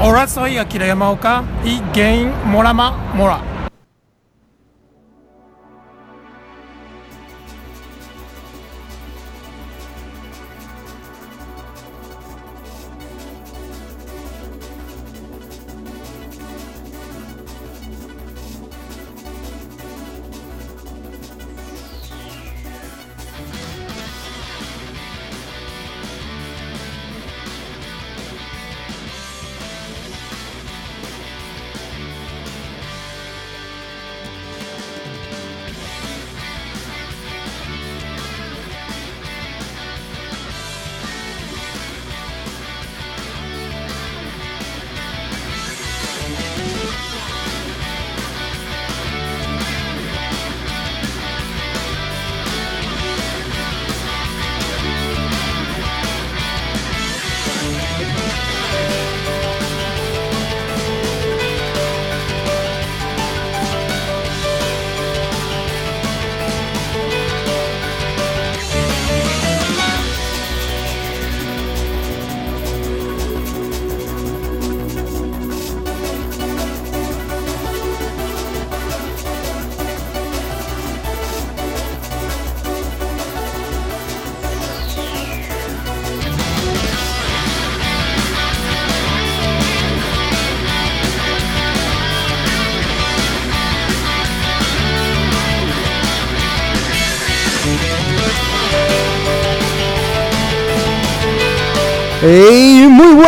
Hola, 0.00 0.28
soy 0.28 0.58
Akira 0.58 0.86
Yamaoka 0.86 1.42
y 1.64 1.80
Game 1.92 2.30
Morama 2.44 2.92
Mora. 3.14 3.38
¡Ey! 3.38 3.48
Muy 3.48 3.57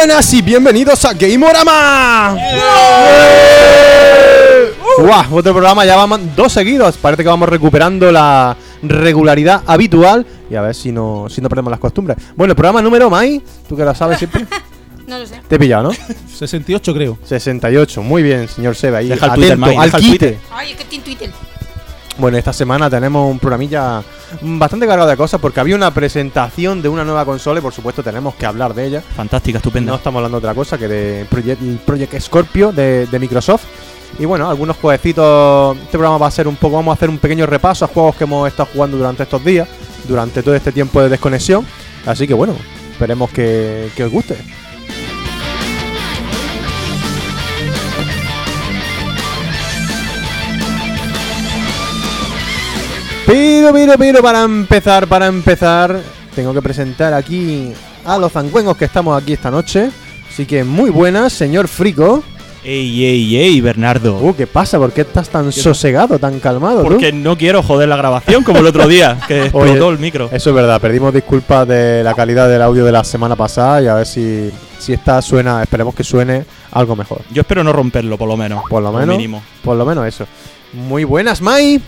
buenas 0.01 0.33
y 0.33 0.41
bienvenidos 0.41 1.05
a 1.05 1.13
Gameorama. 1.13 2.35
¡Guau! 4.99 5.37
Otro 5.37 5.53
programa, 5.53 5.85
ya 5.85 5.95
vamos 5.95 6.21
dos 6.35 6.55
seguidos. 6.55 6.97
Parece 6.97 7.23
que 7.23 7.29
vamos 7.29 7.47
recuperando 7.47 8.11
la 8.11 8.57
regularidad 8.83 9.63
habitual 9.67 10.25
y 10.49 10.55
a 10.55 10.63
ver 10.63 10.75
si 10.75 10.91
no, 10.91 11.27
si 11.29 11.43
no 11.43 11.51
perdemos 11.51 11.71
las 11.71 11.81
costumbres. 11.81 12.17
Bueno, 12.35 12.53
el 12.53 12.57
programa 12.57 12.81
número, 12.81 13.11
Mai, 13.11 13.43
tú 13.69 13.77
que 13.77 13.85
lo 13.85 13.95
sabes 13.95 14.17
siempre. 14.19 14.47
No 15.07 15.19
lo 15.19 15.27
sé. 15.27 15.41
Te 15.49 15.57
he 15.57 15.59
pillado, 15.59 15.83
¿no? 15.83 15.91
68 16.39 16.95
creo. 16.95 17.19
68, 17.25 18.01
muy 18.01 18.23
bien, 18.23 18.49
señor 18.49 18.77
Seba. 18.77 18.99
Ahí, 18.99 19.09
Deja 19.09 19.27
el 19.27 19.33
Twitter, 19.33 19.59
Mai, 19.59 19.77
al 19.77 19.85
deja 19.87 19.97
el 19.99 20.03
quite. 20.05 20.19
Twitter. 20.29 20.39
Ay, 20.53 20.71
es 20.71 20.77
que 20.79 20.85
tiene 20.85 21.05
Twitter. 21.05 21.31
Bueno, 22.17 22.39
esta 22.39 22.53
semana 22.55 22.89
tenemos 22.89 23.29
un 23.31 23.39
programilla 23.39 24.03
bastante 24.43 24.87
cargado 24.87 25.09
de 25.09 25.17
cosas 25.17 25.41
porque 25.41 25.61
había 25.61 25.77
una 25.77 25.93
presentación 25.93 26.83
de 26.83 26.89
una 26.89 27.05
nueva 27.05 27.25
consola 27.25 27.61
y 27.61 27.63
por 27.63 27.73
supuesto 27.73 28.03
tenemos 28.03 28.35
que 28.35 28.47
hablar 28.47 28.75
de 28.75 28.87
ella. 28.87 29.03
Fantástica, 29.03 29.59
estupenda. 29.59 29.93
No 29.93 29.97
estamos 29.97 30.19
hablando 30.19 30.41
de 30.41 30.47
otra 30.47 30.55
cosa 30.55 30.79
que 30.79 30.89
de 30.89 31.27
Project, 31.27 31.61
Project 31.85 32.21
Scorpio 32.21 32.73
de, 32.73 33.07
de 33.07 33.19
Microsoft. 33.19 33.65
Y 34.19 34.25
bueno, 34.25 34.51
algunos 34.51 34.77
jueguecitos. 34.77 35.77
Este 35.77 35.93
programa 35.93 36.19
va 36.19 36.27
a 36.27 36.31
ser 36.31 36.49
un 36.49 36.57
poco. 36.57 36.77
Vamos 36.77 36.93
a 36.93 36.95
hacer 36.95 37.09
un 37.09 37.19
pequeño 37.19 37.47
repaso 37.47 37.85
a 37.85 37.89
juegos 37.89 38.17
que 38.17 38.25
hemos 38.25 38.49
estado 38.49 38.69
jugando 38.73 38.97
durante 38.97 39.23
estos 39.23 39.45
días, 39.45 39.69
durante 40.09 40.43
todo 40.43 40.55
este 40.55 40.73
tiempo 40.73 41.01
de 41.01 41.09
desconexión. 41.09 41.65
Así 42.07 42.27
que 42.27 42.35
bueno, 42.35 42.55
esperemos 42.93 43.31
que, 43.31 43.91
que 43.95 44.05
os 44.05 44.11
guste. 44.11 44.37
Pero, 53.31 53.73
pero, 53.73 53.95
pero, 53.97 54.23
para 54.23 54.43
empezar, 54.43 55.07
para 55.07 55.29
empezar, 55.29 56.01
tengo 56.35 56.53
que 56.53 56.61
presentar 56.61 57.15
aquí 57.15 57.73
a 58.05 58.19
los 58.19 58.33
zancuengos 58.33 58.77
que 58.77 58.87
estamos 58.87 59.23
aquí 59.23 59.35
esta 59.35 59.53
noche. 59.53 59.91
Así 60.29 60.47
que 60.47 60.65
muy 60.65 60.91
buenas, 60.91 61.33
señor 61.33 61.69
Frico. 61.69 62.25
Ey, 62.65 63.05
ey, 63.05 63.37
ey, 63.37 63.61
Bernardo. 63.61 64.17
Uh, 64.17 64.35
¿qué 64.35 64.49
pasa? 64.49 64.79
¿Por 64.79 64.93
qué 64.93 65.03
estás 65.03 65.29
tan 65.29 65.53
sosegado, 65.53 66.19
tan 66.19 66.41
calmado? 66.41 66.83
tú? 66.83 66.89
Porque 66.89 67.13
no 67.13 67.39
quiero 67.39 67.63
joder 67.63 67.89
la 67.89 67.95
grabación 67.95 68.43
como 68.43 68.59
el 68.59 68.67
otro 68.67 68.89
día, 68.89 69.21
que 69.29 69.43
explotó 69.45 69.87
Oye, 69.87 69.95
el 69.95 70.01
micro. 70.01 70.29
Eso 70.33 70.51
es 70.51 70.57
verdad, 70.57 70.81
pedimos 70.81 71.15
disculpas 71.15 71.69
de 71.69 72.03
la 72.03 72.15
calidad 72.15 72.49
del 72.49 72.63
audio 72.63 72.85
de 72.85 72.91
la 72.91 73.05
semana 73.05 73.37
pasada 73.37 73.81
y 73.81 73.87
a 73.87 73.95
ver 73.95 74.07
si, 74.07 74.51
si 74.81 74.93
esta 74.93 75.23
suena, 75.23 75.63
esperemos 75.63 75.95
que 75.95 76.03
suene 76.03 76.45
algo 76.73 76.97
mejor. 76.97 77.23
Yo 77.31 77.43
espero 77.43 77.63
no 77.63 77.73
romperlo, 77.73 78.19
por 78.19 78.27
lo 78.27 78.37
menos. 78.37 78.65
Por 78.69 78.83
lo 78.83 78.91
menos. 78.91 79.17
mínimo. 79.17 79.41
Por 79.63 79.77
lo 79.77 79.87
menos 79.87 80.05
eso. 80.05 80.27
Muy 80.73 81.05
buenas, 81.05 81.41
Mai. 81.41 81.81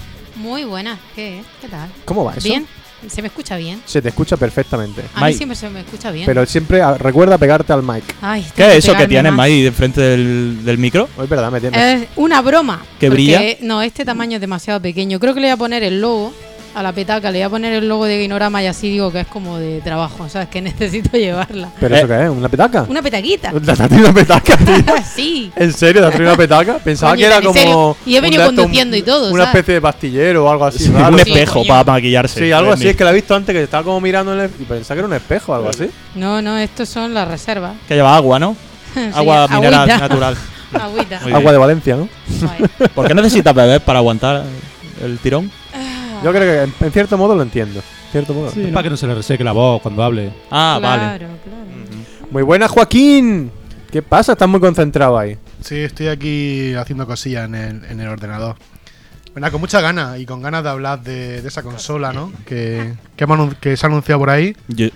Muy 0.42 0.64
buena. 0.64 0.98
¿Qué? 1.14 1.42
¿Qué 1.60 1.68
tal? 1.68 1.88
¿Cómo 2.04 2.24
va 2.24 2.32
eso? 2.34 2.48
¿Bien? 2.48 2.66
¿Se 3.08 3.20
me 3.20 3.28
escucha 3.28 3.56
bien? 3.56 3.82
Se 3.84 4.00
te 4.00 4.10
escucha 4.10 4.36
perfectamente. 4.36 5.00
A 5.14 5.20
mí 5.20 5.26
Mike. 5.26 5.36
siempre 5.36 5.56
se 5.56 5.68
me 5.70 5.80
escucha 5.80 6.10
bien. 6.12 6.24
Pero 6.26 6.46
siempre 6.46 6.80
ah, 6.82 6.96
recuerda 6.98 7.36
pegarte 7.36 7.72
al 7.72 7.82
mic. 7.82 8.04
Ay, 8.20 8.42
tengo 8.42 8.54
¿Qué 8.54 8.76
es 8.78 8.84
eso 8.84 8.92
que 8.92 8.98
pegarme 8.98 9.08
tienes, 9.08 9.32
más. 9.32 9.36
Mai, 9.38 9.66
enfrente 9.66 10.00
del, 10.00 10.64
del 10.64 10.78
micro? 10.78 11.08
Hoy 11.16 11.24
es 11.24 11.30
verdad, 11.30 11.50
me 11.50 11.60
tienes. 11.60 12.02
Es 12.02 12.08
una 12.16 12.40
broma. 12.42 12.78
¿Que 13.00 13.08
porque- 13.08 13.08
brilla? 13.08 13.40
No, 13.60 13.82
este 13.82 14.04
tamaño 14.04 14.36
es 14.36 14.40
demasiado 14.40 14.80
pequeño. 14.80 15.18
Creo 15.18 15.34
que 15.34 15.40
le 15.40 15.46
voy 15.48 15.52
a 15.52 15.56
poner 15.56 15.82
el 15.82 16.00
logo 16.00 16.32
a 16.74 16.82
la 16.82 16.92
petaca. 16.92 17.30
Le 17.30 17.38
voy 17.38 17.42
a 17.44 17.50
poner 17.50 17.72
el 17.74 17.88
logo 17.88 18.04
de 18.06 18.20
Ginorama 18.20 18.62
y 18.62 18.66
así 18.66 18.88
digo 18.90 19.10
que 19.12 19.20
es 19.20 19.26
como 19.26 19.58
de 19.58 19.80
trabajo. 19.80 20.28
¿Sabes? 20.28 20.48
Que 20.48 20.60
necesito 20.62 21.16
llevarla. 21.16 21.70
¿Pero 21.80 21.94
eh. 21.94 21.98
eso 21.98 22.08
qué 22.08 22.22
es? 22.24 22.30
¿Una 22.30 22.48
petaca? 22.48 22.86
Una 22.88 23.02
petaquita. 23.02 23.52
¿Te 23.52 23.70
has 23.72 23.78
traído 23.78 24.04
una 24.10 24.14
petaca, 24.14 24.56
tío? 24.56 24.94
sí. 25.14 25.52
¿En 25.56 25.72
serio? 25.72 26.00
¿Te 26.02 26.08
has 26.08 26.14
traído 26.14 26.32
una 26.32 26.38
petaca? 26.38 26.78
Pensaba 26.78 27.12
Coño, 27.12 27.20
que 27.20 27.26
era 27.26 27.40
como. 27.40 27.52
serio. 27.54 27.96
Y 28.06 28.16
he 28.16 28.20
venido 28.20 28.46
conduciendo 28.46 28.96
y 28.96 29.02
todo, 29.02 29.30
Una 29.32 29.44
¿sabes? 29.44 29.56
especie 29.58 29.74
de 29.74 29.80
pastillero 29.80 30.44
o 30.46 30.50
algo 30.50 30.64
así. 30.64 30.78
Sí, 30.84 30.90
raro. 30.92 31.14
un 31.14 31.20
espejo 31.20 31.64
para 31.66 31.84
maquillarse. 31.84 32.40
Sí, 32.40 32.52
algo 32.52 32.72
así. 32.72 32.88
Es 32.88 32.96
que 32.96 33.04
la 33.04 33.10
he 33.10 33.14
visto 33.14 33.34
antes 33.34 33.54
que 33.54 33.62
estaba 33.62 33.82
como 33.84 34.00
mirando 34.00 34.32
en 34.34 34.40
el- 34.40 34.50
y 34.58 34.64
pensaba 34.64 34.94
que 34.96 34.98
era 35.00 35.06
un 35.08 35.14
espejo 35.14 35.52
o 35.52 35.54
algo 35.54 35.68
así. 35.68 35.88
No, 36.14 36.40
no, 36.42 36.56
estos 36.58 36.88
son 36.88 37.14
las 37.14 37.28
reservas. 37.28 37.74
Que 37.88 37.94
lleva 37.94 38.16
agua, 38.16 38.38
¿no? 38.38 38.56
Sí, 38.94 39.00
Agua 39.14 39.48
mineral 39.48 39.74
agüita. 39.90 39.98
natural. 39.98 40.36
Agüita. 40.74 41.18
Agua 41.34 41.52
de 41.52 41.58
Valencia, 41.58 41.96
¿no? 41.96 42.08
¿Por 42.94 43.08
qué 43.08 43.14
necesitas 43.14 43.54
beber 43.54 43.80
para 43.80 43.98
aguantar 44.00 44.44
el 45.02 45.18
tirón? 45.18 45.50
Yo 46.24 46.30
creo 46.32 46.40
que 46.42 46.62
en, 46.62 46.86
en 46.86 46.92
cierto 46.92 47.18
modo 47.18 47.34
lo 47.34 47.42
entiendo. 47.42 47.80
En 47.80 48.12
cierto 48.12 48.34
modo. 48.34 48.48
Es 48.48 48.68
para 48.72 48.82
que 48.82 48.90
no 48.90 48.96
se 48.96 49.06
le 49.06 49.14
reseque 49.14 49.42
la 49.44 49.52
voz 49.52 49.80
cuando 49.82 50.02
hable. 50.02 50.32
Ah, 50.50 50.78
vale. 50.82 51.18
Claro, 51.18 51.34
claro. 51.44 52.30
Muy 52.30 52.42
buena, 52.42 52.68
Joaquín. 52.68 53.50
¿Qué 53.90 54.02
pasa? 54.02 54.32
Estás 54.32 54.48
muy 54.48 54.60
concentrado 54.60 55.18
ahí. 55.18 55.36
Sí, 55.60 55.76
estoy 55.76 56.08
aquí 56.08 56.74
haciendo 56.74 57.06
cosillas 57.06 57.44
en 57.46 57.54
el, 57.54 57.84
en 57.84 58.00
el 58.00 58.08
ordenador. 58.08 58.56
Bueno, 59.32 59.50
con 59.50 59.60
muchas 59.60 59.82
ganas 59.82 60.18
y 60.18 60.26
con 60.26 60.42
ganas 60.42 60.62
de 60.62 60.68
hablar 60.70 61.02
de, 61.02 61.40
de 61.42 61.48
esa 61.48 61.62
consola, 61.62 62.12
¿no? 62.12 62.32
Que, 62.46 62.92
que, 63.16 63.24
hemos 63.24 63.38
anun- 63.38 63.56
que 63.56 63.76
se 63.76 63.86
ha 63.86 63.88
anunciado 63.88 64.18
por 64.18 64.28
ahí 64.30 64.54
Yo, 64.68 64.88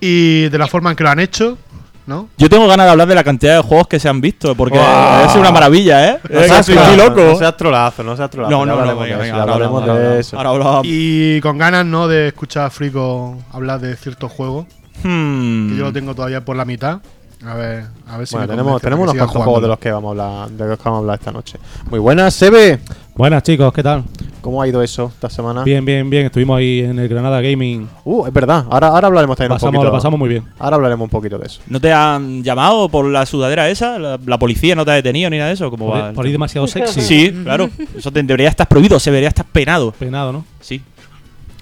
y 0.00 0.48
de 0.48 0.58
la 0.58 0.66
forma 0.68 0.90
en 0.90 0.96
que 0.96 1.02
lo 1.04 1.10
han 1.10 1.18
hecho, 1.20 1.58
¿no? 2.06 2.28
yo 2.36 2.48
tengo 2.48 2.66
ganas 2.66 2.86
de 2.86 2.90
hablar 2.92 3.06
de 3.08 3.14
la 3.14 3.24
cantidad 3.24 3.56
de 3.56 3.62
juegos 3.62 3.86
que 3.88 4.00
se 4.00 4.08
han 4.08 4.20
visto, 4.20 4.54
porque 4.54 4.78
Wow. 4.78 5.26
es 5.26 5.34
una 5.36 5.50
maravilla, 5.52 6.10
¿eh? 6.10 6.18
No 6.30 6.40
seas 6.42 6.66
soy 6.66 6.74
trolazo, 6.74 6.96
loco. 6.96 7.20
No 7.22 7.36
seas 7.36 7.56
trolazo, 7.56 8.02
no 8.02 8.16
seas 8.16 8.30
trolazo. 8.30 8.50
No, 8.50 8.66
no, 8.66 8.74
no, 8.84 8.96
venga, 8.98 9.16
de 9.16 9.22
venga, 9.22 9.24
eso, 9.26 9.36
ahora 9.40 9.52
hablamos, 9.54 9.86
de 9.86 10.20
eso. 10.20 10.38
hablamos. 10.38 10.56
Ahora 10.56 10.68
hablamos. 10.68 10.86
Y 10.88 11.40
con 11.40 11.58
ganas, 11.58 11.86
¿no? 11.86 12.08
De 12.08 12.28
escuchar 12.28 12.64
a 12.66 12.70
Frico 12.70 13.38
hablar 13.52 13.80
de 13.80 13.96
ciertos 13.96 14.30
juegos, 14.32 14.66
Hmm. 15.02 15.70
que 15.70 15.76
yo 15.76 15.84
lo 15.84 15.92
tengo 15.92 16.14
todavía 16.14 16.44
por 16.44 16.56
la 16.56 16.64
mitad. 16.64 16.98
A 17.44 17.54
ver, 17.54 17.84
a 18.08 18.16
ver 18.18 18.26
si 18.26 18.34
Bueno, 18.36 18.46
me 18.46 18.52
tenemos, 18.52 18.80
tenemos 18.82 19.02
unos 19.04 19.16
cuantos 19.16 19.42
juegos 19.42 19.62
de 19.62 19.68
los 19.68 19.78
que 19.78 19.90
vamos 19.90 20.08
a 20.08 20.10
hablar, 20.42 20.50
de 20.50 20.66
los 20.68 20.78
que 20.78 20.84
vamos 20.84 20.98
a 20.98 21.00
hablar 21.00 21.18
esta 21.18 21.32
noche. 21.32 21.58
Muy 21.90 21.98
buenas, 21.98 22.34
Sebe. 22.34 22.78
Buenas 23.16 23.42
chicos, 23.42 23.72
¿qué 23.72 23.82
tal? 23.82 24.04
¿Cómo 24.42 24.60
ha 24.60 24.66
ido 24.68 24.82
eso 24.82 25.10
esta 25.14 25.30
semana? 25.30 25.62
Bien, 25.62 25.84
bien, 25.84 26.10
bien. 26.10 26.26
Estuvimos 26.26 26.58
ahí 26.58 26.80
en 26.80 26.98
el 26.98 27.08
Granada 27.08 27.40
Gaming. 27.40 27.88
Uh, 28.04 28.26
es 28.26 28.32
verdad. 28.32 28.66
Ahora, 28.68 28.88
ahora 28.88 29.06
hablaremos 29.06 29.36
también 29.36 29.52
un 29.52 29.56
Pasamos, 29.56 29.72
poquito. 29.76 29.84
lo 29.84 29.92
pasamos 29.92 30.18
muy 30.18 30.28
bien. 30.28 30.44
Ahora 30.58 30.76
hablaremos 30.76 31.04
un 31.06 31.10
poquito 31.10 31.38
de 31.38 31.46
eso. 31.46 31.60
¿No 31.68 31.80
te 31.80 31.92
han 31.92 32.42
llamado 32.42 32.88
por 32.88 33.06
la 33.06 33.24
sudadera 33.24 33.70
esa? 33.70 33.98
¿La, 34.00 34.18
la 34.26 34.38
policía 34.38 34.74
no 34.74 34.84
te 34.84 34.90
ha 34.90 34.94
detenido 34.94 35.30
ni 35.30 35.38
nada 35.38 35.48
de 35.48 35.54
eso? 35.54 35.70
¿Cómo 35.70 35.86
Por, 35.86 35.96
va? 35.96 36.12
por 36.12 36.26
ir 36.26 36.32
demasiado 36.32 36.66
sexy. 36.66 37.00
Sí, 37.12 37.30
claro. 37.44 37.70
Eso 37.96 38.10
te, 38.10 38.22
debería 38.22 38.48
estar 38.48 38.66
prohibido, 38.68 38.98
se 38.98 39.10
debería 39.10 39.28
estar 39.28 39.46
penado. 39.46 39.92
Penado, 39.92 40.32
¿no? 40.32 40.44
Sí. 40.60 40.82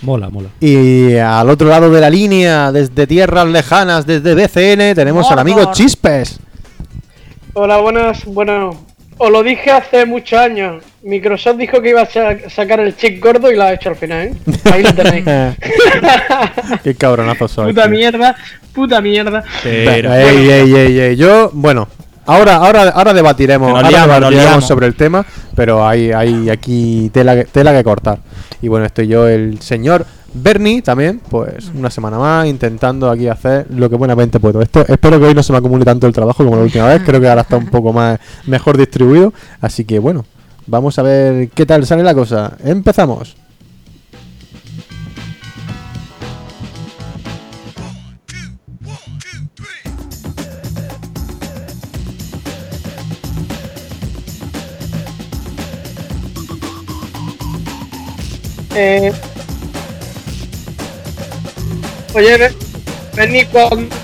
Mola, 0.03 0.31
mola. 0.31 0.49
Y 0.61 1.17
al 1.17 1.51
otro 1.51 1.69
lado 1.69 1.91
de 1.91 2.01
la 2.01 2.09
línea, 2.09 2.73
desde 2.73 3.07
tierras 3.07 3.47
lejanas, 3.47 4.07
desde 4.07 4.35
BCN, 4.35 4.95
tenemos 4.95 5.31
al 5.31 5.39
amigo 5.39 5.71
Chispes. 5.73 6.41
Hola, 7.53 7.77
buenas. 7.77 8.25
Bueno, 8.25 8.71
os 9.19 9.31
lo 9.31 9.43
dije 9.43 9.71
hace 9.71 10.07
muchos 10.07 10.39
años. 10.39 10.83
Microsoft 11.03 11.57
dijo 11.57 11.81
que 11.81 11.91
iba 11.91 12.03
a 12.03 12.07
sa- 12.07 12.37
sacar 12.51 12.81
el 12.81 12.95
chip 12.97 13.23
gordo 13.23 13.51
y 13.51 13.57
lo 13.57 13.63
ha 13.63 13.73
hecho 13.73 13.89
al 13.89 13.97
final, 13.97 14.29
¿eh? 14.29 14.35
Ahí 14.71 14.83
lo 14.83 14.93
tenéis. 14.95 15.25
Qué 16.85 16.95
cabronazo 16.95 17.49
soy. 17.49 17.73
puta 17.73 17.83
tío. 17.85 17.91
mierda, 17.91 18.37
puta 18.75 19.01
mierda. 19.01 19.43
Pero- 19.63 20.13
Ey, 20.15 20.49
ey, 20.51 20.75
ey, 20.75 21.01
ey. 21.01 21.17
Yo, 21.17 21.51
bueno, 21.55 21.89
ahora, 22.27 22.57
ahora, 22.57 22.89
ahora 22.91 23.15
debatiremos, 23.15 23.71
ahora 23.71 23.89
liamos, 23.89 24.07
debatiremos 24.17 24.45
liamos. 24.49 24.67
sobre 24.67 24.87
el 24.87 24.95
tema, 24.95 25.25
pero 25.55 25.87
hay, 25.87 26.13
hay 26.13 26.51
aquí 26.51 27.11
tela, 27.13 27.35
que- 27.35 27.45
tela 27.45 27.73
que 27.73 27.83
cortar. 27.85 28.19
Y 28.63 28.69
bueno, 28.69 28.85
estoy 28.87 29.07
yo, 29.09 29.27
el 29.27 29.61
señor 29.63 30.05
Bernie, 30.33 30.83
también, 30.83 31.21
pues 31.31 31.71
una 31.75 31.91
semana 31.91 32.19
más, 32.19 32.47
intentando 32.47 33.11
aquí 33.11 33.27
hacer 33.27 33.67
lo 33.71 33.89
que 33.91 33.97
buenamente 33.97 34.39
puedo. 34.39 34.61
Esto, 34.63 34.85
espero 34.87 35.19
que 35.19 35.27
hoy 35.27 35.35
no 35.35 35.43
se 35.43 35.51
me 35.53 35.59
acumule 35.59 35.85
tanto 35.85 36.07
el 36.07 36.13
trabajo 36.13 36.45
como 36.45 36.57
la 36.57 36.63
última 36.63 36.87
vez, 36.89 37.03
creo 37.05 37.21
que 37.21 37.29
ahora 37.29 37.41
está 37.41 37.57
un 37.57 37.67
poco 37.67 37.93
más 37.93 38.21
mejor 38.47 38.77
distribuido. 38.77 39.33
Así 39.61 39.85
que 39.85 39.99
bueno, 39.99 40.25
vamos 40.67 40.99
a 40.99 41.03
ver 41.03 41.49
qué 41.51 41.67
tal 41.67 41.87
sale 41.87 42.03
la 42.03 42.15
cosa. 42.15 42.57
Empezamos. 42.65 43.37
Eh... 58.75 59.13
Oye, 62.15 62.51
Bernie, 63.15 63.47
cuando... 63.47 63.95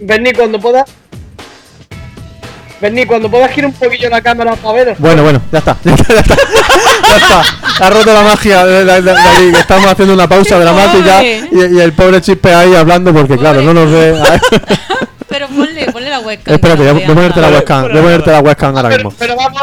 Bernie, 0.00 0.32
cuando 0.34 0.60
puedas... 0.60 1.01
Bernie, 2.82 3.06
cuando 3.06 3.30
puedas 3.30 3.50
girar 3.52 3.70
un 3.70 3.74
poquillo 3.76 4.10
la 4.10 4.20
cámara 4.20 4.56
para 4.56 4.74
ver... 4.74 4.96
Bueno, 4.98 5.22
bueno, 5.22 5.40
ya 5.52 5.58
está. 5.60 5.76
Ya 5.84 5.94
está, 5.94 6.14
ya 6.14 6.20
está. 6.20 6.34
Ya 7.08 7.16
está. 7.16 7.42
Ha 7.86 7.90
roto 7.90 8.12
la 8.12 8.22
magia 8.22 8.66
de, 8.66 8.84
de- 8.84 9.02
de- 9.02 9.12
de 9.12 9.18
ahí, 9.20 9.52
que 9.52 9.60
estamos 9.60 9.86
haciendo 9.86 10.14
una 10.14 10.28
pausa 10.28 10.58
dramática 10.58 11.22
y, 11.24 11.48
y 11.76 11.80
el 11.80 11.92
pobre 11.92 12.20
Chispe 12.20 12.52
ahí 12.52 12.74
hablando 12.74 13.12
porque, 13.14 13.38
claro, 13.38 13.62
no 13.62 13.72
nos 13.72 13.90
ve. 13.90 14.20
Pero 15.28 15.46
ponle, 15.48 15.90
ponle 15.92 16.10
la 16.10 16.20
webcam. 16.20 16.54
Espérate, 16.54 16.92
voy 16.92 17.02
a 17.02 17.06
ponerte 17.06 17.40
la 17.40 17.48
webcam. 17.48 17.82
Voy 17.88 17.98
a 17.98 18.02
ponerte 18.02 18.30
la 18.32 18.40
webcam 18.40 18.76
ahora 18.76 18.88
Pero, 18.90 19.04
mismo. 19.04 19.14
pero 19.18 19.36
vamos... 19.36 19.62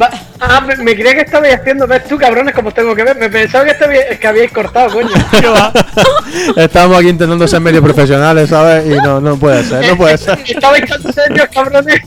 va- 0.00 0.10
ah, 0.40 0.60
me, 0.60 0.76
me 0.76 0.94
creía 0.94 1.14
que 1.14 1.20
estabais 1.22 1.54
haciendo... 1.54 1.86
¿Ves 1.86 2.04
tú, 2.06 2.16
cabrones, 2.18 2.54
como 2.54 2.68
os 2.68 2.74
tengo 2.74 2.94
que 2.94 3.04
ver? 3.04 3.16
Me 3.16 3.28
pensaba 3.30 3.64
que, 3.64 3.72
estabais- 3.72 4.18
que 4.18 4.26
habíais 4.26 4.52
cortado, 4.52 4.90
coño. 4.92 5.08
Estamos 6.56 6.98
aquí 6.98 7.08
intentando 7.08 7.46
ser 7.48 7.60
medio 7.60 7.82
profesionales, 7.82 8.48
¿sabes? 8.48 8.86
Y 8.86 8.96
no, 9.02 9.20
no 9.20 9.36
puede 9.36 9.64
ser, 9.64 9.86
no 9.88 9.96
puede 9.96 10.18
ser. 10.18 10.38
Estabais 10.46 10.84
tan 10.88 11.12
serios, 11.12 11.48
cabrones. 11.52 12.00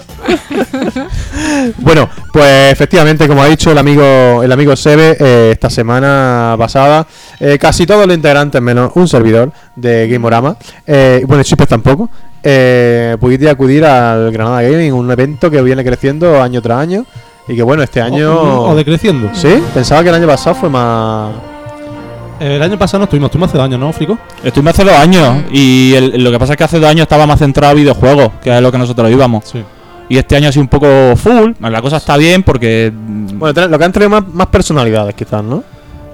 Bueno, 1.78 2.10
pues 2.32 2.72
efectivamente, 2.72 3.28
como 3.28 3.44
ha 3.44 3.48
dicho 3.48 3.72
el 3.72 3.78
amigo 3.78 4.42
el 4.44 4.52
amigo 4.52 4.76
Sebe, 4.76 5.16
eh, 5.20 5.50
esta 5.54 5.70
semana 5.70 6.56
pasada, 6.58 7.06
eh, 7.40 7.58
casi 7.60 7.86
todos 7.86 8.06
los 8.08 8.16
integrantes, 8.16 8.62
menos 8.62 8.92
un 8.96 9.08
servidor 9.08 9.52
de 9.76 10.08
Gameorama, 10.08 10.58
eh, 10.88 11.24
bueno, 11.28 11.44
Chipes 11.44 11.68
tampoco, 11.68 12.10
eh, 12.44 13.18
pudiste 13.20 13.50
acudir 13.50 13.86
al 13.86 14.32
Granada 14.32 14.62
Gaming, 14.64 14.94
un 14.94 15.12
evento 15.12 15.50
que 15.52 15.62
viene 15.62 15.84
creciendo 15.84 16.42
año 16.42 16.62
tras 16.62 16.80
año 16.80 17.06
y 17.48 17.56
que 17.56 17.64
bueno, 17.64 17.84
este 17.84 18.02
año... 18.02 18.34
O, 18.34 18.70
o 18.72 18.76
decreciendo. 18.76 19.30
¿Sí? 19.34 19.62
Pensaba 19.74 20.04
que 20.04 20.10
el 20.10 20.16
año 20.16 20.28
pasado 20.28 20.56
fue 20.56 20.70
más... 20.70 21.32
El 22.40 22.62
año 22.62 22.78
pasado 22.78 23.00
no 23.00 23.04
estuvimos, 23.06 23.28
estuvimos 23.30 23.50
hace 23.50 23.58
dos 23.58 23.66
años, 23.66 23.80
¿no, 23.80 23.94
Frico? 23.94 24.18
Estuvimos 24.44 24.74
hace 24.74 24.84
dos 24.84 24.94
años 24.94 25.44
y 25.52 25.94
el- 25.96 26.22
lo 26.24 26.32
que 26.32 26.40
pasa 26.40 26.54
es 26.54 26.58
que 26.58 26.64
hace 26.66 26.80
dos 26.80 26.90
años 26.90 27.04
estaba 27.04 27.26
más 27.26 27.40
centrado 27.40 27.72
a 27.72 27.74
videojuegos, 27.76 28.30
que 28.44 28.54
es 28.54 28.62
lo 28.62 28.72
que 28.72 28.78
nosotros 28.78 29.10
íbamos. 29.10 29.46
Sí. 29.46 29.64
Y 30.10 30.18
este 30.18 30.36
año 30.36 30.50
ha 30.50 30.52
sido 30.52 30.62
un 30.64 30.68
poco 30.68 30.88
full. 31.16 31.54
La 31.62 31.82
cosa 31.82 31.98
está 31.98 32.18
bien 32.18 32.44
porque. 32.44 32.92
mm, 32.94 33.40
Bueno, 33.40 33.68
lo 33.68 33.80
que 33.80 33.86
han 33.86 33.92
traído 33.94 34.10
más, 34.10 34.28
más 34.34 34.48
personalidades 34.48 35.16
quizás, 35.16 35.44
¿no? 35.44 35.64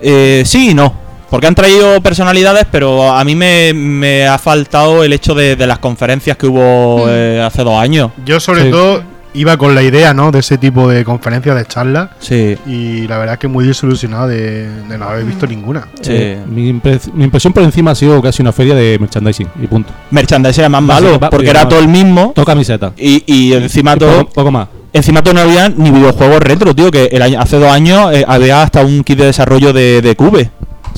eh, 0.01 0.43
sí 0.45 0.69
y 0.71 0.73
no. 0.75 0.93
Porque 1.29 1.47
han 1.47 1.55
traído 1.55 1.99
personalidades, 2.01 2.65
pero 2.71 3.11
a 3.11 3.23
mí 3.23 3.35
me, 3.35 3.73
me 3.73 4.27
ha 4.27 4.37
faltado 4.37 5.03
el 5.03 5.13
hecho 5.13 5.33
de, 5.33 5.55
de 5.55 5.65
las 5.65 5.79
conferencias 5.79 6.35
que 6.37 6.45
hubo 6.45 7.05
eh, 7.07 7.41
hace 7.43 7.63
dos 7.63 7.75
años. 7.81 8.11
Yo, 8.25 8.39
sobre 8.39 8.63
Sí. 8.65 8.71
todo, 8.71 9.01
iba 9.33 9.55
con 9.57 9.73
la 9.75 9.81
idea, 9.83 10.13
¿no? 10.13 10.31
De 10.31 10.39
ese 10.39 10.57
tipo 10.57 10.89
de 10.89 11.03
conferencias, 11.05 11.55
de 11.55 11.65
charlas. 11.65 12.09
Sí, 12.19 12.57
Y 12.67 13.07
la 13.07 13.17
verdad 13.17 13.33
es 13.33 13.39
que 13.39 13.47
muy 13.47 13.65
desilusionado 13.65 14.27
de, 14.27 14.67
de 14.87 14.97
no 14.97 15.05
haber 15.05 15.23
visto 15.25 15.47
ninguna. 15.47 15.87
sí. 16.01 16.11
Eh, 16.13 16.39
mi, 16.47 16.71
impre- 16.73 17.11
mi 17.13 17.23
impresión 17.23 17.53
por 17.53 17.63
encima 17.63 17.91
ha 17.91 17.95
sido 17.95 18.21
casi 18.21 18.41
una 18.41 18.51
feria 18.51 18.75
de 18.75 18.97
merchandising 18.99 19.47
y 19.61 19.67
punto. 19.67 19.91
Merchandising 20.11 20.61
era 20.61 20.69
más 20.69 20.83
malo, 20.83 21.19
porque 21.29 21.49
era 21.49 21.67
todo 21.67 21.79
el 21.79 21.87
mismo. 21.87 22.31
Todo 22.35 22.45
camiseta. 22.45 22.93
Y, 22.97 23.23
y 23.25 23.53
encima 23.53 23.93
Y 23.95 23.99
todo. 23.99 24.19
poco, 24.19 24.31
poco 24.33 24.51
más. 24.51 24.67
Encima 24.93 25.23
todo 25.23 25.33
no 25.35 25.41
había 25.41 25.69
ni 25.69 25.89
videojuegos 25.89 26.41
retro, 26.41 26.75
tío. 26.75 26.91
Que 26.91 27.05
el 27.05 27.21
año, 27.21 27.39
hace 27.39 27.57
dos 27.57 27.71
años 27.71 28.11
eh, 28.13 28.25
había 28.27 28.61
hasta 28.61 28.83
un 28.83 29.03
kit 29.05 29.17
de 29.19 29.25
desarrollo 29.27 29.71
de, 29.71 30.01
de 30.01 30.15
Cube. 30.17 30.51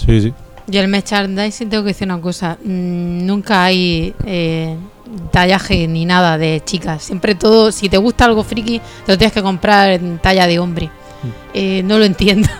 Sí, 0.04 0.20
sí. 0.20 0.34
Y 0.72 0.78
el 0.78 0.88
merchandising 0.88 1.70
tengo 1.70 1.84
que 1.84 1.90
decir 1.90 2.08
una 2.08 2.22
cosa. 2.22 2.58
mm, 2.64 3.26
nunca 3.26 3.66
hay 3.66 4.14
eh, 4.26 4.76
tallaje 5.32 5.88
ni 5.88 6.06
nada 6.06 6.38
de 6.38 6.62
chicas. 6.66 7.04
Siempre 7.04 7.36
todo, 7.36 7.72
si 7.72 7.90
te 7.90 7.98
gusta 7.98 8.26
algo 8.26 8.44
friki, 8.44 8.80
te 9.06 9.12
lo 9.12 9.18
tienes 9.18 9.34
que 9.34 9.42
comprar 9.44 9.90
en 9.92 10.20
talla 10.20 10.48
de 10.48 10.60
hombre. 10.60 10.90
Eh, 11.54 11.82
no 11.86 11.98
lo 12.00 12.06
entiendo. 12.06 12.50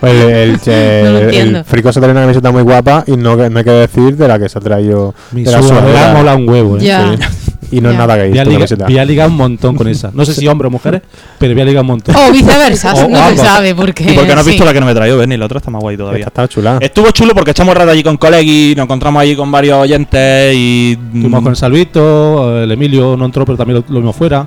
Pues 0.00 0.12
el, 0.12 0.30
el, 0.30 0.60
eh, 0.66 1.02
No 1.04 1.10
lo 1.12 1.18
el 1.18 1.24
entiendo. 1.24 1.64
Frico 1.64 1.90
se 1.92 2.00
trae 2.00 2.12
una 2.12 2.20
camiseta 2.22 2.50
muy 2.52 2.62
guapa 2.62 3.02
y 3.06 3.16
no, 3.16 3.36
que- 3.36 3.48
no 3.48 3.58
hay 3.58 3.64
que 3.64 3.70
decir 3.70 4.16
de 4.16 4.28
la 4.28 4.38
que 4.38 4.48
se 4.48 4.58
ha 4.58 4.60
traído 4.60 5.14
Mi 5.32 5.42
de 5.42 5.50
la 5.52 6.12
mola 6.14 6.34
un 6.36 6.46
huevo, 6.48 6.76
¿eh? 6.76 6.80
Ya. 6.82 7.16
Sí. 7.16 7.42
Y 7.70 7.80
no 7.80 7.90
es 7.90 7.96
nada 7.96 8.16
gay. 8.16 8.30
Voy 8.30 8.38
a, 8.38 8.44
camiseta. 8.44 8.84
voy 8.86 8.98
a 8.98 9.04
ligar 9.04 9.28
un 9.28 9.36
montón 9.36 9.76
con 9.76 9.88
esa. 9.88 10.10
No 10.12 10.24
sé 10.24 10.34
si 10.34 10.46
hombres 10.46 10.68
o 10.68 10.70
mujeres, 10.70 11.02
pero 11.38 11.52
voy 11.54 11.62
a 11.62 11.64
ligar 11.64 11.80
un 11.82 11.86
montón. 11.88 12.14
o 12.16 12.32
viceversa, 12.32 12.94
O- 12.94 13.08
no 13.08 13.18
o 13.18 13.22
se 13.22 13.28
ambos. 13.28 13.40
sabe 13.46 13.74
porque. 13.74 14.04
¿Y 14.04 14.14
por 14.14 14.26
qué 14.26 14.34
no 14.34 14.40
has 14.40 14.44
sí. 14.46 14.50
visto 14.52 14.64
la 14.64 14.72
que 14.72 14.80
no 14.80 14.86
me 14.86 14.94
traído, 14.94 15.18
Benny? 15.18 15.36
La 15.36 15.46
otra 15.46 15.58
está 15.58 15.70
más 15.70 15.80
guay 15.82 15.94
Esta 15.94 16.04
todavía. 16.04 16.26
está 16.26 16.48
chula. 16.48 16.78
Estuvo 16.80 17.10
chulo 17.10 17.34
porque 17.34 17.50
echamos 17.52 17.74
rato 17.76 17.90
allí 17.90 18.02
con 18.02 18.16
Colegi, 18.16 18.74
nos 18.76 18.84
encontramos 18.84 19.22
allí 19.22 19.36
con 19.36 19.50
varios 19.50 19.78
oyentes 19.78 20.54
y. 20.54 20.92
Estuvimos 20.92 21.42
con 21.42 21.50
el 21.52 21.56
Salvito, 21.56 22.62
el 22.62 22.70
Emilio 22.72 23.16
no 23.16 23.24
entró, 23.24 23.44
pero 23.44 23.56
también 23.58 23.84
lo, 23.86 23.94
lo 23.94 24.00
vimos 24.00 24.16
fuera. 24.16 24.46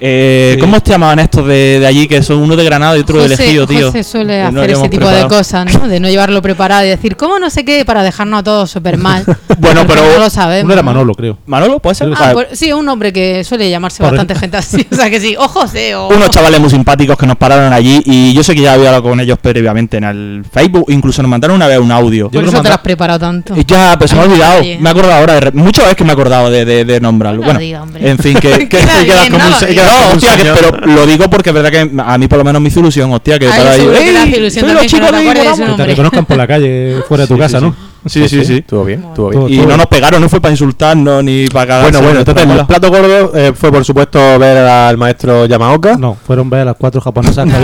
Eh, 0.00 0.52
Sí. 0.54 0.60
¿Cómo 0.60 0.76
se 0.78 0.90
llamaban 0.90 1.18
estos 1.18 1.46
de, 1.46 1.78
de 1.80 1.86
allí? 1.86 2.08
Que 2.08 2.22
son 2.22 2.38
uno 2.38 2.56
de 2.56 2.64
Granada 2.64 2.96
y 2.96 3.00
otro 3.00 3.18
de 3.18 3.26
elegido, 3.26 3.66
tío. 3.66 3.86
José 3.86 4.02
suele 4.02 4.42
no 4.50 4.60
hacer 4.60 4.70
ese 4.72 4.88
tipo 4.88 5.08
de 5.08 5.26
cosas, 5.28 5.72
¿no? 5.72 5.86
De 5.88 6.00
no 6.00 6.08
llevarlo 6.08 6.40
preparado 6.42 6.84
y 6.84 6.88
decir, 6.88 7.16
¿cómo 7.16 7.38
no 7.38 7.50
sé 7.50 7.64
qué? 7.64 7.84
Para 7.84 8.02
dejarnos 8.02 8.40
a 8.40 8.42
todos 8.42 8.70
súper 8.70 8.96
mal. 8.96 9.24
Bueno, 9.58 9.84
pero 9.86 10.02
No 10.02 10.18
lo 10.20 10.30
sabemos. 10.30 10.64
Uno 10.64 10.72
era 10.72 10.82
¿no? 10.82 10.86
Manolo, 10.86 11.14
creo. 11.14 11.36
Manolo, 11.46 11.78
¿puede 11.80 11.94
ser? 11.94 12.10
Ah, 12.16 12.30
por- 12.32 12.48
sí, 12.52 12.72
un 12.72 12.88
hombre 12.88 13.12
que 13.12 13.44
suele 13.44 13.68
llamarse 13.68 14.02
bastante 14.02 14.34
gente 14.34 14.56
así. 14.56 14.86
O 14.90 14.94
sea 14.96 15.10
que 15.10 15.20
sí, 15.20 15.36
o 15.38 15.46
José 15.48 15.94
o. 15.94 16.08
unos 16.08 16.30
chavales 16.30 16.58
muy 16.60 16.70
simpáticos 16.70 17.16
que 17.18 17.26
nos 17.26 17.36
pararon 17.36 17.72
allí 17.72 18.00
y 18.06 18.32
yo 18.32 18.42
sé 18.42 18.54
que 18.54 18.62
ya 18.62 18.72
había 18.72 18.86
hablado 18.88 19.02
con 19.04 19.20
ellos 19.20 19.38
previamente 19.40 19.98
en 19.98 20.04
el 20.04 20.44
Facebook, 20.50 20.86
incluso 20.88 21.20
nos 21.22 21.30
mandaron 21.30 21.56
una 21.56 21.66
vez 21.66 21.78
un 21.78 21.92
audio. 21.92 22.30
Por 22.30 22.42
Yo 22.42 22.48
eso 22.48 22.62
te 22.62 22.68
lo 22.68 22.74
has 22.74 22.80
preparado 22.80 23.18
tanto. 23.18 23.54
Y 23.56 23.64
ya, 23.66 23.96
pero 23.98 24.08
se 24.08 24.14
me 24.14 24.22
ha 24.22 24.24
olvidado. 24.24 24.62
Me 24.62 24.88
he 24.88 24.88
acordado 24.88 25.14
ahora. 25.14 25.34
de 25.34 25.40
re- 25.40 25.52
Muchas 25.52 25.84
veces 25.84 25.96
que 25.96 26.04
me 26.04 26.10
he 26.10 26.12
acordado 26.14 26.50
de, 26.50 26.64
de, 26.64 26.84
de 26.84 27.00
nombrarlo. 27.00 27.40
No 27.40 27.44
bueno, 27.46 27.60
diga, 27.60 27.84
en 27.98 28.18
fin, 28.18 28.34
que, 28.38 28.50
que, 28.58 28.58
que 28.60 28.78
quedas 28.78 29.04
bien, 29.04 29.32
como 29.32 29.44
un 29.46 29.52
no 29.90 30.16
Hostia, 30.16 30.36
que- 30.36 30.50
pero 30.54 30.86
lo 30.94 31.06
digo 31.06 31.28
porque 31.30 31.50
es 31.50 31.54
verdad 31.54 31.70
que 31.70 31.90
a 32.04 32.18
mí 32.18 32.28
por 32.28 32.38
lo 32.38 32.44
menos 32.44 32.60
me 32.62 32.68
hizo 32.68 32.80
ilusión, 32.80 33.12
hostia, 33.12 33.38
que 33.38 33.48
para 33.48 33.70
ahí. 33.72 33.80
seguro 33.80 33.98
que 33.98 34.04
te 34.12 34.18
hace 34.18 34.28
"Ey, 34.30 34.36
ilusión 34.36 34.64
soy 34.66 34.74
los 34.74 34.86
chicos 34.86 35.00
no 35.00 35.06
te 35.06 35.12
de 35.16 35.20
acuerdes 35.30 35.42
de 35.44 35.48
Morama". 35.50 35.66
su 35.70 35.76
Que 35.76 35.82
te 35.82 35.86
reconozcan 35.88 36.24
por 36.26 36.36
la 36.36 36.46
calle, 36.46 36.96
fuera 37.08 37.22
de 37.24 37.28
tu 37.28 37.34
Sí, 37.34 37.40
casa, 37.40 37.58
sí, 37.58 37.64
¿no? 37.64 37.76
Sí, 38.06 38.28
sí, 38.30 38.44
sí. 38.46 38.54
Estuvo 38.58 38.84
bien, 38.86 39.04
estuvo 39.08 39.28
bien. 39.28 39.48
Y 39.62 39.66
no 39.66 39.76
nos 39.76 39.84
pegaron, 39.86 40.22
no 40.22 40.28
fue 40.30 40.40
para 40.40 40.52
insultarnos 40.52 41.22
ni 41.22 41.46
para 41.48 41.66
cagar. 41.66 41.82
Bueno, 41.92 42.00
bueno, 42.02 42.18
entonces 42.20 42.48
el 42.48 42.66
plato 42.66 42.88
gordo 42.90 43.32
eh, 43.36 43.52
fue 43.54 43.70
por 43.70 43.84
supuesto 43.84 44.38
ver 44.38 44.56
al 44.56 44.96
maestro 44.96 45.44
Yamaoka. 45.44 45.96
No, 45.98 46.16
fueron 46.26 46.48
ver 46.48 46.60
a 46.60 46.64
las 46.66 46.76
cuatro 46.76 47.00
japonesas. 47.02 47.46
que 47.46 47.54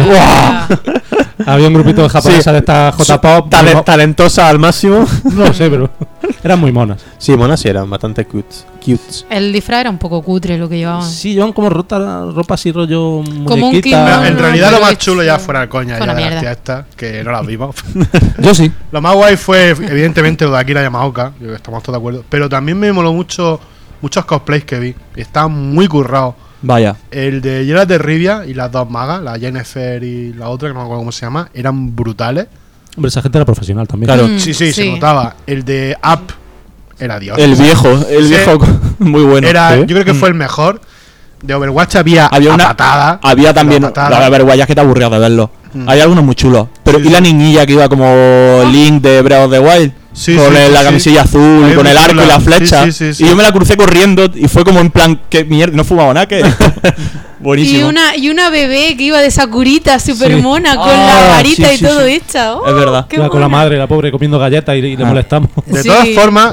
había, 1.46 1.68
un 1.68 1.72
grupito 1.74 2.02
de 2.02 2.08
japonesas 2.10 2.52
de 2.52 2.58
estas 2.58 2.94
J-pop. 2.96 3.50
Talentosa 3.84 4.48
al 4.48 4.58
máximo. 4.58 5.06
No 5.24 5.44
lo 5.46 5.54
sé, 5.54 5.70
pero 5.70 5.88
eran 6.44 6.60
muy 6.60 6.72
monas. 6.72 7.02
Sí, 7.18 7.36
monas 7.36 7.60
sí 7.60 7.68
eran 7.68 7.88
bastante 7.88 8.24
cutes. 8.24 8.66
cutes. 8.84 9.26
El 9.30 9.52
disfraz 9.52 9.82
era 9.82 9.90
un 9.90 9.98
poco 9.98 10.22
cutre 10.22 10.58
lo 10.58 10.68
que 10.68 10.78
llevaban. 10.78 11.08
Sí, 11.08 11.34
llevan 11.34 11.52
como 11.52 11.68
rota, 11.68 12.26
ropa 12.32 12.54
así 12.54 12.72
rollo 12.72 13.22
Como 13.44 13.68
un 13.68 13.80
kimono. 13.80 14.24
en 14.24 14.38
realidad 14.38 14.70
lo 14.70 14.80
más 14.80 14.96
chulo 14.98 15.22
ya 15.22 15.38
fuera 15.38 15.68
coña 15.68 15.96
fue 15.96 16.06
ya 16.06 16.14
de 16.14 16.20
mierda. 16.20 16.40
fiestas, 16.40 16.86
que 16.96 17.22
no 17.24 17.32
las 17.32 17.46
vimos. 17.46 17.74
Yo 18.38 18.54
sí. 18.54 18.70
Lo 18.92 19.00
más 19.00 19.14
guay 19.14 19.36
fue, 19.36 19.70
evidentemente, 19.70 20.44
lo 20.44 20.52
de 20.52 20.58
Akira 20.58 20.82
Yamaoka, 20.82 21.32
yo 21.40 21.48
que 21.48 21.54
estamos 21.54 21.82
todos 21.82 21.94
de 21.94 21.98
acuerdo. 21.98 22.24
Pero 22.28 22.48
también 22.48 22.78
me 22.78 22.92
moló 22.92 23.12
mucho 23.12 23.60
muchos 24.00 24.24
cosplays 24.24 24.64
que 24.64 24.78
vi. 24.78 24.94
Estaban 25.16 25.74
muy 25.74 25.88
currados. 25.88 26.34
Vaya. 26.62 26.96
El 27.10 27.42
de 27.42 27.64
Geralt 27.64 27.88
de 27.88 27.98
Rivia 27.98 28.44
y 28.46 28.54
las 28.54 28.72
dos 28.72 28.88
magas, 28.90 29.22
la 29.22 29.38
Jennifer 29.38 30.02
y 30.02 30.32
la 30.32 30.48
otra, 30.48 30.68
que 30.68 30.74
no 30.74 30.80
me 30.80 30.84
acuerdo 30.84 31.00
cómo 31.00 31.12
se 31.12 31.26
llama, 31.26 31.48
eran 31.54 31.94
brutales. 31.94 32.46
Hombre, 32.96 33.08
esa 33.08 33.22
gente 33.22 33.38
era 33.38 33.44
profesional 33.44 33.86
también. 33.86 34.06
Claro. 34.12 34.26
Mm, 34.28 34.38
Sí, 34.38 34.54
sí, 34.54 34.72
se 34.72 34.82
sí. 34.82 34.90
notaba. 34.90 35.36
El 35.46 35.64
de 35.64 35.96
Up 36.02 36.32
era 36.98 37.18
Dios. 37.18 37.38
El 37.38 37.54
viejo, 37.54 37.88
el 38.08 38.24
Sí. 38.24 38.30
viejo 38.30 38.58
muy 38.98 39.22
bueno. 39.22 39.46
era, 39.46 39.74
¿sí? 39.74 39.80
Yo 39.80 39.86
creo 39.88 40.04
que 40.04 40.14
fue 40.14 40.28
el 40.28 40.34
mejor. 40.34 40.80
De 41.42 41.54
Overwatch 41.54 41.96
había, 41.96 42.26
Había 42.26 42.54
una- 42.54 42.68
patada. 42.68 43.20
Había 43.22 43.52
también. 43.52 43.82
La 43.82 43.88
patada. 43.88 44.28
verdad, 44.30 44.56
es 44.58 44.66
que 44.66 44.74
te 44.74 44.80
aburrido 44.80 45.10
de 45.10 45.18
verlo. 45.18 45.50
Mm. 45.74 45.88
Hay 45.88 46.00
algunos 46.00 46.24
muy 46.24 46.34
chulos. 46.34 46.68
Pero, 46.82 46.98
Sí, 46.98 47.04
¿y 47.04 47.06
sí. 47.08 47.12
la 47.12 47.20
niñilla 47.20 47.66
que 47.66 47.74
iba 47.74 47.88
como 47.90 48.62
Link 48.72 49.02
de 49.02 49.20
Breath 49.20 49.44
of 49.44 49.50
the 49.52 49.58
Wild? 49.58 49.92
Sí, 50.18 50.34
con 50.34 50.50
sí, 50.52 50.56
el- 50.60 50.66
sí, 50.68 50.72
la 50.72 50.78
sí. 50.80 50.84
camisilla 50.86 51.22
azul, 51.22 51.64
Ahí 51.64 51.74
con 51.74 51.86
el 51.86 51.96
arco 51.98 52.22
y 52.22 52.26
la 52.26 52.38
Sí, 52.40 52.46
flecha. 52.46 52.84
sí, 52.86 52.92
sí, 52.92 53.14
sí. 53.14 53.24
Y 53.24 53.28
yo 53.28 53.36
me 53.36 53.42
la 53.42 53.52
crucé 53.52 53.76
corriendo 53.76 54.30
y 54.34 54.48
fue 54.48 54.64
como 54.64 54.80
en 54.80 54.90
plan, 54.90 55.20
que 55.28 55.44
mierda, 55.44 55.76
no 55.76 55.84
fumaba 55.84 56.14
nada, 56.14 56.26
que 56.26 56.40
Y 57.38 57.42
buenísimo. 57.42 57.88
una, 57.88 58.16
y 58.16 58.30
una 58.30 58.48
bebé 58.48 58.96
que 58.96 59.04
iba 59.04 59.20
de 59.20 59.30
Sakurita 59.30 59.98
súper 60.00 60.34
Sí. 60.34 60.40
mona 60.40 60.74
con 60.76 60.88
Ah, 60.88 61.22
la 61.28 61.28
varita 61.36 61.68
sí, 61.68 61.74
y 61.74 61.78
sí, 61.78 61.84
todo 61.84 62.06
sí. 62.06 62.12
hecha. 62.12 62.54
Oh, 62.56 62.66
Es 62.66 62.74
verdad. 62.74 63.06
con 63.30 63.40
la 63.40 63.48
madre, 63.48 63.76
la 63.76 63.86
pobre, 63.86 64.10
comiendo 64.10 64.38
galletas 64.38 64.74
y, 64.74 64.78
y 64.78 64.96
le 64.96 65.04
Ah. 65.04 65.06
molestamos. 65.06 65.50
De 65.66 65.82
Sí, 65.82 65.88
todas 65.88 66.08
formas, 66.14 66.52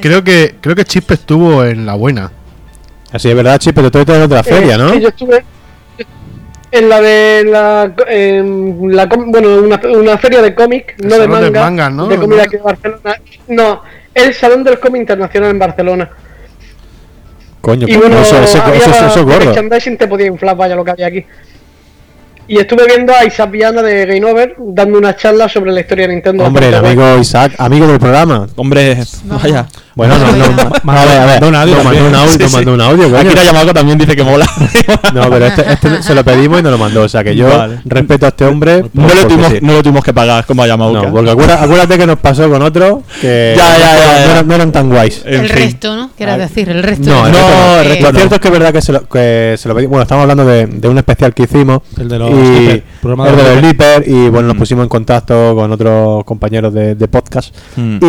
creo 0.00 0.24
que 0.24 0.56
creo 0.60 0.74
que 0.74 0.84
Chispe 0.86 1.14
estuvo 1.14 1.62
en 1.64 1.84
la 1.84 1.94
buena. 1.94 2.32
Así 3.12 3.28
es 3.28 3.36
verdad, 3.36 3.58
Chip, 3.58 3.74
pero 3.76 3.90
tú 3.92 3.98
estás 3.98 4.16
en 4.16 4.22
otra 4.22 4.42
feria, 4.42 4.74
Eh, 4.74 4.78
¿no? 4.78 4.92
sí, 4.94 5.00
yo 5.00 5.08
estuve 5.08 5.44
en 6.76 6.88
la 6.88 7.00
de 7.00 7.44
la, 7.44 7.94
en 8.08 8.94
la 8.96 9.08
com- 9.08 9.30
bueno, 9.30 9.58
una, 9.60 9.80
una 9.96 10.18
feria 10.18 10.42
de 10.42 10.54
cómic, 10.54 10.94
El 11.00 11.08
no 11.08 11.18
de 11.18 11.28
manga, 11.28 11.60
manga, 11.60 11.90
¿no? 11.90 12.06
de 12.08 12.16
comida 12.18 12.38
¿No? 12.38 12.42
aquí 12.44 12.56
de 12.56 12.62
Barcelona. 12.62 13.20
No, 13.48 13.82
el 14.14 14.34
Salón 14.34 14.64
del 14.64 14.78
Cómic 14.80 15.00
Internacional 15.02 15.50
en 15.50 15.58
Barcelona. 15.58 16.10
Coño, 17.60 17.86
Y 17.88 17.96
bueno, 17.96 18.18
eso, 18.20 18.42
eso, 18.42 18.62
había 18.62 18.76
eso, 18.76 18.90
eso, 18.90 19.06
eso 19.06 19.20
es 19.20 19.24
gordo. 19.24 19.44
merchandising 19.46 19.96
te 19.96 20.06
podía 20.06 20.26
inflar, 20.26 20.56
vaya 20.56 20.76
lo 20.76 20.84
que 20.84 20.90
había 20.90 21.06
aquí. 21.06 21.24
Y 22.46 22.58
estuve 22.58 22.86
viendo 22.86 23.12
a 23.14 23.24
Isaac 23.24 23.50
Viana 23.50 23.82
de 23.82 24.04
Game 24.06 24.24
Over 24.24 24.54
dando 24.58 24.98
una 24.98 25.16
charla 25.16 25.48
sobre 25.48 25.72
la 25.72 25.80
historia 25.80 26.06
de 26.06 26.14
Nintendo. 26.14 26.44
Hombre, 26.44 26.68
el 26.68 26.74
amigo 26.74 27.18
Isaac, 27.18 27.54
amigo 27.58 27.86
del 27.86 27.98
programa. 27.98 28.46
Hombre, 28.56 28.98
vaya. 29.24 29.66
Bueno, 29.96 30.18
no, 30.18 30.26
no, 30.32 30.72
Ma- 30.82 31.02
a 31.02 31.04
ver, 31.04 31.18
a 31.18 31.24
ver, 31.26 31.40
mandó 31.40 31.48
un 31.48 31.54
audio 31.54 31.74
nos 31.76 31.84
mandó 31.84 32.04
un 32.08 32.14
audio, 32.16 32.48
mandó 32.50 32.74
un 32.74 32.80
audio, 32.80 33.04
coño. 33.04 33.16
Aquí 33.18 33.34
la 33.36 33.44
Yamaco 33.44 33.72
también 33.74 33.96
dice 33.96 34.16
que 34.16 34.24
mola. 34.24 34.44
No, 35.14 35.30
pero 35.30 35.46
este, 35.46 35.72
este 35.72 36.02
se 36.02 36.14
lo 36.16 36.24
pedimos 36.24 36.58
y 36.58 36.62
nos 36.64 36.72
lo 36.72 36.78
mandó. 36.78 37.02
O 37.02 37.08
sea 37.08 37.22
que 37.22 37.36
yo 37.36 37.46
Vale. 37.48 37.78
respeto 37.84 38.26
a 38.26 38.30
este 38.30 38.44
hombre. 38.44 38.82
no, 38.92 39.02
por- 39.06 39.12
porque 39.12 39.24
tuvimos, 39.26 39.52
sí. 39.52 39.58
no 39.62 39.72
lo 39.74 39.82
tuvimos 39.84 40.04
que 40.04 40.12
pagar 40.12 40.44
como 40.46 40.64
a 40.64 40.66
Yamaoka. 40.66 41.02
No, 41.02 41.12
porque 41.12 41.30
acuérdate, 41.30 41.64
acuérdate 41.64 41.98
que 41.98 42.06
nos 42.08 42.18
pasó 42.18 42.50
con 42.50 42.60
otro 42.62 43.04
que 43.20 43.54
Ya, 43.56 43.78
ya, 43.78 43.78
ya, 43.78 44.24
no, 44.26 44.32
eran, 44.32 44.48
no 44.48 44.54
eran 44.56 44.72
tan 44.72 44.88
guays. 44.90 45.22
En 45.24 45.34
el 45.34 45.46
fin. 45.48 45.56
resto, 45.56 45.94
¿no? 45.94 46.10
Quieras 46.16 46.38
decir, 46.38 46.68
el 46.70 46.82
resto. 46.82 47.08
No, 47.08 47.26
el 47.26 47.32
No, 47.32 47.38
resto 47.38 47.54
no. 47.56 47.78
el 47.80 47.84
resto 47.86 48.02
Lo 48.06 48.12
no. 48.12 48.18
cierto 48.18 48.34
es 48.34 48.40
que 48.40 48.48
es 48.48 48.52
verdad 48.52 48.72
que 48.72 48.82
se 48.82 48.92
lo, 48.92 49.08
que 49.08 49.54
se 49.56 49.68
lo 49.68 49.74
pedimos. 49.76 49.90
Bueno, 49.90 50.02
estamos 50.02 50.22
hablando 50.22 50.44
de, 50.44 50.66
de 50.66 50.88
un 50.88 50.98
especial 50.98 51.32
que 51.32 51.44
hicimos. 51.44 51.82
El 52.00 52.08
de 52.08 52.18
los 52.18 52.33
y, 52.34 52.46
Sleeper, 52.46 52.82
programa 53.00 53.28
el 53.28 53.36
de 53.36 53.42
de 53.42 53.48
los 53.48 53.52
los 53.54 53.60
Sleeper, 53.64 54.04
Y 54.08 54.28
bueno, 54.30 54.48
nos 54.48 54.56
Mm. 54.56 54.58
pusimos 54.58 54.82
en 54.84 54.88
contacto 54.88 55.54
con 55.54 55.72
otros 55.72 56.24
compañeros 56.24 56.72
de, 56.74 56.94
de 56.94 57.08
podcast. 57.08 57.54
Mm. 57.76 57.98
Y, 58.02 58.06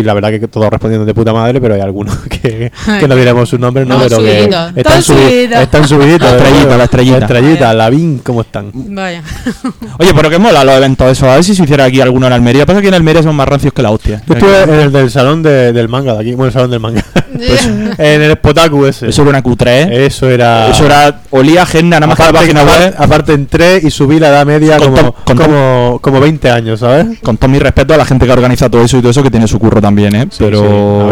y 0.00 0.02
la 0.02 0.14
verdad 0.14 0.30
que 0.30 0.48
todos 0.48 0.68
respondiendo 0.70 1.04
de 1.06 1.14
puta 1.14 1.32
madre, 1.32 1.60
pero 1.60 1.74
hay 1.74 1.80
algunos 1.80 2.16
que, 2.28 2.70
que 3.00 3.08
no 3.08 3.16
diremos 3.16 3.48
sus 3.48 3.58
nombres, 3.60 3.86
¿no? 3.86 3.98
No, 3.98 4.04
pero 4.04 4.18
que 4.18 4.44
están, 4.44 4.74
Tan 4.74 5.00
subi- 5.00 5.02
subidito. 5.02 5.54
están 5.60 5.88
subiditos. 5.88 6.30
La 6.30 6.36
estrellita, 6.36 6.76
la 6.76 6.84
estrellita. 6.84 7.18
La 7.18 7.24
estrellita, 7.26 7.74
la 7.74 7.90
VIN, 7.90 8.18
¿cómo 8.24 8.40
están? 8.42 8.70
Vaya. 8.74 9.22
Oye, 9.98 10.10
pero 10.14 10.30
que 10.30 10.38
mola 10.38 10.64
los 10.64 10.74
eventos 10.76 11.10
eso. 11.10 11.28
A 11.30 11.34
ver 11.36 11.44
si 11.44 11.54
se 11.54 11.62
hiciera 11.64 11.84
aquí 11.84 12.00
alguno 12.00 12.26
en 12.26 12.32
Almería. 12.32 12.66
Pasa 12.66 12.80
que 12.80 12.88
en 12.88 12.94
Almería 12.94 13.22
son 13.22 13.34
más 13.36 13.48
rancios 13.48 13.72
que 13.72 13.82
la 13.82 13.90
hostia. 13.90 14.22
Yo 14.26 14.34
estuve 14.34 14.62
en 14.62 14.70
el 14.80 14.92
del 14.92 15.10
salón 15.10 15.42
de- 15.42 15.72
del 15.72 15.88
manga 15.88 16.14
de 16.14 16.20
aquí, 16.20 16.30
bueno, 16.34 16.46
el 16.46 16.52
salón 16.52 16.70
del 16.70 16.80
manga. 16.80 17.04
Pues, 17.36 17.66
en 17.98 18.22
el 18.22 18.32
Spotaku 18.34 18.86
ese. 18.86 19.08
Eso 19.08 19.22
era 19.22 19.30
una 19.30 19.42
Q3. 19.42 19.90
Eso 19.92 20.28
era. 20.28 20.68
Eso 20.68 20.86
era. 20.86 21.20
Olía 21.30 21.62
agenda, 21.62 21.98
nada 21.98 22.06
más 22.08 22.16
que 22.16 22.22
la 22.22 22.28
Aparte, 22.30 22.46
página 22.54 22.62
aparte- 22.62 22.84
web. 22.84 22.94
aparte 22.98 23.32
entré 23.32 23.80
y 23.82 23.90
subí 23.90 24.20
la 24.20 24.28
edad 24.28 24.46
media 24.46 24.76
Con 24.78 24.94
como, 24.94 25.12
Tom- 25.12 25.12
con 25.24 25.36
como, 25.38 25.98
como 26.00 26.20
20 26.20 26.50
años, 26.50 26.80
¿sabes? 26.80 27.18
Con 27.20 27.36
todo 27.36 27.48
mi 27.50 27.58
respeto 27.58 27.92
a 27.94 27.96
la 27.96 28.04
gente 28.04 28.26
que 28.26 28.32
organiza 28.32 28.68
todo 28.70 28.82
eso 28.82 28.96
y 28.98 29.00
todo 29.00 29.10
eso, 29.10 29.22
que 29.22 29.30
tiene 29.30 29.48
su 29.48 29.58
curro 29.58 29.80
también, 29.80 30.14
¿eh? 30.14 30.28
pero. 30.38 30.58
Sí, 30.60 30.66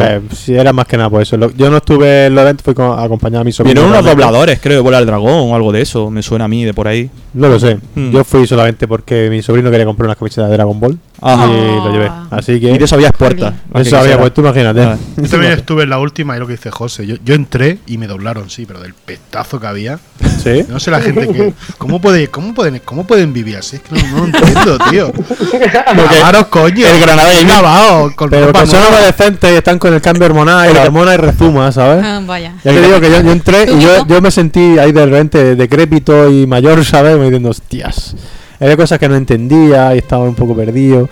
a 0.05 0.09
ver, 0.09 0.23
si 0.35 0.55
era 0.55 0.73
más 0.73 0.87
que 0.87 0.97
nada 0.97 1.11
por 1.11 1.23
eso. 1.23 1.37
Lo- 1.37 1.51
yo 1.53 1.71
no 1.71 1.79
estuve 1.79 2.27
en 2.27 2.35
los 2.35 2.43
eventos, 2.43 2.65
fui 2.65 2.75
con, 2.75 2.99
acompañado 2.99 3.41
a 3.43 3.45
mi 3.45 3.53
sobrino. 3.53 3.73
Vinieron 3.81 3.91
unos 3.91 4.05
realmente. 4.05 4.25
dobladores, 4.25 4.61
creo, 4.61 4.77
de 4.77 4.83
Bola 4.83 4.99
del 4.99 5.07
Dragón 5.07 5.51
o 5.51 5.55
algo 5.57 5.73
de 5.73 5.81
eso. 5.83 6.11
Me 6.11 6.23
suena 6.23 6.45
a 6.45 6.49
mí 6.49 6.65
de 6.65 6.73
por 6.75 6.87
ahí. 6.89 7.11
No 7.35 7.49
lo 7.49 7.59
sé. 7.59 7.79
Hmm. 7.95 8.11
Yo 8.13 8.25
fui 8.25 8.47
solamente 8.47 8.87
porque 8.87 9.29
mi 9.31 9.43
sobrino 9.43 9.71
quería 9.71 9.87
comprar 9.87 10.07
unas 10.07 10.19
camisetas 10.19 10.49
de 10.51 10.57
Dragon 10.57 10.79
Ball. 10.79 10.99
Ajá. 11.23 11.47
Y 11.47 11.77
lo 11.77 11.93
llevé. 11.93 12.11
Así 12.31 12.61
que. 12.61 12.71
Y 12.73 12.79
de 12.79 12.85
eso 12.85 12.97
había 12.97 13.13
puertas. 13.13 13.55
eso 13.75 13.97
había, 13.97 14.19
pues 14.19 14.35
tú 14.35 14.41
imagínate. 14.41 14.85
Vale. 14.85 14.99
Yo 15.17 15.29
también 15.29 15.53
estuve 15.53 15.85
en 15.85 15.91
la 15.91 15.99
última 15.99 16.37
y 16.37 16.41
lo 16.41 16.47
que 16.47 16.55
dice 16.55 16.71
José. 16.71 17.07
Yo, 17.07 17.17
yo 17.25 17.35
entré 17.35 17.79
y 17.87 17.99
me 17.99 18.07
doblaron, 18.07 18.51
sí, 18.51 18.67
pero 18.67 18.81
del 18.81 18.95
pestazo 18.95 19.61
que 19.61 19.67
había. 19.67 19.99
Sí. 20.43 20.65
No 20.69 20.81
sé 20.81 20.91
la 20.91 21.01
gente 21.01 21.29
que. 21.29 21.55
¿Cómo, 21.79 22.01
puede, 22.01 22.29
cómo, 22.29 22.55
pueden, 22.55 22.81
cómo 22.85 23.07
pueden 23.07 23.33
vivir 23.33 23.57
así? 23.57 23.77
Es 23.77 23.83
que 23.83 23.95
no, 23.95 24.03
no 24.03 24.19
lo 24.19 24.25
entiendo, 24.27 24.79
tío. 24.91 25.13
Lavaros, 25.97 26.47
coño. 26.47 26.87
el 26.87 27.01
Granada 27.01 27.31
lavado, 27.43 28.13
con 28.17 28.31
Pero 28.31 28.53
que 28.53 28.67
son 28.67 28.83
adolescentes 28.83 29.53
y 29.53 29.57
están 29.57 29.79
con 29.79 29.95
el 29.95 30.01
cambio 30.01 30.27
hormonal 30.27 30.71
y 30.71 30.75
la 30.75 30.83
hormona 30.83 31.15
y 31.15 31.19
rezuma, 31.19 31.71
¿sabes? 31.71 32.05
ah, 32.05 32.21
vaya. 32.27 32.55
Ya 32.65 32.73
te 32.73 32.81
digo 32.81 33.01
que 33.01 33.11
yo, 33.11 33.21
yo 33.21 33.33
entré 33.33 33.67
¿Tú, 33.67 33.77
y 33.77 33.83
yo, 33.83 34.07
yo 34.07 34.21
me 34.21 34.31
sentí 34.31 34.79
ahí 34.79 34.93
de 34.93 35.05
repente 35.05 35.55
decrépito 35.55 36.31
y 36.31 36.47
mayor, 36.47 36.85
¿sabes? 36.85 37.17
Me 37.17 37.25
diciendo, 37.25 37.51
hostias. 37.51 38.17
Había 38.63 38.77
cosas 38.77 38.99
que 38.99 39.09
no 39.09 39.17
entendía 39.17 39.95
y 39.95 39.99
estaba 39.99 40.25
un 40.25 40.35
poco 40.35 40.55
perdido. 40.57 41.09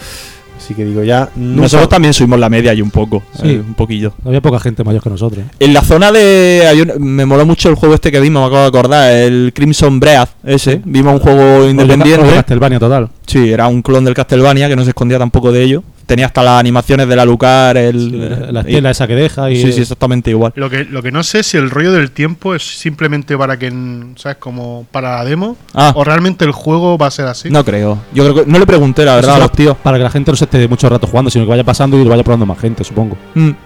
Así 0.56 0.74
que 0.74 0.84
digo, 0.84 1.02
ya. 1.02 1.28
nunca- 1.36 1.62
Nosotros 1.62 1.88
también 1.88 2.12
subimos 2.14 2.38
la 2.38 2.48
media 2.50 2.72
y 2.74 2.82
un 2.82 2.90
poco. 2.90 3.22
Sí. 3.34 3.48
eh, 3.48 3.60
un 3.66 3.74
poquillo. 3.74 4.12
Había 4.24 4.40
poca 4.42 4.60
gente 4.60 4.84
mayor 4.84 5.02
que 5.02 5.08
nosotros. 5.10 5.42
En 5.58 5.72
la 5.74 5.82
zona 5.82 6.12
de. 6.12 6.94
me 7.00 7.24
moló 7.26 7.44
mucho 7.46 7.68
el 7.70 7.74
juego 7.76 7.94
este 7.94 8.12
que 8.12 8.20
vimos, 8.20 8.42
me 8.42 8.46
acabo 8.46 8.62
de 8.62 8.68
acordar. 8.68 9.10
El 9.12 9.52
Crimson 9.54 9.98
Breath, 9.98 10.28
ese. 10.44 10.80
Vimos 10.84 11.14
un 11.14 11.18
juego 11.20 11.68
independiente. 11.68 12.22
Rollo 12.22 12.34
Castlevania 12.36 12.78
total. 12.78 13.08
Sí, 13.26 13.50
era 13.50 13.66
un 13.68 13.80
clon 13.82 14.04
del 14.04 14.14
Castlevania 14.14 14.68
que 14.68 14.76
no 14.76 14.84
se 14.84 14.90
escondía 14.90 15.18
tampoco 15.18 15.50
de 15.50 15.62
ello. 15.62 15.82
Tenía 16.10 16.26
hasta 16.26 16.42
las 16.42 16.58
animaciones 16.58 17.06
de 17.06 17.14
la 17.14 17.24
Lucar, 17.24 17.76
el. 17.76 18.52
la 18.52 18.62
y- 18.62 18.66
estela 18.70 18.90
esa 18.90 19.06
que 19.06 19.14
deja 19.14 19.48
y 19.48 19.62
Sí, 19.62 19.72
sí, 19.72 19.82
exactamente 19.82 20.28
igual. 20.30 20.52
Lo 20.56 20.68
que, 20.68 20.84
lo 20.84 21.04
que 21.04 21.12
no 21.12 21.22
sé 21.22 21.38
es 21.38 21.46
si 21.46 21.56
el 21.56 21.70
rollo 21.70 21.92
del 21.92 22.10
tiempo 22.10 22.56
es 22.56 22.64
simplemente 22.64 23.38
para 23.38 23.56
que, 23.60 23.72
¿sabes? 24.16 24.38
Como 24.38 24.88
para 24.90 25.18
la 25.18 25.24
demo. 25.24 25.56
Ah. 25.72 25.92
O 25.94 26.02
realmente 26.02 26.44
el 26.44 26.50
juego 26.50 26.98
va 26.98 27.06
a 27.06 27.10
ser 27.12 27.26
así. 27.26 27.48
No 27.48 27.64
creo. 27.64 27.96
Yo 28.12 28.24
creo 28.24 28.44
que. 28.44 28.50
No 28.50 28.58
le 28.58 28.66
pregunté, 28.66 29.04
la 29.04 29.14
verdad, 29.14 29.36
a 29.36 29.38
los 29.38 29.52
tíos. 29.52 29.76
Para 29.76 29.98
que 29.98 30.02
la 30.02 30.10
gente 30.10 30.32
no 30.32 30.36
se 30.36 30.46
esté 30.46 30.66
mucho 30.66 30.88
rato 30.88 31.06
jugando, 31.06 31.30
sino 31.30 31.44
que 31.44 31.50
vaya 31.50 31.62
pasando 31.62 31.96
y 31.96 32.02
lo 32.02 32.10
vaya 32.10 32.24
probando 32.24 32.44
más 32.44 32.58
gente, 32.58 32.82
supongo. 32.82 33.16
Mm. 33.36 33.50
Pero 33.50 33.56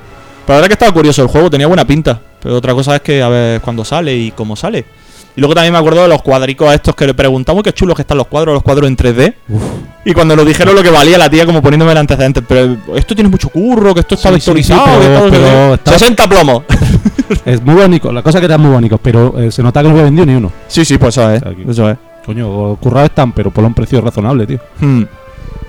la 0.49 0.55
verdad 0.57 0.67
que 0.67 0.73
estaba 0.75 0.93
curioso 0.93 1.23
el 1.23 1.29
juego, 1.29 1.49
tenía 1.49 1.67
buena 1.67 1.87
pinta. 1.87 2.21
Pero 2.43 2.57
otra 2.57 2.75
cosa 2.75 2.97
es 2.97 3.01
que 3.01 3.23
a 3.23 3.29
ver 3.31 3.63
cuándo 3.63 3.87
sale 3.87 4.15
y 4.15 4.33
cómo 4.33 4.55
sale. 4.55 4.85
Y 5.37 5.41
luego 5.41 5.55
también 5.55 5.73
me 5.73 5.79
acuerdo 5.79 6.03
de 6.03 6.09
los 6.09 6.23
cuadricos 6.23 6.69
a 6.69 6.75
estos 6.75 6.95
que 6.95 7.07
le 7.07 7.15
preguntamos 7.15 7.63
qué 7.65 7.73
chulos 7.73 7.97
que 7.97 8.03
están 8.03 8.17
los 8.19 8.29
cuadros, 8.29 8.55
los 8.55 8.63
cuadros 8.63 8.87
en 8.89 8.97
3D. 8.97 9.35
Y 10.05 10.13
cuando 10.13 10.37
nos 10.37 10.47
dijeron 10.47 10.75
lo 10.77 10.83
que 10.83 10.91
valía 10.91 11.19
la 11.19 11.29
tía 11.29 11.45
como 11.45 11.61
poniéndome 11.61 11.91
el 11.93 11.99
antecedente, 11.99 12.41
pero 12.43 12.77
esto 12.95 13.15
tiene 13.15 13.29
mucho 13.31 13.49
curro, 13.49 13.95
que 13.95 14.01
esto 14.01 14.15
está 14.15 14.29
Sí, 14.29 14.35
sí, 14.41 14.51
vectorizado, 14.53 14.85
sí, 15.03 15.09
pero- 15.31 15.69
que 15.69 15.75
está- 15.75 15.93
60 15.99 16.29
plomos. 16.29 16.63
Es 17.47 17.63
muy 17.63 17.75
bonito, 17.75 18.13
la 18.13 18.23
cosa 18.23 18.39
que 18.39 18.45
eran 18.47 18.61
muy 18.61 18.71
bonitos, 18.71 19.01
pero 19.03 19.41
eh, 19.41 19.51
se 19.51 19.63
nota 19.63 19.81
que 19.81 19.85
no 19.89 19.93
había 19.93 20.05
vendido 20.05 20.27
ni 20.27 20.35
uno. 20.35 20.53
sí, 20.69 20.85
sí, 20.85 20.99
pues 20.99 21.17
eso 21.17 21.31
es. 21.33 21.43
O 21.43 21.45
sea, 21.47 21.55
que- 21.57 21.71
Eso 21.71 21.91
es. 21.91 21.97
Coño, 22.25 22.77
currados 22.77 23.09
están, 23.11 23.33
pero 23.33 23.51
por 23.51 23.65
un 23.65 23.75
precio 23.75 24.01
razonable, 24.01 24.47
tío. 24.47 24.59
Hmm. 24.81 25.03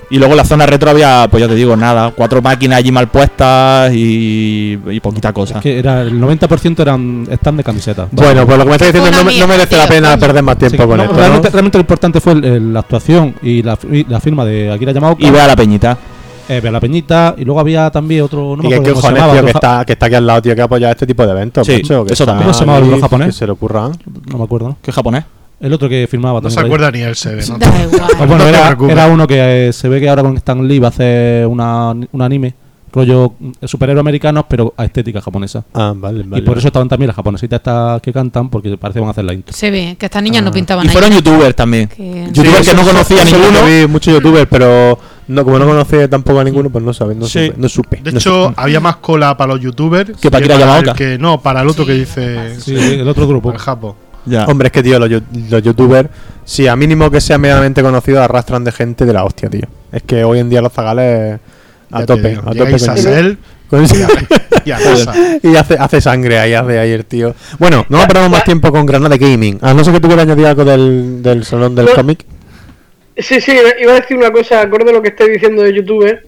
Y 0.08 0.18
luego 0.18 0.34
en 0.34 0.36
la 0.36 0.44
zona 0.44 0.66
retro 0.66 0.90
había, 0.90 1.26
pues 1.28 1.40
ya 1.42 1.48
te 1.48 1.54
digo, 1.56 1.76
nada, 1.76 2.12
cuatro 2.14 2.40
máquinas 2.40 2.78
allí 2.78 2.92
mal 2.92 3.08
puestas 3.08 3.92
y, 3.92 4.78
y 4.88 5.00
poquita 5.00 5.32
cosa. 5.32 5.56
Es 5.56 5.62
que 5.62 5.78
era, 5.80 6.02
el 6.02 6.20
90% 6.20 6.78
eran 6.80 7.26
stand 7.32 7.56
de 7.58 7.64
camisetas. 7.64 8.08
Bueno, 8.12 8.46
pues 8.46 8.56
lo 8.58 8.64
que 8.64 8.70
me 8.70 8.76
estás 8.76 8.92
diciendo 8.92 9.18
no, 9.18 9.24
me- 9.24 9.38
no 9.38 9.46
merece 9.48 9.76
la 9.76 9.88
pena 9.88 10.16
perder 10.16 10.44
más 10.44 10.58
tiempo 10.58 10.82
Sí, 10.82 10.88
con 10.88 10.96
no, 10.96 11.02
esto. 11.04 11.16
realmente, 11.16 11.48
¿no? 11.48 11.52
realmente 11.52 11.78
lo 11.78 11.82
importante 11.82 12.20
fue 12.20 12.34
el- 12.34 12.44
el- 12.44 12.72
la 12.72 12.80
actuación 12.80 13.34
y 13.42 13.62
la, 13.64 13.76
la 14.08 14.20
firma 14.20 14.44
de 14.44 14.70
Akira 14.72 14.92
Yamaoka. 14.92 15.26
Y 15.26 15.30
ve 15.30 15.40
a 15.40 15.46
la 15.48 15.56
peñita. 15.56 15.98
eh, 16.48 16.60
ve 16.60 16.68
a 16.68 16.70
la 16.72 16.78
Peñita. 16.78 17.34
Y 17.36 17.44
luego 17.44 17.58
había 17.58 17.90
también 17.90 18.22
otro. 18.22 18.54
No 18.56 18.62
y 18.62 18.68
me 18.68 18.68
que 18.68 18.90
acuerdo 18.90 19.00
llamaba, 19.02 19.32
tío, 19.32 19.44
que 19.44 19.50
está, 19.50 19.84
que 19.84 19.92
está 19.94 20.06
aquí 20.06 20.14
al 20.14 20.24
lado, 20.28 20.40
tío, 20.42 20.54
que 20.54 20.62
apoya 20.62 20.92
este 20.92 21.04
tipo 21.04 21.26
de 21.26 21.32
eventos. 21.32 21.66
Sí, 21.66 21.72
macho, 21.82 22.04
que 22.04 22.12
eso 22.12 22.22
está 22.22 22.26
también. 22.26 22.44
¿Cómo 22.44 22.54
se 22.54 22.60
llamaba 22.60 22.78
el 22.78 22.84
ahí, 22.84 22.90
otro 22.90 23.00
japonés? 23.02 23.26
Que 23.26 23.32
se 23.32 23.46
le 23.46 23.50
ocurra. 23.52 23.88
No 24.30 24.38
me 24.38 24.44
acuerdo. 24.44 24.76
¿Qué 24.80 24.92
japonés? 24.92 25.24
El 25.60 25.72
otro 25.72 25.88
que 25.88 26.06
firmaba 26.10 26.40
No 26.40 26.50
se 26.50 26.60
acuerda 26.60 26.90
ni 26.90 27.00
él, 27.00 27.16
se 27.16 27.34
ve, 27.34 27.44
¿no? 27.48 27.58
Da 27.58 27.82
igual. 27.82 28.10
Pues 28.16 28.28
bueno, 28.28 28.44
era, 28.46 29.06
uno 29.08 29.26
que 29.26 29.68
eh, 29.68 29.72
se 29.72 29.88
ve 29.88 30.00
que 30.00 30.08
ahora 30.08 30.22
con 30.22 30.36
Stan 30.36 30.66
Lee 30.68 30.78
va 30.78 30.88
a 30.88 30.90
hacer 30.90 31.46
una, 31.46 31.90
un 31.92 32.22
anime, 32.22 32.54
rollo 32.92 33.32
mm, 33.38 33.50
superhéroes 33.64 34.00
americanos, 34.00 34.44
pero 34.48 34.74
a 34.76 34.84
estética 34.84 35.20
japonesa. 35.20 35.64
Ah, 35.74 35.92
vale, 35.96 36.24
vale. 36.24 36.42
y 36.42 36.46
por 36.46 36.58
eso 36.58 36.66
estaban 36.68 36.88
también 36.88 37.06
las 37.08 37.16
japonesitas 37.16 37.58
estas 37.58 38.00
que 38.02 38.12
cantan, 38.12 38.50
porque 38.50 38.76
parece 38.76 38.96
que 38.98 39.00
van 39.00 39.08
a 39.08 39.10
hacer 39.12 39.24
la 39.24 39.32
intro. 39.32 39.54
Se 39.54 39.70
ve 39.70 39.96
que 39.98 40.06
estas 40.06 40.22
niñas 40.22 40.42
no 40.42 40.50
Ah. 40.50 40.52
pintaban 40.52 40.84
Y 40.84 40.88
ahí. 40.88 40.92
fueron 40.92 41.10
youtubers 41.12 41.56
también. 41.56 41.88
Que- 41.88 42.28
Youtubers 42.32 42.68
que 42.68 42.74
no 42.76 42.82
conocía 42.84 43.24
lo 43.24 43.30
ninguno. 43.30 43.64
que 43.64 43.80
vi, 43.80 43.86
muchos 43.86 44.12
youtubers, 44.14 44.46
pero 44.50 44.98
no, 45.28 45.44
como 45.44 45.58
no 45.58 45.66
conocía 45.66 46.08
tampoco 46.08 46.40
a 46.40 46.44
ninguno, 46.44 46.68
pues 46.70 46.84
no 46.84 46.92
sabes, 46.92 47.16
no 47.16 47.26
Sí. 47.26 47.46
supe. 47.46 47.54
No 47.58 47.68
supe 47.68 48.00
De 48.02 48.12
no 48.12 48.18
hecho, 48.18 48.48
supe. 48.48 48.54
había 48.62 48.80
más 48.80 48.96
cola 48.96 49.36
para 49.36 49.54
los 49.54 49.62
youtubers 49.62 50.12
Que 50.20 50.30
para 50.30 50.44
Akira 50.44 50.54
el 50.54 50.60
Yamaoka. 50.60 50.94
que 50.94 51.18
No, 51.18 51.40
para 51.40 51.62
el 51.62 51.68
otro 51.68 51.84
que 51.86 51.92
dice. 51.94 52.60
Sí, 52.60 52.74
el 52.76 53.08
otro 53.08 53.26
grupo. 53.26 53.50
El 53.52 53.58
Japo. 53.58 53.96
Ya. 54.26 54.44
Hombre, 54.46 54.66
es 54.66 54.72
que, 54.72 54.82
tío, 54.82 54.98
los, 54.98 55.08
yo- 55.08 55.20
los 55.50 55.62
youtubers, 55.62 56.08
si 56.44 56.66
a 56.66 56.76
mínimo 56.76 57.10
que 57.10 57.20
sean 57.20 57.40
medianamente 57.40 57.82
conocidos, 57.82 58.20
arrastran 58.20 58.64
de 58.64 58.72
gente 58.72 59.04
de 59.06 59.12
la 59.12 59.24
hostia, 59.24 59.48
tío. 59.48 59.66
Es 59.92 60.02
que 60.02 60.24
hoy 60.24 60.40
en 60.40 60.50
día 60.50 60.60
los 60.60 60.72
zagales 60.72 61.38
a 61.90 62.00
Ya 62.00 62.06
tope, 62.06 62.32
a 62.34 62.50
tope 62.52 62.76
con 63.68 63.84
eso. 63.84 63.94
y 64.64 64.70
a 64.72 64.76
casa. 64.78 65.14
y 65.42 65.56
hace, 65.56 65.74
hace 65.78 66.00
sangre 66.00 66.38
ahí, 66.38 66.54
hace 66.54 66.78
ahí 66.78 66.90
el 66.92 67.04
tío. 67.04 67.34
Bueno, 67.58 67.84
no 67.88 68.00
perdamos 68.06 68.30
más 68.30 68.44
tiempo 68.44 68.70
con 68.72 68.84
Granada 68.86 69.16
Gaming. 69.16 69.58
A 69.62 69.74
no 69.74 69.82
ser 69.84 69.94
que 69.94 70.00
tú 70.00 70.08
quieras 70.08 70.24
añadir 70.26 70.46
algo 70.46 70.64
del, 70.64 71.22
del 71.22 71.44
salón 71.44 71.74
del 71.74 71.86
No. 71.86 71.92
cómic. 71.94 72.24
Sí, 73.16 73.40
sí, 73.40 73.52
iba 73.80 73.92
a 73.92 74.00
decir 74.00 74.16
una 74.16 74.30
cosa, 74.30 74.60
acorde 74.60 74.90
a 74.90 74.92
lo 74.92 75.00
que 75.02 75.08
estoy 75.08 75.30
diciendo 75.30 75.62
de 75.62 75.72
YouTube, 75.72 76.18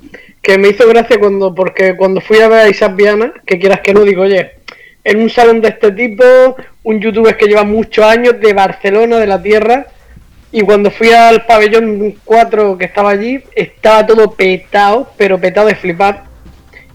que 0.41 0.57
me 0.57 0.69
hizo 0.69 0.89
gracia 0.89 1.19
cuando, 1.19 1.55
porque 1.55 1.97
cuando 1.97 2.21
fui 2.23 2.39
a 2.41 2.49
ver 2.49 2.61
a 2.61 2.69
Isaac 2.71 2.97
Viana, 2.97 3.33
que 3.45 3.59
quieras 3.59 3.81
que 3.85 3.93
no, 3.93 4.03
digo, 4.05 4.23
oye, 4.23 4.53
en 5.09 5.23
un 5.23 5.31
salón 5.31 5.63
de 5.63 5.69
este 5.69 5.91
tipo, 5.93 6.23
un 6.83 7.01
youtuber 7.01 7.35
que 7.35 7.47
lleva 7.47 7.65
muchos 7.65 8.05
años 8.05 8.39
de 8.39 8.53
Barcelona, 8.53 9.17
de 9.17 9.27
la 9.27 9.43
tierra, 9.43 9.87
y 10.53 10.61
cuando 10.61 10.91
fui 10.91 11.11
al 11.13 11.47
pabellón 11.47 12.17
4 12.27 12.77
que 12.77 12.85
estaba 12.85 13.09
allí, 13.09 13.43
estaba 13.55 14.07
todo 14.07 14.33
petado, 14.33 15.11
pero 15.17 15.41
petado 15.41 15.69
de 15.69 15.77
flipar. 15.77 16.25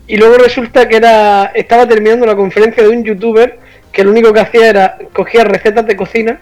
y 0.05 0.17
luego 0.17 0.35
resulta 0.35 0.87
que 0.87 0.97
era 0.97 1.51
estaba 1.55 1.87
terminando 1.87 2.27
la 2.27 2.35
conferencia 2.35 2.83
de 2.83 2.89
un 2.89 3.03
youtuber 3.03 3.57
que 3.91 4.03
lo 4.03 4.11
único 4.11 4.31
que 4.31 4.41
hacía 4.41 4.69
era 4.69 4.97
cogía 5.11 5.43
recetas 5.43 5.87
de 5.87 5.95
cocina 5.95 6.39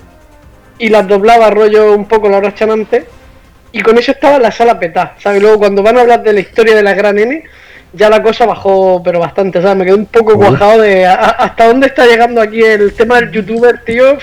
y 0.78 0.90
las 0.90 1.08
doblaba 1.08 1.52
rollo 1.52 1.96
un 1.96 2.06
poco 2.06 2.28
la 2.28 2.38
hora 2.38 2.54
chanante 2.54 3.06
y 3.72 3.82
con 3.82 3.98
eso 3.98 4.12
estaba 4.12 4.40
la 4.40 4.52
sala 4.52 4.78
petada, 4.78 5.16
¿sabes? 5.20 5.42
Luego 5.42 5.60
cuando 5.60 5.84
van 5.84 5.98
a 5.98 6.02
hablar 6.02 6.22
de 6.22 6.34
la 6.34 6.42
historia 6.42 6.76
de 6.76 6.84
la 6.84 6.94
gran 6.96 7.18
N 7.18 7.44
ya 7.94 8.10
la 8.10 8.22
cosa 8.24 8.46
bajó 8.46 9.02
pero 9.04 9.20
bastante, 9.20 9.62
¿sabes? 9.62 9.78
Me 9.78 9.86
quedé 9.86 9.96
un 9.96 10.06
poco 10.06 10.36
cuajado 10.36 10.82
de 10.82 11.06
a- 11.06 11.14
hasta 11.16 11.68
dónde 11.68 11.88
está 11.88 12.06
llegando 12.06 12.42
aquí 12.42 12.62
el 12.62 12.94
tema 12.94 13.16
del 13.20 13.32
youtuber, 13.32 13.82
tío. 13.86 14.18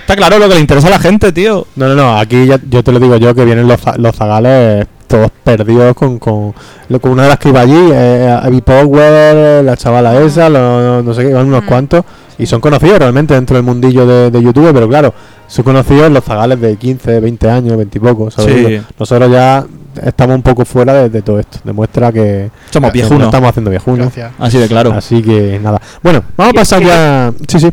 Está 0.00 0.16
claro 0.16 0.38
lo 0.38 0.48
que 0.48 0.54
le 0.54 0.60
interesa 0.60 0.88
a 0.88 0.90
la 0.90 0.98
gente, 0.98 1.32
tío. 1.32 1.66
No, 1.76 1.88
no, 1.88 1.94
no, 1.94 2.18
aquí 2.18 2.46
ya, 2.46 2.58
yo 2.68 2.82
te 2.82 2.92
lo 2.92 3.00
digo 3.00 3.16
yo 3.16 3.34
que 3.34 3.44
vienen 3.44 3.66
los, 3.68 3.80
los 3.98 4.14
zagales 4.14 4.86
todos 5.06 5.30
perdidos 5.44 5.94
con, 5.94 6.18
con, 6.18 6.54
lo- 6.88 7.00
con 7.00 7.12
una 7.12 7.22
de 7.24 7.28
las 7.30 7.38
que 7.38 7.50
iba 7.50 7.60
allí, 7.60 7.88
eh, 7.92 8.38
Abby 8.42 8.60
Power, 8.62 9.62
la 9.64 9.76
chavala 9.76 10.20
esa, 10.22 10.48
lo- 10.48 11.02
no 11.02 11.14
sé 11.14 11.22
qué, 11.22 11.30
iban 11.30 11.46
unos 11.46 11.62
Mm. 11.64 11.66
cuantos 11.66 12.04
y 12.38 12.46
son 12.46 12.60
conocidos 12.60 12.98
realmente 12.98 13.34
dentro 13.34 13.56
del 13.56 13.64
mundillo 13.64 14.06
de, 14.06 14.30
de 14.30 14.42
YouTube, 14.42 14.72
pero 14.72 14.88
claro, 14.88 15.14
son 15.46 15.64
conocidos 15.64 16.10
los 16.10 16.24
zagales 16.24 16.60
de 16.60 16.76
15, 16.76 17.20
20 17.20 17.50
años, 17.50 17.76
20 17.76 17.98
y 17.98 18.00
poco, 18.00 18.30
¿sabes? 18.30 18.66
Sí. 18.66 18.80
Nosotros 18.98 19.30
ya 19.30 19.64
estamos 20.02 20.36
un 20.36 20.42
poco 20.42 20.64
fuera 20.64 20.92
de, 20.94 21.08
de 21.10 21.22
todo 21.22 21.38
esto, 21.38 21.58
demuestra 21.64 22.10
que 22.12 22.50
Somos 22.70 22.92
viejunos. 22.92 23.18
no 23.20 23.24
estamos 23.26 23.50
haciendo 23.50 23.70
viejunos. 23.70 24.06
Gracias. 24.06 24.32
Así 24.38 24.58
de 24.58 24.68
claro. 24.68 24.92
Así 24.92 25.22
que 25.22 25.60
nada. 25.62 25.80
Bueno, 26.02 26.22
vamos 26.36 26.52
a 26.54 26.54
pasar 26.56 26.82
ya. 26.82 27.32
Sí, 27.46 27.60
sí. 27.60 27.70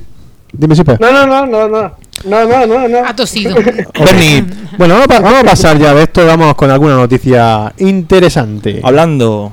Dime 0.53 0.75
si 0.75 0.83
No, 0.83 0.97
no, 1.11 1.25
no, 1.25 1.45
no, 1.45 1.67
no. 1.67 1.91
No, 2.25 2.45
no, 2.45 2.67
no, 2.67 2.87
no. 2.87 2.97
Ha 3.07 3.15
tosido. 3.15 3.55
Bernie, 4.05 4.45
Bueno, 4.77 4.95
vamos 4.95 5.09
a, 5.09 5.19
vamos 5.21 5.39
a 5.39 5.43
pasar 5.45 5.77
ya 5.79 5.93
de 5.93 6.03
esto. 6.03 6.25
Vamos 6.25 6.53
con 6.55 6.69
alguna 6.69 6.95
noticia 6.95 7.73
interesante. 7.77 8.81
hablando 8.83 9.51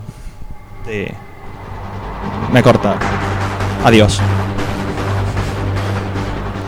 de. 0.86 1.14
Me 2.52 2.62
corta. 2.62 2.96
Adiós. 3.84 4.20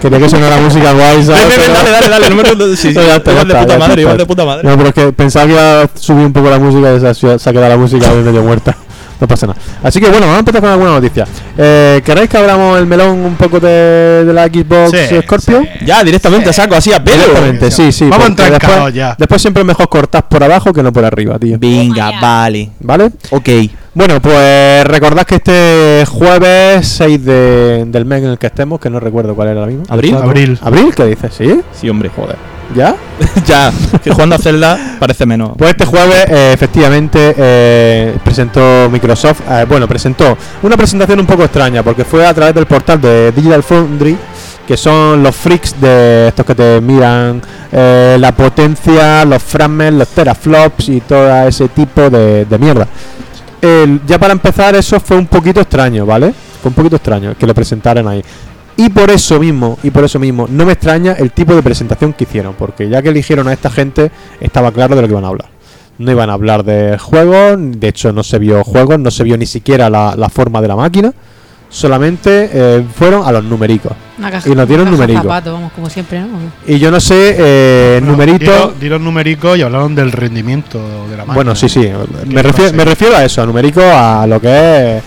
Quería 0.01 0.19
que 0.19 0.29
sonara 0.31 0.57
música 0.57 0.93
guay, 0.93 1.23
¿sabes? 1.25 1.49
Ven, 1.49 1.61
ven, 1.61 1.73
dale, 1.75 1.91
dale, 1.91 2.09
dale. 2.09 2.31
No 2.31 2.37
me 2.37 2.77
sí, 2.77 2.89
sí, 2.89 2.95
Ya 2.95 3.17
está, 3.17 3.33
igual 3.33 3.49
de 3.49 3.55
puta 3.55 3.79
madre, 3.79 4.01
igual 4.01 4.17
de 4.17 4.27
puta 4.27 4.45
madre. 4.47 4.69
No, 4.69 4.77
pero 4.77 4.89
es 4.89 4.95
que 4.95 5.13
pensaba 5.13 5.47
que 5.47 5.53
iba 5.53 5.83
a 5.83 5.91
subir 5.95 6.25
un 6.25 6.33
poco 6.33 6.49
la 6.49 6.59
música 6.59 6.95
y 6.95 7.15
se 7.39 7.49
ha 7.49 7.53
quedado 7.53 7.69
la 7.69 7.77
música 7.77 8.11
medio 8.11 8.43
muerta. 8.43 8.75
No 9.21 9.29
pasa 9.29 9.47
nada. 9.47 9.59
Así 9.83 10.01
que 10.01 10.07
bueno, 10.09 10.23
vamos 10.23 10.37
a 10.37 10.39
empezar 10.41 10.61
con 10.63 10.71
alguna 10.71 10.91
noticia. 10.93 11.27
Eh, 11.59 12.01
¿Queréis 12.05 12.29
que 12.31 12.39
abramos 12.39 12.79
el 12.79 12.87
melón 12.87 13.19
un 13.25 13.35
poco 13.37 13.61
de, 13.61 14.25
de 14.25 14.33
la 14.33 14.47
Xbox 14.47 14.91
Sí, 14.91 15.17
Scorpio? 15.23 15.61
sí. 15.63 15.85
Ya, 15.85 16.03
directamente 16.03 16.49
a 16.49 16.53
saco, 16.53 16.75
así 16.75 16.93
a 16.93 17.03
pelo. 17.05 17.19
Directamente, 17.25 17.71
sí, 17.71 17.93
sí. 17.93 18.09
Vamos 18.09 18.25
a 18.25 18.29
entrar 18.31 18.49
en 18.53 18.59
después, 18.59 18.95
ya. 18.95 19.15
después 19.19 19.43
siempre 19.43 19.61
es 19.63 19.67
mejor 19.67 19.89
cortar 19.89 20.27
por 20.29 20.43
abajo 20.43 20.73
que 20.73 20.83
no 20.83 20.93
por 20.93 21.05
arriba, 21.05 21.39
tío. 21.39 21.59
Venga, 21.59 22.13
vale. 22.21 22.71
¿Vale? 22.81 23.11
Ok. 23.31 23.49
Bueno, 23.93 24.21
pues 24.23 24.85
recordad 24.87 25.27
que 25.27 25.35
este 25.35 26.05
jueves 26.09 26.87
6 26.87 27.25
de- 27.25 27.85
del 27.89 28.05
mes 28.07 28.23
en 28.23 28.31
el 28.31 28.39
que 28.39 28.47
estemos, 28.47 28.79
que 28.81 28.89
no 28.89 29.01
recuerdo 29.01 29.35
cuál 29.35 29.49
era 29.49 29.61
ahora 29.61 29.73
mismo. 29.73 29.85
¿Abril? 29.89 30.15
Abril. 30.15 30.59
¿Abril? 30.63 30.95
¿Qué 30.95 31.05
dices? 31.07 31.35
¿Sí? 31.37 31.61
Sí, 31.79 31.91
hombre, 31.91 32.09
joder. 32.15 32.37
¿Ya? 32.75 32.95
ya, 33.47 33.73
que 34.03 34.11
jugando 34.11 34.37
a 34.37 34.39
Zelda 34.39 34.97
parece 34.99 35.27
menos. 35.27 35.51
Pues 35.57 35.71
este 35.71 35.85
jueves, 35.85 36.27
eh, 36.29 36.53
efectivamente, 36.55 37.35
eh, 37.37 38.17
presentó 38.25 38.89
Microsoft. 38.91 39.41
eh, 39.49 39.67
bueno, 39.69 39.89
presentó 39.89 40.37
una 40.63 40.77
presentación 40.77 41.21
un 41.21 41.27
poco 41.27 41.43
extraña, 41.43 41.83
porque 41.83 42.05
fue 42.05 42.27
a 42.27 42.33
través 42.33 42.55
del 42.55 42.67
portal 42.67 43.01
de 43.01 43.33
Digital 43.33 43.63
Foundry, 43.63 44.17
que 44.67 44.77
son 44.77 45.23
los 45.23 45.35
freaks 45.35 45.81
de 45.81 46.29
estos 46.29 46.47
que 46.47 46.55
te 46.55 46.81
miran 46.81 47.43
eh, 47.73 48.17
la 48.21 48.33
potencia, 48.33 49.25
los 49.25 49.43
frames, 49.43 49.93
los 49.95 50.09
teraflops 50.09 50.89
y 50.91 51.01
todo 51.01 51.47
ese 51.47 51.69
tipo 51.69 52.09
de, 52.09 52.45
de 52.45 52.59
mierda. 52.59 52.87
Ya 54.07 54.19
para 54.19 54.33
empezar, 54.33 54.75
eso 54.75 54.99
fue 55.01 55.19
un 55.19 55.27
poquito 55.27 55.61
extraño, 55.61 56.07
¿vale? 56.07 56.33
Fue 56.63 56.71
un 56.71 56.75
poquito 56.75 56.97
extraño 56.97 57.35
que 57.39 57.47
lo 57.47 57.55
presentaran 57.55 58.07
ahí. 58.09 58.23
Y 58.81 58.89
por 58.89 59.11
eso 59.11 59.39
mismo, 59.39 59.79
y 59.83 59.91
por 59.91 60.05
eso 60.05 60.19
mismo, 60.19 60.47
no 60.49 60.65
me 60.65 60.73
extraña 60.73 61.13
el 61.13 61.33
tipo 61.33 61.55
de 61.55 61.63
presentación 61.63 62.15
que 62.15 62.25
hicieron, 62.25 62.55
porque 62.55 62.89
ya 62.89 63.03
que 63.03 63.11
eligieron 63.11 63.47
a 63.49 63.53
esta 63.53 63.69
gente, 63.69 64.11
estaba 64.41 64.73
claro 64.73 64.97
de 64.97 65.03
lo 65.03 65.07
que 65.07 65.13
iban 65.13 65.27
a 65.27 65.29
hablar. 65.29 65.51
No 65.99 66.11
iban 66.11 66.31
a 66.31 66.33
hablar 66.33 66.65
de 66.65 66.97
juegos, 66.97 67.59
de 67.59 67.89
hecho 67.89 68.11
no 68.11 68.23
se 68.23 68.39
vio 68.39 68.65
juegos, 68.65 68.99
no 68.99 69.11
se 69.11 69.23
vio 69.23 69.37
ni 69.37 69.45
siquiera 69.45 69.91
la, 69.91 70.15
la 70.17 70.31
forma 70.31 70.63
de 70.63 70.69
la 70.69 70.77
máquina, 70.77 71.13
solamente 71.69 72.49
eh, 72.55 72.85
fueron 72.95 73.27
a 73.27 73.33
los 73.33 73.45
numericos. 73.45 73.93
Caja, 74.19 74.49
Y 74.49 74.55
nos 74.55 74.67
dieron 74.67 74.89
vamos, 74.97 75.73
como 75.73 75.91
siempre, 75.91 76.21
¿no? 76.21 76.29
Y 76.67 76.79
yo 76.79 76.91
no 76.91 77.01
sé, 77.01 77.37
eh, 77.39 77.99
Bueno, 78.01 78.13
numerito... 78.13 78.51
Dieron, 78.51 78.81
dieron 78.81 79.05
numerico 79.05 79.57
y 79.57 79.63
hablaron 79.63 79.95
del 79.95 80.11
rendimiento 80.11 80.79
de 80.79 81.19
la 81.19 81.27
máquina. 81.27 81.35
Bueno, 81.35 81.55
sí, 81.55 81.69
sí. 81.69 81.81
Me 82.27 82.37
¿Qué 82.37 82.43
refiero, 82.43 82.73
me 82.73 82.85
refiero 82.87 83.17
a 83.17 83.25
eso, 83.27 83.43
a 83.43 83.47
numérico, 83.47 83.83
a 83.83 84.27
lo 84.27 84.41
que 84.41 84.97
es. 84.97 85.03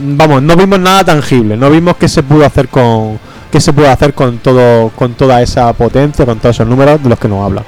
Vamos, 0.00 0.42
no 0.42 0.56
vimos 0.56 0.78
nada 0.78 1.04
tangible, 1.04 1.56
no 1.56 1.70
vimos 1.70 1.96
qué 1.96 2.08
se 2.08 2.22
pudo 2.22 2.44
hacer 2.44 2.68
con 2.68 3.18
qué 3.50 3.60
se 3.60 3.72
puede 3.72 3.88
hacer 3.88 4.14
con 4.14 4.38
todo 4.38 4.90
con 4.90 5.14
toda 5.14 5.42
esa 5.42 5.72
potencia, 5.72 6.24
con 6.24 6.38
todos 6.38 6.56
esos 6.56 6.66
números 6.66 7.02
de 7.02 7.08
los 7.08 7.18
que 7.18 7.28
nos 7.28 7.44
hablan. 7.44 7.64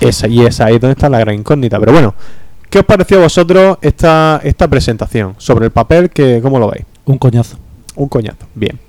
Esa 0.00 0.28
y 0.28 0.44
esa 0.44 0.66
ahí 0.66 0.76
es 0.76 0.80
donde 0.80 0.92
está 0.92 1.08
la 1.08 1.18
gran 1.18 1.34
incógnita. 1.34 1.78
Pero 1.80 1.92
bueno, 1.92 2.14
¿qué 2.68 2.80
os 2.80 2.84
pareció 2.84 3.18
a 3.18 3.22
vosotros 3.22 3.78
esta 3.80 4.40
esta 4.44 4.68
presentación 4.68 5.34
sobre 5.38 5.66
el 5.66 5.70
papel? 5.70 6.10
Que 6.10 6.40
cómo 6.42 6.58
lo 6.58 6.70
veis? 6.70 6.84
Un 7.04 7.18
coñazo. 7.18 7.56
Un 7.94 8.08
coñazo. 8.08 8.46
Bien. 8.54 8.85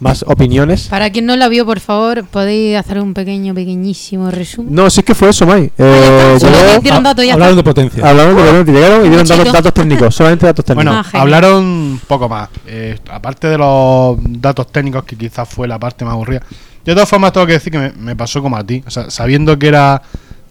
Más 0.00 0.24
opiniones. 0.26 0.88
Para 0.88 1.10
quien 1.10 1.26
no 1.26 1.36
la 1.36 1.48
vio, 1.48 1.66
por 1.66 1.78
favor, 1.78 2.24
podéis 2.24 2.78
hacer 2.78 2.98
un 3.00 3.12
pequeño, 3.12 3.54
pequeñísimo 3.54 4.30
resumen. 4.30 4.74
No, 4.74 4.88
sí 4.88 5.02
que 5.02 5.14
fue 5.14 5.28
eso, 5.28 5.44
está, 5.44 5.58
Eh, 5.78 6.80
dieron 6.82 7.02
datos, 7.02 7.24
ya 7.24 7.34
Hablaron 7.34 7.56
de 7.56 7.62
potencia. 7.62 8.08
Hablaron 8.08 8.34
de 8.34 8.42
repente, 8.44 8.72
llegaron 8.72 9.04
y 9.04 9.08
dieron 9.10 9.26
datos, 9.26 9.52
datos 9.52 9.74
técnicos, 9.74 10.14
solamente 10.14 10.46
datos 10.46 10.64
técnicos. 10.64 10.94
Bueno, 10.94 11.06
Ah, 11.12 11.20
hablaron 11.20 12.00
poco 12.06 12.28
más. 12.30 12.48
Eh, 12.66 12.98
aparte 13.10 13.48
de 13.48 13.58
los 13.58 14.16
datos 14.20 14.72
técnicos, 14.72 15.04
que 15.04 15.16
quizás 15.16 15.46
fue 15.48 15.68
la 15.68 15.78
parte 15.78 16.04
más 16.04 16.12
aburrida. 16.14 16.40
Yo 16.48 16.92
de 16.92 16.94
todas 16.94 17.08
formas 17.08 17.32
tengo 17.34 17.46
que 17.46 17.52
decir 17.52 17.70
que 17.70 17.78
me, 17.78 17.92
me 17.92 18.16
pasó 18.16 18.40
como 18.40 18.56
a 18.56 18.64
ti. 18.64 18.82
O 18.86 18.90
sea, 18.90 19.10
sabiendo 19.10 19.58
que 19.58 19.68
era 19.68 20.00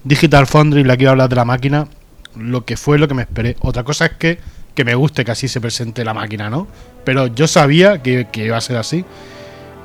Digital 0.04 0.46
Foundry 0.46 0.84
la 0.84 0.96
que 0.96 1.04
iba 1.04 1.10
a 1.10 1.14
hablar 1.14 1.30
de 1.30 1.36
la 1.36 1.46
máquina, 1.46 1.88
lo 2.36 2.66
que 2.66 2.78
fue 2.78 3.00
lo 3.00 3.08
que 3.08 3.16
me 3.16 3.24
esperé. 3.24 3.56
Otra 3.62 3.84
cosa 3.84 4.06
es 4.06 4.12
que, 4.14 4.38
que 4.76 4.86
me 4.86 4.94
guste 4.94 5.26
que 5.26 5.32
así 5.32 5.48
se 5.48 5.60
presente 5.60 6.06
la 6.06 6.14
máquina, 6.14 6.52
¿no? 6.52 6.68
Pero 7.04 7.26
yo 7.28 7.48
sabía 7.48 8.04
que, 8.04 8.28
que 8.32 8.46
iba 8.46 8.58
a 8.58 8.62
ser 8.62 8.78
así. 8.78 9.04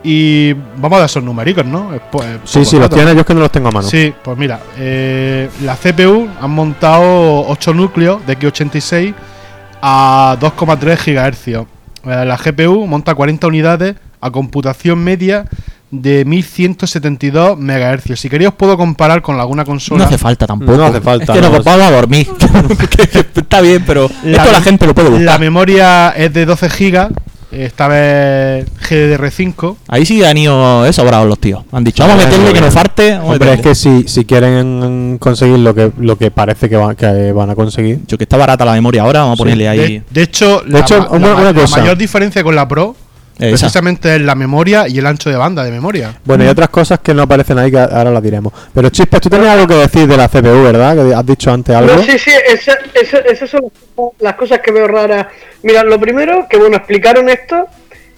Y 0.06 0.52
vamos 0.52 0.92
a 0.92 1.00
dar 1.00 1.06
esos 1.06 1.22
numéricos, 1.24 1.64
¿no? 1.64 1.94
Es 1.94 2.02
Sí, 2.44 2.64
sí, 2.64 2.78
los 2.78 2.90
tienes, 2.90 3.14
yo 3.14 3.20
es 3.20 3.26
que 3.26 3.32
no 3.34 3.40
los 3.40 3.50
tengo 3.50 3.68
a 3.68 3.72
mano. 3.72 3.88
Sí, 3.88 4.12
pues 4.22 4.36
mira, 4.36 4.60
eh, 4.76 5.48
la 5.62 5.76
CPU 5.76 6.28
han 6.40 6.50
montado 6.50 7.46
8 7.48 7.72
núcleos 7.72 8.26
de 8.26 8.38
X86 8.38 9.14
a 9.80 10.36
2,3 10.40 10.96
GHz. 11.32 11.48
Eh, 11.48 11.64
la 12.26 12.36
GPU 12.36 12.86
monta 12.86 13.14
40 13.14 13.46
unidades 13.46 13.96
a 14.20 14.30
computación 14.30 15.02
media 15.02 15.46
de 15.90 16.24
1172 16.26 17.58
MHz. 17.58 18.18
Si 18.18 18.28
queréis 18.28 18.48
os 18.48 18.54
puedo 18.54 18.76
comparar 18.76 19.22
con 19.22 19.40
alguna 19.40 19.64
consola. 19.64 20.00
No 20.00 20.04
hace 20.08 20.18
falta 20.18 20.46
tampoco. 20.46 20.76
No 20.76 20.84
hace 20.84 21.00
falta, 21.00 21.32
Es 21.32 21.38
que 21.40 21.46
no. 21.46 21.50
nos 21.50 21.64
vamos 21.64 21.86
a 21.86 21.90
dormir. 21.90 22.28
Está 23.34 23.60
bien, 23.62 23.82
pero 23.86 24.04
esto 24.06 24.52
la 24.52 24.60
gente 24.60 24.86
lo 24.86 24.94
puede 24.94 25.10
La 25.10 25.16
buscar. 25.16 25.40
memoria 25.40 26.10
es 26.10 26.32
de 26.32 26.44
12 26.44 26.68
GB, 26.68 27.08
esta 27.56 27.88
vez 27.88 28.66
GDDR5. 28.88 29.76
Ahí 29.88 30.04
sí 30.06 30.24
han 30.24 30.36
ido 30.36 30.84
eh, 30.86 30.92
sobrados 30.92 31.26
los 31.28 31.38
tíos. 31.38 31.62
Han 31.72 31.84
dicho, 31.84 32.02
vamos 32.06 32.22
a 32.24 32.26
meterle 32.28 32.52
que 32.52 32.60
nos 32.60 32.74
falte. 32.74 33.14
Hombre, 33.18 33.54
es 33.54 33.60
que 33.60 33.74
si, 33.74 34.04
si 34.08 34.24
quieren 34.24 35.18
conseguir 35.20 35.58
lo 35.58 35.74
que 35.74 35.90
lo 35.98 36.16
que 36.16 36.30
parece 36.30 36.68
que, 36.68 36.76
va- 36.76 36.94
que 36.94 37.32
van 37.32 37.50
a 37.50 37.54
conseguir. 37.54 38.00
Yo 38.06 38.18
que 38.18 38.24
está 38.24 38.36
barata 38.36 38.64
la 38.64 38.72
memoria 38.72 39.02
ahora, 39.02 39.20
vamos 39.20 39.36
a 39.38 39.38
ponerle 39.38 39.68
ahí. 39.68 39.78
De, 39.78 40.02
de 40.10 40.22
hecho, 40.22 40.60
De 40.62 40.70
la, 40.72 40.80
hecho, 40.80 41.06
una- 41.10 41.28
la 41.28 41.34
una 41.34 41.52
la 41.52 41.54
cosa. 41.60 41.78
mayor 41.80 41.96
diferencia 41.96 42.42
con 42.42 42.54
la 42.54 42.66
Pro 42.68 42.94
esa. 43.38 43.48
precisamente 43.50 44.14
es 44.16 44.20
la 44.22 44.34
memoria 44.34 44.86
y 44.88 44.98
el 44.98 45.06
ancho 45.06 45.28
de 45.30 45.36
banda 45.36 45.64
de 45.64 45.70
memoria. 45.70 46.14
Bueno, 46.24 46.44
y 46.44 46.48
otras 46.48 46.68
cosas 46.68 47.00
que 47.00 47.12
no 47.14 47.22
aparecen 47.22 47.58
ahí 47.58 47.70
que 47.70 47.78
ahora 47.78 48.10
las 48.10 48.22
diremos. 48.22 48.52
Pero 48.72 48.90
Chispas, 48.90 49.20
tú 49.20 49.28
tenías 49.30 49.50
algo 49.50 49.66
que 49.66 49.74
decir 49.74 50.06
de 50.06 50.16
la 50.16 50.28
CPU, 50.28 50.62
¿verdad? 50.62 50.94
Que 50.96 51.14
has 51.14 51.26
dicho 51.26 51.50
antes 51.52 51.74
algo. 51.74 51.94
No, 51.96 52.02
sí, 52.02 52.18
sí, 52.18 52.30
esa- 52.48 52.78
esa- 52.94 53.18
esas 53.18 53.50
son 53.50 53.62
las 54.20 54.34
cosas 54.34 54.60
que 54.60 54.70
veo 54.72 54.86
raras. 54.88 55.26
Mira, 55.62 55.82
lo 55.84 55.98
primero, 56.00 56.46
que 56.48 56.56
bueno, 56.58 56.76
explicaron 56.76 57.28
esto. 57.28 57.66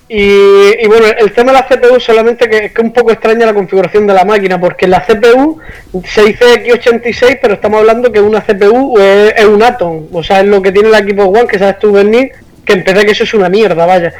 Y, 0.08 0.20
y 0.22 0.86
bueno, 0.86 1.06
el 1.18 1.32
tema 1.32 1.50
de 1.50 1.58
la 1.58 1.66
CPU 1.66 1.98
solamente 1.98 2.48
que 2.48 2.66
es 2.66 2.72
que 2.72 2.80
un 2.80 2.92
poco 2.92 3.10
extraña 3.10 3.44
la 3.44 3.52
configuración 3.54 4.06
de 4.06 4.14
la 4.14 4.24
máquina, 4.24 4.60
porque 4.60 4.86
la 4.86 5.04
CPU 5.04 5.58
se 6.04 6.22
dice 6.26 6.44
X86, 6.64 7.38
pero 7.42 7.54
estamos 7.54 7.80
hablando 7.80 8.12
que 8.12 8.20
una 8.20 8.40
CPU 8.40 8.96
es, 9.00 9.34
es 9.36 9.44
un 9.46 9.60
Atom, 9.64 10.06
o 10.12 10.22
sea, 10.22 10.42
es 10.42 10.46
lo 10.46 10.62
que 10.62 10.70
tiene 10.70 10.90
la 10.90 10.98
Xbox 10.98 11.38
One, 11.40 11.48
que 11.48 11.58
sabes 11.58 11.80
tú, 11.80 11.90
Bernie, 11.90 12.30
que 12.64 12.74
empecé 12.74 13.04
que 13.04 13.10
eso 13.12 13.24
es 13.24 13.34
una 13.34 13.48
mierda, 13.48 13.84
vaya. 13.84 14.12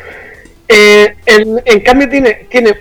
Eh, 0.68 1.14
en, 1.26 1.62
en 1.64 1.81
cambio 1.81 2.09
tiene, 2.09 2.46
tiene 2.48 2.74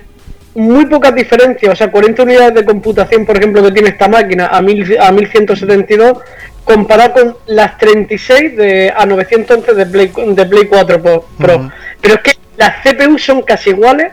muy 0.56 0.86
pocas 0.86 1.14
diferencias, 1.14 1.72
o 1.72 1.76
sea, 1.76 1.90
40 1.90 2.22
unidades 2.22 2.54
de 2.54 2.64
computación, 2.64 3.26
por 3.26 3.36
ejemplo, 3.36 3.62
que 3.62 3.72
tiene 3.72 3.90
esta 3.90 4.08
máquina 4.08 4.46
a, 4.46 4.62
1000 4.62 4.98
a 4.98 5.12
1172, 5.12 6.18
comparado 6.64 7.12
con 7.12 7.36
las 7.46 7.76
36 7.78 8.56
de, 8.56 8.92
a 8.96 9.04
911 9.04 9.74
de 9.74 9.86
Play, 9.86 10.12
de 10.28 10.46
Play 10.46 10.64
4 10.66 11.02
Pro. 11.02 11.70
Pero 12.00 12.14
es 12.14 12.20
que 12.20 12.32
las 12.56 12.82
CPU 12.82 13.18
son 13.18 13.42
casi 13.42 13.70
iguales, 13.70 14.12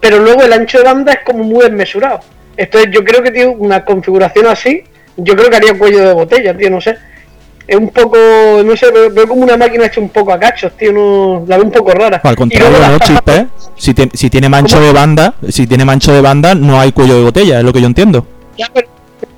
pero 0.00 0.18
luego 0.18 0.42
el 0.42 0.52
ancho 0.52 0.78
de 0.78 0.84
banda 0.84 1.12
es 1.12 1.20
como 1.24 1.44
muy 1.44 1.62
desmesurado. 1.62 2.20
Entonces 2.56 2.90
yo 2.90 3.04
creo 3.04 3.22
que 3.22 3.30
tiene 3.30 3.50
una 3.50 3.84
configuración 3.84 4.46
así, 4.46 4.84
yo 5.16 5.36
creo 5.36 5.50
que 5.50 5.56
haría 5.56 5.76
cuello 5.76 6.08
de 6.08 6.12
botella, 6.14 6.56
tío, 6.56 6.70
no 6.70 6.80
sé. 6.80 6.96
Es 7.66 7.76
un 7.76 7.88
poco, 7.90 8.16
no 8.64 8.76
sé, 8.76 8.90
veo, 8.90 9.10
veo 9.10 9.28
como 9.28 9.42
una 9.42 9.56
máquina 9.56 9.86
hecha 9.86 10.00
un 10.00 10.08
poco 10.08 10.32
a 10.32 10.38
cachos, 10.38 10.72
tío, 10.76 10.92
no, 10.92 11.44
la 11.46 11.56
veo 11.56 11.66
un 11.66 11.70
poco 11.72 11.92
rara. 11.92 12.20
Al 12.24 12.34
contrario, 12.36 12.70
¿no, 12.78 12.98
Chispe? 12.98 13.32
tapas- 13.32 13.46
Si, 13.76 13.94
tiene- 13.94 14.10
si 14.14 14.30
tiene 14.30 14.48
mancho 14.48 14.76
¿Cómo? 14.76 14.86
de 14.88 14.92
banda, 14.92 15.34
si 15.48 15.66
tiene 15.66 15.84
mancho 15.84 16.12
de 16.12 16.20
banda, 16.20 16.54
no 16.54 16.78
hay 16.80 16.92
cuello 16.92 17.16
de 17.16 17.22
botella, 17.24 17.58
es 17.58 17.64
lo 17.64 17.72
que 17.72 17.80
yo 17.80 17.86
entiendo. 17.86 18.26
Ya, 18.58 18.68
pero- 18.74 18.88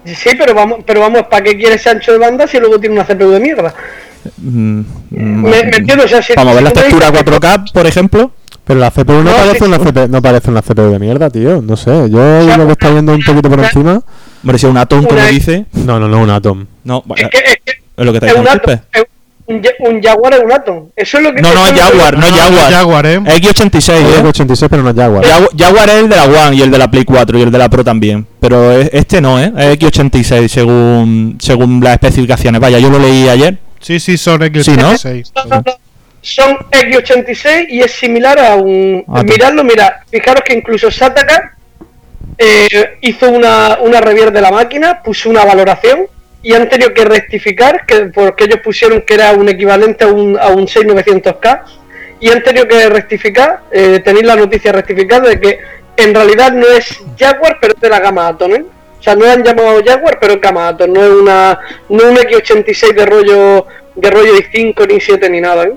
sí, 0.07 0.31
pero 0.39 0.55
vamos, 0.55 0.79
pero 0.87 1.01
vamos, 1.01 1.23
¿para 1.31 1.45
qué 1.45 1.57
quieres 1.57 1.87
ancho 1.87 2.13
de 2.13 2.19
banda 2.19 2.47
si 2.47 2.59
luego 2.59 2.79
tiene 2.81 2.95
una 2.97 3.05
CPU 3.05 3.31
de 3.31 3.41
mierda? 3.41 3.75
Mm, 4.39 4.81
mm, 4.81 4.85
Me, 5.11 5.51
me 5.65 5.77
entiendo, 5.77 6.05
o 6.05 6.09
sea, 6.09 6.23
si, 6.23 6.33
Vamos 6.35 6.53
a 6.53 6.55
ver 6.55 6.65
la 6.65 6.71
textura 6.73 7.11
dices 7.11 7.25
que- 7.25 7.31
4K, 7.31 7.65
por 7.73 7.87
ejemplo. 7.87 8.31
Pero 8.67 8.81
la 8.81 8.91
CPU 8.91 9.13
no, 9.13 9.25
No, 9.25 9.33
parece 9.33 9.59
sí, 9.59 9.65
una. 9.65 9.79
CPU, 9.79 10.09
no 10.09 10.23
parece 10.23 10.51
una 10.51 10.63
CPU 10.63 10.91
de 10.91 10.99
mierda, 10.99 11.29
tío. 11.29 11.61
No 11.61 11.77
sé, 11.77 11.91
yo 12.09 12.17
sea, 12.47 12.57
lo 12.57 12.65
que 12.67 12.73
está 12.73 12.89
viendo 12.89 13.13
un 13.13 13.23
poquito 13.23 13.51
por 13.51 13.59
encima. 13.61 14.01
Hombre, 14.43 14.59
si 14.59 14.65
es 14.65 14.71
un 14.71 14.79
Atom, 14.79 15.05
como 15.05 15.21
Una- 15.21 15.27
dice. 15.29 15.67
No, 15.75 16.01
no, 16.01 16.09
no, 16.09 16.19
un 16.21 16.31
Atom. 16.31 16.65
No, 16.85 17.05
Es 17.15 17.29
que, 17.29 17.37
es 17.39 17.57
que 17.63 17.84
es 17.97 18.05
lo 18.05 18.13
que 18.13 18.21
te 18.21 18.27
es 18.27 18.35
un, 18.35 18.49
Atom, 18.49 18.75
Chispe. 18.75 18.83
es 18.93 19.05
un, 19.47 19.63
Ja- 19.63 19.71
un 19.91 20.03
Jaguar 20.03 20.35
es 20.35 20.41
un 20.43 20.53
Atom. 20.53 20.89
Eso 20.97 21.19
es 21.19 21.23
lo 21.25 21.35
que 21.35 21.43
No, 21.43 21.53
no, 21.55 21.61
Jaguar, 21.65 22.17
no 22.19 22.27
es 22.27 22.33
Jaguar. 22.33 22.73
Jaguar, 22.73 23.07
¿eh? 23.07 23.21
Es 23.27 23.41
X86, 23.41 23.93
Es 23.93 24.19
¿eh? 24.19 24.23
86, 24.27 24.69
pero 24.71 24.83
no 24.83 24.91
es 24.91 24.97
Jaguar. 24.97 25.25
Jagu- 25.25 25.51
Jaguar 25.59 25.89
es 25.91 25.95
el 25.97 26.09
de 26.09 26.17
la 26.17 26.25
One 26.25 26.57
y 26.57 26.63
el 26.63 26.71
de 26.71 26.79
la 26.79 26.91
Play 26.91 27.05
4 27.05 27.39
y 27.39 27.43
el 27.43 27.51
de 27.51 27.59
la 27.59 27.69
Pro 27.69 27.85
también. 27.85 28.27
Pero 28.41 28.73
es- 28.73 28.91
este 28.93 29.21
no, 29.21 29.39
¿eh? 29.41 29.53
Es 29.57 29.79
X86 29.79 30.49
según, 30.49 31.37
según 31.41 31.81
las 31.83 31.93
especificaciones. 31.95 32.61
Vaya, 32.61 32.79
yo 32.79 32.89
lo 32.91 32.99
leí 32.99 33.29
ayer. 33.29 33.59
Sí, 33.81 34.01
sí, 34.01 34.17
son 34.17 34.41
Sí, 34.41 34.47
X86. 34.49 35.33
No, 35.37 35.45
no, 35.45 35.57
no. 35.67 35.73
Son 36.23 36.57
X86 36.71 37.67
y 37.69 37.81
es 37.81 37.93
similar 37.93 38.39
a 38.39 38.55
un. 38.57 39.05
Ah, 39.09 39.23
miradlo, 39.23 39.63
mira. 39.63 40.01
Fijaros 40.11 40.43
que 40.43 40.55
incluso 40.55 40.91
Sataka 40.91 41.53
eh, 42.39 42.97
hizo 43.03 43.29
una, 43.31 43.79
una 43.83 44.01
review 44.01 44.31
de 44.31 44.41
la 44.41 44.51
máquina, 44.51 45.03
puso 45.03 45.29
una 45.29 45.45
valoración 45.45 46.07
y 46.45 46.53
han 46.53 46.69
tenido 46.69 46.93
que 46.93 47.05
rectificar 47.07 47.87
que 47.87 48.03
porque 48.15 48.45
ellos 48.45 48.61
pusieron 48.63 49.01
que 49.01 49.15
era 49.15 49.33
un 49.33 49.49
equivalente 49.49 50.05
a 50.05 50.09
un, 50.09 50.39
a 50.39 50.49
un 50.49 50.67
6900K 50.67 51.63
y 52.21 52.31
han 52.31 52.43
tenido 52.43 52.69
que 52.69 52.87
rectificar, 52.89 53.63
eh, 53.73 54.01
tenéis 54.05 54.27
la 54.27 54.37
noticia 54.37 54.71
rectificada 54.71 55.31
de 55.31 55.41
que 55.41 55.59
en 55.97 56.15
realidad 56.15 56.53
no 56.53 56.67
es 56.67 57.03
Jaguar, 57.19 57.57
pero 57.61 57.73
es 57.75 57.81
de 57.81 57.89
la 57.89 57.99
gama 57.99 58.29
Atom, 58.29 58.55
¿eh? 58.55 58.65
O 58.99 59.03
sea, 59.03 59.17
no 59.17 59.25
han 59.25 59.43
llamado 59.43 59.83
Jaguar, 59.85 60.19
pero 60.21 60.35
es 60.35 60.41
gama 60.41 60.69
Atom, 60.69 60.93
no 60.93 61.03
es 61.03 61.11
una 61.11 61.59
no 61.89 62.09
un 62.11 62.17
X86 62.17 62.95
de 62.95 63.07
rollo 63.07 63.67
de 63.95 64.11
rollo 64.11 64.35
i5 64.35 64.89
ni 64.89 64.95
i7 64.97 65.31
ni 65.31 65.41
nada, 65.41 65.65
¿eh? 65.65 65.73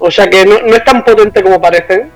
O 0.00 0.10
sea 0.10 0.28
que 0.28 0.44
no, 0.44 0.60
no 0.60 0.76
es 0.76 0.84
tan 0.84 1.02
potente 1.02 1.42
como 1.42 1.60
parece, 1.60 1.94
¿eh? 1.94 2.06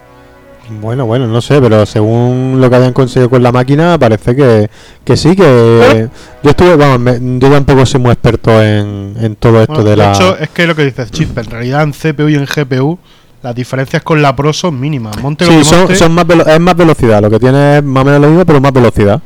Bueno, 0.68 1.06
bueno, 1.06 1.26
no 1.26 1.40
sé, 1.40 1.60
pero 1.60 1.84
según 1.86 2.58
lo 2.60 2.70
que 2.70 2.76
hayan 2.76 2.92
conseguido 2.92 3.28
con 3.28 3.42
la 3.42 3.50
máquina, 3.50 3.98
parece 3.98 4.34
que, 4.36 4.70
que 5.04 5.16
sí, 5.16 5.34
que 5.34 6.08
yo 6.42 6.50
estuve, 6.50 6.76
vamos, 6.76 7.00
me- 7.00 7.38
yo 7.40 7.50
tampoco 7.50 7.84
soy 7.84 8.00
muy 8.00 8.12
experto 8.12 8.62
en, 8.62 9.14
en 9.20 9.36
todo 9.36 9.60
esto 9.60 9.82
Bueno, 9.82 9.90
de 9.90 9.96
la... 9.96 10.12
hecho, 10.12 10.38
es 10.38 10.50
que 10.50 10.66
lo 10.66 10.74
que 10.76 10.84
dices, 10.84 11.10
Chip, 11.10 11.36
en 11.38 11.46
realidad 11.50 11.82
en 11.82 11.92
CPU 11.92 12.28
y 12.28 12.34
en 12.36 12.46
GPU, 12.46 12.98
las 13.42 13.54
diferencias 13.54 14.02
con 14.02 14.22
la 14.22 14.36
Pro 14.36 14.52
son 14.52 14.78
mínimas. 14.78 15.18
Monte 15.18 15.46
lo 15.46 15.52
sí, 15.52 15.58
que 15.58 15.64
son, 15.64 15.78
monte, 15.80 15.94
son 15.96 16.12
más 16.14 16.26
velo- 16.26 16.46
es 16.46 16.60
más 16.60 16.76
velocidad, 16.76 17.20
lo 17.22 17.30
que 17.30 17.40
tiene 17.40 17.78
es 17.78 17.82
más 17.84 18.02
o 18.02 18.04
menos 18.04 18.20
lo 18.20 18.28
mismo, 18.28 18.46
pero 18.46 18.60
más 18.60 18.72
velocidad. 18.72 19.20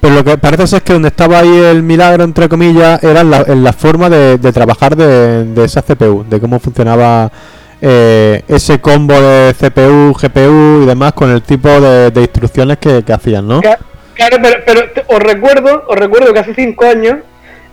Pero 0.00 0.14
lo 0.14 0.24
que 0.24 0.38
parece 0.38 0.66
ser 0.66 0.82
que 0.82 0.94
donde 0.94 1.08
estaba 1.08 1.40
ahí 1.40 1.48
el 1.58 1.82
milagro, 1.82 2.24
entre 2.24 2.48
comillas, 2.48 3.02
era 3.02 3.20
en 3.20 3.30
la, 3.30 3.42
en 3.46 3.62
la 3.62 3.72
forma 3.74 4.08
de, 4.08 4.38
de 4.38 4.52
trabajar 4.52 4.96
de, 4.96 5.44
de 5.44 5.64
esa 5.64 5.82
CPU, 5.82 6.24
de 6.28 6.40
cómo 6.40 6.58
funcionaba 6.58 7.30
eh, 7.82 8.42
ese 8.48 8.80
combo 8.80 9.14
de 9.20 9.54
CPU, 9.54 10.12
GPU 10.14 10.82
y 10.82 10.86
demás 10.86 11.12
con 11.12 11.30
el 11.30 11.42
tipo 11.42 11.68
de, 11.80 12.10
de 12.10 12.20
instrucciones 12.22 12.78
que, 12.78 13.02
que 13.04 13.12
hacían, 13.12 13.46
¿no? 13.48 13.60
Claro, 13.60 14.36
pero, 14.42 14.56
pero 14.66 14.90
te- 14.90 15.04
os 15.06 15.18
recuerdo, 15.20 15.84
os 15.88 15.96
recuerdo 15.96 16.32
que 16.34 16.40
hace 16.40 16.54
cinco 16.54 16.84
años, 16.84 17.16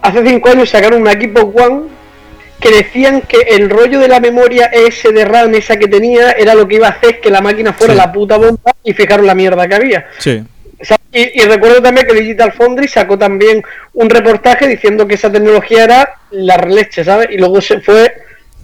hace 0.01 0.25
cinco 0.25 0.49
años 0.49 0.69
sacaron 0.69 1.01
un 1.01 1.09
equipo 1.09 1.41
One 1.41 1.83
que 2.59 2.71
decían 2.71 3.21
que 3.21 3.37
el 3.55 3.69
rollo 3.69 3.99
de 3.99 4.07
la 4.07 4.19
memoria 4.19 4.65
ese 4.67 5.11
de 5.11 5.25
RAM, 5.25 5.53
esa 5.55 5.75
que 5.77 5.87
tenía, 5.87 6.31
era 6.31 6.55
lo 6.55 6.67
que 6.67 6.75
iba 6.75 6.87
a 6.87 6.91
hacer 6.91 7.19
que 7.19 7.29
la 7.29 7.41
máquina 7.41 7.73
fuera 7.73 7.93
Sí. 7.93 7.99
la 7.99 8.11
puta 8.11 8.37
bomba 8.37 8.73
y 8.83 8.93
fijaros 8.93 9.25
la 9.25 9.35
mierda 9.35 9.67
que 9.67 9.75
había. 9.75 10.07
Sí. 10.17 10.41
O 10.79 10.85
sea, 10.85 10.97
Y, 11.11 11.41
y 11.41 11.45
recuerdo 11.45 11.81
también 11.81 12.07
que 12.07 12.13
Digital 12.15 12.53
Foundry 12.53 12.87
sacó 12.87 13.17
también 13.17 13.61
un 13.93 14.09
reportaje 14.09 14.67
diciendo 14.67 15.05
que 15.07 15.15
esa 15.15 15.31
tecnología 15.31 15.83
era 15.83 16.13
la 16.31 16.57
releche, 16.57 17.03
¿sabes? 17.03 17.27
Y 17.31 17.37
luego 17.37 17.61
se 17.61 17.79
fue, 17.81 18.11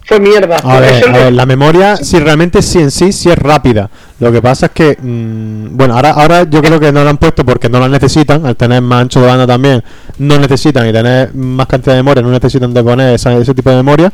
fue 0.04 0.20
mierda. 0.20 0.58
A 0.58 0.80
ver, 0.80 1.08
a 1.08 1.30
la 1.30 1.46
memoria 1.46 1.96
sí 1.96 2.18
realmente 2.18 2.60
sí 2.62 2.78
en 2.78 2.90
sí 2.90 3.12
sí 3.12 3.30
es 3.30 3.38
rápida. 3.38 3.88
Lo 4.20 4.30
que 4.30 4.42
pasa 4.42 4.66
es 4.66 4.72
que 4.72 4.96
mm, 5.00 5.76
bueno, 5.76 5.94
ahora 5.96 6.10
ahora 6.10 6.42
yo 6.44 6.60
creo 6.62 6.78
que 6.78 6.92
no 6.92 7.02
la 7.02 7.10
han 7.10 7.18
puesto 7.18 7.44
porque 7.44 7.68
no 7.68 7.80
la 7.80 7.88
necesitan, 7.88 8.44
al 8.46 8.56
tener 8.56 8.82
más 8.82 9.02
ancho 9.02 9.20
de 9.20 9.26
banda 9.26 9.46
también 9.46 9.82
no 10.18 10.38
necesitan 10.38 10.86
y 10.88 10.92
tener 10.92 11.34
más 11.34 11.66
cantidad 11.66 11.94
de 11.94 12.02
memoria, 12.02 12.22
no 12.22 12.30
necesitan 12.30 12.72
de 12.74 12.82
poner 12.84 13.14
esa- 13.14 13.32
ese 13.36 13.54
tipo 13.54 13.70
de 13.70 13.76
memoria. 13.76 14.12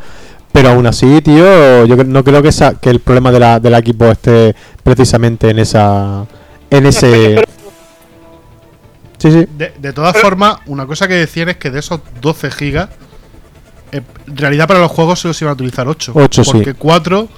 Pero 0.53 0.71
aún 0.71 0.85
así, 0.87 1.21
tío, 1.23 1.85
yo 1.87 1.97
no 2.05 2.25
creo 2.25 2.43
que 2.43 2.49
esa, 2.49 2.75
que 2.75 2.91
el 2.91 2.99
problema 3.01 3.31
de 3.31 3.39
la, 3.39 3.61
del 3.61 3.75
equipo 3.75 4.07
esté 4.07 4.55
precisamente 4.83 5.51
en 5.51 5.61
esa 5.61 6.25
en 6.71 6.87
ese 6.87 7.45
Sí, 9.19 9.31
sí. 9.31 9.47
De, 9.57 9.73
de 9.79 9.93
todas 9.93 10.17
formas, 10.17 10.57
una 10.67 10.87
cosa 10.87 11.07
que 11.07 11.15
decían 11.15 11.51
es 11.51 11.57
que 11.59 11.71
de 11.71 11.81
esos 11.81 12.01
12 12.23 12.51
gigas, 12.51 12.89
en 13.93 14.05
realidad 14.37 14.67
para 14.69 14.81
los 14.81 14.91
juegos 14.91 15.19
solo 15.21 15.35
se 15.35 15.45
iban 15.45 15.53
a 15.53 15.55
utilizar 15.55 15.87
8. 15.89 16.13
Ocho, 16.15 16.45
sí. 16.45 16.51
porque 16.53 16.75
4 16.75 17.29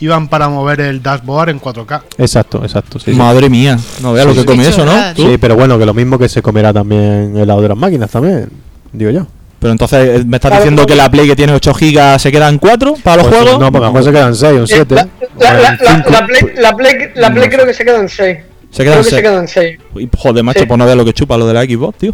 iban 0.00 0.28
para 0.28 0.48
mover 0.48 0.80
el 0.80 1.02
dashboard 1.02 1.50
en 1.50 1.60
4K. 1.60 2.02
Exacto, 2.18 2.62
exacto. 2.64 2.98
Sí, 2.98 3.12
sí. 3.12 3.16
Madre 3.16 3.48
mía, 3.48 3.78
no 4.00 4.12
veas 4.12 4.24
Sí, 4.24 4.28
lo 4.30 4.34
que 4.34 4.40
sí. 4.40 4.46
come 4.46 4.62
Qué 4.64 4.68
eso, 4.70 4.84
¿no? 4.84 4.92
Tú. 5.14 5.22
Sí, 5.30 5.38
pero 5.38 5.54
bueno, 5.54 5.78
que 5.78 5.86
lo 5.86 5.94
mismo 5.94 6.18
que 6.18 6.28
se 6.28 6.42
comerá 6.42 6.72
también 6.72 7.34
el 7.36 7.46
lado 7.46 7.62
de 7.62 7.68
las 7.68 7.78
máquinas 7.78 8.10
también, 8.10 8.48
digo 8.92 9.10
yo. 9.12 9.26
Pero 9.60 9.70
entonces 9.70 10.20
eh, 10.20 10.24
me 10.26 10.38
estás 10.38 10.48
Claro, 10.50 10.64
diciendo 10.64 10.86
que 10.86 10.96
la 10.96 11.08
Play 11.08 11.28
que 11.28 11.36
tiene 11.36 11.52
8 11.52 11.72
GB 11.72 12.18
se 12.18 12.32
quedan 12.32 12.58
4 12.58 12.94
para 13.02 13.22
los 13.22 13.26
Pues, 13.28 13.40
juegos. 13.42 13.60
No, 13.60 13.70
porque 13.70 13.84
a 13.84 13.88
lo 13.88 13.92
mejor 13.92 14.04
se 14.04 14.12
quedan 14.12 14.34
6 14.34 14.52
o 14.58 14.64
Eh, 14.64 14.66
7. 14.66 14.94
la, 14.96 15.08
la- 15.38 15.52
la- 15.52 15.78
la- 15.80 16.04
la 16.10 16.26
Play, 16.26 16.42
la 16.56 16.76
Play, 16.76 16.94
la 17.14 17.32
Play 17.32 17.48
creo 17.48 17.64
que 17.64 17.72
se 17.74 17.84
quedan 17.84 18.08
6. 18.08 18.38
Se 18.72 18.82
quedan 18.82 18.94
creo 18.94 19.04
que 19.04 19.04
se 19.04 19.10
6. 19.10 19.22
quedan 19.22 19.46
6. 19.46 19.78
Joder, 20.18 20.42
macho, 20.42 20.58
Sí. 20.60 20.66
pues 20.66 20.78
no 20.78 20.84
veas 20.84 20.96
lo 20.96 21.04
que 21.04 21.12
chupa 21.12 21.36
lo 21.36 21.46
de 21.46 21.54
la 21.54 21.62
Xbox, 21.62 21.96
tío. 21.98 22.12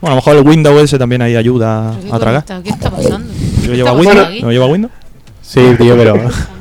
Bueno, 0.00 0.08
a 0.08 0.10
lo 0.10 0.16
mejor 0.16 0.36
el 0.36 0.46
Windows 0.46 0.82
ese 0.82 0.98
también 0.98 1.22
ahí 1.22 1.36
ayuda 1.36 1.92
¿Pero 1.92 2.08
qué 2.08 2.14
a 2.14 2.18
tragar. 2.18 2.44
¿Qué 2.62 2.70
está 2.70 2.90
pasando? 2.90 3.32
¿Lo 3.62 3.70
¿Qué 3.70 3.76
lleva 3.76 3.92
Windows? 3.92 4.42
¿Lo 4.42 4.50
lleva 4.52 4.66
Windows? 4.66 4.92
Sí, 5.42 5.60
tío, 5.78 5.96
pero. 5.96 6.14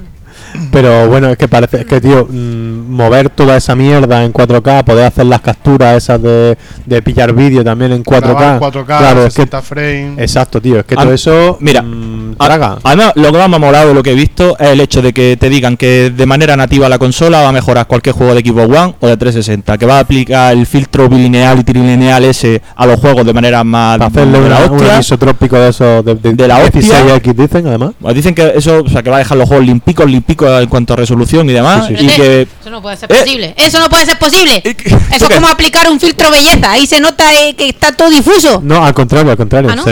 Pero 0.71 1.07
bueno, 1.07 1.29
es 1.29 1.37
que 1.37 1.47
parece, 1.47 1.81
es 1.81 1.85
que 1.85 2.01
tío, 2.01 2.25
mm, 2.29 2.91
mover 2.91 3.29
toda 3.29 3.57
esa 3.57 3.75
mierda 3.75 4.23
en 4.23 4.31
4K, 4.33 4.83
poder 4.83 5.05
hacer 5.05 5.25
las 5.25 5.41
capturas 5.41 5.97
esas 5.97 6.21
de, 6.21 6.57
de 6.85 7.01
pillar 7.01 7.33
vídeo 7.33 7.63
también 7.63 7.91
en 7.91 8.03
4K. 8.03 8.21
Grabar 8.21 8.59
4K, 8.59 8.85
claro, 8.85 9.19
es 9.25 9.33
que. 9.33 9.41
60 9.43 9.61
frames. 9.61 10.19
Exacto, 10.19 10.61
tío, 10.61 10.79
es 10.79 10.85
que 10.85 10.95
Ah, 10.97 11.03
todo 11.03 11.13
eso. 11.13 11.57
mira, 11.61 11.81
mm, 11.81 12.35
traga. 12.37 12.77
Además, 12.83 13.11
lo 13.15 13.31
que 13.31 13.37
más 13.37 13.49
me 13.49 13.55
ha 13.55 13.59
molado 13.59 13.87
de 13.89 13.93
lo 13.93 14.03
que 14.03 14.11
he 14.11 14.15
visto 14.15 14.57
es 14.59 14.69
el 14.69 14.81
hecho 14.81 15.01
de 15.01 15.13
que 15.13 15.37
te 15.39 15.49
digan 15.49 15.77
que 15.77 16.09
de 16.11 16.25
manera 16.25 16.55
nativa 16.55 16.87
la 16.89 16.97
consola 16.99 17.41
va 17.41 17.49
a 17.49 17.51
mejorar 17.51 17.87
cualquier 17.87 18.15
juego 18.15 18.33
de 18.33 18.39
equipo 18.39 18.61
One 18.61 18.95
o 18.99 19.07
de 19.07 19.17
360, 19.17 19.77
que 19.77 19.85
va 19.85 19.97
a 19.97 19.99
aplicar 19.99 20.53
el 20.53 20.65
filtro 20.65 21.07
bilineal 21.09 21.59
y 21.59 21.63
trilineal 21.63 22.23
ese 22.23 22.61
a 22.75 22.85
los 22.85 22.99
juegos 22.99 23.25
de 23.25 23.33
manera 23.33 23.63
más 23.63 23.97
Para 23.97 24.07
hacerle 24.09 24.39
de 24.41 24.49
la 24.49 24.57
una- 24.57 24.65
un 24.71 24.75
hostia. 24.81 24.99
isotrópico 24.99 25.55
de 25.57 25.69
esos 25.69 26.03
de, 26.05 26.15
de, 26.15 26.33
De 26.33 26.47
la 26.47 26.59
hostia. 26.59 26.81
16X, 26.81 27.33
dicen 27.35 27.67
además. 27.67 27.91
Pues 28.01 28.15
dicen 28.15 28.33
que 28.35 28.53
eso, 28.55 28.81
o 28.85 28.89
sea, 28.89 29.01
que 29.03 29.09
va 29.09 29.17
a 29.17 29.19
dejar 29.19 29.37
los 29.37 29.47
juegos 29.47 29.65
limpicos, 29.65 30.05
limpicos 30.09 30.44
en 30.47 30.67
cuanto 30.69 30.93
a 30.93 30.95
resolución 30.97 31.49
y 31.49 31.53
demás, 31.53 31.87
Sí, 31.87 31.95
sí, 31.97 32.05
y 32.05 32.09
que 32.09 32.47
Eso 32.61 32.69
no 32.69 32.81
puede 32.81 32.97
ser 32.97 33.11
Eh. 33.11 33.15
posible. 33.19 33.53
Eso 33.57 33.79
no 33.79 33.89
puede 33.89 34.05
ser 34.05 34.17
posible. 34.19 34.61
Eso 34.63 34.97
¿Eso 35.15 35.25
es 35.29 35.35
como 35.35 35.47
aplicar 35.47 35.89
un 35.89 35.99
filtro 35.99 36.29
belleza. 36.31 36.71
Ahí 36.71 36.85
se 36.87 36.99
nota 36.99 37.33
eh, 37.33 37.53
que 37.55 37.69
está 37.69 37.91
todo 37.91 38.09
difuso. 38.09 38.61
No, 38.63 38.83
al 38.85 38.93
contrario, 38.93 39.31
al 39.31 39.37
contrario, 39.37 39.69
Ah, 39.71 39.75
¿no? 39.75 39.83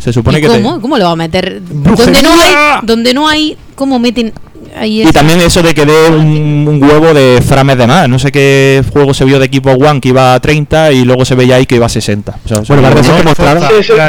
se 0.00 0.12
supone 0.12 0.38
¿Y 0.38 0.42
que 0.42 0.48
te- 0.48 0.54
cómo? 0.62 0.80
¿Cómo 0.80 0.98
lo 0.98 1.04
va 1.04 1.10
a 1.12 1.16
meter? 1.16 1.60
¡Brujería! 1.62 2.04
Donde 2.04 2.22
no 2.22 2.32
hay, 2.42 2.54
donde 2.82 3.14
no 3.14 3.28
hay, 3.28 3.56
¿cómo 3.74 3.98
meten 3.98 4.32
ahí 4.76 5.02
Y 5.02 5.12
también 5.12 5.40
eso 5.40 5.62
de 5.62 5.74
que 5.74 5.84
dé 5.86 6.10
un, 6.10 6.66
un 6.68 6.82
huevo 6.82 7.12
de 7.14 7.42
frames 7.46 7.76
de 7.78 7.86
más. 7.86 8.08
No 8.08 8.18
sé 8.18 8.30
qué 8.30 8.82
juego 8.92 9.14
se 9.14 9.24
vio 9.24 9.38
de 9.38 9.46
equipo 9.46 9.70
One 9.72 10.00
que 10.00 10.08
iba 10.10 10.34
a 10.34 10.40
30 10.40 10.92
y 10.92 11.04
luego 11.04 11.24
se 11.24 11.34
veía 11.34 11.56
ahí 11.56 11.66
que 11.66 11.76
iba 11.76 11.86
a 11.86 11.88
60. 11.88 12.32
O 12.44 12.48
sea, 12.48 12.58
eso, 12.58 12.74
Bueno, 12.74 12.88
parece 12.88 13.10
que 13.12 13.18
el 13.18 13.24
mostraron. 13.24 13.62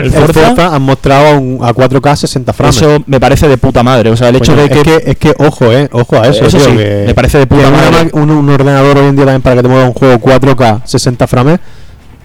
El 0.06 0.12
Forza. 0.12 0.48
Forza 0.48 0.76
han 0.76 0.82
mostrado 0.82 1.28
a, 1.28 1.32
un- 1.34 1.60
a 1.62 1.74
4K 1.74 2.16
60 2.16 2.54
frames. 2.54 2.78
eso 2.78 3.04
me 3.06 3.20
parece 3.20 3.48
de 3.48 3.58
puta 3.58 3.82
madre. 3.84 4.10
O 4.12 4.18
sea, 4.18 4.30
el 4.30 4.36
hecho 4.38 4.54
Coño, 4.54 4.64
de 4.64 4.70
que, 4.70 4.80
es 4.80 4.84
que 4.84 5.12
es 5.12 5.18
que 5.18 5.34
ojo, 5.40 5.72
eh, 5.72 5.90
ojo 5.92 6.16
a 6.18 6.28
eso, 6.28 6.46
Eso 6.46 6.58
tío, 6.58 6.66
sí, 6.72 6.78
que- 6.78 7.04
me 7.08 7.14
parece 7.16 7.38
de 7.40 7.48
puta 7.48 7.70
madre. 7.72 8.10
ma- 8.14 8.22
un, 8.22 8.30
un 8.30 8.50
ordenador 8.50 8.98
hoy 8.98 9.08
en 9.08 9.16
día 9.16 9.26
también 9.26 9.42
para 9.42 9.56
que 9.58 9.62
te 9.64 9.68
mueva 9.70 9.86
un 9.86 9.94
juego 9.94 10.20
4K 10.20 10.82
60 10.86 11.28
frames, 11.28 11.60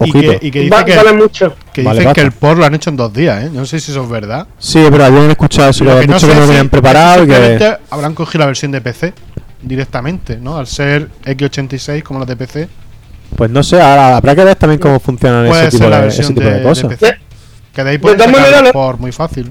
Y 0.07 0.13
que, 0.13 0.39
y 0.43 0.51
que 0.51 0.69
Va- 0.71 0.83
dice 0.83 0.91
que, 0.93 0.97
vale 0.97 1.13
mucho. 1.13 1.55
que, 1.73 1.83
Vale, 1.83 1.99
dicen 2.01 2.15
que 2.15 2.21
el 2.23 2.33
port 2.33 2.59
lo 2.59 2.65
han 2.65 2.75
hecho 2.75 2.91
en 2.91 2.97
dos 2.97 3.13
días, 3.13 3.45
¿eh? 3.45 3.51
Yo 3.53 3.61
no 3.61 3.67
sé 3.67 3.81
si 3.81 3.91
eso 3.93 4.03
es 4.05 4.09
verdad. 4.11 4.47
Sí, 4.59 4.85
pero 4.91 5.05
habían 5.05 5.31
escuchado 5.31 5.71
eso, 5.71 5.85
que 5.85 5.91
Lo 5.91 6.03
no 6.07 6.19
sé 6.21 6.27
que 6.29 6.35
no 6.35 6.47
tenían 6.47 6.69
preparado 6.69 7.27
que 7.27 7.77
habrán 7.91 8.15
cogido 8.15 8.41
la 8.41 8.47
versión 8.47 8.73
de 8.73 8.81
PC 8.81 9.13
directamente, 9.63 10.37
¿no? 10.39 10.57
Al 10.59 10.67
ser 10.67 11.09
X86 11.25 12.03
como 12.03 12.19
los 12.21 12.29
de 12.29 12.37
PC, 12.37 12.69
pues 13.37 13.51
no 13.51 13.63
sé, 13.63 13.81
ahora 13.81 14.17
habrá 14.17 14.35
que 14.35 14.45
ver 14.45 14.57
también 14.57 14.81
cómo 14.81 14.99
funcionan 15.01 15.47
puede 15.49 15.63
ese 15.63 15.71
tipo 15.71 15.83
ser 15.85 15.91
la 15.91 16.01
de, 16.03 16.09
ese 16.09 16.17
versión 16.19 16.35
tipo 16.35 16.49
de, 16.49 16.55
de. 16.61 16.97
PC. 16.97 17.17
Que 17.75 17.85
de 17.85 17.91
ahí 17.91 17.99
lo- 17.99 18.73
port 18.73 18.99
muy 19.01 19.13
fácil. 19.13 19.51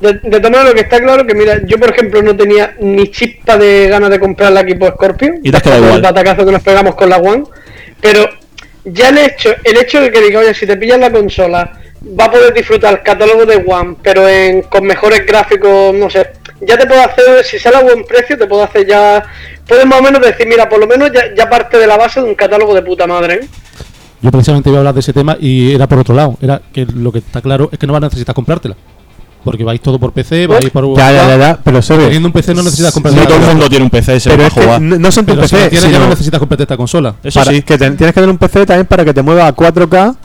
De, 0.00 0.12
de 0.12 0.20
todas 0.40 0.42
maneras, 0.50 0.66
lo 0.68 0.74
que 0.74 0.80
está 0.82 1.00
claro 1.00 1.26
que, 1.26 1.34
mira, 1.34 1.60
yo 1.66 1.78
por 1.78 1.90
ejemplo 1.90 2.22
no 2.22 2.36
tenía 2.36 2.74
ni 2.80 3.08
chispa 3.10 3.56
de 3.56 3.88
ganas 3.88 4.10
de 4.10 4.20
comprar 4.20 4.52
la 4.52 4.60
equipo 4.60 4.86
Scorpio. 4.88 5.34
Y 5.42 5.50
te 5.50 5.56
has 5.56 5.62
quedado 5.62 5.80
igual. 5.82 5.96
El 5.96 6.02
batacazo 6.02 6.44
que 6.44 6.52
nos 6.52 6.62
pegamos 6.62 6.94
con 6.94 7.08
la 7.08 7.16
One. 7.16 7.44
Pero 8.00 8.26
ya 8.86 9.08
el 9.08 9.18
hecho, 9.18 9.50
el 9.64 9.76
hecho 9.76 10.00
de 10.00 10.10
que 10.10 10.20
diga, 10.20 10.40
oye, 10.40 10.54
si 10.54 10.66
te 10.66 10.76
pillas 10.76 10.98
la 10.98 11.10
consola, 11.10 11.78
va 12.18 12.24
a 12.26 12.30
poder 12.30 12.54
disfrutar 12.54 12.94
el 12.94 13.02
catálogo 13.02 13.44
de 13.44 13.64
One, 13.66 13.96
pero 14.02 14.28
en, 14.28 14.62
con 14.62 14.84
mejores 14.84 15.26
gráficos, 15.26 15.94
no 15.94 16.08
sé. 16.08 16.26
Ya 16.60 16.78
te 16.78 16.86
puedo 16.86 17.00
hacer, 17.02 17.44
si 17.44 17.58
sale 17.58 17.76
a 17.76 17.82
buen 17.82 18.04
precio, 18.04 18.38
te 18.38 18.46
puedo 18.46 18.62
hacer 18.62 18.86
ya. 18.86 19.22
Puedes 19.66 19.84
más 19.86 20.00
o 20.00 20.02
menos 20.02 20.22
decir, 20.22 20.46
mira, 20.46 20.68
por 20.68 20.78
lo 20.78 20.86
menos 20.86 21.10
ya, 21.12 21.34
ya 21.34 21.50
parte 21.50 21.78
de 21.78 21.86
la 21.86 21.96
base 21.96 22.20
de 22.20 22.28
un 22.28 22.34
catálogo 22.34 22.74
de 22.74 22.82
puta 22.82 23.06
madre. 23.06 23.34
¿eh? 23.34 23.48
Yo 24.22 24.30
precisamente 24.30 24.70
iba 24.70 24.78
a 24.78 24.80
hablar 24.80 24.94
de 24.94 25.00
ese 25.00 25.12
tema 25.12 25.36
y 25.38 25.74
era 25.74 25.86
por 25.86 25.98
otro 25.98 26.14
lado. 26.14 26.38
Era 26.40 26.62
que 26.72 26.86
lo 26.86 27.12
que 27.12 27.18
está 27.18 27.42
claro 27.42 27.68
es 27.72 27.78
que 27.78 27.86
no 27.86 27.92
vas 27.92 28.02
a 28.02 28.06
necesitar 28.06 28.34
comprártela. 28.34 28.76
Porque 29.46 29.62
vais 29.64 29.80
todo 29.80 29.98
por 29.98 30.12
PC, 30.12 30.46
vais 30.48 30.68
por. 30.70 30.94
Ya, 30.96 31.12
ya, 31.12 31.28
ya, 31.28 31.38
ya, 31.38 31.58
pero 31.62 31.80
se. 31.80 31.96
Teniendo 31.96 32.26
un 32.28 32.32
PC 32.32 32.52
no 32.52 32.62
necesitas 32.64 32.92
comprar 32.92 33.14
No 33.14 33.24
todo 33.26 33.36
el 33.38 33.46
mundo 33.46 33.68
tiene 33.70 33.84
un 33.84 33.90
PC 33.90 34.16
ese 34.16 34.28
Pero 34.28 34.50
jugar. 34.50 34.80
no 34.82 35.12
son 35.12 35.24
tus 35.24 35.36
si 35.36 35.40
PC, 35.42 35.70
tienes, 35.70 35.90
ya 35.92 35.98
no 36.00 36.08
necesitas 36.08 36.40
comprarte 36.40 36.64
esta 36.64 36.76
consola. 36.76 37.14
Eso 37.22 37.38
para- 37.40 37.52
sí. 37.52 37.62
que 37.62 37.78
te- 37.78 37.90
tienes 37.92 38.12
que 38.12 38.20
tener 38.20 38.28
un 38.28 38.38
PC 38.38 38.66
también 38.66 38.86
para 38.86 39.04
que 39.04 39.14
te 39.14 39.22
mueva 39.22 39.46
a 39.46 39.52
4K 39.54 40.16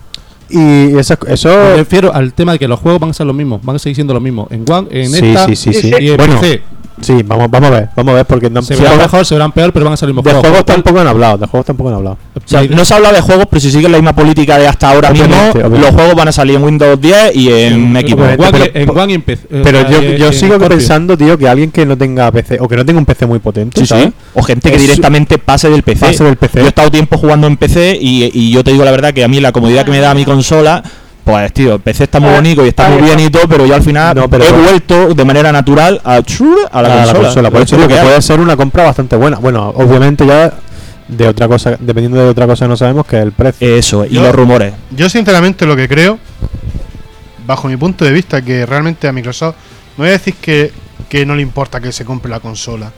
y 0.49 0.97
eso, 0.97 1.15
eso 1.27 1.49
Me 1.49 1.75
refiero 1.77 2.13
al 2.13 2.33
tema 2.33 2.53
de 2.53 2.59
que 2.59 2.67
los 2.67 2.79
juegos 2.79 2.99
van 2.99 3.11
a 3.11 3.13
ser 3.13 3.25
los 3.27 3.35
mismos, 3.35 3.61
van 3.63 3.75
a 3.77 3.79
seguir 3.79 3.95
siendo 3.95 4.13
los 4.13 4.21
mismos. 4.23 4.47
En 4.51 4.65
One, 4.69 4.87
en 4.91 5.09
Sí, 5.11 5.25
esta 5.27 5.45
sí, 5.47 5.55
sí, 5.55 5.73
sí. 5.73 5.91
y 5.99 6.09
en 6.09 6.17
Bueno, 6.17 6.39
PC. 6.41 6.61
Sí, 6.99 7.23
vamos, 7.25 7.49
vamos 7.49 7.69
a 7.69 7.73
ver, 7.73 7.89
vamos 7.95 8.11
a 8.11 8.15
ver 8.15 8.25
porque 8.25 8.49
no, 8.49 8.61
Se 8.61 8.75
si 8.75 8.81
verán 8.81 8.97
mejor, 8.97 9.25
se 9.25 9.35
verán 9.35 9.51
peor, 9.51 9.71
pero 9.71 9.85
van 9.85 9.93
a 9.93 9.95
los 9.95 10.03
mismos 10.03 10.23
de 10.23 10.31
juegos. 10.31 10.47
juegos 10.47 10.65
tampoco 10.65 10.99
han 10.99 11.07
hablado, 11.07 11.37
de 11.37 11.47
juegos 11.47 11.65
tampoco 11.65 11.89
han 11.89 11.95
hablado. 11.95 12.17
O 12.35 12.39
sea, 12.45 12.63
no 12.63 12.83
se 12.85 12.93
habla 12.93 13.11
de 13.11 13.21
juegos, 13.21 13.45
pero 13.49 13.59
si 13.59 13.71
siguen 13.71 13.91
la 13.91 13.97
misma 13.97 14.13
política 14.13 14.57
de 14.57 14.67
hasta 14.67 14.89
ahora 14.91 15.09
Obviamente, 15.11 15.35
mismo, 15.37 15.51
obviamente. 15.51 15.85
los 15.87 15.95
juegos 15.95 16.15
van 16.15 16.27
a 16.27 16.31
salir 16.31 16.55
en 16.55 16.63
Windows 16.63 16.99
10 16.99 17.35
y 17.35 17.49
en 17.49 17.95
En 17.95 18.07
Xbox. 18.09 18.49
Pero- 18.51 18.65
en 18.73 18.89
One 18.97 19.11
y 19.11 19.15
en 19.15 19.21
PC. 19.21 19.47
Pero 19.63 19.79
eh, 19.81 19.85
yo, 19.89 20.01
yo 20.25 20.33
sigo 20.33 20.59
pensando, 20.59 21.17
tío, 21.17 21.37
que 21.37 21.47
alguien 21.47 21.71
que 21.71 21.85
no 21.85 21.97
tenga 21.97 22.31
PC 22.31 22.57
o 22.59 22.67
que 22.67 22.75
no 22.75 22.85
tenga 22.85 22.99
un 22.99 23.05
PC 23.05 23.25
muy 23.25 23.39
potente, 23.39 23.79
Sí, 23.81 23.85
¿sabes? 23.87 24.05
sí. 24.05 24.13
O 24.33 24.43
gente 24.43 24.69
que 24.69 24.75
Es- 24.75 24.81
directamente 24.81 25.37
pase 25.37 25.69
del 25.69 25.83
PC. 25.83 26.05
Pase 26.07 26.23
del 26.23 26.37
PC. 26.37 26.59
Yo 26.59 26.65
he 26.65 26.69
estado 26.69 26.91
tiempo 26.91 27.17
jugando 27.17 27.47
en 27.47 27.57
PC 27.57 27.97
y, 27.99 28.31
y 28.33 28.51
yo 28.51 28.63
te 28.63 28.71
digo 28.71 28.83
la 28.85 28.91
verdad 28.91 29.13
que 29.13 29.23
a 29.23 29.27
mí 29.27 29.39
la 29.39 29.51
comodidad 29.51 29.85
que 29.85 29.91
me 29.91 29.99
da 29.99 30.13
mi 30.13 30.25
consola, 30.25 30.83
pues 31.23 31.53
tío, 31.53 31.75
el 31.75 31.79
PC 31.81 32.05
está 32.05 32.19
muy 32.19 32.29
Ah, 32.31 32.35
bonito 32.35 32.65
y 32.65 32.69
está 32.69 32.89
muy 32.89 33.01
bien 33.03 33.19
y 33.19 33.29
todo, 33.29 33.47
pero 33.47 33.65
yo 33.65 33.75
al 33.75 33.83
final 33.83 34.15
No, 34.15 34.29
pero 34.29 34.43
he 34.43 34.49
bueno. 34.49 34.63
vuelto 34.63 35.13
de 35.13 35.25
manera 35.25 35.51
natural 35.51 36.01
a, 36.03 36.15
a 36.15 36.81
la, 36.81 37.03
a 37.03 37.13
consola. 37.13 37.51
Por 37.51 37.61
Es 37.61 37.67
eso 37.67 37.75
lo 37.77 37.83
digo 37.83 37.87
que 37.89 37.99
hay. 37.99 38.05
puede 38.07 38.21
ser 38.21 38.39
una 38.39 38.57
compra 38.57 38.83
bastante 38.83 39.15
buena. 39.15 39.37
Bueno, 39.37 39.69
obviamente 39.75 40.25
ya 40.25 40.53
de 41.07 41.27
otra 41.27 41.47
cosa, 41.47 41.71
dependiendo 41.79 42.17
de 42.23 42.29
otra 42.29 42.47
cosa 42.47 42.65
que 42.65 42.69
no 42.69 42.77
sabemos, 42.77 43.05
que 43.05 43.17
es 43.17 43.23
el 43.23 43.31
precio. 43.33 43.75
Eso, 43.75 44.05
y 44.05 44.11
Yo- 44.15 44.23
los 44.23 44.33
rumores. 44.33 44.73
Yo 44.91 45.09
sinceramente 45.09 45.65
lo 45.65 45.75
que 45.75 45.87
creo, 45.87 46.17
bajo 47.45 47.67
mi 47.67 47.77
punto 47.77 48.05
de 48.05 48.11
vista, 48.11 48.41
que 48.41 48.65
realmente 48.65 49.07
a 49.07 49.11
Microsoft, 49.11 49.55
no 49.97 50.03
voy 50.03 50.09
a 50.09 50.11
decir 50.11 50.35
que, 50.35 50.71
que 51.09 51.25
no 51.25 51.35
le 51.35 51.41
importa 51.41 51.79
que 51.81 51.91
se 51.91 52.05
compre 52.05 52.29
la 52.31 52.39
consola, 52.39 52.91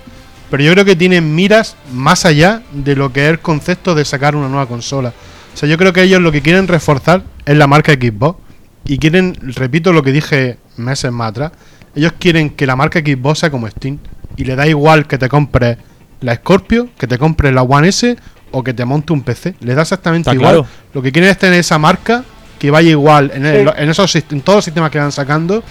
pero 0.52 0.64
yo 0.64 0.72
creo 0.74 0.86
que 0.86 0.96
tienen 0.96 1.34
miras 1.34 1.76
más 1.94 2.26
allá 2.26 2.62
de 2.72 2.96
lo 2.96 3.12
que 3.12 3.26
es 3.26 3.32
el 3.32 3.40
concepto 3.40 3.96
de 3.96 4.06
sacar 4.06 4.36
una 4.36 4.48
nueva 4.48 4.68
consola. 4.68 5.12
O 5.54 5.58
sea, 5.58 5.70
yo 5.70 5.78
creo 5.78 5.94
que 5.94 6.02
ellos 6.04 6.22
lo 6.22 6.32
que 6.32 6.42
quieren 6.42 6.68
reforzar 6.68 7.24
es 7.46 7.56
la 7.58 7.68
marca 7.68 7.94
Xbox 7.94 8.40
y 8.86 8.98
quieren, 8.98 9.36
repito 9.42 9.94
lo 9.94 10.04
que 10.04 10.12
dije 10.12 10.58
meses 10.78 11.12
más 11.12 11.30
atrás, 11.30 11.52
ellos 11.96 12.14
quieren 12.20 12.50
que 12.50 12.66
la 12.66 12.76
marca 12.76 13.00
Xbox 13.00 13.40
sea 13.40 13.52
como 13.52 13.68
Steam 13.70 14.00
y 14.36 14.46
le 14.46 14.56
da 14.56 14.68
igual 14.68 15.06
que 15.08 15.18
te 15.18 15.30
compres 15.30 15.78
la 16.22 16.36
Scorpio, 16.36 16.90
que 16.98 17.06
te 17.08 17.18
compres 17.18 17.54
la 17.54 17.62
One 17.64 17.90
S 17.90 18.16
o 18.52 18.64
que 18.64 18.74
te 18.74 18.84
monte 18.86 19.14
un 19.14 19.22
PC. 19.22 19.56
Le 19.62 19.76
da 19.76 19.84
exactamente 19.84 20.30
Está 20.30 20.36
igual. 20.36 20.56
claro. 20.56 20.68
Lo 20.94 21.02
que 21.02 21.12
quieren 21.12 21.30
es 21.30 21.38
tener 21.38 21.60
esa 21.60 21.78
marca 21.78 22.24
que 22.60 22.72
vaya 22.72 22.90
igual 22.90 23.32
en, 23.34 23.46
el- 23.46 23.68
Sí. 23.68 23.74
en 23.78 23.90
esos 23.90 24.16
en 24.16 24.42
todos 24.42 24.58
los 24.58 24.66
sistemas 24.66 24.90
que 24.90 25.00
van 25.00 25.12
sacando. 25.12 25.64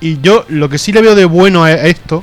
Y 0.00 0.20
yo 0.20 0.44
lo 0.48 0.68
que 0.68 0.78
sí 0.78 0.92
le 0.92 1.02
veo 1.02 1.14
de 1.16 1.24
bueno 1.24 1.64
a 1.64 1.72
esto 1.72 2.22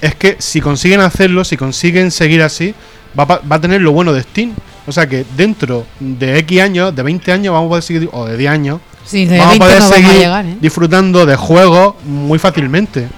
es 0.00 0.14
que 0.14 0.36
si 0.38 0.60
consiguen 0.60 1.00
hacerlo, 1.00 1.44
si 1.44 1.56
consiguen 1.56 2.10
seguir 2.10 2.42
así, 2.42 2.74
va, 3.18 3.24
va 3.24 3.56
a 3.56 3.60
tener 3.60 3.80
lo 3.82 3.92
bueno 3.92 4.12
de 4.12 4.22
Steam. 4.22 4.52
O 4.90 4.92
sea 4.92 5.08
que 5.08 5.24
dentro 5.36 5.86
de 6.00 6.38
X 6.38 6.60
años, 6.60 6.96
de 6.96 7.04
20 7.04 7.30
años, 7.30 7.52
vamos 7.52 7.66
a 7.66 7.68
poder 7.68 7.82
seguir, 7.84 8.08
o 8.10 8.24
de 8.24 8.36
10 8.36 8.50
años, 8.50 8.80
Sí, 9.04 9.24
de 9.24 9.38
vamos 9.38 9.54
a 9.54 9.58
20 9.58 9.64
poder 9.64 9.78
no 9.78 9.84
vamos 9.84 9.92
a 9.92 10.08
seguir 10.08 10.20
llegar, 10.20 10.46
¿eh? 10.46 10.56
disfrutando 10.60 11.26
de 11.26 11.36
juegos 11.36 11.94
muy 12.04 12.40
fácilmente. 12.40 13.08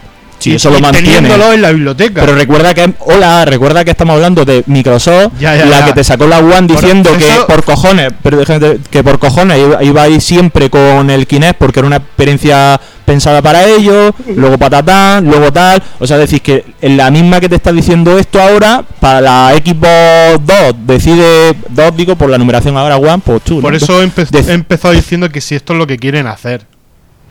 Sí, 0.43 0.51
Y- 0.51 0.55
eso 0.57 0.71
lo 0.71 0.81
mantiene. 0.81 1.09
Teniéndolo 1.13 1.53
en 1.53 1.63
la 1.63 1.71
biblioteca. 1.71 2.21
Pero 2.23 2.35
recuerda 2.35 2.75
que 2.75 2.93
hola, 3.01 3.45
recuerda 3.45 3.85
que 3.85 3.93
estamos 3.93 4.15
hablando 4.17 4.45
de 4.45 4.65
Microsoft, 4.67 5.35
Ya, 5.39 5.55
ya, 5.57 5.67
la 5.67 5.79
ya. 5.81 5.85
que 5.87 5.93
te 5.93 6.03
sacó 6.05 6.27
la 6.27 6.39
One 6.41 6.67
diciendo 6.67 7.11
que 7.17 7.29
eso- 7.29 7.47
por 7.47 7.63
cojones, 7.65 8.13
pero 8.23 8.43
que 8.91 9.05
por 9.05 9.19
cojones 9.21 9.59
iba, 9.59 9.83
iba 9.85 10.03
a 10.03 10.09
ir 10.09 10.21
siempre 10.21 10.69
con 10.69 11.09
el 11.11 11.27
Kinect 11.29 11.59
porque 11.59 11.79
era 11.79 11.87
una 11.87 11.97
experiencia 11.99 12.81
pensada 13.05 13.43
para 13.43 13.65
ellos, 13.67 14.13
luego 14.37 14.57
patatán, 14.59 15.25
luego 15.27 15.53
tal, 15.53 15.83
o 15.99 16.07
sea, 16.07 16.19
decís 16.19 16.41
que 16.41 16.65
en 16.81 16.97
la 16.97 17.11
misma 17.11 17.41
que 17.41 17.49
te 17.49 17.57
está 17.57 17.73
diciendo 17.73 18.19
esto 18.19 18.41
ahora, 18.41 18.85
para 19.01 19.21
la 19.21 19.53
Xbox 19.57 20.45
2 20.47 20.75
decide 20.87 21.55
2 21.69 21.97
digo 21.97 22.17
por 22.17 22.31
la 22.31 22.39
numeración 22.39 22.77
ahora 22.77 22.97
One, 22.97 23.23
pues 23.25 23.43
tú. 23.43 23.61
Por 23.61 23.73
¿no? 23.73 23.77
eso 23.77 24.03
empe- 24.03 24.27
he 24.49 24.53
empezado 24.53 24.95
diciendo 24.95 25.29
que 25.31 25.41
si 25.41 25.55
esto 25.55 25.73
es 25.73 25.79
lo 25.79 25.87
que 25.87 25.99
quieren 25.99 26.27
hacer. 26.27 26.67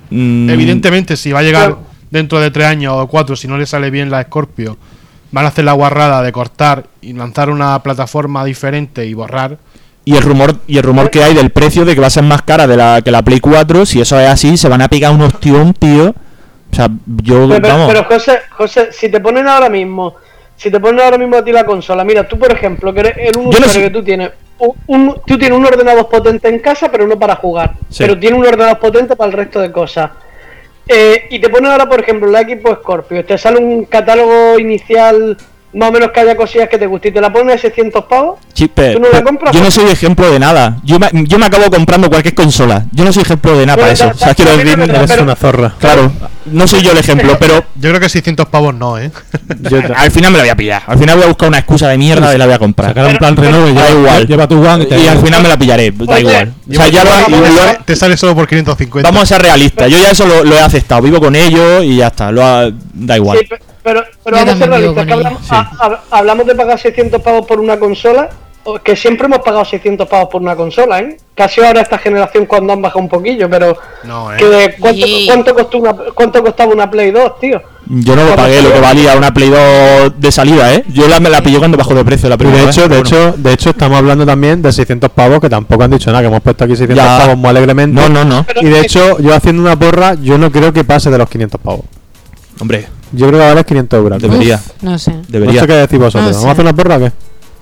Mm, 0.10 0.50
Evidentemente, 0.50 1.15
si 1.17 1.32
va 1.32 1.39
a 1.39 1.43
llegar. 1.43 1.76
Dentro 2.12 2.39
de 2.39 2.52
tres 2.52 2.67
años 2.67 2.93
o 2.97 3.08
cuatro, 3.08 3.36
si 3.36 3.47
no 3.47 3.58
le 3.58 3.65
sale 3.65 3.89
bien 3.89 4.12
la 4.12 4.21
Scorpio, 4.24 4.78
van 5.32 5.45
a 5.45 5.47
hacer 5.47 5.65
la 5.65 5.74
guarrada 5.74 6.21
de 6.21 6.32
cortar 6.32 6.84
y 7.02 7.13
lanzar 7.13 7.50
una 7.50 7.82
plataforma 7.82 8.45
diferente 8.45 9.06
y 9.06 9.13
borrar. 9.13 9.58
Y 10.04 10.15
el 10.15 10.24
rumor 10.24 10.56
y 10.67 10.78
el 10.78 10.84
rumor 10.84 11.10
que 11.10 11.24
hay 11.24 11.34
del 11.34 11.52
precio 11.52 11.86
de 11.86 11.93
que 11.95 12.02
va 12.02 12.08
a 12.08 12.12
ser 12.12 12.24
más 12.24 12.41
cara 12.41 12.67
de 12.67 12.76
la 12.76 13.02
que 13.02 13.12
la 13.12 13.21
Play 13.21 13.39
4, 13.39 13.86
si 13.86 14.02
eso 14.02 14.19
es 14.19 14.28
así, 14.28 14.58
se 14.58 14.67
van 14.67 14.82
a 14.82 14.88
pegar 14.88 15.12
unos 15.13 15.39
tíos, 15.39 15.74
tío. 15.80 16.10
O 16.71 16.76
sea, 16.76 16.89
yo 17.24 17.47
Pero, 17.50 17.67
vamos. 17.67 17.88
pero, 17.91 18.04
José, 18.06 18.39
José, 18.52 18.89
si 18.91 19.10
te 19.10 19.19
ponen 19.19 19.47
ahora 19.47 19.69
mismo, 19.69 20.15
si 20.56 20.71
te 20.71 20.80
ponen 20.80 21.02
ahora 21.02 21.17
mismo 21.17 21.36
a 21.38 21.43
ti 21.43 21.52
la 21.52 21.65
consola, 21.65 22.04
mira, 22.04 22.28
tú 22.28 22.39
por 22.39 22.52
ejemplo, 22.52 22.93
que 22.93 23.00
eres 23.02 23.13
el 23.17 23.38
un 23.38 23.43
no 23.45 23.50
usuario 23.50 23.69
sé- 23.69 23.82
que 23.84 23.89
tú 23.89 24.04
tienes, 24.04 24.32
un, 24.58 24.76
un- 24.88 25.15
tú 25.26 25.38
tienes 25.38 25.58
un 25.58 25.65
ordenador 25.65 26.10
potente 26.10 26.47
en 26.50 26.60
casa, 26.60 26.89
pero 26.91 27.08
no 27.08 27.19
para 27.19 27.36
jugar, 27.36 27.74
Sí. 27.89 28.04
pero 28.04 28.17
tiene 28.17 28.38
un 28.38 28.45
ordenador 28.45 28.80
potente 28.80 29.15
para 29.15 29.30
el 29.32 29.38
resto 29.38 29.60
de 29.60 29.71
cosas. 29.71 30.10
Eh, 30.93 31.27
y 31.30 31.39
te 31.39 31.47
ponen 31.47 31.71
ahora, 31.71 31.88
por 31.88 32.01
ejemplo, 32.01 32.30
la 32.30 32.41
equipo 32.41 32.75
Scorpio, 32.75 33.23
te 33.23 33.38
sale 33.38 33.60
un 33.60 33.86
catálogo 33.86 34.60
inicial 34.60 35.38
más 35.73 35.89
o 35.89 35.91
menos 35.91 36.12
que 36.12 36.19
haya 36.19 36.36
cosillas 36.36 36.67
que 36.69 36.77
te 36.77 36.86
guste 36.86 37.07
y 37.10 37.12
te 37.12 37.21
la 37.21 37.31
pones 37.31 37.55
a 37.55 37.57
600 37.60 38.05
pavos. 38.05 38.39
Sí, 38.53 38.69
pero- 38.73 38.93
¿Tú 38.93 38.99
no 38.99 39.05
la 39.07 39.12
pero 39.13 39.25
compras? 39.25 39.55
yo 39.55 39.62
no 39.63 39.71
soy 39.71 39.89
ejemplo 39.89 40.29
de 40.31 40.38
nada. 40.39 40.77
Yo 40.84 40.99
me, 40.99 41.10
yo 41.13 41.39
me 41.39 41.45
acabo 41.45 41.69
comprando 41.71 42.10
cualquier 42.10 42.34
consola. 42.36 42.86
Yo 42.91 43.05
no 43.05 43.13
soy 43.13 43.23
ejemplo 43.23 43.57
de 43.57 43.65
nada 43.65 43.77
para 43.79 43.91
eso. 43.93 44.10
O 44.10 44.13
sea, 44.13 44.34
quiero 44.36 44.57
decir, 44.57 44.77
Eres 44.79 45.17
una 45.19 45.36
zorra. 45.36 45.73
claro, 45.79 46.12
no 46.45 46.67
soy 46.67 46.81
yo 46.81 46.91
el 46.91 46.97
ejemplo, 46.97 47.38
pero 47.39 47.63
Yo 47.75 47.89
creo 47.89 47.99
que 48.01 48.10
600 48.10 48.47
pavos 48.47 48.73
no, 48.75 48.97
¿eh? 48.99 49.12
Yo- 49.69 49.79
al 49.95 50.12
final 50.12 50.31
me 50.31 50.38
la 50.38 50.43
voy 50.43 50.49
a 50.49 50.55
pillar. 50.55 50.84
Al 50.88 50.97
final 50.99 51.15
voy 51.15 51.23
a 51.25 51.27
buscar 51.27 51.47
una 51.49 51.60
excusa 51.60 51.88
de 51.88 51.97
mierda 51.97 52.34
y 52.36 52.38
la 52.38 52.45
voy 52.45 52.53
a 52.55 52.60
comprar. 52.60 52.89
Sacar 52.89 53.05
un 53.07 53.17
plan 53.17 53.36
Renove 53.38 53.71
y 53.71 53.73
Da 53.73 53.89
igual. 53.91 54.27
lleva 54.27 54.47
tu 54.47 54.62
One 54.65 54.84
y 54.84 54.88
te 54.88 54.99
Y 54.99 55.07
al 55.07 55.19
final 55.19 55.41
me 55.41 55.49
la 55.49 55.57
pillaré, 55.57 55.91
da 55.91 56.03
Oye, 56.13 56.19
igual. 56.21 56.53
O 56.69 56.73
sea, 56.73 56.88
ya 56.89 57.03
lo, 57.03 57.12
Y 57.29 57.31
lo- 57.31 57.84
te 57.86 57.95
sale- 57.95 58.17
solo 58.17 58.36
por 58.36 58.47
550. 58.47 59.07
vamos 59.10 59.23
a 59.23 59.25
ser 59.25 59.41
realistas. 59.41 59.89
Yo 59.89 59.97
ya 59.97 60.12
eso 60.12 60.25
lo, 60.27 60.43
lo 60.43 60.53
he 60.55 60.60
aceptado. 60.60 61.01
Vivo 61.01 61.19
con 61.19 61.36
ello 61.36 61.81
y 61.81 61.97
ya 61.97 62.07
está. 62.07 62.31
Lo 62.31 62.45
ha- 62.45 62.69
da 62.93 63.15
igual. 63.17 63.39
Sí, 63.39 63.47
pero, 63.83 64.03
pero 64.23 64.37
vamos 64.37 64.53
a 64.53 64.57
ser 64.57 64.69
realistas, 64.69 65.05
que 65.05 65.13
hablamos, 65.13 65.51
ha- 65.51 65.99
hablamos 66.11 66.45
de 66.45 66.55
pagar 66.55 66.79
600 66.79 67.21
pavos 67.21 67.45
por 67.45 67.59
una 67.59 67.77
consola, 67.79 68.29
que 68.83 68.95
siempre 68.95 69.25
hemos 69.25 69.39
pagado 69.39 69.65
600 69.65 70.07
pavos 70.07 70.29
por 70.29 70.39
una 70.41 70.55
consola, 70.55 70.99
¿eh? 70.99 71.17
Casi 71.33 71.61
ahora 71.61 71.81
esta 71.81 71.97
generación 71.97 72.45
cuando 72.45 72.73
han 72.73 72.81
bajado 72.81 72.99
un 72.99 73.09
poquillo, 73.09 73.49
pero 73.49 73.75
No, 74.03 74.31
¿eh? 74.31 74.37
que 74.37 74.75
cuánto, 75.27 75.55
costó 75.55 75.77
una, 75.79 75.93
cuánto 76.13 76.43
costaba 76.43 76.71
una 76.71 76.89
Play 76.89 77.09
2, 77.09 77.39
tío. 77.39 77.59
Yo 77.87 78.15
no 78.15 78.23
lo 78.23 78.35
pagué 78.35 78.61
lo 78.61 78.71
que 78.71 78.79
valía 78.79 79.15
una 79.17 79.33
Play 79.33 79.49
2 79.49 80.13
de 80.21 80.31
salida, 80.31 80.75
¿eh? 80.75 80.83
Yo 80.89 81.07
la, 81.07 81.19
me 81.19 81.31
la 81.31 81.41
pillé 81.41 81.57
cuando 81.57 81.75
bajó 81.75 81.95
de 81.95 82.05
precio 82.05 82.29
la 82.29 82.37
primera 82.37 82.59
de 82.59 82.65
vez, 82.67 82.77
hecho, 82.77 82.87
de 82.87 82.99
bueno. 82.99 83.07
hecho, 83.07 83.33
de 83.37 83.53
hecho 83.53 83.69
estamos 83.71 83.97
hablando 83.97 84.27
también 84.27 84.61
de 84.61 84.71
600 84.71 85.09
pavos 85.09 85.39
que 85.39 85.49
tampoco 85.49 85.83
han 85.83 85.89
dicho 85.91 86.11
nada, 86.11 86.21
que 86.21 86.27
hemos 86.27 86.41
puesto 86.41 86.63
aquí 86.63 86.75
600 86.75 87.03
Ya. 87.03 87.17
pavos 87.17 87.37
muy 87.37 87.49
alegremente. 87.49 87.99
No, 87.99 88.09
no, 88.09 88.23
no. 88.23 88.43
Pero 88.43 88.61
Y 88.61 88.65
de 88.69 88.79
hecho, 88.81 89.17
yo 89.17 89.33
haciendo 89.33 89.63
una 89.63 89.77
porra, 89.77 90.13
yo 90.21 90.37
no 90.37 90.51
creo 90.51 90.71
que 90.71 90.83
pase 90.83 91.09
de 91.09 91.17
los 91.17 91.27
500 91.27 91.59
pavos. 91.59 91.81
Hombre, 92.59 92.87
Yo 93.12 93.28
creo 93.28 93.39
que 93.39 93.45
ahora 93.45 93.60
es 93.62 93.65
500 93.65 93.97
euros. 93.97 94.21
Debería. 94.21 94.56
Uf, 94.56 94.84
no 94.84 94.97
sé. 95.00 95.12
No 95.12 95.21
debería. 95.28 95.62
sé 95.62 95.67
qué 95.67 95.74
decir 95.74 96.00
vosotros. 96.00 96.24
No 96.24 96.28
¿Vamos 96.32 96.41
sé. 96.43 96.47
a 96.47 96.52
hacer 96.52 96.65
una 96.65 96.74
porra 96.76 96.95
o 96.97 97.00
qué? 97.00 97.12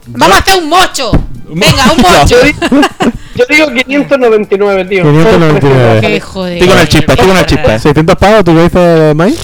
¡Vamos 0.08 0.38
a 0.38 0.40
hacer 0.40 0.64
un 0.64 0.70
mocho! 0.70 1.12
¡Venga, 1.50 1.92
un 1.96 2.02
mocho! 2.02 2.36
yo, 2.36 2.44
di- 2.44 2.56
yo 3.36 3.46
digo 3.50 3.68
599, 3.86 4.86
tío. 4.86 5.04
599. 5.04 6.02
¡Qué 6.02 6.20
joder! 6.20 6.54
Estoy 6.54 6.68
con 6.70 6.78
el 6.80 6.88
chispa, 6.88 7.14
estoy 7.14 7.28
con 7.28 7.38
el 7.38 7.46
chispa. 7.46 7.80
600 7.80 8.16
pavos, 8.16 8.44
¿tú 8.44 8.56
qué 8.56 8.64
dices, 8.64 9.16
Mai? 9.16 9.36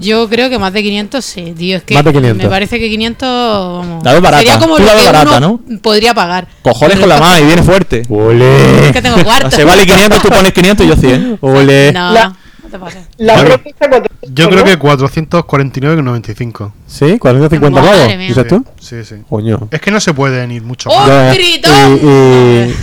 Yo 0.00 0.28
creo 0.28 0.50
que 0.50 0.58
más 0.58 0.72
de 0.72 0.82
500 0.82 1.24
sí, 1.24 1.54
tío. 1.56 1.76
Es 1.76 1.84
que 1.84 1.94
Más 1.94 2.04
de 2.04 2.12
500. 2.12 2.42
me 2.42 2.48
parece 2.50 2.80
que 2.80 2.88
500. 2.90 3.28
Vamos, 3.28 4.04
La 4.04 4.12
barata. 4.14 4.38
Sería 4.38 4.58
como 4.58 4.76
Tú 4.76 4.82
lo 4.82 4.88
la 4.88 4.94
que 5.00 5.06
barata, 5.06 5.38
uno 5.38 5.60
podría 5.80 6.12
pagar. 6.14 6.48
Cojones 6.62 6.98
con 6.98 7.08
la 7.08 7.14
es 7.14 7.20
mano 7.20 7.38
y 7.38 7.44
viene 7.46 7.62
fuerte. 7.62 8.02
¡Ole! 8.08 8.90
que 8.92 9.00
tengo 9.00 9.22
cuarto. 9.22 9.50
Se 9.52 9.62
vale 9.64 9.86
500, 9.86 10.20
tú 10.22 10.28
pones 10.30 10.52
500 10.52 10.86
y 10.86 10.88
yo 10.88 10.96
100. 10.96 11.38
¡Ole! 11.40 11.92
No, 11.92 12.12
La- 12.12 12.28
no 12.30 12.36
te 12.74 12.78
pases. 12.80 13.06
La 13.18 13.34
Claro. 13.34 13.48
Pro 13.50 13.62
cuesta 13.62 13.88
400, 13.88 14.34
Yo 14.34 14.48
creo 14.48 14.58
¿no? 14.60 14.64
que 14.64 14.78
449,95. 14.78 16.72
¿Sí? 16.86 17.04
¿450 17.18 17.70
Madre 17.70 17.90
pavos? 17.90 18.16
mía. 18.16 18.28
¿Dices 18.28 18.46
tú? 18.48 18.64
Sí, 18.80 19.04
sí. 19.04 19.16
Coño. 19.28 19.68
Es 19.70 19.80
que 19.80 19.90
no 19.90 20.00
se 20.00 20.12
pueden 20.14 20.50
ir 20.50 20.62
mucho 20.62 20.90
¡Oh, 20.90 20.96
más. 20.98 21.06
Ya, 21.08 21.34
gritón! 21.34 21.98
Y- 22.02 22.06
y- 22.06 22.74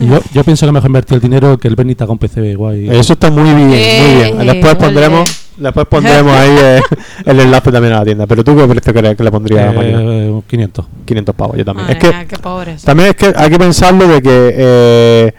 Yo, 0.08 0.20
yo 0.32 0.44
pienso 0.44 0.66
que 0.66 0.72
mejor 0.72 0.88
invertir 0.88 1.14
el 1.16 1.20
dinero 1.20 1.58
que 1.58 1.68
el 1.68 1.76
Benny 1.76 1.92
está 1.92 2.06
con 2.06 2.18
PC 2.18 2.54
guay. 2.54 2.88
Eso 2.90 3.12
está 3.14 3.30
muy 3.30 3.42
bien, 3.44 3.56
muy 3.68 3.76
Eh, 3.76 4.32
bien. 4.34 4.46
Después 4.46 4.74
ole. 4.74 4.84
pondremos, 4.84 5.48
después 5.56 5.86
pondremos 5.86 6.32
ahí 6.32 6.56
eh, 6.62 6.80
el 7.26 7.40
enlace 7.40 7.70
también 7.72 7.94
a 7.94 7.98
la 7.98 8.04
tienda. 8.04 8.26
Pero 8.26 8.44
tú 8.44 8.56
qué 8.56 8.66
precio 8.66 8.92
crees 8.94 9.16
que 9.16 9.24
le 9.24 9.30
pondría 9.30 9.62
a 9.62 9.66
la 9.66 9.72
máquina? 9.72 10.00
Eh, 10.02 10.40
500. 10.46 10.86
500 11.04 11.34
pavos, 11.34 11.56
yo 11.56 11.64
también. 11.64 11.86
Madre 11.88 11.98
es 11.98 12.04
que 12.04 12.08
mía, 12.16 12.26
qué 12.28 12.38
pobres. 12.38 12.82
también 12.82 13.08
es 13.10 13.16
que 13.16 13.32
hay 13.36 13.50
que 13.50 13.58
pensarlo 13.58 14.06
de 14.08 14.22
que 14.22 14.54
eh, 14.56 15.34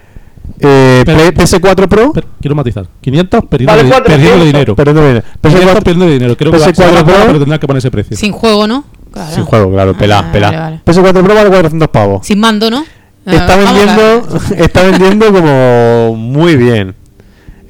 Eh, 0.60 1.04
Pero- 1.06 1.18
P- 1.20 1.34
PS4 1.34 1.88
Pro. 1.88 2.12
Per- 2.14 2.26
quiero 2.40 2.56
matizar. 2.56 2.86
500 3.02 3.46
perdiendo, 3.46 3.72
Vale, 3.74 3.84
di- 3.84 3.90
400. 3.90 4.12
perdiendo 4.14 4.46
dinero. 4.46 4.76
Perdón, 4.76 4.96
mira, 5.08 5.22
500 5.22 5.42
PS4, 5.42 5.84
perdiendo 5.84 6.06
dinero. 6.14 6.38
Creo 6.38 6.52
que 6.52 6.58
va- 6.58 6.66
PS4 6.68 6.76
se 6.90 6.92
va 6.96 7.04
Pro. 7.06 7.16
pero 7.28 7.40
tendrán 7.40 7.60
que 7.60 7.68
poner 7.68 7.78
ese 7.80 7.92
precio. 7.92 8.18
Sin 8.18 8.32
juego, 8.32 8.68
¿no? 8.68 8.84
Claro. 9.12 9.36
Sin 9.36 9.44
juego, 9.46 9.72
claro, 9.72 9.94
pelá, 9.98 10.20
Ah, 10.20 10.32
pelá. 10.32 10.48
vale, 10.48 10.60
vale. 10.62 10.82
PS4 10.86 11.24
Pro 11.24 11.36
vale 11.36 11.50
400 11.50 11.90
pavos. 11.90 12.26
Sin 12.26 12.40
mando, 12.40 12.70
¿no? 12.70 12.84
Está 13.26 13.54
Ah, 13.54 13.58
vendiendo, 13.58 14.40
está 14.58 14.82
vendiendo 14.84 15.32
como 15.34 16.16
muy 16.16 16.56
bien. 16.56 16.96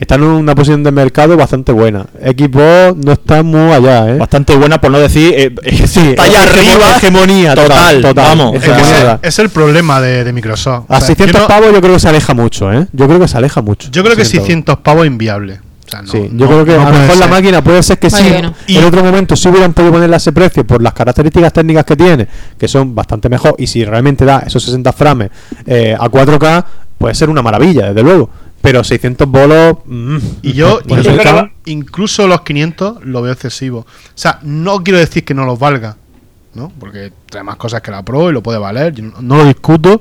Está 0.02 0.16
en 0.16 0.24
una 0.24 0.56
posición 0.56 0.84
de 0.84 0.92
mercado 0.92 1.38
bastante 1.38 1.72
buena. 1.72 2.08
Xbox 2.20 2.98
no 3.06 3.12
está 3.12 3.44
muy 3.44 3.72
allá, 3.72 4.10
¿eh? 4.16 4.18
Bastante 4.18 4.56
buena, 4.56 4.82
por 4.82 4.90
no 4.90 4.98
decir. 4.98 5.32
eh, 5.38 5.56
eh, 5.64 5.88
Sí, 5.88 6.00
está 6.10 6.24
allá 6.24 6.42
arriba. 6.42 6.98
hegemonía 6.98 7.54
Total, 7.54 8.02
total, 8.02 8.26
vamos. 8.38 8.56
Es, 8.56 8.68
moneda. 8.68 9.20
es 9.22 9.38
el 9.38 9.50
problema 9.50 10.02
de, 10.02 10.24
de 10.24 10.34
Microsoft. 10.34 10.86
O 10.90 10.94
A 10.96 10.98
sea, 11.00 11.08
600 11.10 11.34
yo 11.36 11.42
no- 11.44 11.48
pavos 11.48 11.72
yo 11.72 11.80
creo 11.82 11.94
que 11.94 12.00
se 12.00 12.10
aleja 12.10 12.34
mucho, 12.34 12.74
¿eh? 12.74 12.88
Yo 12.92 13.06
creo 13.08 13.20
que 13.20 13.28
se 13.28 13.38
aleja 13.38 13.62
mucho. 13.62 13.90
Yo 13.92 14.02
creo 14.04 14.16
que 14.16 14.24
600 14.26 14.46
600 14.48 14.78
pavos 14.80 15.04
es 15.04 15.08
inviable. 15.12 15.60
O 15.86 15.90
sea, 15.92 16.02
no, 16.02 16.12
sí, 16.12 16.30
no- 16.32 16.40
yo 16.40 16.48
creo 16.48 16.66
que 16.66 16.74
no 16.78 16.88
a 16.88 16.92
lo 16.92 16.98
mejor 16.98 17.18
la 17.18 17.28
máquina 17.28 17.64
puede 17.64 17.84
ser 17.84 18.00
que 18.00 18.10
sí. 18.10 18.16
Vale, 18.24 18.32
bueno. 18.32 18.54
En 18.68 18.84
otro 18.84 19.04
momento 19.04 19.36
sí 19.36 19.50
hubieran 19.50 19.74
podido 19.74 19.92
ponerle 19.94 20.16
a 20.16 20.18
ese 20.18 20.32
precio 20.32 20.66
por 20.66 20.82
las 20.82 20.94
características 20.94 21.54
técnicas 21.54 21.86
que 21.86 21.96
tiene, 21.96 22.28
que 22.58 22.68
son 22.68 22.96
bastante 22.96 23.30
mejor. 23.30 23.54
Y 23.60 23.68
si 23.68 23.86
realmente 23.86 24.26
da 24.26 24.40
esos 24.48 24.64
60 24.64 24.92
frames 24.94 25.30
eh, 25.68 25.96
a 26.00 26.10
4K, 26.10 26.66
puede 26.98 27.14
ser 27.14 27.30
una 27.30 27.44
maravilla, 27.44 27.90
desde 27.90 28.02
luego. 28.02 28.32
Pero 28.62 28.84
600 28.84 29.28
bolos. 29.28 29.78
mm, 29.86 30.18
Y 30.44 30.54
yo, 30.54 30.80
incluso 31.66 32.28
los 32.28 32.42
500 32.42 33.04
lo 33.06 33.22
veo 33.22 33.34
excesivo. 33.34 33.80
O 33.80 33.86
sea, 34.16 34.40
no 34.44 34.84
quiero 34.84 35.00
decir 35.00 35.24
que 35.26 35.34
no 35.34 35.46
los 35.46 35.58
valga, 35.58 35.98
¿no? 36.54 36.72
Porque 36.80 37.12
trae 37.30 37.44
más 37.44 37.56
cosas 37.56 37.82
que 37.82 37.92
la 37.92 38.04
Pro 38.04 38.30
y 38.30 38.34
lo 38.34 38.44
puede 38.44 38.60
valer, 38.60 38.94
yo 38.94 39.04
no, 39.04 39.22
no 39.22 39.38
lo 39.38 39.46
discuto. 39.46 40.00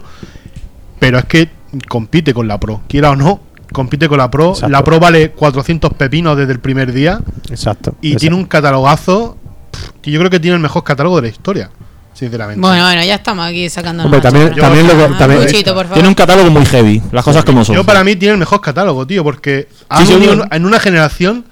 Pero 0.99 1.18
es 1.18 1.25
que 1.25 1.49
compite 1.88 2.35
con 2.35 2.46
la 2.49 2.59
Pro, 2.61 2.83
quiera 2.88 3.11
o 3.11 3.16
no, 3.16 3.40
compite 3.73 4.09
con 4.09 4.18
la 4.18 4.31
Pro. 4.31 4.51
Exacto. 4.51 4.68
La 4.68 4.85
Pro 4.85 5.01
vale 5.01 5.31
400 5.31 5.94
pepinos 5.94 6.37
desde 6.37 6.53
el 6.53 6.61
primer 6.61 6.92
día 6.92 7.20
Exacto. 7.49 7.94
y 8.03 8.09
exacto. 8.09 8.20
tiene 8.20 8.37
un 8.37 8.44
catalogazo 8.44 9.37
pff, 9.70 9.90
que 10.03 10.11
yo 10.11 10.18
creo 10.18 10.31
que 10.31 10.40
tiene 10.40 10.57
el 10.57 10.62
mejor 10.62 10.85
catálogo 10.85 11.16
de 11.16 11.23
la 11.23 11.29
historia, 11.29 11.70
sinceramente. 12.12 12.61
Bueno, 12.61 12.85
bueno, 12.85 13.03
ya 13.05 13.14
estamos 13.14 13.46
aquí 13.46 13.68
sacando. 13.68 14.05
Hombre, 14.05 14.20
también- 14.20 14.55
también 14.55 14.87
lo 14.87 14.92
que- 14.96 15.14
también- 15.18 15.42
Cuchito, 15.42 15.75
por 15.75 15.85
favor. 15.85 15.94
Tiene 15.94 16.09
un 16.09 16.14
catálogo 16.14 16.51
muy 16.51 16.64
heavy. 16.66 17.03
Las 17.12 17.25
cosas 17.25 17.44
como 17.44 17.64
son. 17.64 17.75
Yo 17.77 17.85
para 17.85 18.05
mí 18.05 18.16
tiene 18.16 18.33
el 18.35 18.38
mejor 18.38 18.61
catálogo, 18.61 19.07
tío, 19.07 19.23
porque 19.25 19.68
ha 19.88 20.01
Sí, 20.05 20.07
sí, 20.07 20.29
en 20.51 20.64
una 20.66 20.81
generación 20.81 21.44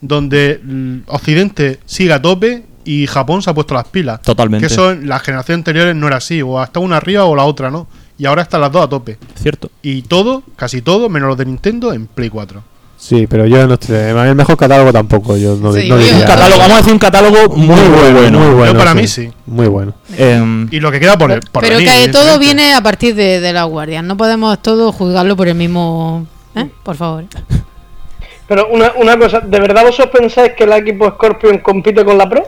donde 0.00 0.60
Occidente 1.06 1.80
sigue 1.86 2.12
a 2.12 2.20
tope 2.20 2.64
y 2.84 3.06
Japón 3.06 3.42
se 3.42 3.50
ha 3.50 3.54
puesto 3.54 3.74
las 3.74 3.86
pilas. 3.88 4.20
Totalmente. 4.22 4.66
Que 4.66 4.72
eso 4.72 4.90
en 4.92 5.08
las 5.08 5.22
generaciones 5.22 5.60
anteriores 5.60 5.94
no 5.96 6.06
era 6.06 6.16
así, 6.18 6.42
o 6.42 6.58
hasta 6.60 6.80
una 6.80 6.98
arriba 6.98 7.24
o 7.24 7.34
la 7.34 7.44
otra, 7.44 7.70
¿no? 7.70 7.86
Y 8.18 8.26
ahora 8.26 8.42
están 8.42 8.60
las 8.60 8.70
dos 8.70 8.84
a 8.84 8.88
tope. 8.88 9.18
Cierto. 9.34 9.70
Y 9.82 10.02
todo, 10.02 10.42
casi 10.56 10.82
todo, 10.82 11.08
menos 11.08 11.28
los 11.28 11.38
de 11.38 11.46
Nintendo, 11.46 11.92
en 11.92 12.06
Play 12.06 12.28
4. 12.28 12.62
Sí, 13.06 13.26
pero 13.26 13.44
yo 13.46 13.66
no 13.66 13.74
estoy. 13.74 13.96
El 13.96 14.34
mejor 14.34 14.56
catálogo 14.56 14.90
tampoco. 14.90 15.36
Yo 15.36 15.56
no, 15.56 15.74
Sí, 15.74 15.88
no 15.90 15.96
oye, 15.96 16.04
diría. 16.04 16.20
un 16.20 16.26
Catálogo, 16.26 16.58
vamos 16.58 16.72
a 16.74 16.76
decir 16.78 16.92
un 16.94 16.98
catálogo 16.98 17.54
muy, 17.54 17.66
muy 17.76 18.12
bueno. 18.12 18.38
Muy 18.38 18.54
bueno. 18.54 18.72
Yo 18.72 18.78
para 18.78 18.94
mí 18.94 19.06
sí. 19.06 19.30
Muy 19.44 19.66
bueno. 19.66 19.92
Em, 20.16 20.66
Y 20.70 20.80
lo 20.80 20.90
que 20.90 21.00
queda 21.00 21.18
por, 21.18 21.28
por 21.50 21.62
Pero 21.62 21.76
venir, 21.76 21.92
que 21.92 22.08
todo 22.08 22.38
viene 22.38 22.72
a 22.72 22.80
partir 22.80 23.14
de, 23.14 23.40
de 23.40 23.52
las 23.52 23.66
guardias. 23.66 24.02
No 24.02 24.16
podemos 24.16 24.58
todo 24.62 24.90
juzgarlo 24.90 25.36
por 25.36 25.48
el 25.48 25.54
mismo. 25.54 26.26
¿Eh? 26.56 26.66
Por 26.82 26.96
favor. 26.96 27.24
Pero 28.48 28.68
una, 28.68 28.92
una 28.96 29.18
cosa, 29.18 29.40
¿de 29.40 29.60
verdad 29.60 29.82
vosotros 29.84 30.08
pensáis 30.20 30.52
que 30.56 30.64
el 30.64 30.72
equipo 30.72 31.06
Scorpion 31.10 31.58
compite 31.58 32.04
con 32.06 32.16
la 32.16 32.28
Pro? 32.28 32.42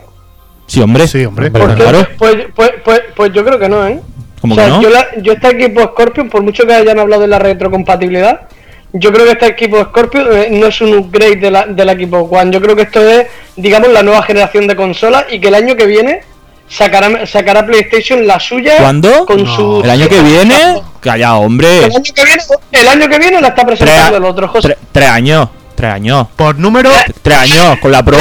sí, 0.66 0.81
hombre. 0.81 1.07
Sí, 1.07 1.25
hombre. 1.25 1.49
Hombre, 1.49 1.62
Porque- 1.62 1.83
Claro. 1.83 2.07
Pues, 2.19 2.37
pues, 2.55 2.71
pues, 2.83 3.01
pues 3.14 3.33
yo 3.33 3.45
creo 3.45 3.59
que 3.59 3.69
no, 3.69 3.87
¿eh? 3.87 4.01
¿Cómo 4.40 4.55
o 4.55 4.57
sea, 4.57 4.64
que 4.64 4.71
no? 4.71 4.83
yo, 4.83 4.88
la- 4.90 5.07
yo 5.23 5.33
este 5.35 5.49
equipo 5.51 5.83
Scorpion, 5.83 6.29
por 6.31 6.42
mucho 6.42 6.66
que 6.66 6.73
hayan 6.75 6.99
hablado 6.99 7.21
de 7.23 7.29
la 7.29 7.38
retrocompatibilidad, 7.38 8.49
yo 8.92 9.12
creo 9.12 9.25
que 9.27 9.33
este 9.33 9.46
equipo 9.46 9.83
Scorpion 9.85 10.27
eh, 10.33 10.49
no 10.53 10.66
es 10.66 10.81
un 10.81 10.94
upgrade 10.94 11.37
de 11.37 11.51
la- 11.51 11.66
del 11.66 11.88
equipo 11.90 12.18
One. 12.18 12.51
Yo 12.53 12.61
creo 12.61 12.75
que 12.77 12.83
esto 12.83 13.01
es, 13.09 13.27
digamos, 13.57 13.90
la 13.90 14.03
nueva 14.03 14.22
generación 14.22 14.66
de 14.66 14.75
consolas 14.77 15.27
y 15.31 15.38
que 15.40 15.49
el 15.49 15.55
año 15.55 15.77
que 15.77 15.87
viene 15.87 16.20
sacará, 16.68 17.27
sacará 17.27 17.64
PlayStation 17.66 18.27
la 18.27 18.40
suya 18.40 18.77
¿Cuándo? 18.79 19.27
con 19.27 19.44
No. 19.44 19.57
su... 19.57 19.81
El 19.85 19.90
año 19.90 20.09
que 20.09 20.20
viene. 20.22 20.81
Calla, 21.01 21.37
hombre. 21.37 21.85
El 21.85 21.92
año 21.92 22.03
que 22.14 22.25
viene, 22.25 22.42
el 22.72 22.88
año 22.88 23.09
que 23.09 23.18
viene 23.18 23.40
la 23.40 23.49
está 23.49 23.64
Tres, 23.66 23.79
presentando 23.79 24.16
el 24.18 24.25
otro, 24.25 24.49
José. 24.49 24.68
tre- 24.68 24.77
tres 24.92 25.09
años. 25.09 25.49
Tres 25.75 25.92
años. 25.92 26.27
Por 26.35 26.59
número, 26.59 26.88
Tres 27.20 27.37
años 27.37 27.79
con 27.81 27.92
la 27.92 28.03
Pro. 28.03 28.16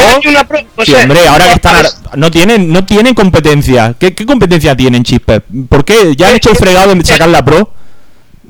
Sí, 0.84 0.94
hombre, 0.94 1.26
ahora 1.26 1.46
que 1.48 1.54
están. 1.54 1.86
No 2.18 2.30
tienen, 2.30 2.70
no 2.72 2.84
tienen 2.86 3.14
competencia. 3.16 3.96
¿Qué, 3.98 4.14
qué 4.14 4.26
competencia 4.26 4.76
tienen, 4.76 5.04
Chispe? 5.06 5.40
¿Por 5.70 5.86
qué? 5.86 6.14
¿Ya 6.18 6.28
han 6.28 6.36
hecho 6.36 6.50
el 6.50 6.58
fregado 6.58 6.94
de 6.94 7.06
sacar 7.06 7.30
la 7.30 7.46
Pro? 7.46 7.70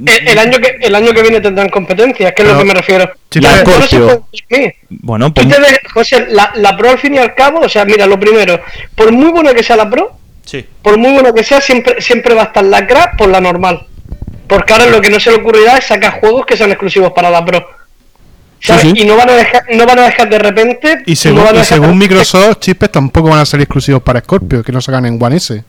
El, 0.05 0.27
el 0.27 0.37
año 0.39 0.57
que 0.59 0.77
el 0.81 0.95
año 0.95 1.13
que 1.13 1.21
viene 1.21 1.39
tendrán 1.41 1.69
competencia, 1.69 2.33
que 2.33 2.41
es 2.43 2.47
lo 2.49 2.57
que 2.57 2.65
me 2.65 2.73
refiero. 2.73 3.11
Sí, 3.31 3.39
La 3.39 3.49
Pero 3.63 3.79
no 3.79 3.87
se 3.87 3.95
Scorpio. 3.97 4.25
puede 4.49 4.61
decir. 4.61 4.75
Bueno, 4.89 5.33
pues. 5.33 5.47
te 5.47 5.59
de- 5.61 5.79
José, 5.93 6.25
la, 6.29 6.51
la 6.55 6.75
Pro 6.75 6.89
al 6.89 6.97
fin 6.99 7.15
y 7.15 7.17
al 7.17 7.33
cabo, 7.35 7.59
o 7.61 7.69
sea, 7.69 7.85
mira, 7.85 8.05
lo 8.05 8.19
primero, 8.19 8.59
por 8.95 9.11
muy 9.11 9.29
buena 9.31 9.53
que 9.53 9.63
sea 9.63 9.75
la 9.77 9.89
Pro, 9.89 10.17
Sí. 10.43 10.65
por 10.81 10.97
muy 10.97 11.13
buena 11.13 11.31
que 11.33 11.43
sea, 11.43 11.61
siempre, 11.61 12.01
siempre 12.01 12.33
va 12.35 12.41
a 12.43 12.45
estar 12.45 12.63
la 12.63 12.85
crack 12.85 13.17
por 13.17 13.29
la 13.29 13.39
normal. 13.39 13.85
Porque 14.47 14.73
ahora 14.73 14.85
lo 14.87 15.01
que 15.01 15.09
no 15.09 15.19
se 15.19 15.31
le 15.31 15.37
ocurrirá 15.37 15.77
es 15.77 15.85
sacar 15.85 16.19
juegos 16.19 16.45
que 16.45 16.55
sean 16.57 16.69
exclusivos 16.71 17.11
para 17.13 17.29
la 17.29 17.43
Pro. 17.45 17.65
¿Sabes? 18.61 18.81
sí. 18.83 18.93
Y 18.95 19.05
no 19.05 19.15
van 19.15 19.29
a 19.29 19.33
dejar, 19.33 19.63
no 19.73 19.85
van 19.85 19.99
a 19.99 20.03
dejar 20.03 20.29
de 20.29 20.39
repente. 20.39 21.03
y 21.05 21.11
no 21.11 21.15
según, 21.15 21.43
van 21.45 21.57
a 21.57 21.61
y 21.61 21.65
según 21.65 21.89
de- 21.91 21.95
Microsoft, 22.07 22.59
chispes 22.59 22.91
tampoco 22.91 23.29
van 23.29 23.39
a 23.39 23.45
ser 23.45 23.61
exclusivos 23.61 24.01
para 24.03 24.19
Scorpio, 24.21 24.63
que 24.63 24.71
no 24.71 24.81
sacan 24.81 25.05
en 25.05 25.21
One 25.21 25.37
S. 25.37 25.63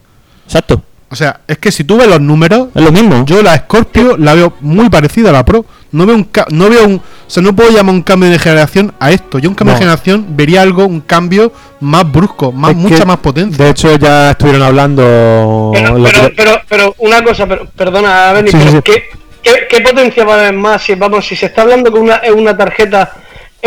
Exacto. 0.45 0.81
O 1.09 1.15
sea, 1.15 1.39
es 1.47 1.57
que 1.57 1.71
si 1.71 1.83
tú 1.85 1.97
ves 1.97 2.07
los 2.07 2.19
números, 2.19 2.67
Es 2.75 2.81
lo 2.83 2.91
mismo. 2.91 3.23
Yo 3.25 3.41
la 3.41 3.55
Scorpio 3.55 4.17
la 4.17 4.33
veo 4.33 4.53
muy 4.61 4.89
parecida 4.89 5.29
a 5.29 5.33
la 5.33 5.45
Pro. 5.45 5.65
No 5.93 6.05
veo 6.05 6.15
un 6.17 6.25
ca- 6.25 6.47
no 6.49 6.69
veo 6.69 6.85
un, 6.85 6.95
o 6.95 7.01
sea, 7.29 7.41
no 7.41 7.55
puedo 7.55 7.69
llamar 7.71 7.95
un 7.95 8.01
cambio 8.03 8.29
de 8.29 8.37
generación 8.37 8.93
a 8.99 9.11
esto. 9.11 9.39
Yo 9.39 9.47
un 9.49 9.55
cambio 9.55 9.73
No. 9.73 9.79
de 9.79 9.85
generación 9.85 10.25
vería 10.35 10.61
algo, 10.61 10.85
un 10.85 10.99
cambio 10.99 11.53
más 11.79 12.11
brusco, 12.11 12.51
más 12.51 12.71
Es 12.71 12.77
mucha 12.77 12.97
que, 12.99 13.05
más 13.05 13.17
potencia. 13.19 13.63
De 13.63 13.71
hecho, 13.71 13.95
ya 13.95 14.31
estuvieron 14.31 14.63
hablando. 14.63 15.71
Pero, 15.73 15.93
pero, 16.03 16.21
que- 16.29 16.33
pero, 16.35 16.61
pero 16.67 16.95
una 16.97 17.23
cosa, 17.23 17.47
pero, 17.47 17.65
perdona, 17.67 18.33
Benny, 18.33 18.51
Sí, 18.51 18.57
sí, 18.57 18.63
pero 18.65 18.77
sí. 18.77 18.81
¿qué, 18.83 19.03
qué, 19.41 19.51
qué 19.69 19.81
potencia 19.81 20.25
va 20.25 20.35
a 20.35 20.39
haber 20.39 20.53
más? 20.55 20.81
Si, 20.83 20.93
vamos, 20.95 21.25
si 21.25 21.37
se 21.37 21.45
está 21.45 21.61
hablando 21.61 21.91
que 21.93 21.99
una, 21.99 22.15
es 22.17 22.31
una 22.31 22.55
tarjeta 22.57 23.13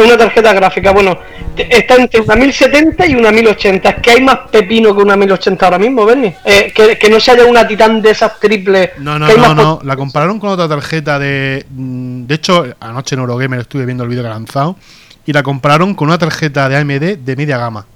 una 0.04 0.16
tarjeta 0.16 0.52
gráfica, 0.52 0.92
bueno, 0.92 1.18
está 1.56 1.94
entre 1.96 2.20
una 2.20 2.36
1070 2.36 3.06
y 3.06 3.14
una 3.14 3.30
1080. 3.32 3.88
Es 3.88 3.94
que 4.02 4.10
hay 4.12 4.20
más 4.22 4.38
pepino 4.50 4.94
que 4.96 5.02
una 5.02 5.16
1080 5.16 5.64
ahora 5.66 5.78
mismo, 5.78 6.04
Benny. 6.06 6.34
Eh, 6.44 6.72
que, 6.74 6.98
que 6.98 7.08
no 7.10 7.18
se 7.20 7.30
haya 7.32 7.44
una 7.46 7.66
titán 7.66 8.00
de 8.02 8.10
esas 8.10 8.38
triples. 8.40 8.90
No, 8.98 9.18
no, 9.18 9.26
no, 9.36 9.54
no. 9.54 9.80
La 9.84 9.96
compararon 9.96 10.38
con 10.40 10.50
otra 10.50 10.68
tarjeta 10.68 11.18
de. 11.18 11.64
mm, 11.70 12.26
De 12.26 12.34
hecho, 12.34 12.64
anoche 12.80 13.14
en 13.14 13.20
Eurogamer 13.20 13.60
estuve 13.60 13.84
viendo 13.84 14.04
el 14.04 14.10
vídeo 14.10 14.22
que 14.22 14.28
ha 14.28 14.32
lanzado. 14.32 14.76
Y 15.26 15.32
la 15.32 15.42
compararon 15.42 15.94
con 15.94 16.08
una 16.08 16.18
tarjeta 16.18 16.68
de 16.68 16.76
AMD 16.76 17.18
de 17.18 17.36
media 17.36 17.58
gama. 17.58 17.86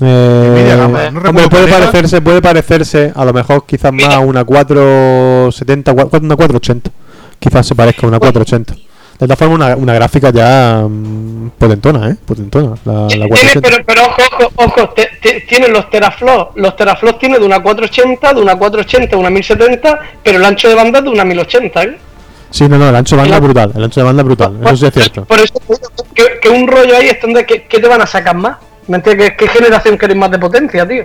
Eh, 0.00 0.50
media 0.54 0.74
gama, 0.76 1.10
no 1.10 1.18
hombre, 1.20 1.22
recuerdo 1.44 1.48
puede 1.50 1.68
parecerse, 1.68 2.20
puede 2.20 2.42
parecerse, 2.42 3.12
a 3.14 3.24
lo 3.24 3.32
mejor 3.32 3.64
quizás 3.66 3.92
más 3.92 4.06
a 4.14 4.18
una 4.18 4.44
470, 4.44 5.92
cua- 5.94 6.20
una 6.22 6.34
480. 6.36 6.90
Quizás 7.38 7.66
se 7.66 7.74
parezca 7.74 8.06
a 8.06 8.08
una 8.08 8.18
480. 8.18 8.74
De 9.18 9.26
todas 9.26 9.38
formas, 9.38 9.56
una, 9.56 9.76
una 9.76 9.94
gráfica 9.94 10.30
ya 10.30 10.84
mm, 10.88 11.50
potentona, 11.58 12.10
¿eh? 12.10 12.16
Potentona, 12.26 12.74
la, 12.84 12.92
la 13.02 13.08
Tiene, 13.08 13.28
480. 13.28 13.68
pero, 13.68 13.84
pero 13.86 14.02
ojo, 14.02 14.22
ojo, 14.36 14.52
ojo, 14.56 14.88
te- 14.90 15.10
te- 15.22 15.40
tienen 15.42 15.72
los 15.72 15.88
teraflops. 15.88 16.56
Los 16.56 16.76
teraflops 16.76 17.18
tienen 17.18 17.40
de 17.40 17.46
una 17.46 17.60
480, 17.62 18.34
de 18.34 18.40
una 18.42 18.56
480 18.56 19.16
a 19.16 19.18
una 19.18 19.30
1070, 19.30 19.98
pero 20.22 20.38
el 20.38 20.44
ancho 20.44 20.68
de 20.68 20.74
banda 20.74 20.98
es 20.98 21.04
de 21.04 21.10
una 21.10 21.24
1080, 21.24 21.82
¿eh? 21.84 21.98
Sí, 22.50 22.68
no, 22.68 22.76
no, 22.78 22.88
el 22.90 22.96
ancho 22.96 23.16
de 23.16 23.22
banda 23.22 23.36
es 23.36 23.42
brutal. 23.42 23.72
El 23.74 23.84
ancho 23.84 24.00
de 24.00 24.04
banda 24.04 24.20
es 24.22 24.26
brutal, 24.26 24.58
eso 24.64 24.76
sí 24.76 24.86
es 24.86 24.92
cierto. 24.94 25.24
Por 25.24 25.38
eso 25.40 25.54
que, 26.14 26.24
que 26.42 26.48
un 26.50 26.66
rollo 26.68 26.96
ahí 26.96 27.08
es 27.08 27.20
donde 27.20 27.44
que, 27.46 27.64
que 27.64 27.80
te 27.80 27.88
van 27.88 28.00
a 28.02 28.06
sacar 28.06 28.36
más. 28.36 28.56
¿Me 28.86 28.98
entiendes? 28.98 29.30
¿Qué, 29.30 29.36
qué 29.46 29.48
generación 29.48 29.98
queréis 29.98 30.18
más 30.18 30.30
de 30.30 30.38
potencia, 30.38 30.86
tío? 30.86 31.04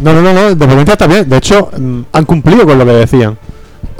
No, 0.00 0.12
no, 0.12 0.20
no, 0.22 0.32
no, 0.32 0.54
de 0.54 0.66
potencia 0.66 0.92
está 0.92 1.06
bien. 1.06 1.28
De 1.28 1.36
hecho, 1.36 1.70
mm, 1.76 2.00
han 2.12 2.24
cumplido 2.24 2.66
con 2.66 2.78
lo 2.78 2.84
que 2.84 2.92
decían. 2.92 3.38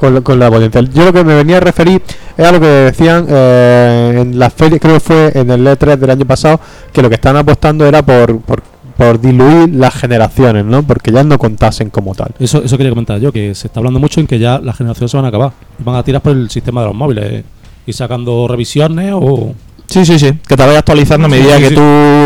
Con, 0.01 0.39
la 0.39 0.51
potencia. 0.51 0.81
Yo 0.81 1.05
lo 1.05 1.13
que 1.13 1.23
me 1.23 1.35
venía 1.35 1.59
a 1.59 1.61
referir 1.61 2.01
era 2.39 2.53
lo 2.53 2.59
que 2.59 2.67
decían 2.67 3.27
eh, 3.29 4.17
en 4.23 4.39
la 4.39 4.49
feria, 4.49 4.79
creo 4.79 4.95
que 4.95 5.01
fue 5.01 5.31
en 5.35 5.51
el 5.51 5.67
E3 5.67 5.97
del 5.99 6.09
año 6.09 6.25
pasado, 6.25 6.59
que 6.91 7.03
lo 7.03 7.11
que 7.11 7.17
están 7.17 7.37
apostando 7.37 7.85
era 7.85 8.01
por, 8.03 8.41
por, 8.41 8.63
por 8.97 9.21
diluir 9.21 9.69
las 9.75 9.93
generaciones, 9.95 10.65
¿no? 10.65 10.83
Porque 10.85 11.13
ya 11.13 11.23
no 11.23 11.39
contasen 11.39 11.91
como 11.91 12.15
tal. 12.15 12.29
Eso, 12.39 12.63
eso 12.65 12.79
quería 12.79 12.91
comentar 12.93 13.21
yo, 13.21 13.31
que 13.31 13.55
se 13.55 13.67
está 13.67 13.81
hablando 13.81 14.01
mucho 14.01 14.21
en 14.21 14.27
que 14.27 14.39
ya 14.39 14.59
las 14.59 14.75
generaciones 14.79 15.11
se 15.11 15.19
van 15.19 15.27
a 15.27 15.29
acabar. 15.29 15.53
Van 15.81 15.97
a 15.97 16.03
tirar 16.03 16.23
por 16.23 16.33
el 16.33 16.49
sistema 16.49 16.81
de 16.81 16.87
los 16.87 16.97
móviles. 16.97 17.25
eh, 17.27 17.45
Y 17.85 17.93
sacando 17.93 18.49
revisiones 18.49 19.13
o... 19.15 19.53
Sí, 19.87 20.07
sí, 20.07 20.19
sí. 20.19 20.33
Que 20.49 20.57
te 20.57 20.65
vaya 20.65 20.79
actualizando 20.79 21.27
a 21.27 21.29
medida 21.29 21.57
sí, 21.57 21.63
que 21.65 21.69
sí. 21.71 21.75
tú 21.75 21.81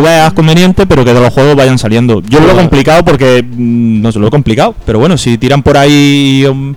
veas 0.05 0.33
conveniente, 0.35 0.87
pero 0.87 1.03
que 1.05 1.13
de 1.15 1.21
los 1.21 1.33
juegos 1.33 1.57
vayan 1.57 1.79
saliendo. 1.79 2.21
Yo 2.29 2.39
lo 2.39 2.47
veo 2.47 2.57
complicado 2.57 3.03
porque. 3.05 3.43
mm, 3.43 4.03
No 4.03 4.13
se 4.13 4.19
lo 4.19 4.27
he 4.27 4.31
complicado. 4.31 4.75
Pero 4.85 4.99
bueno, 4.99 5.17
si 5.17 5.39
tiran 5.39 5.63
por 5.63 5.79
ahí. 5.79 6.45
um, 6.47 6.75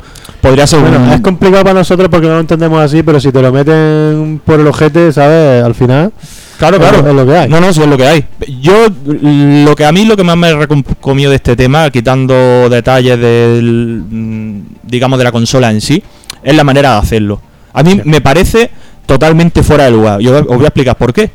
podría 0.47 0.67
ser 0.67 0.79
Bueno, 0.79 0.97
un. 0.99 1.09
es 1.09 1.21
complicado 1.21 1.63
para 1.63 1.75
nosotros 1.79 2.07
porque 2.09 2.27
no 2.27 2.33
lo 2.33 2.39
entendemos 2.39 2.79
así, 2.81 3.03
pero 3.03 3.19
si 3.19 3.31
te 3.31 3.41
lo 3.41 3.51
meten 3.51 4.41
por 4.45 4.59
el 4.59 4.67
ojete, 4.67 5.11
¿sabes? 5.13 5.63
Al 5.63 5.75
final. 5.75 6.11
Claro, 6.57 6.77
es 6.77 6.81
claro. 6.81 7.01
lo- 7.03 7.09
es 7.09 7.15
lo 7.15 7.25
que 7.25 7.37
hay. 7.37 7.49
No, 7.49 7.59
no, 7.61 7.71
sí 7.71 7.81
es 7.81 7.87
lo 7.87 7.97
que 7.97 8.07
hay. 8.07 8.25
Yo, 8.61 8.87
lo 9.05 9.75
que 9.75 9.85
a 9.85 9.91
mí 9.91 10.05
lo 10.05 10.17
que 10.17 10.23
más 10.23 10.37
me 10.37 10.53
recomió 10.55 11.29
de 11.29 11.35
este 11.35 11.55
tema, 11.55 11.89
quitando 11.91 12.67
detalles 12.69 13.19
del, 13.19 14.03
mm, 14.09 14.61
digamos, 14.83 15.17
de 15.19 15.23
la 15.25 15.31
consola 15.31 15.69
en 15.71 15.81
sí, 15.81 16.01
es 16.41 16.55
la 16.55 16.63
manera 16.63 16.93
de 16.93 16.97
hacerlo. 16.99 17.39
A 17.73 17.83
mí 17.83 17.91
Sí. 17.91 18.01
me 18.05 18.21
parece 18.21 18.71
totalmente 19.05 19.61
fuera 19.61 19.85
de 19.85 19.91
lugar. 19.91 20.19
Yo 20.19 20.35
os 20.39 20.45
voy 20.47 20.63
a 20.63 20.69
explicar 20.69 20.95
por 20.97 21.13
qué. 21.13 21.29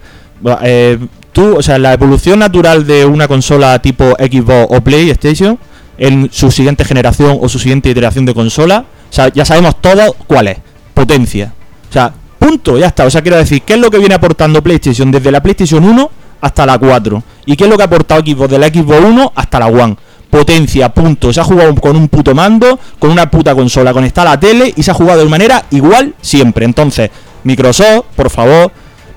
Eh, 0.64 0.98
tú, 1.32 1.56
o 1.56 1.62
sea, 1.62 1.78
la 1.78 1.92
evolución 1.92 2.40
natural 2.40 2.84
de 2.86 3.06
una 3.06 3.28
consola 3.28 3.78
tipo 3.80 4.16
Xbox 4.18 4.66
o 4.76 4.80
PlayStation 4.80 5.56
en 5.98 6.30
su 6.32 6.50
siguiente 6.50 6.84
generación 6.84 7.38
o 7.40 7.48
su 7.48 7.60
siguiente 7.60 7.88
iteración 7.90 8.26
de 8.26 8.34
consola, 8.34 8.84
o 9.12 9.14
sea, 9.14 9.28
ya 9.28 9.44
sabemos 9.44 9.76
todo 9.78 10.16
cuál 10.26 10.48
es. 10.48 10.56
Potencia. 10.94 11.52
O 11.90 11.92
sea, 11.92 12.14
punto, 12.38 12.78
ya 12.78 12.86
está. 12.86 13.04
O 13.04 13.10
sea, 13.10 13.20
quiero 13.20 13.36
decir, 13.36 13.60
¿qué 13.60 13.74
es 13.74 13.78
lo 13.78 13.90
que 13.90 13.98
viene 13.98 14.14
aportando 14.14 14.62
PlayStation 14.62 15.10
desde 15.10 15.30
la 15.30 15.42
PlayStation 15.42 15.84
1 15.84 16.10
hasta 16.40 16.64
la 16.64 16.78
4? 16.78 17.22
¿Y 17.44 17.54
qué 17.54 17.64
es 17.64 17.70
lo 17.70 17.76
que 17.76 17.82
ha 17.82 17.86
aportado 17.86 18.22
Xbox 18.22 18.50
de 18.50 18.58
la 18.58 18.68
Xbox 18.68 19.04
1 19.04 19.32
hasta 19.34 19.58
la 19.58 19.66
One? 19.66 19.96
Potencia, 20.30 20.88
punto. 20.94 21.30
Se 21.30 21.40
ha 21.40 21.44
jugado 21.44 21.74
con 21.74 21.94
un 21.94 22.08
puto 22.08 22.34
mando, 22.34 22.80
con 22.98 23.10
una 23.10 23.30
puta 23.30 23.54
consola 23.54 23.92
conectada 23.92 24.30
a 24.30 24.34
la 24.36 24.40
tele 24.40 24.72
y 24.74 24.82
se 24.82 24.90
ha 24.90 24.94
jugado 24.94 25.22
de 25.22 25.28
manera 25.28 25.66
igual 25.72 26.14
siempre. 26.22 26.64
Entonces, 26.64 27.10
Microsoft, 27.44 28.06
por 28.16 28.30
favor, 28.30 28.72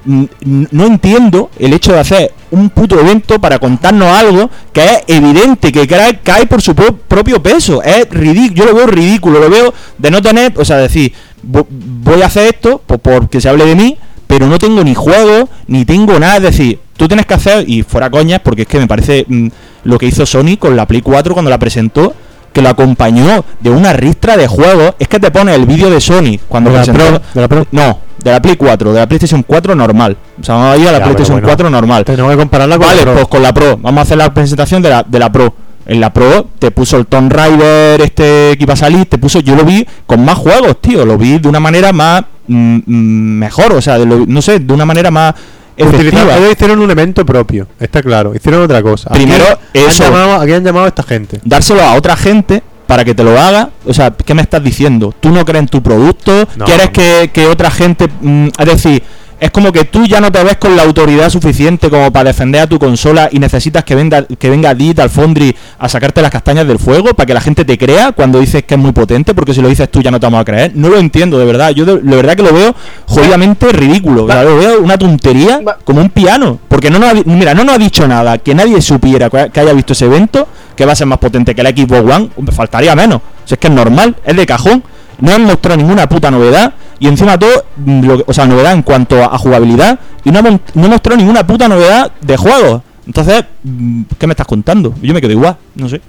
no 0.06 0.86
entiendo 0.86 1.50
el 1.60 1.74
hecho 1.74 1.94
de 1.94 2.00
hacer 2.00 2.32
un 2.52 2.70
puto 2.70 3.00
evento 3.00 3.40
para 3.40 3.60
contarnos 3.60 4.08
algo 4.08 4.50
que 4.72 4.84
es 4.84 5.00
evidente, 5.08 5.72
que 5.72 5.88
cae, 5.88 6.20
cae 6.22 6.46
por 6.46 6.62
su 6.62 6.76
pro- 6.76 6.96
propio 6.96 7.42
peso. 7.42 7.82
Es 7.84 8.08
ridículo, 8.10 8.54
yo 8.56 8.66
lo 8.66 8.76
veo 8.76 8.88
ridículo, 8.88 9.40
lo 9.40 9.50
veo 9.50 9.74
de 9.98 10.12
no 10.12 10.22
tener, 10.22 10.54
o 10.58 10.64
sea, 10.64 10.78
decir, 10.78 11.12
vo- 11.48 11.66
voy 11.70 12.22
a 12.22 12.28
hacer 12.28 12.54
esto 12.54 12.82
por, 12.86 13.00
porque 13.00 13.42
se 13.42 13.50
hable 13.50 13.66
de 13.66 13.76
mí, 13.76 13.98
pero 14.28 14.48
no 14.48 14.58
tengo 14.60 14.84
ni 14.84 14.94
juego, 14.96 15.50
ni 15.68 15.86
tengo 15.86 16.20
nada. 16.20 16.38
Es 16.38 16.44
decir, 16.44 16.80
tú 16.98 17.08
tienes 17.08 17.26
que 17.26 17.34
hacer, 17.34 17.70
y 17.70 17.84
fuera 17.84 18.10
coñas, 18.10 18.40
porque 18.44 18.62
es 18.64 18.68
que 18.68 18.80
me 18.80 18.88
parece 18.88 19.26
mm, 19.28 19.48
lo 19.86 19.98
que 19.98 20.06
hizo 20.06 20.26
Sony 20.26 20.58
con 20.60 20.76
la 20.76 20.86
Play 20.88 21.02
4 21.02 21.34
cuando 21.34 21.50
la 21.50 21.60
presentó, 21.60 22.14
que 22.54 22.62
lo 22.62 22.70
acompañó 22.70 23.44
de 23.60 23.70
una 23.70 23.92
ristra 23.92 24.38
de 24.38 24.48
juegos. 24.48 24.94
Es 24.98 25.08
que 25.10 25.20
te 25.20 25.30
pone 25.30 25.54
el 25.54 25.66
vídeo 25.66 25.90
de 25.90 26.00
Sony 26.00 26.40
cuando 26.48 26.70
¿De 26.72 26.78
la 26.78 26.84
presentó. 26.86 27.10
Pro? 27.20 27.22
¿De 27.34 27.42
la 27.42 27.48
Pro? 27.50 27.68
No, 27.72 28.00
de 28.26 28.32
la 28.32 28.42
Play 28.42 28.56
4, 28.58 28.92
de 28.92 29.00
la 29.00 29.08
PlayStation 29.08 29.44
4 29.44 29.76
normal. 29.76 30.18
O 30.42 30.44
sea, 30.44 30.56
vamos 30.56 30.74
a 30.74 30.78
ir 30.78 30.88
a 30.88 30.92
la 30.94 30.98
Ya, 30.98 31.04
PlayStation 31.06 31.36
bueno. 31.36 31.48
4 31.48 31.70
normal. 31.70 32.04
Tenemos 32.04 32.32
que 32.32 32.38
compararla 32.38 32.78
con 32.78 32.88
Vale, 32.88 32.98
la 32.98 33.04
Pro. 33.04 33.14
pues 33.14 33.28
con 33.28 33.44
la 33.44 33.54
Pro. 33.54 33.78
Vamos 33.78 34.00
a 34.00 34.02
hacer 34.02 34.18
la 34.18 34.34
presentación 34.34 34.82
de 34.82 34.90
la, 34.90 35.04
de 35.04 35.20
la 35.20 35.32
Pro. 35.32 35.54
En 35.86 36.02
la 36.02 36.12
Pro 36.12 36.48
te 36.58 36.72
puso 36.72 36.98
el 36.98 37.06
Tomb 37.06 37.32
Raider 37.32 38.02
este 38.02 38.56
que 38.58 38.64
iba 38.64 38.74
a 38.74 38.78
salir, 38.78 39.06
te 39.06 39.20
puso, 39.20 39.40
yo 39.42 39.56
lo 39.56 39.64
vi 39.64 39.86
con 40.08 40.26
más 40.26 40.36
juegos, 40.40 40.82
tío, 40.82 41.06
lo 41.06 41.16
vi 41.20 41.38
de 41.38 41.48
una 41.48 41.60
manera 41.60 41.94
más 41.94 42.24
mm, 42.48 42.78
mm, 42.88 43.38
mejor, 43.38 43.72
o 43.74 43.82
sea, 43.82 44.00
de 44.00 44.08
lo- 44.08 44.26
no 44.26 44.42
sé, 44.42 44.58
de 44.58 44.74
una 44.74 44.86
manera 44.86 45.12
más 45.12 45.36
efectiva. 45.78 46.38
ellos 46.38 46.54
hicieron 46.54 46.80
un 46.80 46.90
evento 46.90 47.24
propio, 47.24 47.68
está 47.80 48.02
claro. 48.02 48.34
Hicieron 48.34 48.64
otra 48.64 48.82
cosa. 48.82 49.10
Aquí 49.12 49.20
Primero, 49.20 49.46
han 49.48 49.58
eso. 49.74 50.04
llamado- 50.04 50.42
aquí 50.42 50.54
han 50.54 50.64
llamado 50.64 50.86
a 50.86 50.88
esta 50.88 51.04
gente. 51.04 51.40
Dárselo 51.44 51.84
a 51.84 51.94
otra 51.94 52.16
gente 52.16 52.64
para 52.88 53.04
que 53.04 53.14
te 53.14 53.24
lo 53.24 53.40
haga, 53.40 53.70
o 53.86 53.94
sea, 53.94 54.12
¿qué 54.12 54.34
me 54.34 54.42
estás 54.42 54.64
diciendo? 54.64 55.14
¿Tú 55.20 55.30
no 55.30 55.44
crees 55.46 55.64
en 55.64 55.68
tu 55.68 55.82
producto? 55.82 56.48
No. 56.56 56.66
¿Quieres 56.66 56.90
que, 56.90 57.30
que 57.34 57.48
otra 57.48 57.72
gente, 57.72 58.08
mm, 58.22 58.48
es 58.58 58.66
decir, 58.66 59.04
es 59.40 59.52
como 59.52 59.72
que 59.72 59.86
tú 59.86 60.06
ya 60.06 60.22
no 60.22 60.32
te 60.32 60.44
ves 60.44 60.58
con 60.58 60.76
la 60.76 60.84
autoridad 60.84 61.30
suficiente 61.30 61.90
como 61.90 62.12
para 62.12 62.30
defender 62.30 62.62
a 62.62 62.68
tu 62.68 62.80
consola 62.80 63.30
y 63.32 63.40
necesitas 63.40 63.84
que 63.84 63.96
venga, 63.96 64.24
que 64.24 64.50
venga 64.50 64.74
Digital 64.74 65.10
Foundry 65.10 65.56
a 65.78 65.90
sacarte 65.90 66.22
las 66.22 66.32
castañas 66.32 66.66
del 66.68 66.80
fuego 66.80 67.14
para 67.14 67.26
que 67.26 67.34
la 67.34 67.42
gente 67.42 67.66
te 67.66 67.78
crea 67.78 68.14
cuando 68.14 68.40
dices 68.40 68.64
que 68.64 68.76
es 68.76 68.80
muy 68.80 68.94
potente, 68.94 69.34
porque 69.34 69.54
si 69.54 69.62
lo 69.62 69.68
dices 69.68 69.90
tú 69.92 70.02
ya 70.02 70.12
no 70.12 70.20
te 70.20 70.26
vamos 70.26 70.42
a 70.42 70.46
creer. 70.46 70.72
No 70.76 70.90
lo 70.90 70.98
entiendo, 70.98 71.38
de 71.38 71.46
verdad. 71.46 71.72
Yo 71.72 71.86
de, 71.86 72.00
de 72.00 72.16
verdad 72.16 72.36
que 72.36 72.44
lo 72.44 72.54
veo 72.54 72.76
jodidamente 73.08 73.72
ridículo. 73.72 74.28
Lo 74.28 74.58
veo 74.58 74.80
una 74.80 74.98
tontería 74.98 75.62
como 75.84 76.02
un 76.02 76.10
piano. 76.10 76.60
Porque 76.68 76.90
no 76.90 77.00
nos 77.00 77.10
ha, 77.10 77.14
mira, 77.26 77.54
no 77.54 77.64
nos 77.64 77.76
ha 77.76 77.78
dicho 77.78 78.08
nada 78.08 78.38
que 78.38 78.56
nadie 78.56 78.82
supiera 78.82 79.30
que 79.30 79.60
haya 79.60 79.74
visto 79.74 79.94
ese 79.94 80.06
evento 80.06 80.48
que 80.76 80.86
va 80.86 80.94
a 80.94 80.96
ser 80.96 81.08
más 81.08 81.20
potente 81.20 81.54
que 81.54 81.64
la 81.64 81.70
Xbox 81.70 82.14
One. 82.14 82.30
Faltaría 82.52 82.96
menos. 82.96 83.22
Si 83.44 83.54
es 83.54 83.60
que 83.60 83.68
es 83.68 83.74
normal, 83.74 84.16
es 84.24 84.36
de 84.36 84.46
cajón. 84.46 84.84
No 85.20 85.34
han 85.34 85.44
mostrado 85.44 85.78
ninguna 85.78 86.08
puta 86.08 86.32
novedad. 86.32 86.74
Y 87.00 87.08
encima 87.08 87.38
todo, 87.38 87.66
mm, 87.78 88.06
lo 88.06 88.24
o 88.26 88.34
sea, 88.34 88.46
novedad 88.46 88.74
en 88.74 88.82
cuanto 88.84 89.22
a, 89.24 89.28
a 89.36 89.38
jugabilidad. 89.38 90.00
Y 90.24 90.32
no 90.32 90.42
no 90.42 90.86
ha 90.86 90.88
mostrado 90.88 91.18
ninguna 91.18 91.46
puta 91.46 91.68
novedad 91.68 92.12
de 92.22 92.38
juegos. 92.38 92.82
Entonces, 93.06 93.44
mm, 93.64 94.04
¿qué 94.18 94.28
me 94.28 94.34
estás 94.34 94.48
contando? 94.48 94.94
Yo 95.02 95.14
me 95.14 95.22
quedo 95.22 95.32
igual, 95.32 95.58
no 95.76 95.88
sé. 95.90 96.02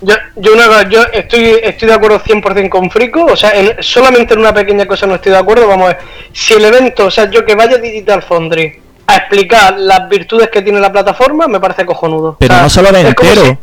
Yo, 0.00 0.14
yo, 0.36 0.52
una 0.52 0.88
yo 0.88 1.02
estoy, 1.12 1.56
estoy 1.60 1.88
de 1.88 1.94
acuerdo 1.94 2.20
100% 2.20 2.68
con 2.68 2.88
Frico, 2.88 3.24
o 3.24 3.36
sea, 3.36 3.50
en- 3.50 3.82
solamente 3.82 4.34
en 4.34 4.40
una 4.40 4.54
pequeña 4.54 4.86
cosa 4.86 5.06
no 5.08 5.16
estoy 5.16 5.32
de 5.32 5.38
acuerdo, 5.38 5.66
vamos 5.66 5.86
a 5.86 5.88
ver, 5.94 5.98
si 6.32 6.54
el 6.54 6.64
evento, 6.64 7.06
o 7.06 7.10
sea, 7.10 7.28
yo 7.28 7.44
que 7.44 7.56
vaya 7.56 7.74
a 7.76 7.78
Digital 7.80 8.22
Foundry 8.22 8.74
a 9.08 9.16
explicar 9.16 9.76
las 9.76 10.08
virtudes 10.08 10.50
que 10.50 10.62
tiene 10.62 10.78
la 10.78 10.92
plataforma, 10.92 11.48
me 11.48 11.58
parece 11.58 11.84
cojonudo. 11.84 12.36
Pero 12.38 12.54
O 12.54 12.56
sea, 12.56 12.62
no 12.62 12.70
se 12.70 12.82
lo 12.82 12.92
ve 12.92 13.08
es 13.08 13.14
como 13.16 13.28
entero. 13.30 13.58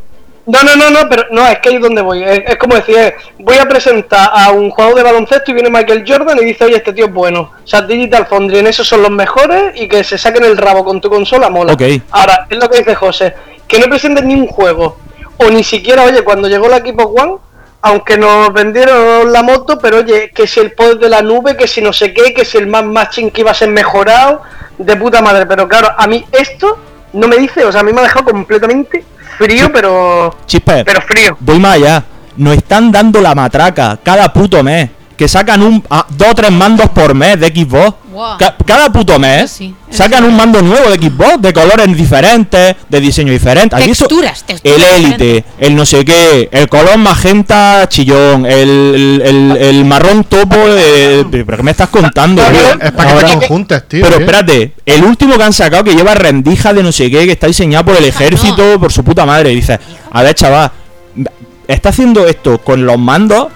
No, 0.48 0.62
no, 0.62 0.76
no, 0.76 0.92
no, 0.92 1.10
pero 1.10 1.26
no, 1.32 1.48
es 1.48 1.60
que 1.60 1.70
ahí 1.70 1.76
es 1.76 1.82
donde 1.82 2.02
voy, 2.02 2.24
es, 2.24 2.44
es 2.46 2.58
como 2.58 2.76
decir, 2.76 3.16
voy 3.40 3.58
a 3.58 3.68
presentar 3.68 4.30
a 4.32 4.52
un 4.52 4.70
jugador 4.70 4.96
de 4.96 5.04
baloncesto 5.04 5.50
y 5.50 5.56
viene 5.56 5.72
Michael 5.72 6.06
Jordan 6.08 6.38
y 6.40 6.46
dice, 6.46 6.66
oye, 6.66 6.78
este 6.78 6.94
tío 6.94 7.06
es 7.06 7.14
bueno. 7.14 7.52
O 7.64 7.68
sea, 7.68 7.82
Digital 7.82 8.28
Foundry 8.28 8.60
en 8.60 8.68
eso 8.68 8.84
son 8.84 9.02
los 9.02 9.12
mejores 9.12 9.74
y 9.76 9.88
que 9.88 10.04
se 10.04 10.18
saquen 10.18 10.44
el 10.44 10.58
rabo 10.58 10.86
con 10.86 11.02
tu 11.02 11.10
consola, 11.10 11.50
mola. 11.50 11.74
Ok. 11.74 11.82
Ahora, 12.12 12.46
es 12.50 12.58
lo 12.58 12.70
que 12.70 12.78
dice 12.78 12.94
José, 12.94 13.34
que 13.68 13.80
no 13.80 13.88
presenten 13.88 14.28
ni 14.28 14.36
un 14.36 14.48
juego, 14.48 14.98
o 15.38 15.50
ni 15.50 15.64
siquiera, 15.64 16.04
oye, 16.04 16.22
cuando 16.24 16.48
llegó 16.48 16.68
la 16.68 16.78
Xbox 16.78 17.22
One, 17.22 17.36
aunque 17.82 18.18
nos 18.18 18.54
vendieron 18.54 19.32
la 19.32 19.42
moto, 19.42 19.80
pero 19.80 19.98
oye, 19.98 20.32
que 20.34 20.48
si 20.48 20.60
el 20.60 20.74
poder 20.74 20.98
de 20.98 21.10
la 21.10 21.22
nube, 21.22 21.58
que 21.58 21.68
si 21.68 21.82
no 21.82 21.92
sé 21.92 22.14
qué, 22.14 22.34
que 22.34 22.46
si 22.46 22.58
el 22.58 22.68
más 22.68 22.86
matching 22.86 23.32
que 23.32 23.42
iba 23.42 23.52
a 23.52 23.56
ser 23.56 23.70
mejorado, 23.70 24.42
de 24.78 24.96
puta 24.96 25.22
madre, 25.22 25.46
pero 25.46 25.68
claro, 25.68 25.90
a 25.98 26.08
mí 26.08 26.26
esto 26.32 26.78
no 27.14 27.28
me 27.28 27.38
dice, 27.38 27.64
o 27.64 27.72
sea, 27.72 27.82
a 27.82 27.84
mí 27.84 27.94
me 27.94 28.02
ha 28.02 28.04
dejado 28.04 28.26
completamente 28.26 29.04
frío, 29.38 29.72
pero 29.72 30.36
Chispe, 30.46 30.84
pero 30.86 31.02
frío. 31.02 31.38
voy 31.40 31.60
más 31.60 31.76
allá. 31.76 32.04
Nos 32.38 32.58
están 32.58 32.92
dando 32.92 33.22
la 33.22 33.34
matraca 33.34 33.98
cada 34.04 34.32
puto 34.34 34.62
mes. 34.62 34.90
Que 35.18 35.28
sacan 35.30 35.64
un 35.64 35.82
a- 35.90 36.06
dos 36.10 36.28
o 36.32 36.36
tres 36.36 36.52
mandos 36.52 36.90
por 36.90 37.14
mes 37.14 37.40
de 37.40 37.48
Xbox. 37.48 37.96
Ca- 38.40 38.56
cada 38.66 38.90
puto 38.94 39.20
mes 39.20 39.52
sí, 39.52 39.76
sacan 39.90 40.24
sí. 40.24 40.30
un 40.30 40.38
mando 40.38 40.62
nuevo 40.62 40.90
de 40.90 40.98
Xbox, 40.98 41.42
de 41.42 41.52
colores 41.52 41.98
diferentes, 41.98 42.76
de 42.88 43.00
diseño 43.02 43.32
diferente. 43.34 43.76
Aquí 43.76 43.88
Texturas, 43.88 44.44
texturas 44.46 44.78
el 44.78 44.84
élite, 45.06 45.44
el 45.60 45.76
no 45.76 45.86
sé 45.86 46.06
qué, 46.06 46.48
el 46.52 46.70
color 46.70 46.98
magenta 46.98 47.86
chillón, 47.90 48.46
el, 48.46 49.22
el, 49.22 49.22
el- 49.26 49.58
el 49.58 49.86
marrón 49.86 50.24
topo. 50.24 50.56
de- 50.56 51.26
¿Pero 51.30 51.58
qué 51.58 51.64
me 51.64 51.72
estás 51.72 51.90
contando, 51.90 52.42
tío? 52.44 52.72
Es 52.82 52.92
para 52.92 53.10
que 53.10 53.16
Ahora- 53.16 53.28
te 53.28 53.34
conjuntes, 53.40 53.88
tío. 53.88 54.06
Pero 54.06 54.20
espérate, 54.20 54.74
el 54.86 55.04
último 55.04 55.38
que 55.38 55.44
han 55.44 55.54
sacado 55.54 55.84
que 55.84 55.94
lleva 55.96 56.14
rendija 56.16 56.74
de 56.74 56.84
no 56.84 56.92
sé 56.94 57.10
qué, 57.12 57.26
que 57.26 57.34
está 57.34 57.48
diseñado 57.48 57.86
por 57.86 57.98
el 57.98 58.06
ejército, 58.06 58.80
por 58.80 58.94
su 58.94 59.04
puta 59.04 59.26
madre. 59.26 59.52
Y 59.52 59.56
dices, 59.56 59.78
a 60.12 60.24
ver, 60.24 60.36
chaval, 60.36 60.72
está 61.68 61.90
haciendo 61.90 62.28
esto 62.28 62.60
con 62.60 62.86
los 62.86 62.98
mandos. 62.98 63.48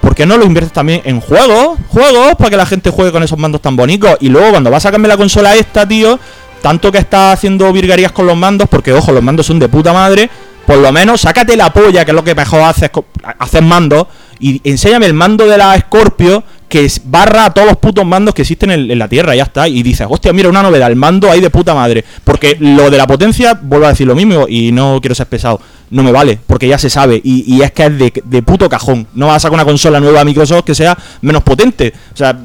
¿Por 0.00 0.14
qué 0.14 0.26
no 0.26 0.36
lo 0.36 0.44
inviertes 0.44 0.72
también 0.72 1.02
en 1.04 1.20
juegos? 1.20 1.78
Juegos 1.88 2.34
para 2.36 2.50
que 2.50 2.56
la 2.56 2.66
gente 2.66 2.90
juegue 2.90 3.12
con 3.12 3.22
esos 3.22 3.38
mandos 3.38 3.60
tan 3.60 3.76
bonitos. 3.76 4.16
Y 4.20 4.28
luego 4.28 4.50
cuando 4.50 4.70
vas 4.70 4.84
a 4.84 4.88
sacarme 4.88 5.08
la 5.08 5.16
consola 5.16 5.54
esta, 5.54 5.86
tío, 5.86 6.18
tanto 6.62 6.90
que 6.90 6.98
está 6.98 7.32
haciendo 7.32 7.72
virguerías 7.72 8.12
con 8.12 8.26
los 8.26 8.36
mandos, 8.36 8.68
porque 8.68 8.92
ojo, 8.92 9.12
los 9.12 9.22
mandos 9.22 9.46
son 9.46 9.58
de 9.58 9.68
puta 9.68 9.92
madre. 9.92 10.28
Por 10.66 10.78
lo 10.78 10.90
menos 10.90 11.20
sácate 11.20 11.56
la 11.56 11.72
polla, 11.72 12.04
que 12.04 12.10
es 12.10 12.14
lo 12.14 12.24
que 12.24 12.34
mejor 12.34 12.62
haces, 12.62 12.90
haces 13.38 13.62
mandos, 13.62 14.08
y 14.40 14.60
enséñame 14.68 15.06
el 15.06 15.14
mando 15.14 15.46
de 15.46 15.56
la 15.56 15.78
Scorpio 15.78 16.42
que 16.68 16.90
barra 17.04 17.44
a 17.44 17.54
todos 17.54 17.68
los 17.68 17.76
putos 17.76 18.04
mandos 18.04 18.34
que 18.34 18.42
existen 18.42 18.72
en, 18.72 18.90
en 18.90 18.98
la 18.98 19.08
Tierra, 19.08 19.36
ya 19.36 19.44
está. 19.44 19.68
Y 19.68 19.82
dices, 19.84 20.06
hostia, 20.10 20.32
mira, 20.32 20.48
una 20.48 20.62
novedad, 20.62 20.90
el 20.90 20.96
mando 20.96 21.30
ahí 21.30 21.40
de 21.40 21.50
puta 21.50 21.74
madre. 21.74 22.04
Porque 22.24 22.56
lo 22.58 22.90
de 22.90 22.98
la 22.98 23.06
potencia, 23.06 23.58
vuelvo 23.62 23.86
a 23.86 23.90
decir 23.90 24.06
lo 24.06 24.16
mismo, 24.16 24.46
y 24.48 24.72
no 24.72 24.98
quiero 25.00 25.14
ser 25.14 25.26
pesado, 25.26 25.60
no 25.90 26.02
me 26.02 26.12
vale, 26.12 26.38
porque 26.46 26.68
ya 26.68 26.78
se 26.78 26.90
sabe, 26.90 27.20
y, 27.22 27.54
y 27.54 27.62
es 27.62 27.72
que 27.72 27.86
es 27.86 27.98
de, 27.98 28.22
de 28.24 28.42
puto 28.42 28.68
cajón. 28.68 29.06
No 29.14 29.26
vas 29.28 29.36
a 29.36 29.40
sacar 29.40 29.54
una 29.54 29.64
consola 29.64 30.00
nueva 30.00 30.20
a 30.20 30.24
Microsoft 30.24 30.64
que 30.64 30.74
sea 30.74 30.96
menos 31.20 31.42
potente. 31.42 31.92
O 32.12 32.16
sea, 32.16 32.36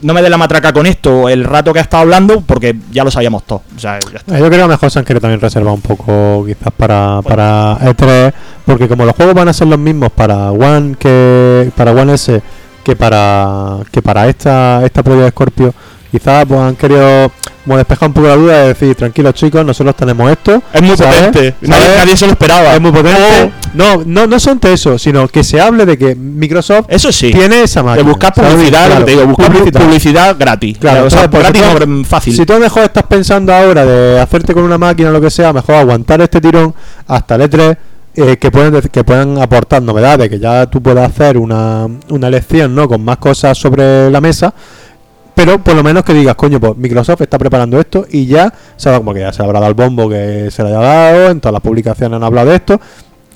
no 0.00 0.14
me 0.14 0.22
dé 0.22 0.30
la 0.30 0.38
matraca 0.38 0.72
con 0.72 0.86
esto 0.86 1.28
el 1.28 1.44
rato 1.44 1.72
que 1.72 1.80
ha 1.80 1.82
estado 1.82 2.02
hablando, 2.02 2.40
porque 2.40 2.76
ya 2.90 3.04
lo 3.04 3.10
sabíamos 3.10 3.44
todos. 3.44 3.62
O 3.76 3.78
sea, 3.78 3.98
Yo 4.00 4.10
creo 4.26 4.50
que 4.50 4.56
a 4.56 4.60
lo 4.60 4.68
mejor 4.68 4.90
se 4.90 4.98
han 4.98 5.04
querido 5.04 5.20
también 5.20 5.40
reservar 5.40 5.74
un 5.74 5.80
poco 5.80 6.44
quizás 6.46 6.72
para, 6.76 7.20
para 7.22 7.78
E3, 7.80 8.32
porque 8.64 8.88
como 8.88 9.04
los 9.04 9.14
juegos 9.16 9.34
van 9.34 9.48
a 9.48 9.52
ser 9.52 9.66
los 9.66 9.78
mismos 9.78 10.10
para 10.12 10.50
One 10.50 10.96
que 10.98 11.70
para 11.76 11.92
One 11.92 12.14
S 12.14 12.40
que 12.84 12.96
para 12.96 13.78
que 13.90 14.00
para 14.00 14.28
esta 14.28 14.84
esta 14.84 15.02
prueba 15.02 15.24
de 15.24 15.30
Scorpio, 15.30 15.74
quizás 16.10 16.46
pues 16.46 16.60
han 16.60 16.76
querido 16.76 17.30
como 17.68 17.76
despejar 17.76 18.08
un 18.08 18.14
poco 18.14 18.28
la 18.28 18.36
duda 18.36 18.62
de 18.62 18.68
decir, 18.68 18.94
tranquilos 18.94 19.34
chicos, 19.34 19.62
nosotros 19.64 19.94
tenemos 19.94 20.30
esto. 20.30 20.62
Es 20.72 20.80
muy 20.80 20.96
¿sabes? 20.96 21.16
potente. 21.16 21.54
Nadie, 21.60 21.82
¿sabes? 21.84 21.98
nadie 21.98 22.16
se 22.16 22.26
lo 22.26 22.32
esperaba. 22.32 22.74
Es 22.74 22.80
muy 22.80 22.90
potente. 22.92 23.20
Oh, 23.44 23.50
No, 23.74 24.02
no, 24.06 24.26
no 24.26 24.40
solamente 24.40 24.72
eso, 24.72 24.98
sino 24.98 25.28
que 25.28 25.44
se 25.44 25.60
hable 25.60 25.84
de 25.84 25.98
que 25.98 26.14
Microsoft 26.14 26.86
eso 26.88 27.12
sí. 27.12 27.30
tiene 27.30 27.62
esa 27.64 27.80
De 27.80 27.86
máquina. 27.86 28.08
buscar 28.08 28.34
¿sabes? 28.34 28.52
publicidad, 28.54 28.84
lo 28.84 28.88
que 28.88 28.90
Claro, 28.94 29.04
te 29.04 29.10
digo, 29.10 29.26
buscar 29.26 29.52
publicidad. 29.52 29.82
publicidad, 29.82 30.36
gratis. 30.38 30.78
Claro, 30.78 31.04
o 31.04 31.10
sea, 31.10 31.26
gratis 31.26 31.62
no, 31.86 32.04
fácil. 32.04 32.34
Si 32.34 32.46
tú 32.46 32.54
mejor 32.54 32.84
estás 32.84 33.02
pensando 33.04 33.52
ahora 33.52 33.84
de 33.84 34.18
hacerte 34.18 34.54
con 34.54 34.62
una 34.62 34.78
máquina 34.78 35.10
o 35.10 35.12
lo 35.12 35.20
que 35.20 35.30
sea, 35.30 35.52
mejor 35.52 35.74
aguantar 35.74 36.22
este 36.22 36.40
tirón 36.40 36.74
hasta 37.06 37.34
el 37.34 37.42
E3, 37.42 37.76
eh, 38.16 38.36
que, 38.38 38.50
pueden, 38.50 38.80
que 38.80 39.04
puedan 39.04 39.38
aportar 39.38 39.82
novedades, 39.82 40.28
que 40.28 40.38
ya 40.38 40.66
tú 40.66 40.82
puedas 40.82 41.08
hacer 41.08 41.36
una, 41.38 41.86
una 42.08 42.30
lección 42.30 42.74
¿no? 42.74 42.88
con 42.88 43.04
más 43.04 43.18
cosas 43.18 43.56
sobre 43.58 44.10
la 44.10 44.20
mesa. 44.20 44.52
Pero 45.38 45.56
por 45.60 45.76
lo 45.76 45.84
menos 45.84 46.02
que 46.02 46.12
digas, 46.12 46.34
coño, 46.34 46.58
pues 46.58 46.76
Microsoft 46.76 47.20
está 47.20 47.38
preparando 47.38 47.78
esto 47.78 48.04
y 48.10 48.26
ya 48.26 48.52
se, 48.74 48.92
como 48.96 49.14
que 49.14 49.20
ya 49.20 49.32
se 49.32 49.40
habrá 49.40 49.60
dado 49.60 49.68
el 49.68 49.76
bombo 49.76 50.08
que 50.08 50.50
se 50.50 50.64
le 50.64 50.70
haya 50.70 50.80
dado, 50.80 51.30
en 51.30 51.38
todas 51.38 51.52
las 51.52 51.62
publicaciones 51.62 52.16
han 52.16 52.24
hablado 52.24 52.50
de 52.50 52.56
esto. 52.56 52.80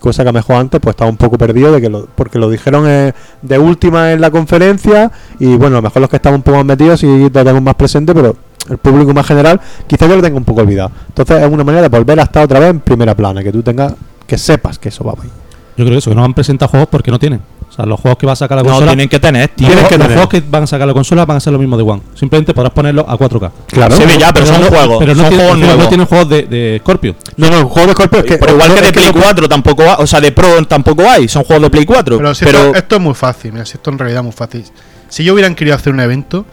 cosa 0.00 0.24
que 0.24 0.30
a 0.30 0.32
mejor 0.32 0.56
antes 0.56 0.80
pues 0.80 0.94
estaba 0.94 1.08
un 1.08 1.16
poco 1.16 1.38
perdido 1.38 1.70
de 1.70 1.80
que 1.80 1.88
lo, 1.88 2.06
porque 2.06 2.40
lo 2.40 2.50
dijeron 2.50 2.86
eh, 2.88 3.12
de 3.42 3.56
última 3.56 4.10
en 4.10 4.20
la 4.20 4.32
conferencia 4.32 5.12
y 5.38 5.54
bueno, 5.54 5.76
a 5.76 5.78
lo 5.78 5.82
mejor 5.82 6.00
los 6.00 6.10
que 6.10 6.16
estaban 6.16 6.40
un 6.40 6.42
poco 6.42 6.56
más 6.56 6.66
metidos 6.66 7.04
y 7.04 7.20
lo 7.20 7.30
tenemos 7.30 7.62
más 7.62 7.76
presente, 7.76 8.12
pero 8.12 8.34
el 8.68 8.78
público 8.78 9.14
más 9.14 9.24
general 9.24 9.60
quizás 9.86 10.08
yo 10.08 10.16
lo 10.16 10.22
tenga 10.22 10.38
un 10.38 10.44
poco 10.44 10.62
olvidado. 10.62 10.90
Entonces 11.06 11.40
es 11.40 11.48
una 11.48 11.62
manera 11.62 11.82
de 11.82 11.88
volver 11.88 12.18
a 12.18 12.24
estar 12.24 12.44
otra 12.44 12.58
vez 12.58 12.70
en 12.70 12.80
primera 12.80 13.14
plana, 13.14 13.44
que 13.44 13.52
tú 13.52 13.62
tengas, 13.62 13.94
que 14.26 14.36
sepas 14.36 14.76
que 14.76 14.88
eso 14.88 15.04
va 15.04 15.14
ahí. 15.22 15.30
Yo 15.76 15.84
creo 15.84 15.90
que 15.90 15.98
eso, 15.98 16.10
que 16.10 16.16
no 16.16 16.24
han 16.24 16.34
presentado 16.34 16.68
juegos 16.68 16.88
porque 16.90 17.12
no 17.12 17.20
tienen. 17.20 17.42
O 17.72 17.74
sea, 17.74 17.86
los 17.86 17.98
juegos 17.98 18.18
que 18.18 18.26
va 18.26 18.34
a 18.34 18.36
sacar 18.36 18.58
la 18.58 18.62
No, 18.64 18.68
consola. 18.68 18.90
tienen 18.90 19.08
que 19.08 19.18
tener, 19.18 19.48
tío. 19.48 19.66
Los, 19.68 19.76
que 19.76 19.82
los 19.82 19.90
tener. 20.06 20.08
juegos 20.12 20.28
que 20.28 20.42
van 20.46 20.64
a 20.64 20.66
sacar 20.66 20.86
la 20.86 20.92
consola 20.92 21.24
van 21.24 21.38
a 21.38 21.40
ser 21.40 21.54
lo 21.54 21.58
mismo 21.58 21.78
de 21.78 21.82
One. 21.82 22.02
Simplemente 22.14 22.52
podrás 22.52 22.70
ponerlo 22.74 23.02
a 23.08 23.16
4K. 23.16 23.50
Claro. 23.68 23.96
Se 23.96 24.04
ve 24.04 24.18
ya, 24.18 24.30
pero 24.30 24.44
son 24.44 24.60
no- 24.60 24.66
juegos. 24.66 24.96
Pero 24.98 25.14
no, 25.14 25.22
son 25.22 25.30
tienen, 25.30 25.38
juegos 25.46 25.58
no 25.58 25.66
nuevos. 25.66 25.88
tienen 25.88 26.06
juegos 26.06 26.28
de, 26.28 26.42
de 26.42 26.78
Scorpio. 26.80 27.16
No, 27.38 27.48
no, 27.50 27.60
un 27.60 27.68
juego 27.68 27.86
de 27.88 27.92
Scorpio 27.94 28.18
es 28.18 28.24
que. 28.26 28.36
Pero 28.36 28.52
igual 28.52 28.74
que 28.74 28.80
de 28.82 28.92
Play 28.92 29.06
lo- 29.06 29.20
4 29.22 29.48
tampoco 29.48 29.82
hay, 29.84 29.94
o 29.98 30.06
sea, 30.06 30.20
de 30.20 30.32
Pro 30.32 30.66
tampoco 30.66 31.08
hay, 31.08 31.28
son 31.28 31.44
juegos 31.44 31.62
de 31.62 31.70
Play 31.70 31.86
4. 31.86 32.18
Pero, 32.18 32.34
si 32.34 32.44
pero 32.44 32.58
esto, 32.58 32.74
esto 32.78 32.96
es 32.96 33.00
muy 33.00 33.14
fácil, 33.14 33.52
mira, 33.54 33.64
si 33.64 33.78
esto 33.78 33.88
en 33.90 33.98
realidad 33.98 34.20
es 34.20 34.24
muy 34.24 34.32
fácil. 34.34 34.64
Si 35.08 35.24
yo 35.24 35.32
hubieran 35.32 35.54
querido 35.54 35.74
hacer 35.74 35.94
un 35.94 36.00
evento, 36.00 36.44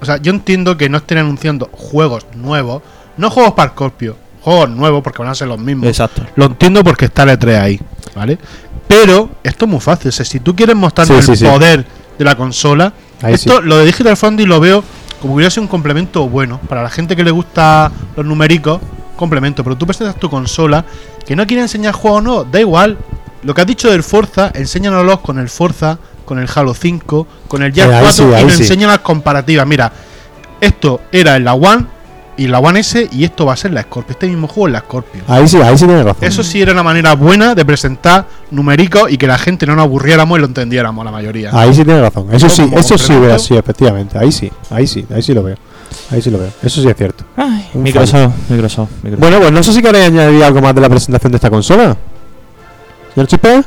o 0.00 0.04
sea, 0.06 0.16
yo 0.16 0.30
entiendo 0.32 0.78
que 0.78 0.88
no 0.88 0.96
estén 0.96 1.18
anunciando 1.18 1.68
juegos 1.70 2.24
nuevos, 2.34 2.82
no 3.18 3.28
juegos 3.30 3.52
para 3.52 3.72
Scorpio, 3.72 4.16
juegos 4.40 4.70
nuevos 4.70 5.02
porque 5.02 5.18
van 5.22 5.30
a 5.32 5.34
ser 5.34 5.48
los 5.48 5.58
mismos. 5.58 5.86
Exacto. 5.86 6.22
Lo 6.36 6.46
entiendo 6.46 6.82
porque 6.82 7.04
está 7.06 7.24
el 7.24 7.30
E3 7.38 7.60
ahí, 7.60 7.80
¿vale? 8.14 8.38
Pero 8.88 9.30
esto 9.42 9.64
es 9.64 9.70
muy 9.70 9.80
fácil, 9.80 10.08
o 10.08 10.12
sea, 10.12 10.24
si 10.24 10.40
tú 10.40 10.54
quieres 10.54 10.76
mostrarnos 10.76 11.24
Sí, 11.24 11.32
el 11.32 11.36
sí, 11.36 11.44
sí. 11.44 11.50
poder 11.50 11.84
de 12.18 12.24
la 12.24 12.36
consola, 12.36 12.92
Ahí 13.22 13.34
esto, 13.34 13.60
lo 13.60 13.78
de 13.78 13.86
Digital 13.86 14.16
Foundry 14.16 14.46
lo 14.46 14.60
veo 14.60 14.84
como 15.20 15.32
que 15.32 15.36
hubiera 15.36 15.50
sido 15.50 15.62
un 15.62 15.68
complemento 15.68 16.28
bueno. 16.28 16.60
Para 16.68 16.82
la 16.82 16.90
gente 16.90 17.16
que 17.16 17.24
le 17.24 17.30
gusta 17.30 17.90
los 18.16 18.24
numéricos, 18.26 18.80
complemento. 19.16 19.64
Pero 19.64 19.76
tú 19.76 19.86
presentas 19.86 20.16
tu 20.16 20.28
consola 20.28 20.84
que 21.26 21.34
no 21.34 21.46
quiere 21.46 21.62
enseñar 21.62 21.94
juegos 21.94 22.22
nuevos, 22.22 22.46
da 22.50 22.60
igual. 22.60 22.98
Lo 23.42 23.54
que 23.54 23.60
has 23.62 23.66
dicho 23.66 23.90
del 23.90 24.02
Forza, 24.02 24.50
enséñanoslos 24.54 25.20
con 25.20 25.38
el 25.38 25.48
Forza, 25.48 25.98
con 26.24 26.38
el 26.38 26.48
Halo 26.54 26.74
5, 26.74 27.26
con 27.48 27.62
el 27.62 27.72
Jack 27.72 27.90
Eh, 27.90 27.94
ahí 27.94 28.02
4 28.02 28.12
sí, 28.12 28.22
y 28.40 28.44
nos 28.44 28.60
enseñan 28.60 28.90
las 28.90 28.98
comparativas. 28.98 29.66
Mira, 29.66 29.90
esto 30.60 31.00
era 31.12 31.36
en 31.36 31.44
la 31.44 31.54
One 31.54 31.86
y 32.36 32.48
la 32.48 32.58
One 32.58 32.80
S 32.80 33.08
y 33.12 33.24
esto 33.24 33.46
va 33.46 33.54
a 33.54 33.56
ser 33.56 33.72
la 33.72 33.82
Scorpio. 33.82 34.12
Este 34.12 34.26
mismo 34.26 34.48
juego 34.48 34.68
es 34.68 34.72
la 34.72 34.80
Scorpio. 34.80 35.22
Ahí 35.28 35.48
sí, 35.48 35.58
ahí 35.58 35.76
sí 35.76 35.86
tienes 35.86 36.04
razón. 36.04 36.24
Eso 36.24 36.42
sí 36.42 36.60
era 36.60 36.72
una 36.72 36.82
manera 36.82 37.14
buena 37.14 37.54
de 37.54 37.64
presentar 37.64 38.26
numéricos 38.50 39.10
y 39.10 39.16
que 39.16 39.26
la 39.26 39.38
gente 39.38 39.66
no 39.66 39.74
nos 39.74 39.84
aburriéramos 39.84 40.38
y 40.38 40.40
lo 40.40 40.46
entendiéramos 40.46 41.04
la 41.04 41.10
mayoría. 41.10 41.50
Ahí 41.52 41.74
sí 41.74 41.84
tienes 41.84 42.02
razón. 42.02 42.28
Eso 42.32 42.48
sí, 42.48 42.70
eso 42.72 42.98
sí 42.98 43.14
veo 43.14 43.34
así, 43.34 43.56
efectivamente. 43.56 44.18
Ahí 44.18 44.32
sí, 44.32 44.50
ahí 44.70 44.86
sí, 44.86 45.06
ahí 45.14 45.22
sí 45.22 45.34
lo 45.34 45.42
veo. 45.42 45.56
Ahí 46.10 46.20
sí 46.20 46.30
lo 46.30 46.38
veo. 46.38 46.50
Eso 46.62 46.80
sí 46.82 46.88
es 46.88 46.96
cierto. 46.96 47.24
Un 47.74 47.82
Microsoft, 47.82 48.32
Microsoft, 48.48 48.90
Microsoft. 49.02 49.20
Bueno, 49.20 49.38
pues 49.38 49.52
no 49.52 49.62
sé 49.62 49.72
si 49.72 49.82
queréis 49.82 50.06
añadir 50.06 50.44
algo 50.44 50.60
más 50.60 50.74
de 50.74 50.80
la 50.80 50.88
presentación 50.88 51.32
de 51.32 51.36
esta 51.36 51.50
consola. 51.50 51.96
¿Señor 53.14 53.26
Chispe? 53.28 53.62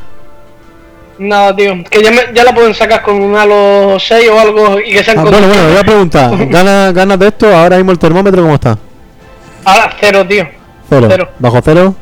Nada, 1.20 1.56
tío. 1.56 1.74
Que 1.90 2.02
ya, 2.02 2.12
me- 2.12 2.34
ya 2.34 2.44
la 2.46 2.54
pueden 2.54 2.74
sacar 2.74 3.02
con 3.04 3.22
un 3.22 3.36
Halo 3.36 3.98
6 4.00 4.30
o 4.30 4.40
algo 4.40 4.80
y 4.80 4.92
que 4.94 5.04
sean 5.04 5.20
Ah, 5.20 5.24
bueno, 5.24 5.38
bueno, 5.48 5.68
voy 5.68 5.78
a 5.78 5.84
preguntar. 5.84 6.48
¿Ganas, 6.50 6.94
¿Ganas 6.94 7.20
de 7.20 7.28
esto? 7.28 7.54
Ahora 7.56 7.76
mismo 7.78 7.92
el 7.92 8.00
termómetro, 8.00 8.42
¿cómo 8.42 8.56
está? 8.56 8.78
Ahora, 9.66 9.94
cero, 10.00 10.26
tío. 10.28 10.48
Cero. 10.90 11.08
Cero. 11.10 11.30
¿Bajo 11.38 11.60
cero? 11.64 11.94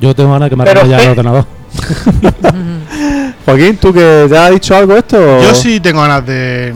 Yo 0.00 0.14
tengo 0.14 0.32
ganas 0.32 0.46
de 0.46 0.50
que 0.50 0.56
me 0.56 0.62
arregle 0.68 0.88
ya 0.88 1.02
el 1.02 1.10
ordenador. 1.10 1.44
Joaquín, 3.44 3.76
¿tú 3.76 3.92
que 3.92 4.26
ya 4.30 4.46
has 4.46 4.52
dicho 4.52 4.76
algo 4.76 4.94
de 4.94 4.98
esto? 5.00 5.42
Yo 5.42 5.54
sí 5.54 5.80
tengo 5.80 6.00
ganas 6.00 6.24
de. 6.26 6.74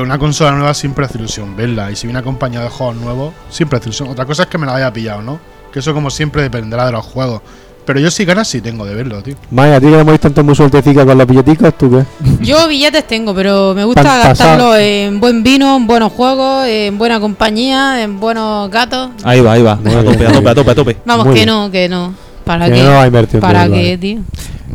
una 0.00 0.18
consola 0.18 0.52
nueva 0.52 0.74
siempre 0.74 1.04
hace 1.04 1.18
ilusión 1.18 1.56
verla. 1.56 1.90
Y 1.90 1.96
si 1.96 2.06
viene 2.06 2.18
acompañada 2.20 2.64
de 2.64 2.70
juegos 2.70 2.96
nuevos, 2.96 3.34
siempre 3.48 3.78
hace 3.78 3.88
ilusión. 3.88 4.08
Otra 4.08 4.24
cosa 4.26 4.42
es 4.44 4.48
que 4.48 4.58
me 4.58 4.66
la 4.66 4.74
haya 4.76 4.92
pillado, 4.92 5.22
¿no? 5.22 5.38
Que 5.72 5.78
eso, 5.78 5.94
como 5.94 6.10
siempre, 6.10 6.42
dependerá 6.42 6.86
de 6.86 6.92
los 6.92 7.04
juegos. 7.04 7.40
Pero 7.84 7.98
yo 8.00 8.10
sí 8.10 8.24
ganas 8.24 8.46
sí 8.48 8.60
tengo 8.60 8.84
de 8.86 8.94
verlo, 8.94 9.22
tío. 9.22 9.34
Maya, 9.50 9.76
a 9.76 9.80
ti 9.80 9.86
que 9.86 9.94
hemos 9.94 10.06
visto 10.12 10.28
tanto 10.28 10.44
muy 10.44 10.54
sueltecica 10.54 11.04
con 11.04 11.18
los 11.18 11.26
billeticos, 11.26 11.76
¿tú 11.76 11.90
qué? 11.90 12.04
Yo 12.40 12.68
billetes 12.68 13.06
tengo, 13.06 13.34
pero 13.34 13.74
me 13.74 13.84
gusta 13.84 14.02
gastarlo 14.02 14.76
en 14.76 15.18
buen 15.20 15.42
vino, 15.42 15.76
en 15.76 15.86
buenos 15.86 16.12
juegos, 16.12 16.66
en 16.66 16.96
buena 16.96 17.18
compañía, 17.18 18.02
en 18.02 18.20
buenos 18.20 18.70
gatos. 18.70 19.10
Ahí 19.24 19.40
va, 19.40 19.52
ahí 19.54 19.62
va. 19.62 19.76
Muy 19.76 19.92
A 19.94 20.00
bien, 20.02 20.12
tope, 20.12 20.26
a 20.26 20.32
tope, 20.32 20.48
a 20.50 20.54
tope, 20.54 20.70
a 20.70 20.74
tope. 20.74 20.96
Vamos, 21.04 21.26
Muy 21.26 21.34
que 21.34 21.40
bien. 21.44 21.48
no, 21.48 21.70
que 21.70 21.88
no. 21.88 22.14
¿Para 22.44 22.66
Que 22.66 22.72
qué? 22.72 22.82
no 22.82 22.90
va 22.90 23.02
a 23.02 23.06
invertir 23.06 23.40
¿Para 23.40 23.64
qué, 23.64 23.70
vale. 23.70 23.98
tío? 23.98 24.20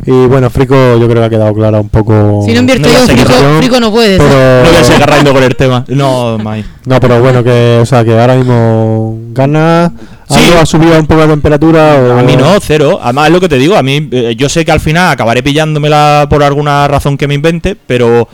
Y 0.06 0.26
bueno, 0.26 0.48
Frico 0.48 0.74
yo 0.96 1.06
creo 1.08 1.20
que 1.20 1.24
ha 1.24 1.28
quedado 1.30 1.52
clara 1.54 1.80
un 1.80 1.88
poco... 1.88 2.42
Si 2.46 2.52
no 2.52 2.60
invierto 2.60 2.88
No, 2.88 2.94
yo, 2.94 3.06
Frico, 3.06 3.32
no. 3.42 3.58
Frico 3.58 3.80
no 3.80 3.90
puede. 3.90 4.16
pero... 4.16 4.30
No 4.64 4.70
voy 4.70 4.76
a 4.80 4.84
seguir 4.84 5.32
con 5.34 5.42
el 5.42 5.56
tema. 5.56 5.84
No, 5.88 6.38
Mai. 6.38 6.64
No, 6.86 7.00
pero 7.00 7.20
bueno, 7.20 7.42
que, 7.44 7.80
o 7.82 7.86
sea, 7.86 8.04
que 8.04 8.18
ahora 8.18 8.36
mismo 8.36 9.18
gana. 9.32 9.92
Sí. 10.28 10.36
¿Algo 10.46 10.60
ha 10.60 10.66
subido 10.66 10.98
un 10.98 11.06
poco 11.06 11.20
la 11.20 11.26
temperatura? 11.28 11.96
o- 11.96 12.18
A 12.18 12.22
mí 12.22 12.36
no, 12.36 12.58
cero. 12.60 12.98
Además 13.02 13.26
es 13.28 13.32
lo 13.32 13.40
que 13.40 13.48
te 13.48 13.56
digo, 13.56 13.76
a 13.76 13.82
mí 13.82 14.08
eh, 14.12 14.34
yo 14.36 14.48
sé 14.48 14.64
que 14.64 14.72
al 14.72 14.80
final 14.80 15.10
acabaré 15.10 15.42
pillándomela 15.42 16.26
por 16.28 16.42
alguna 16.42 16.86
razón 16.88 17.16
que 17.16 17.26
me 17.26 17.34
invente, 17.34 17.76
pero 17.86 18.28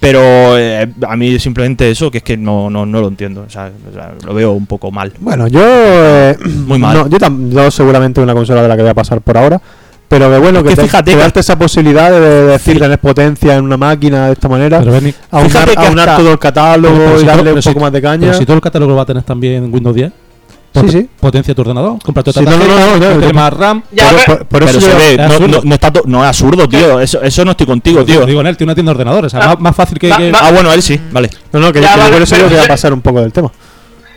pero 0.00 0.58
eh, 0.58 0.86
a 1.08 1.16
mí 1.16 1.38
simplemente 1.38 1.90
eso, 1.90 2.10
que 2.10 2.18
es 2.18 2.24
que 2.24 2.36
no, 2.36 2.68
no, 2.68 2.84
no 2.84 3.00
lo 3.00 3.08
entiendo. 3.08 3.44
O 3.46 3.50
sea, 3.50 3.70
o 3.90 3.94
sea, 3.94 4.12
lo 4.26 4.34
veo 4.34 4.52
un 4.52 4.66
poco 4.66 4.90
mal. 4.90 5.12
Bueno, 5.18 5.46
yo. 5.48 5.60
eh, 5.64 6.36
Muy 6.66 6.78
mal. 6.78 6.94
no, 6.98 7.08
yo, 7.08 7.18
tam- 7.18 7.50
yo 7.50 7.70
seguramente 7.70 8.20
una 8.20 8.34
consola 8.34 8.60
de 8.62 8.68
la 8.68 8.76
que 8.76 8.82
voy 8.82 8.90
a 8.90 8.94
pasar 8.94 9.20
por 9.22 9.38
ahora. 9.38 9.60
Pero 10.06 10.30
que 10.30 10.38
bueno, 10.38 10.58
Es 10.58 10.64
que, 10.64 10.68
que 10.70 10.76
te, 10.76 10.82
fíjate 10.82 11.10
que 11.12 11.16
que- 11.16 11.22
darte 11.22 11.40
esa 11.40 11.56
posibilidad 11.58 12.10
de, 12.10 12.20
de 12.20 12.42
decir 12.48 12.78
tener 12.78 12.98
potencia 12.98 13.56
en 13.56 13.64
una 13.64 13.78
máquina 13.78 14.26
de 14.26 14.32
esta 14.34 14.48
manera. 14.48 14.80
Pero, 14.80 14.92
aunar, 15.30 15.48
fíjate 15.50 15.72
que 15.76 15.86
aunar 15.86 16.08
hasta- 16.10 16.22
todo 16.22 16.32
el 16.32 16.38
catálogo 16.38 16.94
pero- 16.94 17.04
pero 17.06 17.16
y 17.16 17.20
si 17.20 17.26
darle 17.26 17.42
todo- 17.44 17.54
un 17.54 17.62
si- 17.62 17.68
poco 17.70 17.80
más 17.80 17.92
de 17.92 18.02
caña. 18.02 18.20
pero 18.26 18.34
si 18.34 18.44
todo 18.44 18.56
el 18.56 18.62
catálogo 18.62 18.90
lo 18.90 18.96
va 18.96 19.02
a 19.02 19.06
tener 19.06 19.22
también 19.22 19.64
en 19.64 19.72
Windows 19.72 19.96
10, 19.96 20.12
Sí, 20.80 20.88
sí. 20.90 21.08
potencia 21.20 21.54
tu 21.54 21.60
ordenador, 21.62 21.98
compra 22.02 22.22
tu 22.24 22.32
Sí, 22.32 22.40
no, 22.40 22.50
no, 22.50 22.56
tarjeta, 22.58 22.86
no, 22.98 23.14
no, 23.20 23.26
no, 23.26 23.32
más 23.32 23.52
RAM. 23.52 23.82
Ya, 23.92 24.08
por, 24.10 24.16
ve- 24.18 24.24
por- 24.26 24.46
por 24.46 24.62
eso 24.64 24.72
pero 24.72 24.80
se 24.80 24.90
yo- 24.90 24.96
ve, 24.98 25.10
es 25.12 25.18
no, 25.18 25.24
absurdo. 25.24 25.48
no- 25.48 25.60
no 25.64 25.74
está 25.74 25.92
to- 25.92 26.02
no 26.06 26.22
es 26.22 26.28
absurdo, 26.28 26.68
tío. 26.68 27.00
Eso, 27.00 27.22
eso 27.22 27.44
no 27.44 27.52
estoy 27.52 27.66
contigo, 27.66 28.04
tío. 28.04 28.26
Digo, 28.26 28.40
en 28.40 28.46
él 28.48 28.56
tiene 28.56 28.70
una 28.70 28.74
tienda 28.74 28.90
de 28.90 28.94
ordenadores. 28.96 29.32
O 29.32 29.36
sea, 29.38 29.40
Va- 29.46 29.54
más, 29.54 29.60
más 29.60 29.76
fácil 29.76 29.98
que. 29.98 30.08
va- 30.08 30.16
que- 30.16 30.32
va- 30.32 30.38
Ah, 30.42 30.50
bueno, 30.50 30.72
él 30.72 30.82
sí, 30.82 31.00
vale. 31.12 31.30
no, 31.52 31.60
no, 31.60 31.72
que, 31.72 31.80
Ya, 31.80 31.94
que 31.94 32.00
vale, 32.00 32.24
yo 32.26 32.48
voy 32.48 32.58
a 32.58 32.66
pasar 32.68 32.92
un 32.92 33.00
poco 33.02 33.20
del 33.20 33.32
tema. 33.32 33.50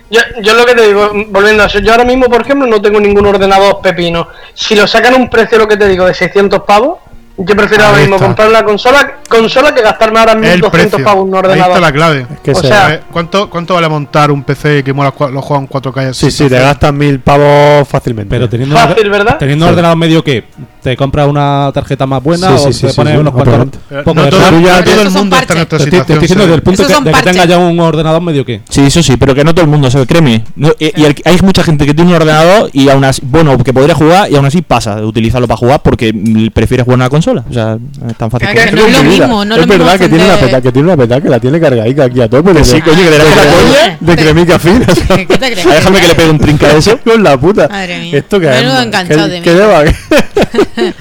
Yo, 0.10 0.22
yo 0.42 0.54
lo 0.54 0.66
que 0.66 0.74
te 0.74 0.88
digo, 0.88 1.12
volviendo 1.30 1.64
a 1.64 1.66
eso, 1.66 1.80
yo 1.80 1.92
ahora 1.92 2.06
mismo, 2.06 2.26
por 2.28 2.42
ejemplo, 2.42 2.66
no 2.66 2.82
tengo 2.82 3.00
ningún 3.00 3.26
ordenador 3.26 3.80
pepino. 3.84 4.28
Si 4.54 4.74
lo 4.74 4.88
sacan 4.88 5.14
a 5.14 5.18
un 5.18 5.30
precio, 5.30 5.58
lo 5.58 5.68
que 5.68 5.76
te 5.78 5.86
digo, 5.88 6.06
de 6.06 6.14
600 6.14 6.62
pavos, 6.66 7.00
yo 7.38 7.56
prefiero 7.56 7.84
Ahí 7.84 7.90
ahora 7.90 8.02
mismo 8.02 8.18
comprar 8.18 8.50
una 8.50 8.64
consola, 8.64 9.18
consola 9.30 9.74
que 9.74 9.82
gastarme 9.82 10.20
ahora 10.20 10.32
El 10.34 10.40
1200 10.40 10.72
precio. 10.72 11.04
pavos 11.06 11.24
en 11.24 11.30
un 11.30 11.36
Ahí 11.36 11.40
ordenador. 11.40 11.72
está 11.76 11.80
la 11.82 11.92
clave. 11.92 12.28
Que 12.44 12.52
O 12.52 12.56
se- 12.56 12.68
sea, 12.68 13.02
¿Cuánto, 13.12 13.50
¿Cuánto 13.50 13.74
vale 13.76 13.88
montar 13.90 14.32
un 14.32 14.44
PC 14.44 14.84
que 14.84 14.94
mola 14.94 15.14
los 15.32 15.46
juegos 15.46 15.62
en 15.64 15.68
4K? 15.68 16.10
y 16.10 16.14
sí, 16.14 16.32
sí, 16.32 16.48
te 16.50 16.60
gastas 16.60 16.94
mil 16.94 17.20
pavos 17.20 17.88
fácilmente. 17.88 18.30
pero 18.30 18.50
teniendo, 18.50 18.76
Fácil, 18.76 19.10
¿verdad? 19.10 19.38
teniendo 19.38 19.66
Sí. 19.66 19.68
un 19.68 19.74
ordenador 19.74 19.98
medio 19.98 20.24
que 20.24 20.46
te 20.82 20.96
compras 20.96 21.28
una 21.28 21.70
tarjeta 21.74 22.06
más 22.08 22.24
buena 22.24 22.48
Sí, 22.48 22.54
o 22.54 22.58
sí, 22.74 22.82
te 22.82 22.90
sí, 22.90 22.96
pones 22.96 23.14
sí, 23.14 23.20
unos 23.20 23.34
cuantos. 23.34 23.54
obviamente. 23.54 23.78
Pero 23.90 24.04
poco 24.04 24.16
no 24.16 24.24
de 24.24 24.30
todo, 24.32 24.42
RAM. 24.42 24.62
no 24.62 24.68
ya- 24.68 24.84
todo 24.84 25.02
el 25.02 25.10
mundo 25.12 25.36
está 25.36 25.54
en 25.54 25.60
esta 25.60 25.78
Te 25.78 25.84
estoy, 25.84 25.90
te 25.92 25.98
situación. 25.98 26.00
estoy 26.00 26.20
diciendo 26.20 26.44
desde 26.46 26.56
el 26.56 26.62
punto 26.64 26.84
que, 26.88 26.94
de 27.10 27.14
que 27.14 27.22
tenga 27.24 27.46
ya 27.46 27.58
un 27.58 27.80
ordenador 27.80 28.22
medio 28.22 28.46
que. 28.46 28.62
Sí, 28.70 28.86
eso 28.86 29.04
sí, 29.04 29.18
pero 29.18 29.36
que 29.36 29.44
no 29.44 29.54
todo 29.54 29.64
el 29.66 29.70
mundo, 29.72 29.92
¿sabes? 29.92 30.08
Créeme. 30.08 30.44
No, 30.56 30.70
y, 30.80 30.86
y 31.02 31.06
el- 31.06 31.16
hay 31.26 31.38
mucha 31.44 31.64
gente 31.64 31.86
que 31.86 31.94
tiene 31.94 32.10
un 32.12 32.16
ordenador 32.16 32.70
y 32.74 32.90
aún 32.90 33.04
así, 33.04 33.22
bueno, 33.26 33.58
que 33.58 33.74
podría 33.74 33.96
jugar 33.96 34.32
y 34.32 34.36
aún 34.36 34.46
así 34.46 34.62
pasa 34.62 34.96
de 34.96 35.06
utilizarlo 35.06 35.48
para 35.48 35.58
jugar 35.58 35.82
porque 35.84 36.14
prefiere 36.54 36.84
jugar 36.84 36.96
una 36.98 37.10
consola. 37.10 37.27
O 37.50 37.54
sea, 37.54 37.78
es 38.10 38.16
tan 38.18 38.32
fácil 38.32 38.48
Claro, 38.50 38.70
que 38.72 38.76
no 38.78 38.86
es 38.88 38.94
lo 38.98 39.04
mismo, 39.04 39.46
no 39.46 39.56
es 39.56 39.62
es 39.62 39.68
lo 39.68 39.74
mismo 39.74 39.86
verdad 39.86 40.00
que 40.00 40.10
tiene, 40.10 40.24
una 40.24 40.34
encender- 40.36 40.46
peta, 40.46 40.62
que 40.62 40.72
tiene 40.72 40.88
una 40.88 40.98
peta 40.98 41.22
que 41.22 41.30
la 41.30 41.40
tiene 41.40 41.60
cargadica 41.60 42.04
aquí 42.06 42.22
a 42.22 42.30
tope. 42.30 42.54
de- 42.54 42.64
sí, 42.64 42.82
coño, 42.82 42.98
que 42.98 43.10
le 43.10 43.18
das 43.18 43.30
de- 43.30 43.36
la 43.36 43.44
de- 43.46 43.52
coña. 43.52 43.98
De 44.00 44.16
cremica 44.16 44.60
fina. 44.60 44.86
¿Qué 45.16 45.26
te 45.26 45.38
crees? 45.52 45.66
Déjame 45.66 46.00
que 46.02 46.08
le 46.08 46.16
pegue 46.16 46.30
un 46.30 46.40
trinca 46.40 46.68
a 46.68 46.72
eso. 46.78 46.98
Con 47.04 47.24
la 47.24 47.38
puta. 47.38 47.68
Madre 47.68 48.00
mía. 48.00 48.18
Esto 48.18 48.40
que 48.40 48.48
Menudo 48.48 48.82
enganchado 48.82 49.26
¿Qué- 49.26 49.32
de 49.34 49.42
qué 49.42 49.50
mí. 49.52 49.58
lleva? 49.58 49.84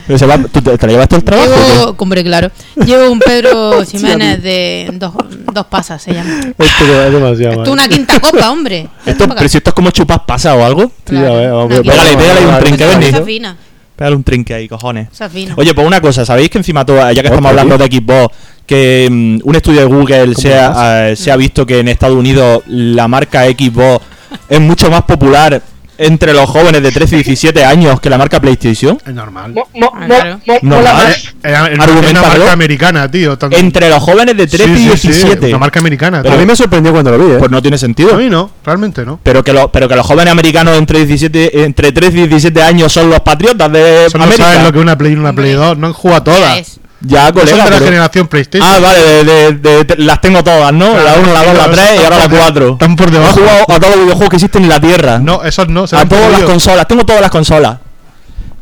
Pero 0.07 0.19
se 0.19 0.27
va- 0.27 0.39
¿Tú 0.39 0.61
te, 0.63 0.77
te 0.79 0.87
la 0.87 0.93
llevas 0.93 1.09
todo 1.09 1.19
el 1.19 1.25
trabajo? 1.25 1.51
qué? 1.55 1.73
Llevo, 1.79 1.95
hombre, 1.99 2.25
claro. 2.25 2.51
Llevo 2.85 3.11
un 3.11 3.19
Pedro 3.21 3.85
Jiménez 3.91 4.43
de 4.43 4.91
dos, 4.95 5.13
dos 5.53 5.67
pasas, 5.67 6.03
se 6.03 6.13
llama. 6.15 6.41
Esto 6.41 6.85
que 6.85 7.07
es 7.07 7.13
demasiado. 7.13 7.53
Esto 7.53 7.63
es 7.65 7.69
una 7.71 7.89
quinta 7.89 8.21
copa, 8.21 8.51
hombre. 8.51 8.89
Esto, 9.05 9.29
pero 9.29 9.49
si 9.49 9.59
esto 9.59 9.71
es 9.71 9.75
como 9.75 9.91
chupas 9.91 10.21
pasa 10.27 10.55
o 10.55 10.65
algo, 10.65 10.91
Sí, 11.09 11.17
a 11.17 11.21
ver, 11.21 11.83
pégale, 11.83 12.17
pégale 12.17 12.47
un 12.47 13.01
Benny. 13.01 13.25
fina, 13.25 13.57
pégale 13.97 14.17
un 14.17 14.23
trinque 14.23 14.55
ahí, 14.55 14.69
cojones. 14.69 15.09
Oye, 15.57 15.75
pues 15.75 15.87
una 15.87 16.01
cosa, 16.01 16.25
¿sabéis 16.25 16.51
que 16.51 16.59
encima 16.59 16.85
todo, 16.85 16.99
ya 17.11 17.23
que 17.23 17.29
estamos 17.29 17.49
hablando 17.49 17.79
de 17.79 17.87
Xbox, 17.87 18.35
que 18.67 19.09
mm, 19.11 19.39
un 19.43 19.57
estudio 19.57 19.81
de 19.81 19.87
Google 19.87 20.35
se 20.35 20.55
ha, 20.55 21.11
eh, 21.11 21.17
se 21.17 21.33
ha 21.33 21.37
visto 21.37 21.65
que 21.65 21.81
en 21.81 21.89
Estados 21.89 22.17
Unidos 22.17 22.63
la 22.67 23.09
marca 23.09 23.45
Xbox 23.45 24.05
es 24.49 24.61
mucho 24.61 24.91
más 24.91 25.03
popular 25.03 25.63
entre 25.99 26.33
los 26.33 26.49
jóvenes 26.49 26.83
de 26.83 26.91
13 26.93 27.17
y 27.17 27.23
17 27.23 27.65
años 27.65 28.01
que 28.01 28.11
la 28.11 28.19
marca 28.19 28.41
PlayStation? 28.41 28.99
Es 29.07 29.15
normal. 29.15 29.53
Mo- 29.55 29.69
mo- 29.75 29.93
mo- 29.93 30.07
claro. 30.07 30.41
mo- 30.47 30.55
No, 30.63 30.77
mola 30.77 30.93
vale. 30.93 31.05
más. 31.09 31.17
Es 31.17 31.25
es 31.27 31.75
una 31.75 31.85
Argumentalo. 31.85 32.29
marca 32.29 32.53
americana, 32.53 33.11
tío. 33.11 33.39
tanto- 33.39 33.57
Entre 33.57 33.89
los 33.89 34.03
jóvenes 34.03 34.37
de 34.37 34.47
13 34.47 34.77
Sí, 34.77 34.87
y 34.87 34.91
sí, 34.91 34.97
sí, 34.99 35.09
17. 35.09 35.47
Una 35.49 35.59
marca 35.59 35.81
americana. 35.81 36.23
Pero- 36.23 36.35
A 36.35 36.39
mí 36.39 36.47
me 36.47 36.57
sorprendió 36.57 36.93
cuando 36.93 37.11
lo 37.13 37.19
vi, 37.25 37.33
¿eh? 37.35 37.37
Pues 37.39 37.51
no 37.51 37.61
tiene 37.63 37.77
A 37.77 37.79
sentido. 37.79 38.15
mí 38.17 38.29
no, 38.29 38.51
realmente 38.65 39.05
no. 39.05 39.19
Pero 39.23 39.43
que, 39.43 39.53
lo- 39.53 39.71
pero 39.73 39.89
que 39.89 39.97
los 39.97 40.07
jóvenes 40.07 40.33
americanos 40.33 40.77
entre 40.77 41.05
17, 41.07 41.65
entre 41.65 41.93
13 41.93 42.19
y 42.19 42.27
17 42.27 42.63
años 42.63 42.93
son 42.93 43.09
los 43.11 43.21
patriotas 43.21 43.71
de 43.73 44.07
Eso 44.07 44.19
no 44.19 44.31
saben 44.33 44.65
lo 44.65 44.73
que 44.73 44.79
es 44.79 44.83
una 44.83 44.97
Play 44.99 45.13
y 45.13 45.17
una 45.17 45.33
Play 45.33 45.55
Hombre. 45.55 45.67
2. 45.69 45.79
No 45.79 45.87
han 45.89 45.93
jugado 45.93 46.23
todas. 46.25 46.81
Ya, 47.01 47.21
No 47.21 47.27
son 47.27 47.35
colega. 47.35 47.57
de 47.57 47.71
la 47.71 47.77
pero- 47.77 47.85
generación 47.87 48.27
PlayStation. 48.27 48.69
Ah, 48.69 48.79
vale, 48.81 49.01
de, 49.03 49.25
de- 49.25 49.53
de- 49.53 49.85
de- 49.85 49.97
las 49.99 50.21
tengo 50.21 50.43
todas, 50.43 50.73
¿no? 50.73 50.87
la 50.99 51.15
1, 51.15 51.33
la 51.33 51.45
2, 51.45 51.57
la 51.57 51.71
3 51.71 51.85
y 52.01 52.05
ahora 52.05 52.19
la 52.19 52.29
4. 52.29 52.69
Están 52.73 52.97
por 52.97 53.09
He 53.09 53.11
debajo. 53.13 53.33
jugado 53.39 53.63
a 53.69 53.81
todos 53.81 53.97
los 53.97 54.05
videojuegos 54.05 54.31
que 54.31 54.37
existen 54.37 54.63
en 54.63 54.69
la 54.71 54.81
Tierra. 54.81 55.19
No, 55.19 55.43
esos 55.43 55.69
no. 55.69 55.87
se 55.87 55.95
a 55.97 56.09
todas 56.09 56.33
las 56.33 56.43
consolas. 56.43 56.89
Tengo 56.89 57.05
todas 57.05 57.21
las 57.21 57.31
consolas. 57.31 57.79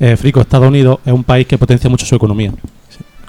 eh, 0.01 0.17
Frico, 0.17 0.41
Estados 0.41 0.67
Unidos 0.69 0.99
es 1.07 1.13
un 1.13 1.23
país 1.23 1.47
que 1.47 1.57
potencia 1.57 1.89
mucho 1.89 2.05
su 2.05 2.15
economía. 2.17 2.51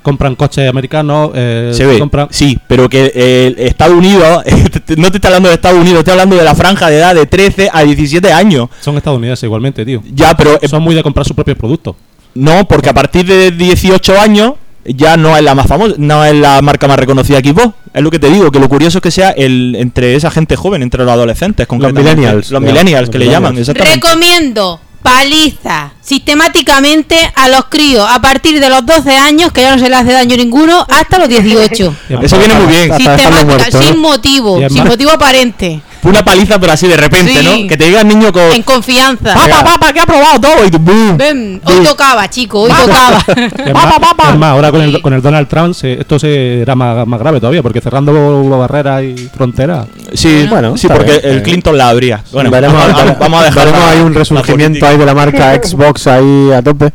Compran 0.02 0.36
coches 0.36 0.68
americanos, 0.70 1.32
eh, 1.34 1.72
Se 1.74 1.84
ve, 1.86 1.98
compran... 1.98 2.28
sí, 2.30 2.60
pero 2.68 2.88
que 2.88 3.12
eh, 3.16 3.56
Estados 3.58 3.96
Unidos, 3.96 4.44
no 4.98 5.12
te 5.12 5.18
está 5.18 5.30
hablando 5.30 5.50
de 5.50 5.56
Estados 5.56 5.80
Unidos, 5.80 6.00
estoy 6.00 6.12
hablando 6.12 6.36
de 6.36 6.44
la 6.44 6.54
franja 6.54 6.90
de 6.90 6.98
edad 6.98 7.16
de 7.16 7.26
13 7.26 7.70
a 7.74 7.82
17 7.84 8.32
años. 8.32 8.70
Son 8.82 8.96
estadounidenses 8.98 9.44
igualmente, 9.44 9.84
tío. 9.86 10.04
Ya, 10.14 10.36
pero 10.38 10.60
eh, 10.62 10.68
Son 10.68 10.84
muy 10.84 10.94
de 10.96 11.02
comprar 11.02 11.26
sus 11.26 11.36
propios 11.36 11.58
productos. 11.58 11.96
no, 12.36 12.68
porque 12.68 12.90
a 12.90 12.94
partir 12.94 13.26
de 13.26 13.50
18 13.52 14.20
años 14.20 14.54
ya 14.86 15.18
no 15.18 15.36
es 15.36 15.44
la 15.44 15.56
más 15.56 15.68
famosa, 15.68 15.96
no 15.98 16.24
es 16.24 16.34
la 16.36 16.62
marca 16.62 16.88
más 16.88 16.98
reconocida 17.00 17.42
que 17.42 17.50
Xbox. 17.50 17.74
Es 17.94 18.02
lo 18.04 18.12
que 18.12 18.20
te 18.20 18.30
digo, 18.30 18.52
que 18.52 18.60
lo 18.60 18.70
curioso 18.70 18.98
es 19.00 19.02
que 19.02 19.12
sea 19.12 19.30
el 19.32 19.76
entre 19.80 20.16
esa 20.16 20.30
gente 20.32 20.56
joven, 20.56 20.82
entre 20.84 21.04
los 21.04 21.12
adolescentes, 21.12 21.68
millennials, 21.70 22.52
Los 22.52 22.62
millennials, 22.62 23.02
los 23.02 23.10
que 23.10 23.20
le 23.20 23.26
millennials. 23.26 23.32
llaman, 23.32 23.58
exactamente. 23.58 23.96
Recomiendo 23.96 24.80
paliza 25.02 25.92
sistemáticamente 26.02 27.16
a 27.36 27.48
los 27.48 27.66
críos 27.66 28.06
a 28.10 28.20
partir 28.22 28.60
de 28.60 28.70
los 28.70 28.86
12 28.86 29.16
años, 29.16 29.52
que 29.52 29.62
ya 29.62 29.72
no 29.76 29.80
se 29.82 29.90
les 29.90 30.00
hace 30.00 30.12
daño 30.12 30.36
ninguno, 30.36 30.86
hasta 30.90 31.20
los 31.20 31.30
18. 31.30 31.84
Y 32.10 32.14
además- 32.14 32.26
Eso 32.26 32.38
viene 32.40 32.54
muy 32.56 32.68
bien. 32.76 32.98
Sistemática, 32.98 33.72
sin 33.82 34.00
motivo, 34.00 34.60
sin 34.70 34.84
motivo 34.84 35.12
aparente, 35.12 35.82
Fue 36.06 36.12
una 36.12 36.24
paliza, 36.24 36.60
pero 36.60 36.72
así 36.74 36.88
de 36.88 36.98
repente, 36.98 37.34
Sí. 37.34 37.44
¿no? 37.64 37.68
Que 37.68 37.78
te 37.78 37.86
diga 37.86 38.02
el 38.02 38.08
niño 38.08 38.32
con. 38.32 38.44
en 38.52 38.62
confianza. 38.62 39.34
¡Papá, 39.34 39.64
papá, 39.64 39.92
que 39.92 40.00
ha 40.02 40.06
probado 40.06 40.40
todo! 40.40 40.64
Y 40.64 40.70
tú, 40.70 40.78
¡boom! 40.78 41.18
Ven, 41.18 41.60
hoy 41.66 41.84
tocaba, 41.84 42.30
chico, 42.30 42.62
hoy 42.62 42.70
tocaba. 42.70 43.18
Es 43.66 43.74
más, 43.74 43.96
es 44.32 44.38
más, 44.38 44.52
ahora 44.52 44.70
con 44.70 44.82
el, 44.82 45.02
con 45.02 45.14
el 45.14 45.22
Donald 45.24 45.48
Trump 45.48 45.74
se- 45.74 45.94
esto 46.02 46.20
será 46.20 46.76
más, 46.76 47.08
más 47.08 47.20
grave 47.20 47.40
todavía, 47.40 47.64
porque 47.64 47.82
cerrando 47.82 48.14
barreras 48.56 49.02
y 49.04 49.30
fronteras. 49.36 49.88
Sí, 50.14 50.46
Bueno, 50.48 50.78
sí, 50.78 50.88
porque 50.88 51.20
bien. 51.20 51.22
el 51.24 51.42
Clinton 51.42 51.76
la 51.76 51.90
abría. 51.90 52.24
Bueno, 52.32 52.52
veremos, 52.52 52.78
vamos, 52.78 53.18
vamos 53.20 53.42
a 53.42 53.46
dejar. 53.46 53.66
veremos 53.66 53.86
la- 53.88 53.92
ahí 53.92 54.00
un 54.02 54.14
resurgimiento 54.14 54.86
ahí 54.86 54.98
de 54.98 55.06
la 55.08 55.16
marca 55.16 55.56
Xbox 55.56 56.06
ahí 56.06 56.52
a 56.52 56.62
tope. 56.62 56.92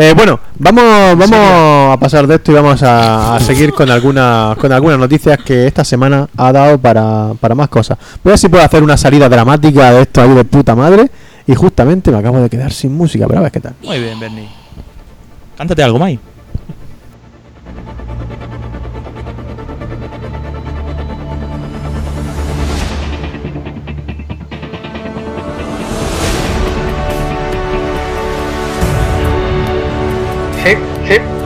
Eh, 0.00 0.14
bueno, 0.14 0.38
vamos, 0.60 0.84
vamos 1.18 1.32
a 1.32 1.96
pasar 1.98 2.24
de 2.28 2.36
esto 2.36 2.52
y 2.52 2.54
vamos 2.54 2.80
a, 2.84 3.34
a 3.34 3.40
seguir 3.40 3.72
con 3.72 3.90
algunas 3.90 4.56
con 4.56 4.70
algunas 4.70 4.96
noticias 4.96 5.38
que 5.44 5.66
esta 5.66 5.84
semana 5.84 6.28
ha 6.36 6.52
dado 6.52 6.78
para, 6.78 7.32
para 7.40 7.56
más 7.56 7.68
cosas. 7.68 7.98
Voy 8.22 8.30
a 8.30 8.32
ver 8.34 8.38
si 8.38 8.48
puedo 8.48 8.62
hacer 8.62 8.80
una 8.80 8.96
salida 8.96 9.28
dramática 9.28 9.90
de 9.90 10.02
esto 10.02 10.22
ahí 10.22 10.30
de 10.34 10.44
puta 10.44 10.76
madre. 10.76 11.10
Y 11.48 11.54
justamente 11.56 12.12
me 12.12 12.18
acabo 12.18 12.38
de 12.38 12.48
quedar 12.48 12.72
sin 12.72 12.94
música, 12.94 13.26
pero 13.26 13.40
a 13.40 13.42
ver 13.42 13.50
qué 13.50 13.58
tal. 13.58 13.74
Muy 13.82 13.98
bien, 13.98 14.20
Bernie. 14.20 14.48
Cántate 15.56 15.82
algo, 15.82 15.98
Mai. 15.98 16.20
Sí, 30.68 30.74
sí, 31.08 31.37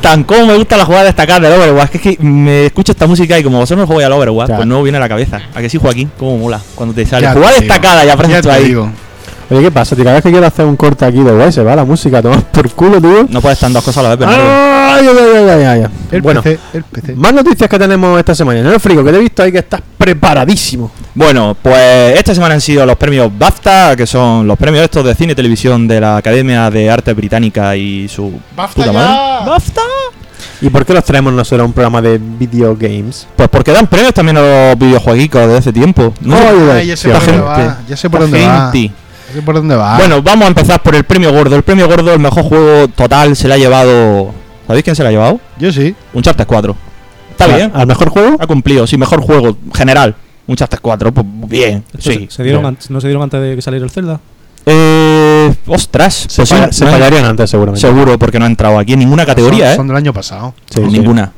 gustan, 0.00 0.24
cómo 0.24 0.46
me 0.46 0.56
gusta 0.56 0.76
la 0.76 0.84
jugada 0.84 1.04
destacada 1.04 1.40
del 1.48 1.58
Overwatch. 1.60 1.90
Que 1.90 1.96
es 1.98 2.16
que 2.16 2.22
me 2.24 2.66
escucho 2.66 2.92
esta 2.92 3.06
música 3.06 3.38
y 3.38 3.42
como 3.44 3.58
vosotros 3.58 3.80
no 3.80 3.86
jugáis 3.86 4.06
al 4.06 4.12
Overwatch, 4.12 4.46
Claro. 4.46 4.58
pues 4.60 4.68
no 4.68 4.82
viene 4.82 4.98
a 4.98 5.00
la 5.00 5.08
cabeza. 5.08 5.40
¿A 5.54 5.60
que 5.60 5.68
sí, 5.68 5.78
Joaquín? 5.78 6.10
¿Cómo 6.18 6.38
mola? 6.38 6.60
Cuando 6.74 6.94
te 6.94 7.04
sale. 7.06 7.22
Ya 7.22 7.32
jugada 7.34 7.54
te 7.56 7.60
digo. 7.62 7.74
destacada, 7.74 8.04
ya 8.04 8.12
apareces 8.14 8.42
tú 8.42 8.48
te 8.48 8.54
ahí. 8.54 8.64
digo. 8.64 8.90
Oye, 9.50 9.62
¿qué 9.62 9.70
pasa? 9.72 9.96
tío? 9.96 10.04
Cada 10.04 10.14
vez 10.16 10.22
que 10.22 10.30
quiero 10.30 10.46
hacer 10.46 10.64
un 10.64 10.76
corte 10.76 11.04
aquí 11.04 11.22
de 11.22 11.32
guay, 11.32 11.52
se 11.52 11.62
va 11.62 11.74
la 11.74 11.84
música 11.84 12.18
a 12.18 12.22
tomar 12.22 12.40
por 12.44 12.70
culo, 12.70 13.00
tío. 13.00 13.26
No 13.28 13.40
puedes 13.40 13.56
estar 13.58 13.68
en 13.68 13.74
dos 13.74 13.82
cosas 13.84 13.98
a 13.98 14.08
la 14.08 14.08
vez, 14.10 14.18
Bernardo. 14.20 14.44
Ay, 14.44 15.06
ay, 15.08 15.16
ay, 15.18 15.48
ay, 15.48 15.62
ay, 15.64 15.80
ay. 15.82 15.86
El 16.12 16.22
Bueno, 16.22 16.40
PC, 16.42 16.58
el 16.74 16.84
PC. 16.84 17.14
más 17.16 17.32
noticias 17.34 17.68
que 17.68 17.78
tenemos 17.78 18.18
esta 18.18 18.34
semana. 18.34 18.62
No 18.62 18.72
el 18.72 18.80
frigo, 18.80 19.02
que 19.04 19.10
te 19.10 19.16
he 19.16 19.20
visto 19.20 19.42
ahí 19.42 19.50
que 19.52 19.58
estás 19.58 19.80
preparadísimo. 19.98 20.90
Bueno, 21.14 21.56
pues 21.60 22.16
esta 22.16 22.34
semana 22.34 22.54
han 22.54 22.60
sido 22.60 22.86
los 22.86 22.96
premios 22.96 23.30
BAFTA, 23.36 23.96
que 23.96 24.06
son 24.06 24.46
los 24.46 24.56
premios 24.56 24.84
estos 24.84 25.04
de 25.04 25.14
cine 25.14 25.32
y 25.32 25.34
televisión 25.36 25.88
de 25.88 26.00
la 26.00 26.16
Academia 26.16 26.70
de 26.70 26.88
Arte 26.88 27.12
Británica 27.14 27.74
y 27.76 28.08
su 28.08 28.32
¡Basta 28.56 28.74
puta 28.74 28.92
madre. 28.92 29.50
¡BAFTA! 29.50 29.80
¿Y 30.62 30.68
por 30.70 30.86
qué 30.86 30.94
los 30.94 31.04
traemos 31.04 31.32
nosotros 31.32 31.62
a 31.62 31.66
un 31.66 31.72
programa 31.72 32.00
de 32.00 32.18
video 32.18 32.76
games? 32.78 33.26
Pues 33.34 33.48
porque 33.48 33.72
dan 33.72 33.86
premios 33.88 34.14
también 34.14 34.36
a 34.36 34.40
los 34.70 34.78
videojueguicos 34.78 35.48
de 35.48 35.56
hace 35.58 35.72
tiempo. 35.72 36.14
No 36.20 36.36
sé- 36.36 36.72
Ay, 36.72 36.86
ya 36.86 36.96
sé 36.96 37.08
por 37.10 37.20
dónde 37.26 37.40
va. 37.40 37.78
Ya 37.88 37.96
sé 37.96 38.10
por 38.10 38.20
dónde 38.20 38.46
va. 38.46 38.72
sé 38.72 39.42
por 39.42 39.54
dónde 39.56 39.76
va. 39.76 39.96
Bueno, 39.98 40.22
vamos 40.22 40.44
a 40.44 40.48
empezar 40.48 40.80
por 40.82 40.94
el 40.94 41.04
premio 41.04 41.32
gordo. 41.32 41.56
El 41.56 41.62
premio 41.62 41.88
gordo, 41.88 42.12
el 42.14 42.20
mejor 42.20 42.44
juego 42.44 42.88
total, 42.88 43.34
se 43.36 43.48
le 43.48 43.54
ha 43.54 43.58
llevado. 43.58 44.32
¿Sabéis 44.66 44.84
quién 44.84 44.94
se 44.94 45.02
le 45.02 45.08
ha 45.08 45.12
llevado? 45.12 45.40
yo 45.58 45.72
sí. 45.72 45.94
Uncharted 46.14 46.46
4. 46.46 46.76
Está 47.32 47.44
¿Al- 47.46 47.54
bien. 47.54 47.72
¿Al 47.74 47.86
mejor 47.86 48.10
juego? 48.10 48.36
Ha 48.38 48.46
cumplido, 48.46 48.86
sí, 48.86 48.96
mejor 48.96 49.20
juego 49.22 49.56
general. 49.74 50.14
Uncharted 50.50 50.78
4, 50.82 51.12
pues 51.12 51.26
bien. 51.48 51.84
Esto 51.96 52.10
Sí. 52.12 52.26
se, 52.28 52.36
se 52.36 52.42
dieron 52.42 52.76
¿No 52.88 53.00
se 53.00 53.06
dieron 53.08 53.22
antes 53.22 53.40
de 53.40 53.56
que 53.56 53.62
saliera 53.62 53.84
el 53.84 53.90
Zelda? 53.90 54.20
Eh, 54.66 55.54
ostras, 55.66 56.14
Se, 56.28 56.36
pues 56.42 56.48
sí, 56.48 56.54
falla- 56.54 56.72
se 56.72 56.84
no 56.84 56.90
he- 56.90 56.94
fallarían 56.94 57.24
antes, 57.24 57.48
seguramente. 57.50 57.80
Seguro, 57.86 58.18
porque 58.18 58.38
no 58.38 58.44
ha 58.44 58.48
entrado 58.48 58.78
aquí 58.78 58.92
en 58.92 58.98
ninguna 59.00 59.24
categoría, 59.24 59.66
son, 59.66 59.72
¿eh? 59.72 59.76
son 59.76 59.88
del 59.88 59.96
año 59.96 60.12
pasado. 60.12 60.54
Sí, 60.68 60.80
ninguna. 60.80 61.32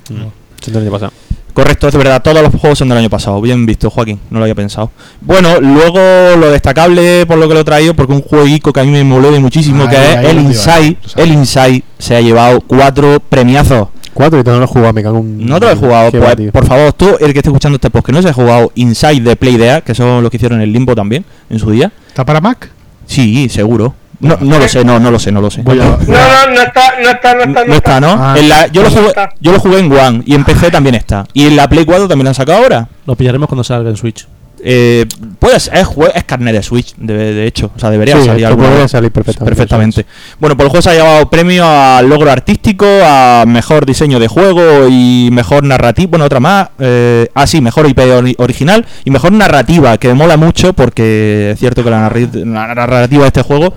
Sí, 0.61 0.71
del 0.71 0.83
año 0.83 0.91
pasado. 0.91 1.13
Correcto, 1.55 1.87
es 1.87 1.95
verdad, 1.97 2.23
todos 2.23 2.41
los 2.43 2.55
juegos 2.55 2.79
son 2.79 2.89
del 2.89 2.97
año 2.99 3.11
pasado. 3.11 3.39
Bien 3.43 3.67
visto, 3.67 3.91
Joaquín, 3.91 4.19
no 4.31 4.39
lo 4.39 4.45
había 4.47 4.55
pensado. 4.55 4.91
Bueno, 5.21 5.61
luego 5.61 6.01
lo 6.39 6.51
destacable 6.51 7.27
por 7.27 7.37
lo 7.37 7.47
que 7.47 7.55
lo 7.55 7.61
he 7.61 7.65
traído, 7.65 7.95
porque 7.95 8.15
un 8.15 8.23
jueguico 8.23 8.73
que 8.73 8.81
a 8.81 8.85
mí 8.85 8.91
me 8.91 9.05
moló 9.05 9.31
de 9.31 9.39
muchísimo, 9.39 9.83
Ahí, 9.85 9.89
que 9.91 9.97
es 9.97 10.17
ahí 10.17 10.27
el 10.27 10.39
Inside. 10.41 10.97
El 11.17 11.33
Inside 11.33 11.83
se 11.99 12.17
ha 12.17 12.21
llevado 12.23 12.61
cuatro 12.63 13.21
premiazos. 13.29 13.89
Cuatro 14.15 14.39
y 14.41 14.45
tú 14.45 14.51
no 14.51 14.59
lo 14.59 14.65
he 14.65 14.67
jugado, 14.69 14.93
me 14.93 15.03
cago 15.03 15.19
en. 15.19 15.47
No 15.47 15.59
te 15.59 15.67
lo 15.67 15.73
he 15.73 15.77
jugado, 15.77 16.11
Qué 16.11 16.19
pues, 16.19 16.31
va, 16.49 16.53
por 16.53 16.67
favor, 16.67 16.93
tú, 16.93 17.09
el 17.21 17.33
que 17.33 17.39
esté 17.39 17.49
escuchando 17.49 17.77
este 17.77 17.89
podcast, 17.91 18.07
que 18.07 18.13
no 18.13 18.23
se 18.23 18.29
ha 18.29 18.33
jugado 18.33 18.71
Inside 18.75 19.21
de 19.21 19.37
Playdea, 19.37 19.81
que 19.81 19.95
son 19.95 20.23
los 20.23 20.31
que 20.31 20.37
hicieron 20.37 20.61
el 20.61 20.73
Limbo 20.73 20.95
también 20.95 21.25
en 21.51 21.59
su 21.59 21.71
día. 21.71 21.91
¿Está 22.09 22.25
para 22.25 22.41
Mac? 22.41 22.69
Sí, 23.07 23.49
seguro. 23.49 23.95
No, 24.21 24.37
no 24.41 24.59
lo 24.59 24.69
sé, 24.69 24.85
no, 24.85 25.01
no 25.01 25.11
lo 25.11 25.19
sé, 25.19 25.33
no 25.33 25.41
lo 25.41 25.51
sé. 25.51 25.63
Voy 25.63 25.81
a- 25.81 25.85
No, 25.85 25.97
no, 25.97 26.55
no 26.55 26.63
está, 26.63 26.93
no 27.03 27.11
está, 27.11 27.35
no 27.35 27.41
está. 27.43 27.65
No 27.65 27.75
está, 27.75 28.01
¿no? 28.01 28.09
Ah. 28.13 28.35
En 28.39 28.49
la- 28.49 28.67
yo, 28.69 28.83
lo 28.83 28.89
No 28.91 28.95
jugué, 28.97 29.09
está. 29.09 29.31
yo 29.41 29.51
lo 29.53 29.59
jugué 29.59 29.79
en 29.81 29.93
One 29.93 30.23
y 30.27 30.35
en 30.35 30.45
PC 30.45 30.71
también 30.71 30.95
está. 30.95 31.27
Y 31.33 31.47
en 31.47 31.57
la 31.57 31.69
Play 31.69 31.85
4 31.85 32.07
también 32.07 32.25
lo 32.25 32.29
han 32.31 32.35
sacado 32.37 32.63
ahora. 32.63 32.89
Lo 33.07 33.17
pillaremos 33.17 33.49
cuando 33.49 33.65
salga 33.65 33.91
en 33.91 33.97
Switch. 33.97 34.29
Eh, 34.65 35.07
puedes, 35.41 35.69
es, 35.73 35.89
es 36.15 36.25
carnet 36.25 36.55
de 36.55 36.63
Switch, 36.63 36.95
de, 36.97 37.15
de 37.35 37.47
hecho. 37.47 37.73
O 37.75 37.79
sea, 37.81 37.91
debería 37.91 38.17
Sí, 38.17 38.27
salir 38.27 38.47
salir 38.89 39.11
perfectamente. 39.11 39.45
Perfectamente. 39.45 40.07
Bueno, 40.39 40.57
pues 40.57 40.67
el 40.67 40.71
juego 40.71 40.83
se 40.83 40.91
ha 40.91 40.95
llevado 40.95 41.29
premio 41.29 41.65
a 41.67 42.01
logro 42.03 42.31
artístico, 42.31 42.87
a 43.05 43.45
mejor 43.47 43.85
diseño 43.87 44.21
de 44.21 44.29
juego 44.29 44.87
y 44.89 45.31
mejor 45.33 45.65
narrativa. 45.65 46.11
Bueno, 46.11 46.27
otra 46.27 46.39
más. 46.39 46.69
Eh, 46.79 47.29
ah, 47.35 47.47
sí, 47.47 47.61
mejor 47.61 47.89
IP 47.89 47.99
ori- 47.99 48.37
original 48.39 48.87
y 49.05 49.11
mejor 49.11 49.33
narrativa, 49.33 49.99
que 49.99 50.15
mola 50.15 50.37
mucho 50.37 50.73
porque 50.75 51.51
es 51.55 51.59
cierto 51.59 51.83
que 51.83 51.91
la, 51.91 52.09
narrativa 52.45 53.23
de 53.23 53.29
este 53.29 53.43
juego, 53.43 53.75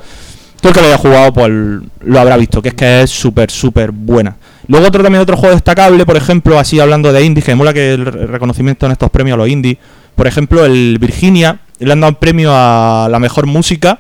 todo 0.61 0.69
el 0.69 0.73
que 0.75 0.81
lo 0.81 0.88
haya 0.88 0.97
jugado, 0.97 1.33
pues 1.33 1.51
lo 1.51 2.19
habrá 2.19 2.38
visto, 2.38 2.61
que 2.61 2.69
es 2.69 2.75
que 2.75 3.01
es 3.01 3.09
súper, 3.09 3.49
súper 3.49 3.91
buena. 3.91 4.36
Luego 4.67 4.88
otro 4.88 5.01
también 5.03 5.21
otro 5.21 5.38
juego 5.38 5.53
destacable, 5.55 6.05
por 6.05 6.17
ejemplo, 6.17 6.57
así 6.59 6.79
hablando 6.79 7.11
de 7.11 7.23
indies, 7.23 7.45
que 7.45 7.51
me 7.51 7.55
mola 7.55 7.73
que 7.73 7.93
el 7.93 8.05
re- 8.05 8.27
reconocimiento 8.27 8.86
en 8.86 8.91
estos 8.91 9.09
premios 9.09 9.36
a 9.36 9.38
los 9.38 9.47
indies. 9.49 9.77
Por 10.16 10.28
ejemplo, 10.28 10.66
el 10.66 10.97
Virginia, 10.99 11.59
le 11.80 11.91
han 11.91 11.99
dado 11.99 12.11
un 12.11 12.16
premio 12.16 12.51
a 12.53 13.07
la 13.09 13.20
mejor 13.20 13.45
música. 13.45 13.99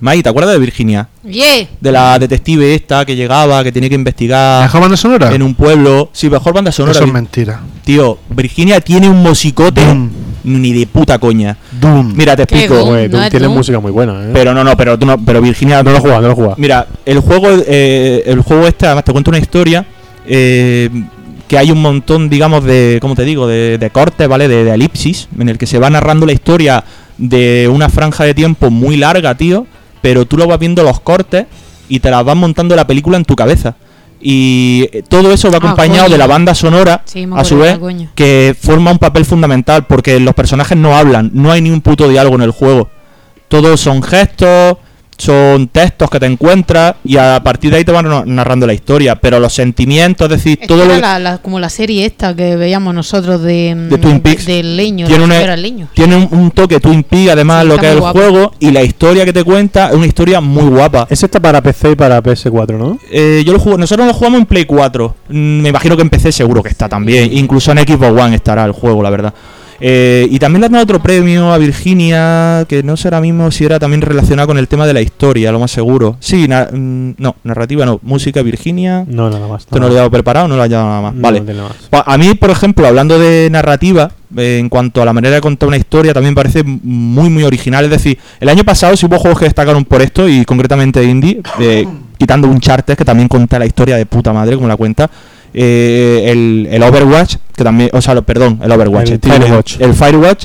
Mai, 0.00 0.22
¿te 0.22 0.28
acuerdas 0.28 0.54
de 0.54 0.60
Virginia? 0.60 1.08
Yeah. 1.24 1.66
De 1.80 1.90
la 1.90 2.18
detective 2.18 2.72
esta 2.74 3.04
que 3.04 3.16
llegaba, 3.16 3.64
que 3.64 3.72
tenía 3.72 3.88
que 3.88 3.96
investigar 3.96 4.62
¿Mejor 4.62 4.80
banda 4.82 4.96
sonora? 4.96 5.34
en 5.34 5.42
un 5.42 5.54
pueblo. 5.54 6.10
Sí, 6.12 6.30
mejor 6.30 6.54
banda 6.54 6.70
sonora. 6.70 6.92
Eso 6.92 7.04
es 7.04 7.12
mentira. 7.12 7.60
Tío, 7.84 8.18
Virginia 8.28 8.80
tiene 8.80 9.08
un 9.08 9.16
musicote 9.16 9.84
Doom. 9.84 10.08
ni 10.44 10.72
de 10.72 10.86
puta 10.86 11.18
coña. 11.18 11.56
Doom. 11.80 12.14
Mira, 12.14 12.36
te 12.36 12.44
explico. 12.44 12.76
No 12.76 13.28
tienes 13.28 13.42
tú. 13.42 13.50
música 13.50 13.80
muy 13.80 13.90
buena, 13.90 14.22
¿eh? 14.24 14.30
Pero 14.32 14.54
no, 14.54 14.62
no, 14.62 14.76
pero 14.76 14.96
tú 14.96 15.04
no, 15.04 15.18
pero 15.24 15.42
Virginia 15.42 15.82
no 15.82 15.90
lo 15.90 15.96
he 15.96 16.00
jugado, 16.00 16.20
no 16.20 16.28
lo 16.28 16.32
he 16.32 16.36
jugado. 16.36 16.54
Mira, 16.58 16.86
el 17.04 17.18
juego, 17.18 17.48
eh, 17.66 18.22
el 18.24 18.40
juego 18.42 18.68
este, 18.68 18.86
además 18.86 19.02
te 19.04 19.10
cuento 19.10 19.30
una 19.32 19.38
historia 19.38 19.84
eh, 20.28 20.90
que 21.48 21.58
hay 21.58 21.70
un 21.72 21.80
montón, 21.82 22.28
digamos, 22.28 22.62
de, 22.64 22.98
¿cómo 23.00 23.14
te 23.16 23.24
digo? 23.24 23.46
De, 23.46 23.78
de 23.78 23.90
cortes, 23.90 24.28
¿vale? 24.28 24.46
De, 24.48 24.64
de 24.64 24.74
elipsis, 24.74 25.28
en 25.38 25.48
el 25.48 25.58
que 25.58 25.66
se 25.66 25.78
va 25.78 25.90
narrando 25.90 26.26
la 26.26 26.32
historia 26.32 26.84
de 27.16 27.68
una 27.72 27.88
franja 27.88 28.24
de 28.24 28.34
tiempo 28.34 28.70
muy 28.70 28.96
larga, 28.96 29.34
tío, 29.34 29.66
pero 30.02 30.26
tú 30.26 30.36
lo 30.36 30.46
vas 30.46 30.58
viendo 30.58 30.82
los 30.82 31.00
cortes 31.00 31.46
y 31.88 32.00
te 32.00 32.10
las 32.10 32.24
vas 32.24 32.36
montando 32.36 32.76
la 32.76 32.86
película 32.86 33.16
en 33.16 33.24
tu 33.24 33.34
cabeza. 33.34 33.74
Y 34.20 34.88
eh, 34.92 35.02
todo 35.08 35.32
eso 35.32 35.48
va 35.50 35.56
Ah, 35.56 35.58
acompañado 35.58 36.08
de 36.08 36.18
la 36.18 36.26
banda 36.26 36.54
sonora, 36.54 37.02
Sí, 37.04 37.26
a 37.34 37.44
su 37.44 37.58
vez, 37.58 37.78
que 38.14 38.54
forma 38.60 38.90
un 38.90 38.98
papel 38.98 39.24
fundamental 39.24 39.86
porque 39.86 40.18
los 40.20 40.34
personajes 40.34 40.76
no 40.76 40.96
hablan, 40.96 41.30
no 41.32 41.50
hay 41.52 41.60
ni 41.60 41.70
un 41.70 41.80
puto 41.80 42.08
diálogo 42.08 42.34
en 42.36 42.42
el 42.42 42.50
juego. 42.50 42.90
Todos 43.48 43.80
son 43.80 44.02
gestos, 44.02 44.76
son 45.18 45.66
textos 45.68 46.08
que 46.08 46.20
te 46.20 46.26
encuentras 46.26 46.94
y 47.04 47.16
a 47.16 47.40
partir 47.42 47.70
de 47.72 47.78
ahí 47.78 47.84
te 47.84 47.90
van 47.92 48.08
na- 48.08 48.22
narrando 48.24 48.66
la 48.66 48.72
historia. 48.72 49.16
Pero 49.16 49.40
los 49.40 49.52
sentimientos, 49.52 50.24
es 50.30 50.30
decir, 50.42 50.58
Es 50.62 50.68
todo 50.68 50.82
que 50.82 50.88
lo 50.94 50.98
la- 51.00 51.18
la- 51.18 51.38
como 51.38 51.58
la 51.60 51.68
serie 51.68 52.06
esta 52.06 52.34
que 52.36 52.56
veíamos 52.56 52.94
nosotros 52.94 53.42
de, 53.42 53.74
De 53.90 53.98
Twin 53.98 54.20
Peaks. 54.20 54.46
del 54.46 54.76
leño, 54.76 55.06
Tiene 55.08 55.26
de 55.26 55.42
una- 55.44 55.56
leño. 55.56 55.88
tiene 55.92 56.16
un, 56.16 56.28
un 56.30 56.50
toque 56.52 56.78
Twin 56.80 57.02
Peaks, 57.02 57.32
además, 57.32 57.62
Sí, 57.64 57.68
lo 57.68 57.76
que 57.78 57.86
es 57.86 57.92
el 57.94 58.00
guapo. 58.00 58.18
juego 58.18 58.52
y 58.60 58.70
la 58.70 58.82
historia 58.82 59.24
que 59.24 59.32
te 59.32 59.42
cuenta 59.44 59.88
es 59.90 59.94
una 59.96 60.06
historia 60.06 60.40
muy 60.40 60.64
guapa. 60.70 61.06
Ese 61.10 61.26
está 61.26 61.40
para 61.40 61.60
PC 61.60 61.90
y 61.92 61.94
para 61.96 62.22
PS4, 62.22 62.78
¿no? 62.78 62.98
Eh, 63.10 63.42
yo 63.44 63.52
lo 63.52 63.58
juego, 63.58 63.76
nosotros 63.76 64.06
lo 64.06 64.14
jugamos 64.14 64.38
en 64.40 64.46
Play 64.46 64.64
4. 64.66 65.14
Mm, 65.28 65.60
me 65.62 65.68
imagino 65.70 65.96
que 65.96 66.02
en 66.02 66.10
PC 66.10 66.30
seguro 66.32 66.62
que 66.62 66.68
está 66.68 66.88
también. 66.88 67.30
Incluso 67.36 67.72
en 67.72 67.78
Xbox 67.78 68.20
One 68.22 68.36
estará 68.36 68.64
el 68.64 68.72
juego, 68.72 69.02
la 69.02 69.10
verdad. 69.10 69.34
Eh, 69.80 70.26
y 70.30 70.38
también 70.38 70.60
le 70.60 70.66
han 70.66 70.72
dado 70.72 70.84
otro 70.84 71.00
premio 71.00 71.52
a 71.52 71.58
Virginia, 71.58 72.64
que 72.68 72.82
no 72.82 72.96
sé 72.96 73.08
ahora 73.08 73.20
mismo 73.20 73.50
si 73.50 73.64
era 73.64 73.78
también 73.78 74.02
relacionado 74.02 74.48
con 74.48 74.58
el 74.58 74.66
tema 74.68 74.86
de 74.86 74.92
la 74.94 75.00
historia, 75.00 75.52
lo 75.52 75.60
más 75.60 75.70
seguro. 75.70 76.16
Sí, 76.20 76.48
na- 76.48 76.68
mm, 76.72 77.14
no, 77.18 77.36
narrativa 77.44 77.86
no, 77.86 78.00
música 78.02 78.42
Virginia. 78.42 79.04
No, 79.06 79.30
nada 79.30 79.46
más. 79.46 79.62
Esto 79.62 79.78
no 79.78 79.86
lo 79.88 79.92
he 79.94 79.96
dado 79.96 80.10
preparado, 80.10 80.48
no 80.48 80.56
lo 80.56 80.64
he 80.64 80.68
dado 80.68 80.86
nada 80.88 81.00
más. 81.02 81.14
No, 81.14 81.22
vale. 81.22 81.40
tiene 81.42 81.62
más. 81.62 81.72
A 82.06 82.18
mí, 82.18 82.34
por 82.34 82.50
ejemplo, 82.50 82.86
hablando 82.86 83.18
de 83.18 83.48
narrativa, 83.50 84.10
eh, 84.36 84.58
en 84.58 84.68
cuanto 84.68 85.00
a 85.00 85.04
la 85.04 85.12
manera 85.12 85.36
de 85.36 85.40
contar 85.40 85.68
una 85.68 85.76
historia, 85.76 86.12
también 86.12 86.34
parece 86.34 86.62
muy, 86.64 87.30
muy 87.30 87.44
original. 87.44 87.84
Es 87.84 87.90
decir, 87.90 88.18
el 88.40 88.48
año 88.48 88.64
pasado 88.64 88.96
sí 88.96 89.06
hubo 89.06 89.18
juegos 89.18 89.38
que 89.38 89.44
destacaron 89.46 89.84
por 89.84 90.02
esto, 90.02 90.28
y 90.28 90.44
concretamente 90.44 91.02
indie, 91.04 91.40
eh, 91.60 91.86
quitando 92.18 92.48
un 92.48 92.58
charter 92.60 92.96
que 92.96 93.04
también 93.04 93.28
cuenta 93.28 93.58
la 93.58 93.66
historia 93.66 93.96
de 93.96 94.06
puta 94.06 94.32
madre, 94.32 94.56
como 94.56 94.66
la 94.68 94.76
cuenta. 94.76 95.08
Eh, 95.60 96.30
el, 96.30 96.68
el 96.70 96.82
Overwatch, 96.84 97.36
que 97.56 97.64
también, 97.64 97.90
o 97.92 98.00
sea, 98.00 98.14
lo- 98.14 98.22
perdón, 98.22 98.60
el 98.62 98.70
Overwatch, 98.70 99.10
El 99.10 99.18
Firewatch, 99.20 99.42
Firewatch. 99.42 99.80
el 99.80 99.94
Firewatch, 99.94 100.44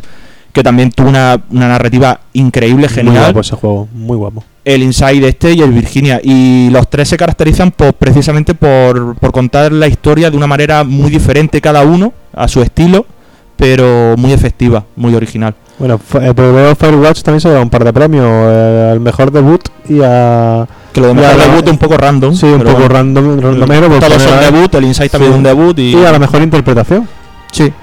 que 0.51 0.64
también 0.64 0.89
tuvo 0.91 1.09
una, 1.09 1.39
una 1.51 1.68
narrativa 1.68 2.20
increíble, 2.34 2.88
Muy 2.88 2.95
genial 2.95 3.24
guapo 3.26 3.39
ese 3.41 3.55
juego, 3.55 3.88
muy 3.93 4.18
guapo. 4.18 4.43
el 4.66 4.82
Inside 4.84 5.28
este 5.28 5.53
y 5.53 5.61
el 5.61 5.72
Virginia. 5.72 6.20
Y 6.24 6.70
los 6.72 6.89
tres 6.89 7.09
se 7.09 7.18
caracterizan 7.18 7.72
pues, 7.72 7.93
precisamente 7.93 8.53
por, 8.55 9.16
por 9.18 9.32
contar 9.32 9.72
la 9.72 9.88
historia 9.88 10.32
de 10.32 10.38
una 10.38 10.47
manera 10.47 10.84
muy 10.84 11.09
diferente 11.11 11.59
cada 11.61 11.84
uno, 11.84 12.14
a 12.34 12.47
su 12.47 12.61
estilo, 12.61 13.05
pero 13.55 14.16
muy 14.18 14.32
efectiva, 14.34 14.86
muy 14.95 15.14
original. 15.16 15.53
Bueno, 15.80 15.96
f- 15.96 16.20
eh, 16.30 16.34
pero 16.36 16.54
veo 16.54 16.76
Firewatch 16.76 17.22
también 17.24 17.42
se 17.42 17.50
lleva 17.50 17.62
un 17.62 17.70
par 17.70 17.84
de 17.84 17.92
premios, 17.92 18.26
eh, 18.28 18.90
al 18.94 19.00
mejor 19.00 19.32
debut 19.32 19.62
y 19.90 20.00
a... 20.04 20.66
Que 20.94 21.02
lo 21.02 21.08
de 21.08 21.14
mejor 21.16 21.36
la- 21.38 21.46
debut 21.48 21.66
es 21.66 21.72
un 21.72 21.78
poco 21.78 21.98
random. 21.98 22.36
Sí, 22.36 22.46
un 22.46 22.60
poco 22.60 22.72
bueno. 22.74 22.88
random, 22.90 23.40
randomero. 23.42 23.90
por 23.90 24.00
Todos 24.00 24.22
son 24.22 24.40
debut, 24.40 24.76
el 24.76 24.84
Inside 24.86 25.10
también 25.10 25.32
Sí. 25.32 25.34
es 25.34 25.38
un 25.40 25.44
debut 25.44 25.80
y... 25.80 25.96
Y 25.98 26.06
a 26.06 26.12
la 26.12 26.20
mejor 26.20 26.42
interpretación. 26.42 27.08
Sí. 27.52 27.74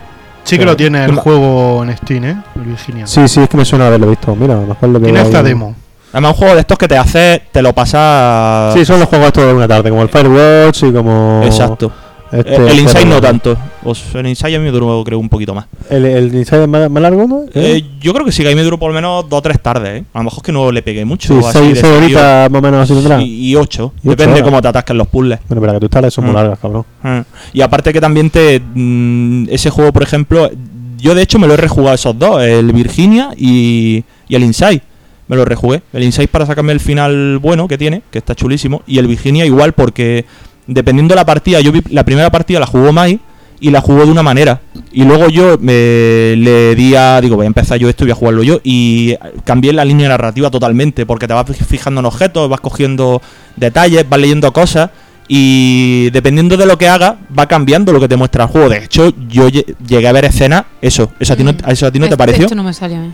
Sí 0.45 0.57
que 0.57 0.61
Pero- 0.61 0.71
lo 0.73 0.77
tiene 0.77 1.05
el 1.05 1.17
juego 1.17 1.83
en 1.85 1.97
Steam, 1.97 2.25
¿eh? 2.25 2.37
El 2.57 2.63
Virginia. 2.63 3.07
Sí, 3.07 3.27
sí, 3.29 3.41
es 3.41 3.49
que 3.49 3.57
me 3.57 3.65
suena 3.65 3.89
haberlo 3.89 4.07
visto. 4.09 4.35
Mira, 4.35 4.55
a 4.55 4.61
lo 4.61 4.67
mejor 4.69 4.89
lo 4.89 5.01
Tiene 5.01 5.21
esta 5.23 5.39
ahí. 5.41 5.45
demo. 5.45 5.75
Además 6.13 6.33
un 6.33 6.39
juego 6.39 6.55
de 6.55 6.61
estos 6.61 6.79
que 6.79 6.89
te 6.89 6.97
hace, 6.97 7.43
te 7.53 7.61
lo 7.63 7.73
pasa... 7.73 8.71
Sí, 8.75 8.85
son 8.85 8.99
los 9.01 9.09
juegos 9.09 9.29
estos 9.29 9.45
de 9.47 9.53
una 9.53 9.69
tarde, 9.69 9.91
como 9.91 10.03
el 10.03 10.09
Firewatch 10.09 10.85
y 10.85 10.93
como... 10.93 11.43
Exacto. 11.45 11.93
Este, 12.33 12.55
el 12.57 12.79
Inside 12.79 13.05
no 13.07 13.17
Firewatch. 13.17 13.23
tanto. 13.23 13.57
El 14.15 14.27
Inside 14.27 14.57
a 14.57 14.59
mí 14.59 14.65
me 14.67 14.71
duró 14.71 15.03
creo 15.05 15.19
un 15.19 15.29
poquito 15.29 15.55
más. 15.55 15.67
¿El, 15.89 16.05
el 16.05 16.35
Inside 16.35 16.63
es 16.63 16.69
más, 16.69 16.91
más 16.91 17.03
largo, 17.03 17.27
no? 17.27 17.43
Eh, 17.55 17.85
yo 18.01 18.13
creo 18.13 18.25
que 18.25 18.33
sí, 18.33 18.43
que 18.43 18.49
a 18.49 18.51
mí 18.53 18.57
me 18.57 18.63
duró 18.63 18.79
por 18.79 18.91
lo 18.91 18.95
menos 18.95 19.29
dos 19.29 19.39
o 19.39 19.43
tres 19.43 19.61
tardes, 19.61 20.03
¿eh? 20.03 20.05
A 20.13 20.19
lo 20.19 20.25
mejor 20.25 20.39
es 20.39 20.43
que 20.45 20.53
no 20.53 20.71
le 20.73 20.83
pegué 20.83 21.05
mucho. 21.05 21.41
sí, 21.41 21.47
así 21.47 21.59
seis, 21.75 21.85
horitas 21.85 22.51
más 22.51 22.59
o 22.59 22.63
menos 22.63 22.81
así 22.83 22.95
tendrá. 22.95 23.21
Y, 23.23 23.51
y 23.51 23.57
ocho. 23.57 23.93
Y 24.03 24.09
ocho 24.09 24.11
Depende 24.11 24.33
horas. 24.35 24.45
cómo 24.45 24.63
te 24.63 24.69
atasquen 24.69 24.99
los 24.99 25.09
puzzles. 25.09 25.39
Bueno, 25.49 25.61
pero 25.61 25.73
que 25.75 25.81
tus 25.81 25.91
tareas 25.91 26.15
son 26.15 26.25
muy 26.25 26.33
Mm. 26.33 26.37
largas, 26.37 26.59
cabrón. 26.59 26.85
Ah. 27.03 27.25
Y 27.53 27.61
aparte 27.63 27.93
que 27.93 28.01
también 28.01 28.31
te... 28.31 28.61
mm, 28.61 29.47
ese 29.51 29.71
juego, 29.71 29.93
por 29.93 30.03
ejemplo... 30.03 30.51
Yo 30.99 31.15
de 31.15 31.23
hecho 31.23 31.39
me 31.39 31.47
lo 31.47 31.55
he 31.55 31.57
rejugado 31.57 31.95
esos 31.95 32.19
dos. 32.19 32.43
El 32.43 32.73
Virginia 32.73 33.31
y, 33.35 34.05
y 34.29 34.35
el 34.35 34.43
Inside. 34.45 34.83
Me 35.29 35.37
lo 35.37 35.47
rejugué. 35.47 35.81
El 35.95 36.03
Inside 36.05 36.29
para 36.29 36.45
sacarme 36.45 36.73
el 36.73 36.81
final 36.81 37.39
bueno 37.39 37.67
que 37.69 37.79
tiene, 37.79 38.03
que 38.11 38.19
está 38.19 38.35
chulísimo. 38.35 38.83
Y 38.87 38.99
el 38.99 39.07
Virginia 39.07 39.47
igual 39.47 39.73
porque... 39.73 40.27
Dependiendo 40.73 41.13
de 41.13 41.17
la 41.17 41.27
partida, 41.27 41.61
yo 41.61 41.73
vi 41.73 41.83
la 41.91 42.05
primera 42.05 42.31
partida 42.31 42.61
la 42.61 42.67
jugó 42.67 42.93
Mai 42.93 43.19
y 43.59 43.71
la 43.71 43.81
jugó 43.81 44.05
de 44.07 44.11
una 44.13 44.23
manera. 44.23 44.61
Y 44.93 45.05
luego 45.05 45.29
yo 45.29 45.59
me 45.61 45.73
le 46.37 46.75
di 46.75 46.95
a, 46.95 47.21
digo, 47.21 47.37
voy 47.37 47.45
a 47.45 47.49
empezar 47.49 47.77
yo 47.79 47.89
esto 47.89 48.05
y 48.05 48.07
voy 48.07 48.13
a 48.13 48.15
jugarlo 48.15 48.43
yo. 48.43 48.61
Y 48.65 49.17
cambié 49.45 49.73
la 49.73 49.85
línea 49.85 50.09
narrativa 50.09 50.51
totalmente, 50.51 51.05
porque 51.07 51.27
te 51.29 51.35
vas 51.35 51.45
fijando 51.67 52.01
en 52.01 52.07
objetos, 52.07 52.49
vas 52.49 52.61
cogiendo 52.61 53.21
detalles, 53.57 54.09
vas 54.09 54.21
leyendo 54.21 54.53
cosas. 54.53 54.91
Y 55.33 56.11
dependiendo 56.11 56.57
de 56.57 56.67
lo 56.67 56.77
que 56.79 56.89
hagas, 56.89 57.15
va 57.39 57.47
cambiando 57.47 57.93
lo 57.93 58.01
que 58.01 58.09
te 58.09 58.17
muestra 58.17 58.45
el 58.45 58.51
juego. 58.51 58.69
De 58.69 58.85
hecho, 58.85 59.13
yo 59.29 59.49
lle- 59.49 59.77
llegué 59.87 60.09
a 60.09 60.13
ver 60.13 60.25
escenas, 60.25 60.65
eso, 60.83 61.13
eso 61.21 61.33
a 61.33 61.37
ti 61.37 61.45
no, 61.45 61.53
Mm. 61.53 61.57
eso 61.71 61.87
a 61.87 61.91
ti 61.93 61.99
no 62.01 62.07
te 62.07 62.11
Esto- 62.15 62.17
pareció. 62.17 62.45
Esto 62.47 62.57
no 62.57 62.65
me 62.65 62.73
salió 62.73 62.97
a 62.97 63.01
mí. 63.01 63.13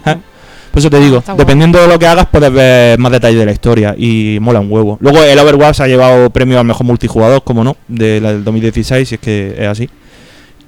Por 0.76 0.80
eso 0.80 0.90
te 0.90 1.00
digo, 1.00 1.20
Está 1.20 1.32
guapo. 1.32 1.42
dependiendo 1.42 1.80
de 1.80 1.88
lo 1.88 1.98
que 1.98 2.06
hagas, 2.06 2.26
puedes 2.30 2.52
ver 2.52 2.98
más 2.98 3.10
detalles 3.10 3.38
de 3.38 3.46
la 3.46 3.52
historia 3.52 3.94
y 3.96 4.36
mola 4.42 4.60
un 4.60 4.70
huevo. 4.70 4.98
Luego, 5.00 5.22
el 5.22 5.38
Overwatch 5.38 5.80
ha 5.80 5.86
llevado 5.86 6.28
premio 6.28 6.60
al 6.60 6.66
mejor 6.66 6.84
multijugador, 6.84 7.42
como 7.44 7.64
no, 7.64 7.78
de 7.88 8.20
del 8.20 8.44
2016, 8.44 9.08
si 9.08 9.14
es 9.14 9.20
que 9.22 9.54
es 9.58 9.66
así. 9.68 9.88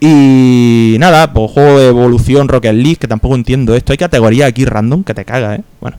Y 0.00 0.96
nada, 0.98 1.34
pues 1.34 1.50
juego 1.50 1.78
de 1.78 1.88
evolución 1.88 2.48
Rocket 2.48 2.72
League, 2.72 2.96
que 2.96 3.06
tampoco 3.06 3.34
entiendo 3.34 3.74
esto. 3.74 3.92
Hay 3.92 3.98
categoría 3.98 4.46
aquí 4.46 4.64
random 4.64 5.04
que 5.04 5.12
te 5.12 5.26
caga, 5.26 5.56
¿eh? 5.56 5.60
Bueno. 5.78 5.98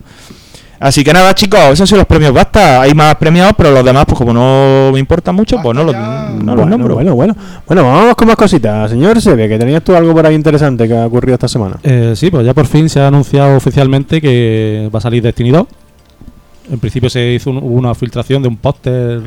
Así 0.80 1.03
que 1.03 1.11
nada, 1.11 1.36
chicos, 1.36 1.59
esos 1.71 1.89
son 1.89 1.97
los 1.97 2.07
premios 2.07 2.34
basta. 2.34 2.82
Hay 2.82 2.93
más 2.93 3.15
premiados, 3.15 3.53
pero 3.57 3.71
los 3.71 3.84
demás, 3.84 4.05
pues 4.07 4.17
como 4.17 4.32
no 4.34 4.91
me 4.93 4.99
importan 4.99 5.36
mucho, 5.36 5.57
pues 5.61 5.75
no 5.75 5.84
los, 5.84 5.93
no 5.93 6.32
los 6.38 6.55
bueno, 6.55 6.65
nombro. 6.67 6.93
bueno, 6.95 7.15
bueno. 7.15 7.36
Bueno, 7.67 7.84
vamos 7.84 8.15
con 8.15 8.27
más 8.27 8.38
cositas. 8.38 8.89
Señor 8.89 9.19
Sebe, 9.21 9.49
que 9.49 9.57
tenías 9.59 9.84
tú 9.84 9.93
algo 9.93 10.13
por 10.13 10.25
ahí 10.25 10.36
interesante 10.36 10.88
que 10.88 10.95
ha 10.97 11.05
ocurrido 11.05 11.34
esta 11.34 11.49
semana. 11.49 11.77
Eh, 11.84 12.13
sí, 12.15 12.32
pues 12.32 12.45
ya 12.45 12.53
por 12.53 12.65
fin 12.65 12.88
se 12.89 13.01
ha 13.01 13.07
anunciado 13.07 13.57
oficialmente 13.57 14.21
que 14.21 14.89
va 14.93 14.99
a 14.99 15.01
salir 15.01 15.21
Destiny 15.21 15.51
2. 15.51 15.67
En 16.71 16.80
principio 16.80 17.09
se 17.09 17.34
hizo 17.34 17.49
un- 17.49 17.57
una 17.61 17.93
filtración 17.95 18.41
de 18.41 18.47
un 18.47 18.55
póster, 18.57 19.21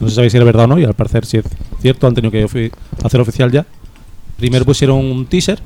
no 0.00 0.08
se 0.08 0.14
sabe 0.14 0.30
si 0.30 0.36
era 0.38 0.46
verdad 0.46 0.64
o 0.64 0.68
no, 0.68 0.78
y 0.78 0.84
al 0.84 0.94
parecer 0.94 1.26
si 1.26 1.36
es 1.38 1.44
cierto, 1.82 2.06
han 2.06 2.14
tenido 2.14 2.30
que 2.30 2.46
ofi- 2.46 2.70
hacer 3.04 3.20
oficial 3.20 3.50
ya. 3.50 3.66
Primero 4.38 4.64
pusieron 4.64 4.96
un 4.98 5.26
teaser 5.26 5.58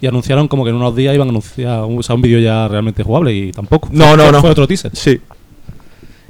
Y 0.00 0.06
anunciaron 0.06 0.46
como 0.48 0.62
que 0.64 0.70
en 0.70 0.76
unos 0.76 0.94
días 0.94 1.14
iban 1.14 1.28
a 1.28 1.30
anunciar 1.30 1.84
un, 1.84 1.98
o 1.98 2.02
sea, 2.02 2.14
un 2.14 2.22
vídeo 2.22 2.38
ya 2.38 2.68
realmente 2.68 3.02
jugable 3.02 3.32
y 3.34 3.52
tampoco. 3.52 3.88
No, 3.92 4.04
Fue- 4.08 4.16
no, 4.16 4.22
fue- 4.24 4.32
no. 4.32 4.40
Fue 4.42 4.50
otro 4.50 4.66
teaser. 4.68 4.90
Sí. 4.94 5.20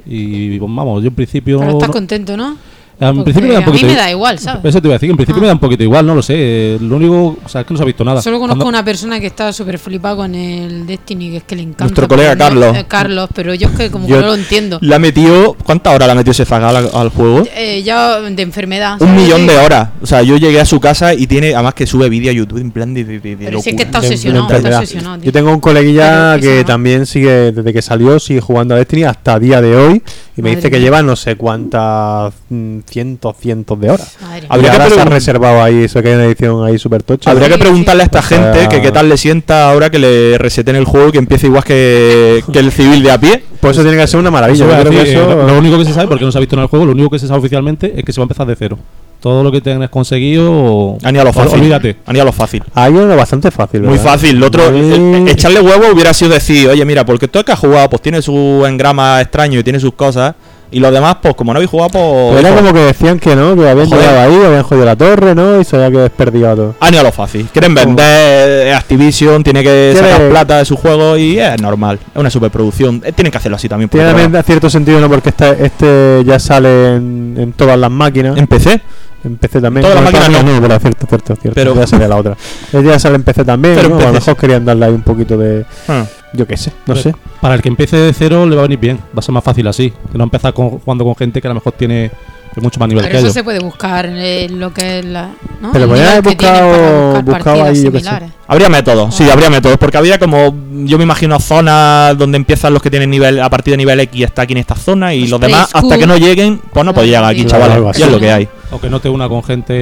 Y 0.05 0.57
pues, 0.57 0.71
vamos, 0.73 1.03
yo 1.03 1.09
en 1.09 1.15
principio... 1.15 1.59
Pero 1.59 1.71
estás 1.73 1.89
no- 1.89 1.93
contento, 1.93 2.37
¿no? 2.37 2.55
En 2.99 3.15
Porque 3.15 3.23
principio 3.25 3.47
me 3.49 3.53
da 3.53 3.59
un 3.59 3.65
a 3.65 3.71
mí 3.71 3.83
me 3.83 3.91
i- 3.93 3.95
da 3.95 4.09
igual, 4.11 4.39
¿sabes? 4.39 4.65
Eso 4.65 4.81
te 4.81 4.87
iba 4.87 4.95
a 4.95 4.97
decir, 4.97 5.09
en 5.11 5.15
principio 5.17 5.39
Ah. 5.39 5.41
me 5.41 5.47
da 5.47 5.53
un 5.53 5.59
poquito 5.59 5.83
igual, 5.83 6.05
no 6.05 6.15
lo 6.15 6.21
sé. 6.23 6.77
Lo 6.81 6.95
único, 6.95 7.37
o 7.43 7.49
sea, 7.49 7.61
es 7.61 7.67
que 7.67 7.73
no 7.73 7.77
se 7.77 7.83
ha 7.83 7.85
visto 7.85 8.03
nada. 8.03 8.21
Solo 8.21 8.39
conozco 8.39 8.63
Cuando- 8.63 8.69
una 8.77 8.83
persona 8.83 9.19
que 9.19 9.27
está 9.27 9.53
súper 9.53 9.77
flipada 9.77 10.15
con 10.15 10.33
el 10.33 10.85
Destiny, 10.87 11.29
que 11.31 11.37
es 11.37 11.43
que 11.43 11.55
le 11.55 11.61
encanta. 11.61 11.83
Nuestro 11.85 12.07
colega 12.07 12.29
pero 12.35 12.39
no- 12.55 12.61
Carlos. 12.61 12.77
eh, 12.77 12.85
Carlos, 12.87 13.29
pero 13.35 13.53
yo 13.53 13.67
es 13.69 13.75
que 13.75 13.91
como 13.91 14.07
Yo- 14.07 14.15
que 14.15 14.21
no 14.21 14.27
lo 14.27 14.35
entiendo. 14.35 14.79
Le 14.81 14.95
ha 14.95 14.99
metido. 14.99 15.55
¿Cuántas 15.63 15.93
horas 15.93 16.07
le 16.07 16.11
ha 16.11 16.15
metido 16.15 16.31
ese 16.31 16.45
zagal 16.45 16.75
al, 16.75 16.89
al 16.93 17.09
juego? 17.09 17.43
Eh, 17.55 17.83
ya 17.83 18.19
de 18.19 18.41
enfermedad. 18.41 19.01
Un 19.01 19.15
millón 19.15 19.45
de 19.45 19.57
horas. 19.57 19.89
O 20.01 20.05
sea, 20.07 20.23
yo 20.23 20.37
llegué 20.37 20.59
a 20.59 20.65
su 20.65 20.79
casa 20.79 21.13
y 21.13 21.27
tiene, 21.27 21.53
además 21.53 21.75
que 21.75 21.85
sube 21.85 22.09
vídeo 22.09 22.31
a 22.31 22.33
YouTube 22.33 22.59
en 22.59 22.71
plan 22.71 22.93
de, 22.93 23.03
de, 23.03 23.19
de- 23.19 23.61
si 23.61 23.69
es 23.69 23.75
que 23.75 23.83
está 23.83 23.99
de 24.01 24.07
obsesionado, 24.07 24.43
está 24.45 24.55
enfermedad. 24.57 24.79
obsesionado, 24.81 25.17
tío. 25.17 25.25
Yo 25.25 25.31
tengo 25.31 25.51
un 25.51 25.59
coleguilla 25.59 26.37
Pero 26.39 26.41
que 26.57 26.63
también 26.63 27.05
sigue, 27.05 27.51
desde 27.51 27.73
que 27.73 27.81
salió, 27.81 28.19
sigue 28.19 28.41
jugando 28.41 28.73
a 28.73 28.77
Destiny 28.79 29.03
hasta 29.03 29.37
día 29.39 29.61
de 29.61 29.75
hoy. 29.75 30.01
Y 30.35 30.41
me 30.41 30.49
Madre 30.49 30.55
dice 30.57 30.71
que 30.71 30.79
lleva 30.79 31.01
no 31.01 31.15
sé 31.15 31.35
cuántas 31.35 32.31
mm, 32.49 32.79
cientos, 32.89 33.35
cientos 33.39 33.79
de 33.79 33.89
horas. 33.91 34.15
Madre. 34.21 34.45
Habría 34.49 34.71
que 34.83 34.89
se 34.91 34.99
ha 35.01 35.05
reservado 35.05 35.61
ahí, 35.61 35.83
eso 35.83 36.01
que 36.01 36.09
hay 36.09 36.15
una 36.15 36.25
edición 36.25 36.65
ahí 36.65 36.77
súper 36.79 37.03
tocha. 37.03 37.29
Habría 37.31 37.47
que 37.49 37.55
Sí, 37.55 37.59
preguntarle 37.59 38.03
a 38.03 38.05
esta 38.05 38.19
O 38.19 38.21
sea- 38.23 38.53
gente 38.53 38.67
que 38.69 38.81
qué 38.81 38.91
tal 38.91 39.09
le 39.09 39.17
sienta 39.17 39.69
ahora 39.69 39.89
que 39.89 39.99
le 39.99 40.37
reseten 40.37 40.75
el 40.75 40.85
juego 40.85 41.09
y 41.09 41.11
que 41.11 41.17
empiece 41.19 41.47
igual 41.47 41.63
que, 41.63 42.43
que 42.53 42.59
el 42.59 42.71
civil 42.71 43.03
de 43.03 43.11
a 43.11 43.19
pie. 43.19 43.43
Pues 43.59 43.75
eso 43.75 43.83
tiene 43.83 43.97
que 44.01 44.07
ser 44.07 44.19
una 44.19 44.31
maravilla. 44.31 44.65
Eso 44.81 44.89
que 44.89 45.01
eso- 45.01 45.31
eh, 45.31 45.47
lo 45.47 45.57
único 45.57 45.77
que 45.77 45.85
se 45.85 45.93
sabe, 45.93 46.07
porque 46.07 46.23
no 46.25 46.31
se 46.31 46.37
ha 46.37 46.41
visto 46.41 46.55
en 46.55 46.61
el 46.61 46.67
juego, 46.67 46.85
lo 46.85 46.91
único 46.93 47.09
que 47.09 47.19
se 47.19 47.27
sabe 47.27 47.39
oficialmente 47.39 47.93
es 47.97 48.03
que 48.03 48.11
se 48.13 48.19
va 48.19 48.23
a 48.23 48.25
empezar 48.25 48.47
de 48.47 48.55
cero. 48.55 48.77
Todo 49.19 49.41
lo 49.43 49.51
que 49.51 49.61
tengas 49.61 49.89
conseguido, 49.89 50.97
Han 51.03 51.15
ido 51.15 51.21
a 51.23 51.25
lo 51.25 51.33
fácil. 51.33 51.59
olvídate. 51.59 51.95
Han 52.05 52.15
ido 52.15 52.21
a 52.21 52.25
lo 52.25 52.31
fácil. 52.31 52.63
Hay 52.75 52.93
uno 52.93 53.15
bastante 53.15 53.49
fácil. 53.49 53.81
Muy 53.81 53.97
fácil. 53.97 54.37
Lo 54.39 54.45
otro, 54.47 54.71
Muy- 54.71 54.79
eh, 54.79 55.25
eh, 55.27 55.31
echarle 55.31 55.59
huevo 55.59 55.85
hubiera 55.91 56.13
sido 56.13 56.31
decir, 56.31 56.67
oye, 56.69 56.85
mira, 56.85 57.03
porque 57.03 57.27
todo 57.27 57.39
el 57.39 57.45
que 57.45 57.51
ha 57.51 57.55
jugado, 57.55 57.89
pues 57.89 58.01
tiene 58.03 58.21
su 58.21 58.63
engrama 58.67 59.19
extraño 59.21 59.59
y 59.59 59.63
tiene 59.63 59.79
sus 59.79 59.93
cosas. 59.95 60.35
Y 60.69 60.79
los 60.79 60.91
demás, 60.91 61.17
pues 61.21 61.33
como 61.35 61.53
no 61.53 61.57
habéis 61.57 61.69
jugado, 61.71 61.89
pues. 61.91 62.39
Era 62.39 62.49
pues, 62.49 62.61
como 62.61 62.73
que 62.73 62.79
decían 62.81 63.19
que 63.19 63.35
no, 63.35 63.55
que 63.55 63.69
habían 63.69 63.87
Joder. 63.89 64.05
llegado 64.09 64.19
ahí, 64.29 64.45
habían 64.45 64.63
jodido 64.63 64.85
la 64.85 64.95
torre, 64.97 65.33
¿no? 65.33 65.61
Y 65.61 65.63
se 65.63 65.75
había 65.77 65.91
que 65.91 65.97
desperdigado 65.99 66.55
todo. 66.55 66.75
Han 66.81 66.93
ido 66.93 67.01
a 67.01 67.03
lo 67.05 67.11
fácil. 67.11 67.47
Quieren 67.53 67.73
vender 67.73 68.67
eh, 68.67 68.73
Activision, 68.73 69.43
tiene 69.43 69.63
que 69.63 69.95
sacar 69.97 70.29
plata 70.29 70.57
de 70.57 70.65
su 70.65 70.75
juego 70.75 71.15
y 71.17 71.39
es 71.39 71.61
normal. 71.61 71.99
Es 72.13 72.19
una 72.19 72.29
superproducción. 72.29 73.01
Eh, 73.05 73.13
Tienen 73.13 73.31
que 73.31 73.37
hacerlo 73.37 73.55
así 73.55 73.69
también. 73.69 73.89
Tiene 73.89 74.07
también 74.11 74.43
cierto 74.43 74.69
sentido, 74.69 74.99
¿no? 74.99 75.07
Porque 75.09 75.29
este, 75.29 75.65
este 75.65 76.23
ya 76.25 76.37
sale 76.39 76.95
en, 76.95 77.35
en 77.37 77.53
todas 77.53 77.77
las 77.79 77.89
máquinas. 77.91 78.37
En 78.37 78.47
PC. 78.47 78.81
En 79.23 79.37
PC 79.37 79.61
también. 79.61 79.83
Todas 79.83 79.95
las 79.95 80.03
máquinas 80.03 80.27
todas 80.29 80.43
no. 80.45 80.61
pero 80.61 80.79
cierto, 80.79 81.05
cierto, 81.07 81.35
cierto. 81.35 81.55
Pero- 81.55 81.75
ya 81.75 81.87
sale 81.87 82.07
la 82.07 82.15
otra. 82.17 82.37
Este 82.65 82.83
ya 82.85 82.99
sale 82.99 83.15
en 83.15 83.23
PC 83.23 83.45
también, 83.45 83.75
Pero 83.75 83.89
¿no? 83.89 83.99
A 83.99 84.05
lo 84.07 84.13
mejor 84.13 84.35
querían 84.37 84.65
darle 84.65 84.85
ahí 84.85 84.91
un 84.93 85.01
poquito 85.01 85.37
de. 85.37 85.65
Ah. 85.87 86.05
Yo 86.33 86.45
qué 86.45 86.57
sé, 86.57 86.71
no 86.85 86.93
Pero 86.93 87.01
sé. 87.01 87.15
Para 87.41 87.55
el 87.55 87.61
que 87.61 87.69
empiece 87.69 87.95
de 87.97 88.13
cero 88.13 88.45
le 88.45 88.55
va 88.55 88.61
a 88.61 88.65
venir 88.65 88.79
bien, 88.79 88.97
va 89.15 89.19
a 89.19 89.21
ser 89.21 89.33
más 89.33 89.43
fácil 89.43 89.65
así. 89.67 89.93
Que 90.11 90.17
no 90.17 90.25
empezar 90.25 90.53
con- 90.53 90.79
jugando 90.79 91.03
con 91.05 91.15
gente 91.15 91.41
que 91.41 91.47
a 91.47 91.51
lo 91.51 91.55
mejor 91.55 91.73
tiene 91.73 92.11
mucho 92.59 92.79
más 92.79 92.89
nivel 92.89 93.03
Pero 93.03 93.11
que 93.11 93.17
eso 93.17 93.25
ellos. 93.27 93.33
se 93.35 93.43
puede 93.43 93.59
buscar 93.59 94.07
en 94.07 94.59
lo 94.59 94.73
que 94.73 94.99
es 94.99 95.05
la. 95.05 95.29
¿no? 95.61 95.71
Pero 95.71 95.85
nivel 95.85 96.07
haber 96.07 96.23
buscado- 96.23 97.21
buscado 97.21 97.63
ahí, 97.63 97.75
yo 97.83 97.91
qué 97.91 97.99
sé. 97.99 98.05
similares. 98.05 98.31
Habría 98.47 98.67
métodos, 98.69 99.13
sí, 99.13 99.29
habría 99.29 99.49
métodos, 99.51 99.77
porque 99.77 99.97
habría 99.97 100.17
como, 100.17 100.55
yo 100.85 100.97
me 100.97 101.03
imagino 101.03 101.39
zonas 101.39 102.17
donde 102.17 102.35
empiezan 102.37 102.73
los 102.73 102.81
que 102.81 102.89
tienen 102.89 103.11
nivel, 103.11 103.39
a 103.41 103.49
partir 103.49 103.73
de 103.73 103.77
nivel 103.77 103.99
X 103.99 104.25
está 104.25 104.41
aquí 104.43 104.53
en 104.53 104.57
esta 104.59 104.73
zona 104.75 105.13
y 105.13 105.19
Pues 105.19 105.31
los 105.31 105.39
demás, 105.39 105.69
hasta 105.71 105.97
que 105.99 106.07
no 106.07 106.17
lleguen, 106.17 106.59
pues 106.73 106.83
no 106.83 106.93
podéis 106.95 107.11
llegar 107.11 107.25
aquí, 107.25 107.45
Claro, 107.45 107.65
chavales, 107.67 107.99
es 108.01 108.11
lo 108.11 108.19
que 108.19 108.27
¿no? 108.27 108.33
hay. 108.35 108.47
O 108.71 108.79
que 108.81 108.89
no 108.89 108.99
te 108.99 109.09
una 109.09 109.29
con 109.29 109.43
gente 109.43 109.73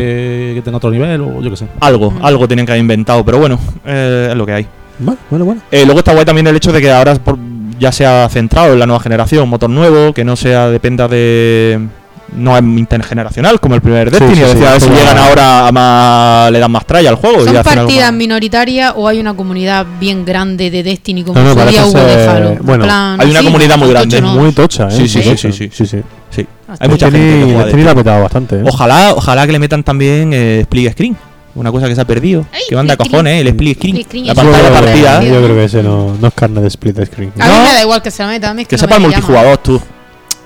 que 0.55 0.61
tenga 0.63 0.77
otro 0.77 0.91
nivel, 0.91 1.21
o 1.21 1.41
yo 1.41 1.49
qué 1.49 1.55
sé. 1.57 1.67
Algo, 1.79 2.11
Mm. 2.11 2.25
algo 2.25 2.45
tienen 2.47 2.65
que 2.65 2.73
haber 2.73 2.81
inventado, 2.81 3.23
pero 3.23 3.37
bueno, 3.39 3.57
eh, 3.85 4.27
es 4.31 4.35
lo 4.37 4.45
que 4.45 4.51
hay. 4.53 4.67
Bueno, 4.99 5.19
bueno, 5.29 5.45
bueno. 5.45 5.61
Eh, 5.71 5.83
luego 5.85 5.99
está 5.99 6.13
guay 6.13 6.25
también 6.25 6.47
el 6.47 6.55
hecho 6.55 6.71
de 6.71 6.81
que 6.81 6.91
ahora 6.91 7.15
por- 7.15 7.37
ya 7.79 7.91
sea 7.91 8.29
centrado 8.29 8.73
en 8.73 8.79
la 8.79 8.85
nueva 8.85 9.01
generación, 9.01 9.49
motor 9.49 9.69
nuevo, 9.69 10.13
que 10.13 10.23
no 10.23 10.35
sea 10.35 10.69
dependa 10.69 11.07
de 11.07 11.79
no 12.35 12.57
es 12.57 12.63
intergeneracional 12.63 13.59
como 13.59 13.75
el 13.75 13.81
primer 13.81 14.09
Destiny, 14.09 14.35
sí, 14.35 14.41
es 14.41 14.47
decir, 14.47 14.61
sí, 14.63 14.67
a 14.67 14.71
ver 14.71 14.81
si 14.81 14.89
llegan 14.89 15.17
ahora 15.17 15.67
a 15.67 15.71
más 15.71 16.51
le 16.51 16.59
dan 16.59 16.71
más 16.71 16.85
tralla 16.85 17.09
al 17.09 17.15
juego 17.15 17.41
y 17.43 17.45
¿Son 17.45 17.63
partidas 17.63 18.11
minoritarias 18.13 18.93
o 18.95 19.07
hay 19.07 19.19
una 19.19 19.33
comunidad 19.35 19.85
bien 19.99 20.25
grande 20.25 20.71
de 20.71 20.83
Destiny 20.83 21.23
como 21.23 21.39
No, 21.39 21.45
no, 21.45 21.53
hubo 21.53 21.99
de 21.99 22.27
Halo? 22.27 22.49
En 22.53 22.65
bueno, 22.65 22.83
plan, 22.85 23.21
hay 23.21 23.29
una 23.29 23.39
sí, 23.39 23.45
comunidad 23.45 23.77
muy 23.77 23.87
tocho, 23.87 23.93
grande, 23.99 24.21
¿no? 24.21 24.33
Muy 24.35 24.51
tocha, 24.51 24.87
¿eh? 24.87 24.91
Sí, 24.91 25.07
sí, 25.07 25.21
sí, 25.21 25.37
sí, 25.37 25.51
sí. 25.51 25.69
sí, 25.71 25.85
sí. 25.85 26.01
Sí. 26.31 26.47
Hasta 26.67 26.83
Hay 26.83 26.89
mucha 26.89 27.05
gente 27.11 27.19
que 27.19 27.25
Destiny, 27.25 27.51
juega 27.53 27.65
Destiny 27.65 27.83
la 28.05 28.15
ha 28.15 28.19
bastante, 28.19 28.55
¿eh? 28.57 28.63
Ojalá, 28.65 29.13
ojalá 29.15 29.45
que 29.45 29.51
le 29.51 29.59
metan 29.59 29.83
también 29.83 30.31
eh, 30.33 30.59
split 30.61 30.91
screen. 30.91 31.15
Una 31.55 31.71
cosa 31.71 31.87
que 31.87 31.95
se 31.95 32.01
ha 32.01 32.05
perdido. 32.05 32.45
Ay, 32.51 32.61
que 32.69 32.75
manda 32.75 32.97
cojones, 32.97 33.33
eh, 33.33 33.39
el 33.41 33.47
split 33.47 33.77
screen. 33.77 33.95
Split 33.95 34.07
screen, 34.07 34.27
La 34.27 34.35
pantalla 34.35 34.67
yo, 34.67 34.73
partida. 34.73 35.19
divertido. 35.19 35.33
yo 35.39 35.45
creo 35.45 35.55
que 35.57 35.63
ese 35.63 35.83
no, 35.83 36.15
no 36.19 36.27
es 36.27 36.33
carne 36.33 36.61
de 36.61 36.67
split 36.67 37.05
screen. 37.05 37.31
A 37.39 37.47
mí 37.47 37.53
me 37.63 37.73
da 37.73 37.81
igual 37.81 38.01
que 38.01 38.11
se 38.11 38.23
la 38.23 38.29
meta, 38.29 38.49
a 38.49 38.53
mí 38.53 38.61
es 38.63 38.67
que, 38.67 38.75
Que 38.75 38.81
no 38.81 38.87
sepa 38.87 38.95
el 38.97 39.01
multijugador, 39.01 39.57
tú. 39.59 39.81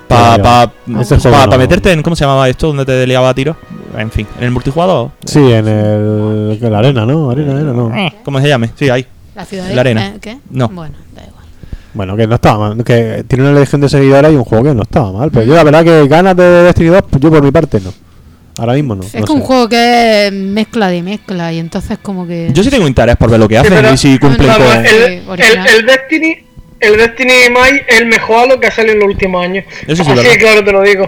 Para 0.06 0.42
pa, 0.42 0.66
pa- 0.66 1.46
pa 1.50 1.58
meterte 1.58 1.92
en. 1.92 2.02
¿Cómo 2.02 2.16
se 2.16 2.24
llamaba 2.24 2.48
esto? 2.48 2.66
Donde 2.68 2.84
te 2.84 3.06
liaba 3.06 3.28
a 3.28 3.34
tiro. 3.34 3.56
En 3.96 4.10
fin, 4.10 4.26
en 4.38 4.44
el 4.44 4.50
multijugador. 4.50 5.10
Sí, 5.24 5.38
en 5.38 5.68
el, 5.68 6.58
en 6.60 6.72
la 6.72 6.78
arena, 6.78 7.06
¿no? 7.06 7.30
Arena, 7.30 7.52
arena, 7.54 7.72
no. 7.72 7.92
¿Cómo 8.24 8.40
se 8.40 8.48
llame? 8.48 8.70
Sí, 8.76 8.88
ahí. 8.90 9.06
La 9.34 9.44
ciudad 9.44 9.70
La 9.72 9.80
arena. 9.82 10.08
eh, 10.08 10.18
¿Qué? 10.20 10.38
No. 10.50 10.68
Bueno, 10.68 10.94
da 11.14 11.22
igual. 11.22 11.44
Bueno, 11.94 12.16
que 12.16 12.26
no 12.26 12.34
estaba 12.36 12.68
mal. 12.70 12.84
Que 12.84 13.24
tiene 13.26 13.48
una 13.48 13.58
legión 13.58 13.80
de 13.80 13.88
seguidores 13.88 14.32
y 14.32 14.36
un 14.36 14.44
juego 14.44 14.64
que 14.64 14.74
no 14.74 14.82
estaba 14.82 15.12
mal. 15.12 15.30
Pero 15.30 15.44
yo 15.46 15.54
la 15.54 15.62
verdad 15.64 15.84
que 15.84 16.06
ganas 16.08 16.36
de 16.36 16.44
Destiny 16.64 16.88
2, 16.88 17.02
pues 17.08 17.22
yo 17.22 17.30
por 17.30 17.42
mi 17.42 17.50
parte 17.52 17.80
no. 17.80 17.92
Ahora 18.60 18.74
mismo 18.74 18.94
no. 18.94 19.02
es 19.02 19.14
no 19.14 19.24
que 19.24 19.32
un 19.32 19.40
juego 19.40 19.68
que 19.70 20.26
es 20.26 20.32
mezcla 20.32 20.88
de 20.88 21.02
mezcla 21.02 21.50
y 21.52 21.58
entonces 21.58 21.96
como 22.02 22.26
que... 22.26 22.50
Yo 22.52 22.62
sí 22.62 22.68
tengo 22.68 22.86
interés 22.86 23.16
por 23.16 23.30
ver 23.30 23.40
lo 23.40 23.48
que 23.48 23.56
hacen 23.56 23.72
pero- 23.72 23.92
y 23.94 23.96
si 23.96 24.18
cumplen 24.18 24.48
con. 24.52 24.58
Sí, 24.84 24.88
el, 24.94 25.02
el, 25.14 25.28
original. 25.28 25.66
el 25.66 25.86
Destiny, 25.86 26.36
el 26.80 26.96
Destiny 26.98 27.32
Mai 27.52 27.80
es 27.88 28.00
el 28.00 28.06
mejor 28.06 28.36
Halo 28.44 28.60
que 28.60 28.66
ha 28.66 28.70
salido 28.70 28.94
en 28.94 29.00
los 29.00 29.08
últimos 29.08 29.42
años. 29.44 29.64
Eso 29.86 30.04
sí, 30.04 30.10
Así 30.10 30.38
claro 30.38 30.62
te 30.62 30.72
lo 30.72 30.82
digo. 30.82 31.06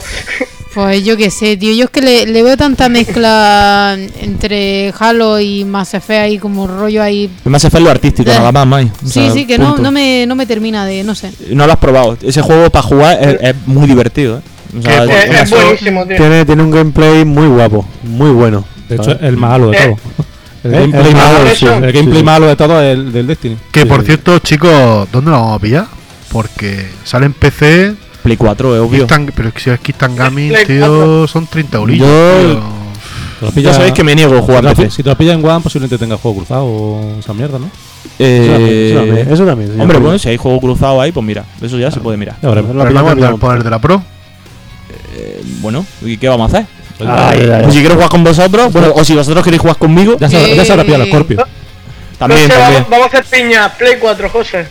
Pues 0.75 1.05
yo 1.05 1.19
qué 1.19 1.31
sé, 1.31 1.59
tío. 1.59 1.75
Yo 1.75 1.85
es 1.85 1.91
que 1.91 2.01
le, 2.01 2.25
le 2.25 2.43
veo 2.43 2.57
tanta 2.57 2.89
mezcla 2.89 3.95
entre 4.21 4.93
Halo 4.99 5.39
y 5.39 5.67
Mass 5.67 5.93
Effect 5.93 6.21
ahí 6.21 6.39
como 6.39 6.67
rollo 6.67 7.03
ahí... 7.03 7.31
Me 7.45 7.57
hace 7.59 7.79
lo 7.79 7.91
artístico, 7.91 8.31
Eh. 8.31 8.35
nada 8.35 8.53
más, 8.53 8.67
Mai. 8.67 8.87
O 8.87 9.07
Sí, 9.07 9.13
sea, 9.13 9.31
sí, 9.33 9.47
que 9.47 9.59
no, 9.59 9.77
no, 9.77 9.93
me, 9.93 10.25
no 10.27 10.35
me 10.35 10.47
termina 10.47 10.87
de... 10.87 11.05
No 11.05 11.15
sé. 11.15 11.31
No 11.51 11.67
lo 11.67 11.73
has 11.75 11.79
probado. 11.79 12.17
Ese 12.23 12.41
juego 12.41 12.71
para 12.71 12.83
jugar 12.83 13.19
es, 13.23 13.37
es 13.51 13.55
muy 13.67 13.87
divertido, 13.87 14.39
¿eh? 14.39 14.41
O 14.79 14.83
sea, 14.83 15.07
Que 15.07 15.13
Es, 15.19 15.27
por 15.27 15.35
es 15.37 15.43
eso- 15.43 15.57
buenísimo, 15.57 16.07
tío. 16.07 16.17
Tiene, 16.17 16.45
tiene 16.45 16.63
un 16.63 16.71
gameplay 16.71 17.25
muy 17.25 17.47
guapo, 17.49 17.87
muy 18.03 18.31
bueno. 18.31 18.65
De 18.89 18.97
hecho, 18.97 19.19
el 19.21 19.37
más 19.37 19.51
malo 19.53 19.71
de 19.71 19.77
Eh. 19.79 19.81
todo. 19.85 20.25
El 20.65 20.75
Eh, 20.75 20.79
gameplay, 20.81 21.07
el 21.09 21.15
malo, 21.17 21.39
malo, 21.41 21.55
sí. 21.57 21.67
el 21.67 21.93
gameplay 21.93 22.19
Sí, 22.19 22.23
malo 22.25 22.47
de 22.47 22.57
todo 22.57 22.81
es 22.81 22.95
el 22.95 23.13
del 23.13 23.27
Destiny. 23.27 23.57
Que 23.73 23.81
Sí, 23.83 23.87
por 23.87 24.01
sí. 24.01 24.07
cierto, 24.07 24.39
chicos, 24.39 25.09
¿dónde 25.13 25.31
lo 25.31 25.37
vamos 25.39 25.57
a 25.57 25.59
pillar? 25.59 25.87
Porque 26.31 26.87
sale 27.05 27.27
en 27.27 27.33
PC, 27.33 27.95
Play 28.23 28.37
4, 28.37 28.77
es 28.77 28.81
obvio. 28.81 29.07
Kistan- 29.07 29.33
pero 29.35 29.51
si 29.57 29.71
es 29.71 29.81
Kistan 29.81 30.15
Gaming, 30.15 30.53
tío, 30.67 30.79
4. 30.87 31.27
son 31.29 31.47
30 31.49 31.79
eurillos. 31.79 32.07
Yo- 32.07 33.61
Ya 33.61 33.75
sabéis 33.75 33.93
que 33.93 34.05
me 34.05 34.15
niego 34.15 34.35
a 34.37 34.41
si 34.41 34.47
jugar 34.47 34.63
pi- 34.69 34.75
PC. 34.85 34.91
Si 34.91 35.03
te 35.03 35.11
lo 35.11 35.17
pillas 35.19 35.35
en 35.37 35.45
One, 35.45 35.61
posiblemente 35.61 35.99
tenga 35.99 36.17
juego 36.17 36.37
cruzado 36.39 36.65
o 36.65 37.19
esa 37.19 37.35
mierda, 37.35 37.59
¿no? 37.59 37.67
Eso 37.67 38.53
también, 38.53 38.69
Eh, 38.71 38.91
eso 38.91 38.99
también, 39.01 39.33
eso 39.33 39.45
también, 39.47 39.81
Hombre, 39.81 39.99
bueno, 39.99 40.19
si 40.19 40.29
hay 40.29 40.37
juego 40.37 40.61
cruzado 40.61 41.01
ahí, 41.01 41.11
pues 41.11 41.27
mira, 41.27 41.45
eso 41.61 41.77
ya 41.79 41.91
se 41.91 41.99
puede 41.99 42.17
mirar. 42.17 42.37
Lo 42.41 42.51
Pero 42.55 42.63
voy 42.63 42.83
a 42.83 43.15
pillamos. 43.15 43.41
poner 43.41 43.65
de 43.65 43.71
la 43.71 43.81
Pro. 43.81 44.01
Bueno, 45.63 45.87
¿y 46.03 46.17
qué 46.19 46.29
vamos 46.29 46.53
a 46.53 46.59
hacer? 46.59 46.67
Ay, 47.01 47.41
ay, 47.41 47.51
ay. 47.51 47.63
Pues 47.63 47.75
si 47.75 47.81
quiero 47.81 47.95
jugar 47.95 48.11
con 48.11 48.23
vosotros, 48.23 48.73
bueno, 48.73 48.93
o 48.95 49.05
si 49.05 49.15
vosotros 49.15 49.43
queréis 49.43 49.61
jugar 49.63 49.77
conmigo, 49.77 50.17
Ya 50.21 50.29
se, 50.29 50.55
ya 50.55 50.65
se 50.65 50.73
habrá 50.73 50.85
pillado 50.85 51.05
el 51.05 51.09
Eh, 51.09 51.13
Scorpio. 51.13 51.47
también, 52.19 52.49
No 52.49 52.55
sé, 52.55 52.61
también. 52.61 52.83
Vamos, 52.85 52.91
vamos 52.91 53.15
a 53.15 53.19
hacer 53.19 53.25
piña, 53.43 53.69
Play 53.79 53.95
4, 54.01 54.29
José. 54.29 54.67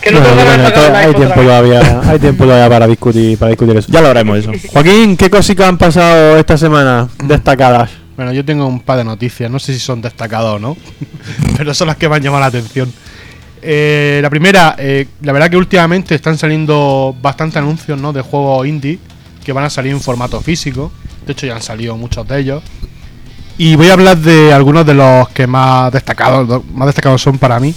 Que 0.00 0.10
no 0.10 0.20
la 0.20 0.98
hay 0.98 1.14
tiempo 1.14 1.40
todavía, 1.40 2.00
hay 2.06 2.18
tiempo 2.18 2.44
todavía 2.44 2.68
para 2.68 2.86
discutir, 2.86 3.38
para 3.38 3.50
discutir 3.50 3.76
eso. 3.78 3.88
Ya 3.90 4.02
lo 4.02 4.08
haremos 4.08 4.36
eso. 4.38 4.52
Joaquín, 4.70 5.16
¿qué 5.16 5.30
cositas 5.30 5.66
han 5.66 5.78
pasado 5.78 6.36
esta 6.36 6.58
semana 6.58 7.08
destacadas? 7.24 7.90
Bueno, 8.14 8.32
yo 8.32 8.44
tengo 8.44 8.66
un 8.66 8.80
par 8.80 8.98
de 8.98 9.04
noticias, 9.04 9.50
no 9.50 9.58
sé 9.58 9.72
si 9.72 9.80
son 9.80 10.02
destacadas 10.02 10.54
o 10.54 10.58
no, 10.58 10.76
pero 11.56 11.72
son 11.72 11.86
las 11.88 11.96
que 11.96 12.08
me 12.08 12.16
han 12.16 12.22
llamado 12.22 12.40
la 12.42 12.46
atención. 12.48 12.92
Eh, 13.62 14.18
la 14.22 14.28
primera, 14.28 14.76
eh, 14.78 15.06
la 15.22 15.32
verdad 15.32 15.48
que 15.48 15.56
últimamente 15.56 16.14
están 16.14 16.36
saliendo 16.36 17.16
bastantes 17.22 17.56
anuncios 17.56 17.98
¿no? 17.98 18.12
de 18.12 18.20
juegos 18.20 18.66
indie 18.66 18.98
que 19.44 19.52
van 19.52 19.64
a 19.64 19.70
salir 19.70 19.92
en 19.92 20.00
formato 20.00 20.40
físico. 20.40 20.90
De 21.26 21.32
hecho, 21.32 21.46
ya 21.46 21.54
han 21.56 21.62
salido 21.62 21.96
muchos 21.96 22.26
de 22.26 22.40
ellos. 22.40 22.62
Y 23.56 23.76
voy 23.76 23.88
a 23.88 23.92
hablar 23.92 24.18
de 24.18 24.52
algunos 24.52 24.84
de 24.84 24.94
los 24.94 25.28
que 25.28 25.46
más 25.46 25.92
destacados, 25.92 26.62
más 26.74 26.86
destacados 26.86 27.22
son 27.22 27.38
para 27.38 27.60
mí. 27.60 27.72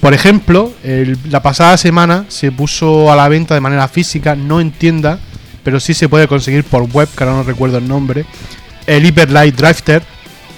Por 0.00 0.14
ejemplo, 0.14 0.72
el- 0.84 1.18
la 1.28 1.42
pasada 1.42 1.76
semana 1.76 2.24
se 2.28 2.52
puso 2.52 3.10
a 3.12 3.16
la 3.16 3.28
venta 3.28 3.54
de 3.54 3.60
manera 3.60 3.88
física, 3.88 4.36
no 4.36 4.60
en 4.60 4.70
tienda, 4.70 5.18
pero 5.64 5.80
sí 5.80 5.92
se 5.92 6.08
puede 6.08 6.28
conseguir 6.28 6.62
por 6.62 6.82
web, 6.84 7.08
que 7.16 7.24
ahora 7.24 7.34
no 7.36 7.42
recuerdo 7.42 7.78
el 7.78 7.88
nombre, 7.88 8.24
el 8.86 9.04
Hyper 9.04 9.30
Light 9.32 9.56
Drifter 9.56 10.02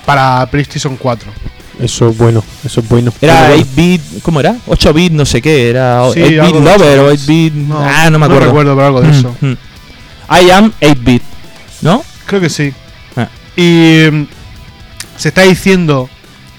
para 0.04 0.44
PlayStation 0.50 0.96
4. 0.96 1.30
Eso 1.80 2.10
es 2.10 2.18
bueno, 2.18 2.44
eso 2.62 2.80
es 2.80 2.88
bueno. 2.90 3.10
Era 3.22 3.46
Pero 3.48 3.62
8-bit, 3.62 4.02
¿cómo 4.22 4.40
era? 4.40 4.54
8-bit, 4.66 5.12
no 5.12 5.24
sé 5.24 5.40
qué, 5.40 5.70
era 5.70 6.02
Sí, 6.12 6.20
8-bit 6.20 6.40
algo 6.40 6.60
de 6.60 6.64
Lover 6.78 6.98
o 6.98 7.06
8 7.06 7.22
8-bit. 7.22 7.54
ah, 7.72 8.08
no 8.10 8.18
me 8.18 8.26
acuerdo. 8.26 8.46
recuerdo, 8.46 8.74
pero 8.74 8.86
algo 8.88 9.00
de 9.00 9.10
eso. 9.10 9.34
I 10.30 10.50
am 10.50 10.72
8-bit, 10.80 11.22
¿no? 11.82 12.04
Creo 12.26 12.40
que 12.40 12.50
sí. 12.50 12.72
Ah. 13.16 13.28
Y 13.56 14.04
mm, 14.10 14.26
se 15.16 15.28
está 15.28 15.42
diciendo 15.42 16.08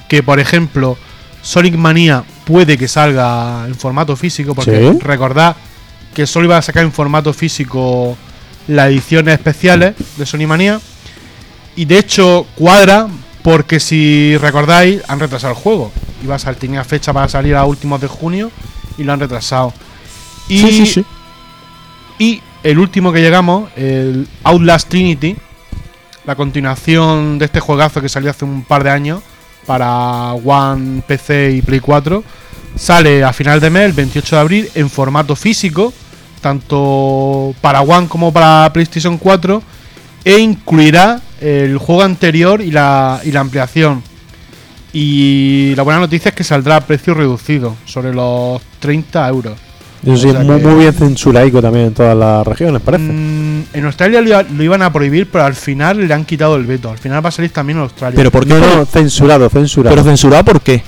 que, 0.10 0.22
por 0.24 0.40
ejemplo, 0.40 0.98
Sonic 1.42 1.76
Mania 1.76 2.24
puede 2.46 2.78
que 2.78 2.88
salga 2.88 3.66
en 3.68 3.76
formato 3.76 4.16
físico, 4.16 4.54
porque 4.54 4.92
¿Sí? 4.92 5.00
recordad 5.02 5.56
que 6.14 6.28
solo 6.28 6.46
iba 6.46 6.58
a 6.58 6.62
sacar 6.62 6.84
en 6.84 6.92
formato 6.92 7.34
físico 7.34 8.18
las 8.68 8.90
ediciones 8.90 9.34
especiales 9.36 9.96
de 10.18 10.26
Sonic 10.26 10.48
Mania. 10.48 10.82
Y 11.76 11.86
de 11.86 11.98
hecho 12.00 12.46
cuadra 12.56 13.08
porque 13.44 13.80
si 13.80 14.36
recordáis 14.38 15.02
han 15.08 15.20
retrasado 15.22 15.54
el 15.54 15.60
juego. 15.60 15.92
Iba 16.24 16.36
a 16.36 16.40
sal- 16.40 16.58
tenía 16.58 16.84
fecha 16.84 17.14
para 17.14 17.30
salir 17.30 17.56
a 17.56 17.64
últimos 17.64 18.02
de 18.02 18.08
junio 18.08 18.52
y 18.98 19.04
lo 19.04 19.14
han 19.14 19.20
retrasado. 19.22 19.74
Y, 20.50 20.60
Sí, 20.60 20.72
sí, 20.74 20.86
sí. 20.86 21.06
y 22.20 22.42
el 22.64 22.80
último 22.80 23.12
que 23.12 23.22
llegamos, 23.22 23.70
el 23.76 24.28
Outlast 24.44 24.90
Trinity, 24.90 25.36
la 26.26 26.36
continuación 26.36 27.40
de 27.40 27.46
este 27.46 27.60
juegazo 27.60 28.02
que 28.02 28.10
salió 28.10 28.30
hace 28.30 28.46
un 28.46 28.64
par 28.64 28.84
de 28.84 28.92
años 28.92 29.22
para 29.66 30.34
One, 30.34 31.02
PC 31.08 31.54
y 31.54 31.62
Play 31.62 31.80
4, 31.80 32.24
sale 32.76 33.24
a 33.24 33.34
final 33.34 33.60
de 33.60 33.70
mes, 33.70 33.84
el 33.84 33.94
28 33.94 34.36
de 34.36 34.42
abril, 34.42 34.70
en 34.76 34.90
formato 34.90 35.36
físico, 35.36 35.94
tanto 36.42 37.54
para 37.62 37.82
One 37.82 38.08
como 38.08 38.32
para 38.32 38.72
PlayStation 38.74 39.18
4, 39.18 39.62
e 40.24 40.38
incluirá 40.38 41.20
el 41.40 41.78
juego 41.78 42.04
anterior 42.04 42.62
y 42.62 42.72
la, 42.72 43.22
ampliación. 43.36 44.04
Y 44.94 45.74
la 45.76 45.84
buena 45.84 46.00
noticia 46.00 46.30
es 46.30 46.36
que 46.36 46.44
saldrá 46.44 46.76
a 46.76 46.82
precio 46.82 47.14
reducido, 47.14 47.76
sobre 47.86 48.14
los 48.14 48.62
30 48.80 49.28
euros. 49.30 49.71
Eso 50.04 50.18
sí, 50.18 50.30
O 50.30 50.32
sea 50.32 50.42
muy, 50.44 50.60
que- 50.60 50.68
muy 50.68 50.80
bien 50.80 50.94
censuraico 50.94 51.62
también 51.62 51.88
en 51.88 51.94
todas 51.94 52.18
las 52.18 52.46
regiones, 52.48 52.82
parece. 52.82 53.04
Mm, 53.04 53.64
en 53.74 53.86
Australia 53.86 54.22
lo, 54.22 54.28
iba- 54.30 54.44
lo 54.44 54.64
iban 54.64 54.82
a 54.82 54.92
prohibir, 54.92 55.28
pero 55.32 55.44
al 55.44 55.54
final 55.56 56.08
le 56.08 56.14
han 56.14 56.26
quitado 56.26 56.56
el 56.56 56.66
veto. 56.66 56.90
Al 56.90 56.98
final 56.98 57.24
va 57.24 57.30
a 57.30 57.32
salir 57.32 57.52
también 57.52 57.78
en 57.78 57.84
Australia. 57.84 58.16
Pero 58.16 58.32
¿por 58.32 58.46
qué? 58.46 58.54
no, 58.56 58.60
por- 58.60 58.76
no, 58.78 58.86
censurado, 58.86 59.50
censurado. 59.50 59.96
pero 59.96 60.04
censurado, 60.08 60.44
¿por 60.44 60.62
qué? 60.62 60.82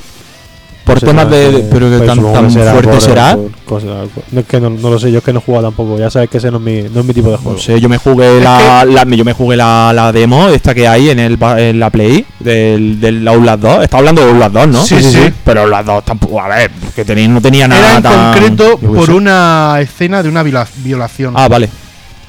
Por 0.83 0.99
temas 0.99 1.29
de. 1.29 1.65
pero 1.71 1.89
que 1.89 1.97
pues 1.97 2.07
tan, 2.07 2.15
supongo 2.17 2.33
tan 2.33 2.47
que 2.53 2.59
fuerte 2.61 2.89
por- 2.91 3.01
será. 3.01 3.35
por 3.37 3.51
cosas- 3.65 4.09
no, 4.31 4.39
es 4.41 4.45
que 4.45 4.59
no, 4.59 4.69
no 4.69 4.89
lo 4.89 4.99
sé, 4.99 5.11
yo 5.11 5.19
es 5.19 5.23
que 5.23 5.31
no 5.31 5.39
he 5.39 5.41
jugado 5.41 5.67
tampoco. 5.67 5.97
Ya 5.97 6.09
sabes 6.09 6.29
que 6.29 6.39
ese 6.39 6.51
no 6.51 6.57
es 6.57 6.63
mi, 6.63 6.81
no 6.93 6.99
es 6.99 7.05
mi 7.05 7.13
tipo 7.13 7.29
de 7.31 7.37
juego. 7.37 7.53
No 7.53 7.57
sé, 7.57 7.79
yo 7.79 7.87
me 7.87 7.97
jugué 7.97 8.41
la, 8.41 8.83
la- 8.85 9.03
yo 9.05 9.23
me 9.23 9.31
jugué 9.33 9.55
la, 9.55 9.93
la 9.93 10.11
demo 10.11 10.49
esta 10.49 10.73
que 10.73 10.85
hay 10.87 11.09
en 11.11 11.19
el 11.19 11.37
en 11.57 11.79
la 11.79 11.89
Play 11.89 12.25
del, 12.39 12.99
del 12.99 13.25
Outlast 13.27 13.61
2. 13.61 13.83
Está 13.83 13.97
hablando 13.99 14.21
de 14.25 14.31
Outlast 14.31 14.53
2, 14.53 14.67
¿no? 14.67 14.83
Sí, 14.83 14.95
sí, 15.01 15.11
sí. 15.11 15.33
Pero 15.45 15.61
Outlast 15.61 15.85
2 15.85 16.05
tampoco, 16.05 16.41
a 16.41 16.49
ver, 16.49 16.71
que 16.95 17.05
tenía, 17.05 17.27
no 17.29 17.39
tenía 17.41 17.67
nada 17.67 17.81
Era 17.87 17.97
en 17.97 18.03
tan- 18.03 18.33
concreto 18.33 18.77
por 18.77 19.05
sé. 19.05 19.11
una 19.13 19.77
escena 19.79 20.21
de 20.21 20.27
una 20.29 20.43
viola- 20.43 20.67
violación. 20.83 21.33
Ah, 21.37 21.47
vale. 21.47 21.69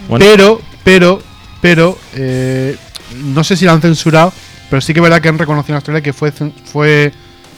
Bueno, 0.08 0.24
Pero, 0.24 0.60
pero, 0.84 1.20
pero, 1.60 1.98
eh, 2.14 2.76
no 3.24 3.42
sé 3.42 3.56
si 3.56 3.64
lo 3.64 3.72
han 3.72 3.80
censurado, 3.80 4.32
pero 4.70 4.80
sí 4.80 4.92
que 4.92 5.00
es 5.00 5.02
verdad 5.02 5.20
que 5.20 5.28
han 5.28 5.38
reconocido 5.38 5.72
en 5.72 5.76
Australia 5.76 6.02
que 6.02 6.12
fue, 6.12 6.32
fue 6.64 7.12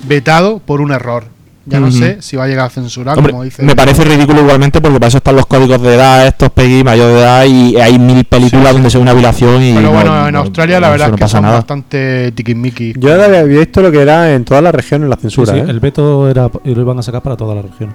vetado 0.04 0.58
por 0.58 0.80
un 0.80 0.92
error. 0.92 1.24
Ya 1.68 1.80
no 1.80 1.90
sé 1.90 2.22
si 2.22 2.36
va 2.36 2.44
a 2.44 2.46
llegar 2.46 2.66
a 2.66 2.70
censurar, 2.70 3.18
Hombre, 3.18 3.32
como 3.32 3.42
dice. 3.42 3.60
me 3.64 3.74
parece 3.74 4.04
ridículo 4.04 4.40
igualmente 4.42 4.80
porque 4.80 5.00
para 5.00 5.08
eso 5.08 5.18
están 5.18 5.34
los 5.34 5.46
códigos 5.46 5.82
de 5.82 5.96
edad, 5.96 6.24
estos 6.24 6.48
PEGI, 6.50 6.84
mayor 6.84 7.08
de 7.08 7.18
edad 7.18 7.44
y 7.44 7.76
hay 7.76 7.98
mil 7.98 8.24
películas 8.24 8.72
donde 8.72 8.88
se 8.88 8.98
ve 8.98 9.02
una 9.02 9.12
violación 9.14 9.60
y 9.60 9.70
Pero 9.74 9.88
no- 9.88 9.92
bueno, 9.92 10.28
en 10.28 10.32
no- 10.34 10.38
Australia 10.42 10.78
la 10.78 10.90
verdad 10.90 11.08
no 11.08 11.14
es 11.14 11.18
que 11.18 11.22
pasa 11.22 11.38
son 11.38 11.42
nada. 11.42 11.54
bastante 11.56 12.30
tiquismiquis. 12.30 12.94
Yo 13.00 13.12
había 13.20 13.42
visto 13.42 13.82
lo 13.82 13.90
que 13.90 14.00
era 14.00 14.32
en 14.32 14.44
todas 14.44 14.62
las 14.62 14.72
regiones 14.72 15.08
la 15.10 15.16
Sí, 15.16 15.22
censura, 15.22 15.54
sí, 15.54 15.58
¿eh? 15.58 15.64
el 15.66 15.80
veto 15.80 16.30
era, 16.30 16.48
y 16.62 16.72
lo 16.72 16.82
iban 16.82 17.00
a 17.00 17.02
sacar 17.02 17.20
para 17.22 17.36
toda 17.36 17.56
la 17.56 17.62
región. 17.62 17.92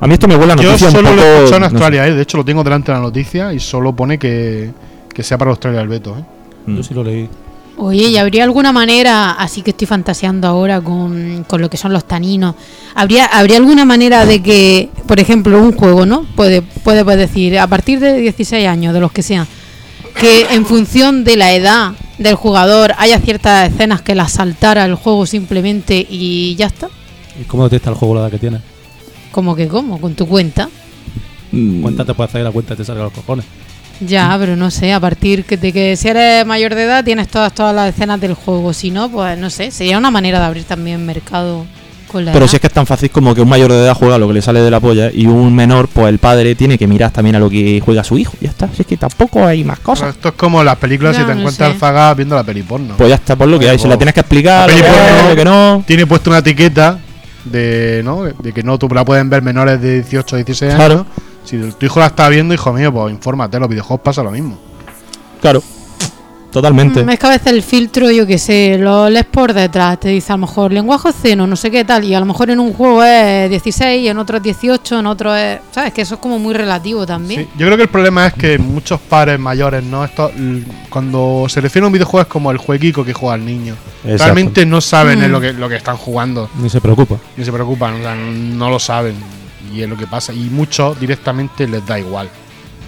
A 0.00 0.06
mí 0.06 0.14
esto 0.14 0.28
me 0.28 0.36
huele 0.36 0.52
a 0.52 0.56
Yo 0.56 0.62
noticia 0.64 0.86
un 0.86 0.92
solo 0.92 1.08
poco, 1.10 1.20
lo 1.20 1.22
he 1.26 1.34
escuchado 1.38 1.56
en 1.56 1.62
no 1.62 1.68
sé. 1.68 1.74
Australia, 1.74 2.06
¿eh? 2.06 2.14
de 2.14 2.22
hecho 2.22 2.36
lo 2.36 2.44
tengo 2.44 2.62
delante 2.62 2.92
de 2.92 2.98
la 2.98 3.02
noticia 3.02 3.52
y 3.52 3.58
solo 3.58 3.92
pone 3.94 4.18
que, 4.18 4.70
que 5.12 5.22
sea 5.24 5.36
para 5.36 5.50
Australia 5.50 5.80
el 5.80 5.88
veto. 5.88 6.16
¿eh? 6.16 6.22
Mm. 6.70 6.76
Yo 6.76 6.82
sí 6.84 6.94
lo 6.94 7.02
leí. 7.02 7.28
Oye, 7.76 8.08
¿y 8.08 8.16
habría 8.16 8.44
alguna 8.44 8.70
manera, 8.70 9.32
así 9.32 9.62
que 9.62 9.70
estoy 9.70 9.86
fantaseando 9.86 10.46
ahora 10.46 10.80
con, 10.80 11.44
con 11.48 11.60
lo 11.60 11.70
que 11.70 11.76
son 11.76 11.92
los 11.92 12.04
taninos, 12.04 12.54
¿habría, 12.94 13.24
¿habría 13.26 13.56
alguna 13.56 13.84
manera 13.84 14.26
de 14.26 14.42
que, 14.42 14.90
por 15.06 15.18
ejemplo, 15.18 15.60
un 15.60 15.72
juego, 15.72 16.04
¿no? 16.04 16.24
Puede, 16.36 16.62
puede 16.62 17.04
pues, 17.04 17.16
decir, 17.16 17.58
a 17.58 17.66
partir 17.66 17.98
de 17.98 18.18
16 18.18 18.68
años, 18.68 18.94
de 18.94 19.00
los 19.00 19.10
que 19.10 19.22
sean, 19.22 19.46
que 20.20 20.54
en 20.54 20.66
función 20.66 21.24
de 21.24 21.36
la 21.36 21.52
edad 21.54 21.92
del 22.18 22.34
jugador 22.34 22.92
haya 22.98 23.18
ciertas 23.18 23.70
escenas 23.70 24.02
que 24.02 24.14
las 24.14 24.32
saltara 24.32 24.84
el 24.84 24.94
juego 24.94 25.26
simplemente 25.26 26.06
y 26.08 26.54
ya 26.56 26.66
está? 26.66 26.88
¿Y 27.40 27.44
cómo 27.44 27.64
detecta 27.64 27.90
el 27.90 27.96
juego 27.96 28.14
la 28.14 28.20
edad 28.22 28.30
que 28.30 28.38
tiene? 28.38 28.60
Como 29.30 29.56
que, 29.56 29.66
¿cómo? 29.66 30.00
Con 30.00 30.14
tu 30.14 30.26
cuenta. 30.26 30.68
Mm. 31.50 31.82
Cuenta 31.82 32.04
te 32.04 32.14
puede 32.14 32.28
hacer 32.28 32.42
la 32.42 32.50
cuenta 32.50 32.74
y 32.74 32.76
te 32.76 32.84
salga 32.84 33.04
los 33.04 33.12
cojones. 33.12 33.46
Ya, 34.00 34.34
pero 34.38 34.56
no 34.56 34.70
sé, 34.70 34.92
a 34.92 34.98
partir 35.00 35.44
que- 35.44 35.56
de 35.56 35.72
que 35.72 35.96
si 35.96 36.08
eres 36.08 36.44
mayor 36.44 36.74
de 36.74 36.84
edad 36.84 37.04
tienes 37.04 37.28
todas, 37.28 37.52
todas 37.54 37.74
las 37.74 37.88
escenas 37.94 38.20
del 38.20 38.34
juego. 38.34 38.72
Si 38.72 38.90
no, 38.90 39.08
pues 39.10 39.38
no 39.38 39.48
sé, 39.50 39.70
sería 39.70 39.98
una 39.98 40.10
manera 40.10 40.40
de 40.40 40.46
abrir 40.46 40.64
también 40.64 41.04
mercado 41.06 41.64
con 42.08 42.24
la 42.24 42.32
Pero 42.32 42.44
edad. 42.44 42.50
si 42.50 42.56
es 42.56 42.60
que 42.60 42.66
es 42.66 42.72
tan 42.72 42.84
fácil 42.86 43.10
como 43.10 43.34
que 43.34 43.40
un 43.40 43.48
mayor 43.48 43.70
de 43.72 43.78
edad 43.78 43.94
juega 43.94 44.18
lo 44.18 44.26
que 44.28 44.34
le 44.34 44.42
sale 44.42 44.60
de 44.60 44.70
la 44.70 44.80
polla 44.80 45.10
y 45.12 45.26
un 45.26 45.54
menor, 45.54 45.88
pues 45.88 46.08
el 46.08 46.18
padre 46.18 46.54
tiene 46.56 46.76
que 46.76 46.86
mirar 46.88 47.10
también 47.12 47.36
a 47.36 47.38
lo 47.38 47.48
que 47.48 47.80
juega 47.84 48.02
su 48.04 48.18
hijo. 48.18 48.34
Ya 48.40 48.50
está, 48.50 48.68
si 48.74 48.82
es 48.82 48.86
que 48.88 48.96
tampoco 48.96 49.46
hay 49.46 49.62
más 49.64 49.78
Pero 49.78 49.86
cosas. 49.86 50.14
esto 50.16 50.28
es 50.30 50.34
como 50.34 50.62
las 50.64 50.76
películas 50.76 51.14
Ya, 51.16 51.22
si 51.22 51.26
te 51.28 51.34
no 51.34 51.38
encuentras 51.40 51.72
sé. 51.74 51.78
zaga 51.78 52.12
viendo 52.14 52.34
la 52.34 52.42
peli 52.44 52.62
porno. 52.64 52.94
Pues 52.98 53.08
ya 53.08 53.14
está, 53.14 53.36
por 53.36 53.46
lo 53.48 53.58
que 53.58 53.68
hay. 53.70 53.78
Se 53.78 53.88
la 53.88 53.96
tienes 53.96 54.14
que 54.14 54.20
explicar, 54.20 54.68
La 54.68 54.74
lo 54.76 54.82
peli 54.82 54.82
que 54.82 54.88
porno- 55.00 55.16
es, 55.22 55.28
lo 55.30 55.36
que 55.36 55.44
no. 55.44 55.84
Tiene 55.86 56.06
puesto 56.06 56.28
una 56.30 56.40
etiqueta 56.40 56.98
de, 57.44 58.02
¿no? 58.04 58.24
de 58.24 58.52
que 58.52 58.62
no 58.62 58.78
tú 58.78 58.88
la 58.88 59.04
pueden 59.04 59.30
ver 59.30 59.42
menores 59.42 59.80
de 59.80 59.94
18 60.02 60.34
o 60.34 60.38
16 60.38 60.74
Claro. 60.74 61.06
Si 61.44 61.58
tu 61.58 61.86
hijo 61.86 62.00
la 62.00 62.06
está 62.06 62.28
viendo, 62.28 62.54
hijo 62.54 62.72
mío, 62.72 62.92
pues 62.92 63.12
infórmate, 63.12 63.58
los 63.58 63.68
videojuegos 63.68 64.00
pasa 64.02 64.22
lo 64.22 64.30
mismo. 64.30 64.58
Claro. 65.40 65.62
Totalmente. 66.52 67.02
Mm, 67.02 67.08
es 67.08 67.18
que 67.18 67.26
a 67.26 67.30
veces 67.30 67.46
el 67.46 67.62
filtro, 67.62 68.10
yo 68.10 68.26
que 68.26 68.36
sé, 68.36 68.76
lo 68.78 69.08
lees 69.08 69.24
por 69.24 69.54
detrás, 69.54 69.98
te 69.98 70.10
dice 70.10 70.34
a 70.34 70.36
lo 70.36 70.42
mejor 70.46 70.70
lenguaje 70.70 71.08
obsceno, 71.08 71.46
no 71.46 71.56
sé 71.56 71.70
qué 71.70 71.82
tal, 71.82 72.04
y 72.04 72.14
a 72.14 72.20
lo 72.20 72.26
mejor 72.26 72.50
en 72.50 72.60
un 72.60 72.74
juego 72.74 73.02
es 73.02 73.48
16, 73.48 74.10
en 74.10 74.18
otro 74.18 74.36
es 74.36 74.42
18, 74.42 74.98
en 74.98 75.06
otro 75.06 75.34
es. 75.34 75.60
¿Sabes? 75.70 75.94
Que 75.94 76.02
eso 76.02 76.16
es 76.16 76.20
como 76.20 76.38
muy 76.38 76.52
relativo 76.52 77.06
también. 77.06 77.44
Sí, 77.44 77.48
Yo 77.56 77.64
creo 77.66 77.78
que 77.78 77.84
el 77.84 77.88
problema 77.88 78.26
es 78.26 78.34
que 78.34 78.58
muchos 78.58 79.00
padres 79.00 79.40
mayores, 79.40 79.82
¿no? 79.82 80.04
Esto, 80.04 80.30
cuando 80.90 81.46
se 81.48 81.62
refiere 81.62 81.84
a 81.84 81.86
un 81.86 81.92
videojuego 81.94 82.20
es 82.20 82.28
como 82.28 82.50
el 82.50 82.58
jueguico 82.58 83.02
que 83.02 83.14
juega 83.14 83.36
el 83.36 83.46
niño. 83.46 83.74
Exacto. 84.04 84.24
Realmente 84.24 84.66
no 84.66 84.82
saben 84.82 85.20
Mm. 85.20 85.22
en 85.22 85.32
lo 85.32 85.40
que, 85.40 85.52
lo 85.54 85.70
que 85.70 85.76
están 85.76 85.96
jugando. 85.96 86.50
Ni 86.58 86.68
se 86.68 86.82
preocupa. 86.82 87.16
Ni 87.38 87.46
se 87.46 87.50
preocupan, 87.52 87.94
o 87.94 87.98
sea, 88.02 88.14
no 88.14 88.68
lo 88.68 88.78
saben. 88.78 89.14
Y 89.72 89.82
es 89.82 89.88
lo 89.88 89.96
que 89.96 90.06
pasa. 90.06 90.32
Y 90.32 90.50
muchos 90.50 90.98
directamente 90.98 91.66
les 91.66 91.86
da 91.86 91.98
igual. 91.98 92.28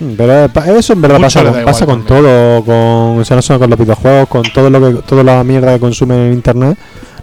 Mm, 0.01 0.15
Pero 0.17 0.79
eso 0.79 0.93
en 0.93 1.01
verdad 1.03 1.19
Mucho 1.21 1.65
pasa, 1.65 1.87
con 1.87 2.05
todo, 2.05 2.65
con, 2.65 3.21
o 3.21 3.25
sea, 3.25 3.37
no 3.37 3.43
solo 3.43 3.61
con 3.61 3.71
los 3.71 3.79
videojuegos, 3.79 4.29
con 4.29 4.43
todo 4.43 4.69
lo 4.69 4.81
que, 4.81 5.03
toda 5.03 5.23
la 5.23 5.45
mierda 5.45 5.75
que 5.75 5.81
consumen 5.81 6.19
en 6.19 6.33
internet, 6.33 6.77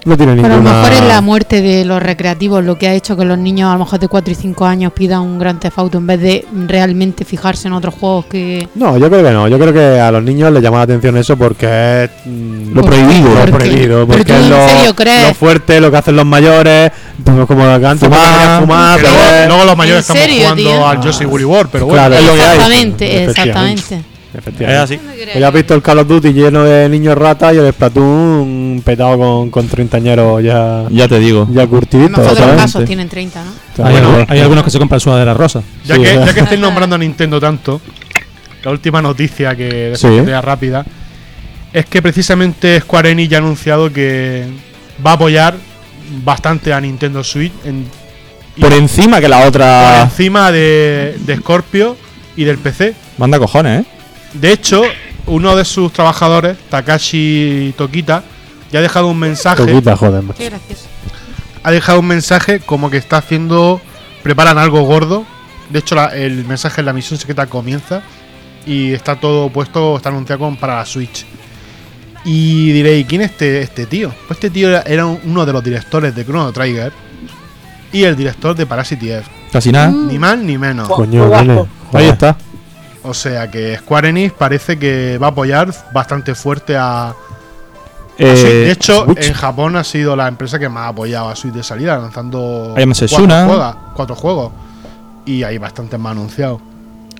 no 0.05 0.17
tiene 0.17 0.35
Pero 0.35 0.45
a 0.45 0.57
ninguna. 0.57 0.71
lo 0.71 0.77
mejor 0.77 0.93
es 0.93 1.07
la 1.07 1.21
muerte 1.21 1.61
de 1.61 1.85
los 1.85 2.01
recreativos 2.01 2.63
lo 2.63 2.77
que 2.77 2.87
ha 2.87 2.93
hecho 2.93 3.15
que 3.15 3.25
los 3.25 3.37
niños 3.37 3.69
a 3.69 3.73
lo 3.73 3.79
mejor 3.79 3.99
de 3.99 4.07
4 4.07 4.31
y 4.31 4.35
5 4.35 4.65
años 4.65 4.93
pidan 4.93 5.21
un 5.21 5.37
gran 5.39 5.59
Auto 5.75 5.97
en 5.99 6.07
vez 6.07 6.19
de 6.19 6.45
realmente 6.67 7.23
fijarse 7.23 7.67
en 7.67 7.73
otros 7.73 7.93
juegos 7.93 8.25
que... 8.25 8.67
No, 8.75 8.97
yo 8.97 9.09
creo 9.09 9.23
que 9.23 9.31
no. 9.31 9.47
Yo 9.47 9.57
creo 9.59 9.71
que 9.73 9.99
a 9.99 10.11
los 10.11 10.23
niños 10.23 10.51
les 10.51 10.61
llama 10.61 10.77
la 10.77 10.83
atención 10.83 11.15
eso 11.17 11.37
porque 11.37 12.03
es 12.05 12.09
mm, 12.25 12.73
Lo 12.73 12.81
¿Por 12.81 12.89
prohibido. 12.91 13.33
lo 13.35 13.51
prohibido, 13.51 14.07
Pero 14.07 14.07
porque 14.07 14.39
es 14.39 14.47
lo, 14.49 15.27
lo 15.27 15.33
fuerte, 15.33 15.79
lo 15.79 15.91
que 15.91 15.97
hacen 15.97 16.15
los 16.15 16.25
mayores, 16.25 16.91
pues 17.23 17.45
como 17.45 17.63
antes 17.65 17.99
Fumar. 18.07 18.61
fumar, 18.61 18.99
Que 18.99 19.47
luego, 19.47 19.65
los 19.65 19.77
mayores 19.77 20.09
¿En 20.09 20.15
estamos 20.17 20.21
serio, 20.23 20.41
jugando 20.41 20.63
tío? 20.63 20.87
al 20.87 21.01
Yoshi 21.01 21.25
Woolly 21.25 21.45
World, 21.45 21.69
pero 21.71 21.85
bueno. 21.85 21.99
Claro, 22.01 22.15
es 22.15 22.25
lo 22.25 22.33
que 22.33 22.41
hay. 22.41 22.47
Exactamente, 22.57 23.23
exactamente. 23.25 24.01
Efectivamente. 24.33 24.73
Es 24.75 24.79
así. 24.83 24.97
Pues 25.25 25.39
ya 25.39 25.47
has 25.47 25.53
visto 25.53 25.73
el 25.75 25.81
Call 25.81 25.99
of 25.99 26.07
Duty 26.07 26.31
lleno 26.33 26.63
de 26.63 26.87
niños 26.87 27.17
ratas 27.17 27.53
y 27.53 27.57
el 27.57 27.71
Splatoon 27.73 28.81
petado 28.85 29.17
con, 29.17 29.49
con 29.49 29.67
treintañeros 29.67 30.41
ya, 30.43 30.85
Ya 30.89 31.07
te 31.07 31.19
digo. 31.19 31.47
ya 31.51 31.67
curtiditos. 31.67 32.17
de 32.35 32.45
los 32.45 32.55
casos 32.55 32.85
tienen 32.85 33.09
30, 33.09 33.43
¿no? 33.43 33.51
Hay, 33.85 33.91
Bueno, 33.93 34.17
algu- 34.19 34.25
hay 34.29 34.39
algunos 34.39 34.63
que 34.63 34.69
se 34.69 34.79
compran 34.79 34.99
sudadera 35.01 35.33
rosa. 35.33 35.61
Ya, 35.85 35.95
Sí, 35.95 36.01
que, 36.01 36.15
ya 36.15 36.33
que 36.33 36.39
estáis 36.39 36.59
nombrando 36.59 36.95
a 36.95 36.99
Nintendo 36.99 37.39
tanto, 37.39 37.81
la 38.63 38.71
última 38.71 39.01
noticia 39.01 39.55
que 39.55 39.93
Sí. 39.95 40.07
rápida 40.41 40.85
es 41.73 41.85
que 41.85 42.01
precisamente 42.01 42.79
Square 42.79 43.11
Enix 43.11 43.29
ya 43.29 43.37
ha 43.37 43.41
anunciado 43.41 43.91
que 43.91 44.45
va 45.05 45.11
a 45.11 45.13
apoyar 45.15 45.55
bastante 46.23 46.73
a 46.73 46.79
Nintendo 46.81 47.23
Switch 47.23 47.53
en- 47.65 47.85
Por 48.59 48.73
encima 48.73 49.19
que 49.21 49.27
la 49.29 49.39
por 49.39 49.47
otra. 49.47 50.03
encima 50.03 50.51
de, 50.51 51.15
de 51.25 51.37
Scorpio 51.37 51.95
y 52.35 52.43
del 52.43 52.57
PC. 52.57 52.93
Manda 53.17 53.39
cojones, 53.39 53.81
¿eh? 53.81 53.85
De 54.33 54.51
hecho, 54.53 54.83
uno 55.27 55.55
de 55.55 55.65
sus 55.65 55.91
trabajadores, 55.93 56.57
Takashi 56.69 57.73
Tokita, 57.77 58.23
ya 58.71 58.79
ha 58.79 58.81
dejado 58.81 59.07
un 59.07 59.19
mensaje. 59.19 59.65
Toquita, 59.65 59.95
joder. 59.97 60.21
macho. 60.23 60.37
Qué 60.37 60.49
gracioso. 60.49 60.85
ha 61.63 61.71
dejado 61.71 61.99
un 61.99 62.07
mensaje 62.07 62.59
como 62.59 62.89
que 62.89 62.97
está 62.97 63.17
haciendo. 63.17 63.81
Preparan 64.23 64.57
algo 64.57 64.81
gordo. 64.83 65.25
De 65.69 65.79
hecho, 65.79 65.95
la- 65.95 66.07
el 66.15 66.45
mensaje 66.45 66.81
en 66.81 66.85
la 66.85 66.93
misión 66.93 67.19
secreta 67.19 67.45
comienza. 67.47 68.01
Y 68.65 68.93
está 68.93 69.15
todo 69.19 69.49
puesto, 69.49 69.97
está 69.97 70.09
anunciado 70.09 70.39
como 70.39 70.57
para 70.57 70.77
la 70.77 70.85
Switch. 70.85 71.25
Y 72.23 72.71
diréis, 72.71 73.07
¿quién 73.07 73.21
es 73.21 73.31
este, 73.31 73.61
este 73.61 73.85
tío? 73.87 74.09
Pues 74.27 74.37
este 74.37 74.49
tío 74.51 74.69
era, 74.69 74.81
era 74.81 75.05
un- 75.07 75.19
uno 75.23 75.45
de 75.45 75.53
los 75.53 75.63
directores 75.63 76.13
de 76.15 76.23
Chrono 76.23 76.51
Trigger. 76.51 76.91
Y 77.91 78.03
el 78.03 78.15
director 78.15 78.55
de 78.55 78.65
Parasite 78.65 79.13
Eve. 79.15 79.23
Casi 79.51 79.71
nada. 79.71 79.89
Ni 79.89 80.17
más 80.19 80.37
ni 80.37 80.57
menos. 80.57 80.87
Coño. 80.87 81.29
Ahí 81.93 82.07
está. 82.07 82.37
O 83.03 83.13
sea 83.13 83.49
que 83.49 83.77
Square 83.77 84.09
Enix 84.09 84.33
parece 84.33 84.77
que 84.77 85.17
va 85.17 85.27
a 85.27 85.29
apoyar 85.31 85.73
bastante 85.93 86.35
fuerte 86.35 86.75
a, 86.77 87.13
Eh. 88.17 88.25
De 88.65 88.71
hecho, 88.71 89.05
Switch. 89.05 89.25
en 89.27 89.33
Japón 89.33 89.75
ha 89.75 89.83
sido 89.83 90.15
la 90.15 90.27
empresa 90.27 90.59
que 90.59 90.69
más 90.69 90.83
ha 90.83 90.87
apoyado 90.89 91.29
a 91.29 91.35
Switch 91.35 91.53
de 91.53 91.63
salida, 91.63 91.97
lanzando 91.97 92.73
juega- 93.47 93.77
cuatro 93.95 94.15
juegos. 94.15 94.51
Y 95.25 95.41
hay 95.43 95.57
bastantes 95.57 95.99
más 95.99 96.11
anunciados. 96.11 96.61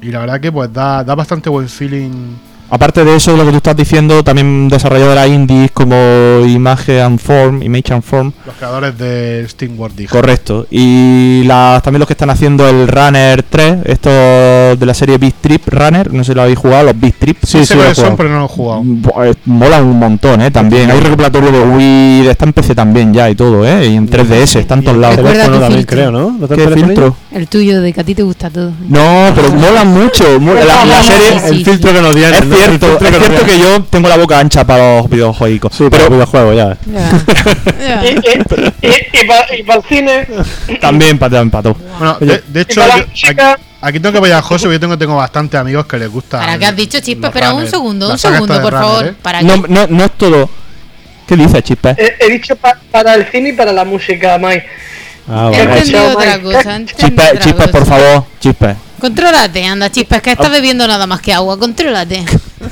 Y 0.02 0.12
la 0.12 0.20
verdad 0.20 0.40
que 0.40 0.52
pues 0.52 0.72
da, 0.72 1.04
da 1.04 1.16
bastante 1.16 1.50
buen 1.50 1.68
feeling. 1.70 2.36
Aparte 2.74 3.04
de 3.04 3.18
eso, 3.18 3.36
lo 3.36 3.44
que 3.44 3.52
tú 3.52 3.58
estás 3.58 3.76
diciendo, 3.76 4.24
también 4.24 4.70
desarrolladoras 4.70 5.28
indies 5.28 5.72
como 5.74 5.94
Image 6.48 7.02
and 7.02 7.20
Form, 7.20 7.62
Image 7.62 7.94
and 7.94 8.02
Form, 8.02 8.32
Los 8.46 8.56
creadores 8.56 8.98
de 8.98 9.46
Steam 9.50 9.78
World 9.78 9.98
Dig. 9.98 10.10
correcto. 10.10 10.66
Y 10.72 11.44
las, 11.44 11.84
también 11.84 12.00
los 12.00 12.08
que 12.08 12.14
están 12.14 12.30
haciendo 12.30 12.68
el 12.70 12.88
Runner 12.88 13.44
3, 13.44 13.76
estos 13.86 14.80
de 14.80 14.86
la 14.86 14.94
serie 14.94 15.18
Big 15.18 15.34
Trip 15.42 15.68
Runner, 15.68 16.14
no 16.14 16.24
sé 16.24 16.32
si 16.32 16.36
lo 16.36 16.44
habéis 16.44 16.58
jugado, 16.60 16.86
los 16.86 17.00
Big 17.00 17.14
Trip. 17.16 17.38
Sí, 17.44 17.66
sé 17.66 17.76
lo 17.76 17.84
he 17.86 17.94
son, 17.94 18.16
pero 18.16 18.30
no 18.30 18.40
lo 18.40 18.46
he 18.46 18.48
jugado. 18.48 18.84
Molan 19.46 19.84
un 19.84 20.00
montón, 20.00 20.42
¿eh? 20.42 20.50
También. 20.52 20.90
Hay 20.92 21.00
recopilatorio 21.02 21.52
de 21.52 21.60
Wii, 21.62 22.28
está 22.30 22.46
en 22.46 22.54
PC 22.54 22.74
también 22.74 23.14
ya 23.14 23.30
y 23.30 23.36
todo, 23.36 23.68
¿eh? 23.68 23.86
Y 23.88 23.96
en 23.96 24.10
3DS, 24.10 24.60
está 24.62 24.76
en 24.76 24.84
todos 24.86 24.98
lados. 24.98 25.18
También 25.18 25.74
filtro. 25.74 25.86
creo, 25.98 26.12
¿no? 26.12 26.32
¿No 26.40 26.48
te 26.48 26.56
¿Qué 26.56 26.68
filtro? 26.70 27.16
El 27.34 27.48
tuyo, 27.48 27.82
de 27.82 27.92
que 27.92 28.00
a 28.02 28.04
ti 28.06 28.16
te 28.16 28.24
gusta 28.24 28.50
todo. 28.50 28.72
No, 28.88 29.32
pero 29.36 29.52
molan 29.52 29.88
mucho. 29.90 30.24
La, 30.40 30.86
la 30.86 31.02
Sí, 31.04 31.12
serie... 31.12 31.40
sí, 31.40 31.46
El 31.48 31.58
sí. 31.58 31.64
filtro 31.66 31.94
que 31.94 32.02
nos 32.02 32.16
dieron. 32.16 32.50
Es 32.62 32.68
cierto, 32.80 33.06
es 33.06 33.12
que 33.12 33.26
cierto 33.26 33.56
yo 33.58 33.84
tengo 33.84 34.10
la 34.10 34.18
boca 34.18 34.40
ancha 34.40 34.66
para 34.66 34.98
los 34.98 35.10
videojuegos. 35.10 35.74
Sí, 35.76 35.86
pero 35.90 36.10
videojuegos 36.10 36.56
ya. 36.56 36.78
Ya. 37.80 38.04
Y, 38.06 39.20
y, 39.22 39.24
para 39.26 39.80
el 39.80 39.84
cine, 39.88 40.28
También 40.80 41.18
para 41.18 41.48
todo. 41.62 41.76
Bueno, 41.98 42.18
de, 42.20 42.62
hecho, 42.62 42.82
yo- 42.86 43.30
aquí, 43.30 43.38
aquí 43.82 44.00
tengo 44.00 44.12
que 44.12 44.18
apoyar 44.20 44.40
a 44.40 44.42
José, 44.42 44.66
porque 44.66 44.76
yo 44.76 44.80
tengo, 44.80 44.98
tengo 44.98 45.16
bastantes 45.16 45.60
amigos 45.60 45.86
que 45.86 45.98
les 45.98 46.10
gusta. 46.10 46.40
¿Para 46.40 46.58
qué 46.58 46.66
has 46.66 46.76
dicho, 46.76 47.00
Chispa? 47.00 47.28
Espera 47.28 47.54
un 47.54 47.68
segundo, 47.68 48.10
un 48.12 48.18
segundo, 48.20 48.62
por 48.62 48.74
runner, 48.74 48.88
favor. 48.90 49.06
¿eh? 49.08 49.14
¿Para 49.22 49.42
No, 49.42 49.58
no, 49.68 49.88
no 49.88 50.04
es 50.06 50.12
todo. 50.18 50.50
¿Qué 51.28 51.36
dices, 51.38 51.64
Chispe? 51.64 51.96
he, 51.98 52.16
he 52.26 52.30
dicho 52.32 52.56
pa- 52.56 52.78
para 52.92 53.16
el 53.16 53.26
cine 53.32 53.50
y 53.50 53.54
para 53.54 53.72
la 53.72 53.86
música, 53.86 54.38
Mike. 54.38 54.66
Ah, 55.30 55.50
He 55.54 55.60
vale. 55.66 55.80
entendido 55.80 56.10
otra 56.10 56.42
cosa. 56.42 56.80
Chispe, 56.86 57.54
cosa. 57.54 57.68
por 57.72 57.86
favor. 57.86 58.26
Chispe. 58.40 58.76
Contrólate, 59.00 59.66
anda, 59.66 59.90
Chispa, 59.90 60.18
es 60.18 60.22
que 60.22 60.32
estás 60.32 60.52
bebiendo 60.52 60.88
nada 60.88 61.08
más 61.08 61.22
que 61.22 61.34
agua. 61.34 61.58
Contrólate. 61.58 62.24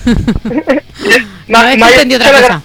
No, 1.47 1.59
otra 1.59 2.31
cosa. 2.31 2.61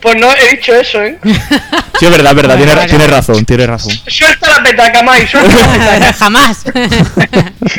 Pues 0.00 0.16
no, 0.16 0.28
he 0.34 0.56
dicho 0.56 0.74
eso, 0.74 1.02
¿eh? 1.02 1.18
Sí, 2.00 2.06
es 2.06 2.10
verdad, 2.10 2.30
es 2.30 2.36
verdad. 2.36 2.56
Tienes 2.56 2.74
vale. 2.74 2.88
tienes 2.88 3.10
razón, 3.10 3.44
tienes 3.44 3.66
razón. 3.66 3.92
Suelta 4.06 4.48
la 4.48 4.62
petaca, 4.62 5.02
Mike, 5.02 5.26
suelta 5.28 5.54
la 5.54 5.72
petaca. 5.72 6.12
Jamás. 6.14 6.64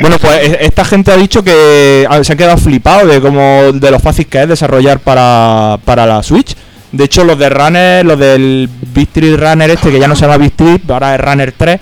Bueno, 0.00 0.18
pues 0.20 0.32
e- 0.48 0.58
esta 0.64 0.84
gente 0.84 1.10
ha 1.10 1.16
dicho 1.16 1.42
que 1.42 2.06
se 2.22 2.32
han 2.32 2.38
quedado 2.38 2.58
flipados 2.58 3.10
de 3.10 3.20
cómo 3.20 3.72
de 3.72 3.90
lo 3.90 3.98
fácil 3.98 4.26
que 4.26 4.42
es 4.42 4.48
desarrollar 4.48 5.00
para, 5.00 5.78
para 5.84 6.06
la 6.06 6.22
Switch. 6.22 6.54
De 6.92 7.04
hecho, 7.04 7.24
los 7.24 7.36
de 7.38 7.48
Runner, 7.48 8.04
los 8.06 8.18
del 8.18 8.68
Street 8.94 9.36
Runner 9.36 9.70
este, 9.70 9.90
que 9.90 9.98
ya 9.98 10.06
no 10.06 10.14
se 10.14 10.24
llama 10.26 10.44
Street, 10.46 10.82
ahora 10.90 11.14
es 11.16 11.20
Runner 11.20 11.52
3. 11.56 11.80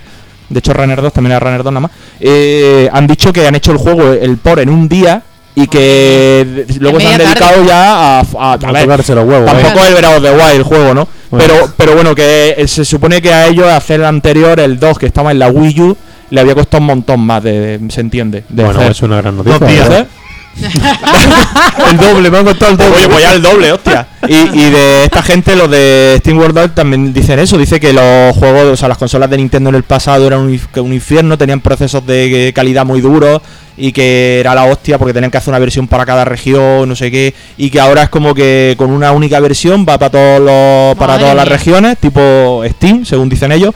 De 0.49 0.59
hecho, 0.59 0.73
Runner 0.73 0.99
2 0.99 1.13
también 1.13 1.35
es 1.35 1.43
Runner 1.43 1.61
2 1.63 1.71
nada 1.71 1.81
más. 1.81 1.91
eh, 2.19 2.89
han 2.91 3.05
dicho 3.05 3.31
que 3.31 3.45
han 3.45 3.53
hecho 3.55 3.71
el 3.73 3.77
juego, 3.77 4.11
el 4.13 4.37
por 4.37 4.59
en 4.59 4.69
un 4.69 4.89
día 4.89 5.21
y 5.55 5.67
que 5.67 6.65
de- 6.67 6.79
luego 6.79 6.99
se 6.99 7.07
han 7.07 7.17
dedicado 7.17 7.51
tarde. 7.55 7.65
ya 7.67 7.93
a, 7.93 8.19
a, 8.19 8.23
a 8.39 8.53
A 8.53 8.71
ver, 8.71 8.83
tocarse 8.83 9.15
los 9.15 9.25
huevos, 9.27 9.45
Tampoco 9.51 9.79
¿eh? 9.79 9.89
es 9.91 9.99
el 9.99 10.05
of 10.05 10.21
the 10.23 10.31
Wild 10.31 10.55
el 10.55 10.63
juego, 10.63 10.93
¿no? 10.93 11.07
Bueno. 11.29 11.45
Pero, 11.47 11.73
pero 11.77 11.93
bueno, 11.95 12.15
que 12.15 12.55
eh, 12.57 12.67
se 12.67 12.85
supone 12.85 13.21
que 13.21 13.33
a 13.33 13.47
ellos 13.47 13.67
hacer 13.67 13.99
el 14.01 14.05
anterior, 14.05 14.59
el 14.59 14.79
2, 14.79 14.97
que 14.99 15.05
estaba 15.07 15.31
en 15.31 15.39
la 15.39 15.49
Wii 15.49 15.81
U, 15.81 15.97
le 16.29 16.39
había 16.41 16.55
costado 16.55 16.81
un 16.81 16.87
montón 16.87 17.19
más, 17.21 17.43
de, 17.43 17.77
de- 17.79 17.91
se 17.91 18.01
entiende. 18.01 18.43
De 18.49 18.63
Bueno, 18.63 18.79
hacer. 18.79 18.91
es 18.91 19.01
una 19.01 19.17
gran 19.17 19.35
noticia. 19.37 19.59
Dos 19.59 19.69
días, 19.69 19.89
¿verdad? 19.89 20.07
el 21.89 21.97
doble, 21.97 22.29
me 22.29 22.37
han 22.37 22.45
costado 22.45 22.71
el 22.71 22.77
doble. 22.77 22.95
Oye, 22.97 23.07
pues 23.07 23.21
ya 23.23 23.33
el 23.33 23.41
doble, 23.41 23.71
hostia. 23.71 24.07
Y, 24.27 24.33
y 24.35 24.69
de 24.69 25.03
esta 25.05 25.23
gente, 25.23 25.55
los 25.55 25.69
de 25.69 26.15
Steam 26.19 26.37
World 26.37 26.55
Dog 26.59 26.71
también 26.75 27.13
dicen 27.13 27.39
eso. 27.39 27.57
Dice 27.57 27.79
que 27.79 27.93
los 27.93 28.35
juegos, 28.35 28.65
o 28.65 28.75
sea, 28.77 28.87
las 28.89 28.97
consolas 28.97 29.29
de 29.29 29.37
Nintendo 29.37 29.69
en 29.69 29.75
el 29.77 29.83
pasado 29.83 30.27
eran 30.27 30.39
un, 30.41 30.93
infierno, 30.93 31.37
tenían 31.37 31.61
procesos 31.61 32.05
de 32.05 32.51
calidad 32.55 32.85
muy 32.85 33.01
duros 33.01 33.41
y 33.77 33.91
que 33.91 34.39
era 34.39 34.53
la 34.53 34.65
hostia 34.65 34.97
porque 34.97 35.13
tenían 35.13 35.31
que 35.31 35.37
hacer 35.37 35.51
una 35.51 35.59
versión 35.59 35.87
para 35.87 36.05
cada 36.05 36.25
región, 36.25 36.87
no 36.87 36.95
sé 36.95 37.09
qué. 37.09 37.33
Y 37.57 37.69
que 37.69 37.79
ahora 37.79 38.03
es 38.03 38.09
como 38.09 38.33
que 38.33 38.75
con 38.77 38.91
una 38.91 39.11
única 39.11 39.39
versión 39.39 39.85
va 39.87 39.97
para 39.97 40.11
todos 40.11 40.39
los, 40.39 40.97
para 40.97 41.13
Madre 41.13 41.23
todas 41.23 41.35
las 41.35 41.45
mía. 41.45 41.57
regiones, 41.57 41.97
tipo 41.97 42.63
Steam, 42.67 43.05
según 43.05 43.29
dicen 43.29 43.51
ellos. 43.51 43.73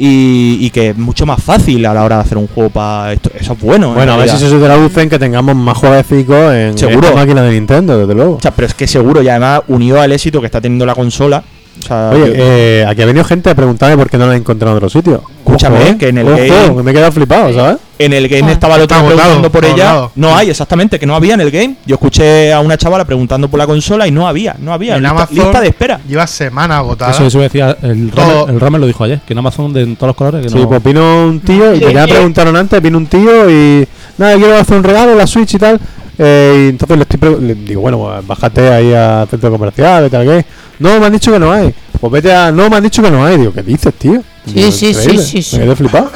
Y, 0.00 0.58
y 0.60 0.70
que 0.70 0.90
es 0.90 0.96
mucho 0.96 1.26
más 1.26 1.42
fácil 1.42 1.84
a 1.84 1.92
la 1.92 2.04
hora 2.04 2.16
de 2.16 2.22
hacer 2.22 2.38
un 2.38 2.46
juego 2.46 2.70
para 2.70 3.12
esto. 3.12 3.32
Eso 3.34 3.54
es 3.54 3.60
bueno. 3.60 3.88
en 3.88 3.94
Bueno, 3.94 4.12
a 4.12 4.16
ver 4.16 4.28
si 4.28 4.36
eso 4.36 4.48
se 4.48 4.64
traduce 4.64 5.02
en 5.02 5.08
que 5.10 5.18
tengamos 5.18 5.56
más 5.56 5.76
jueguecicos 5.76 6.54
en 6.54 6.78
Seguro. 6.78 7.08
esta 7.08 7.18
máquina 7.18 7.42
de 7.42 7.50
Nintendo, 7.50 7.98
desde 7.98 8.14
luego. 8.14 8.36
O 8.36 8.40
sea, 8.40 8.52
pero 8.52 8.68
es 8.68 8.74
que 8.74 8.86
seguro, 8.86 9.22
y 9.22 9.28
además 9.28 9.62
unido 9.66 10.00
al 10.00 10.12
éxito 10.12 10.38
que 10.38 10.46
está 10.46 10.60
teniendo 10.60 10.86
la 10.86 10.94
consola. 10.94 11.42
O 11.80 11.86
sea, 11.86 12.10
Oye, 12.12 12.26
yo- 12.26 12.32
eh, 12.36 12.84
aquí 12.88 13.02
ha 13.02 13.06
venido 13.06 13.24
gente 13.24 13.48
a 13.50 13.54
preguntarme 13.54 13.96
por 13.96 14.10
qué 14.10 14.18
no 14.18 14.26
la 14.26 14.34
he 14.34 14.36
encontrado 14.36 14.72
en 14.72 14.76
otro 14.78 14.90
sitio. 14.90 15.22
Escúchame, 15.38 15.78
Ojo, 15.78 15.86
¿eh? 15.88 15.96
que 15.98 16.08
en 16.08 16.18
el 16.18 16.26
Ojo, 16.28 16.36
game- 16.36 16.82
me 16.82 16.90
he 16.90 16.94
quedado 16.94 17.12
flipado, 17.12 17.52
¿sabes? 17.54 17.78
en 18.00 18.12
el 18.12 18.28
game 18.28 18.48
Ah. 18.48 18.52
estaba 18.52 18.76
el 18.76 18.82
otro 18.82 18.96
preguntando 19.04 19.50
por 19.50 19.64
ella. 19.64 19.90
agotado. 19.90 20.12
No 20.14 20.36
hay, 20.36 20.50
exactamente, 20.50 20.98
que 21.00 21.06
no 21.06 21.16
había 21.16 21.34
en 21.34 21.40
el 21.40 21.50
game. 21.50 21.74
Yo 21.84 21.94
escuché 21.96 22.52
a 22.52 22.60
una 22.60 22.76
chavala 22.76 23.04
preguntando 23.04 23.48
por 23.48 23.58
la 23.58 23.66
consola 23.66 24.06
y 24.06 24.10
no 24.12 24.28
había, 24.28 24.54
no 24.60 24.72
había. 24.72 24.94
En 24.96 25.02
Lista, 25.02 25.16
Amazon 25.16 25.36
lista 25.36 25.60
de 25.60 25.68
espera. 25.68 26.00
Lleva 26.06 26.26
semanas 26.26 26.78
agotada. 26.78 27.10
Eso, 27.12 27.26
eso 27.26 27.40
decía 27.40 27.76
el 27.82 28.10
Romer, 28.12 28.74
el 28.74 28.80
lo 28.82 28.86
dijo 28.86 29.02
ayer, 29.04 29.20
que 29.26 29.32
en 29.32 29.38
Amazon 29.38 29.72
de 29.72 29.82
en 29.82 29.96
todos 29.96 30.08
los 30.08 30.16
colores 30.16 30.42
que 30.42 30.48
Sí, 30.50 30.58
no. 30.58 30.68
pues 30.68 30.82
vino 30.82 31.24
un 31.26 31.40
tío, 31.40 31.74
y 31.74 31.78
Sí, 31.78 31.84
que 31.86 31.94
ya 31.94 32.04
sí. 32.04 32.10
preguntaron 32.12 32.54
antes, 32.56 32.80
vino 32.82 32.98
un 32.98 33.06
tío 33.06 33.50
y 33.50 33.86
nada, 34.18 34.36
quiero 34.36 34.56
hacer 34.58 34.76
un 34.76 34.84
regalo, 34.84 35.14
la 35.16 35.26
Switch 35.26 35.54
y 35.54 35.58
tal. 35.58 35.80
eh, 36.20 36.64
y 36.66 36.68
entonces 36.70 36.96
le, 36.98 37.02
estoy 37.08 37.40
le 37.40 37.54
digo, 37.54 37.80
bueno, 37.80 37.98
pues 37.98 38.26
bájate 38.26 38.68
ahí 38.72 38.92
al 38.92 39.28
centro 39.28 39.50
comercial 39.52 40.06
y 40.06 40.10
tal, 40.10 40.24
que 40.26 40.44
No, 40.78 40.98
me 41.00 41.06
han 41.06 41.12
dicho 41.12 41.32
que 41.32 41.38
no 41.38 41.52
hay. 41.52 41.74
Pues 42.00 42.12
vete 42.12 42.32
a. 42.32 42.50
No, 42.52 42.68
me 42.70 42.76
han 42.76 42.82
dicho 42.82 43.02
que 43.02 43.10
no 43.10 43.24
hay. 43.24 43.36
Digo, 43.38 43.52
¿qué 43.52 43.62
dices, 43.62 43.92
tío? 43.94 44.22
Sí, 44.46 44.52
Digo, 44.54 44.70
sí, 44.72 44.94
sí, 44.94 45.18
sí, 45.18 45.42
sí. 45.42 45.56
Me 45.58 45.64
quedé 45.64 45.76
flipado. 45.76 46.12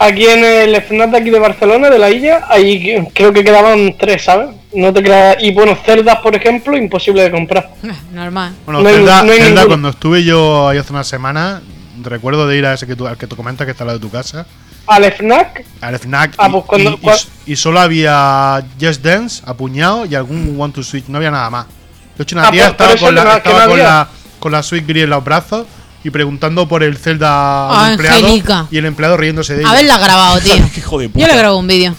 Aquí 0.00 0.24
en 0.26 0.44
el 0.44 0.76
FNAC 0.82 1.10
de 1.10 1.16
aquí 1.18 1.30
de 1.30 1.40
Barcelona, 1.40 1.90
de 1.90 1.98
la 1.98 2.08
Illa, 2.10 2.44
ahí 2.48 3.04
creo 3.12 3.32
que 3.32 3.42
quedaban 3.42 3.96
tres, 3.98 4.22
¿sabes? 4.24 4.50
No 4.72 4.92
te 4.92 5.02
creas. 5.02 5.36
Y 5.40 5.50
bueno, 5.52 5.76
cerdas, 5.84 6.18
por 6.20 6.36
ejemplo, 6.36 6.76
imposible 6.76 7.22
de 7.22 7.30
comprar. 7.32 7.70
Normal. 8.12 8.52
Bueno, 8.64 8.82
No 8.82 8.88
hay- 8.88 8.94
Zelda, 8.94 9.22
no 9.24 9.32
hay 9.32 9.38
Zelda, 9.38 9.48
ninguno. 9.62 9.66
cuando 9.68 9.88
estuve 9.88 10.22
yo 10.24 10.68
ahí 10.68 10.78
hace 10.78 10.92
una 10.92 11.02
semana, 11.02 11.62
recuerdo 12.02 12.46
de 12.46 12.56
ir 12.56 12.66
a 12.66 12.74
ese 12.74 12.86
que 12.86 12.94
tú, 12.94 13.08
al 13.08 13.16
que 13.16 13.26
tú 13.26 13.34
comentas 13.34 13.64
que 13.64 13.72
está 13.72 13.82
al 13.84 13.88
lado 13.88 13.98
de 13.98 14.06
tu 14.06 14.10
casa, 14.10 14.46
Al 14.86 15.04
FNAC, 15.04 15.64
al 15.80 15.94
FNAC, 15.98 16.34
Ah, 16.38 16.46
y, 16.48 16.52
pues 16.52 16.64
cuando- 16.64 16.90
y- 16.92 16.94
y 16.94 16.96
cua- 16.98 17.14
s- 17.14 17.28
y 17.46 17.56
solo 17.56 17.80
había 17.80 18.64
Just 18.80 19.02
Dance, 19.04 19.42
apuñado 19.46 20.06
y 20.06 20.14
algún 20.14 20.56
One 20.58 20.72
to 20.72 20.82
Switch, 20.84 21.06
no 21.08 21.16
había 21.18 21.30
nada 21.32 21.50
más. 21.50 21.66
De 22.18 22.22
hecho, 22.24 22.36
una 22.36 22.48
Ah, 22.48 22.50
tía 22.50 22.74
pues, 22.76 22.90
estaba, 22.90 22.96
con 23.06 23.14
la, 23.14 23.24
no- 23.24 23.32
estaba 23.36 23.64
no 23.64 23.70
con, 23.70 23.78
la, 23.78 24.08
con 24.40 24.52
la 24.52 24.62
Switch 24.62 24.84
gris 24.86 25.04
en 25.04 25.10
los 25.10 25.24
brazos 25.24 25.66
y 26.04 26.10
preguntando 26.10 26.68
por 26.68 26.82
el 26.82 26.96
Zelda 26.98 27.28
Ah, 27.70 27.86
al 27.86 27.92
empleado 27.92 28.18
Angélica. 28.26 28.66
y 28.70 28.78
el 28.78 28.84
empleado 28.86 29.16
riéndose 29.16 29.54
de 29.54 29.60
ella. 29.62 29.70
Haberla 29.70 29.98
grabado, 29.98 30.40
tío. 30.42 30.54
Hijo 30.76 30.98
de 30.98 31.10
Yo 31.14 31.26
le 31.26 31.36
grabo 31.36 31.56
un 31.58 31.66
vídeo. 31.66 31.94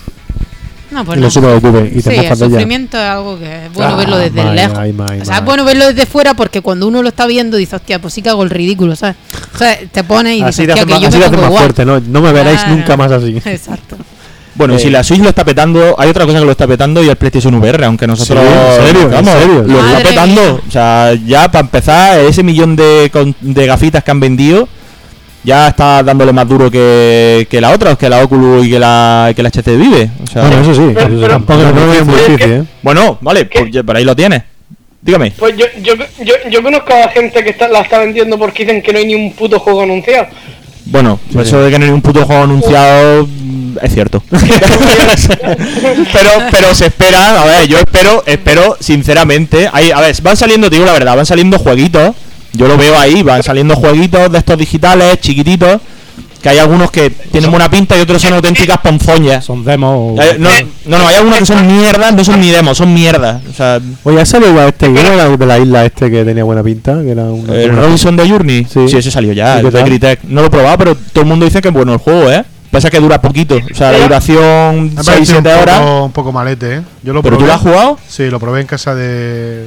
No, 0.91 1.05
pues 1.05 1.17
y 1.17 1.22
no. 1.22 1.28
lo 1.28 1.32
subo 1.32 1.49
a 1.49 1.53
YouTube 1.53 1.86
y 1.93 2.01
te 2.01 2.09
Sí, 2.20 2.26
el 2.26 2.36
sufrimiento 2.36 2.97
es 2.97 3.03
algo 3.03 3.38
que 3.38 3.65
es 3.67 3.74
bueno 3.74 3.91
Ah, 3.93 3.95
verlo 3.95 4.17
desde 4.17 4.43
my, 4.43 4.55
lejos. 4.55 4.78
ay, 4.80 4.91
my, 4.91 5.03
o 5.22 5.26
sea, 5.26 5.36
my. 5.36 5.39
es 5.39 5.45
bueno 5.45 5.63
verlo 5.63 5.86
desde 5.86 6.05
fuera 6.07 6.34
porque 6.34 6.61
cuando 6.61 6.88
uno 6.88 7.03
lo 7.03 7.09
está 7.09 7.28
viendo 7.28 7.57
dice, 7.57 7.76
hostia, 7.76 8.01
pues 8.01 8.11
sí 8.15 8.24
que 8.24 8.30
hago 8.30 8.41
el 8.41 8.49
ridículo, 8.49 8.95
¿sabes? 8.95 9.15
O 9.53 9.57
sea, 9.59 9.78
te 9.91 10.03
pones 10.03 10.38
y 10.38 10.41
Así 10.41 10.63
dices, 10.63 10.74
te 10.76 10.82
hostia, 10.82 10.86
que 10.88 10.91
más, 10.93 11.01
yo 11.01 11.07
así 11.09 11.17
me 11.20 11.26
pongo 11.26 11.38
más 11.41 11.45
igual. 11.51 11.63
fuerte, 11.65 11.86
¿no? 11.86 11.99
No 11.99 12.22
me 12.22 12.32
veréis 12.34 12.59
Claro. 12.61 12.76
nunca 12.76 12.97
más 12.97 13.11
así. 13.11 13.38
Exacto. 13.45 13.97
Bueno, 14.60 14.76
Eh. 14.76 14.80
si 14.80 14.89
la 14.89 15.03
Switch 15.05 15.22
lo 15.22 15.30
está 15.30 15.45
petando, 15.45 15.95
hay 15.97 16.10
otra 16.10 16.26
cosa 16.26 16.39
que 16.39 16.45
lo 16.45 16.51
está 16.51 16.68
petando 16.68 17.01
y 17.01 17.07
el 17.07 17.16
PlayStation 17.16 17.55
VR, 17.55 17.86
aunque 17.86 18.05
nosotros. 18.05 18.43
Sí, 18.45 18.82
¿en 18.82 18.86
serio? 18.88 19.01
¿En 19.03 19.12
vamos, 19.12 19.34
serio? 19.39 19.64
Lo 19.66 19.80
está 19.88 19.99
petando. 20.10 20.41
mía. 20.41 20.62
O 20.68 20.72
sea, 20.72 21.14
ya 21.26 21.49
para 21.49 21.62
empezar, 21.62 22.20
ese 22.20 22.43
millón 22.43 22.76
de, 22.76 23.10
de 23.39 23.66
gafitas 23.66 24.03
que 24.03 24.12
han 24.12 24.20
vendido, 24.20 24.68
ya 25.45 25.70
está 25.70 26.03
dándole 26.03 26.34
más 26.34 26.45
duro 26.47 26.70
que, 26.70 27.47
que 27.49 27.62
la 27.62 27.72
otra, 27.72 27.95
que 27.95 28.10
la 28.10 28.22
Oculus 28.22 28.66
y 28.68 28.72
que 28.72 28.80
la, 28.80 29.32
que 29.34 29.41
la 29.41 29.49
HTC 29.49 29.78
Vive. 29.78 30.10
O 30.24 30.28
sea, 30.28 30.41
Bueno, 30.41 30.62
eso 30.62 30.76
sí. 30.76 30.91
Pero- 30.93 31.07
eso 31.07 31.22
pero- 31.22 31.28
tampoco 31.34 31.60
no 31.62 31.93
es 31.93 32.05
muy 32.05 32.16
Oye, 32.16 32.24
difícil, 32.28 32.38
¿qué? 32.38 32.55
¿eh? 32.57 32.64
bueno, 32.84 33.18
vale, 33.22 33.45
pues 33.45 33.84
por 33.86 33.95
ahí 33.95 34.03
lo 34.03 34.14
tienes. 34.14 34.43
Dígame. 35.01 35.32
pues 35.39 35.55
yo, 35.55 35.66
yo, 35.82 35.93
yo, 36.22 36.34
yo 36.51 36.62
conozco 36.62 36.91
a 36.93 37.07
gente 37.07 37.41
que 37.41 37.51
está, 37.51 37.70
la 37.70 37.80
está 37.80 37.99
vendiendo 37.99 38.38
porque 38.38 38.66
dicen 38.66 38.82
que 38.82 38.91
no 38.91 38.99
hay 38.99 39.05
ni 39.05 39.16
un 39.16 39.32
puto 39.32 39.57
juego 39.57 39.84
anunciado. 39.84 40.28
Bueno, 40.91 41.19
eso 41.37 41.61
de 41.61 41.71
que 41.71 41.79
no 41.79 41.85
hay 41.85 41.91
un 41.91 42.01
puto 42.01 42.25
juego 42.25 42.43
anunciado 42.43 43.27
mm, 43.27 43.77
es 43.81 43.93
cierto. 43.93 44.21
pero 44.29 44.41
pero 46.51 46.73
se 46.73 46.87
espera, 46.87 47.41
a 47.41 47.45
ver, 47.45 47.67
yo 47.67 47.77
espero, 47.77 48.23
espero 48.25 48.75
sinceramente, 48.79 49.69
hay, 49.71 49.91
a 49.91 50.01
ver, 50.01 50.15
van 50.21 50.35
saliendo, 50.35 50.69
te 50.69 50.75
digo 50.75 50.85
la 50.85 50.93
verdad, 50.93 51.15
van 51.15 51.25
saliendo 51.25 51.59
jueguitos, 51.59 52.15
yo 52.53 52.67
lo 52.67 52.77
veo 52.77 52.97
ahí, 52.97 53.23
van 53.23 53.43
saliendo 53.43 53.75
jueguitos 53.75 54.31
de 54.31 54.39
estos 54.39 54.57
digitales, 54.57 55.19
chiquititos, 55.21 55.79
que 56.41 56.49
hay 56.49 56.57
algunos 56.57 56.89
que 56.91 57.09
tienen 57.09 57.49
buena 57.51 57.69
pinta 57.69 57.97
y 57.97 58.01
otros 58.01 58.21
son 58.21 58.33
auténticas 58.33 58.77
ponzoñas. 58.79 59.43
Son 59.43 59.63
demos. 59.65 60.17
Eh, 60.19 60.37
No, 60.39 60.49
no, 60.85 60.97
no, 60.99 61.07
hay 61.07 61.15
algunos 61.15 61.39
que 61.39 61.45
son 61.45 61.67
mierdas, 61.67 62.13
no 62.13 62.23
son 62.23 62.39
ni 62.39 62.49
demos, 62.49 62.77
son 62.77 62.93
mierdas. 62.93 63.41
O 63.49 63.53
sea, 63.53 63.79
Oye, 64.03 64.21
¿ha 64.21 64.25
salido 64.25 64.51
igual 64.51 64.69
este? 64.69 64.85
¿Quién 64.91 65.05
era 65.05 65.27
de 65.29 65.45
la 65.45 65.59
isla 65.59 65.85
este 65.85 66.09
que 66.09 66.23
tenía 66.23 66.43
buena 66.45 66.63
pinta? 66.63 67.01
Que 67.03 67.11
era 67.11 67.23
una, 67.23 67.53
el 67.55 67.71
una- 67.71 67.81
Robinson 67.81 68.15
de 68.15 68.29
Journey, 68.29 68.65
Sí. 68.71 68.87
sí. 68.87 68.97
ese 68.97 69.11
salió 69.11 69.33
ya, 69.33 69.57
¿Y 69.57 69.61
qué 69.61 69.67
el 69.67 69.73
de? 69.73 69.83
Crytek. 69.83 70.23
No 70.23 70.41
lo 70.41 70.47
he 70.47 70.49
probado, 70.49 70.77
pero 70.77 70.95
todo 70.95 71.23
el 71.23 71.27
mundo 71.27 71.45
dice 71.45 71.61
que 71.61 71.67
es 71.67 71.73
bueno 71.73 71.91
el 71.93 71.99
juego, 71.99 72.29
¿eh? 72.31 72.45
Pasa 72.71 72.89
que 72.91 72.99
dura 72.99 73.19
poquito, 73.19 73.55
o 73.55 73.75
sea, 73.75 73.91
la 73.91 73.97
duración 73.97 74.93
Me 74.93 75.01
ha 75.01 75.03
6-7 75.03 75.05
parecido 75.05 75.39
un 75.39 75.47
horas. 75.47 75.79
poco, 75.79 76.03
un 76.05 76.11
poco 76.11 76.31
malete, 76.31 76.75
¿eh? 76.75 76.81
Yo 77.03 77.13
lo 77.13 77.23
¿Pero 77.23 77.37
tú 77.39 77.45
lo 77.47 77.53
has 77.53 77.61
jugado? 77.61 77.97
Sí, 78.07 78.29
lo 78.29 78.39
probé 78.39 78.61
en 78.61 78.67
casa 78.67 78.93
de, 78.93 79.65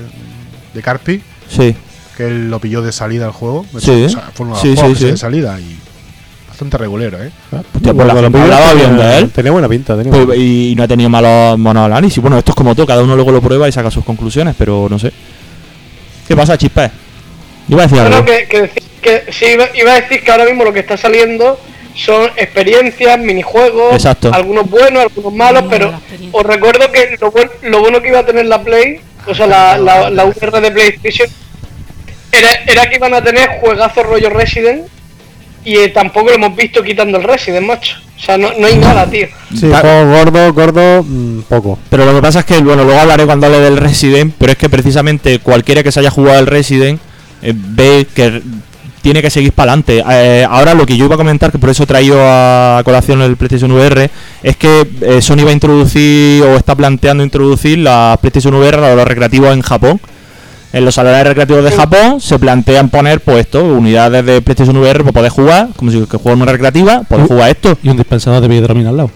de 0.73 0.83
Carpi, 0.83 1.21
Sí. 1.51 1.75
que 2.17 2.27
él 2.29 2.49
lo 2.49 2.61
pilló 2.61 2.81
de 2.81 2.93
salida 2.93 3.27
al 3.27 3.33
juego. 3.33 3.67
Sí. 3.79 4.05
O 4.05 4.09
sea, 4.09 4.31
fue 4.33 4.47
los 4.47 4.61
Sí, 4.61 4.75
que 4.77 4.95
sí. 4.95 5.05
de 5.07 5.17
salida 5.17 5.59
y 5.59 5.77
bastante 6.63 6.79
regulero, 6.79 7.23
¿eh? 7.23 7.31
Ah, 7.53 7.63
Hostia, 7.75 7.93
pues 7.95 8.07
la 8.07 8.13
cuando 8.15 8.23
gente 8.23 8.39
lo 8.39 8.45
hablaba 8.45 8.73
pillas, 8.73 8.75
bien 8.87 8.97
de 8.97 9.03
tenía- 9.03 9.19
él. 9.19 9.31
Tenía 9.31 9.53
buena 9.53 9.69
pinta, 9.69 9.97
tenía 9.97 10.13
Pues, 10.13 10.27
buena 10.27 10.43
y 10.43 10.75
no 10.77 10.83
ha 10.83 10.89
tenido 10.89 11.11
malos, 11.11 11.59
malos 11.59 11.85
análisis. 11.85 12.21
Bueno, 12.23 12.39
esto 12.39 12.53
es 12.53 12.57
como 12.57 12.75
todo, 12.75 12.87
cada 12.87 13.03
uno 13.03 13.15
luego 13.15 13.33
lo 13.33 13.41
prueba 13.41 13.69
y 13.69 13.73
saca 13.73 13.91
sus 13.91 14.05
conclusiones, 14.05 14.55
pero 14.57 14.87
no 14.89 14.99
sé. 14.99 15.13
¿Qué 16.29 16.37
pasa, 16.37 16.57
Chispe? 16.57 16.91
Iba 17.69 17.83
a 17.83 17.87
decir 17.87 18.01
Bueno, 18.01 18.25
que, 18.25 18.47
que, 18.49 18.63
decir- 18.63 18.83
que 19.01 19.25
sí, 19.33 19.47
iba, 19.55 19.65
iba 19.75 19.93
a 19.93 20.01
decir 20.01 20.23
que 20.23 20.31
ahora 20.31 20.45
mismo 20.45 20.65
lo 20.65 20.73
que 20.73 20.81
está 20.81 20.97
saliendo 20.97 21.59
son 21.95 22.31
experiencias, 22.37 23.19
minijuegos, 23.19 23.95
Exacto. 23.95 24.31
algunos 24.33 24.69
buenos, 24.71 25.03
algunos 25.03 25.33
malos, 25.35 25.65
pero 25.69 25.93
os 26.33 26.43
recuerdo 26.47 26.91
que 26.91 27.17
lo, 27.21 27.31
buen- 27.31 27.51
lo 27.63 27.81
bueno 27.81 28.01
que 28.01 28.09
iba 28.09 28.21
a 28.21 28.27
tener 28.27 28.47
la 28.47 28.63
Play, 28.63 29.01
o 29.27 29.35
sea, 29.35 29.47
la, 29.47 29.77
la, 29.79 30.09
la 30.11 30.25
VR 30.25 30.61
de 30.61 30.71
PlayStation, 30.71 31.29
era, 32.33 32.49
era 32.67 32.89
que 32.89 32.97
iban 32.97 33.13
a 33.15 33.23
tener 33.23 33.61
juegazos 33.61 34.07
rollo 34.07 34.31
Resident 34.31 34.87
y 35.65 35.77
eh, 35.77 35.89
tampoco 35.89 36.31
lo 36.31 36.35
hemos 36.35 36.57
visto 36.57 36.83
quitando 36.83 37.19
el 37.19 37.25
Resident, 37.25 37.67
macho. 37.67 37.97
O 38.17 38.25
sea, 38.25 38.39
no, 38.39 38.51
no 38.59 38.67
hay 38.67 38.77
nada, 38.77 39.09
tío. 39.09 39.27
Sí, 39.53 39.69
juego 39.69 40.11
gordo, 40.11 40.53
gordo, 40.53 41.03
mm, 41.03 41.43
poco. 41.43 41.79
Pero 41.89 42.05
lo 42.07 42.15
que 42.15 42.23
pasa 42.23 42.41
es 42.41 42.45
que, 42.45 42.59
bueno, 42.59 42.85
luego 42.85 43.01
hablaré 43.01 43.27
cuando 43.27 43.47
hable 43.47 43.59
del 43.61 43.77
Resident, 43.77 44.35
pero 44.39 44.53
es 44.53 44.59
que 44.59 44.69
precisamente 44.69 45.41
cualquiera 45.41 45.83
que 45.83 45.91
se 45.91 46.01
haya 46.01 46.11
jugado 46.11 46.39
al 46.39 46.47
Resident 46.47 47.01
eh, 47.43 47.53
ve 47.55 48.07
que 48.15 48.43
tiene 49.03 49.21
que 49.21 49.31
seguir 49.31 49.53
para 49.53 49.73
adelante. 49.73 50.03
ahora 50.49 50.75
lo 50.75 50.87
que 50.87 50.97
yo 50.97 51.07
iba 51.07 51.17
a 51.17 51.19
comentar, 51.19 51.51
que 51.51 51.59
por 51.59 51.71
eso 51.71 51.83
he 51.83 51.87
traído 51.87 52.17
a 52.21 52.81
colación 52.85 53.21
el 53.21 53.37
PlayStation 53.37 53.73
VR, 53.73 54.09
es 54.43 54.57
que 54.57 54.87
eh, 55.01 55.21
Sony 55.21 55.45
va 55.45 55.51
a 55.51 55.55
introducir 55.55 56.45
o 56.45 56.57
está 56.57 56.77
planteando 56.77 57.25
introducir 57.25 57.79
la 57.79 58.17
PlayStation 58.21 58.55
VR 58.55 58.79
a 58.79 58.95
los 58.95 59.07
recreativos 59.07 59.53
en 59.53 59.63
Japón. 59.63 60.01
En 60.73 60.85
los 60.87 60.95
salones 60.95 61.27
recreativos 61.27 61.65
de 61.65 61.71
Japón 61.73 62.21
se 62.21 62.39
plantean 62.39 62.89
poner 62.89 63.21
pues 63.21 63.41
esto, 63.41 63.63
unidades 63.63 64.25
de 64.25 64.41
PlayStation 64.41 64.77
VR 64.79 65.01
para 65.01 65.13
poder 65.13 65.31
jugar, 65.31 65.69
como 65.77 65.91
si 65.91 66.01
que 66.07 66.17
juega 66.17 66.33
en 66.37 66.43
una 66.43 66.53
recreativa, 66.53 67.03
poder 67.03 67.25
Uh. 67.25 67.29
jugar 67.29 67.51
esto. 67.51 67.77
Y 67.83 67.89
un 67.91 67.97
dispensador 67.99 68.41
de 68.41 68.49
Videodromina 68.49 68.89
al 68.91 68.97
lado. 68.97 69.11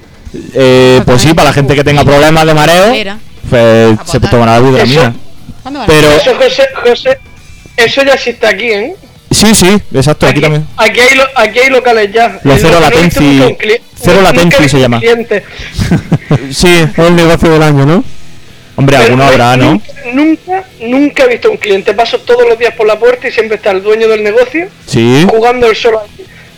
Eh, 0.54 1.00
pues 1.06 1.22
sí, 1.22 1.32
para 1.32 1.48
la 1.48 1.52
gente 1.54 1.74
que 1.74 1.82
tenga 1.82 2.04
problemas 2.04 2.44
de 2.44 2.52
mareo, 2.54 2.92
pues 3.48 3.98
se 4.04 4.20
tomará 4.20 4.60
la 4.60 4.82
Eso- 4.82 5.14
¿Cuándo 5.62 5.80
van 5.80 5.88
a 5.90 5.92
Pero 5.92 6.10
Eso, 6.12 6.34
José, 6.36 6.62
José, 6.84 7.18
eso 7.76 8.02
ya 8.04 8.12
existe 8.12 8.46
aquí, 8.46 8.66
¿eh? 8.66 8.94
sí, 9.30 9.54
sí, 9.54 9.78
exacto, 9.94 10.26
aquí 10.26 10.40
también. 10.40 10.66
Aquí 10.76 11.00
hay, 11.00 11.16
lo- 11.16 11.24
aquí 11.36 11.58
hay 11.58 11.70
locales 11.70 12.12
ya. 12.12 12.38
Lo 12.44 12.54
Eh, 12.54 12.58
cero 12.60 12.78
latency- 12.82 13.56
cli- 13.58 13.80
cero 13.98 14.20
latency 14.22 14.68
se 14.68 14.78
llama. 14.80 15.00
Sí, 16.50 16.68
Es 16.68 16.98
el 16.98 17.16
negocio 17.16 17.50
del 17.50 17.62
año, 17.62 17.86
¿no? 17.86 18.04
Hombre, 18.76 18.96
Pero 18.98 19.04
alguno 19.06 19.24
habrá, 19.24 19.56
¿no? 19.56 19.80
Nunca, 20.12 20.64
nunca, 20.82 21.24
he 21.24 21.28
visto 21.28 21.50
un 21.50 21.56
cliente. 21.56 21.94
Paso 21.94 22.18
todos 22.20 22.46
los 22.48 22.58
días 22.58 22.74
por 22.74 22.86
la 22.86 22.98
puerta 22.98 23.26
y 23.26 23.32
siempre 23.32 23.56
está 23.56 23.70
el 23.70 23.82
dueño 23.82 24.06
del 24.08 24.22
negocio 24.22 24.68
Sí. 24.86 25.26
jugando 25.28 25.66
el 25.66 25.74
solo. 25.74 26.02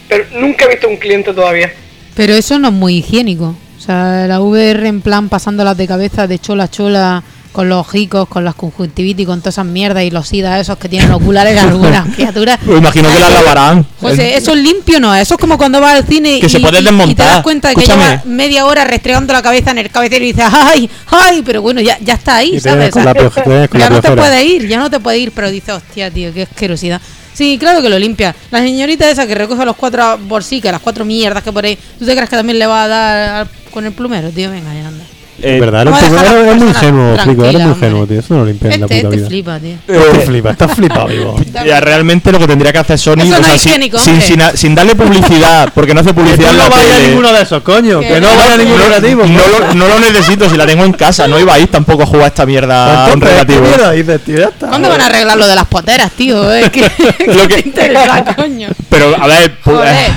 Pero 0.09 0.25
nunca 0.35 0.65
he 0.65 0.69
visto 0.69 0.89
un 0.89 0.97
cliente 0.97 1.33
todavía. 1.33 1.73
Pero 2.15 2.35
eso 2.35 2.59
no 2.59 2.69
es 2.69 2.75
muy 2.75 2.97
higiénico. 2.99 3.55
O 3.77 3.81
sea, 3.81 4.27
la 4.27 4.41
VR 4.41 4.89
en 4.89 5.01
plan 5.01 5.29
pasándolas 5.29 5.77
de 5.77 5.87
cabeza 5.87 6.27
de 6.27 6.39
chola 6.41 6.65
a 6.65 6.69
chola 6.71 7.23
con 7.53 7.69
los 7.69 7.79
ojicos, 7.87 8.29
con 8.29 8.45
las 8.45 8.55
conjuntivitis, 8.55 9.27
con 9.27 9.41
todas 9.41 9.55
esas 9.55 9.65
mierdas 9.67 10.05
y 10.05 10.11
los 10.11 10.29
sidas 10.29 10.61
esos 10.61 10.79
que 10.79 10.89
tienen 10.89 11.11
oculares 11.11 11.59
algunas 11.59 12.07
criaturas. 12.15 12.59
Pues 12.65 12.79
imagino 12.79 13.13
que 13.13 13.19
las 13.19 13.33
lavarán. 13.33 13.87
José, 14.01 14.37
eso 14.37 14.53
es 14.53 14.59
limpio, 14.59 15.01
¿no? 15.01 15.15
Eso 15.15 15.35
es 15.35 15.41
como 15.41 15.59
cuando 15.59 15.81
vas 15.81 15.97
al 15.97 16.05
cine 16.07 16.39
Que 16.41 16.47
y, 16.47 16.49
se 16.49 16.61
puede 16.61 16.81
y- 16.81 17.11
y 17.11 17.15
te 17.15 17.23
das 17.23 17.43
cuenta 17.43 17.69
de 17.69 17.75
que 17.75 17.81
Escúchame. 17.81 18.05
llevas 18.09 18.27
media 18.27 18.65
hora 18.67 18.85
restregando 18.85 19.33
la 19.33 19.43
cabeza 19.43 19.71
en 19.73 19.79
el 19.79 19.91
cabecero 19.91 20.25
y 20.25 20.33
dices, 20.33 20.45
¡ay! 20.53 20.89
¡ay! 21.07 21.43
Pero 21.45 21.63
bueno, 21.63 21.81
ya, 21.81 21.99
ya 22.01 22.15
está 22.15 22.37
ahí, 22.37 22.61
¿sabes? 22.61 22.91
con 22.91 23.05
la, 23.05 23.15
con 23.69 23.81
ya 23.81 23.89
la 23.89 23.91
no 23.91 24.01
te 24.03 24.11
puede 24.13 24.45
ir, 24.45 24.69
ya 24.69 24.79
no 24.79 24.91
te 24.91 25.01
puede 25.01 25.19
ir, 25.19 25.33
pero 25.33 25.51
dices, 25.51 25.71
hostia, 25.75 26.11
tío, 26.11 26.33
qué 26.33 26.43
asquerosidad. 26.43 27.01
Sí, 27.35 27.57
claro 27.59 27.81
que 27.83 27.89
lo 27.89 27.99
limpia. 27.99 28.35
La 28.51 28.59
señorita 28.61 29.09
esa 29.09 29.27
que 29.27 29.35
recoge 29.35 29.65
los 29.65 29.77
cuatro 29.77 30.19
bolsicas, 30.19 30.73
las 30.73 30.81
cuatro 30.81 31.05
mierdas 31.05 31.43
que 31.43 31.53
por 31.53 31.65
ahí, 31.65 31.79
¿tú 31.99 32.05
te 32.05 32.13
crees 32.15 32.29
que 32.29 32.37
también 32.37 32.59
le 32.59 32.67
va 32.67 32.83
a 32.85 32.89
dar 32.89 33.49
con 33.71 33.87
el 33.87 33.93
plumero, 33.93 34.31
tío? 34.31 34.51
Venga, 34.51 34.75
ya 34.75 34.89
anda. 34.89 35.05
Eh, 35.41 35.55
Es 35.55 35.61
verdad, 35.61 35.87
un 35.87 35.95
eres 35.95 36.57
muy 36.57 36.69
ingenuo, 36.69 37.17
Flico, 37.19 37.43
eres 37.45 37.53
tranquila, 37.53 37.59
muy 37.65 37.73
ingenuo, 37.75 38.07
tío. 38.07 38.19
Eso 38.21 38.35
no 38.35 38.41
lo 38.41 38.47
limpia 38.47 38.71
en 38.73 38.81
la 38.81 38.87
Este, 38.87 38.97
puta 38.97 39.07
este 39.09 39.17
vida. 39.17 39.29
flipa, 39.29 39.59
tío. 39.61 39.77
Este 39.87 40.21
flipa, 40.27 40.51
estás 40.51 40.73
flipado, 40.75 41.07
vivo. 41.07 41.37
Ya, 41.65 41.81
realmente 41.81 42.33
lo 42.33 42.39
que 42.39 42.47
tendría 42.47 42.73
que 42.73 42.79
hacer 42.79 42.99
Sony, 42.99 43.19
Eso 43.21 43.31
no 43.31 43.39
o 43.39 43.43
sea, 43.45 43.55
es 43.55 43.61
sin, 43.63 43.71
higiénico, 43.73 43.99
sin, 43.99 44.21
sin 44.23 44.41
a- 44.43 44.57
sin 44.57 44.75
darle 44.75 44.95
publicidad, 44.95 45.71
porque 45.75 45.95
no 45.95 46.01
hace 46.01 46.09
Que 46.15 46.15
publicidad 46.15 46.53
la 46.53 46.65
no 46.65 46.71
vayas 46.71 46.97
a 46.97 47.01
ninguno 47.01 47.33
de 47.33 47.43
esos, 47.43 47.63
coño. 47.63 48.01
Que 48.01 48.09
Que 48.09 48.21
no 48.21 48.31
no, 48.31 48.37
vaya 48.37 48.55
a 48.55 48.57
ningún 48.57 48.79
no, 48.79 48.85
negativo. 48.85 49.27
No 49.27 49.41
lo, 49.49 49.75
no 49.75 49.89
lo 49.89 49.99
necesito, 50.01 50.49
si 50.51 50.57
la 50.57 50.67
tengo 50.67 50.85
en 50.85 50.93
casa, 50.93 51.29
no 51.29 51.39
iba 51.39 51.55
a 51.55 51.59
ir 51.59 51.69
tampoco 51.71 52.03
a 52.03 52.07
jugar 52.07 52.27
esta 52.29 52.45
mierda 52.47 53.05
a 53.05 53.07
un 53.07 53.13
Entonces, 53.15 53.29
¿qué 53.29 53.35
relativo. 53.55 53.61
mierda 53.69 53.93
dices, 53.93 54.21
tío? 54.25 54.39
Ya 54.39 54.47
está. 54.47 54.67
¿Cuándo 54.69 54.89
van 54.89 55.01
a 55.01 55.07
arreglar 55.07 55.37
lo 55.39 55.47
de 55.47 55.55
las 55.55 55.67
poteras, 55.67 56.11
tío? 56.13 56.53
Es 56.59 56.71
que, 56.71 56.81
Lo 57.27 57.47
¿qué 57.47 57.49
que- 57.49 57.63
te 57.63 57.69
interesa, 57.69 58.25
coño? 58.37 58.69
Pero, 58.89 59.15
a 59.21 59.27
ver, 59.27 59.57
eh, 59.85 60.09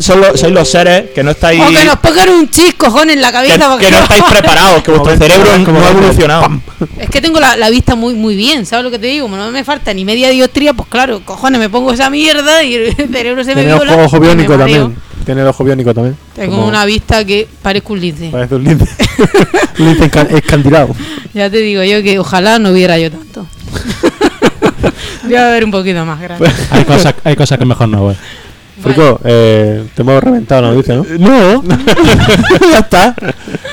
son 0.00 0.20
los- 0.20 0.40
sois 0.40 0.52
los 0.52 0.68
seres 0.70 1.10
que 1.14 1.22
no 1.22 1.30
estáis. 1.32 1.60
O 1.62 1.68
que 1.70 1.84
nos 1.84 1.96
pongan 1.96 2.28
un 2.30 2.48
chis 2.50 2.74
cojones 2.74 3.16
en 3.16 3.22
la 3.22 3.28
que, 3.28 3.32
cabeza. 3.34 3.78
que 3.78 3.90
no 3.90 3.98
estáis 3.98 4.22
preparados, 4.40 4.82
que 4.82 4.90
vuestro 4.90 5.16
cerebro 5.16 5.50
como 5.64 5.78
no 5.80 5.86
ha 5.86 5.90
evolucionado. 5.90 6.60
Es 6.98 7.10
que 7.10 7.20
tengo 7.20 7.40
la, 7.40 7.56
la 7.56 7.70
vista 7.70 7.94
muy 7.94 8.14
muy 8.14 8.36
bien, 8.36 8.66
¿sabes 8.66 8.84
lo 8.84 8.90
que 8.90 8.98
te 8.98 9.06
digo? 9.06 9.24
Como 9.26 9.36
no 9.36 9.50
me 9.50 9.64
falta 9.64 9.92
ni 9.94 10.04
media 10.04 10.30
dioptría, 10.30 10.72
pues 10.74 10.88
claro, 10.88 11.20
cojones, 11.24 11.60
me 11.60 11.68
pongo 11.68 11.92
esa 11.92 12.10
mierda 12.10 12.62
y 12.62 12.74
el 12.74 12.94
cerebro 13.12 13.44
se 13.44 13.54
me 13.54 13.62
Tiene 13.62 13.74
viola 13.74 13.94
ojo, 13.94 14.04
ojo 14.04 14.20
biónico 14.20 14.56
también. 14.56 14.96
Tiene 15.24 15.42
el 15.42 15.46
ojo 15.48 15.62
biónico 15.64 15.92
también. 15.94 16.16
Tengo 16.34 16.56
Como- 16.56 16.66
una 16.68 16.84
vista 16.86 17.24
que 17.24 17.46
parezco 17.62 17.92
un 17.92 18.00
lince. 18.00 18.30
Parece 18.30 18.54
un 18.54 18.64
lince. 18.64 18.86
un 19.78 19.86
lince 19.86 20.10
escandilado. 20.36 20.94
Ya 21.34 21.50
te 21.50 21.58
digo 21.58 21.82
yo 21.84 22.02
que 22.02 22.18
ojalá 22.18 22.58
no 22.58 22.70
hubiera 22.70 22.98
yo 22.98 23.10
tanto. 23.10 23.46
Voy 25.24 25.36
a 25.36 25.48
ver 25.48 25.64
un 25.64 25.70
poquito 25.70 26.04
más, 26.04 26.20
gracias. 26.20 26.52
Hay 26.70 26.84
cosas, 26.84 27.14
hay 27.22 27.36
cosas 27.36 27.58
que 27.58 27.64
mejor 27.64 27.88
no, 27.88 28.02
güey. 28.04 28.16
Frico, 28.82 29.20
eh, 29.24 29.84
te 29.94 30.02
hemos 30.02 30.22
reventado 30.22 30.62
la 30.62 30.70
noticia, 30.72 30.94
¿no? 30.96 31.04
No, 31.18 31.62
ya 32.72 32.78
está. 32.78 33.14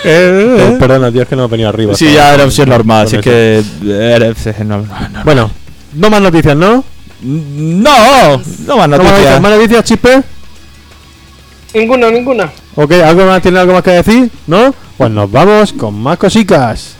Eh, 0.10 0.78
perdona, 0.80 1.12
tío, 1.12 1.24
es 1.24 1.28
que 1.28 1.36
no 1.36 1.46
he 1.46 1.48
venido 1.48 1.68
arriba. 1.68 1.94
Sí, 1.96 2.14
ya 2.14 2.34
era 2.34 2.46
opción 2.46 2.70
normal, 2.70 3.08
así 3.08 3.16
eso. 3.18 3.24
que. 3.24 3.62
eres- 3.84 4.46
es 4.48 4.60
normal. 4.66 5.10
Bueno, 5.26 5.52
no 5.96 6.10
más 6.10 6.22
noticias, 6.22 6.56
¿no? 6.56 6.84
No, 7.22 8.38
no 8.68 8.78
más 8.78 8.88
¿No 8.90 8.98
noticias? 8.98 9.42
¿Más 9.42 9.52
noticias, 9.52 9.84
chispe? 9.84 10.22
Ninguna, 11.74 12.10
ninguna. 12.12 12.50
Ok, 12.76 12.92
¿algo 12.94 13.26
más? 13.26 13.42
¿Tiene 13.42 13.60
algo 13.60 13.74
más 13.74 13.84
que 13.84 13.92
decir? 13.92 14.30
¿No? 14.46 14.74
Pues 14.98 15.12
nos 15.12 15.30
vamos 15.30 15.74
con 15.74 15.96
más 16.00 16.18
cositas. 16.18 16.96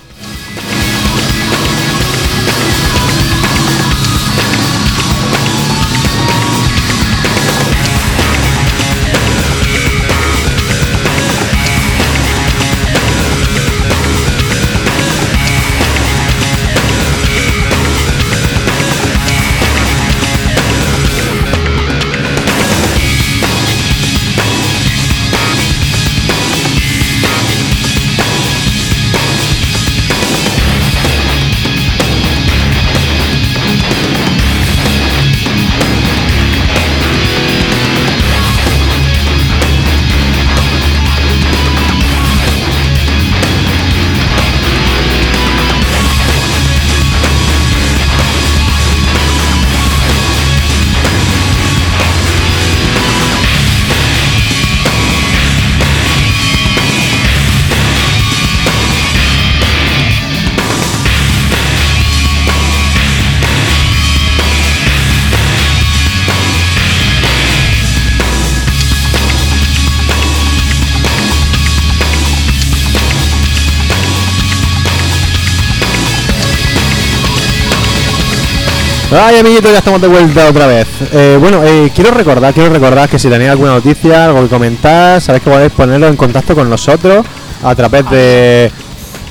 Ay, 79.12 79.40
amiguitos, 79.40 79.72
ya 79.72 79.78
estamos 79.78 80.02
de 80.02 80.08
vuelta 80.08 80.48
otra 80.50 80.68
vez. 80.68 80.88
Eh, 81.14 81.38
bueno, 81.40 81.64
eh, 81.64 81.90
quiero 81.96 82.12
recordar, 82.12 82.54
quiero 82.54 82.70
recordar 82.74 83.08
que 83.08 83.18
si 83.18 83.30
tenéis 83.30 83.52
alguna 83.52 83.72
noticia, 83.76 84.26
algo 84.26 84.42
que 84.44 84.50
comentar, 84.50 85.22
sabéis 85.22 85.44
que 85.44 85.50
podéis 85.50 85.72
ponerlo 85.72 86.08
en 86.08 86.18
contacto 86.18 86.54
con 86.56 86.70
nosotros 86.70 87.26
a 87.64 87.74
través 87.76 88.10
de... 88.10 88.70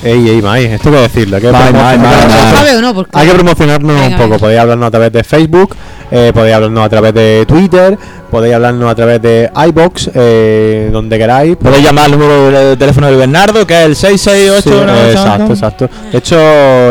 Ey, 0.03 0.29
ey, 0.29 0.41
Mai, 0.41 0.65
esto 0.65 0.89
hay 0.89 0.95
que 0.95 1.01
decirlo. 1.01 1.35
Hay 1.37 1.41
que, 1.43 1.51
Mai, 1.51 1.73
Mai, 1.73 1.97
Mai, 1.97 1.97
promocionarnos- 1.97 2.27
Mai. 2.43 2.55
¿Sabe 2.57 2.77
o 2.77 2.81
no? 2.81 2.93
Porque 2.95 3.11
hay 3.13 3.27
que 3.27 3.33
promocionarnos 3.33 3.95
Venga, 4.01 4.07
un 4.07 4.17
poco. 4.29 4.39
Podéis 4.39 4.59
hablarnos 4.61 4.87
a 4.87 4.91
través 4.91 5.11
de 5.11 5.23
Facebook, 5.23 5.75
eh, 6.11 6.31
podéis 6.33 6.55
hablarnos 6.55 6.85
a 6.85 6.89
través 6.89 7.13
de 7.13 7.45
Twitter, 7.47 7.97
podéis 8.29 8.55
hablarnos 8.55 8.89
a 8.91 8.95
través 8.95 9.21
de 9.21 9.49
iBox, 9.69 10.11
eh, 10.13 10.89
donde 10.91 11.17
queráis. 11.17 11.55
Podéis 11.57 11.83
llamar 11.83 12.05
al 12.05 12.11
número 12.11 12.49
de 12.51 12.77
teléfono 12.77 13.07
de 13.07 13.15
Bernardo, 13.15 13.65
que 13.65 13.73
es 13.81 13.85
el 13.85 13.95
668. 13.95 14.61
Sí, 14.63 14.85
¿no? 14.85 15.09
exacto, 15.09 15.53
exacto. 15.53 15.89
De 16.11 16.17
hecho, 16.17 16.35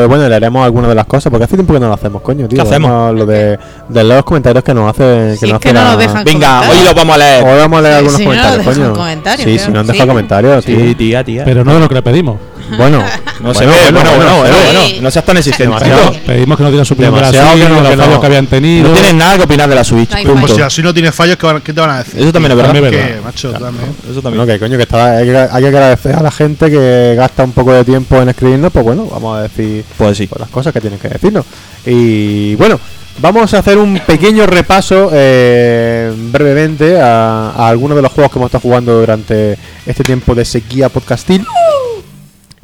bueno, 0.09 0.29
le 0.29 0.35
haremos 0.35 0.65
algunas 0.65 0.89
de 0.89 0.95
las 0.95 1.07
cosas, 1.07 1.31
porque 1.31 1.45
hace 1.45 1.57
tiempo 1.57 1.73
que 1.75 1.81
no 1.81 1.89
lo 1.89 1.95
hacemos, 1.95 2.23
coño, 2.23 2.49
tío. 2.49 2.57
¿Qué 2.57 2.63
hacemos? 2.69 3.15
Lo 3.15 3.27
de, 3.27 3.59
de 3.89 4.05
los 4.05 4.25
comentarios 4.25 4.65
que 4.65 4.75
nos 4.75 4.91
hace. 4.91 5.03
Nos 5.41 5.43
es 5.43 5.59
que 5.61 5.73
no 5.73 5.85
nos 5.85 5.99
dejan 5.99 6.25
Venga, 6.25 6.49
comentar. 6.61 6.71
hoy 6.71 6.85
lo 6.85 6.95
vamos 6.95 7.15
a 7.15 7.19
leer. 7.19 7.45
Hoy 7.45 7.59
vamos 7.59 7.79
a 7.79 7.83
leer 7.83 7.95
Sí, 7.95 7.99
algunos 7.99 8.17
si 8.19 8.25
no 8.25 8.31
comentarios, 8.31 8.65
coño. 8.77 8.93
comentarios, 8.95 9.45
sí, 9.51 9.59
si 9.59 9.71
nos 9.71 9.81
han 9.81 9.87
Sí. 9.87 9.93
dejado 9.93 10.09
comentarios, 10.09 10.65
Sí, 10.65 10.77
sí. 10.77 10.95
tía, 10.95 11.25
tía. 11.25 11.45
Pero 11.45 11.65
no 11.65 11.75
de 11.75 11.81
lo 11.81 11.89
que 11.89 11.95
le 11.95 12.03
pedimos. 12.03 12.37
Bueno, 12.77 13.03
no 13.41 13.55
se 13.55 13.65
bueno, 13.67 13.73
ve, 13.85 13.93
bueno, 13.93 14.11
bueno, 14.17 14.37
bueno, 14.39 14.55
sí. 14.57 14.73
bueno, 14.75 15.03
No 15.03 15.11
seas 15.11 15.25
tan 15.25 15.37
exigente. 15.37 15.65
Demasiado. 15.65 16.13
Pedimos 16.27 16.57
que 16.57 16.63
nos 16.63 16.73
dieran 16.73 16.85
su 16.87 16.95
opinión 16.95 17.15
de 17.15 17.21
la 17.21 17.27
Demasiado 17.31 17.57
Switch, 17.57 17.63
que 17.67 17.69
no- 17.75 17.81
los 17.81 17.91
que 17.91 17.97
no. 17.97 18.03
fallos 18.05 18.21
que 18.21 18.27
habían 18.27 18.47
tenido. 18.47 18.89
No 18.89 18.95
tienes 18.95 19.15
nada 19.15 19.37
que 19.37 19.43
opinar 19.45 19.69
de 19.69 19.75
la 19.75 19.85
Switch. 19.85 20.25
No. 20.25 20.35
Pues 20.41 20.53
si 20.55 20.61
así 20.63 20.83
no 20.83 20.93
tienes 20.95 21.15
fallos, 21.15 21.37
¿qué, 21.37 21.47
van- 21.47 21.61
qué 21.61 21.73
te 21.73 21.81
van 21.81 21.91
a 21.91 21.99
decir? 21.99 22.21
Eso 22.21 22.33
también 22.33 22.53
es 22.53 22.57
verdad. 22.57 22.91
Que, 22.91 23.21
macho, 23.25 23.53
también. 23.53 23.95
Eso 24.11 24.23
también. 24.23 24.47
no, 24.47 24.47
que 24.53 24.59
coño, 24.59 24.77
que 24.77 24.83
está, 24.83 25.17
hay, 25.19 25.27
que, 25.27 25.37
hay 25.37 25.63
que 25.63 25.69
agradecer 25.69 26.15
a 26.17 26.23
la 26.23 26.31
gente 26.31 26.71
que 26.71 27.15
gasta 27.17 27.45
un 27.45 27.53
poco 27.53 27.73
de 27.73 27.85
tiempo 27.85 28.21
en 28.21 28.29
escribirnos, 28.31 28.73
pues 28.73 28.85
bueno, 28.85 29.07
vamos 29.11 29.39
a 29.39 29.43
decir 29.43 29.85
Pues 29.97 30.17
sí. 30.19 30.27
pues, 30.27 30.41
las 30.41 30.51
cosas 30.51 30.73
que 30.73 30.81
tienen 30.81 30.99
que 30.99 31.09
decirnos. 31.09 31.45
Y 31.85 32.55
bueno, 32.57 32.81
vamos 33.19 33.53
a 33.55 33.59
hacer 33.59 33.79
un 33.79 33.99
pequeño 34.07 34.47
repaso 34.47 35.11
eh, 35.13 36.13
brevemente 36.31 37.01
a, 37.01 37.51
a 37.51 37.69
algunos 37.69 37.97
de 37.97 38.03
los 38.03 38.13
juegos 38.13 38.33
que 38.33 38.39
hemos 38.39 38.49
estado 38.49 38.63
jugando 38.63 38.99
durante 39.01 39.57
este 39.87 40.03
tiempo 40.03 40.35
de 40.35 40.45
sequía 40.45 40.89
podcastil. 40.89 41.45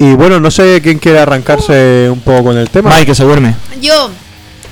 Y 0.03 0.15
bueno, 0.15 0.37
no 0.37 0.51
sé 0.51 0.81
quién 0.83 0.99
quiere 0.99 1.19
arrancarse 1.19 2.09
un 2.11 2.19
poco 2.19 2.43
con 2.45 2.57
el 2.57 2.69
tema. 2.69 2.89
Mike, 2.89 3.05
que 3.05 3.15
se 3.15 3.23
duerme. 3.23 3.55
Yo. 3.81 4.09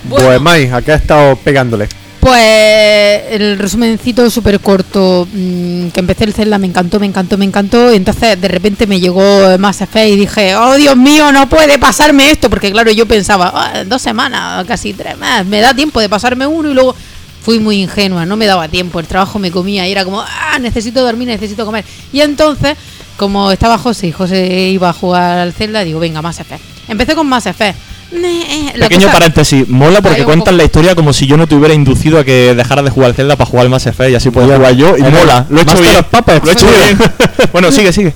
Bueno, 0.04 0.26
Pues 0.28 0.42
Mike, 0.42 0.74
¿a 0.74 0.82
qué 0.82 0.92
ha 0.92 0.96
estado 0.96 1.38
pegándole? 1.38 1.88
Pues 2.20 3.22
el 3.30 3.58
resumencito 3.58 4.30
súper 4.30 4.60
corto, 4.60 5.26
mm, 5.32 5.88
que 5.88 6.00
empecé 6.02 6.26
el 6.26 6.34
Zelda, 6.34 6.58
me 6.58 6.68
encantó, 6.68 7.00
me 7.00 7.06
encantó, 7.06 7.38
me 7.38 7.46
encantó, 7.46 7.94
y 7.94 7.96
entonces 7.96 8.40
de 8.42 8.48
repente 8.50 8.86
me 8.88 9.00
llegó 9.00 9.58
Mass 9.58 9.80
Effect 9.82 10.10
y 10.10 10.16
dije, 10.18 10.54
oh 10.56 10.76
Dios 10.76 10.98
mío, 10.98 11.32
no 11.32 11.48
puede 11.48 11.80
pasarme 11.80 12.30
esto, 12.30 12.50
porque 12.50 12.70
claro, 12.72 12.92
yo 12.92 13.06
pensaba, 13.06 13.52
"Ah, 13.56 13.84
dos 13.86 14.02
semanas, 14.02 14.66
casi 14.68 14.94
tres 14.94 15.18
más, 15.18 15.46
me 15.46 15.62
da 15.62 15.74
tiempo 15.74 16.02
de 16.02 16.10
pasarme 16.10 16.46
uno 16.46 16.70
y 16.70 16.74
luego 16.74 16.94
fui 17.42 17.58
muy 17.60 17.82
ingenua, 17.82 18.26
no 18.26 18.36
me 18.36 18.46
daba 18.48 18.68
tiempo, 18.68 19.00
el 19.00 19.08
trabajo 19.08 19.40
me 19.40 19.50
comía 19.50 19.88
y 19.88 19.92
era 19.94 20.04
como, 20.04 20.22
ah, 20.22 20.60
necesito 20.60 21.02
dormir, 21.02 21.28
necesito 21.30 21.66
comer. 21.66 21.86
Y 22.14 22.20
entonces, 22.22 22.76
como 23.18 23.52
estaba 23.52 23.78
José 23.78 24.08
y 24.08 24.12
José 24.12 24.70
iba 24.70 24.90
a 24.90 24.94
jugar 24.94 25.40
al 25.40 25.54
Zelda, 25.54 25.84
digo, 25.84 26.00
venga, 26.00 26.22
Mass 26.22 26.40
Effect. 26.40 26.62
Empecé 26.88 27.16
con 27.16 27.28
Mass 27.28 27.46
Effect. 27.46 27.78
Eh, 28.14 28.72
la 28.76 28.88
Pequeño 28.90 29.06
cosa- 29.08 29.14
paréntesis, 29.14 29.70
mola 29.70 30.02
porque 30.02 30.24
cuentan 30.26 30.46
poco- 30.54 30.58
la 30.58 30.64
historia 30.66 30.96
como 30.96 31.14
si 31.14 31.28
yo 31.28 31.38
no 31.38 31.48
te 31.48 31.56
hubiera 31.56 31.74
inducido 31.74 32.20
a 32.20 32.26
que 32.26 32.54
dejara 32.56 32.82
de 32.82 32.90
jugar 32.90 33.10
al 33.12 33.16
Zelda 33.16 33.38
para 33.38 33.50
jugar 33.50 33.66
al 33.66 33.70
Mass 33.70 33.86
Effect 33.88 34.12
y 34.12 34.16
así 34.16 34.30
puedo 34.32 34.54
jugar 34.54 34.74
yo 34.76 34.98
y 34.98 35.02
mola, 35.04 35.46
lo 35.50 35.60
he 35.60 35.62
hecho 35.62 35.76
Master 35.76 35.82
bien. 35.92 35.96
of 35.98 36.06
Puppets. 36.08 36.44
Lo 36.46 36.50
he 36.50 36.54
hecho 36.54 36.68
bien. 36.68 37.00
bueno, 37.54 37.72
sigue, 37.72 37.94
sigue. 37.94 38.14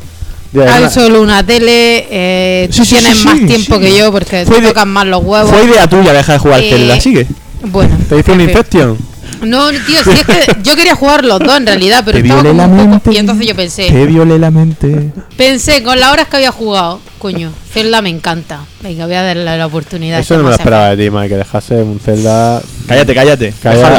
Ya, 0.52 0.76
Hay 0.76 0.90
solo 0.90 1.22
una 1.22 1.46
tele, 1.46 2.08
eh, 2.10 2.68
Sí, 2.72 2.78
tú 2.80 2.86
sí, 2.86 2.96
tienes 2.96 3.18
sí, 3.20 3.26
más 3.26 3.38
sí, 3.40 3.46
tiempo 3.46 3.76
sí. 3.76 3.82
que 3.82 3.98
yo 3.98 4.12
porque 4.12 4.46
Fue 4.46 4.56
te 4.58 4.62
de- 4.64 4.68
tocan 4.70 4.90
más 4.90 5.06
los 5.06 5.24
huevos. 5.24 5.50
Fue 5.52 5.64
idea 5.66 5.88
tuya 5.88 6.12
dejar 6.14 6.36
de 6.36 6.40
jugar 6.40 6.60
al 6.60 6.64
Eh, 6.66 6.70
Zelda, 6.72 7.00
sigue. 7.00 7.28
Bueno, 7.64 7.98
¿Te 8.10 8.20
hizo 8.20 8.34
un 8.34 8.42
infection? 8.42 8.98
No, 9.46 9.70
tío, 9.70 10.04
si 10.04 10.10
es 10.12 10.24
que 10.26 10.58
yo 10.64 10.76
quería 10.76 10.96
jugar 10.96 11.24
los 11.26 11.40
dos 11.40 11.56
en 11.58 11.66
realidad, 11.66 12.04
pero 12.06 12.18
Te 12.20 12.24
estaba 12.24 12.42
violé 12.42 12.58
como 12.58 12.62
la 12.62 12.68
un 12.68 12.78
poco. 12.78 12.90
mente. 12.90 13.14
Y 13.14 13.18
entonces 13.18 13.48
yo 13.48 13.56
pensé, 13.56 13.88
Te 13.90 14.06
violé 14.06 14.40
la 14.40 14.52
mente. 14.52 15.12
pensé 15.38 15.84
con 15.84 16.00
las 16.00 16.12
horas 16.12 16.28
que 16.28 16.36
había 16.38 16.52
jugado, 16.52 17.00
coño, 17.26 17.52
Zelda 17.74 18.04
me 18.04 18.12
encanta. 18.12 18.60
Venga, 18.82 19.08
voy 19.08 19.16
a 19.16 19.24
darle 19.24 19.58
la 19.58 19.66
oportunidad. 19.66 20.20
Eso 20.20 20.38
no 20.38 20.44
me 20.44 20.50
lo 20.50 20.56
esperaba 20.56 20.96
de 20.96 21.04
ti, 21.04 21.10
Mike, 21.10 21.30
que 21.30 21.38
dejase 21.38 21.82
un 21.82 22.00
Zelda. 22.00 22.62
Cállate, 22.88 23.16
cállate. 23.16 23.54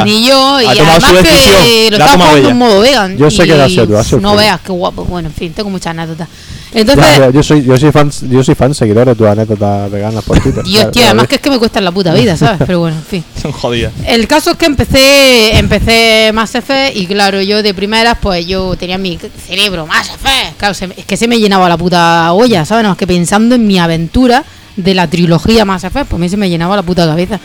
Ni 0.05 0.25
yo, 0.25 0.61
y 0.61 0.65
Ha 0.65 0.75
tomado 0.75 0.97
además 0.97 1.03
su 1.03 1.23
que 1.23 1.89
lo 1.91 1.97
ha 1.97 1.99
estaba 1.99 2.11
tomado 2.11 2.29
jugando 2.29 2.37
ella. 2.37 2.49
en 2.49 2.57
modo 2.57 2.79
vegan. 2.79 3.17
Yo 3.17 3.29
sé 3.29 3.45
que 3.45 3.57
lo 3.57 3.67
sido 3.67 3.85
tú, 3.85 4.03
sido 4.05 4.21
No 4.21 4.37
veas 4.37 4.61
qué 4.61 4.71
guapo. 4.71 5.03
Bueno, 5.03 5.27
en 5.27 5.33
fin, 5.35 5.51
tengo 5.51 5.69
muchas 5.69 5.87
anécdotas. 5.87 6.29
Entonces, 6.73 7.17
ya, 7.17 7.29
yo 7.29 7.43
soy, 7.43 7.63
yo 7.63 7.77
soy 7.77 7.91
fan, 7.91 8.11
yo 8.29 8.43
soy 8.43 8.53
fan 8.55 8.73
seguidor 8.73 9.07
de 9.07 9.15
tus 9.15 9.27
anécdotas 9.27 9.89
veganas 9.89 10.23
por 10.23 10.39
Twitter. 10.39 10.63
Tío, 10.63 10.91
ya 10.91 11.05
además 11.05 11.27
que 11.27 11.35
es 11.35 11.41
que 11.41 11.49
me 11.49 11.57
cuesta 11.59 11.79
la 11.81 11.91
puta 11.91 12.13
vida, 12.13 12.35
¿sabes? 12.37 12.59
Pero 12.65 12.79
bueno, 12.79 12.97
en 12.97 13.03
fin. 13.03 13.23
Son 13.41 13.51
jodidas. 13.51 13.93
El 14.05 14.27
caso 14.27 14.51
es 14.51 14.57
que 14.57 14.65
empecé 14.65 15.57
empecé 15.57 16.31
Mass 16.33 16.55
Effect 16.55 16.95
y 16.95 17.07
claro, 17.07 17.41
yo 17.41 17.63
de 17.63 17.73
primeras 17.73 18.17
pues 18.21 18.45
yo 18.45 18.75
tenía 18.75 18.97
mi 18.97 19.17
cerebro 19.17 19.87
Mass 19.87 20.09
Effect. 20.09 20.57
Claro, 20.57 20.73
se 20.73 20.85
es 20.95 21.05
que 21.05 21.17
se 21.17 21.27
me 21.27 21.39
llenaba 21.39 21.69
la 21.69 21.77
puta 21.77 22.31
olla, 22.33 22.65
¿sabes? 22.65 22.83
No, 22.83 22.91
es 22.91 22.97
que 22.97 23.07
pensando 23.17 23.55
en 23.55 23.65
mi 23.65 23.79
aventura 23.79 24.43
de 24.75 24.93
la 24.93 25.07
trilogía 25.07 25.65
Mass 25.65 25.83
Effect, 25.83 26.07
pues 26.07 26.19
a 26.19 26.21
mí 26.21 26.29
se 26.29 26.37
me 26.37 26.49
llenaba 26.49 26.75
la 26.75 26.83
puta 26.83 27.05
cabeza. 27.07 27.39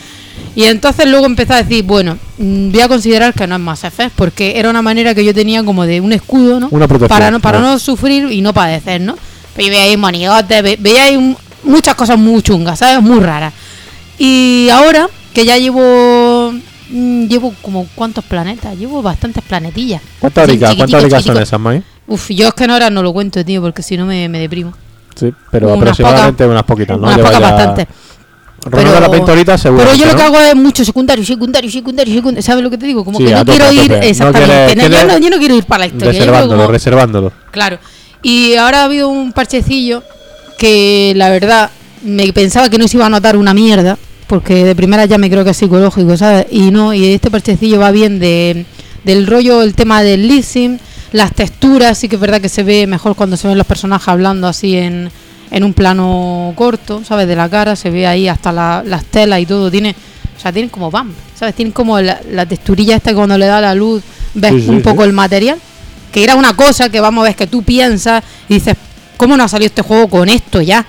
Y 0.55 0.65
entonces 0.65 1.07
luego 1.09 1.24
empecé 1.24 1.55
a 1.55 1.62
decir, 1.62 1.82
bueno, 1.85 2.19
mm, 2.36 2.70
voy 2.70 2.81
a 2.82 2.89
considerar 2.89 3.32
que 3.32 3.47
no 3.47 3.55
es 3.55 3.61
Mass 3.61 3.85
Effect 3.85 4.15
porque 4.15 4.59
era 4.59 4.69
una 4.69 4.82
manera 4.82 5.15
que 5.15 5.24
yo 5.24 5.32
tenía 5.32 5.65
como 5.65 5.86
de 5.86 6.03
un 6.03 6.12
escudo, 6.12 6.61
¿no? 6.61 6.69
Una 6.70 6.86
protección, 6.86 7.09
Para 7.19 7.31
no 7.31 7.40
para 7.40 7.59
¿no? 7.61 7.70
no 7.73 7.78
sufrir 7.78 8.31
y 8.31 8.43
no 8.43 8.53
padecer, 8.53 9.01
¿no? 9.01 9.16
Pero 9.57 9.66
yo 9.69 9.73
veía 9.73 9.85
ahí 9.85 9.97
monigotes, 9.97 10.62
ve- 10.62 10.77
veía 10.78 11.19
un- 11.19 11.36
muchas 11.65 11.94
cosas 11.94 12.19
muy 12.19 12.43
chungas, 12.43 12.78
¿sabes? 12.81 13.03
Muy 13.03 13.20
raras. 13.20 13.55
Y 14.19 14.69
ahora 14.70 15.09
que 15.32 15.47
ya 15.47 15.57
llevo 15.57 16.53
mm, 16.90 17.27
llevo 17.28 17.55
como 17.62 17.86
cuántos 17.94 18.23
planetas, 18.24 18.77
llevo 18.77 19.01
bastantes 19.01 19.43
planetillas. 19.43 20.03
¿Cuántas 20.19 20.43
Así, 20.44 20.51
horicas, 20.51 20.70
chiquititos, 20.73 20.90
¿cuántas 21.01 21.03
horicas 21.16 21.24
son 21.35 21.43
esas, 21.43 21.61
Mike? 21.61 21.82
Uf, 22.09 22.28
yo 22.31 22.49
es 22.49 22.55
que 22.55 22.66
no 22.66 22.74
ahora 22.74 22.90
no 22.90 23.03
lo 23.03 23.12
cuento, 23.15 23.43
tío, 23.43 23.62
porque 23.62 23.82
si 23.82 23.97
no 23.97 24.05
me, 24.05 24.28
me 24.28 24.39
deprimo. 24.39 24.74
Sí, 25.15 25.33
pero 25.51 25.69
Unas 25.69 25.79
aproximadamente 25.79 26.47
unas 26.47 26.63
poquitas, 26.65 26.99
¿no? 26.99 27.07
Unas 27.07 27.19
pocas. 27.19 27.87
Rondando 28.65 29.01
las 29.01 29.11
20 29.11 29.33
horitas 29.33 29.61
seguro. 29.61 29.83
Pero 29.85 29.97
yo 29.97 30.07
lo 30.07 30.15
que 30.17 30.23
hago 30.23 30.39
es 30.39 30.55
mucho 30.55 30.85
secundario, 30.85 31.25
secundario, 31.25 31.69
secundario, 31.71 32.15
secundario. 32.15 32.43
¿Sabes 32.43 32.63
lo 32.63 32.71
que 32.71 32.79
te 32.79 32.87
digo? 32.87 33.05
Como 33.05 33.19
Sí, 33.19 33.25
que 33.25 33.33
no 33.33 33.45
quiero 33.45 33.65
tope. 33.67 33.85
ir 33.85 33.93
exactamente. 33.95 34.77
yo, 34.89 35.05
no, 35.07 35.19
yo 35.19 35.31
no 35.31 35.39
quiero 35.39 35.57
ir 35.57 35.65
para 35.65 35.81
la 35.81 35.87
historia. 35.87 36.13
Reservándolo, 36.13 36.61
como- 36.63 36.71
reservándolo. 36.73 37.33
Claro. 37.51 37.79
Y 38.23 38.55
ahora 38.55 38.83
ha 38.83 38.85
habido 38.85 39.09
un 39.09 39.33
parchecillo 39.33 40.05
que 40.59 41.13
la 41.17 41.29
verdad 41.31 41.71
me 42.05 42.33
pensaba 42.33 42.69
que 42.71 42.79
no 42.79 42.87
se 42.87 42.99
iba 42.99 43.07
a 43.07 43.11
notar 43.11 43.37
una 43.37 43.53
mierda, 43.53 43.99
porque 44.29 44.65
de 44.65 44.77
primera 44.77 45.07
ya 45.07 45.19
me 45.19 45.29
creo 45.29 45.43
que 45.43 45.51
es 45.51 45.57
psicológico, 45.57 46.17
¿sabes? 46.17 46.47
Y 46.53 46.71
no, 46.71 46.95
y 46.95 47.07
este 47.15 47.33
parchecillo 47.33 47.81
va 47.81 47.91
bien 47.91 48.21
de, 48.21 48.65
del 49.03 49.27
rollo, 49.27 49.63
el 49.63 49.75
tema 49.75 50.05
del 50.05 50.29
leasing, 50.29 50.79
las 51.13 51.33
texturas, 51.35 51.99
sí 51.99 52.09
que 52.09 52.17
es 52.17 52.21
verdad 52.21 52.41
que 52.41 52.49
se 52.49 52.63
ve 52.63 52.87
mejor 52.87 53.15
cuando 53.15 53.37
se 53.37 53.47
ven 53.49 53.59
los 53.59 53.67
personajes 53.67 54.09
hablando 54.09 54.47
así 54.49 54.77
en, 54.77 55.11
en 55.51 55.65
un 55.65 55.75
plano 55.75 56.53
corto, 56.57 57.03
¿sabes? 57.05 57.29
De 57.29 57.37
la 57.37 57.49
cara, 57.49 57.77
se 57.77 57.91
ve 57.91 58.07
ahí 58.07 58.29
hasta 58.29 58.51
la- 58.53 58.83
las 58.87 59.05
telas 59.05 59.41
y 59.41 59.47
todo, 59.47 59.71
tiene... 59.71 59.95
O 60.37 60.41
sea, 60.43 60.51
tienen 60.53 60.71
como 60.71 60.91
bam, 60.91 61.13
¿sabes? 61.39 61.55
Tienen 61.55 61.73
como 61.73 62.01
la, 62.01 62.21
la 62.33 62.47
texturilla 62.47 62.97
esta 62.97 63.11
que 63.11 63.17
cuando 63.17 63.39
le 63.39 63.47
da 63.47 63.61
la 63.61 63.75
luz 63.75 64.03
ves 64.35 64.53
Sí, 64.55 64.63
sí, 64.63 64.69
un 64.71 64.77
sí. 64.79 64.83
poco 64.83 65.05
el 65.05 65.13
material 65.13 65.59
que 66.11 66.25
era 66.25 66.35
una 66.35 66.55
cosa 66.55 66.89
que 66.89 67.01
vamos 67.01 67.23
a 67.23 67.29
ver 67.29 67.37
que 67.37 67.47
tú 67.47 67.63
piensas 67.63 68.25
y 68.49 68.55
dices, 68.55 68.75
¿cómo 69.17 69.37
no 69.37 69.45
ha 69.45 69.49
salido 69.49 69.67
este 69.69 69.83
juego 69.83 70.09
con 70.09 70.29
esto 70.29 70.61
ya? 70.61 70.85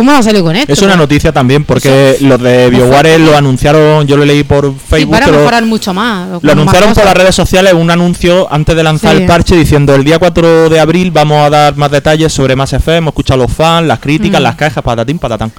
¿Cómo 0.00 0.12
ha 0.12 0.22
salido 0.22 0.44
con 0.44 0.56
esto? 0.56 0.72
Es 0.72 0.80
una 0.80 0.96
noticia 0.96 1.30
también 1.30 1.62
porque 1.64 2.16
los 2.22 2.40
de 2.40 2.70
BioWare 2.70 3.18
lo 3.18 3.36
anunciaron, 3.36 4.06
yo 4.06 4.16
lo 4.16 4.24
leí 4.24 4.44
por 4.44 4.64
Sí, 4.72 4.76
Facebook. 4.88 5.10
para 5.12 5.26
lo- 5.26 5.32
mejorar 5.36 5.66
mucho 5.66 5.92
más. 5.92 6.26
Lo 6.30 6.40
más 6.40 6.52
anunciaron 6.52 6.94
por 6.94 7.04
las 7.04 7.14
redes 7.14 7.34
sociales 7.34 7.74
un 7.74 7.90
anuncio 7.90 8.48
antes 8.50 8.74
de 8.74 8.82
lanzar 8.82 9.14
Sí. 9.14 9.20
el 9.20 9.26
parche 9.28 9.56
diciendo 9.56 9.94
el 9.94 10.02
día 10.02 10.18
4 10.18 10.70
de 10.70 10.80
abril 10.80 11.10
vamos 11.10 11.44
a 11.46 11.50
dar 11.50 11.76
más 11.76 11.90
detalles 11.90 12.32
sobre 12.32 12.56
Mass 12.56 12.72
Effect, 12.72 12.96
hemos 12.96 13.12
escuchado 13.12 13.42
a 13.42 13.46
los 13.46 13.54
fans, 13.54 13.86
las 13.86 13.98
críticas, 13.98 14.40
Mm. 14.40 14.44
las 14.44 14.56
quejas, 14.56 14.82
patatín, 14.82 15.18
patatán. 15.18 15.52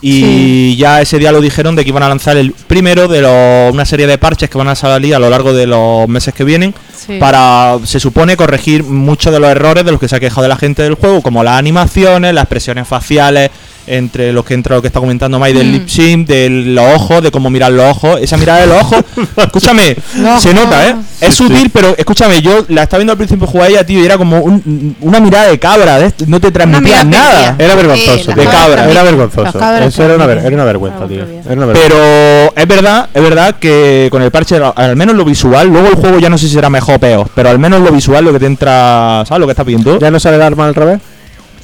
Y 0.00 0.20
Sí. 0.20 0.76
ya 0.76 1.00
ese 1.00 1.20
día 1.20 1.30
lo 1.30 1.40
dijeron 1.40 1.76
de 1.76 1.84
que 1.84 1.90
iban 1.90 2.02
a 2.02 2.08
lanzar 2.08 2.36
el 2.36 2.50
primero 2.66 3.06
de 3.06 3.22
los- 3.22 3.72
una 3.72 3.84
serie 3.84 4.08
de 4.08 4.18
parches 4.18 4.50
que 4.50 4.58
van 4.58 4.66
a 4.68 4.74
salir 4.74 5.14
a 5.14 5.20
lo 5.20 5.30
largo 5.30 5.52
de 5.52 5.68
los 5.68 6.08
meses 6.08 6.34
que 6.34 6.42
vienen 6.42 6.74
Sí. 6.96 7.18
para, 7.18 7.78
se 7.84 8.00
supone, 8.00 8.36
corregir 8.36 8.82
muchos 8.84 9.32
de 9.32 9.40
los 9.40 9.50
errores 9.50 9.84
de 9.84 9.90
los 9.92 10.00
que 10.00 10.08
se 10.08 10.16
ha 10.16 10.20
quejado 10.20 10.42
de 10.42 10.48
la 10.48 10.56
gente 10.56 10.82
del 10.82 10.94
juego, 10.94 11.22
como 11.22 11.42
las 11.44 11.58
animaciones, 11.58 12.32
las 12.34 12.42
expresiones 12.44 12.86
faciales, 12.88 13.50
entre 13.86 14.32
los 14.32 14.46
que 14.46 14.54
entra 14.54 14.76
lo 14.76 14.80
que 14.80 14.86
está 14.88 14.98
comentando 14.98 15.38
Mike 15.38 15.58
del 15.58 15.66
Mm. 15.68 15.72
lip 15.72 15.88
sync, 15.88 16.26
de 16.26 16.48
los 16.48 16.94
ojos, 16.94 17.22
de 17.22 17.30
cómo 17.30 17.50
mirar 17.50 17.70
los 17.70 17.84
ojos. 17.90 18.18
Esa 18.22 18.38
mirada 18.38 18.60
de 18.60 18.66
los 18.68 18.78
ojos, 18.80 19.04
escúchame, 19.36 19.94
Los 20.16 20.42
se 20.42 20.54
nota, 20.54 20.88
¿eh? 20.88 20.96
Es 21.20 21.34
sutil, 21.34 21.68
pero 21.70 21.94
escúchame, 21.98 22.40
yo 22.40 22.64
la 22.68 22.84
estaba 22.84 23.00
viendo 23.00 23.12
al 23.12 23.18
principio 23.18 23.46
jugar 23.46 23.70
ella, 23.70 23.84
tío, 23.84 24.00
y 24.00 24.06
era 24.06 24.16
como 24.16 24.40
un- 24.40 24.96
una 25.02 25.20
mirada 25.20 25.48
de 25.48 25.58
cabra, 25.58 25.98
de 25.98 26.14
no 26.26 26.40
te 26.40 26.50
transmitía 26.50 27.04
nada. 27.04 27.56
Era 27.58 27.74
vergonzoso. 27.74 28.32
De 28.32 28.44
cabra. 28.46 28.90
Era 28.90 29.02
vergonzoso. 29.02 29.58
Eso 29.82 30.02
era 30.02 30.14
una, 30.14 30.26
ver- 30.26 30.38
era 30.38 30.54
una 30.54 30.64
vergüenza, 30.64 31.06
tío. 31.06 31.26
que 31.26 31.40
Era 31.44 31.52
una 31.54 31.66
vergüenza. 31.66 31.82
Pero 31.94 32.52
es 32.56 32.66
verdad, 32.68 33.08
es 33.12 33.22
verdad 33.22 33.56
que 33.60 34.08
con 34.10 34.22
el 34.22 34.30
parche, 34.30 34.58
al 34.74 34.96
menos 34.96 35.14
lo 35.14 35.26
visual, 35.26 35.68
luego 35.68 35.88
el 35.88 35.94
juego 35.96 36.18
ya 36.20 36.30
no 36.30 36.38
sé 36.38 36.48
si 36.48 36.54
será 36.54 36.70
mejor 36.70 36.83
o 36.92 36.98
peor, 36.98 37.28
pero 37.34 37.50
al 37.50 37.58
menos 37.58 37.80
lo 37.80 37.90
visual, 37.90 38.24
lo 38.24 38.32
que 38.32 38.38
te 38.40 38.46
entra, 38.46 39.24
¿sabes 39.26 39.40
lo 39.40 39.46
que 39.46 39.52
estás 39.52 39.66
viendo? 39.66 39.98
¿Ya 39.98 40.10
no 40.10 40.20
sale 40.20 40.36
el 40.36 40.42
arma 40.42 40.66
al 40.66 40.74
revés? 40.74 41.00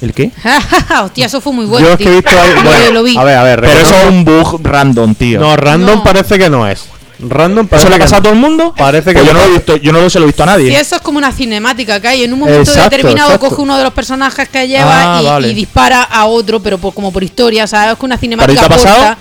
¿El 0.01 0.13
qué? 0.13 0.31
Hostia, 1.03 1.27
eso 1.27 1.39
fue 1.41 1.53
muy 1.53 1.65
bueno. 1.65 1.85
Yo 1.87 1.93
es 1.93 1.97
que 1.99 2.03
he 2.05 2.07
tío. 2.07 2.15
visto 2.21 2.41
ahí. 2.41 2.49
Yo 2.55 2.63
bueno, 2.63 2.91
lo 2.91 3.03
vi. 3.03 3.17
A 3.17 3.23
ver, 3.23 3.37
a 3.37 3.43
ver. 3.43 3.61
Pero 3.61 3.79
eso 3.79 3.95
es 3.95 4.05
un 4.09 4.25
bug 4.25 4.59
random, 4.63 5.13
tío. 5.15 5.39
No, 5.39 5.55
random 5.55 5.97
No. 5.97 6.03
parece 6.03 6.39
que 6.39 6.49
no 6.49 6.67
es. 6.67 6.85
Random 7.19 7.67
parece 7.67 7.87
¿Eso 7.87 7.95
le 7.95 8.03
pasado 8.03 8.19
a 8.19 8.23
todo 8.23 8.33
el 8.33 8.39
mundo? 8.39 8.73
Parece 8.75 9.13
que 9.13 9.19
Pues 9.19 9.27
yo 9.27 9.33
no. 9.33 9.39
lo 9.41 9.45
he 9.45 9.49
visto, 9.51 9.75
yo 9.77 9.91
no 9.91 10.01
lo 10.01 10.09
se 10.09 10.17
lo 10.17 10.25
he 10.25 10.27
visto 10.29 10.41
a 10.41 10.47
nadie. 10.47 10.69
Sí, 10.69 10.75
eso 10.75 10.95
es 10.95 11.01
como 11.03 11.19
una 11.19 11.31
cinemática 11.31 11.99
que 11.99 12.07
hay. 12.07 12.23
En 12.23 12.33
un 12.33 12.39
momento 12.39 12.61
Exacto, 12.61 12.89
determinado 12.95 13.29
exacto. 13.33 13.49
coge 13.49 13.61
uno 13.61 13.77
de 13.77 13.83
los 13.83 13.93
personajes 13.93 14.49
que 14.49 14.67
lleva 14.67 15.17
Ah, 15.17 15.21
y, 15.21 15.25
vale. 15.27 15.47
y 15.49 15.53
dispara 15.53 16.01
a 16.01 16.25
otro, 16.25 16.59
pero 16.61 16.79
por- 16.79 16.95
como 16.95 17.13
por 17.13 17.23
historia, 17.23 17.67
¿sabes? 17.67 17.93
Es 17.93 17.99
que 17.99 18.05
una 18.07 18.17
cinemática 18.17 18.59
¿Pero 18.67 18.67
te 18.67 18.73
ha 18.73 18.75
corta 18.75 18.91
pasado? 18.99 19.17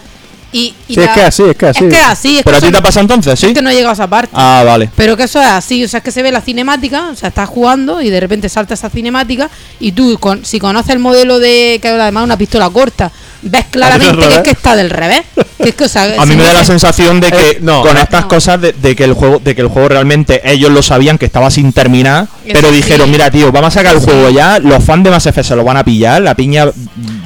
Y, 0.53 0.75
y 0.89 0.95
Sí, 0.95 1.01
es 1.01 1.09
que 1.11 1.23
así, 1.23 1.43
es 1.45 1.57
que 1.57 1.67
así. 1.67 1.85
Es 1.85 1.93
que 1.95 2.01
así. 2.01 2.39
Es 2.39 2.45
¿Pero 2.45 2.57
a 2.57 2.61
que 2.61 2.67
ti 2.67 2.67
eso- 2.67 2.73
te 2.73 2.79
ha 2.79 2.83
pasado 2.83 3.01
entonces? 3.03 3.39
¿Sí? 3.39 3.47
Es 3.47 3.55
que 3.55 3.63
no 3.63 3.71
he 3.71 3.75
llegado 3.75 3.91
a 3.91 3.95
esa 3.95 4.09
parte. 4.09 4.31
Ah, 4.35 4.63
vale. 4.67 4.91
Pero 4.97 5.17
que 5.17 5.23
eso 5.25 5.41
es 5.41 5.47
así, 5.47 5.85
o 5.85 5.89
sea, 5.89 5.99
es 5.99 6.05
que 6.05 6.11
se 6.11 6.23
ve 6.23 6.33
la 6.33 6.41
cinemática, 6.41 7.11
o 7.13 7.15
sea, 7.15 7.29
estás 7.29 7.49
jugando 7.49 8.03
y 8.03 8.11
de 8.11 8.19
repente 8.19 8.49
salta 8.49 8.75
esa 8.75 8.91
cinemática 8.91 9.49
y 9.79 9.93
tú, 9.93 10.19
con, 10.19 10.45
si 10.45 10.59
conoces 10.59 10.91
el 10.91 10.99
modelo 10.99 11.39
de, 11.39 11.79
que 11.81 11.89
además 11.89 12.23
es 12.23 12.25
una 12.25 12.37
pistola 12.37 12.69
corta, 12.71 13.13
ves 13.43 13.67
claramente 13.71 14.27
que 14.29 14.35
es 14.35 14.41
que 14.41 14.51
está 14.51 14.75
del 14.75 14.91
revés. 14.91 15.23
Que 15.63 15.69
es 15.69 15.75
que, 15.75 15.85
o 15.85 15.89
sea, 15.89 16.15
A 16.21 16.27
mí 16.27 16.35
me 16.35 16.43
da 16.43 16.53
la 16.53 16.61
se- 16.61 16.67
sensación 16.67 17.21
de 17.21 17.31
que 17.31 17.51
Eh, 17.51 17.59
no, 17.61 17.83
con 17.83 17.95
no. 17.95 18.01
estas 18.01 18.23
No. 18.23 18.29
cosas 18.29 18.61
de, 18.61 18.73
de 18.73 18.97
que 18.97 19.05
el 19.05 19.13
juego 19.15 19.39
de 19.39 19.55
que 19.55 19.61
el 19.61 19.69
juego 19.69 19.89
realmente 19.89 20.41
ellos 20.51 20.71
lo 20.73 20.83
sabían 20.83 21.17
que 21.19 21.27
estaba 21.27 21.51
sin 21.51 21.73
terminar, 21.73 22.25
Eso 22.45 22.55
pero 22.55 22.71
sí. 22.71 22.77
dijeron, 22.77 23.11
mira 23.11 23.31
tío, 23.31 23.53
vamos 23.53 23.69
a 23.77 23.79
sacar 23.81 23.95
el 23.95 24.01
Sí. 24.01 24.07
juego 24.07 24.31
ya, 24.31 24.59
los 24.59 24.83
fans 24.83 25.05
de 25.05 25.11
Mass 25.11 25.27
Effect 25.27 25.47
se 25.49 25.55
lo 25.57 25.63
van 25.65 25.77
a 25.77 25.85
pillar, 25.85 26.23
la 26.23 26.35
piña 26.35 26.67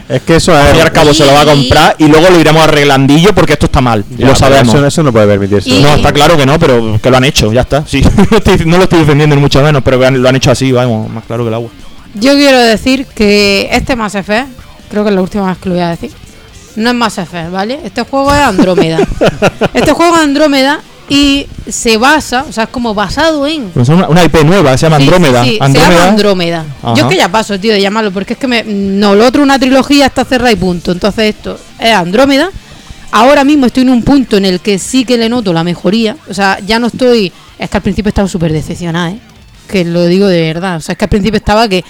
Es 0.09 0.23
que 0.23 0.37
eso 0.37 0.53
fin 0.53 0.77
y 0.77 0.79
es. 0.79 0.85
al 0.85 0.93
cabo 0.93 1.15
se 1.15 1.25
lo 1.25 1.33
va 1.33 1.41
a 1.43 1.45
comprar 1.47 1.97
y 1.99 2.07
luego 2.09 2.29
lo 2.31 2.39
iremos 2.39 2.63
arreglandillo 2.63 3.35
porque 3.35 3.55
esto 3.55 3.67
está 3.67 3.81
mal, 3.81 4.05
y 4.11 4.21
Ya, 4.21 4.29
lo 4.29 4.35
sabemos. 4.35 4.75
Eso, 4.75 4.87
eso 4.87 5.03
no 5.03 5.13
puede 5.13 5.27
permitirse. 5.27 5.71
Y- 5.71 5.83
No, 5.83 5.95
está 5.95 6.13
claro 6.13 6.37
que 6.37 6.45
no, 6.45 6.59
pero 6.59 6.99
que 7.01 7.11
lo 7.11 7.17
han 7.17 7.25
hecho, 7.25 7.53
ya 7.53 7.63
está. 7.63 7.85
Sí, 7.87 8.03
no, 8.67 8.77
lo 8.77 8.83
estoy 8.85 9.01
defendiendo 9.01 9.35
ni 9.35 9.41
mucho 9.41 9.63
menos, 9.63 9.83
pero 9.83 9.99
que 9.99 10.11
lo 10.11 10.29
han 10.29 10.37
hecho 10.37 10.51
así, 10.51 10.71
vamos, 10.73 11.09
más 11.11 11.25
claro 11.25 11.45
que 11.45 11.49
el 11.49 11.55
agua. 11.55 11.71
Yo 12.15 12.35
quiero 12.35 12.59
decir 12.59 13.07
que 13.07 13.69
este 13.73 13.97
Mass 13.97 14.15
Effect, 14.15 14.49
creo 14.91 15.05
que 15.05 15.09
es 15.11 15.15
la 15.17 15.23
última 15.23 15.47
vez 15.49 15.59
que 15.59 15.69
lo 15.69 15.75
voy 15.75 15.85
a 15.85 15.89
decir, 15.89 16.11
no 16.77 16.91
es 16.91 16.97
Mass 16.97 17.19
Effect, 17.19 17.51
¿vale? 17.51 17.81
Este 17.83 18.03
juego 18.03 18.33
es 18.33 18.41
Andrómeda. 18.41 18.99
este 19.75 19.93
juego 19.93 20.15
es 20.17 20.21
Andrómeda 20.23 20.81
y 21.09 21.47
se 21.69 21.97
basa, 21.99 22.47
o 22.49 22.53
sea, 22.53 22.65
es 22.65 22.71
como 22.71 22.95
basado 22.95 23.47
en... 23.47 23.69
Pues 23.71 23.89
es 23.89 23.95
una, 23.95 24.09
una 24.09 24.25
IP 24.25 24.43
nueva, 24.45 24.77
se 24.79 24.87
llama 24.87 24.97
Andrómeda. 24.97 25.45
sí, 25.45 25.51
sí, 25.51 25.57
Se 25.59 25.65
Andrómeda. 25.65 25.91
llama 25.99 26.09
Andrómeda. 26.09 26.65
Ajá. 26.83 26.95
Yo 26.95 27.03
es 27.05 27.11
que 27.11 27.17
ya 27.19 27.29
paso, 27.29 27.61
tío, 27.61 27.73
de 27.73 27.81
llamarlo, 27.81 28.11
porque 28.11 28.33
es 28.35 28.39
que 28.39 28.47
me, 28.47 28.65
no, 28.65 29.15
lo 29.15 29.27
otro 29.27 29.43
una 29.43 29.59
trilogía 29.59 30.07
está 30.07 30.25
cerrada 30.25 30.53
y 30.53 30.57
punto. 30.57 30.93
Entonces 30.93 31.35
esto 31.35 31.59
es 31.79 31.93
Andrómeda. 31.93 32.51
Ahora 33.13 33.45
mismo 33.45 33.67
estoy 33.67 33.83
en 33.85 33.91
un 33.91 34.03
punto 34.03 34.37
en 34.39 34.45
el 34.45 34.61
que 34.61 34.79
sí 34.79 35.05
que 35.05 35.17
le 35.19 35.29
noto 35.29 35.53
la 35.53 35.63
mejoría. 35.63 36.17
O 36.29 36.35
sea, 36.35 36.59
ya 36.61 36.79
no 36.79 36.87
estoy... 36.89 37.33
Es 37.59 37.71
que 37.71 37.77
al 37.77 37.83
principio 37.83 38.09
estaba 38.09 38.27
súper 38.27 38.53
decepcionada, 38.53 39.11
¿eh? 39.11 39.19
Que 39.69 39.85
lo 39.85 40.05
digo 40.07 40.27
de 40.27 40.41
verdad. 40.41 40.77
O 40.79 40.81
sea, 40.81 40.95
es 40.95 40.99
que 40.99 41.05
al 41.05 41.11
principio 41.11 41.37
estaba 41.39 41.69
que... 41.69 41.85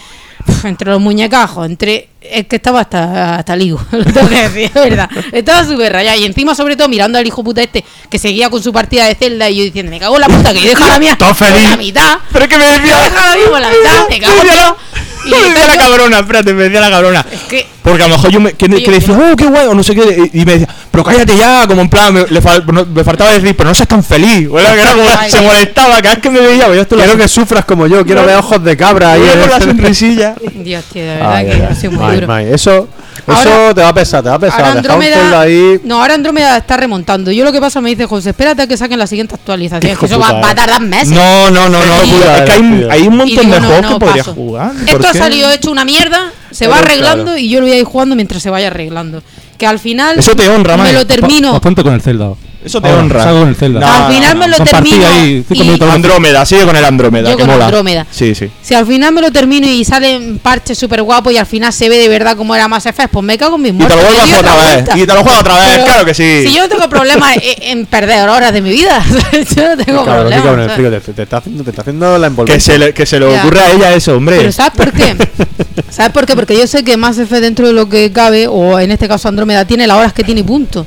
entre 0.65 0.91
los 0.91 1.01
muñecajos, 1.01 1.67
entre... 1.67 2.09
Es 2.21 2.47
que 2.47 2.57
estaba 2.57 2.81
hasta, 2.81 3.37
hasta 3.37 3.55
ligo, 3.55 3.79
lo 3.93 4.03
tengo 4.05 4.29
que 4.29 4.49
decir, 4.49 4.65
es 4.65 4.75
verdad. 4.75 5.11
Estaba 5.31 5.63
súper 5.65 5.93
rayada. 5.93 6.17
Y 6.17 6.25
encima, 6.25 6.55
sobre 6.55 6.75
todo, 6.75 6.89
mirando 6.89 7.19
al 7.19 7.27
hijo 7.27 7.45
puta 7.45 7.63
este 7.63 7.85
que 8.09 8.19
seguía 8.19 8.49
con 8.49 8.63
su 8.63 8.73
partida 8.73 9.05
de 9.07 9.15
Zelda 9.15 9.51
y 9.51 9.57
yo 9.59 9.65
diciendo, 9.65 9.91
me 9.91 10.01
cago 10.01 10.15
en 10.15 10.23
la 10.23 10.29
puta, 10.29 10.55
que 10.55 10.61
deja 10.61 10.87
la 10.89 10.99
mía 10.99 11.17
Todo 11.19 11.35
feliz. 11.35 11.61
por 11.61 11.71
la 11.71 11.77
mitad. 11.77 12.19
Pero 12.33 12.49
que 12.49 12.57
me 12.57 12.65
decía. 12.65 12.97
Deja 13.03 13.29
la 13.29 13.37
misma 13.37 13.61
la 13.61 13.69
mitad, 13.69 14.09
me 14.09 14.21
cago 14.21 14.43
en. 14.43 15.14
Y 15.27 15.31
me 15.31 15.37
decía 15.51 15.67
la 15.67 15.77
cabrona, 15.79 16.19
espérate, 16.21 16.53
me 16.55 16.65
decía 16.65 16.81
la 16.81 16.91
cabrona. 16.91 17.25
Es 17.33 17.41
que 17.43 17.67
Porque 17.83 18.03
a 18.03 18.09
lo 18.09 18.15
mejor 18.17 18.31
yo 18.31 18.41
me, 18.41 18.53
que, 18.53 18.67
que 18.69 18.91
decía, 18.91 19.15
oh, 19.17 19.37
qué 19.37 19.47
guay, 19.47 19.67
o 19.69 19.75
no 19.75 19.83
sé 19.83 19.95
qué, 19.95 20.31
y 20.33 20.41
y 20.43 20.45
me 20.45 20.53
decía, 20.59 20.69
pero 20.91 21.05
cállate 21.05 21.37
ya, 21.37 21.67
como 21.67 21.83
en 21.83 21.89
plan, 21.89 22.13
me, 22.15 22.27
le 22.29 22.41
fal- 22.43 22.65
no- 22.67 22.87
me 22.87 23.05
faltaba 23.05 23.31
decir, 23.33 23.55
pero 23.57 23.69
no 23.69 23.75
seas 23.75 23.89
tan 23.89 24.03
feliz. 24.05 24.49
O 24.51 24.59
era 24.59 24.73
que 24.75 24.81
era 24.81 24.93
como, 24.93 25.05
Ay. 25.19 25.31
se 25.31 25.41
molestaba, 25.41 25.97
cada 26.03 26.15
vez 26.15 26.23
que 26.23 26.31
me 26.31 26.41
veía, 26.41 26.65
pues 26.67 26.77
yo 26.77 26.83
esto 26.83 26.97
lo 26.97 27.03
Quiero 27.03 27.19
que 27.19 27.29
sufras 27.29 27.65
como 27.65 27.87
yo, 27.87 28.05
quiero 28.05 28.25
ver 28.25 28.37
ojos 28.37 28.63
de 28.63 28.77
cabra 28.77 29.13
ahí. 29.13 29.21
con 29.41 29.51
la 29.51 29.57
en- 29.57 29.63
sonrisilla. 29.63 30.35
Dios, 30.55 30.85
tío, 30.93 31.03
de 31.03 31.09
verdad 31.17 31.35
Ay, 31.37 31.47
que 31.47 31.53
ay, 31.53 31.61
ha 31.63 31.69
ay. 31.71 31.77
sido 31.77 31.93
muy 31.93 32.15
duro. 32.15 32.27
mai. 32.27 32.53
Eso, 32.53 32.89
eso 33.19 33.33
Ahora- 33.51 33.75
te 33.75 33.81
va 33.83 33.89
a 33.89 33.95
pesar, 33.95 34.23
te 34.23 34.29
va 34.29 34.35
a 34.35 34.39
pesar. 34.39 34.61
Ahora 34.61 34.73
Andrómeda, 34.73 35.41
ahí. 35.41 35.81
no, 35.85 36.01
ahora 36.01 36.15
Andrómeda 36.15 36.57
está 36.57 36.77
remontando. 36.77 37.31
Yo 37.33 37.45
lo 37.45 37.53
que 37.53 37.61
pasa 37.61 37.81
me 37.81 37.91
dice 37.91 38.07
José, 38.07 38.31
espérate 38.31 38.63
a 38.63 38.67
que 38.67 38.77
saquen 38.77 38.99
la 38.99 39.07
siguiente 39.07 39.35
actualización. 39.35 39.97
Que 39.97 40.07
eso 40.07 40.19
va, 40.19 40.33
va 40.33 40.49
a 40.49 40.53
eh. 40.53 40.55
tardar 40.55 40.81
meses. 40.81 41.11
No, 41.11 41.51
no, 41.51 41.69
no, 41.69 41.79
no, 41.85 42.01
Sí. 42.03 42.15
es 42.37 42.43
que 42.43 42.53
hay, 42.53 42.87
hay 42.91 43.03
un 43.09 43.17
montón 43.17 43.45
digo, 43.45 43.55
de 43.55 43.61
no, 43.61 43.67
juegos 43.69 43.83
no, 43.83 43.99
que 43.99 44.05
podrías 44.07 44.27
paso. 44.27 44.35
jugar. 44.35 44.73
¿por 44.73 44.89
Esto 44.89 45.09
ha 45.09 45.15
salido 45.15 45.51
hecho 45.51 45.71
una 45.71 45.85
mierda, 45.85 46.33
se 46.51 46.65
Pero 46.67 46.71
va 46.73 46.77
claro. 46.79 46.91
arreglando 46.93 47.37
y 47.37 47.49
yo 47.49 47.61
lo 47.61 47.67
voy 47.67 47.77
a 47.77 47.79
ir 47.79 47.85
jugando 47.85 48.15
mientras 48.17 48.43
se 48.43 48.51
vaya 48.51 48.67
arreglando. 48.69 49.23
Que 49.59 49.67
al 49.67 49.79
final 49.79 50.19
Eso 50.19 50.35
te 50.35 50.49
honra, 50.49 50.77
me 50.77 50.93
lo 50.93 51.07
termino. 51.07 51.61
Ponte 51.61 51.83
con 51.83 51.95
el 51.95 52.03
Zelda. 52.03 52.33
Eso 52.65 52.81
te 52.81 52.89
Ahora, 52.89 53.03
honra. 53.03 53.23
salgo 53.25 53.41
con 53.41 53.49
el 53.51 53.57
Zelda. 53.57 53.81
No, 53.81 53.87
al 54.07 54.13
final 54.15 54.37
me 54.39 54.49
lo 54.49 54.57
Compartí 54.57 54.91
termino. 54.91 55.07
ahí 55.11 55.45
cinco 55.47 55.63
y- 55.63 55.67
minutos. 55.67 55.91
Andrómeda, 55.95 56.47
sigue 56.47 56.65
con 56.65 56.75
el 56.75 56.85
Andrómeda, 56.85 57.31
Yo 57.31 57.37
que 57.37 57.43
con 57.43 57.53
mola. 57.53 57.67
Andrómeda. 57.67 58.07
Sí, 58.11 58.35
sí. 58.35 58.51
Si 58.63 58.75
al 58.75 58.87
final 58.87 59.13
me 59.13 59.21
lo 59.21 59.31
termino 59.31 59.67
y 59.69 59.85
salen 59.85 60.39
parches 60.39 60.79
súper 60.79 61.03
guapos 61.03 61.33
y 61.33 61.37
al 61.37 61.45
final 61.47 61.73
se 61.75 61.89
ve 61.91 61.99
de 61.99 62.09
verdad 62.09 62.37
cómo 62.37 62.55
era 62.55 62.67
más 62.67 62.87
Effect, 62.87 63.11
pues 63.11 63.25
me 63.25 63.37
cago 63.37 63.57
en 63.57 63.63
mis 63.63 63.71
Y 63.73 63.75
te 63.75 63.79
muertos. 63.79 63.97
lo 63.99 64.03
le 64.03 64.09
vuelvas 64.17 64.31
doy 64.31 64.39
otra 64.41 64.57
vez. 64.57 64.73
vuelta. 64.75 64.99
Y 64.99 65.07
te 65.07 65.15
lo 65.15 65.23
juegas 65.23 65.41
otra 65.43 65.55
vez, 65.61 65.69
Pero 65.75 65.85
claro 65.85 66.05
que 66.07 66.15
sí. 66.15 66.43
Si 66.47 66.55
yo 66.55 66.63
no 66.63 66.69
tengo 66.71 66.89
problema 66.89 67.35
en, 67.35 67.43
en 67.79 67.87
perder 67.87 68.29
horas 68.31 68.53
de 68.55 68.61
mi 68.63 68.71
vida, 68.71 69.05
yo 69.57 69.77
no 69.77 69.85
tengo 69.85 70.05
Cabrón, 70.05 70.33
problema. 70.43 71.01
te, 71.01 71.13
te 71.13 71.23
está 71.23 71.37
haciendo, 71.37 71.65
te 71.65 71.71
está 71.71 71.83
haciendo 71.83 72.17
la 72.19 72.27
Que 72.27 72.31
envolvencia. 72.31 72.73
se 72.73 72.79
le, 72.79 72.95
que 72.95 73.05
se 73.05 73.21
le 73.21 73.31
Ya. 73.31 73.41
ocurra 73.43 73.61
a 73.67 73.71
ella 73.73 73.93
eso, 73.95 74.17
hombre. 74.17 74.39
Pero 74.39 74.53
¿sabes 74.53 74.73
por 74.75 74.91
qué? 74.91 75.17
¿Sabes 75.91 76.13
por 76.13 76.25
qué? 76.27 76.35
Porque 76.35 76.57
yo 76.57 76.67
sé 76.67 76.83
que 76.83 76.97
Mass 76.97 77.19
Effect 77.19 77.43
dentro 77.43 77.67
de 77.67 77.73
lo 77.75 77.89
que 77.89 78.11
cabe, 78.11 78.47
o 78.49 78.79
en 78.81 78.91
este 78.91 79.07
caso 79.07 79.29
Andrómeda, 79.29 79.65
tiene 79.65 79.87
las 79.87 79.97
horas 79.99 80.13
que 80.13 80.25
tiene 80.25 80.41
y 80.41 80.45
punto. 80.45 80.85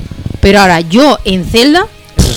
Pero 0.48 0.60
ahora, 0.60 0.80
yo 0.80 1.18
en 1.24 1.44
Zelda, 1.44 1.84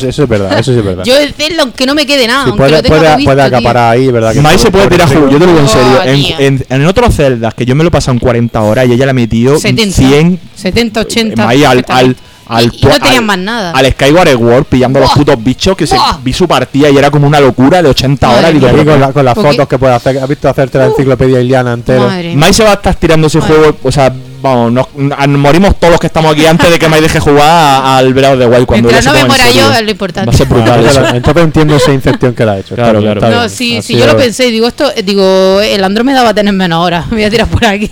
Eso, 0.01 0.23
es 0.23 0.29
verdad, 0.29 0.57
eso 0.59 0.71
sí 0.73 0.79
es 0.79 0.85
verdad. 0.85 1.03
yo 1.03 1.17
en 1.17 1.33
Zelda, 1.33 1.63
aunque 1.63 1.85
no 1.85 1.93
me 1.95 2.05
quede 2.05 2.27
nada, 2.27 2.43
Sí, 2.43 2.49
aunque 2.49 2.57
puede, 2.57 2.71
lo 2.71 2.81
tenga 2.83 2.89
puede, 2.97 3.07
todo 3.07 3.17
visto, 3.17 3.31
puede 3.33 3.47
tío. 3.49 3.57
acaparar 3.57 3.91
ahí, 3.93 4.07
¿verdad? 4.11 4.33
que 4.33 4.41
Mai 4.41 4.57
se 4.57 4.71
puede 4.71 4.87
tirar 4.87 5.07
el 5.07 5.13
juego, 5.17 5.29
yo 5.31 5.39
te 5.39 5.45
lo 5.45 5.51
digo 5.51 5.59
en 5.59 5.65
Oh, 5.65 5.69
serio. 5.69 6.35
En, 6.39 6.45
en, 6.57 6.65
en 6.69 6.85
otros 6.87 7.15
celdas 7.15 7.53
que 7.53 7.65
yo 7.65 7.75
me 7.75 7.83
lo 7.83 7.87
he 7.89 7.91
pasado 7.91 8.13
en 8.13 8.19
40 8.19 8.61
horas 8.61 8.87
y 8.87 8.93
ella 8.93 9.05
le 9.05 9.11
ha 9.11 9.13
metido 9.13 9.57
70, 9.59 9.95
100 9.95 10.39
70, 10.55 10.99
80. 11.01 11.45
Mai 11.45 11.63
al, 11.63 11.85
al, 11.87 12.15
al, 12.47 12.65
y, 12.65 12.67
y 12.77 12.85
no 12.85 12.89
tenían 12.99 13.15
al- 13.19 13.23
más 13.25 13.37
nada. 13.37 13.71
al 13.71 13.91
Skyward 13.91 14.29
Sword 14.31 14.63
pillando 14.65 14.99
a 14.99 15.01
los 15.03 15.09
Buah. 15.11 15.17
putos 15.23 15.43
bichos 15.43 15.77
que 15.77 15.85
se, 15.87 15.95
Buah. 15.95 16.17
vi 16.23 16.33
su 16.33 16.47
partida 16.47 16.89
y 16.89 16.97
era 16.97 17.09
como 17.11 17.27
una 17.27 17.39
locura 17.39 17.81
de 17.81 17.89
80 17.89 18.27
Madre 18.27 18.39
horas. 18.39 18.53
Digo, 18.53 18.67
pero- 18.71 18.91
con, 18.91 18.99
la- 19.01 19.13
con 19.13 19.25
las 19.25 19.35
fotos 19.35 19.67
que 19.67 19.77
puede 19.77 19.93
hacer, 19.93 20.17
¿has 20.19 20.27
visto 20.27 20.49
hacerte 20.49 20.77
la 20.79 20.87
Uh. 20.87 20.91
enciclopedia 20.91 21.39
Iliana 21.39 21.73
entera? 21.73 22.01
Madre 22.07 22.35
Mai 22.35 22.53
se 22.53 22.63
va 22.63 22.71
a 22.71 22.73
estar 22.73 22.95
tirando 22.95 23.27
ese 23.27 23.37
Madre. 23.39 23.53
juego, 23.55 23.77
o 23.83 23.91
sea, 23.91 24.11
vamos, 24.41 24.71
nos, 24.71 24.87
nos 24.95 25.27
morimos 25.39 25.79
todos 25.79 25.91
los 25.91 25.99
que 25.99 26.07
estamos 26.07 26.33
aquí 26.33 26.45
antes 26.45 26.69
de 26.69 26.79
que 26.79 26.87
Mai 26.87 27.01
deje 27.01 27.19
jugar 27.19 27.83
al 27.85 28.13
Breath 28.13 28.33
of 28.33 28.39
the 28.39 28.47
Wild 28.47 28.65
cuando 28.65 28.89
Mientras 28.89 29.05
no 29.05 29.19
me 29.19 29.25
muera 29.25 29.49
yo, 29.51 29.71
es 29.71 29.83
lo 29.83 29.91
importante. 29.91 30.27
Va 30.29 30.33
a 30.33 30.37
ser 30.37 30.47
brutal 30.47 30.85
eso. 30.85 31.05
entonces, 31.15 31.43
entiendo 31.43 31.75
esa 31.75 31.93
infección 31.93 32.33
que 32.33 32.45
le 32.45 32.51
ha 32.51 32.59
hecho. 32.59 32.75
Claro, 32.75 32.99
claro. 33.01 33.19
está 33.21 33.29
No, 33.29 33.49
sí, 33.49 33.81
sí, 33.81 33.97
yo 33.97 34.05
lo 34.05 34.17
pensé 34.17 34.47
y 34.47 34.51
digo, 34.51 34.67
esto, 34.67 34.91
eh, 34.95 35.03
digo, 35.03 35.61
el 35.61 35.83
Andrómeda 35.83 36.23
va 36.23 36.29
a 36.29 36.33
tener 36.33 36.53
menos 36.53 36.83
horas. 36.85 37.07
Me 37.11 37.17
voy 37.17 37.23
a 37.25 37.29
tirar 37.29 37.47
por 37.47 37.65
aquí. 37.65 37.91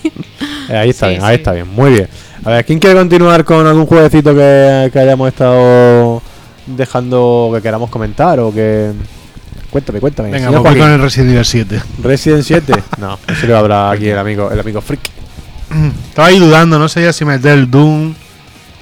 Eh, 0.70 0.78
ahí 0.78 0.90
está 0.90 1.08
Sí, 1.08 1.12
bien, 1.12 1.24
ahí 1.24 1.36
sí. 1.36 1.40
está 1.40 1.52
bien, 1.54 1.68
muy 1.68 1.92
bien. 1.92 2.08
A 2.46 2.50
ver, 2.52 2.66
¿quién 2.66 2.80
quiere 2.80 2.96
continuar 2.96 3.44
con 3.44 3.66
algún 3.68 3.86
jueguecito 3.86 4.34
que, 4.34 4.90
que 4.94 5.00
hayamos 5.00 5.28
estado 5.28 6.22
dejando 6.66 7.52
que 7.54 7.62
queramos 7.62 7.90
comentar 7.90 8.40
o 8.40 8.54
que... 8.54 8.92
Cuéntame, 9.70 10.00
cuéntame. 10.00 10.32
Venga, 10.32 10.48
señor 10.48 10.64
pues 10.64 10.78
con 10.78 10.90
el 10.92 11.00
Resident 11.02 11.32
Evil 11.32 11.46
7. 11.46 11.82
Resident 12.02 12.44
7. 12.44 12.74
No, 12.98 13.20
eso 13.28 13.46
le 13.46 13.52
va 13.54 13.60
a 13.60 13.62
hablar 13.62 13.96
aquí 13.96 14.08
el 14.10 14.18
amigo, 14.18 14.50
el 14.52 14.60
amigo 14.60 14.82
Freak. 14.82 15.02
Estaba 16.10 16.28
ahí 16.30 16.40
dudando, 16.40 16.80
no 16.80 16.88
sabía 16.90 17.14
si 17.14 17.26
meter 17.26 17.52
el 17.58 17.70
Doom, 17.70 18.14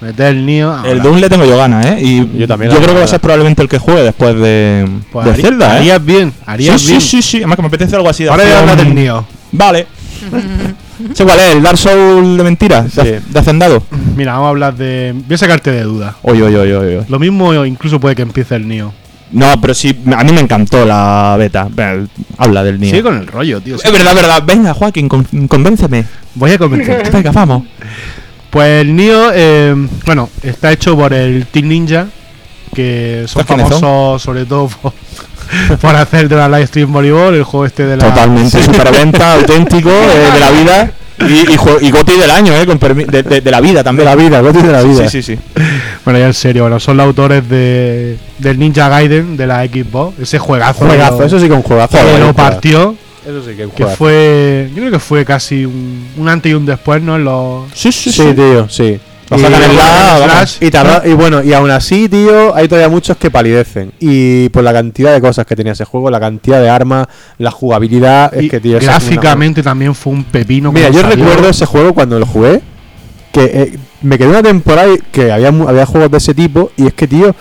meter 0.02 0.28
el 0.36 0.46
Nio. 0.46 0.72
El 0.84 0.90
Ahora, 1.00 1.04
Doom 1.04 1.18
le 1.18 1.30
tengo 1.30 1.46
yo 1.46 1.58
ganas, 1.58 1.86
¿eh? 1.86 1.98
Y 2.02 2.38
Yo 2.40 2.48
también, 2.48 2.72
Yo 2.72 2.78
creo 2.78 2.94
que 2.94 3.00
va 3.00 3.06
a 3.06 3.08
ser 3.08 3.20
probablemente 3.20 3.62
el 3.62 3.70
que 3.70 3.78
juegue 3.80 4.04
después 4.04 4.36
de, 4.40 4.88
pues 5.12 5.26
de 5.26 5.34
Zelda, 5.42 5.74
¿eh? 5.76 5.78
Harías 5.80 6.06
bien, 6.06 6.32
Sí, 6.32 6.38
harías 6.46 6.82
sí, 6.82 6.88
bien. 6.90 7.02
sí, 7.02 7.22
sí. 7.22 7.38
Además 7.38 7.56
que 7.58 7.62
me 7.62 7.68
apetece 7.68 7.96
algo 7.96 8.10
así 8.10 8.24
de 8.24 8.30
Ahora 8.30 8.44
voy 8.44 8.54
a 8.54 8.60
hablar 8.60 8.78
del 8.78 8.96
Nio. 8.96 9.26
Vale. 9.52 9.88
¿Sé 11.14 11.24
cuál 11.26 11.40
es? 11.40 11.56
¿El 11.56 11.62
Dark 11.62 11.78
Souls 11.78 12.38
de 12.38 12.44
mentiras? 12.44 12.96
De, 12.96 13.20
Sí. 13.20 13.26
de 13.30 13.40
Hacendado. 13.40 13.84
Mira, 14.16 14.32
vamos 14.34 14.48
a 14.48 14.50
hablar 14.50 14.76
de. 14.76 15.14
Voy 15.28 15.36
a 15.36 15.38
sacarte 15.38 15.72
de 15.72 15.84
duda. 15.84 16.16
Oye, 16.24 16.42
oye, 16.42 16.58
oye, 16.58 16.76
oye. 16.76 17.02
Lo 17.08 17.20
mismo 17.20 17.54
incluso 17.66 18.00
puede 18.00 18.16
que 18.16 18.24
empiece 18.24 18.56
el 18.56 18.68
Nio. 18.68 18.94
No, 19.32 19.60
pero 19.60 19.74
sí, 19.74 19.96
a 20.16 20.24
mí 20.24 20.32
me 20.32 20.42
encantó 20.42 20.86
la 20.86 21.36
beta. 21.38 21.68
Habla 22.38 22.64
del 22.64 22.80
niño. 22.80 22.92
Sigue 22.92 23.04
con 23.04 23.18
el 23.18 23.28
rollo, 23.28 23.60
tío. 23.62 23.76
Es 23.76 23.92
verdad, 23.92 24.16
verdad. 24.16 24.44
Venga, 24.46 24.74
Joaquín, 24.74 25.10
con- 25.10 25.48
convénceme. 25.48 26.06
Voy 26.36 26.52
a 26.52 26.58
convencerte. 26.58 27.10
Venga, 27.14 27.32
vamos. 27.32 27.64
Pues 28.50 28.82
el 28.82 28.96
Nio, 28.96 29.32
eh, 29.34 29.76
bueno, 30.06 30.30
está 30.42 30.72
hecho 30.72 30.96
por 30.96 31.14
el 31.14 31.46
Team 31.48 31.68
Ninja, 31.68 32.08
que 32.74 33.26
son 33.28 33.46
famosos 33.46 34.22
sobre 34.22 34.46
todo 34.46 34.70
por, 34.70 34.94
por 35.82 35.96
hacer 35.96 36.30
de 36.30 36.36
la 36.38 36.48
live 36.48 36.68
stream 36.68 36.92
voleibol, 36.94 37.36
el 37.36 37.44
juego 37.44 37.66
este 37.66 37.86
de 37.86 37.98
la... 37.98 38.06
Totalmente 38.06 38.64
superventa, 38.64 39.34
auténtico, 39.34 39.90
eh, 39.90 40.32
de 40.34 40.40
la 40.40 40.52
vida. 40.52 40.92
Y, 41.20 41.34
y, 41.52 41.58
y 41.88 41.92
Goti 41.92 42.14
del 42.14 42.30
año, 42.30 42.54
¿eh? 42.54 42.66
Con 42.66 42.80
permi- 42.80 43.06
de, 43.08 43.24
de- 43.24 43.42
de 43.42 43.52
la 43.52 43.60
vida 43.60 43.80
De 43.80 43.84
también. 43.84 44.06
la 44.06 44.16
vida, 44.16 44.40
Goti 44.42 44.62
de 44.62 44.72
la 44.72 44.84
vida. 44.84 45.10
Sí, 45.10 45.22
sí, 45.24 45.36
sí. 45.36 45.42
Bueno, 46.06 46.20
ya 46.20 46.28
en 46.28 46.34
serio, 46.34 46.64
bueno, 46.64 46.80
son 46.80 46.96
los 46.98 47.06
autores 47.06 47.50
de, 47.50 48.18
del 48.38 48.58
Ninja 48.60 48.88
Gaiden 48.88 49.36
de 49.36 49.46
la 49.48 49.66
Xbox, 49.66 50.20
ese 50.20 50.40
juegazo. 50.40 50.86
Juegazo, 50.86 51.16
que 51.18 51.20
lo- 51.22 51.26
eso 51.28 51.40
sí 51.40 51.48
que 51.48 51.52
es 51.54 51.58
un 51.58 51.64
juegazo. 51.64 51.98
que 51.98 52.18
lo 52.20 52.34
partió, 52.34 52.96
Eso 53.26 53.42
sí 53.42 53.56
que 53.56 53.64
es 53.64 53.68
un 53.68 53.72
que 53.72 53.84
juegazo. 53.84 53.98
fue, 53.98 54.70
yo 54.74 54.78
creo 54.78 54.92
que 54.92 55.00
fue 55.00 55.26
casi 55.26 55.66
un, 55.66 56.08
un 56.18 56.30
antes 56.30 56.50
y 56.52 56.56
un 56.56 56.66
después, 56.66 57.02
¿no? 57.02 57.16
En 57.18 57.26
los... 57.26 57.64
Sí, 57.74 57.92
sí, 57.92 58.10
Sí, 58.12 58.34
tío, 58.34 58.70
sí. 58.70 58.98
Lo 59.30 59.38
sacan 59.38 59.62
en 59.64 59.76
la- 59.76 60.18
vamos. 60.28 60.58
y, 60.62 60.70
tarda- 60.72 61.02
y 61.06 61.14
bueno, 61.14 61.44
y 61.44 61.52
aún 61.54 61.70
así, 61.70 62.08
tío, 62.08 62.56
hay 62.56 62.68
todavía 62.68 62.88
muchos 62.90 63.18
que 63.18 63.30
palidecen. 63.30 63.92
Y 64.00 64.48
por 64.50 64.64
la 64.64 64.72
cantidad 64.72 65.14
de 65.14 65.20
cosas 65.22 65.46
que 65.46 65.56
tenía 65.56 65.74
ese 65.74 65.84
juego, 65.86 66.10
la 66.10 66.20
cantidad 66.20 66.62
de 66.62 66.70
armas, 66.70 67.08
la 67.38 67.52
jugabilidad, 67.52 68.32
y 68.40 68.46
es 68.46 68.52
que, 68.52 68.60
tío, 68.62 68.78
una- 68.78 68.86
gráficamente 68.86 69.62
también 69.64 69.94
fue 69.94 70.14
un 70.14 70.24
pepino. 70.24 70.72
Mira, 70.72 70.90
yo 70.90 71.02
salió. 71.02 71.16
recuerdo 71.26 71.50
ese 71.50 71.66
juego 71.66 71.94
cuando 71.94 72.20
lo 72.20 72.26
jugué. 72.26 72.62
Que 73.34 73.44
eh, 73.44 73.78
me 74.02 74.18
quedé 74.18 74.30
una 74.30 74.42
temporada 74.42 74.88
y 74.94 74.98
que 75.12 75.32
había, 75.32 75.50
había 75.50 75.86
juegos 75.86 76.10
de 76.10 76.18
ese 76.18 76.34
tipo. 76.34 76.72
Y 76.78 76.88
es 76.88 76.94
que, 76.94 77.08
tío. 77.08 77.36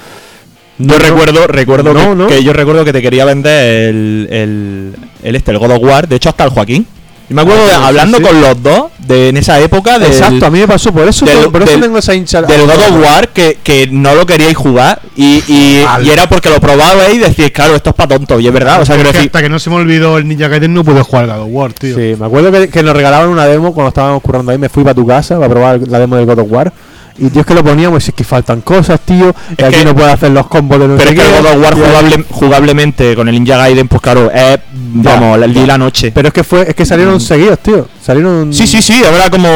Yo 0.79 0.99
no- 0.99 0.99
recuerdo, 0.99 1.47
recuerdo 1.47 1.95
No, 1.95 2.01
que, 2.11 2.15
no. 2.17 2.27
que 2.27 2.43
yo 2.45 2.53
recuerdo 2.53 2.85
que 2.85 2.93
te 2.93 3.01
quería 3.01 3.25
vender 3.25 3.89
el, 3.91 4.29
el, 4.31 4.97
el 5.23 5.37
este, 5.37 5.53
el 5.53 5.59
God 5.59 5.71
of 5.71 5.83
War. 5.83 6.07
De 6.09 6.17
hecho, 6.17 6.29
hasta 6.29 6.45
el 6.45 6.51
Joaquín. 6.51 6.87
Y 7.28 7.35
me 7.35 7.43
acuerdo 7.43 7.62
Ah, 7.62 7.66
de- 7.66 7.70
sí, 7.73 7.77
hablando 7.82 8.19
sí. 8.19 8.23
con 8.23 8.40
los 8.40 8.62
dos 8.62 8.85
de, 8.98 9.28
en 9.31 9.36
esa 9.36 9.59
época 9.61 9.98
del, 9.98 10.12
Exacto, 10.12 10.47
a 10.47 10.51
mí 10.51 10.61
me 10.61 10.69
pasó 10.69 10.93
por 10.93 11.09
eso. 11.09 11.27
del- 11.27 11.51
por 11.51 11.62
eso 11.62 11.73
del- 11.73 11.81
tengo 11.81 11.98
esa 11.98 12.15
hincha. 12.15 12.40
del 12.43 12.62
God 12.62 12.70
of 12.74 13.03
War 13.05 13.28
que, 13.31 13.59
que 13.62 13.89
no 13.90 14.15
lo 14.15 14.24
queríais 14.27 14.57
jugar. 14.57 15.01
Y, 15.16 15.43
y, 15.48 15.82
Vale. 15.85 16.05
y 16.07 16.11
era 16.11 16.28
porque 16.28 16.51
lo 16.51 16.61
probabais 16.61 17.15
y 17.15 17.19
decís, 17.19 17.51
claro, 17.51 17.74
esto 17.74 17.90
es 17.90 17.97
para 17.97 18.16
tonto. 18.16 18.39
Y 18.39 18.47
es 18.47 18.53
verdad, 18.53 18.81
o 18.81 18.86
sea, 18.86 18.97
que 18.97 19.03
decir. 19.05 19.20
hasta 19.23 19.43
que 19.43 19.48
no 19.48 19.59
se 19.59 19.70
me 19.70 19.77
olvidó 19.77 20.19
el 20.19 20.28
Ninja 20.28 20.47
Gaiden 20.48 20.73
no 20.73 20.85
pude 20.85 21.03
jugar 21.03 21.27
God 21.27 21.40
of 21.43 21.48
War, 21.51 21.73
tío. 21.73 21.97
Sí, 21.97 22.15
me 22.19 22.27
acuerdo 22.27 22.53
que, 22.53 22.69
que 22.69 22.82
nos 22.82 22.94
regalaban 22.94 23.28
una 23.28 23.47
demo 23.47 23.74
cuando 23.74 23.89
estábamos 23.89 24.23
currando 24.23 24.53
ahí. 24.53 24.59
Me 24.59 24.69
fui 24.69 24.85
para 24.85 24.94
tu 24.94 25.07
casa 25.07 25.36
para 25.36 25.48
probar 25.48 25.81
la 25.89 25.98
demo 25.98 26.16
del 26.16 26.27
God 26.27 26.39
of 26.39 26.47
War. 26.51 26.73
Y 27.19 27.31
tío, 27.31 27.41
es 27.41 27.47
que 27.47 27.55
lo 27.55 27.65
poníamos 27.65 28.05
y 28.05 28.11
es 28.11 28.15
que 28.15 28.25
faltan 28.25 28.61
cosas, 28.61 29.01
tío. 29.01 29.35
Y 29.51 29.63
Es 29.63 29.69
aquí 29.69 29.77
que- 29.79 29.85
no 29.85 29.95
puedes 29.95 30.13
hacer 30.13 30.31
los 30.33 30.47
combos 30.49 30.79
de 30.79 30.89
no 30.89 30.97
Pero 30.97 31.11
sé 31.11 31.17
es 31.17 31.21
que 31.23 31.37
el 31.37 31.43
God 31.43 31.51
of 31.51 31.63
War 31.63 31.73
y- 31.73 31.81
jugable- 31.81 32.25
jugablemente 32.31 33.15
con 33.17 33.29
el 33.29 33.35
Ninja 33.35 33.57
Gaiden, 33.57 33.89
pues 33.89 34.03
claro, 34.03 34.31
es, 34.31 34.59
vamos, 34.73 35.41
el 35.43 35.53
día 35.55 35.63
y 35.63 35.67
la 35.67 35.79
noche. 35.79 36.13
Pero 36.15 36.29
es 36.29 36.35
que 36.35 36.45
fue, 36.45 36.69
es 36.69 36.75
que 36.75 36.85
salieron 36.85 37.21
seguidos, 37.21 37.59
tío. 37.61 37.89
Salieron. 38.03 38.51
Mm. 38.51 38.53
Sí, 38.53 38.67
sí, 38.67 38.83
sí, 38.83 39.03
ahora 39.05 39.31
como. 39.31 39.49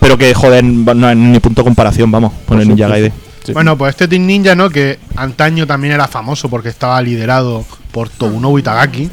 Pero 0.00 0.16
que, 0.16 0.32
joder, 0.34 0.62
no 0.64 1.10
es 1.10 1.16
ni 1.16 1.38
punto 1.40 1.62
de 1.62 1.64
comparación, 1.64 2.10
vamos, 2.10 2.32
con 2.46 2.56
Pues 2.56 2.62
el 2.62 2.68
Ninja 2.68 2.86
sí, 2.86 2.90
Gaiden. 2.92 3.12
sí. 3.44 3.52
Bueno, 3.52 3.76
pues 3.76 3.90
este 3.90 4.06
Team 4.08 4.26
Ninja, 4.26 4.54
¿no? 4.54 4.70
Que 4.70 4.98
antaño 5.16 5.66
también 5.66 5.94
era 5.94 6.06
famoso 6.08 6.48
porque 6.48 6.68
estaba 6.68 7.00
liderado 7.02 7.64
por 7.90 8.08
Tobunobu 8.08 8.58
Itagaki. 8.58 9.10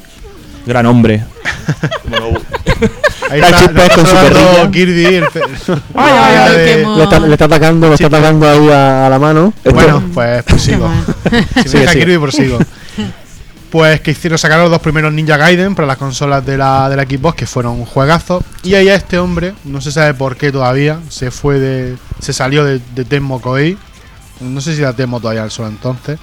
Gran 0.67 0.85
hombre. 0.85 1.23
Ahí 3.29 3.41
está, 3.41 3.57
chispa 3.59 3.71
le 3.73 3.85
es 3.85 3.89
con 3.93 4.05
está 4.05 4.21
su 4.21 4.27
perrilla. 4.33 4.71
Kirby, 4.71 5.05
el 5.05 5.27
pe- 5.27 5.41
Ay, 5.95 6.13
ay, 6.13 6.35
ay, 6.49 6.57
de- 6.57 6.65
qué 6.65 6.83
mo- 6.85 6.97
Le 6.97 7.03
está, 7.03 7.19
le 7.19 7.31
está 7.33 7.45
atacando, 7.45 7.89
le 7.89 7.97
Sí, 7.97 8.03
está 8.03 8.09
pues. 8.17 8.21
atacando 8.21 8.49
ahí 8.49 8.69
a, 8.69 9.07
a 9.07 9.09
la 9.09 9.19
mano. 9.19 9.53
Bueno, 9.73 10.03
pues, 10.13 10.43
pues 10.43 10.61
Qué 10.63 10.71
sigo. 10.71 10.87
mal. 10.87 11.05
Si 11.23 11.31
me 11.31 11.63
Sigue, 11.63 11.79
deja 11.79 11.91
sigue. 11.93 12.05
Kirby, 12.05 12.17
prosigo. 12.19 12.59
Pues 13.69 13.99
que 13.99 14.11
hicieron 14.11 14.37
sacar 14.39 14.59
los 14.59 14.69
dos 14.71 14.79
primeros 14.79 15.11
Ninja 15.11 15.35
Gaiden 15.35 15.75
para 15.75 15.87
las 15.87 15.97
consolas 15.97 16.45
de 16.45 16.57
la, 16.57 16.87
de 16.89 16.95
la 16.95 17.03
Xbox, 17.03 17.35
que 17.35 17.45
fueron 17.45 17.83
juegazos. 17.83 18.43
Y 18.63 18.75
ahí 18.75 18.87
a 18.87 18.95
este 18.95 19.19
hombre, 19.19 19.53
no 19.65 19.81
se 19.81 19.91
sabe 19.91 20.13
por 20.13 20.37
qué 20.37 20.51
todavía, 20.53 20.99
se 21.09 21.31
fue 21.31 21.59
de. 21.59 21.97
se 22.19 22.31
salió 22.31 22.63
de, 22.63 22.79
de 22.95 23.03
Tecmo 23.03 23.41
Koei. 23.41 23.77
No 24.39 24.61
sé 24.61 24.73
si 24.73 24.81
era 24.81 24.93
Tecmo 24.93 25.19
todavía 25.19 25.43
al 25.43 25.51
solo 25.51 25.67
entonces. 25.67 26.17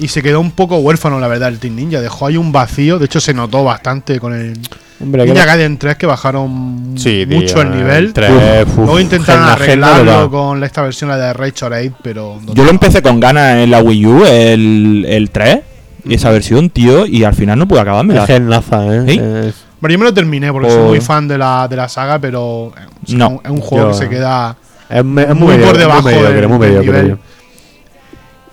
Y 0.00 0.08
se 0.08 0.22
quedó 0.22 0.40
un 0.40 0.50
poco 0.52 0.78
huérfano, 0.78 1.20
la 1.20 1.28
verdad, 1.28 1.48
el 1.50 1.58
Team 1.58 1.76
Ninja. 1.76 2.00
Dejó 2.00 2.26
ahí 2.26 2.36
un 2.36 2.50
vacío. 2.52 2.98
De 2.98 3.04
hecho, 3.04 3.20
se 3.20 3.34
notó 3.34 3.62
bastante 3.64 4.18
con 4.18 4.32
el 4.34 4.58
Hombre, 5.02 5.24
Ninja 5.26 5.44
Gaiden 5.46 5.78
3, 5.78 5.96
que 5.96 6.06
bajaron 6.06 6.94
Sí, 6.96 7.24
mucho 7.28 7.54
tío, 7.54 7.62
el 7.62 7.70
nivel. 7.76 8.12
tres, 8.12 8.30
uf, 8.66 8.76
Luego 8.76 9.00
intentaron 9.00 9.44
arreglarlo 9.44 10.30
con 10.30 10.60
la- 10.60 10.66
esta 10.66 10.82
versión, 10.82 11.08
la 11.10 11.16
de 11.16 11.32
Rage 11.32 11.64
or 11.64 11.72
8, 11.72 11.94
pero. 12.02 12.38
Yo 12.54 12.64
lo 12.64 12.70
empecé 12.70 13.00
con 13.02 13.18
ganas 13.20 13.56
en 13.58 13.70
la 13.70 13.80
Wii 13.82 14.06
U, 14.06 14.24
el, 14.26 15.06
el 15.08 15.30
3, 15.30 15.60
y 16.04 16.14
esa 16.14 16.30
versión, 16.30 16.68
tío, 16.70 17.06
y 17.06 17.24
al 17.24 17.34
final 17.34 17.58
no 17.58 17.66
pude 17.68 17.80
acabármela. 17.80 18.24
Es 18.24 18.40
naza, 18.42 18.84
¿eh? 18.94 19.04
¿Sí? 19.06 19.18
Es- 19.48 19.54
yo 19.80 19.98
me 19.98 20.04
lo 20.04 20.12
terminé 20.14 20.52
porque 20.52 20.68
Oh. 20.68 20.74
soy 20.74 20.88
muy 20.88 21.00
fan 21.00 21.26
de 21.28 21.38
la, 21.38 21.66
de 21.68 21.76
la 21.76 21.88
saga, 21.88 22.18
pero 22.18 22.72
es 23.06 23.14
No. 23.14 23.28
un- 23.30 23.40
es 23.42 23.50
un 23.50 23.60
juego 23.60 23.86
Yo- 23.86 23.90
que 23.98 24.04
se 24.04 24.08
queda 24.10 24.56
Es, 24.90 25.02
me- 25.04 25.22
es 25.22 25.34
muy 25.34 25.48
medio- 25.56 25.66
por 25.66 25.78
debajo 25.78 26.02
muy 26.02 26.12
del- 26.12 26.48
muy 26.48 26.58
del 26.66 26.74
mediocre, 26.76 27.02
nivel. 27.04 27.18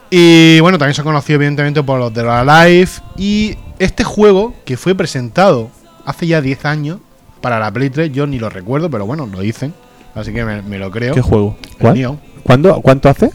Y 0.09 0.59
bueno, 0.61 0.77
también 0.77 0.93
se 0.95 1.01
ha 1.01 1.03
conocido 1.03 1.35
evidentemente 1.37 1.83
por 1.83 1.99
los 1.99 2.13
de 2.13 2.23
la 2.23 2.43
Live. 2.65 2.89
Y 3.17 3.55
este 3.79 4.03
juego, 4.03 4.53
que 4.65 4.77
fue 4.77 4.95
presentado 4.95 5.69
hace 6.05 6.27
ya 6.27 6.41
10 6.41 6.65
años 6.65 6.97
para 7.41 7.59
la 7.59 7.71
Play 7.71 7.89
3, 7.89 8.11
yo 8.11 8.25
ni 8.25 8.39
lo 8.39 8.49
recuerdo, 8.49 8.89
pero 8.89 9.05
bueno, 9.05 9.25
lo 9.27 9.39
dicen. 9.41 9.73
Así 10.15 10.33
que 10.33 10.43
me, 10.45 10.61
me 10.61 10.77
lo 10.79 10.89
creo. 10.91 11.13
¿Qué 11.13 11.21
juego? 11.21 11.57
El 11.71 11.77
¿Cuál? 11.77 11.93
Nioh, 11.95 12.17
¿Cuándo, 12.43 12.81
¿Cuánto 12.81 13.09
hace? 13.09 13.29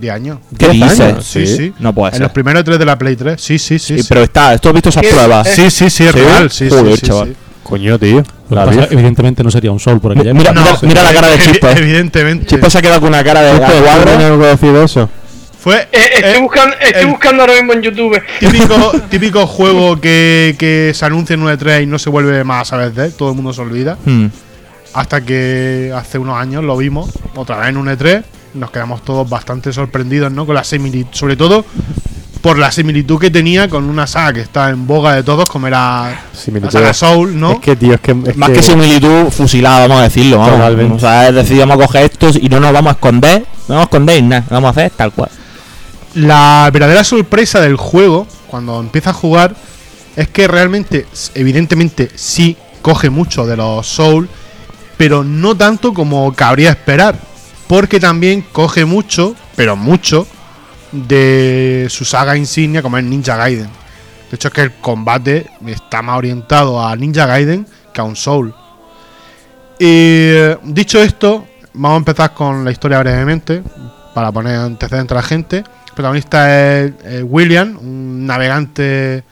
10 0.00 0.12
años. 0.12 0.38
¿Qué 0.58 0.68
¿Diez 0.70 0.82
dices? 0.90 1.00
años? 1.00 1.24
Sí, 1.26 1.46
sí. 1.46 1.72
No 1.78 1.92
puede 1.94 2.08
En 2.08 2.14
ser. 2.14 2.22
los 2.22 2.32
primeros 2.32 2.64
tres 2.64 2.78
de 2.78 2.84
la 2.86 2.98
Play 2.98 3.14
3. 3.14 3.40
Sí, 3.40 3.58
sí, 3.58 3.78
sí. 3.78 3.96
Sí, 3.96 4.02
sí. 4.02 4.06
Pero 4.08 4.22
está, 4.24 4.58
¿tú 4.58 4.68
has 4.68 4.74
visto 4.74 4.88
esas 4.88 5.04
pruebas? 5.06 5.48
Sí, 5.48 5.70
sí, 5.70 5.88
sí, 5.90 6.04
es 6.06 6.12
¿Sí? 6.12 6.18
real. 6.20 6.50
Sí, 6.50 6.68
Joder, 6.68 6.96
sí, 6.98 7.06
chaval. 7.06 7.28
sí. 7.28 7.34
Coño, 7.62 7.98
tío. 7.98 8.22
La 8.50 8.66
pasa, 8.66 8.88
evidentemente 8.90 9.42
no 9.44 9.50
sería 9.50 9.70
un 9.72 9.78
Soul 9.80 10.00
por 10.00 10.12
aquella 10.12 10.34
Mira, 10.34 10.50
época. 10.50 10.64
mira, 10.64 10.78
mira 10.82 11.02
la 11.02 11.14
cara 11.14 11.28
de 11.28 11.38
Chispa. 11.38 11.72
Evidentemente. 11.72 12.46
Chispa 12.46 12.68
se 12.68 12.78
ha 12.78 12.82
quedado 12.82 13.00
con 13.00 13.08
una 13.10 13.22
cara 13.24 13.40
de 13.42 13.52
Esto 13.52 13.66
cuadro. 13.84 14.10
algo 14.12 14.38
conocido 14.38 14.82
eso. 14.84 15.08
Fue 15.64 15.88
Eh, 15.92 15.98
estoy, 16.16 16.30
eh, 16.34 16.38
buscando, 16.40 16.76
estoy 16.78 17.02
el- 17.02 17.06
buscando 17.08 17.42
ahora 17.42 17.54
mismo 17.54 17.72
en 17.72 17.80
YouTube. 17.82 18.22
típico, 18.38 18.92
típico 19.10 19.46
juego 19.46 19.98
que, 19.98 20.54
que 20.58 20.92
se 20.94 21.06
anuncia 21.06 21.32
en 21.32 21.42
un 21.42 21.48
E3 21.50 21.82
y 21.84 21.86
no 21.86 21.98
se 21.98 22.10
vuelve 22.10 22.44
más 22.44 22.60
a 22.62 22.64
saber 22.66 22.92
de 22.92 23.06
él. 23.06 23.14
Todo 23.14 23.30
el 23.30 23.34
mundo 23.34 23.52
se 23.54 23.62
olvida. 23.62 23.96
Hmm. 24.04 24.26
Hasta 24.92 25.22
que 25.24 25.90
hace 25.96 26.18
unos 26.18 26.36
años 26.36 26.62
lo 26.62 26.76
vimos 26.76 27.10
otra 27.34 27.56
vez 27.60 27.68
en 27.70 27.78
un 27.78 27.86
E3. 27.88 28.22
y 28.54 28.58
Nos 28.58 28.70
quedamos 28.70 29.02
todos 29.04 29.26
bastante 29.28 29.72
sorprendidos, 29.72 30.30
¿no? 30.30 30.44
Con 30.44 30.54
la 30.54 30.64
similitud. 30.64 31.08
Sobre 31.12 31.34
todo 31.36 31.64
por 32.42 32.58
la 32.58 32.70
similitud 32.70 33.18
que 33.18 33.30
tenía 33.30 33.70
con 33.70 33.84
una 33.88 34.06
saga 34.06 34.34
que 34.34 34.40
está 34.42 34.68
en 34.68 34.86
boga 34.86 35.14
de 35.14 35.22
todos, 35.22 35.48
como 35.48 35.66
era 35.66 35.78
la 36.10 36.20
Similitud. 36.34 36.70
saga 36.70 36.92
Soul, 36.92 37.40
¿no? 37.40 37.52
Es 37.52 37.58
que, 37.60 37.74
tío, 37.74 37.94
es 37.94 38.00
que. 38.02 38.10
es 38.26 38.36
Más 38.36 38.50
que 38.50 38.62
similitud, 38.62 39.30
fusilada, 39.30 39.80
vamos 39.86 40.00
a 40.00 40.02
decirlo. 40.02 40.36
Vamos. 40.40 40.56
Totalmente. 40.56 40.94
O 40.94 40.98
sea, 40.98 41.28
es 41.30 41.34
decir, 41.34 41.58
vamos 41.60 41.76
a 41.82 41.86
coger 41.86 42.04
estos 42.04 42.36
y 42.36 42.50
no 42.50 42.60
nos 42.60 42.70
vamos 42.74 42.90
a 42.90 42.94
esconder. 42.96 43.40
No 43.66 43.76
vamos 43.76 43.80
a 43.80 43.84
esconder 43.84 44.22
nada. 44.22 44.44
Vamos 44.50 44.68
a 44.68 44.70
hacer 44.72 44.90
tal 44.94 45.10
cual. 45.12 45.30
La 46.14 46.70
verdadera 46.72 47.02
sorpresa 47.02 47.60
del 47.60 47.76
juego, 47.76 48.26
cuando 48.46 48.78
empiezas 48.78 49.16
a 49.16 49.18
jugar, 49.18 49.56
es 50.14 50.28
que 50.28 50.46
realmente, 50.46 51.06
evidentemente, 51.34 52.10
sí 52.14 52.56
coge 52.82 53.10
mucho 53.10 53.46
de 53.46 53.56
los 53.56 53.86
Soul, 53.86 54.28
pero 54.96 55.24
no 55.24 55.56
tanto 55.56 55.92
como 55.92 56.32
cabría 56.34 56.70
esperar. 56.70 57.18
Porque 57.66 57.98
también 57.98 58.42
coge 58.52 58.84
mucho, 58.84 59.34
pero 59.56 59.74
mucho, 59.74 60.26
de 60.92 61.88
su 61.90 62.04
saga 62.04 62.36
insignia 62.36 62.82
como 62.82 62.98
es 62.98 63.04
Ninja 63.04 63.36
Gaiden. 63.36 63.68
De 64.30 64.36
hecho, 64.36 64.48
es 64.48 64.54
que 64.54 64.62
el 64.62 64.74
combate 64.74 65.50
está 65.66 66.02
más 66.02 66.18
orientado 66.18 66.84
a 66.84 66.94
Ninja 66.94 67.26
Gaiden 67.26 67.66
que 67.92 68.00
a 68.00 68.04
un 68.04 68.14
Soul. 68.14 68.54
Y 69.80 70.30
dicho 70.62 71.02
esto, 71.02 71.46
vamos 71.72 71.96
a 71.96 71.98
empezar 71.98 72.34
con 72.34 72.64
la 72.64 72.70
historia 72.70 73.00
brevemente, 73.00 73.62
para 74.14 74.30
poner 74.30 74.56
antecedentes 74.56 75.12
a 75.12 75.14
la 75.16 75.22
gente. 75.22 75.64
El 75.94 75.96
protagonista 75.96 76.82
es 76.82 77.22
William, 77.22 77.78
un 77.80 78.26
navegante 78.26 79.22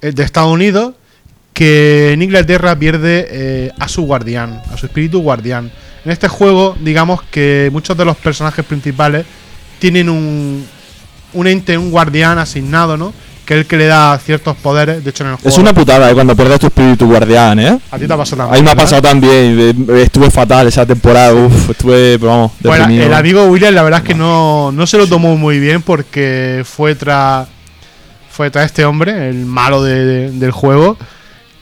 eh, 0.00 0.12
de 0.12 0.22
Estados 0.22 0.52
Unidos, 0.52 0.94
que 1.52 2.12
en 2.12 2.22
Inglaterra 2.22 2.78
pierde 2.78 3.26
eh, 3.28 3.72
a 3.76 3.88
su 3.88 4.02
guardián, 4.02 4.62
a 4.72 4.76
su 4.76 4.86
espíritu 4.86 5.20
guardián. 5.20 5.68
En 6.04 6.12
este 6.12 6.28
juego, 6.28 6.76
digamos 6.80 7.22
que 7.24 7.70
muchos 7.72 7.96
de 7.96 8.04
los 8.04 8.16
personajes 8.18 8.64
principales 8.64 9.26
tienen 9.80 10.08
un, 10.08 10.64
un 11.32 11.46
ente, 11.48 11.76
un 11.76 11.90
guardián 11.90 12.38
asignado, 12.38 12.96
¿no? 12.96 13.12
Que 13.46 13.54
es 13.54 13.60
el 13.60 13.66
que 13.66 13.76
le 13.76 13.86
da 13.86 14.18
ciertos 14.18 14.56
poderes. 14.56 15.02
De 15.04 15.10
hecho, 15.10 15.22
en 15.24 15.30
el 15.30 15.36
juego. 15.36 15.48
Es 15.48 15.56
una 15.56 15.72
putada, 15.72 16.10
¿eh? 16.10 16.14
Cuando 16.14 16.34
pierdes 16.34 16.58
tu 16.58 16.66
espíritu 16.66 17.06
guardián, 17.06 17.58
¿eh? 17.60 17.78
A 17.92 17.96
ti 17.98 18.06
te 18.06 18.12
ha 18.12 18.16
pasado 18.16 18.38
también. 18.42 18.54
Ahí 18.56 18.62
me 18.64 18.70
ha 18.72 18.74
pasado 18.74 19.00
también. 19.02 19.86
eh, 19.88 20.02
Estuve 20.02 20.30
fatal 20.32 20.66
esa 20.66 20.84
temporada. 20.84 21.32
Uf, 21.32 21.70
estuve, 21.70 22.16
vamos, 22.18 22.50
Bueno, 22.60 22.76
deprimido. 22.82 23.06
el 23.06 23.14
amigo 23.14 23.44
William, 23.46 23.72
la 23.72 23.82
verdad 23.84 24.00
es 24.00 24.06
que 24.06 24.14
no, 24.14 24.72
no 24.72 24.86
se 24.86 24.98
lo 24.98 25.06
tomó 25.06 25.36
muy 25.36 25.60
bien 25.60 25.80
porque 25.82 26.64
fue 26.64 26.94
tras 26.96 27.46
fue 28.28 28.50
tras 28.50 28.66
este 28.66 28.84
hombre, 28.84 29.30
el 29.30 29.46
malo 29.46 29.82
de- 29.82 30.04
de- 30.04 30.30
del 30.32 30.50
juego, 30.50 30.98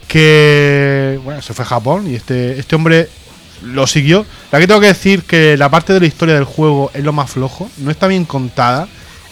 que 0.07 1.19
bueno, 1.23 1.41
se 1.41 1.53
fue 1.53 1.63
a 1.63 1.67
Japón 1.67 2.05
y 2.09 2.15
este, 2.15 2.59
este 2.59 2.75
hombre 2.75 3.09
lo 3.63 3.87
siguió. 3.87 4.25
La 4.51 4.59
que 4.59 4.67
tengo 4.67 4.79
que 4.79 4.87
decir 4.87 5.23
que 5.23 5.55
la 5.57 5.69
parte 5.69 5.93
de 5.93 5.99
la 5.99 6.05
historia 6.05 6.35
del 6.35 6.43
juego 6.43 6.91
es 6.93 7.03
lo 7.03 7.13
más 7.13 7.31
flojo, 7.31 7.69
no 7.77 7.91
está 7.91 8.07
bien 8.07 8.25
contada, 8.25 8.87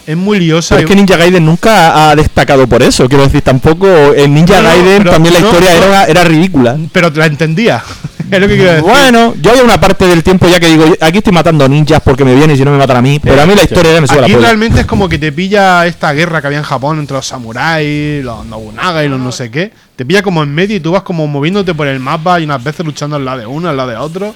es 0.06 0.16
muy 0.16 0.38
liosa. 0.38 0.76
Pero 0.76 0.86
es 0.86 0.90
que 0.90 0.96
Ninja 0.96 1.16
Gaiden 1.16 1.44
nunca 1.44 2.10
ha 2.10 2.16
destacado 2.16 2.66
por 2.66 2.82
eso. 2.82 3.08
Quiero 3.08 3.24
decir, 3.24 3.42
tampoco 3.42 3.86
en 4.14 4.34
Ninja 4.34 4.58
No, 4.60 4.68
Gaiden 4.68 5.04
también 5.04 5.34
la 5.34 5.40
no, 5.40 5.46
historia 5.46 5.70
no. 5.80 5.86
Era, 5.86 6.04
era 6.04 6.24
ridícula. 6.24 6.76
pero 6.92 7.10
la 7.10 7.26
entendía. 7.26 7.82
es 8.30 8.40
lo 8.40 8.48
que 8.48 8.56
quiero 8.56 8.70
decir. 8.72 8.84
Bueno, 8.90 9.34
yo 9.40 9.52
hay 9.52 9.60
una 9.60 9.80
parte 9.80 10.06
del 10.06 10.22
tiempo 10.22 10.48
ya 10.48 10.60
que 10.60 10.66
digo, 10.66 10.84
aquí 11.00 11.18
estoy 11.18 11.32
matando 11.32 11.68
ninjas 11.68 12.00
porque 12.04 12.24
me 12.24 12.34
vienen 12.34 12.54
y 12.54 12.58
si 12.58 12.64
no 12.64 12.70
me 12.70 12.78
matan 12.78 12.98
a 12.98 13.02
mí. 13.02 13.18
Pero 13.22 13.40
a 13.40 13.46
mí 13.46 13.54
la 13.54 13.62
historia 13.62 13.92
ya 13.94 14.00
me 14.00 14.06
sube 14.06 14.20
la 14.20 14.26
Aquí 14.26 14.34
realmente 14.34 14.80
es 14.80 14.86
como 14.86 15.08
que 15.08 15.18
te 15.18 15.32
pilla 15.32 15.86
esta 15.86 16.12
guerra 16.12 16.40
que 16.40 16.48
había 16.48 16.58
en 16.58 16.64
Japón 16.64 16.98
entre 16.98 17.16
los 17.16 17.26
samuráis, 17.26 18.22
los 18.24 18.44
Nobunaga 18.46 19.04
y 19.04 19.08
los 19.08 19.20
no 19.20 19.32
sé 19.32 19.50
qué. 19.50 19.72
Te 19.96 20.04
pilla 20.04 20.22
como 20.22 20.42
en 20.42 20.54
medio 20.54 20.76
y 20.76 20.80
tú 20.80 20.90
vas 20.92 21.02
como 21.02 21.26
moviéndote 21.26 21.74
por 21.74 21.86
el 21.86 22.00
mapa 22.00 22.40
y 22.40 22.44
unas 22.44 22.62
veces 22.62 22.84
luchando 22.84 23.16
al 23.16 23.24
lado 23.24 23.38
de 23.38 23.46
uno, 23.46 23.68
al 23.68 23.76
lado 23.76 23.90
de 23.90 23.96
otro. 23.96 24.34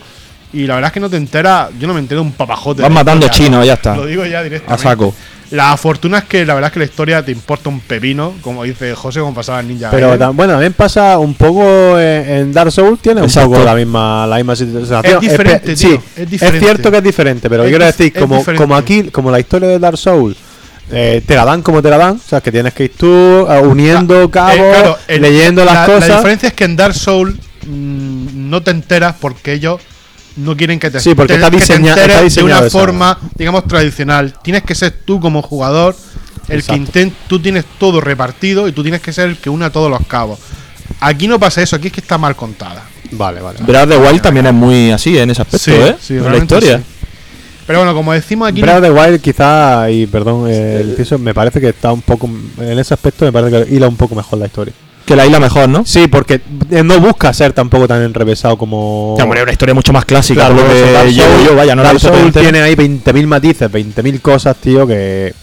Y 0.53 0.67
la 0.67 0.77
verdad 0.77 0.89
es 0.89 0.93
que 0.95 1.01
no 1.01 1.11
te 1.11 1.17
enteras, 1.19 1.69
yo 1.79 1.87
no 1.87 1.93
me 1.93 2.01
entero 2.01 2.23
un 2.23 2.33
papajote. 2.33 2.81
Vas 2.81 2.91
matando 2.91 3.29
chinos, 3.29 3.61
¿no? 3.61 3.65
ya 3.65 3.75
está. 3.75 3.95
Lo 3.97 4.07
digo 4.07 4.25
ya 4.25 4.39
A 4.39 4.43
directamente. 4.45 4.83
saco. 4.83 5.15
La 5.51 5.77
fortuna 5.79 6.19
es 6.19 6.25
que 6.25 6.45
la 6.45 6.55
verdad 6.55 6.69
es 6.69 6.73
que 6.75 6.79
la 6.81 6.85
historia 6.85 7.25
te 7.25 7.33
importa 7.33 7.71
un 7.71 7.81
pepino, 7.81 8.35
como 8.43 8.65
dice 8.65 8.95
José, 8.95 9.21
como 9.21 9.35
pasaba 9.35 9.61
en 9.61 9.69
Ninja 9.69 9.91
Pero 9.91 10.09
bueno, 10.35 10.53
también 10.53 10.75
pasa 10.75 11.17
un 11.19 11.35
poco 11.35 11.99
en, 11.99 12.29
en 12.31 12.53
Dark 12.53 12.71
Souls, 12.71 13.01
tiene 13.01 13.23
Exacto. 13.23 13.49
un 13.49 13.55
poco 13.55 13.65
la 13.65 13.75
misma, 13.75 14.27
la 14.27 14.37
misma 14.37 14.55
situación. 14.55 15.01
Es 15.07 15.21
diferente, 15.21 15.73
Espe- 15.73 15.79
tío, 15.79 15.91
sí, 15.91 16.01
es 16.17 16.31
diferente. 16.31 16.61
cierto 16.67 16.91
que 16.91 16.99
es 16.99 17.03
diferente, 17.05 17.49
pero 17.49 17.63
Es 17.65 17.71
quiero 17.71 17.85
decir, 17.87 18.13
es 18.15 18.21
como, 18.21 18.45
como 18.57 18.77
aquí, 18.77 19.05
como 19.05 19.31
la 19.31 19.41
historia 19.41 19.69
de 19.69 19.79
Dark 19.79 19.97
Souls, 19.97 20.37
eh, 20.91 21.23
te 21.27 21.35
la 21.35 21.45
dan 21.47 21.63
como 21.63 21.81
te 21.83 21.89
la 21.91 21.97
dan, 21.99 22.17
o 22.17 22.29
sea, 22.29 22.41
que 22.43 22.53
tienes 22.53 22.75
que 22.75 22.85
ir 22.85 22.93
tú 22.97 23.07
eh, 23.07 23.61
uniendo 23.63 24.31
cabos, 24.31 24.55
Eh, 24.57 24.71
claro, 24.75 24.99
el- 25.09 25.23
leyendo 25.23 25.65
las 25.65 25.75
la, 25.75 25.87
cosas. 25.87 26.09
La 26.11 26.17
diferencia 26.17 26.49
es 26.49 26.55
que 26.55 26.65
en 26.65 26.77
Dark 26.77 26.95
Souls 26.95 27.35
mm, 27.67 28.51
no 28.51 28.63
te 28.63 28.71
enteras 28.71 29.15
porque 29.21 29.53
ellos 29.55 29.81
no 30.39 30.57
quieren 30.57 30.79
que 30.81 30.91
te, 30.91 31.01
Sí, 31.01 31.15
porque 31.15 31.35
te- 31.35 31.39
está 31.39 31.51
que 31.51 31.57
te 31.59 31.63
diseña- 31.63 31.91
enteres 31.91 32.23
está 32.25 32.41
de 32.41 32.45
una 32.47 32.63
forma, 32.71 33.19
digamos, 33.37 33.65
tradicional. 33.67 34.35
Tienes 34.43 34.63
que 34.63 34.75
ser 34.75 34.93
tú 35.05 35.21
como 35.21 35.43
jugador 35.43 35.95
el 36.49 36.61
Exacto. 36.61 36.73
que 36.73 36.79
intenta, 36.79 37.17
tú 37.29 37.41
tienes 37.41 37.65
todo 37.79 38.01
repartido 38.01 38.67
y 38.69 38.73
tú 38.73 38.83
tienes 38.83 39.01
que 39.03 39.13
ser 39.13 39.29
el 39.29 39.37
que 39.37 39.51
una 39.51 39.71
todos 39.71 39.91
los 39.91 40.07
cabos. 40.07 40.39
Aquí 41.01 41.29
no 41.29 41.39
pasa 41.39 41.63
eso, 41.63 41.77
aquí 41.77 41.89
es 41.89 41.93
que 41.93 42.01
está 42.01 42.17
mal 42.19 42.35
contada. 42.35 42.83
Vale, 43.11 43.41
vale. 43.41 43.59
Breath 43.63 43.85
of 43.85 43.91
the 43.91 43.97
Wild 43.99 44.23
también 44.23 44.47
es 44.47 44.55
muy 44.55 44.91
así 44.91 45.17
en 45.19 45.31
ese 45.31 45.43
aspecto, 45.43 45.65
Sí, 45.65 45.73
¿eh? 45.73 45.97
sí, 46.01 46.15
en 46.17 46.25
la 46.31 46.37
historia. 46.39 46.79
sí. 46.79 46.85
Pero 47.67 47.81
bueno, 47.81 47.95
como 47.95 48.15
decimos 48.15 48.49
aquí, 48.49 48.63
Breath 48.63 48.77
of 48.79 48.83
the 48.85 48.91
Wild 48.91 49.21
quizá, 49.21 49.91
y 49.91 50.07
perdón, 50.07 50.47
eh, 50.49 50.79
el 50.81 50.91
inciso, 50.91 51.19
me 51.19 51.35
parece 51.35 51.61
que 51.61 51.69
está 51.69 51.93
un 51.93 52.01
poco, 52.01 52.27
en 52.59 52.79
ese 52.79 52.95
aspecto 52.95 53.25
me 53.27 53.33
parece 53.33 53.65
que 53.67 53.75
hila 53.75 53.89
un 53.89 53.97
poco 53.97 54.15
mejor 54.15 54.39
la 54.39 54.47
historia. 54.47 54.73
Que 55.09 55.17
la 55.17 55.25
isla 55.25 55.41
mejor, 55.41 55.71
¿no? 55.71 55.87
Sí, 55.87 56.07
porque 56.07 56.41
eh, 56.71 56.83
no 56.83 57.01
busca 57.01 57.33
ser 57.33 57.55
tampoco 57.55 57.89
tan 57.89 58.03
enrevesado 58.03 58.59
como... 58.59 59.15
Ya, 59.17 59.25
hombre, 59.25 59.43
una 59.43 59.53
historia 59.53 59.75
mucho 59.75 59.91
más 59.91 60.05
clásica, 60.05 60.49
Claro, 60.49 60.57
lo 60.57 60.69
que 60.69 61.13
llevo 61.15 61.45
yo, 61.47 61.57
vaya, 61.57 61.75
no 61.75 61.83
Dark 61.83 61.99
tiene 62.33 62.61
ahí 62.61 62.75
20.000 62.75 63.27
matices, 63.27 63.71
20.000 63.73 64.21
cosas, 64.21 64.55
tío, 64.59 64.87
que 64.87 65.29
eh, 65.29 65.35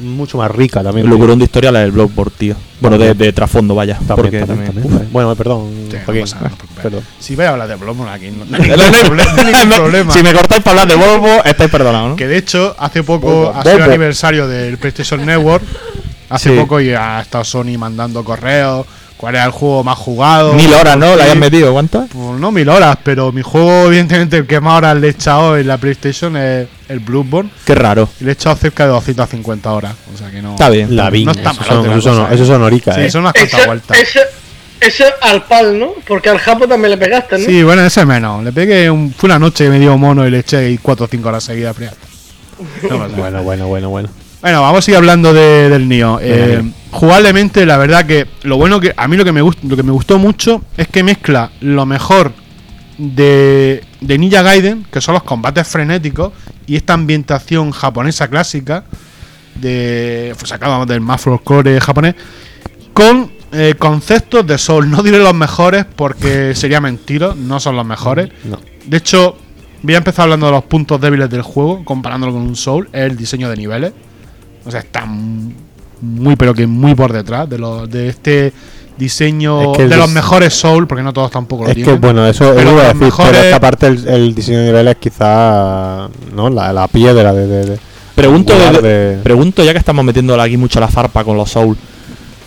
mucho 0.00 0.38
más 0.38 0.50
rica 0.50 0.82
también. 0.82 1.06
Locurón 1.06 1.38
de 1.38 1.44
historia, 1.44 1.70
la 1.70 1.80
del 1.80 1.92
Bloodborne, 1.92 2.32
tío. 2.38 2.56
Bueno, 2.80 2.96
de, 2.96 3.32
trasfondo, 3.34 3.74
vaya. 3.74 3.98
También, 3.98 4.16
porque 4.16 4.38
también, 4.38 4.66
también. 4.68 4.84
también. 4.88 5.06
Uf. 5.08 5.12
Bueno, 5.12 5.36
perdón, 5.36 5.70
Sí, 5.90 5.98
Joaquín. 6.02 6.24
nada. 6.36 6.50
Perdón. 6.82 7.02
si 7.18 7.36
vais 7.36 7.48
a 7.50 7.52
hablar 7.52 7.68
de 7.68 7.74
Bloodborne 7.74 8.12
aquí, 8.12 8.30
no, 8.30 8.46
no, 8.46 8.56
hay 8.62 9.66
problema. 9.78 10.14
Si 10.14 10.22
me 10.22 10.32
cortáis 10.32 10.62
para 10.62 10.80
hablar 10.80 10.98
de 10.98 11.06
Volvo, 11.06 11.44
estáis 11.44 11.70
perdonados, 11.70 12.10
¿no? 12.10 12.16
Que 12.16 12.26
de 12.26 12.38
hecho, 12.38 12.74
hace 12.78 13.02
poco 13.02 13.52
ha 13.54 13.62
sido 13.62 13.76
el 13.76 13.82
aniversario 13.82 14.48
del 14.48 14.78
PlayStation 14.78 15.26
Network. 15.26 15.62
Hace 16.30 16.50
Sí. 16.50 16.56
poco 16.56 16.80
y 16.80 16.90
ha 16.94 17.20
estado 17.20 17.44
Sony 17.44 17.76
mandando 17.76 18.24
correos. 18.24 18.86
¿Cuál 19.20 19.34
era 19.34 19.44
el 19.44 19.50
juego 19.50 19.84
más 19.84 19.98
jugado? 19.98 20.54
Mil 20.54 20.72
horas, 20.72 20.96
¿no? 20.96 21.14
¿La 21.14 21.24
hayas 21.24 21.36
metido? 21.36 21.74
¿Cuántas? 21.74 22.08
Pues 22.08 22.40
no 22.40 22.50
mil 22.50 22.66
horas, 22.70 22.96
pero 23.04 23.30
mi 23.32 23.42
juego, 23.42 23.84
evidentemente, 23.88 24.38
el 24.38 24.46
que 24.46 24.60
más 24.60 24.78
horas 24.78 24.96
le 24.96 25.08
he 25.08 25.10
echado 25.10 25.58
en 25.58 25.68
la 25.68 25.76
PlayStation 25.76 26.38
es 26.38 26.66
el 26.88 27.00
Bloodborne. 27.00 27.50
Qué 27.66 27.74
raro. 27.74 28.08
Y 28.18 28.24
le 28.24 28.30
he 28.30 28.32
echado 28.32 28.56
cerca 28.56 28.84
de 28.84 28.92
250 28.92 29.70
horas. 29.70 29.94
O 30.14 30.16
sea 30.16 30.30
que 30.30 30.40
no. 30.40 30.52
Está 30.52 30.70
bien. 30.70 30.96
La 30.96 31.10
Vin, 31.10 31.26
No 31.26 31.32
está 31.32 31.50
eso, 31.50 31.64
son, 31.64 31.90
eso, 31.90 32.00
son, 32.00 32.16
cosa, 32.22 32.34
eso 32.34 32.46
son 32.46 32.62
horicas, 32.62 32.94
Sí, 32.94 33.00
eh. 33.02 33.10
son 33.10 33.20
unas 33.20 33.34
cuantas 33.34 33.66
vueltas. 33.66 33.98
eso, 33.98 34.20
eso 34.80 35.04
al 35.20 35.44
pal, 35.44 35.78
¿no? 35.78 35.92
Porque 36.08 36.30
al 36.30 36.38
Japo 36.38 36.66
también 36.66 36.92
le 36.92 36.96
pegaste, 36.96 37.40
¿no? 37.40 37.44
Sí, 37.44 37.62
bueno, 37.62 37.82
ese 37.82 38.06
menos. 38.06 38.42
Le 38.42 38.52
pegué 38.52 38.90
un, 38.90 39.12
fue 39.12 39.26
una 39.26 39.38
noche 39.38 39.64
que 39.64 39.70
me 39.70 39.78
dio 39.78 39.98
mono 39.98 40.26
y 40.26 40.30
le 40.30 40.38
eché 40.38 40.78
4 40.80 41.04
o 41.04 41.08
5 41.08 41.28
horas 41.28 41.44
seguidas. 41.44 41.76
No 42.82 42.88
pasa 42.88 42.96
nada. 42.96 43.08
Bueno, 43.18 43.42
bueno, 43.42 43.66
bueno, 43.68 43.88
bueno. 43.90 44.08
Bueno, 44.42 44.62
vamos 44.62 44.78
a 44.78 44.82
seguir 44.82 44.96
hablando 44.98 45.34
de- 45.34 45.68
del 45.68 45.88
Nio. 45.88 46.18
Venga, 46.18 46.64
jugablemente, 46.90 47.66
la 47.66 47.76
verdad 47.76 48.06
que 48.06 48.26
lo 48.42 48.56
bueno 48.56 48.80
que 48.80 48.94
a 48.96 49.06
mí 49.06 49.16
lo 49.16 49.24
que 49.24 49.32
me 49.32 49.42
gust- 49.42 49.62
lo 49.62 49.76
que 49.76 49.82
me 49.82 49.92
gustó 49.92 50.18
mucho 50.18 50.62
es 50.76 50.88
que 50.88 51.02
mezcla 51.02 51.50
lo 51.60 51.84
mejor 51.86 52.32
de, 52.96 53.84
de 54.00 54.18
Ninja 54.18 54.42
Gaiden, 54.42 54.86
que 54.90 55.00
son 55.00 55.14
los 55.14 55.22
combates 55.24 55.66
frenéticos 55.68 56.32
y 56.66 56.76
esta 56.76 56.94
ambientación 56.94 57.70
japonesa 57.70 58.28
clásica 58.28 58.84
de 59.56 60.34
pues, 60.38 60.48
sacado 60.48 60.86
del 60.86 61.00
más 61.00 61.20
folclore 61.20 61.80
japonés, 61.80 62.14
con 62.94 63.30
eh, 63.52 63.74
conceptos 63.78 64.46
de 64.46 64.56
Soul. 64.58 64.90
No 64.90 65.02
diré 65.02 65.18
los 65.18 65.34
mejores 65.34 65.84
porque 65.96 66.54
sería 66.54 66.80
mentira, 66.80 67.34
no 67.36 67.60
son 67.60 67.76
los 67.76 67.84
mejores. 67.84 68.30
No. 68.44 68.58
De 68.86 68.96
hecho, 68.96 69.36
voy 69.82 69.94
a 69.94 69.98
empezar 69.98 70.24
hablando 70.24 70.46
de 70.46 70.52
los 70.52 70.64
puntos 70.64 70.98
débiles 71.00 71.28
del 71.28 71.42
juego, 71.42 71.84
comparándolo 71.84 72.32
con 72.32 72.42
un 72.42 72.56
Soul, 72.56 72.88
es 72.92 73.02
el 73.10 73.16
diseño 73.16 73.50
de 73.50 73.56
niveles. 73.56 73.92
O 74.64 74.70
sea, 74.70 74.80
está 74.80 75.06
muy, 75.06 76.36
pero 76.36 76.54
que 76.54 76.66
muy 76.66 76.94
por 76.94 77.12
detrás 77.12 77.48
de, 77.48 77.58
lo- 77.58 77.86
de 77.86 78.08
este 78.08 78.52
diseño 78.98 79.72
Es 79.72 79.76
que 79.78 79.82
el 79.84 79.88
de 79.90 79.96
los 79.96 80.10
dis- 80.10 80.14
mejor 80.14 80.50
Soul, 80.50 80.86
porque 80.86 81.02
no 81.02 81.12
todos 81.12 81.30
tampoco 81.30 81.64
lo 81.64 81.70
Es 81.70 81.76
que 81.76 81.82
tienen. 81.82 82.00
bueno, 82.00 82.26
eso 82.26 82.52
Pero 82.54 82.60
eso 82.60 82.72
iba 82.72 82.82
a 82.82 82.86
decir, 82.88 83.00
mejores- 83.02 83.30
pero 83.32 83.44
esta 83.44 83.60
parte 83.60 83.86
el, 83.86 84.06
el 84.08 84.34
diseño 84.34 84.58
de 84.58 84.64
niveles 84.66 84.96
quizá 85.00 86.08
no 86.34 86.50
la, 86.50 86.72
la 86.72 86.86
piedra 86.88 87.32
de, 87.32 87.46
de- 87.46 87.64
de- 87.66 87.78
Pregunto, 88.14 88.52
angular 88.52 88.82
de- 88.82 88.88
de- 89.16 89.22
pregunto, 89.22 89.64
ya 89.64 89.72
que 89.72 89.78
estamos 89.78 90.04
metiendo 90.04 90.38
aquí 90.40 90.56
mucho 90.58 90.78
la 90.80 90.88
zarpa 90.88 91.24
con 91.24 91.36
los 91.36 91.50
Soul 91.50 91.76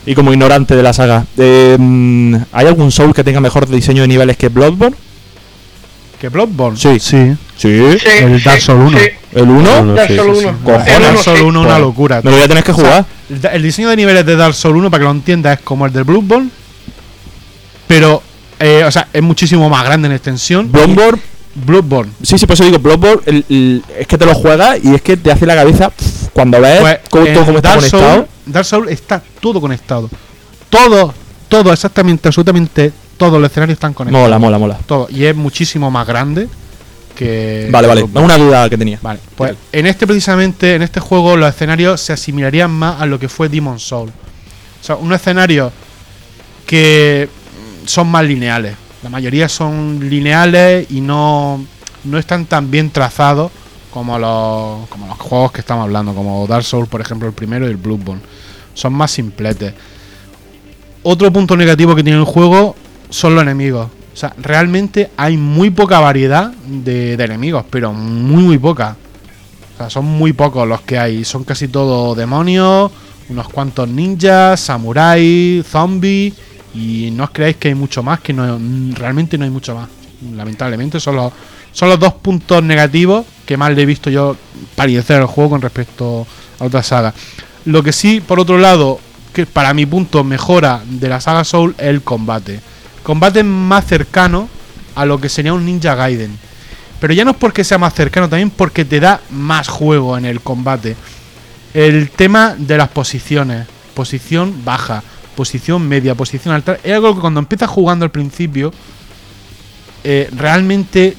y 0.05 0.13
como 0.13 0.31
ignorante 0.31 0.75
de 0.75 0.83
la 0.83 0.93
saga, 0.93 1.25
eh, 1.37 1.77
mm, 1.79 2.35
¿hay 2.51 2.67
algún 2.67 2.91
Soul 2.91 3.13
que 3.13 3.23
tenga 3.23 3.39
mejor 3.39 3.67
diseño 3.67 4.01
de 4.03 4.07
niveles 4.09 4.37
que 4.37 4.49
Bloodborne? 4.49 4.95
¿Que 6.23 6.29
Bloodborne? 6.29 6.79
Sí. 6.79 7.01
Sí. 7.01 7.35
Sí. 7.57 7.67
El 7.67 8.41
Dark 8.41 8.61
Souls 8.61 8.91
1. 8.93 8.97
sí. 8.97 9.05
¿El 9.33 9.43
1? 9.43 9.79
Uno, 9.81 9.93
Dark 9.93 10.07
Souls 10.15 10.37
sí, 10.37 10.43
sí. 10.43 10.47
1. 10.47 10.57
Cojones, 10.63 10.87
El 10.87 11.01
Dark 11.01 11.11
uno, 11.15 11.21
Souls 11.23 11.39
sí. 11.39 11.45
1 11.45 11.61
una 11.61 11.79
locura. 11.79 12.21
Me 12.23 12.29
lo 12.31 12.37
voy 12.37 12.45
a 12.45 12.47
tener 12.47 12.63
que 12.63 12.71
O 12.71 12.75
sea, 12.75 13.05
jugar. 13.29 13.53
El, 13.55 13.61
diseño 13.61 13.89
de 13.89 13.97
niveles 13.97 14.25
de 14.25 14.37
Dark 14.37 14.53
Souls 14.53 14.77
1, 14.77 14.89
para 14.89 15.01
que 15.01 15.03
lo 15.03 15.11
entiendas, 15.11 15.59
es 15.59 15.65
como 15.65 15.85
el 15.85 15.91
del 15.91 16.05
Bloodborne. 16.05 16.49
Pero, 17.87 18.23
eh, 18.57 18.85
o 18.87 18.89
sea, 18.91 19.09
es 19.11 19.21
muchísimo 19.21 19.69
más 19.69 19.83
grande 19.83 20.07
en 20.07 20.13
extensión. 20.13 20.71
Bloodborne, 20.71 21.19
Bloodborne. 21.55 22.13
sí, 22.21 22.37
sí, 22.37 22.45
por 22.45 22.53
eso 22.53 22.63
digo, 22.63 22.79
Bloodborne 22.79 23.21
el- 23.25 23.45
el- 23.49 23.83
es 23.99 24.07
que 24.07 24.17
te 24.17 24.25
lo 24.25 24.33
juegas 24.33 24.79
y 24.81 24.95
es 24.95 25.01
que 25.01 25.17
te 25.17 25.29
hace 25.29 25.45
la 25.45 25.55
cabeza 25.55 25.89
pff, 25.89 26.29
cuando 26.31 26.61
ves 26.61 26.79
Pues, 26.79 26.99
cómo, 27.09 27.25
todo 27.25 27.45
cómo 27.47 27.57
está 27.57 27.69
Dark 27.71 27.79
conectado. 27.81 28.13
Souls, 28.15 28.27
Dark 28.45 28.65
Souls 28.65 28.91
está 28.91 29.21
todo 29.41 29.59
conectado. 29.59 30.09
Todo, 30.69 31.13
todo, 31.49 31.73
exactamente, 31.73 32.29
absolutamente 32.29 32.93
todos 33.27 33.41
los 33.41 33.51
escenarios 33.51 33.77
están 33.77 33.93
conectados. 33.93 34.25
Mola, 34.25 34.39
mola, 34.39 34.57
mola. 34.57 34.79
Todo. 34.85 35.07
Y 35.09 35.25
es 35.25 35.35
muchísimo 35.35 35.89
más 35.91 36.07
grande 36.07 36.47
que. 37.15 37.67
Vale, 37.71 37.87
vale. 37.87 38.03
Una 38.03 38.37
duda 38.37 38.69
que 38.69 38.77
tenía. 38.77 38.99
Vale, 39.01 39.19
pues 39.35 39.55
en 39.71 39.85
este 39.85 40.07
precisamente, 40.07 40.75
en 40.75 40.81
este 40.81 40.99
juego, 40.99 41.37
los 41.37 41.49
escenarios 41.49 42.01
se 42.01 42.13
asimilarían 42.13 42.71
más 42.71 43.01
a 43.01 43.05
lo 43.05 43.19
que 43.19 43.29
fue 43.29 43.49
Demon 43.49 43.79
Soul. 43.79 44.09
O 44.09 44.83
sea, 44.85 44.95
un 44.95 45.13
escenario 45.13 45.71
que 46.65 47.29
son 47.85 48.07
más 48.07 48.25
lineales. 48.25 48.75
La 49.01 49.09
mayoría 49.09 49.49
son 49.49 50.09
lineales 50.09 50.87
y 50.89 51.01
no, 51.01 51.63
no 52.05 52.17
están 52.17 52.45
tan 52.45 52.71
bien 52.71 52.89
trazados 52.89 53.51
como 53.91 54.17
los, 54.17 54.89
como 54.89 55.07
los 55.07 55.17
juegos 55.17 55.51
que 55.51 55.61
estamos 55.61 55.83
hablando, 55.83 56.13
como 56.15 56.47
Dark 56.47 56.63
Souls, 56.63 56.89
por 56.89 57.01
ejemplo, 57.01 57.27
el 57.27 57.33
primero 57.33 57.67
y 57.67 57.69
el 57.69 57.77
Bloodborne. 57.77 58.21
Son 58.73 58.93
más 58.93 59.11
simpletes. 59.11 59.73
Otro 61.03 61.31
punto 61.31 61.55
negativo 61.55 61.95
que 61.95 62.03
tiene 62.03 62.17
el 62.17 62.25
juego 62.25 62.75
son 63.13 63.35
los 63.35 63.43
enemigos. 63.43 63.89
O 64.11 64.17
sea, 64.17 64.33
realmente 64.41 65.11
hay 65.17 65.37
muy 65.37 65.69
poca 65.69 65.99
variedad 65.99 66.51
de, 66.51 67.13
enemigos, 67.13 67.63
pero 67.69 67.93
muy, 67.93 68.43
muy 68.43 68.57
poca. 68.57 68.95
O 69.73 69.77
sea, 69.77 69.89
son 69.89 70.05
muy 70.05 70.33
pocos 70.33 70.67
los 70.67 70.81
que 70.81 70.97
hay. 70.97 71.23
Son 71.23 71.43
casi 71.43 71.67
todos 71.67 72.17
demonios, 72.17 72.91
unos 73.29 73.49
cuantos 73.49 73.87
ninjas, 73.87 74.59
samuráis, 74.59 75.65
zombies. 75.67 76.33
Y 76.73 77.11
no 77.11 77.25
os 77.25 77.29
creáis 77.29 77.57
que 77.57 77.67
hay 77.67 77.75
mucho 77.75 78.01
más, 78.01 78.19
que 78.19 78.33
no, 78.33 78.59
realmente 78.95 79.37
no 79.37 79.45
hay 79.45 79.51
mucho 79.51 79.75
más. 79.75 79.89
Lamentablemente 80.35 80.99
son 80.99 81.17
los, 81.17 81.31
son 81.71 81.89
los 81.89 81.99
dos 81.99 82.13
puntos 82.13 82.63
negativos 82.63 83.25
que 83.45 83.57
más 83.57 83.75
le 83.75 83.83
he 83.83 83.85
visto 83.85 84.09
yo 84.09 84.35
palidecer 84.75 85.21
al 85.21 85.27
juego 85.27 85.51
con 85.51 85.61
respecto 85.61 86.25
a 86.59 86.65
otra 86.65 86.81
saga. 86.81 87.13
Lo 87.65 87.83
que 87.83 87.93
sí, 87.93 88.21
por 88.21 88.39
otro 88.39 88.57
lado, 88.57 88.99
que 89.33 89.45
para 89.45 89.75
mi 89.75 89.85
punto 89.85 90.23
mejora 90.23 90.81
de 90.83 91.09
la 91.09 91.21
saga 91.21 91.43
Soul 91.43 91.75
es 91.77 91.87
el 91.87 92.01
combate. 92.01 92.72
Combate 93.03 93.43
más 93.43 93.85
cercano 93.85 94.49
a 94.95 95.05
lo 95.05 95.19
que 95.19 95.29
sería 95.29 95.53
un 95.53 95.65
Ninja 95.65 95.95
Gaiden. 95.95 96.37
Pero 96.99 97.13
ya 97.13 97.25
no 97.25 97.31
es 97.31 97.37
porque 97.37 97.63
sea 97.63 97.77
más 97.77 97.93
cercano, 97.93 98.29
también 98.29 98.49
porque 98.49 98.85
te 98.85 98.99
da 98.99 99.19
más 99.29 99.67
juego 99.67 100.17
en 100.17 100.25
el 100.25 100.39
combate. 100.41 100.95
El 101.73 102.09
tema 102.11 102.55
de 102.57 102.77
las 102.77 102.89
posiciones. 102.89 103.67
Posición 103.93 104.63
baja, 104.63 105.03
posición 105.35 105.87
media, 105.87 106.15
posición 106.15 106.53
alta. 106.53 106.77
Es 106.83 106.93
algo 106.93 107.13
que 107.13 107.21
cuando 107.21 107.39
empiezas 107.39 107.69
jugando 107.69 108.05
al 108.05 108.11
principio, 108.11 108.73
eh, 110.03 110.29
realmente 110.35 111.15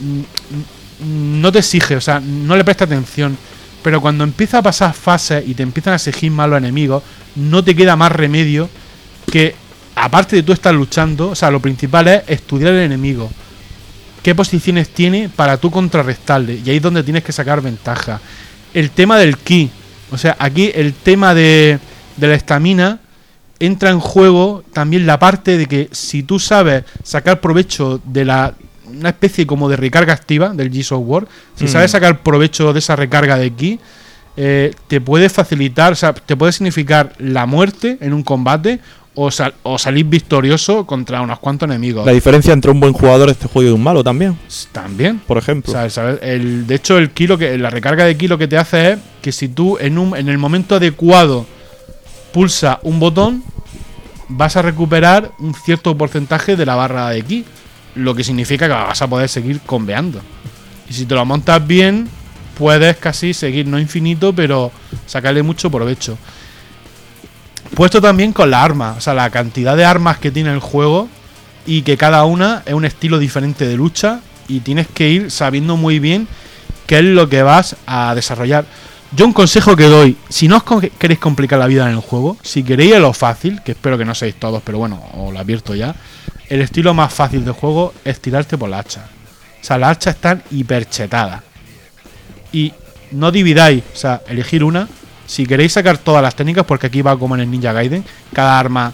no 1.01 1.53
te 1.53 1.59
exige, 1.59 1.97
o 1.97 2.01
sea, 2.01 2.21
no 2.21 2.57
le 2.57 2.65
presta 2.65 2.85
atención. 2.85 3.37
Pero 3.83 4.01
cuando 4.01 4.25
empieza 4.25 4.59
a 4.59 4.63
pasar 4.63 4.95
fases 4.95 5.45
y 5.47 5.55
te 5.55 5.63
empiezan 5.63 5.93
a 5.93 5.97
exigir 5.97 6.31
más 6.31 6.49
los 6.49 6.59
enemigos, 6.59 7.03
no 7.35 7.63
te 7.63 7.77
queda 7.77 7.97
más 7.97 8.11
remedio 8.11 8.71
que, 9.31 9.55
aparte 9.95 10.37
de 10.37 10.43
tú 10.43 10.53
estar 10.53 10.75
luchando, 10.75 11.31
o 11.31 11.35
sea, 11.35 11.51
lo 11.51 11.61
principal 11.61 12.09
es 12.09 12.23
estudiar 12.27 12.73
el 12.73 12.81
enemigo. 12.83 13.31
¿Qué 14.23 14.35
posiciones 14.35 14.89
tiene 14.89 15.29
para 15.29 15.57
tú 15.59 15.71
contrarrestarle? 15.71 16.61
Y 16.65 16.71
ahí 16.71 16.77
es 16.77 16.83
donde 16.83 17.03
tienes 17.03 17.23
que 17.23 17.33
sacar 17.33 17.61
ventaja. 17.61 18.21
El 18.73 18.91
tema 18.91 19.19
del 19.19 19.37
ki. 19.37 19.71
O 20.11 20.19
sea, 20.19 20.37
aquí 20.39 20.71
el 20.75 20.95
tema 20.95 21.35
de, 21.35 21.79
de 22.17 22.27
la 22.29 22.35
estamina 22.35 23.01
entra 23.61 23.91
en 23.91 24.01
juego 24.01 24.65
también 24.73 25.07
la 25.07 25.19
parte 25.19 25.57
de 25.59 25.67
que 25.67 25.89
si 25.93 26.23
tú 26.23 26.39
sabes 26.39 26.85
sacar 27.03 27.41
provecho 27.41 28.01
de 28.05 28.25
la 28.25 28.55
una 28.87 29.09
especie 29.09 29.47
como 29.47 29.69
de 29.69 29.77
recarga 29.77 30.13
activa 30.13 30.51
del 30.51 30.71
Gears 30.71 30.93
of 30.93 31.03
War, 31.05 31.27
si 31.57 31.65
Mm. 31.65 31.69
sabes 31.69 31.91
sacar 31.91 32.23
provecho 32.23 32.73
de 32.73 32.79
esa 32.79 32.95
recarga 32.95 33.37
de 33.37 33.51
ki, 33.51 33.81
eh, 34.37 34.73
te 34.87 35.01
puede 35.01 35.29
facilitar, 35.29 35.93
o 35.93 35.97
sea, 35.97 36.13
te 36.13 36.37
puede 36.37 36.53
significar 36.53 37.13
la 37.19 37.47
muerte 37.47 37.99
en 38.01 38.13
un 38.13 38.23
combate 38.23 38.81
o, 39.15 39.31
sal- 39.31 39.55
o 39.63 39.79
salir 39.79 40.05
victorioso 40.07 40.87
contra 40.87 41.21
unos 41.21 41.39
cuantos 41.39 41.69
enemigos. 41.69 42.05
La 42.05 42.13
diferencia 42.13 42.53
entre 42.53 42.71
un 42.71 42.81
buen 42.81 42.93
jugador 42.93 43.27
de 43.27 43.33
este 43.33 43.47
juego 43.49 43.71
y 43.71 43.73
un 43.73 43.83
malo 43.83 44.03
también, 44.03 44.37
También. 44.73 45.21
por 45.27 45.39
ejemplo. 45.39 45.73
El, 46.21 46.67
de 46.67 46.75
hecho, 46.75 46.99
el 46.99 47.11
kilo 47.11 47.39
que, 47.39 47.57
la 47.59 47.71
recarga 47.71 48.05
de 48.05 48.17
kilo 48.17 48.39
que 48.39 48.49
te 48.49 48.57
hace 48.59 48.93
es 48.93 48.99
que 49.23 49.33
si 49.33 49.49
tú 49.49 49.79
en, 49.79 49.99
un, 49.99 50.17
en 50.17 50.29
el 50.29 50.39
momento 50.39 50.75
adecuado 50.77 51.47
pulsa 52.33 52.81
un 52.83 52.99
botón, 52.99 53.45
vas 54.29 54.57
a 54.57 54.63
recuperar 54.63 55.31
un 55.39 55.55
cierto 55.55 55.97
porcentaje 55.97 56.57
de 56.57 56.67
la 56.67 56.75
barra 56.75 57.11
de 57.11 57.23
ki. 57.23 57.45
Lo 57.95 58.15
que 58.15 58.25
significa 58.25 58.67
que 58.67 58.73
vas 58.73 59.01
a 59.03 59.07
poder 59.07 59.29
seguir 59.29 59.61
conveando. 59.61 60.21
Y 60.91 60.93
si 60.93 61.07
te 61.07 61.15
lo 61.15 61.25
montas 61.25 61.65
bien, 61.65 62.09
puedes 62.59 62.97
casi 62.97 63.33
seguir, 63.33 63.69
no 63.69 63.79
infinito, 63.79 64.33
pero 64.33 64.73
sacarle 65.07 65.45
mucho 65.45 65.71
provecho. 65.71 66.19
Puesto 67.75 68.01
también 68.01 68.33
con 68.33 68.51
la 68.51 68.63
arma, 68.63 68.95
o 68.97 69.01
sea, 69.01 69.15
la 69.15 69.31
cantidad 69.31 69.77
de 69.77 69.85
armas 69.85 70.19
que 70.19 70.31
tiene 70.31 70.53
el 70.53 70.61
juego 70.61 71.09
y 71.67 71.83
que 71.83 71.97
cada 71.97 72.25
una 72.25 72.63
es 72.67 72.75
un 72.75 72.85
estilo 72.85 73.19
diferente 73.19 73.67
de 73.67 73.77
lucha 73.77 74.21
y 74.49 74.61
tienes 74.61 74.87
que 74.87 75.09
ir 75.09 75.31
sabiendo 75.31 75.77
muy 75.77 75.99
bien 75.99 76.29
qué 76.87 76.99
es 76.99 77.05
lo 77.05 77.29
que 77.29 77.43
vas 77.43 77.77
a 77.87 78.15
desarrollar. 78.15 78.65
Yo 79.17 79.27
un 79.27 79.33
consejo 79.33 79.77
que 79.77 79.85
doy, 79.85 80.17
si 80.29 80.49
no 80.49 80.57
os 80.57 80.83
queréis 80.99 81.21
complicar 81.21 81.59
la 81.59 81.67
vida 81.67 81.85
en 81.85 81.93
el 81.93 82.01
juego, 82.01 82.37
si 82.43 82.63
queréis 82.65 82.99
lo 82.99 83.13
fácil, 83.13 83.63
que 83.63 83.73
espero 83.73 83.97
que 83.97 84.05
no 84.05 84.15
seáis 84.15 84.35
todos, 84.35 84.63
pero 84.65 84.79
bueno, 84.79 85.03
os 85.15 85.33
lo 85.33 85.39
advierto 85.39 85.75
ya, 85.75 85.95
el 86.49 86.61
estilo 86.61 86.95
más 86.95 87.13
fácil 87.13 87.45
de 87.45 87.53
juego 87.53 87.95
es 88.05 88.21
tirarte 88.21 88.59
por 88.59 88.69
la 88.69 88.81
hacha. 88.81 89.05
O 89.63 89.65
sea, 89.65 89.79
las 89.79 89.93
hachas 89.93 90.17
están 90.17 90.43
hiperchetadas. 90.51 91.43
Y 92.53 92.73
no 93.13 93.31
dividáis, 93.31 93.83
o 93.95 93.97
sea, 93.97 94.23
elegir 94.29 94.63
una. 94.65 94.89
Si 95.27 95.47
queréis 95.47 95.73
sacar 95.73 95.99
todas 95.99 96.23
las 96.23 96.35
técnicas, 96.35 96.65
porque 96.65 96.87
aquí 96.87 97.03
va 97.03 97.19
como 97.19 97.35
en 97.35 97.41
el 97.43 97.51
Ninja 97.51 97.73
Gaiden, 97.73 98.05
cada 98.33 98.59
arma 98.59 98.93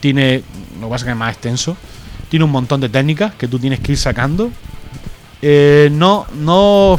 tiene, 0.00 0.42
lo 0.80 0.86
que 0.86 0.90
pasa 0.90 0.96
es 0.96 1.04
que 1.04 1.10
es 1.10 1.16
más 1.16 1.32
extenso, 1.32 1.76
tiene 2.28 2.44
un 2.44 2.50
montón 2.50 2.80
de 2.80 2.88
técnicas 2.88 3.34
que 3.34 3.48
tú 3.48 3.58
tienes 3.58 3.80
que 3.80 3.92
ir 3.92 3.98
sacando. 3.98 4.50
Eh, 5.42 5.88
no, 5.92 6.26
no, 6.38 6.98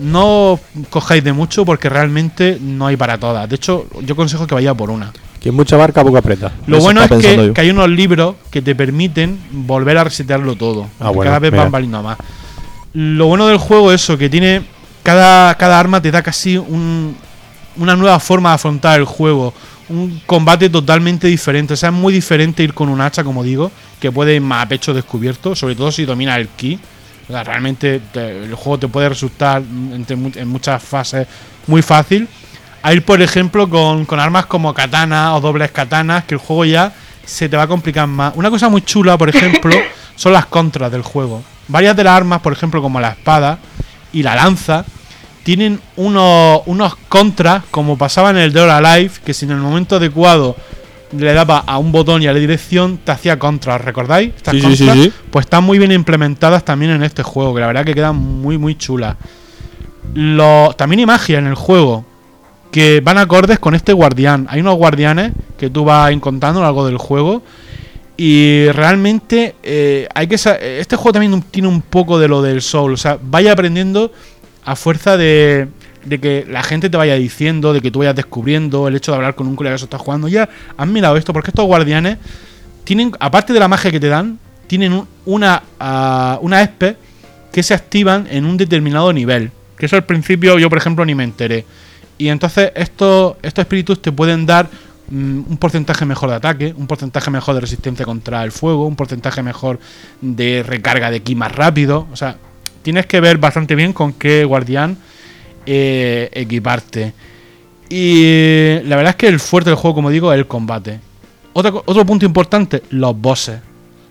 no 0.00 0.58
cojáis 0.90 1.22
de 1.22 1.32
mucho 1.32 1.64
porque 1.64 1.88
realmente 1.88 2.58
no 2.60 2.86
hay 2.88 2.96
para 2.96 3.18
todas. 3.18 3.48
De 3.48 3.56
hecho, 3.56 3.86
yo 4.02 4.14
aconsejo 4.14 4.46
que 4.46 4.54
vaya 4.54 4.74
por 4.74 4.90
una. 4.90 5.12
Quien 5.40 5.54
mucha 5.54 5.76
barca, 5.76 6.04
poco 6.04 6.18
aprieta. 6.18 6.52
Lo 6.66 6.76
Eso 6.76 6.84
bueno 6.84 7.02
es 7.02 7.10
que, 7.10 7.52
hay 7.60 7.70
unos 7.70 7.88
libros 7.88 8.36
que 8.50 8.62
te 8.62 8.74
permiten 8.74 9.40
volver 9.50 9.98
a 9.98 10.04
resetearlo 10.04 10.54
todo. 10.56 10.86
Ah, 11.00 11.10
bueno, 11.10 11.30
cada 11.30 11.38
vez 11.40 11.50
mira. 11.50 11.64
van 11.64 11.72
valiendo 11.72 12.02
más. 12.02 12.18
Lo 12.94 13.26
bueno 13.26 13.46
del 13.46 13.58
juego 13.58 13.92
es 13.92 14.02
eso, 14.02 14.18
que 14.18 14.28
tiene. 14.28 14.62
Cada, 15.02 15.56
cada 15.56 15.80
arma 15.80 16.00
te 16.00 16.12
da 16.12 16.22
casi 16.22 16.56
un- 16.56 17.16
una 17.76 17.96
nueva 17.96 18.18
forma 18.20 18.50
de 18.50 18.54
afrontar 18.56 18.98
el 19.00 19.06
juego. 19.06 19.52
Un 19.88 20.20
combate 20.26 20.70
totalmente 20.70 21.26
diferente. 21.28 21.74
O 21.74 21.76
sea, 21.76 21.88
es 21.90 21.94
muy 21.94 22.12
diferente 22.12 22.62
ir 22.62 22.72
con 22.74 22.88
un 22.88 23.00
hacha, 23.00 23.24
como 23.24 23.42
digo, 23.42 23.70
que 24.00 24.10
puede 24.12 24.34
ir 24.36 24.40
más 24.40 24.64
a 24.64 24.68
pecho 24.68 24.94
descubierto, 24.94 25.54
sobre 25.54 25.74
todo 25.74 25.90
si 25.92 26.04
domina 26.04 26.36
el 26.36 26.48
ki. 26.48 26.78
O 27.28 27.32
sea, 27.32 27.44
realmente 27.44 28.00
te- 28.12 28.44
el 28.44 28.54
juego 28.54 28.78
te 28.78 28.88
puede 28.88 29.08
resultar 29.08 29.62
entre 29.92 30.16
en 30.40 30.48
muchas 30.48 30.82
fases 30.82 31.26
muy 31.66 31.82
fácil. 31.82 32.28
A 32.82 32.92
ir, 32.92 33.04
por 33.04 33.22
ejemplo, 33.22 33.68
con, 33.68 34.04
con 34.06 34.18
armas 34.18 34.46
como 34.46 34.74
katana 34.74 35.34
o 35.36 35.40
dobles 35.40 35.70
katanas, 35.70 36.24
que 36.24 36.34
el 36.34 36.40
juego 36.40 36.64
ya 36.64 36.92
se 37.24 37.48
te 37.48 37.56
va 37.56 37.62
a 37.64 37.68
complicar 37.68 38.06
más. 38.08 38.32
Una 38.34 38.50
cosa 38.50 38.68
muy 38.68 38.82
chula, 38.82 39.16
por 39.16 39.28
ejemplo, 39.28 39.74
son 40.16 40.32
las 40.32 40.46
contras 40.46 40.90
del 40.90 41.02
juego. 41.02 41.42
Varias 41.68 41.94
de 41.96 42.02
las 42.04 42.14
armas, 42.16 42.40
por 42.40 42.52
ejemplo, 42.52 42.82
como 42.82 42.98
la 43.00 43.10
espada 43.10 43.58
y 44.12 44.22
la 44.24 44.34
lanza, 44.34 44.84
tienen 45.42 45.80
unos, 45.96 46.62
unos 46.66 46.96
contras, 47.08 47.64
como 47.70 47.98
pasaba 47.98 48.30
en 48.30 48.36
el 48.38 48.52
Dead 48.52 48.68
Alive, 48.70 49.12
que 49.24 49.34
si 49.34 49.44
en 49.44 49.52
el 49.52 49.58
momento 49.58 49.96
adecuado 49.96 50.56
le 51.16 51.32
daba 51.34 51.58
a 51.58 51.78
un 51.78 51.92
botón 51.92 52.22
y 52.22 52.26
a 52.26 52.32
la 52.32 52.38
dirección, 52.38 52.98
te 53.04 53.12
hacía 53.12 53.38
contras, 53.38 53.80
¿recordáis? 53.80 54.32
Estas 54.34 54.54
Sí, 54.54 54.62
contras, 54.62 54.98
sí. 54.98 55.12
Pues 55.30 55.46
están 55.46 55.64
muy 55.64 55.78
bien 55.78 55.92
implementadas 55.92 56.64
también 56.64 56.92
en 56.92 57.02
este 57.02 57.22
juego, 57.22 57.54
que 57.54 57.60
la 57.60 57.66
verdad 57.66 57.84
que 57.84 57.94
quedan 57.94 58.16
muy, 58.16 58.58
muy 58.58 58.76
chulas. 58.76 59.16
Lo, 60.14 60.74
también 60.76 61.00
hay 61.00 61.06
magia 61.06 61.38
en 61.38 61.46
el 61.46 61.54
juego, 61.54 62.04
que 62.70 63.00
van 63.00 63.18
acordes 63.18 63.58
con 63.58 63.74
este 63.74 63.92
guardián. 63.92 64.46
Hay 64.50 64.60
unos 64.60 64.76
guardianes 64.76 65.32
que 65.58 65.70
tú 65.70 65.84
vas 65.84 66.10
encontrando 66.10 66.60
a 66.60 66.62
lo 66.62 66.68
largo 66.68 66.86
del 66.86 66.96
juego. 66.96 67.42
Y 68.16 68.68
realmente 68.72 69.56
eh, 69.62 70.06
hay 70.14 70.26
que 70.26 70.36
este 70.36 70.96
juego 70.96 71.12
también 71.12 71.42
tiene 71.50 71.68
un 71.68 71.82
poco 71.82 72.18
de 72.18 72.28
lo 72.28 72.40
del 72.40 72.62
soul. 72.62 72.94
O 72.94 72.96
sea, 72.96 73.18
vaya 73.22 73.52
aprendiendo 73.52 74.12
a 74.64 74.76
fuerza 74.76 75.16
de, 75.16 75.68
que 76.20 76.46
la 76.48 76.62
gente 76.62 76.90
te 76.90 76.96
vaya 76.96 77.14
diciendo, 77.14 77.72
de 77.72 77.80
que 77.80 77.90
tú 77.90 78.00
vayas 78.00 78.14
descubriendo, 78.16 78.88
el 78.88 78.96
hecho 78.96 79.12
de 79.12 79.16
hablar 79.16 79.34
con 79.34 79.46
un 79.46 79.56
colega 79.56 79.74
que 79.74 79.80
se 79.80 79.84
está 79.84 79.98
jugando. 79.98 80.28
Ya 80.28 80.48
has 80.76 80.86
mirado 80.88 81.16
esto, 81.16 81.32
porque 81.32 81.50
estos 81.50 81.66
guardianes 81.66 82.18
tienen, 82.84 83.12
aparte 83.20 83.52
de 83.52 83.60
la 83.60 83.68
magia 83.68 83.90
que 83.90 84.00
te 84.00 84.08
dan, 84.08 84.38
tienen 84.66 84.92
un- 84.92 85.08
una, 85.26 85.62
ah, 85.78 86.38
una 86.42 86.62
espe 86.62 86.96
que 87.52 87.62
se 87.62 87.74
activan 87.74 88.26
en 88.30 88.44
un 88.46 88.56
determinado 88.56 89.12
nivel. 89.12 89.50
Que 89.76 89.86
eso 89.86 89.96
al 89.96 90.04
principio 90.04 90.58
yo, 90.58 90.68
por 90.68 90.78
ejemplo, 90.78 91.04
ni 91.04 91.14
me 91.14 91.24
enteré. 91.24 91.64
Y 92.18 92.28
entonces 92.28 92.72
estos, 92.74 93.36
estos 93.42 93.62
espíritus 93.62 94.00
te 94.00 94.12
pueden 94.12 94.46
dar 94.46 94.68
mm, 95.10 95.40
un 95.50 95.56
porcentaje 95.58 96.06
mejor 96.06 96.30
de 96.30 96.36
ataque, 96.36 96.74
un 96.76 96.86
porcentaje 96.86 97.30
mejor 97.30 97.54
de 97.56 97.60
resistencia 97.60 98.04
contra 98.06 98.42
el 98.44 98.52
fuego, 98.52 98.86
un 98.86 98.96
porcentaje 98.96 99.42
mejor 99.42 99.78
de 100.20 100.62
recarga 100.62 101.10
de 101.10 101.20
ki 101.20 101.34
más 101.34 101.52
rápido. 101.52 102.06
O 102.12 102.16
sea, 102.16 102.36
tienes 102.82 103.06
que 103.06 103.20
ver 103.20 103.38
bastante 103.38 103.74
bien 103.74 103.92
con 103.92 104.12
qué 104.12 104.44
guardián 104.44 104.96
eh, 105.66 106.28
equiparte. 106.32 107.12
Y 107.88 108.80
la 108.84 108.96
verdad 108.96 109.10
es 109.10 109.16
que 109.16 109.28
el 109.28 109.38
fuerte 109.40 109.70
del 109.70 109.76
juego, 109.76 109.94
como 109.96 110.10
digo, 110.10 110.32
es 110.32 110.38
el 110.38 110.46
combate. 110.46 110.98
Otra 111.52 111.70
co- 111.70 111.82
otro 111.86 112.04
punto 112.06 112.24
importante, 112.24 112.82
los 112.90 113.18
bosses. 113.18 113.60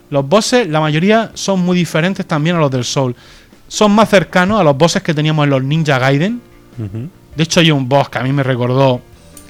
Los 0.10 0.28
bosses, 0.28 0.68
la 0.68 0.80
mayoría 0.80 1.32
son 1.34 1.62
muy 1.62 1.76
diferentes 1.78 2.26
también 2.28 2.58
a 2.58 2.60
los 2.60 2.70
del 2.70 2.84
Soul. 2.84 3.16
Son 3.68 3.92
más 3.92 4.10
cercanos 4.10 4.60
a 4.60 4.64
los 4.64 4.78
bosses 4.78 5.02
que 5.02 5.14
teníamos 5.14 5.46
en 5.46 5.50
los 5.50 5.64
Ninja 5.64 5.98
Gaiden. 5.98 6.42
De 7.36 7.44
hecho, 7.44 7.60
hay 7.62 7.72
un 7.72 7.88
boss 7.88 8.10
que 8.10 8.20
a 8.20 8.24
mí 8.24 8.32
me 8.34 8.44
recordó 8.44 9.02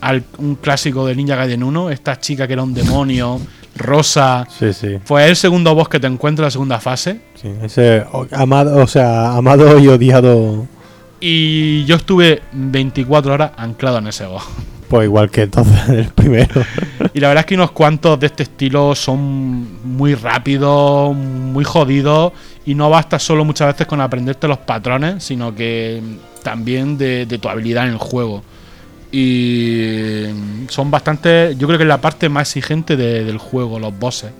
al 0.02 0.24
un 0.38 0.56
clásico 0.56 1.06
de 1.06 1.16
Ninja 1.16 1.36
Gaiden 1.36 1.64
1. 1.64 1.90
Esta 1.90 2.20
chica 2.20 2.46
que 2.48 2.54
era 2.54 2.64
un 2.64 2.74
demonio, 2.74 3.40
rosa. 3.76 4.48
Sí, 4.60 4.74
sí. 4.74 4.98
Fue 5.06 5.28
el 5.28 5.36
segundo 5.36 5.74
boss 5.76 5.90
que 5.90 6.00
te 6.00 6.08
encuentras 6.08 6.44
en 6.44 6.48
la 6.48 6.52
segunda 6.52 6.80
fase. 6.80 7.22
sí. 7.36 7.50
Ese 7.64 8.06
amado, 8.32 8.78
o 8.84 8.88
sea, 8.88 9.34
amado 9.36 9.80
y 9.80 9.88
odiado, 9.88 10.66
Y 11.20 11.86
yo 11.86 11.96
estuve 11.96 12.42
24 12.52 13.34
horas 13.34 13.52
anclado 13.58 13.98
en 14.00 14.08
ese 14.08 14.26
boss. 14.26 14.44
pues 14.90 15.06
igual 15.06 15.30
que 15.30 15.44
entonces 15.44 15.90
el 15.90 16.06
primero. 16.08 16.62
Y 17.14 17.20
la 17.20 17.30
verdad 17.30 17.42
es 17.42 17.46
que 17.46 17.56
unos 17.56 17.72
cuantos 17.72 18.20
de 18.20 18.28
este 18.28 18.44
estilo 18.44 18.94
son 18.96 19.78
muy 19.96 20.16
rápidos, 20.16 21.16
muy 21.16 21.64
jodidos. 21.64 22.34
Y 22.66 22.76
no 22.76 22.90
basta 22.90 23.18
solo 23.18 23.44
muchas 23.46 23.68
veces 23.74 23.88
con 23.88 24.02
aprenderte 24.02 24.48
los 24.48 24.60
patrones, 24.60 25.24
sino 25.24 25.56
que 25.56 26.02
también 26.44 26.98
de, 26.98 27.26
de 27.26 27.38
tu 27.40 27.50
habilidad 27.50 27.86
en 27.86 27.94
el 27.94 27.98
juego. 27.98 28.44
Y 29.12 30.26
son 30.70 30.90
bastante. 30.90 31.56
Yo 31.58 31.68
creo 31.68 31.78
que 31.78 31.84
es 31.84 31.88
la 31.88 32.00
parte 32.02 32.30
más 32.30 32.48
exigente 32.50 32.96
de- 32.96 33.24
del 33.26 33.38
juego, 33.38 33.78
los 33.80 33.98
bosses. 33.98 34.32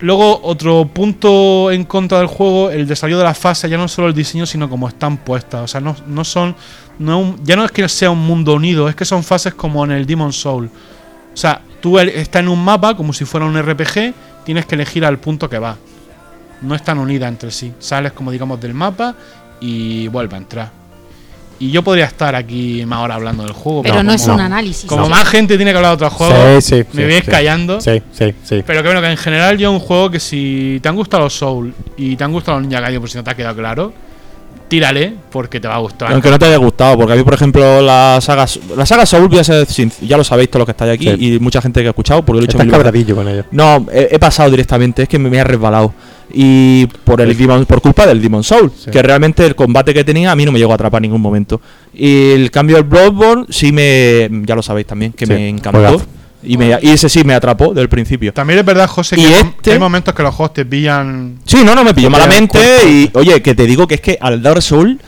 Luego, 0.00 0.40
otro 0.42 0.86
punto 0.86 1.70
en 1.70 1.84
contra 1.84 2.18
del 2.18 2.26
juego, 2.26 2.70
el 2.70 2.86
desarrollo 2.86 3.18
de 3.18 3.24
las 3.24 3.36
fases, 3.36 3.70
ya 3.70 3.76
no 3.76 3.86
solo 3.86 4.08
el 4.08 4.14
diseño, 4.14 4.46
sino 4.46 4.70
como 4.70 4.88
están 4.88 5.18
puestas. 5.18 5.60
O 5.62 5.68
sea, 5.68 5.80
no, 5.82 5.94
no 6.06 6.24
son. 6.24 6.56
No 6.98 7.36
ya 7.44 7.56
no 7.56 7.64
es 7.64 7.70
que 7.70 7.86
sea 7.88 8.10
un 8.10 8.18
mundo 8.26 8.54
unido, 8.54 8.88
es 8.88 8.94
que 8.94 9.04
son 9.04 9.22
fases 9.22 9.52
como 9.54 9.84
en 9.84 9.90
el 9.92 10.06
Demon 10.06 10.32
Soul. 10.32 10.70
O 11.32 11.36
sea, 11.36 11.60
tú 11.82 11.98
estás 11.98 12.40
en 12.40 12.48
un 12.48 12.62
mapa 12.64 12.96
como 12.96 13.12
si 13.12 13.24
fuera 13.26 13.44
un 13.46 13.56
RPG, 13.56 14.14
tienes 14.44 14.64
que 14.66 14.74
elegir 14.74 15.04
al 15.04 15.18
punto 15.18 15.48
que 15.48 15.58
va. 15.58 15.76
No 16.62 16.74
están 16.74 16.98
unidas 16.98 17.28
entre 17.28 17.50
sí. 17.50 17.72
Sales, 17.78 18.12
como 18.12 18.30
digamos, 18.30 18.60
del 18.60 18.72
mapa 18.74 19.14
y 19.60 20.08
vuelve 20.08 20.34
a 20.34 20.38
entrar. 20.38 20.79
Y 21.60 21.70
yo 21.70 21.82
podría 21.84 22.06
estar 22.06 22.34
aquí 22.34 22.84
más 22.86 23.00
ahora 23.00 23.14
hablando 23.16 23.42
del 23.44 23.52
juego. 23.52 23.82
Pero 23.82 24.02
no 24.02 24.12
es 24.12 24.26
un 24.26 24.40
análisis. 24.40 24.86
Como 24.88 25.02
¿no? 25.02 25.08
más 25.10 25.28
gente 25.28 25.56
tiene 25.56 25.70
que 25.72 25.76
hablar 25.76 25.90
de 25.96 26.06
otros 26.06 26.12
juegos, 26.14 26.64
Sí, 26.64 26.76
sí, 26.76 26.84
me 26.94 27.02
sí, 27.02 27.06
veis 27.08 27.24
sí. 27.26 27.30
callando. 27.30 27.80
Sí, 27.82 28.02
sí, 28.12 28.34
sí. 28.42 28.62
Pero 28.66 28.82
que 28.82 28.88
bueno, 28.88 29.02
que 29.02 29.10
en 29.10 29.16
general 29.18 29.58
yo 29.58 29.68
es 29.70 29.74
un 29.80 29.86
juego 29.86 30.10
que 30.10 30.18
si 30.20 30.80
te 30.82 30.88
han 30.88 30.96
gustado 30.96 31.24
los 31.24 31.34
Soul 31.34 31.74
y 31.98 32.16
te 32.16 32.24
han 32.24 32.32
gustado 32.32 32.58
los 32.58 32.66
Ninja 32.66 32.80
Gaiden, 32.80 33.00
por 33.00 33.10
si 33.10 33.18
no 33.18 33.24
te 33.24 33.30
ha 33.30 33.34
quedado 33.34 33.54
claro, 33.56 33.92
tírale 34.68 35.12
porque 35.30 35.60
te 35.60 35.68
va 35.68 35.74
a 35.74 35.78
gustar. 35.80 36.12
Aunque 36.12 36.30
no 36.30 36.38
te 36.38 36.46
haya 36.46 36.56
gustado, 36.56 36.96
porque 36.96 37.12
a 37.12 37.16
mí, 37.16 37.22
por 37.24 37.34
ejemplo, 37.34 37.82
la 37.82 38.18
saga, 38.22 38.46
la 38.76 38.86
saga 38.86 39.04
Soul, 39.04 39.28
voy 39.28 39.40
a 39.40 39.44
ser 39.44 39.66
ya 40.00 40.16
lo 40.16 40.24
sabéis 40.24 40.48
todos 40.48 40.60
los 40.60 40.66
que 40.66 40.70
estáis 40.72 40.92
aquí 40.94 41.08
Sí. 41.10 41.34
y 41.34 41.40
mucha 41.40 41.60
gente 41.60 41.80
que 41.82 41.88
ha 41.88 41.90
escuchado, 41.90 42.24
porque 42.24 42.38
lo 42.38 42.44
he 42.44 42.46
dicho 42.46 42.56
Estás 42.56 42.66
mil 42.66 42.70
veces. 42.72 42.84
cabradillo 42.84 43.14
con 43.16 43.28
ello. 43.28 43.44
No, 43.50 43.86
he, 43.92 44.08
he 44.12 44.18
pasado 44.18 44.48
directamente, 44.50 45.02
es 45.02 45.08
que 45.08 45.18
me, 45.18 45.28
me 45.28 45.40
ha 45.40 45.44
resbalado. 45.44 45.92
Y 46.32 46.86
por 47.04 47.20
el 47.20 47.36
Demon- 47.36 47.66
por 47.66 47.80
culpa 47.80 48.06
del 48.06 48.20
Demon 48.22 48.42
Soul, 48.44 48.70
Sí. 48.76 48.90
que 48.90 49.02
realmente 49.02 49.44
el 49.44 49.54
combate 49.54 49.92
que 49.94 50.04
tenía 50.04 50.30
a 50.32 50.36
mí 50.36 50.44
no 50.44 50.52
me 50.52 50.58
llegó 50.58 50.72
a 50.72 50.74
atrapar 50.76 50.98
en 51.00 51.02
ningún 51.10 51.20
momento. 51.20 51.60
Y 51.92 52.30
el 52.32 52.50
cambio 52.50 52.76
del 52.76 52.84
Bloodborne 52.84 53.46
sí 53.50 53.72
me 53.72 54.28
ya 54.44 54.54
lo 54.54 54.62
sabéis 54.62 54.86
también 54.86 55.12
que 55.12 55.26
Sí, 55.26 55.32
me 55.32 55.48
encantó. 55.48 56.00
Y, 56.42 56.56
me, 56.56 56.78
y 56.80 56.88
ese 56.88 57.08
sí 57.10 57.22
me 57.22 57.34
atrapó 57.34 57.74
del 57.74 57.88
principio. 57.90 58.32
También 58.32 58.60
es 58.60 58.64
verdad, 58.64 58.86
José, 58.88 59.14
que 59.16 59.22
hay- 59.26 59.32
este- 59.34 59.72
hay 59.72 59.78
momentos 59.78 60.14
que 60.14 60.22
los 60.22 60.34
juegos 60.34 60.54
te 60.54 60.64
pillan. 60.64 61.38
Sí, 61.44 61.58
no, 61.64 61.74
no 61.74 61.84
me 61.84 61.92
pilló 61.92 62.08
malamente. 62.08 62.58
Y 62.88 63.10
oye, 63.12 63.42
que 63.42 63.54
te 63.54 63.66
digo 63.66 63.86
que 63.86 63.96
es 63.96 64.00
que 64.00 64.16
al 64.20 64.40
Dark 64.42 64.62
Soul, 64.62 64.98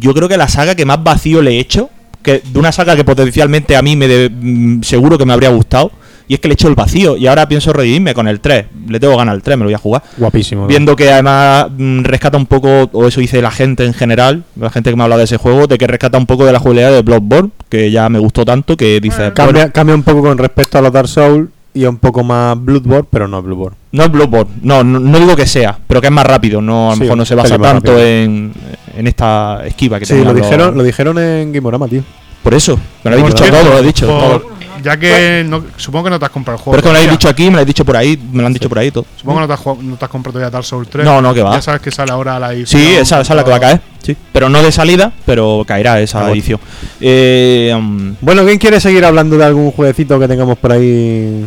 yo 0.00 0.12
creo 0.12 0.28
que 0.28 0.36
la 0.36 0.48
saga 0.48 0.74
que 0.74 0.84
más 0.84 1.02
vacío 1.04 1.40
le 1.40 1.52
he 1.52 1.58
hecho, 1.60 1.88
que 2.20 2.42
de 2.44 2.58
una 2.58 2.72
saga 2.72 2.96
que 2.96 3.04
potencialmente 3.04 3.76
a 3.76 3.82
mí 3.82 3.94
me 3.94 4.08
de- 4.08 4.28
mm, 4.30 4.82
seguro 4.82 5.16
que 5.18 5.24
me 5.24 5.32
habría 5.32 5.50
gustado, 5.50 5.92
y 6.32 6.36
es 6.36 6.40
que 6.40 6.48
le 6.48 6.52
he 6.52 6.54
hecho 6.54 6.68
el 6.68 6.74
vacío. 6.74 7.16
Y 7.18 7.26
ahora 7.26 7.46
pienso 7.46 7.74
redimirme 7.74 8.14
con 8.14 8.26
el 8.26 8.40
3. 8.40 8.64
Le 8.88 8.98
tengo 8.98 9.16
ganas 9.18 9.34
al 9.34 9.42
3, 9.42 9.58
me 9.58 9.64
lo 9.64 9.66
voy 9.68 9.74
a 9.74 9.78
jugar. 9.78 10.02
Guapísimo. 10.16 10.62
¿no? 10.62 10.66
Viendo 10.68 10.96
que 10.96 11.10
además 11.12 11.66
mm, 11.76 12.04
rescata 12.04 12.38
un 12.38 12.46
poco, 12.46 12.88
o 12.92 13.06
eso 13.06 13.20
dice 13.20 13.42
la 13.42 13.50
gente 13.50 13.84
en 13.84 13.92
general, 13.92 14.44
la 14.58 14.70
gente 14.70 14.88
que 14.88 14.96
me 14.96 15.02
ha 15.02 15.04
hablado 15.04 15.18
de 15.18 15.24
ese 15.26 15.36
juego, 15.36 15.66
de 15.66 15.76
que 15.76 15.86
rescata 15.86 16.16
un 16.16 16.24
poco 16.24 16.46
de 16.46 16.52
la 16.52 16.58
jugabilidad 16.58 16.90
de 16.92 17.02
Bloodborne, 17.02 17.50
que 17.68 17.90
ya 17.90 18.08
me 18.08 18.18
gustó 18.18 18.44
tanto 18.46 18.76
que 18.78 18.98
dice, 19.00 19.32
Cambia, 19.34 19.52
bueno, 19.64 19.72
cambia 19.74 19.94
un 19.94 20.02
poco 20.04 20.22
con 20.22 20.38
respecto 20.38 20.78
a 20.78 20.80
los 20.80 20.90
Dark 20.92 21.08
Souls 21.08 21.50
y 21.74 21.84
un 21.84 21.96
poco 21.98 22.24
más 22.24 22.56
Bloodborne, 22.62 23.06
pero 23.10 23.28
no 23.28 23.42
Bloodborne. 23.42 23.76
no 23.92 24.04
es 24.04 24.10
Bloodborne, 24.10 24.50
no, 24.62 24.82
no, 24.84 25.00
no 25.00 25.18
digo 25.18 25.36
que 25.36 25.46
sea, 25.46 25.78
pero 25.86 26.00
que 26.00 26.06
es 26.06 26.12
más 26.12 26.24
rápido, 26.26 26.60
no 26.62 26.88
a 26.88 26.90
lo 26.90 26.96
Sí, 26.96 27.00
mejor 27.02 27.16
no 27.18 27.24
se 27.26 27.34
basa 27.34 27.58
tanto 27.58 27.98
en, 27.98 28.52
en 28.96 29.06
esta 29.06 29.66
esquiva 29.66 29.98
que 29.98 30.06
Sí, 30.06 30.16
lo 30.18 30.32
los- 30.32 30.36
dijeron, 30.36 30.76
lo 30.76 30.82
dijeron 30.82 31.18
en 31.18 31.52
Gamorama, 31.52 31.88
tío. 31.88 32.02
Por 32.42 32.54
eso, 32.54 32.78
me 33.04 33.10
lo 33.10 33.16
habéis 33.18 33.34
dicho 33.34 33.50
todo, 33.50 33.64
lo 33.70 33.78
he 33.78 33.82
dicho. 33.82 34.06
por- 34.06 34.20
todo. 34.42 34.52
Ya 34.82 34.96
que 34.96 35.44
no- 35.46 35.62
supongo 35.76 36.04
que 36.06 36.10
no 36.10 36.18
te 36.18 36.24
has 36.24 36.30
comprado 36.32 36.56
el 36.58 36.62
juego. 36.64 36.76
Pero 36.76 36.78
es 36.78 36.82
que 36.82 36.88
me 36.88 36.92
lo 36.92 36.98
habéis 36.98 37.10
dicho 37.18 37.28
aquí, 37.28 37.44
me 37.44 37.50
lo 37.50 37.56
habéis 37.58 37.66
dicho 37.68 37.84
por 37.84 37.96
ahí, 37.96 38.18
me 38.32 38.40
lo 38.40 38.46
han 38.48 38.52
dicho 38.52 38.68
por 38.68 38.78
ahí 38.80 38.90
todo. 38.90 39.06
Supongo 39.16 39.36
que 39.38 39.40
no 39.42 39.46
te, 39.46 39.52
has, 39.54 39.60
jugado- 39.60 39.82
no 39.82 39.96
te 39.96 40.04
has 40.04 40.10
comprado 40.10 40.32
todavía 40.32 40.50
Dark 40.50 40.64
Souls 40.64 40.88
3. 40.90 41.04
No, 41.04 41.22
no, 41.22 41.32
que 41.32 41.40
va. 41.42 41.54
Ya 41.54 41.62
sabes 41.62 41.80
que 41.82 41.92
sale 41.92 42.10
ahora 42.10 42.36
la 42.40 42.52
edición. 42.52 42.80
Sí, 42.82 42.88
esa, 42.94 43.20
esa 43.20 43.32
es 43.32 43.36
la 43.36 43.44
que 43.44 43.50
va 43.50 43.56
a 43.56 43.60
caer, 43.60 43.80
sí. 44.02 44.16
Pero 44.32 44.48
no 44.48 44.60
de 44.60 44.72
salida, 44.72 45.12
pero 45.24 45.62
caerá 45.64 46.00
esa 46.00 46.18
Ah, 46.18 46.22
bueno. 46.22 46.34
edición. 46.34 46.58
Eh, 47.00 47.72
mm, 47.80 48.12
Bueno, 48.20 48.44
¿quién 48.44 48.58
quiere 48.58 48.80
seguir 48.80 49.04
hablando 49.04 49.36
de 49.38 49.44
algún 49.44 49.70
jueguecito 49.70 50.18
que 50.18 50.26
tengamos 50.26 50.58
por 50.58 50.72
ahí 50.72 51.46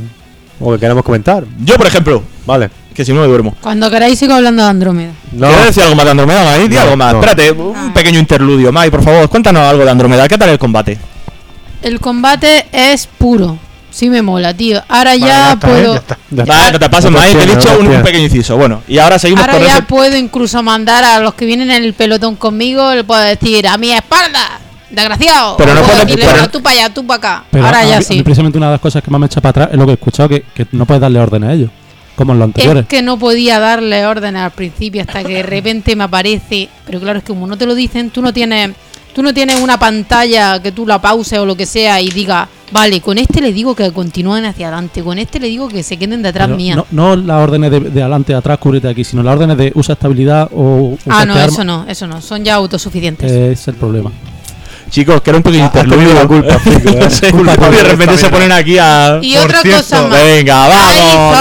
o 0.61 0.71
que 0.73 0.79
queramos 0.79 1.03
comentar? 1.03 1.43
yo, 1.63 1.75
por 1.75 1.87
ejemplo, 1.87 2.23
Vale. 2.45 2.69
Que 2.95 3.05
si 3.05 3.13
no 3.13 3.21
me 3.21 3.27
duermo. 3.27 3.55
Cuando 3.61 3.89
queráis 3.91 4.17
sigo 4.17 4.33
hablando 4.33 4.63
de 4.63 4.69
Andrómeda. 4.69 5.11
No, 5.33 5.47
¿Quieres 5.47 5.65
decir 5.67 5.83
algo 5.83 5.95
más 5.95 6.05
de 6.05 6.11
Andromeda, 6.11 6.43
Mai? 6.45 6.67
Di 6.67 6.75
No, 6.75 6.81
algo 6.81 6.97
más. 6.97 7.13
no. 7.13 7.19
Espérate, 7.19 7.51
un 7.51 7.93
pequeño 7.93 8.17
interludio, 8.19 8.71
Mai, 8.71 8.89
por 8.89 9.03
favor, 9.03 9.29
cuéntanos 9.29 9.61
algo 9.61 9.83
de 9.85 9.91
Andromeda. 9.91 10.27
¿Qué 10.27 10.37
tal 10.37 10.49
el 10.49 10.57
combate? 10.57 10.97
El 11.81 11.99
combate 11.99 12.65
es 12.71 13.07
puro. 13.07 13.57
Sí 13.91 14.09
me 14.09 14.21
mola, 14.21 14.53
tío. 14.53 14.81
Ahora 14.89 15.11
Vale, 15.11 15.19
ya, 15.19 15.53
está, 15.53 15.67
¿eh? 15.67 15.71
puedo. 15.71 15.93
Ya 15.93 15.99
está. 15.99 16.17
ya 16.31 16.43
Vale, 16.45 16.71
no 16.73 16.79
te 16.79 16.89
pases, 16.89 17.11
Mai, 17.11 17.33
te 17.33 17.43
he 17.43 17.45
dicho 17.55 17.77
un, 17.79 17.87
un 17.87 18.01
pequeño 18.03 18.23
inciso. 18.25 18.57
Bueno, 18.57 18.81
y 18.87 18.97
ahora 18.97 19.17
seguimos 19.19 19.41
Ahora 19.41 19.53
con 19.53 19.63
ya 19.63 19.73
ese... 19.73 19.81
puedo 19.83 20.17
incluso 20.17 20.61
mandar 20.63 21.03
a 21.03 21.19
los 21.19 21.33
que 21.35 21.45
vienen 21.45 21.71
en 21.71 21.83
el 21.83 21.93
pelotón 21.93 22.35
conmigo, 22.35 22.93
le 22.93 23.03
puedo 23.05 23.21
decir 23.21 23.65
a 23.67 23.77
mi 23.77 23.91
espalda, 23.91 24.59
desgraciado. 24.89 25.55
Pero 25.57 25.73
no 25.75 25.81
puedes- 25.81 26.01
decirle, 26.05 26.25
pero- 26.25 26.41
"Va, 26.43 26.47
tú 26.49 26.61
para 26.61 26.75
allá, 26.75 26.93
tú 26.93 27.05
para 27.07 27.17
acá. 27.17 27.43
Pero 27.51 27.65
Ahora 27.65 27.79
a 27.79 27.85
ya 27.85 27.97
mí- 27.99 28.03
sí. 28.03 28.15
mí 28.15 28.23
precisamente 28.23 28.57
una 28.57 28.67
de 28.67 28.71
las 28.73 28.81
cosas 28.81 29.01
que 29.01 29.11
más 29.11 29.19
me 29.21 29.27
echa 29.27 29.39
para 29.39 29.49
atrás 29.51 29.69
es 29.71 29.77
lo 29.77 29.85
que 29.85 29.91
he 29.91 29.95
escuchado, 29.95 30.27
que, 30.29 30.41
que 30.53 30.67
no 30.73 30.85
puedes 30.85 30.99
darle 30.99 31.19
órdenes 31.19 31.49
a 31.49 31.53
ellos, 31.53 31.69
como 32.15 32.33
en 32.33 32.39
los 32.39 32.45
anteriores. 32.47 32.83
Es 32.83 32.89
que 32.89 33.01
no 33.01 33.17
podía 33.17 33.59
darle 33.59 34.05
órdenes 34.05 34.41
al 34.41 34.51
principio 34.51 35.01
hasta 35.01 35.23
que 35.23 35.35
de 35.35 35.43
repente 35.43 35.95
me 35.95 36.05
aparece. 36.05 36.69
Pero 36.85 36.99
claro, 36.99 37.19
es 37.19 37.23
que 37.23 37.29
como 37.33 37.47
no 37.47 37.57
te 37.57 37.65
lo 37.65 37.75
dicen, 37.75 38.09
tú 38.09 38.21
no 38.21 38.33
tienes, 38.33 38.71
tú 39.13 39.21
no 39.21 39.33
tienes 39.33 39.59
una 39.59 39.77
pantalla 39.77 40.61
que 40.61 40.71
tú 40.71 40.85
la 40.87 41.01
pauses 41.01 41.39
o 41.39 41.45
lo 41.45 41.55
que 41.55 41.65
sea 41.65 42.01
y 42.01 42.09
diga, 42.09 42.47
vale, 42.71 43.01
con 43.01 43.17
este 43.17 43.41
le 43.41 43.53
digo 43.53 43.75
que 43.75 43.91
continúen 43.91 44.45
hacia 44.45 44.67
adelante, 44.67 45.03
con 45.03 45.17
este 45.19 45.39
le 45.39 45.47
digo 45.47 45.67
que 45.67 45.83
se 45.83 45.97
queden 45.97 46.21
detrás 46.21 46.47
Pero 46.47 46.57
mía. 46.57 46.75
no, 46.75 46.85
no 46.91 47.15
las 47.15 47.43
órdenes 47.43 47.71
de, 47.71 47.79
de 47.79 48.01
adelante, 48.01 48.33
atrás, 48.33 48.57
cúbrete 48.57 48.87
aquí, 48.87 49.03
sino 49.03 49.23
las 49.23 49.35
órdenes 49.35 49.57
de 49.57 49.71
usa 49.75 49.93
estabilidad 49.93 50.49
o 50.53 50.95
usa 50.95 51.19
ah, 51.21 51.25
no, 51.25 51.33
este 51.33 51.43
arma. 51.43 51.53
eso 51.53 51.63
no, 51.63 51.85
eso 51.87 52.07
no. 52.07 52.21
Son 52.21 52.43
ya 52.43 52.55
autosuficientes. 52.55 53.31
Es 53.31 53.67
el 53.67 53.75
problema. 53.75 54.11
Chicos, 54.89 55.19
que 55.21 55.29
era 55.31 55.37
un 55.37 55.43
pequeño 55.43 55.71
tenido 55.71 55.89
interludio. 55.91 56.13
la 56.13 56.27
culpa, 56.27 56.59
Frico, 56.59 56.89
¿eh? 56.89 56.99
No 57.01 57.09
sé, 57.09 57.31
Culpa 57.31 57.55
y 57.69 57.75
de 57.75 57.83
repente 57.83 58.17
se 58.17 58.29
ponen 58.29 58.51
aquí 58.51 58.77
a... 58.77 59.19
y 59.21 59.33
por 59.33 59.45
otra 59.45 59.61
cierto, 59.61 59.81
cosa 59.81 60.07
más. 60.07 60.23
Venga, 60.23 60.67
vamos, 60.67 61.37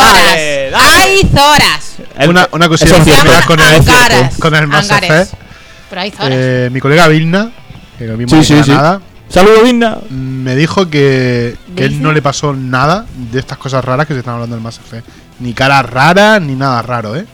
Hay 0.75 1.23
zoras. 1.29 1.97
Una, 2.29 2.49
una 2.53 2.69
cosilla 2.69 2.97
con 3.47 3.61
el, 3.61 3.67
Hangares. 3.75 4.37
con 4.39 4.55
el 4.55 4.67
Mass. 4.67 4.91
Effect. 4.91 5.35
Pero 5.91 6.01
hay 6.01 6.11
zoras. 6.11 6.31
Eh, 6.33 6.69
mi 6.73 6.81
colega 6.81 7.09
Vilna, 7.09 7.51
que 7.99 8.07
lo 8.07 8.17
mismo 8.17 8.37
Sí, 8.37 8.45
sí, 8.45 8.63
sí. 8.65 8.71
Granada, 8.71 9.01
Saludos, 9.29 9.65
Digna. 9.65 9.99
Me 10.11 10.55
dijo 10.55 10.89
que, 10.89 11.57
que 11.75 11.85
él 11.85 12.03
no 12.03 12.13
le 12.13 12.23
pasó 12.23 12.53
nada 12.55 13.07
de 13.33 13.41
estas 13.41 13.59
cosas 13.59 13.85
raras 13.85 14.07
que 14.07 14.13
se 14.13 14.21
están 14.21 14.35
hablando 14.35 14.55
del 14.57 14.63
Mass 14.63 14.79
Effect. 14.79 15.07
Ni 15.41 15.53
cara 15.55 15.83
rara, 15.83 16.39
ni 16.39 16.55
nada 16.55 16.83
raro, 16.83 17.17
¿eh? 17.17 17.27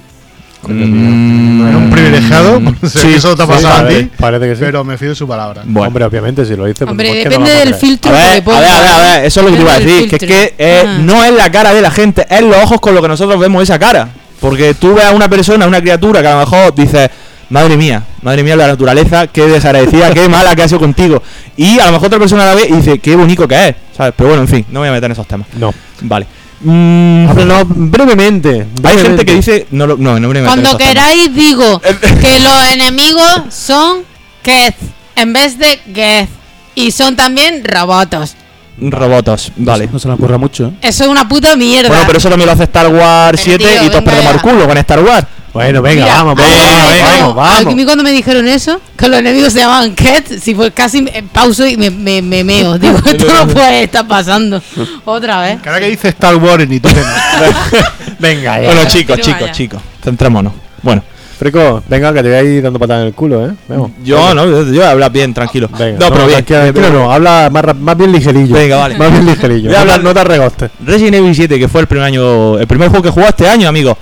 Mm, 0.66 1.76
un 1.76 1.90
privilegiado, 1.90 2.60
no 2.60 2.74
sé 2.82 2.88
sí, 2.90 2.98
si 2.98 3.14
eso 3.14 3.34
te 3.34 3.42
ha 3.42 3.46
sí, 3.46 3.52
pasado 3.52 3.86
a 3.86 3.88
ti, 3.88 4.10
parece 4.18 4.46
que 4.46 4.54
sí. 4.56 4.60
pero 4.60 4.84
me 4.84 4.98
fío 4.98 5.08
de 5.10 5.14
su 5.14 5.26
palabra. 5.26 5.62
Bueno. 5.64 5.88
Hombre, 5.88 6.04
obviamente, 6.04 6.44
si 6.44 6.54
lo 6.54 6.66
dice. 6.66 6.84
pues, 6.84 6.90
Hombre, 6.90 7.08
¿por 7.08 7.16
qué 7.16 7.24
no 7.24 7.30
depende 7.30 7.50
del 7.54 7.72
a 7.72 7.76
filtro 7.76 8.10
A 8.10 8.14
ver, 8.14 8.24
a 8.24 8.34
ver, 8.34 8.70
a 8.70 8.80
ver, 8.80 8.90
a 8.90 8.98
ver, 9.16 9.24
eso 9.24 9.40
es 9.40 9.46
lo 9.46 9.50
que 9.52 9.56
te 9.56 9.62
iba 9.62 9.72
a 9.72 9.78
decir, 9.80 10.08
que 10.10 10.16
es 10.16 10.22
que 10.22 10.54
eh, 10.58 10.84
Ah. 10.86 10.98
no 11.00 11.24
es 11.24 11.32
la 11.32 11.50
cara 11.50 11.72
de 11.72 11.80
la 11.80 11.90
gente, 11.90 12.26
es 12.28 12.42
los 12.42 12.56
ojos 12.56 12.80
con 12.80 12.94
lo 12.94 13.00
que 13.02 13.08
nosotros 13.08 13.38
vemos 13.40 13.62
esa 13.62 13.78
cara. 13.78 14.08
Porque 14.40 14.74
tú 14.74 14.94
ves 14.94 15.04
a 15.04 15.12
una 15.12 15.28
persona, 15.28 15.66
una 15.66 15.80
criatura 15.80 16.22
que 16.22 16.28
a 16.28 16.32
lo 16.34 16.40
mejor 16.40 16.74
dices, 16.74 17.10
madre 17.50 17.76
mía, 17.76 18.02
madre 18.22 18.42
mía 18.42 18.56
la 18.56 18.66
naturaleza, 18.68 19.26
qué 19.26 19.46
desagradecida, 19.46 20.12
qué 20.14 20.28
mala 20.30 20.54
que 20.56 20.62
ha 20.62 20.68
sido 20.68 20.80
contigo. 20.80 21.22
Y 21.56 21.78
a 21.78 21.86
lo 21.86 21.92
mejor 21.92 22.06
otra 22.06 22.18
persona 22.18 22.44
la 22.46 22.54
ve 22.54 22.66
y 22.68 22.72
dice, 22.74 22.98
qué 22.98 23.16
bonito 23.16 23.46
que 23.48 23.68
es, 23.68 23.74
¿sabes? 23.96 24.14
Pero 24.16 24.28
bueno, 24.30 24.42
en 24.42 24.48
fin, 24.48 24.64
no 24.70 24.80
me 24.80 24.80
voy 24.80 24.88
a 24.88 24.92
meter 24.92 25.06
en 25.06 25.12
esos 25.12 25.26
temas. 25.26 25.46
No. 25.58 25.72
Vale. 26.02 26.26
Mm, 26.60 27.28
Háblanos 27.28 27.64
brevemente. 27.68 28.66
hay 28.84 28.96
gente 28.98 29.24
que 29.24 29.32
brevemente. 29.32 29.34
dice, 29.34 29.66
no, 29.70 29.86
no, 29.86 30.20
no 30.20 30.32
en 30.34 30.44
Cuando 30.44 30.76
queráis 30.76 31.34
digo 31.34 31.80
que 32.20 32.40
los 32.40 32.72
enemigos 32.72 33.42
son 33.50 34.02
Keth 34.42 34.76
en 35.16 35.32
vez 35.32 35.58
de 35.58 35.78
Geth. 35.94 36.28
Y 36.74 36.92
son 36.92 37.16
también 37.16 37.62
robotos. 37.64 38.36
Robotos, 38.80 39.52
vale. 39.56 39.88
No 39.92 39.98
se 39.98 40.08
le 40.08 40.14
ocurra 40.14 40.38
mucho, 40.38 40.66
¿eh? 40.68 40.72
Eso 40.80 41.04
es 41.04 41.10
una 41.10 41.28
puta 41.28 41.56
mierda. 41.56 41.88
Bueno, 41.88 42.04
pero 42.06 42.18
eso 42.18 42.28
también 42.30 42.46
lo 42.46 42.52
hace 42.52 42.64
Star 42.64 42.86
Wars 42.88 43.40
Pero, 43.44 43.58
7 43.58 43.64
tío, 43.64 43.84
y 43.84 43.88
todos 43.90 44.04
perdemos 44.04 44.34
el 44.34 44.40
culo 44.40 44.66
con 44.66 44.78
Star 44.78 45.00
Wars. 45.04 45.26
Bueno, 45.52 45.82
venga, 45.82 46.02
Mira, 46.04 46.14
vamos, 46.22 46.34
vamos, 46.36 46.54
vamos, 46.56 47.20
no, 47.20 47.34
vamos, 47.34 47.66
A 47.66 47.70
mí 47.76 47.84
cuando 47.84 48.04
me 48.04 48.12
dijeron 48.12 48.46
eso, 48.46 48.80
que 48.96 49.08
los 49.08 49.18
enemigos 49.18 49.52
se 49.52 49.58
llamaban 49.60 49.94
Keth, 49.96 50.38
si 50.40 50.54
fue 50.54 50.70
casi 50.70 51.02
me- 51.02 51.24
pauso 51.32 51.66
y 51.66 51.76
me, 51.76 51.90
me, 51.90 52.22
me 52.22 52.44
meo. 52.44 52.78
Digo, 52.78 52.96
esto 53.04 53.26
no 53.46 53.48
puede 53.52 53.82
estar 53.84 54.06
pasando. 54.06 54.62
Otra 55.04 55.40
vez. 55.40 55.60
Cara 55.60 55.80
que 55.80 55.86
dice 55.90 56.08
Star 56.10 56.36
Wars 56.36 56.68
ni 56.68 56.78
tú. 56.78 56.88
Venga, 58.18 58.60
ya. 58.60 58.66
Bueno, 58.66 58.84
chicos, 58.86 59.16
Pero 59.16 59.22
chicos, 59.26 59.40
vaya. 59.40 59.52
chicos, 59.52 59.82
centrémonos. 60.04 60.52
Bueno, 60.82 61.02
Freco, 61.38 61.82
venga, 61.88 62.12
que 62.12 62.22
te 62.22 62.28
voy 62.28 62.36
a 62.36 62.42
ir 62.42 62.62
dando 62.62 62.78
patadas 62.78 63.00
en 63.00 63.06
el 63.08 63.14
culo, 63.14 63.46
¿eh? 63.46 63.52
Vamos. 63.66 63.92
yo 64.04 64.34
no, 64.34 64.44
yo, 64.46 64.70
yo 64.70 64.86
hablar 64.86 65.10
bien, 65.10 65.32
tranquilo. 65.32 65.68
Venga, 65.78 65.98
no, 65.98 66.12
pero 66.12 66.26
bien. 66.26 66.44
tranquilo, 66.44 66.90
no, 66.90 67.10
habla 67.10 67.48
más, 67.50 67.64
ra- 67.64 67.72
más 67.74 67.96
bien 67.96 68.12
ligerillo. 68.12 68.54
Venga, 68.54 68.76
vale. 68.76 68.98
Más 68.98 69.10
bien 69.10 69.24
ligerillo. 69.24 69.68
Voy 69.70 69.74
a 69.74 69.78
no, 69.78 69.80
hablar- 69.82 69.98
te- 70.00 70.04
no 70.04 70.14
te 70.14 70.20
arregostes. 70.20 70.70
Resident 70.84 71.14
Evil 71.16 71.34
7, 71.34 71.58
que 71.58 71.66
fue 71.68 71.80
el 71.80 71.86
primer 71.86 72.04
año, 72.06 72.58
el 72.58 72.66
primer 72.66 72.90
juego 72.90 73.02
que 73.02 73.10
jugó 73.10 73.26
este 73.26 73.48
año, 73.48 73.68
amigo, 73.68 73.96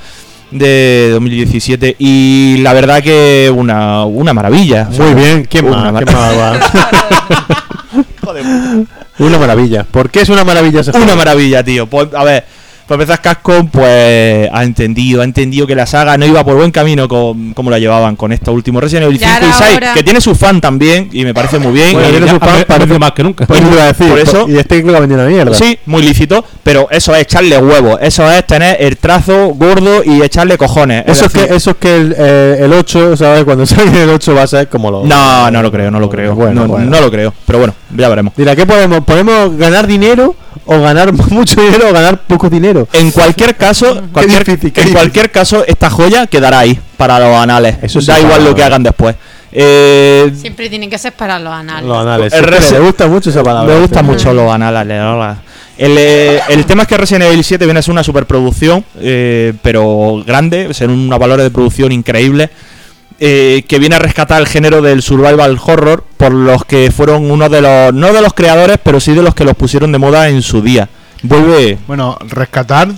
de 0.50 1.10
2017. 1.12 1.96
Y 1.98 2.58
la 2.58 2.72
verdad 2.72 3.02
que 3.02 3.52
una, 3.54 4.04
una 4.04 4.32
maravilla. 4.32 4.88
O 4.90 4.94
sea, 4.94 5.06
Muy 5.06 5.22
bien, 5.22 5.46
¿quién 5.48 5.66
una 5.66 5.92
más? 5.92 6.04
Una 9.18 9.38
maravilla. 9.38 9.84
¿Por 9.84 10.10
qué 10.10 10.20
es 10.20 10.28
una 10.28 10.44
maravilla 10.44 10.80
ese 10.80 10.96
Una 10.96 11.16
maravilla, 11.16 11.64
tío. 11.64 11.86
Pues, 11.86 12.08
a 12.14 12.24
ver, 12.24 12.44
para 12.88 13.02
empezar, 13.02 13.20
Capcom, 13.20 13.68
pues 13.68 14.48
ha 14.50 14.64
entendido, 14.64 15.20
ha 15.20 15.24
entendido 15.24 15.66
que 15.66 15.74
la 15.74 15.86
saga 15.86 16.16
no 16.16 16.24
iba 16.26 16.42
por 16.44 16.56
buen 16.56 16.70
camino 16.70 17.06
con, 17.06 17.52
como 17.52 17.70
la 17.70 17.78
llevaban 17.78 18.16
con 18.16 18.32
estos 18.32 18.54
últimos 18.54 18.82
Resident 18.82 19.06
Evil 19.06 19.18
Ya 19.18 19.34
5 19.36 19.44
y 19.44 19.48
era 19.48 19.58
6, 19.58 19.76
hora. 19.76 19.94
que 19.94 20.02
tiene 20.02 20.20
su 20.20 20.34
fan 20.34 20.60
también, 20.60 21.10
y 21.12 21.24
me 21.24 21.34
parece 21.34 21.58
muy 21.58 21.72
bien. 21.72 21.92
Bueno, 21.92 22.08
y 22.08 22.10
tiene 22.12 22.26
ya- 22.26 22.32
su 22.32 22.38
fan, 22.40 22.64
Parece 22.66 22.98
más 22.98 23.12
que 23.12 23.22
nunca. 23.22 23.46
Pues 23.46 23.62
a 23.62 23.86
decir, 23.86 24.08
por 24.08 24.18
eso- 24.18 24.48
Y 24.48 24.56
este 24.56 24.76
ha 24.76 25.00
vendido 25.00 25.20
una 25.20 25.28
mierda. 25.28 25.54
Sí, 25.54 25.78
muy 25.86 26.02
lícito, 26.02 26.44
pero 26.62 26.88
eso 26.90 27.14
es 27.14 27.22
echarle 27.22 27.58
huevos, 27.58 27.98
eso 28.00 28.30
es 28.30 28.46
tener 28.46 28.78
el 28.80 28.96
trazo 28.96 29.48
gordo 29.48 30.02
y 30.04 30.22
echarle 30.22 30.56
cojones. 30.56 31.04
Eso 31.06 31.26
es, 31.26 31.32
decir, 31.32 31.48
que, 31.48 31.54
eso 31.56 31.70
es 31.72 31.76
que 31.76 31.94
el, 31.94 32.14
eh, 32.18 32.56
el 32.60 32.72
8, 32.72 33.16
¿sabes? 33.16 33.44
Cuando 33.44 33.66
salga 33.66 34.02
el 34.02 34.08
8 34.10 34.34
va 34.34 34.42
a 34.42 34.46
ser 34.46 34.68
como 34.68 34.90
lo. 34.90 35.04
No, 35.04 35.50
no 35.50 35.62
lo 35.62 35.70
creo, 35.70 35.90
no 35.90 36.00
lo 36.00 36.08
creo. 36.08 36.34
Bueno, 36.34 36.62
no, 36.62 36.68
bueno. 36.68 36.90
no 36.90 37.00
lo 37.00 37.10
creo, 37.10 37.34
pero 37.46 37.58
bueno, 37.58 37.74
ya 37.96 38.08
veremos. 38.08 38.32
Mira, 38.36 38.56
¿qué 38.56 38.64
podemos? 38.66 39.04
¿Podemos 39.04 39.56
ganar 39.56 39.86
dinero 39.86 40.34
o 40.66 40.80
ganar 40.80 41.12
mucho 41.30 41.60
dinero 41.60 41.88
o 41.90 41.92
ganar 41.92 42.18
poco 42.26 42.48
dinero? 42.48 42.77
En 42.92 43.10
cualquier 43.10 43.56
caso, 43.56 44.02
cualquier, 44.12 44.44
difícil, 44.44 44.72
qué 44.72 44.82
en 44.82 44.92
cualquier 44.92 45.30
caso, 45.30 45.64
esta 45.66 45.90
joya 45.90 46.26
quedará 46.26 46.60
ahí 46.60 46.78
para 46.96 47.18
los 47.18 47.36
anales. 47.36 47.76
Eso 47.82 48.00
sí, 48.00 48.06
da 48.06 48.20
igual 48.20 48.44
lo 48.44 48.54
que 48.54 48.62
hagan 48.62 48.82
después. 48.82 49.16
Eh, 49.50 50.30
Siempre 50.36 50.68
tienen 50.68 50.90
que 50.90 50.98
ser 50.98 51.12
para 51.12 51.38
los 51.38 51.52
anales. 51.52 51.88
Los 51.88 51.98
anales. 51.98 52.70
Le 52.72 52.80
gusta 52.80 53.06
mucho 53.06 53.30
esa 53.30 53.42
palabra. 53.42 53.74
me 53.74 53.80
gusta 53.80 54.02
mucho 54.02 54.32
los 54.32 54.52
anales. 54.52 55.00
El, 55.78 55.96
eh, 55.96 56.40
el 56.48 56.66
tema 56.66 56.82
es 56.82 56.88
que 56.88 56.96
Resident 56.96 57.26
Evil 57.26 57.44
7 57.44 57.64
viene 57.64 57.78
a 57.78 57.82
ser 57.82 57.92
una 57.92 58.02
superproducción, 58.02 58.84
eh, 59.00 59.54
pero 59.62 60.22
grande, 60.26 60.74
ser 60.74 60.90
una 60.90 61.16
valores 61.18 61.44
de 61.44 61.50
producción 61.52 61.92
increíble, 61.92 62.50
eh, 63.20 63.64
que 63.68 63.78
viene 63.78 63.94
a 63.94 64.00
rescatar 64.00 64.40
el 64.40 64.48
género 64.48 64.82
del 64.82 65.02
survival 65.02 65.58
horror, 65.64 66.04
por 66.16 66.32
los 66.32 66.64
que 66.64 66.90
fueron 66.90 67.30
uno 67.30 67.48
de 67.48 67.60
los, 67.60 67.94
no 67.94 68.12
de 68.12 68.20
los 68.20 68.34
creadores, 68.34 68.78
pero 68.82 68.98
sí 68.98 69.12
de 69.14 69.22
los 69.22 69.36
que 69.36 69.44
los 69.44 69.54
pusieron 69.54 69.92
de 69.92 69.98
moda 69.98 70.28
en 70.28 70.42
su 70.42 70.62
día. 70.62 70.88
Vuelve, 71.22 71.78
Bueno, 71.86 72.16
rescatar 72.28 72.88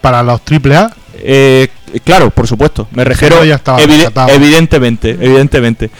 para 0.00 0.22
los 0.22 0.40
AAA. 0.40 0.90
eh, 1.14 1.68
claro, 2.04 2.30
por 2.30 2.46
supuesto, 2.46 2.88
me 2.92 3.04
refiero 3.04 3.44
ya 3.44 3.56
estaba 3.56 3.78
rescatado. 3.78 4.30
evidentemente, 4.30 5.10
evidentemente. 5.20 5.90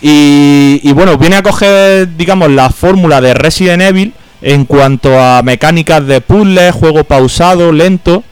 Y, 0.00 0.80
y 0.82 0.92
bueno, 0.92 1.18
viene 1.18 1.36
a 1.36 1.42
coger, 1.42 2.16
digamos, 2.16 2.50
la 2.50 2.70
fórmula 2.70 3.20
de 3.20 3.34
Resident 3.34 3.82
Evil 3.82 4.12
en 4.42 4.64
cuanto 4.64 5.18
a 5.20 5.42
mecánicas 5.42 6.06
de 6.06 6.20
puzzles, 6.20 6.72
juego 6.72 7.02
pausado, 7.04 7.72
lento, 7.72 8.22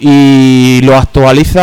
y 0.00 0.80
lo 0.82 0.96
actualiza 0.96 1.60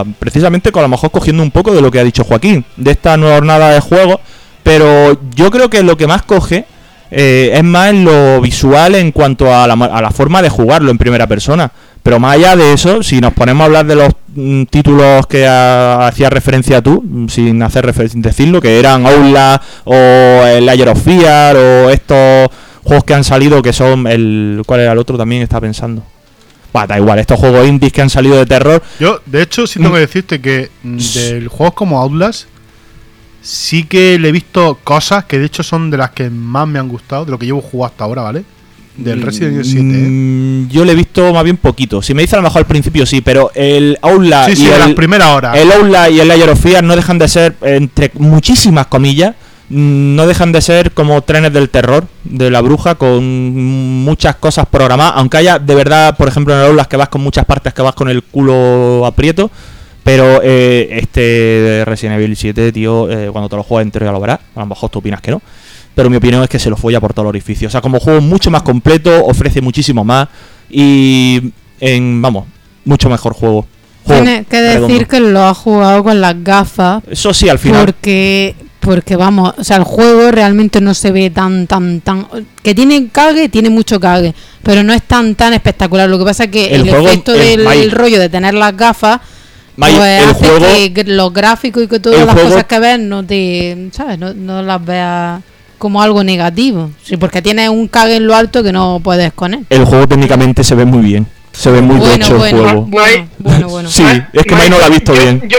a- 0.00 0.04
precisamente 0.18 0.72
con 0.72 0.80
a 0.80 0.84
lo 0.84 0.88
mejor 0.88 1.10
cogiendo 1.10 1.42
un 1.42 1.50
poco 1.50 1.72
de 1.74 1.82
lo 1.82 1.90
que 1.90 2.00
ha 2.00 2.04
dicho 2.04 2.24
Joaquín, 2.24 2.64
de 2.78 2.92
esta 2.92 3.18
nueva 3.18 3.34
jornada 3.36 3.70
de 3.72 3.80
juego, 3.80 4.20
pero 4.62 5.20
yo 5.34 5.50
creo 5.50 5.68
que 5.68 5.82
lo 5.82 5.98
que 5.98 6.06
más 6.06 6.22
coge 6.22 6.64
eh, 7.10 7.50
es 7.54 7.64
más 7.64 7.90
en 7.90 8.04
lo 8.04 8.40
visual 8.40 8.94
en 8.94 9.12
cuanto 9.12 9.54
a 9.54 9.66
la, 9.66 9.76
ma- 9.76 9.86
a 9.86 10.00
la 10.02 10.10
forma 10.10 10.42
de 10.42 10.48
jugarlo 10.48 10.90
en 10.90 10.98
primera 10.98 11.26
persona. 11.26 11.70
Pero 12.02 12.18
más 12.18 12.36
allá 12.36 12.56
de 12.56 12.72
eso, 12.72 13.02
si 13.02 13.20
nos 13.20 13.32
ponemos 13.34 13.62
a 13.62 13.64
hablar 13.66 13.86
de 13.86 13.94
los 13.94 14.08
mm, 14.34 14.62
títulos 14.64 15.26
que 15.26 15.46
ha- 15.46 16.06
hacías 16.06 16.32
referencia 16.32 16.80
tú, 16.80 17.02
mm, 17.06 17.28
sin 17.28 17.62
hacer 17.62 17.92
sin 18.08 18.22
decirlo, 18.22 18.60
que 18.60 18.78
eran 18.78 19.04
Aula 19.06 19.60
o 19.84 19.94
el 19.94 20.64
Layer 20.64 20.88
of 20.88 21.02
Fear 21.04 21.56
o 21.56 21.90
estos 21.90 22.48
juegos 22.84 23.04
que 23.04 23.14
han 23.14 23.24
salido 23.24 23.60
que 23.62 23.72
son 23.74 24.06
el... 24.06 24.62
¿Cuál 24.64 24.80
era 24.80 24.92
el 24.92 24.98
otro 24.98 25.18
también? 25.18 25.42
Estaba 25.42 25.60
pensando. 25.60 26.02
Bah, 26.72 26.86
da 26.86 26.96
igual, 26.96 27.18
estos 27.18 27.38
juegos 27.38 27.66
indies 27.66 27.92
que 27.92 28.00
han 28.00 28.08
salido 28.10 28.36
de 28.36 28.46
terror. 28.46 28.80
Yo, 29.00 29.20
de 29.26 29.42
hecho, 29.42 29.66
sí 29.66 29.74
tengo 29.80 29.90
Mm. 29.90 29.94
que 29.94 30.00
decirte 30.00 30.40
que 30.40 30.70
del 30.84 31.48
juegos 31.48 31.74
como 31.74 32.00
Outlast 32.00 32.44
sí 33.42 33.84
que 33.84 34.18
le 34.18 34.28
he 34.28 34.32
visto 34.32 34.78
cosas 34.84 35.24
que 35.24 35.38
de 35.38 35.46
hecho 35.46 35.62
son 35.62 35.90
de 35.90 35.96
las 35.98 36.10
que 36.10 36.30
más 36.30 36.66
me 36.68 36.78
han 36.78 36.88
gustado, 36.88 37.24
de 37.24 37.30
lo 37.30 37.38
que 37.38 37.46
llevo 37.46 37.60
jugado 37.60 37.92
hasta 37.92 38.04
ahora, 38.04 38.22
¿vale? 38.22 38.44
Del 38.96 39.22
Resident 39.22 39.54
Evil 39.54 39.64
7, 39.64 39.80
¿eh? 39.80 40.08
Mm, 40.08 40.68
Yo 40.68 40.84
le 40.84 40.92
he 40.92 40.94
visto 40.94 41.32
más 41.32 41.44
bien 41.44 41.56
poquito. 41.56 42.02
Si 42.02 42.12
me 42.12 42.22
dice 42.22 42.34
a 42.36 42.38
lo 42.38 42.42
mejor 42.42 42.58
al 42.58 42.66
principio 42.66 43.06
sí, 43.06 43.20
pero 43.22 43.50
el 43.54 43.98
Aula 44.02 44.44
Sí, 44.46 44.52
y 44.52 44.56
sí, 44.56 44.64
de 44.66 44.78
las 44.78 44.88
el, 44.88 44.94
primeras 44.94 45.28
horas. 45.28 45.56
el 45.56 45.72
Aula 45.72 46.10
y 46.10 46.20
el 46.20 46.28
Layer 46.28 46.50
of 46.50 46.60
Fear 46.60 46.84
no 46.84 46.96
dejan 46.96 47.18
de 47.18 47.28
ser, 47.28 47.54
entre 47.62 48.10
muchísimas 48.14 48.88
comillas, 48.88 49.34
mm, 49.70 50.16
no 50.16 50.26
dejan 50.26 50.52
de 50.52 50.60
ser 50.60 50.90
como 50.92 51.22
trenes 51.22 51.52
del 51.52 51.70
terror 51.70 52.06
de 52.24 52.50
la 52.50 52.60
bruja 52.60 52.96
con 52.96 53.24
muchas 54.04 54.36
cosas 54.36 54.66
programadas, 54.66 55.14
aunque 55.16 55.38
haya 55.38 55.58
de 55.58 55.74
verdad, 55.74 56.16
por 56.18 56.28
ejemplo, 56.28 56.52
en 56.52 56.60
el 56.60 56.66
Aula 56.66 56.84
que 56.84 56.96
vas 56.98 57.08
con 57.08 57.22
muchas 57.22 57.46
partes 57.46 57.72
que 57.72 57.80
vas 57.80 57.94
con 57.94 58.10
el 58.10 58.22
culo 58.22 59.06
aprieto. 59.06 59.50
Pero 60.02 60.40
eh, 60.42 60.88
este 60.92 61.82
Resident 61.84 62.18
Evil 62.18 62.36
7, 62.36 62.72
tío, 62.72 63.10
eh, 63.10 63.28
cuando 63.30 63.48
te 63.48 63.56
lo 63.56 63.62
juegas 63.62 63.84
entero 63.84 64.06
ya 64.06 64.12
lo 64.12 64.20
verás. 64.20 64.40
A 64.54 64.60
lo 64.60 64.66
mejor 64.66 64.90
tú 64.90 65.00
opinas 65.00 65.20
que 65.20 65.30
no. 65.30 65.42
Pero 65.94 66.08
mi 66.08 66.16
opinión 66.16 66.42
es 66.42 66.48
que 66.48 66.58
se 66.58 66.70
lo 66.70 66.76
folla 66.76 67.00
por 67.00 67.12
todo 67.12 67.24
el 67.24 67.28
orificio. 67.28 67.68
O 67.68 67.70
sea, 67.70 67.80
como 67.80 68.00
juego 68.00 68.20
mucho 68.20 68.50
más 68.50 68.62
completo, 68.62 69.24
ofrece 69.26 69.60
muchísimo 69.60 70.04
más. 70.04 70.28
Y 70.70 71.52
en, 71.80 72.22
vamos, 72.22 72.46
mucho 72.84 73.10
mejor 73.10 73.34
juego. 73.34 73.66
Juego 74.04 74.22
Tiene 74.22 74.44
que 74.44 74.60
decir 74.62 74.80
redondo. 74.80 75.08
que 75.08 75.20
lo 75.20 75.42
ha 75.44 75.54
jugado 75.54 76.02
con 76.02 76.20
las 76.22 76.42
gafas 76.42 77.02
Eso 77.10 77.34
sí, 77.34 77.48
al 77.48 77.58
final. 77.58 77.84
porque 77.84 78.54
porque 78.80 79.14
vamos, 79.14 79.52
o 79.58 79.62
sea, 79.62 79.76
el 79.76 79.84
juego 79.84 80.30
realmente 80.30 80.80
no 80.80 80.94
se 80.94 81.12
ve 81.12 81.28
tan 81.28 81.66
tan 81.66 82.00
tan 82.00 82.26
que 82.62 82.74
tiene 82.74 83.08
cague, 83.12 83.50
tiene 83.50 83.68
mucho 83.68 84.00
cague, 84.00 84.34
pero 84.62 84.82
no 84.82 84.94
es 84.94 85.02
tan 85.02 85.34
tan 85.34 85.52
espectacular. 85.52 86.08
Lo 86.08 86.18
que 86.18 86.24
pasa 86.24 86.44
es 86.44 86.50
que 86.50 86.74
El 86.74 86.82
el, 86.82 86.88
juego, 86.88 87.08
efecto 87.08 87.34
el 87.34 87.62
del 87.62 87.90
rollo 87.90 88.18
de 88.18 88.30
tener 88.30 88.54
las 88.54 88.74
gafas 88.74 89.20
Mai, 89.80 89.94
pues 89.96 90.22
el 90.22 90.28
hace 90.28 90.46
juego- 90.48 90.66
que 90.94 91.04
los 91.06 91.32
gráficos 91.32 91.82
y 91.84 91.88
que 91.88 91.98
todas 92.00 92.20
las 92.26 92.34
juego- 92.34 92.48
cosas 92.50 92.64
que 92.64 92.78
ves 92.78 92.98
no 92.98 93.24
te, 93.24 93.88
¿sabes? 93.92 94.18
No, 94.18 94.34
no 94.34 94.62
las 94.62 94.84
veas 94.84 95.40
como 95.78 96.02
algo 96.02 96.22
negativo, 96.22 96.90
sí, 97.02 97.16
porque 97.16 97.40
tienes 97.40 97.70
un 97.70 97.88
cague 97.88 98.16
en 98.16 98.26
lo 98.26 98.34
alto 98.36 98.62
que 98.62 98.72
no 98.72 99.00
puedes 99.02 99.32
con 99.32 99.54
él. 99.54 99.64
El 99.70 99.86
juego 99.86 100.06
técnicamente 100.06 100.62
se 100.62 100.74
ve 100.74 100.84
muy 100.84 101.00
bien. 101.02 101.26
Se 101.52 101.70
ve 101.70 101.80
muy 101.80 101.96
bueno, 101.96 102.18
tocho 102.28 102.44
el 102.46 102.52
juego. 102.60 102.82
bueno, 102.82 103.28
bueno, 103.38 103.68
bueno. 103.68 103.90
Sí, 103.90 104.04
es 104.32 104.42
que 104.44 104.54
Mai 104.54 104.68
no 104.70 104.78
lo 104.78 104.84
ha 104.84 104.88
visto 104.90 105.14
yo, 105.14 105.20
bien. 105.22 105.42
Yo, 105.48 105.56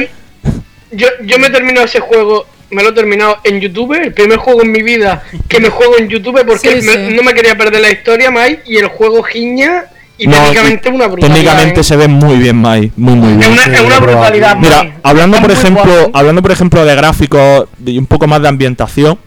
yo, 0.91 1.07
yo 1.25 1.39
me 1.39 1.49
termino 1.49 1.81
ese 1.81 1.99
juego, 1.99 2.45
me 2.69 2.83
lo 2.83 2.89
he 2.89 2.93
terminado 2.93 3.37
en 3.43 3.59
YouTube, 3.59 3.93
el 3.93 4.13
primer 4.13 4.37
juego 4.37 4.61
en 4.61 4.71
mi 4.71 4.83
vida 4.83 5.23
que 5.49 5.59
me 5.59 5.69
juego 5.69 5.97
en 5.97 6.07
YouTube 6.07 6.45
porque 6.45 6.79
Sí, 6.81 6.85
me- 6.87 7.09
sí. 7.09 7.15
no 7.15 7.23
me 7.23 7.33
quería 7.33 7.57
perder 7.57 7.81
la 7.81 7.91
historia, 7.91 8.29
Mai, 8.31 8.59
y 8.67 8.77
el 8.77 8.87
juego 8.87 9.23
giña 9.23 9.85
y 10.23 10.27
No, 10.27 10.35
técnicamente 10.37 10.89
y- 10.89 10.91
una 10.93 11.07
brutalidad. 11.07 11.35
Técnicamente 11.35 11.81
¿eh? 11.81 11.83
se 11.83 11.95
ve 11.97 12.07
muy 12.07 12.35
bien, 12.37 12.55
Mai. 12.57 12.91
Muy, 12.95 13.15
muy 13.15 13.31
Es 13.33 13.37
bien. 13.39 13.51
una, 13.51 13.63
es 13.75 13.81
una 13.81 13.99
brutalidad. 13.99 14.57
Mira, 14.57 14.95
hablando 15.03 15.37
Está 15.37 15.47
por 15.47 15.57
ejemplo, 15.57 15.83
guapo. 15.93 16.11
hablando 16.17 16.41
por 16.41 16.51
ejemplo 16.51 16.85
de 16.85 16.95
gráficos 16.95 17.65
y 17.85 17.97
un 17.97 18.05
poco 18.05 18.27
más 18.27 18.41
de 18.41 18.47
ambientación, 18.47 19.17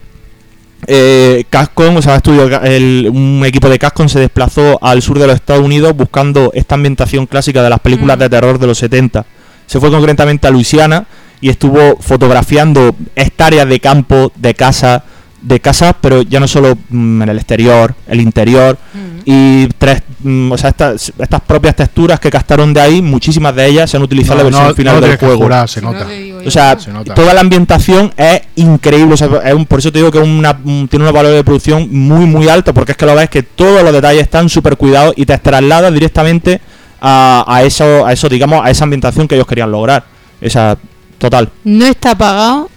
eh, 0.87 1.43
Capcom, 1.49 1.95
o 1.97 2.01
sea, 2.01 2.15
estudio, 2.17 2.45
el- 2.61 3.09
un 3.11 3.43
equipo 3.45 3.69
de 3.69 3.79
Capcom 3.79 4.07
se 4.07 4.19
desplazó 4.19 4.77
al 4.83 5.01
sur 5.01 5.17
de 5.19 5.27
los 5.27 5.35
Estados 5.35 5.63
Unidos 5.63 5.95
buscando 5.95 6.51
esta 6.53 6.75
ambientación 6.75 7.25
clásica 7.25 7.63
de 7.63 7.69
las 7.69 7.79
películas 7.79 8.17
Mm. 8.17 8.19
de 8.19 8.29
terror 8.29 8.59
de 8.59 8.67
los 8.67 8.77
70. 8.77 9.25
Se 9.65 9.79
fue 9.79 9.89
concretamente 9.89 10.47
a 10.47 10.51
Luisiana 10.51 11.05
y 11.41 11.49
estuvo 11.49 11.97
fotografiando 11.99 12.95
hectáreas 13.15 13.67
de 13.67 13.79
campo, 13.79 14.31
de 14.35 14.53
casa, 14.53 15.03
de 15.45 15.59
casas, 15.59 15.93
pero 16.01 16.23
ya 16.23 16.39
no 16.39 16.47
solo 16.47 16.75
mm, 16.89 17.21
en 17.21 17.29
el 17.29 17.37
exterior, 17.37 17.93
el 18.07 18.19
interior 18.19 18.77
Mm. 18.93 19.19
y 19.25 19.67
tres, 19.77 20.01
mm, 20.23 20.51
o 20.51 20.57
sea, 20.57 20.71
estas, 20.71 21.13
estas 21.19 21.41
propias 21.41 21.75
texturas 21.75 22.19
que 22.19 22.29
captaron 22.31 22.73
de 22.73 22.81
ahí, 22.81 23.01
muchísimas 23.01 23.55
de 23.55 23.67
ellas 23.67 23.89
se 23.91 23.97
han 23.97 24.03
utilizado 24.03 24.39
en 24.41 24.51
la 24.51 24.59
versión 24.59 24.75
final 24.75 24.95
no 24.95 25.07
del 25.07 25.17
juego. 25.17 25.37
jurar, 25.37 25.69
se 25.69 25.81
nota. 25.81 26.07
O 26.45 26.51
sea, 26.51 26.77
Se 26.79 26.91
nota. 26.91 27.13
toda 27.13 27.33
la 27.33 27.41
ambientación 27.41 28.11
es 28.17 28.41
increíble. 28.55 29.13
o 29.13 29.17
sea, 29.17 29.27
es 29.45 29.53
un- 29.53 29.65
por 29.65 29.79
eso 29.79 29.91
te 29.91 29.99
digo 29.99 30.11
que 30.11 30.17
es 30.19 30.23
una, 30.27 30.57
un- 30.65 30.87
tiene 30.87 31.07
un 31.07 31.13
valor 31.13 31.31
de 31.33 31.43
producción 31.43 31.87
muy, 31.91 32.25
muy 32.25 32.47
alto. 32.49 32.73
Porque 32.73 32.91
es 32.93 32.97
que 32.97 33.05
lo 33.05 33.15
ves 33.15 33.29
que 33.29 33.43
todos 33.43 33.83
los 33.83 33.93
detalles 33.93 34.23
están 34.23 34.49
súper 34.49 34.77
cuidados 34.77 35.13
y 35.17 35.25
te 35.25 35.37
trasladas 35.37 35.93
directamente 35.93 36.59
a, 37.01 37.43
a 37.47 37.63
eso, 37.63 38.05
a 38.05 38.13
eso, 38.13 38.27
digamos, 38.29 38.65
a 38.65 38.69
esa 38.71 38.83
ambientación 38.83 39.27
que 39.27 39.35
ellos 39.35 39.47
querían 39.47 39.71
lograr. 39.71 40.03
Esa, 40.41 40.77
total. 41.17 41.49
no 41.63 41.85
está 41.85 42.15
pagado 42.17 42.69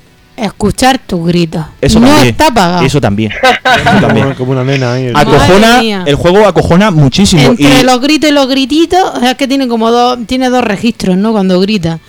escuchar 0.44 0.98
tus 0.98 1.26
gritos. 1.26 1.64
Eso 1.80 2.00
no 2.00 2.06
también. 2.08 2.28
está 2.28 2.50
pagado. 2.52 2.84
Eso 2.84 3.00
también. 3.00 3.32
Eso 3.64 4.00
también. 4.00 4.24
Como, 4.26 4.36
como 4.36 4.52
una 4.52 4.64
nena 4.64 4.92
ahí. 4.94 5.10
Acojona, 5.14 6.04
el 6.06 6.14
juego 6.14 6.46
acojona 6.46 6.90
muchísimo. 6.90 7.42
Entre 7.42 7.80
y 7.80 7.82
los 7.82 8.00
gritos 8.00 8.30
y 8.30 8.32
los 8.32 8.48
grititos, 8.48 9.00
o 9.14 9.20
sea, 9.20 9.32
es 9.32 9.36
que 9.36 9.46
tiene 9.48 9.68
como 9.68 9.90
dos, 9.90 10.18
tiene 10.26 10.48
dos 10.50 10.62
registros, 10.64 11.16
¿no? 11.16 11.32
Cuando 11.32 11.60
grita. 11.60 11.98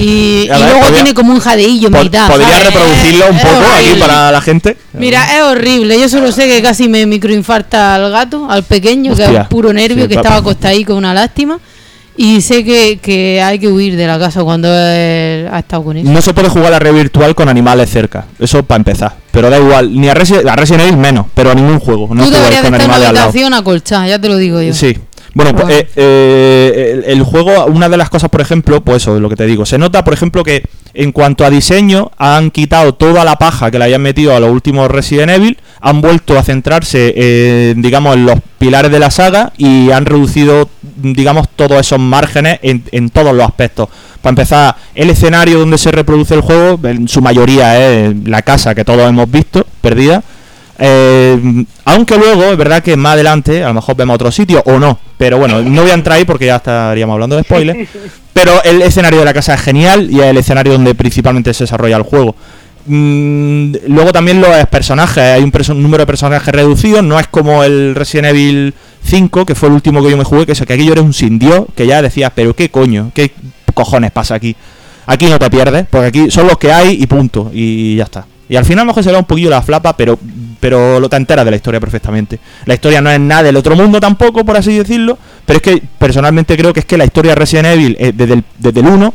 Y, 0.00 0.44
y 0.44 0.48
ver, 0.48 0.58
luego 0.60 0.80
podría- 0.80 0.94
tiene 0.96 1.14
como 1.14 1.32
un 1.34 1.38
jadeillo 1.40 1.88
en 1.88 2.02
mitad. 2.02 2.28
podría 2.28 2.48
¿sabes? 2.48 2.64
reproducirlo 2.64 3.26
un 3.30 3.36
Es 3.36 3.42
poco 3.42 3.56
aquí 3.58 3.84
horrible. 3.84 4.00
para 4.00 4.32
la 4.32 4.40
gente. 4.40 4.76
Mira, 4.94 5.36
es 5.36 5.42
horrible. 5.42 6.00
Yo 6.00 6.08
solo 6.08 6.32
sé 6.32 6.48
que 6.48 6.62
casi 6.62 6.88
me 6.88 7.06
microinfarta 7.06 7.94
al 7.94 8.10
gato, 8.10 8.46
al 8.50 8.64
pequeño, 8.64 9.14
que 9.14 9.22
Hostia. 9.24 9.42
es 9.42 9.48
puro 9.48 9.72
nervio, 9.72 10.04
Sí, 10.04 10.08
que 10.08 10.14
pa- 10.14 10.20
estaba 10.22 10.36
acostadico, 10.36 10.94
una 10.96 11.14
lástima. 11.14 11.60
Y 12.16 12.40
sé 12.42 12.64
que, 12.64 12.98
que 13.02 13.42
hay 13.42 13.58
que 13.58 13.66
huir 13.68 13.96
de 13.96 14.06
la 14.06 14.18
casa 14.18 14.44
cuando 14.44 14.68
él 14.68 15.48
ha 15.50 15.58
estado 15.58 15.82
con 15.82 15.96
eso. 15.96 16.08
No 16.08 16.22
se 16.22 16.32
puede 16.32 16.48
jugar 16.48 16.68
a 16.68 16.70
la 16.70 16.78
red 16.78 16.94
virtual 16.94 17.34
con 17.34 17.48
animales 17.48 17.90
cerca. 17.90 18.26
Eso 18.38 18.62
para 18.62 18.76
empezar. 18.78 19.16
Pero 19.32 19.50
da 19.50 19.58
igual. 19.58 19.92
Ni 20.00 20.08
a, 20.08 20.14
Resi- 20.14 20.48
a 20.48 20.54
Resident 20.54 20.82
Evil 20.84 20.96
menos. 20.96 21.26
Pero 21.34 21.50
a 21.50 21.54
ningún 21.54 21.80
juego. 21.80 22.08
No 22.14 22.24
Tú 22.24 22.30
deberías 22.30 22.62
de 22.62 22.70
con 22.70 22.80
estar 22.80 23.00
en 23.00 23.06
habitación 23.06 23.54
acolchada, 23.54 24.06
ya 24.06 24.18
te 24.20 24.28
lo 24.28 24.36
digo 24.36 24.62
yo. 24.62 24.72
Sí. 24.72 24.96
Bueno, 25.36 25.56
pues, 25.56 25.68
eh, 25.68 25.88
eh, 25.96 27.02
el, 27.06 27.10
el 27.18 27.22
juego, 27.24 27.64
una 27.66 27.88
de 27.88 27.96
las 27.96 28.08
cosas, 28.08 28.30
por 28.30 28.40
ejemplo, 28.40 28.84
pues 28.84 29.02
eso, 29.02 29.18
lo 29.18 29.28
que 29.28 29.34
te 29.34 29.46
digo, 29.46 29.66
se 29.66 29.78
nota, 29.78 30.04
por 30.04 30.14
ejemplo, 30.14 30.44
que 30.44 30.62
en 30.94 31.10
cuanto 31.10 31.44
a 31.44 31.50
diseño, 31.50 32.12
han 32.18 32.52
quitado 32.52 32.94
toda 32.94 33.24
la 33.24 33.34
paja 33.36 33.72
que 33.72 33.80
le 33.80 33.86
habían 33.86 34.02
metido 34.02 34.36
a 34.36 34.38
los 34.38 34.52
últimos 34.52 34.88
Resident 34.88 35.32
Evil, 35.32 35.58
han 35.80 36.00
vuelto 36.00 36.38
a 36.38 36.44
centrarse, 36.44 37.12
eh, 37.16 37.74
digamos, 37.76 38.14
en 38.14 38.26
los 38.26 38.38
pilares 38.58 38.92
de 38.92 39.00
la 39.00 39.10
saga 39.10 39.52
y 39.58 39.90
han 39.90 40.06
reducido, 40.06 40.68
digamos, 40.96 41.48
todos 41.56 41.80
esos 41.80 41.98
márgenes 41.98 42.58
en, 42.62 42.84
en 42.92 43.10
todos 43.10 43.34
los 43.34 43.44
aspectos. 43.46 43.88
Para 44.20 44.30
empezar, 44.30 44.76
el 44.94 45.10
escenario 45.10 45.58
donde 45.58 45.76
se 45.76 45.90
reproduce 45.90 46.34
el 46.34 46.40
juego, 46.40 46.80
en 46.88 47.08
su 47.08 47.20
mayoría 47.20 47.78
es 47.78 48.14
la 48.24 48.42
casa 48.42 48.74
que 48.74 48.84
todos 48.84 49.08
hemos 49.08 49.30
visto, 49.30 49.66
perdida. 49.80 50.22
Eh, 50.78 51.64
aunque 51.84 52.16
luego, 52.16 52.44
es 52.44 52.56
verdad 52.56 52.82
que 52.82 52.96
más 52.96 53.12
adelante, 53.12 53.62
a 53.62 53.68
lo 53.68 53.74
mejor 53.74 53.96
vemos 53.96 54.14
otro 54.14 54.32
sitio 54.32 54.62
o 54.66 54.78
no. 54.78 54.98
Pero 55.18 55.38
bueno, 55.38 55.62
no 55.62 55.82
voy 55.82 55.90
a 55.90 55.94
entrar 55.94 56.18
ahí 56.18 56.24
porque 56.24 56.46
ya 56.46 56.56
estaríamos 56.56 57.14
hablando 57.14 57.36
de 57.36 57.42
spoilers. 57.42 57.88
Pero 58.32 58.62
el 58.64 58.82
escenario 58.82 59.20
de 59.20 59.24
la 59.24 59.34
casa 59.34 59.54
es 59.54 59.60
genial 59.60 60.10
y 60.10 60.18
es 60.18 60.26
el 60.26 60.36
escenario 60.38 60.72
donde 60.72 60.94
principalmente 60.94 61.54
se 61.54 61.64
desarrolla 61.64 61.96
el 61.96 62.02
juego. 62.02 62.34
Mm, 62.86 63.74
luego 63.88 64.12
también 64.12 64.40
los 64.40 64.50
personajes, 64.66 65.18
hay 65.18 65.42
un 65.42 65.82
número 65.82 66.02
de 66.02 66.06
personajes 66.06 66.54
reducido, 66.54 67.02
no 67.02 67.18
es 67.18 67.26
como 67.28 67.64
el 67.64 67.94
Resident 67.94 68.28
Evil 68.28 68.74
5, 69.04 69.46
que 69.46 69.54
fue 69.54 69.68
el 69.68 69.74
último 69.74 70.02
que 70.02 70.10
yo 70.10 70.16
me 70.16 70.24
jugué, 70.24 70.46
que 70.46 70.52
es 70.52 70.60
que 70.62 70.72
aquello 70.72 70.92
era 70.92 71.02
un 71.02 71.12
sin 71.14 71.38
Dios, 71.38 71.64
que 71.74 71.86
ya 71.86 72.02
decías, 72.02 72.30
pero 72.34 72.54
qué 72.54 72.68
coño, 72.70 73.10
qué 73.14 73.32
cojones 73.72 74.10
pasa 74.12 74.34
aquí. 74.34 74.54
Aquí 75.06 75.26
no 75.26 75.38
te 75.38 75.50
pierdes, 75.50 75.86
porque 75.90 76.06
aquí 76.08 76.30
son 76.30 76.46
los 76.46 76.58
que 76.58 76.72
hay 76.72 76.96
y 77.02 77.06
punto, 77.06 77.50
y 77.52 77.96
ya 77.96 78.04
está. 78.04 78.26
Y 78.48 78.56
al 78.56 78.64
final 78.64 78.86
mejor 78.86 79.02
se 79.02 79.10
da 79.10 79.18
un 79.18 79.24
poquillo 79.24 79.48
la 79.50 79.62
flapa, 79.62 79.96
pero, 79.96 80.18
pero 80.60 81.00
lo 81.00 81.08
te 81.08 81.16
enteras 81.16 81.44
de 81.46 81.50
la 81.50 81.56
historia 81.56 81.80
perfectamente. 81.80 82.38
La 82.66 82.74
historia 82.74 83.00
no 83.00 83.10
es 83.10 83.18
nada 83.18 83.44
del 83.44 83.56
otro 83.56 83.74
mundo 83.74 83.98
tampoco, 84.00 84.44
por 84.44 84.56
así 84.56 84.76
decirlo, 84.76 85.16
pero 85.46 85.56
es 85.58 85.62
que 85.62 85.82
personalmente 85.98 86.54
creo 86.56 86.72
que 86.72 86.80
es 86.80 86.86
que 86.86 86.98
la 86.98 87.06
historia 87.06 87.30
de 87.32 87.36
Resident 87.36 87.66
Evil, 87.68 87.96
eh, 87.98 88.12
desde, 88.14 88.34
el, 88.34 88.44
desde 88.58 88.80
el 88.80 88.86
1, 88.86 89.10
t- 89.10 89.14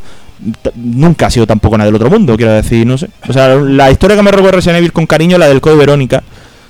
nunca 0.75 1.27
ha 1.27 1.29
sido 1.29 1.45
tampoco 1.45 1.77
nada 1.77 1.85
del 1.87 1.95
otro 1.95 2.09
mundo, 2.09 2.35
quiero 2.37 2.53
decir, 2.53 2.85
no 2.85 2.97
sé. 2.97 3.09
O 3.27 3.33
sea, 3.33 3.55
la 3.55 3.91
historia 3.91 4.15
que 4.15 4.23
me 4.23 4.31
recuerda 4.31 4.57
Resident 4.57 4.77
Evil 4.79 4.93
con 4.93 5.05
cariño 5.05 5.35
es 5.35 5.39
la 5.39 5.47
del 5.47 5.61
Code 5.61 5.75
Verónica, 5.75 6.23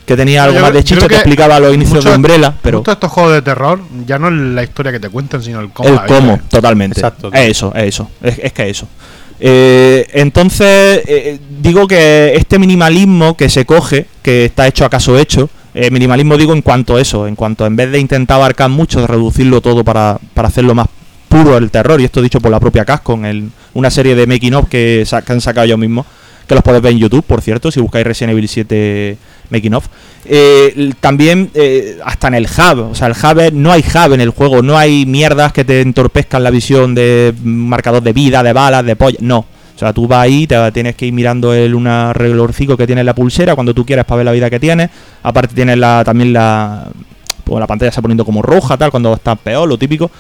que 0.06 0.16
tenía 0.16 0.44
algo 0.44 0.56
Yo- 0.58 0.62
más 0.62 0.74
de 0.74 0.84
chicha, 0.84 1.02
te 1.02 1.08
que 1.08 1.16
explicaba 1.16 1.60
los 1.60 1.74
inicios 1.74 2.04
de 2.04 2.16
Umbrella, 2.16 2.54
pero 2.62 2.82
de 2.82 2.92
estos 2.92 3.12
juegos 3.12 3.34
de 3.34 3.42
terror 3.42 3.80
ya 4.08 4.18
no 4.18 4.28
es 4.30 4.34
la 4.34 4.64
historia 4.64 4.92
que 4.92 5.00
te 5.00 5.10
cuentan, 5.10 5.44
sino 5.44 5.60
el 5.60 5.70
cómo. 5.72 5.90
el 5.90 6.00
cómo, 6.08 6.40
totalmente. 6.50 7.00
Exacto. 7.00 7.32
Es 7.32 7.50
eso, 7.52 7.74
es 7.76 7.84
eso. 7.84 8.10
Es, 8.24 8.40
es 8.40 8.54
que 8.54 8.70
eso. 8.70 8.88
Eh, 9.40 10.06
entonces, 10.14 11.02
eh, 11.08 11.40
digo 11.62 11.88
que 11.88 12.34
este 12.36 12.60
minimalismo 12.60 13.38
que 13.38 13.50
se 13.50 13.66
coge, 13.66 14.08
que 14.22 14.46
está 14.46 14.68
hecho 14.68 14.84
acaso 14.84 15.18
hecho, 15.18 15.50
eh, 15.74 15.92
minimalismo 15.92 16.36
digo 16.36 16.54
en 16.54 16.62
cuanto 16.62 16.96
a 16.98 17.02
eso, 17.02 17.28
en 17.28 17.36
cuanto 17.36 17.66
en 17.66 17.76
vez 17.76 17.92
de 17.92 18.00
intentar 18.00 18.36
abarcar 18.36 18.70
mucho, 18.70 19.00
de 19.00 19.08
reducirlo 19.08 19.62
todo 19.62 19.84
para, 19.84 20.18
para 20.34 20.48
hacerlo 20.50 20.76
más 20.76 20.88
puro 21.30 21.56
el 21.58 21.72
terror, 21.72 22.02
y 22.02 22.06
esto 22.06 22.22
dicho 22.22 22.42
por 22.42 22.52
la 22.52 22.60
propia 22.60 22.84
Capcom, 22.84 23.24
el, 23.24 23.50
una 23.74 23.90
serie 23.90 24.16
de 24.16 24.28
making 24.28 24.54
of 24.54 24.70
que, 24.70 25.06
han 25.28 25.42
sacado 25.42 25.66
ellos 25.66 25.80
mismos, 25.80 26.06
que 26.48 26.56
los 26.56 26.64
podéis 26.64 26.84
ver 26.84 26.92
en 26.94 27.00
YouTube, 27.00 27.24
por 27.24 27.42
cierto, 27.42 27.72
si 27.72 27.80
buscáis 27.80 28.06
Resident 28.06 28.32
Evil 28.32 28.48
7 28.48 29.18
making 29.50 29.74
of. 29.74 29.88
Eh, 30.26 30.92
también 31.00 31.50
eh, 31.54 32.00
hasta 32.04 32.28
en 32.28 32.36
el 32.36 32.46
hub, 32.46 32.92
o 32.92 32.96
sea, 32.96 33.08
el 33.08 33.14
hub 33.14 33.54
no 33.54 33.72
hay 33.72 33.82
hub 33.82 34.14
en 34.14 34.22
el 34.22 34.30
juego, 34.30 34.62
no 34.62 34.78
hay 34.78 35.06
mierdas 35.06 35.54
que 35.54 35.64
te 35.64 35.82
entorpezcan 35.82 36.44
la 36.44 36.52
visión 36.52 36.94
de 36.94 37.34
mm, 37.38 37.48
marcador 37.48 38.04
de 38.04 38.14
vida, 38.14 38.44
de 38.44 38.54
balas, 38.54 38.86
de 38.86 38.96
polla, 38.96 39.18
no. 39.22 39.46
O 39.76 39.80
sea, 39.80 39.94
tú 39.94 40.08
vas 40.08 40.24
ahí, 40.24 40.46
te 40.46 40.72
tienes 40.74 40.96
que 40.96 41.06
ir 41.06 41.14
mirando 41.14 41.54
el 41.54 41.74
una 41.74 42.12
relorcico 42.12 42.76
que 42.76 42.86
tiene 42.86 43.00
en 43.00 43.06
la 43.06 43.16
pulsera 43.16 43.56
cuando 43.56 43.74
tú 43.74 43.86
quieras 43.86 44.06
para 44.06 44.18
ver 44.18 44.26
la 44.26 44.34
vida 44.34 44.50
que 44.50 44.60
tienes. 44.60 44.90
Aparte 45.24 45.56
tienes 45.56 45.78
la 45.78 46.04
también 46.04 46.34
la 46.34 46.90
pues 47.46 47.60
la 47.62 47.66
pantalla 47.66 47.90
se 47.90 47.94
está 47.94 48.02
poniendo 48.02 48.26
como 48.26 48.42
roja, 48.42 48.78
tal, 48.78 48.92
cuando 48.92 49.14
está 49.14 49.36
peor, 49.36 49.68
lo 49.68 49.78
típico. 49.78 50.12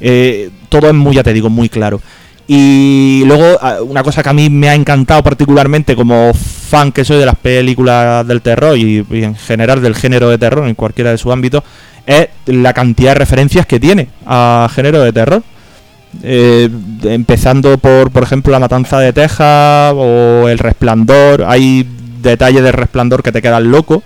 Eh, 0.00 0.50
todo 0.68 0.88
es 0.88 0.94
muy, 0.94 1.14
ya 1.14 1.22
te 1.22 1.32
digo, 1.32 1.48
muy 1.48 1.68
claro. 1.68 2.00
Y 2.54 3.22
luego, 3.24 3.56
ah, 3.62 3.76
una 3.80 4.02
cosa 4.02 4.22
que 4.22 4.28
a 4.28 4.34
mí 4.34 4.50
me 4.50 4.68
ha 4.68 4.74
encantado 4.74 5.22
particularmente 5.22 5.96
como 5.96 6.32
fan 6.34 6.92
que 6.92 7.02
soy 7.02 7.16
de 7.18 7.24
las 7.24 7.36
películas 7.36 8.28
del 8.28 8.42
terror 8.42 8.76
y, 8.76 9.06
y 9.10 9.24
en 9.24 9.34
general 9.34 9.80
del 9.80 9.94
género 9.94 10.28
de 10.28 10.36
terror 10.36 10.68
en 10.68 10.74
cualquiera 10.74 11.10
de 11.12 11.16
sus 11.16 11.32
ámbitos, 11.32 11.62
es 12.06 12.28
la 12.44 12.74
cantidad 12.74 13.12
de 13.12 13.20
referencias 13.20 13.64
que 13.64 13.80
tiene 13.80 14.08
a 14.26 14.68
género 14.74 15.00
de 15.02 15.12
terror. 15.14 15.42
Eh, 16.22 16.68
empezando 17.04 17.78
por, 17.78 18.10
por 18.10 18.22
ejemplo, 18.22 18.52
la 18.52 18.58
matanza 18.58 18.98
de 19.00 19.14
Texas 19.14 19.94
o 19.96 20.46
el 20.46 20.58
resplandor. 20.58 21.44
Hay 21.48 21.88
detalles 22.20 22.62
del 22.62 22.74
resplandor 22.74 23.22
que 23.22 23.32
te 23.32 23.40
quedan 23.40 23.70
loco. 23.70 24.02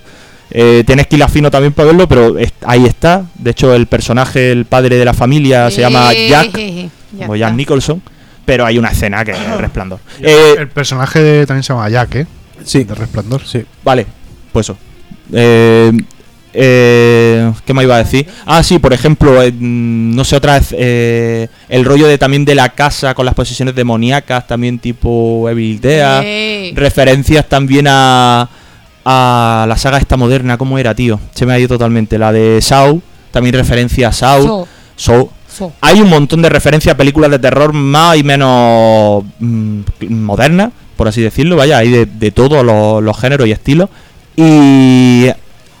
Eh, 0.51 0.85
tienes 0.87 1.07
que 1.07 1.17
ir 1.17 1.23
afino 1.23 1.51
también 1.51 1.73
para 1.73 1.87
verlo, 1.87 2.07
pero 2.07 2.37
es- 2.37 2.53
ahí 2.65 2.85
está. 2.85 3.23
De 3.35 3.51
hecho, 3.51 3.73
el 3.75 3.87
personaje, 3.87 4.53
el 4.53 4.63
padre 4.63 4.95
de 4.97 5.03
la 5.03 5.13
familia, 5.13 5.69
se 5.69 5.81
llama 5.81 6.13
Jack, 6.29 6.57
Eh, 6.57 6.89
ya 7.19 7.27
o 7.29 7.35
Jack. 7.35 7.53
Nicholson. 7.55 8.01
Pero 8.47 8.65
hay 8.65 8.79
una 8.79 8.89
escena 8.89 9.23
que 9.23 9.31
es 9.31 9.57
resplandor. 9.57 9.99
Eh, 10.21 10.55
el 10.57 10.69
personaje 10.69 11.21
de- 11.21 11.45
también 11.45 11.61
se 11.63 11.73
llama 11.73 11.87
Jack, 11.89 12.15
¿eh? 12.15 12.27
Sí, 12.63 12.83
De 12.85 12.95
Resplandor. 12.95 13.45
sí. 13.45 13.63
Vale, 13.83 14.07
pues 14.51 14.65
eso. 14.67 14.77
Eh, 15.31 15.91
eh, 16.53 17.51
¿Qué 17.65 17.73
me 17.73 17.83
iba 17.83 17.95
a 17.95 17.99
decir? 17.99 18.25
Ah, 18.45 18.63
sí, 18.63 18.79
por 18.79 18.93
ejemplo, 18.93 19.43
eh, 19.43 19.51
mm, 19.51 20.15
no 20.15 20.23
sé, 20.23 20.37
otra 20.37 20.53
vez, 20.57 20.73
eh, 20.77 21.49
el 21.69 21.85
rollo 21.85 22.07
de 22.07 22.17
también 22.17 22.45
de 22.45 22.55
la 22.55 22.69
casa 22.69 23.13
con 23.13 23.25
las 23.25 23.35
posesiones 23.35 23.75
demoníacas, 23.75 24.47
también 24.47 24.79
tipo 24.79 25.47
Evil 25.49 25.79
Dead. 25.79 26.73
Referencias 26.73 27.47
también 27.47 27.85
a, 27.89 28.49
a 29.05 29.65
la 29.67 29.77
saga 29.77 29.97
esta 29.97 30.17
moderna, 30.17 30.57
¿cómo 30.57 30.79
era, 30.79 30.95
tío? 30.95 31.19
Se 31.35 31.45
me 31.45 31.53
ha 31.53 31.59
ido 31.59 31.67
totalmente. 31.67 32.17
La 32.17 32.31
de 32.31 32.59
Saw, 32.61 33.01
también 33.31 33.53
referencia 33.55 34.07
a 34.07 34.13
Saw. 34.13 34.43
so, 34.43 34.67
Saw. 34.95 35.29
Hay 35.81 35.99
un 36.01 36.09
montón 36.09 36.41
de 36.41 36.49
referencias 36.49 36.93
a 36.93 36.97
películas 36.97 37.31
de 37.31 37.39
terror 37.39 37.73
más 37.73 38.17
y 38.17 38.23
menos 38.23 39.23
mm, 39.39 39.79
modernas, 40.09 40.71
por 40.95 41.07
así 41.07 41.21
decirlo, 41.21 41.55
vaya, 41.55 41.77
hay 41.77 41.89
de, 41.89 42.05
de 42.05 42.31
todos 42.31 42.63
los, 42.65 43.03
los 43.03 43.17
géneros 43.19 43.47
y 43.47 43.51
estilos. 43.51 43.89
Y 44.35 45.27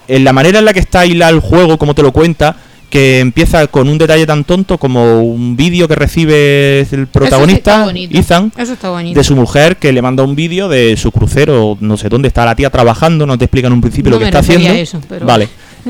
en 0.07 0.23
la 0.23 0.33
manera 0.33 0.59
en 0.59 0.65
la 0.65 0.73
que 0.73 0.79
está 0.79 1.05
hilado 1.05 1.33
el 1.35 1.41
juego, 1.41 1.77
como 1.77 1.93
te 1.93 2.01
lo 2.01 2.11
cuenta, 2.11 2.55
que 2.89 3.19
empieza 3.19 3.67
con 3.67 3.89
un 3.89 3.97
detalle 3.97 4.25
tan 4.25 4.45
tonto 4.45 4.77
como 4.77 5.21
un 5.21 5.57
vídeo 5.57 5.87
que 5.89 5.95
recibe 5.95 6.79
el 6.79 7.07
protagonista. 7.07 7.81
Ethan, 8.19 8.53
Eso 8.57 8.73
está 8.73 8.89
bonito. 8.89 9.19
de 9.19 9.23
su 9.25 9.35
mujer, 9.35 9.75
que 9.75 9.91
le 9.91 10.01
manda 10.01 10.23
un 10.23 10.35
vídeo 10.35 10.69
de 10.69 10.95
su 10.97 11.11
crucero, 11.11 11.77
no 11.81 11.97
sé 11.97 12.07
dónde 12.09 12.29
está 12.29 12.45
la 12.45 12.55
tía 12.55 12.69
trabajando, 12.69 13.25
no 13.25 13.37
te 13.37 13.45
explican 13.45 13.71
en 13.71 13.75
un 13.75 13.81
principio 13.81 14.09
No 14.11 14.15
lo 14.15 14.19
que 14.19 14.25
me 14.25 14.29
está 14.29 14.39
haciendo. 14.39 14.69
a 14.69 14.77
eso, 14.79 15.01
pero- 15.09 15.25
Vale. 15.25 15.49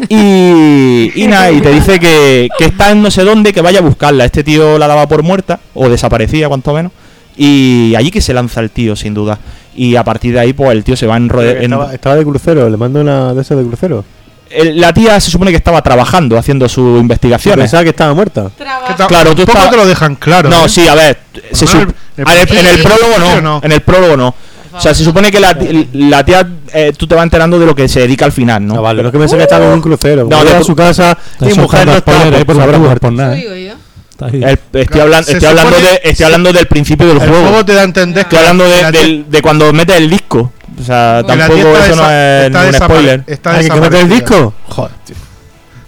Y, 0.09 1.11
y 1.23 1.27
nada, 1.29 1.51
y 1.51 1.61
te 1.61 1.71
dice 1.71 1.99
que, 1.99 2.49
que 2.57 2.65
está 2.65 2.91
en 2.91 3.01
no 3.01 3.11
sé 3.11 3.23
dónde, 3.23 3.53
que 3.53 3.61
vaya 3.61 3.79
a 3.79 3.81
buscarla. 3.83 4.25
Este 4.25 4.43
tío 4.43 4.77
la 4.77 4.87
daba 4.87 5.07
por 5.07 5.23
muerta, 5.23 5.59
o 5.73 5.89
desaparecía, 5.89 6.47
cuanto 6.47 6.73
menos. 6.73 6.91
Y 7.35 7.93
allí 7.95 8.09
que 8.11 8.21
se 8.21 8.33
lanza 8.33 8.61
el 8.61 8.71
tío, 8.71 8.95
sin 8.95 9.13
duda. 9.13 9.37
Y 9.75 9.95
a 9.95 10.03
partir 10.03 10.33
de 10.33 10.39
ahí, 10.39 10.53
pues 10.53 10.71
el 10.71 10.83
tío 10.83 10.95
se 10.97 11.05
va 11.05 11.17
en, 11.17 11.25
Estaba, 11.29 11.93
estaba 11.93 12.15
de 12.15 12.23
crucero, 12.23 12.69
le 12.69 12.77
mando 12.77 12.99
una 13.01 13.33
de 13.33 13.41
esas 13.41 13.57
de 13.59 13.63
crucero. 13.65 14.03
el- 14.49 14.79
la 14.81 14.91
tía 14.93 15.19
se 15.19 15.29
supone 15.29 15.51
que 15.51 15.57
estaba 15.57 15.81
trabajando, 15.83 16.37
haciendo 16.37 16.67
sus 16.67 16.99
investigaciones. 16.99 17.63
Pensaba 17.65 17.83
que 17.83 17.89
estaba 17.91 18.13
muerta. 18.13 18.49
Claro, 19.07 19.35
tú 19.35 19.45
te 19.45 19.77
lo 19.77 19.85
dejan 19.85 20.15
claro. 20.15 20.49
No, 20.49 20.65
¿eh? 20.65 20.69
sí, 20.69 20.87
a 20.87 20.95
ver, 20.95 21.19
se 21.51 21.65
No, 21.65 21.71
sup- 21.71 21.81
el- 21.81 22.23
el 22.23 22.27
a 22.27 22.33
ver, 22.33 22.51
en 22.51 22.57
el 22.57 22.63
principio 22.63 22.83
prólogo 22.85 23.19
no, 23.19 23.41
no. 23.41 23.59
en 23.63 23.71
el 23.71 23.81
prólogo 23.81 24.17
no. 24.17 24.33
O 24.77 24.81
sea, 24.81 24.93
se 24.93 25.03
supone 25.03 25.31
que 25.31 25.39
la, 25.39 25.57
la 25.93 26.23
tía, 26.23 26.47
eh, 26.73 26.93
tú 26.95 27.07
te 27.07 27.15
vas 27.15 27.23
enterando 27.23 27.57
de 27.59 27.65
lo 27.65 27.75
que 27.75 27.87
se 27.87 28.01
dedica 28.01 28.25
al 28.25 28.31
final, 28.31 28.65
¿no? 28.65 28.75
No, 28.75 28.81
vale, 28.81 29.01
no 29.01 29.09
es 29.09 29.11
que 29.13 29.19
pensaba 29.19 29.37
que 29.39 29.43
estaba 29.43 29.65
en 29.65 29.71
un 29.73 29.81
crucero. 29.81 30.27
No, 30.29 30.37
No, 30.37 30.43
de- 30.45 30.55
a 30.55 30.63
su 30.63 30.75
casa 30.75 31.17
Está 31.33 31.49
y 31.49 31.53
mujer 31.55 31.85
no 31.85 31.91
pues, 31.93 32.45
por 32.45 32.61
habrá 32.61 32.71
las 32.71 32.79
muerto. 32.81 33.01
por 33.07 33.13
nada. 33.13 33.35
Está. 33.37 34.27
El- 34.27 34.43
estoy 34.45 34.85
Claro, 34.85 35.03
hablan- 35.03 35.23
se 35.23 35.33
estoy 35.33 35.47
hablando, 35.49 35.71
supone- 35.77 35.89
de, 35.91 36.01
estoy 36.09 36.25
hablando 36.25 36.53
del 36.53 36.65
principio 36.67 37.07
del 37.07 37.17
El 37.21 37.27
juego. 37.29 37.47
juego 37.47 37.65
te 37.65 37.73
da 37.73 37.81
a 37.81 37.83
entender 37.83 38.25
que 38.27 38.35
Estoy 38.35 38.39
hablando 38.39 38.63
de, 38.69 38.91
del- 38.91 39.25
de 39.29 39.41
cuando 39.41 39.73
metes 39.73 39.95
el 39.95 40.09
disco. 40.09 40.51
O 40.79 40.83
sea, 40.83 41.23
tampoco 41.25 41.53
está 41.55 41.85
eso 41.87 41.95
no 41.95 42.09
es 42.11 42.45
está 42.47 42.63
ningún 42.63 42.73
spoiler. 42.81 43.23
está 43.27 43.55
¿Hay 43.55 43.69
que 43.69 43.79
meter 43.81 43.99
el 44.01 44.09
disco? 44.09 44.53
Joder, 44.69 44.91
tío. 45.05 45.15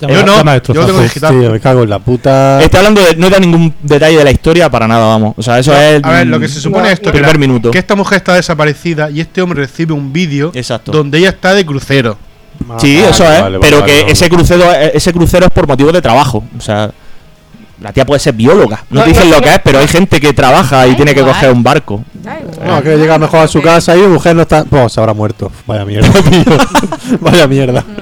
Yo 0.01 0.07
no, 0.25 0.37
yo 0.43 0.43
destrozado. 0.51 0.87
tengo 0.87 1.01
digital. 1.01 1.39
Tío, 1.39 1.51
me 1.51 1.59
cago 1.59 1.83
en 1.83 1.89
la 1.89 1.99
puta. 1.99 2.61
Estoy 2.61 2.77
hablando 2.79 3.01
de. 3.03 3.15
No 3.17 3.29
dado 3.29 3.41
ningún 3.41 3.73
detalle 3.81 4.17
de 4.17 4.23
la 4.23 4.31
historia 4.31 4.69
para 4.69 4.87
nada, 4.87 5.05
vamos. 5.05 5.33
O 5.37 5.43
sea, 5.43 5.59
eso 5.59 5.73
es. 5.75 6.03
A 6.03 6.09
ver, 6.11 6.27
lo 6.27 6.39
que 6.39 6.47
se 6.47 6.61
supone 6.61 6.83
No, 6.83 6.87
es 6.87 6.93
esto, 6.93 7.11
que, 7.11 7.17
Primer 7.19 7.33
la- 7.33 7.39
minuto. 7.39 7.71
que 7.71 7.77
esta 7.79 7.95
mujer 7.95 8.17
está 8.17 8.35
desaparecida 8.35 9.09
y 9.09 9.19
este 9.21 9.41
hombre 9.41 9.61
recibe 9.61 9.93
un 9.93 10.13
vídeo 10.13 10.51
Exacto. 10.53 10.91
donde 10.91 11.17
ella 11.17 11.29
está 11.29 11.53
de 11.53 11.65
crucero. 11.65 12.17
Sí, 12.79 13.01
Ah, 13.05 13.09
eso 13.09 13.23
vale, 13.23 13.35
es. 13.37 13.41
vale, 13.41 13.59
pero 13.59 13.79
vale, 13.81 13.91
que 13.93 13.99
vale. 14.01 14.11
ese 14.13 14.29
crucero 14.29 14.63
ese 14.73 15.13
crucero 15.13 15.45
es 15.45 15.51
por 15.51 15.67
motivo 15.67 15.91
de 15.91 16.01
trabajo. 16.01 16.43
O 16.57 16.61
sea, 16.61 16.91
la 17.81 17.93
tía 17.93 18.05
puede 18.05 18.19
ser 18.19 18.33
bióloga. 18.33 18.83
No 18.89 18.99
No, 18.99 19.03
te 19.05 19.09
dicen 19.11 19.29
no, 19.29 19.37
lo 19.37 19.41
que 19.41 19.49
es, 19.49 19.59
pero 19.63 19.79
hay 19.79 19.87
gente 19.87 20.19
que 20.19 20.33
trabaja 20.33 20.85
y 20.85 20.91
Da 20.91 20.95
tiene 20.97 21.15
que 21.15 21.21
coger 21.21 21.51
un 21.51 21.63
barco. 21.63 22.03
Da. 22.13 22.37
No, 22.65 22.81
que 22.83 22.97
llega 22.97 23.17
mejor 23.17 23.39
a 23.39 23.47
su 23.47 23.61
casa 23.61 23.95
y 23.95 24.01
mi 24.01 24.07
mujer 24.07 24.35
no 24.35 24.41
está. 24.41 24.65
Pues 24.65 24.91
se 24.91 24.99
habrá 24.99 25.13
muerto. 25.13 25.49
Vaya 25.65 25.85
mierda, 25.85 26.11
tío. 26.11 26.43
Vaya 27.21 27.47
mierda. 27.47 27.83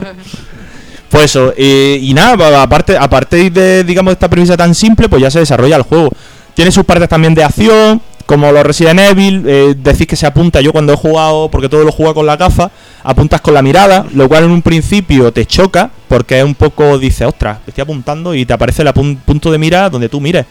Pues 1.10 1.26
eso, 1.26 1.54
eh, 1.56 2.00
y 2.02 2.14
nada, 2.14 2.36
pa- 2.38 2.62
aparte, 2.62 2.98
a 2.98 3.10
partir 3.10 3.52
de, 3.52 3.84
digamos, 3.84 4.12
esta 4.14 4.30
premisa 4.30 4.58
tan 4.58 4.76
simple, 4.76 5.08
pues 5.08 5.22
ya 5.22 5.32
se 5.32 5.40
desarrolla 5.40 5.78
el 5.78 5.84
juego. 5.84 6.10
Tiene 6.54 6.72
sus 6.72 6.84
partes 6.84 7.08
también 7.08 7.34
de 7.34 7.44
acción, 7.44 8.02
como 8.26 8.52
los 8.52 8.66
Resident 8.66 9.00
Evil, 9.00 9.44
eh, 9.48 9.74
decís 9.78 10.06
que 10.06 10.18
se 10.18 10.26
apunta, 10.28 10.60
yo 10.60 10.74
cuando 10.74 10.92
he 10.92 10.98
jugado, 10.98 11.50
porque 11.50 11.70
todo 11.70 11.86
lo 11.86 11.94
juego 11.94 12.14
con 12.16 12.26
la 12.26 12.36
gafa, 12.36 12.72
apuntas 13.04 13.40
con 13.40 13.54
la 13.54 13.62
mirada, 13.62 14.06
lo 14.14 14.28
cual 14.28 14.44
en 14.44 14.52
un 14.52 14.62
principio 14.62 15.32
te 15.32 15.46
choca, 15.46 15.90
porque 16.10 16.40
es 16.40 16.44
un 16.44 16.56
poco, 16.56 16.98
dices, 17.00 17.26
ostras, 17.26 17.60
estoy 17.66 17.84
apuntando 17.84 18.36
y 18.36 18.46
te 18.46 18.52
aparece 18.52 18.82
el 18.82 18.92
punto 18.94 19.50
de 19.50 19.58
mira 19.58 19.90
donde 19.90 20.10
tú 20.10 20.20
mires, 20.20 20.46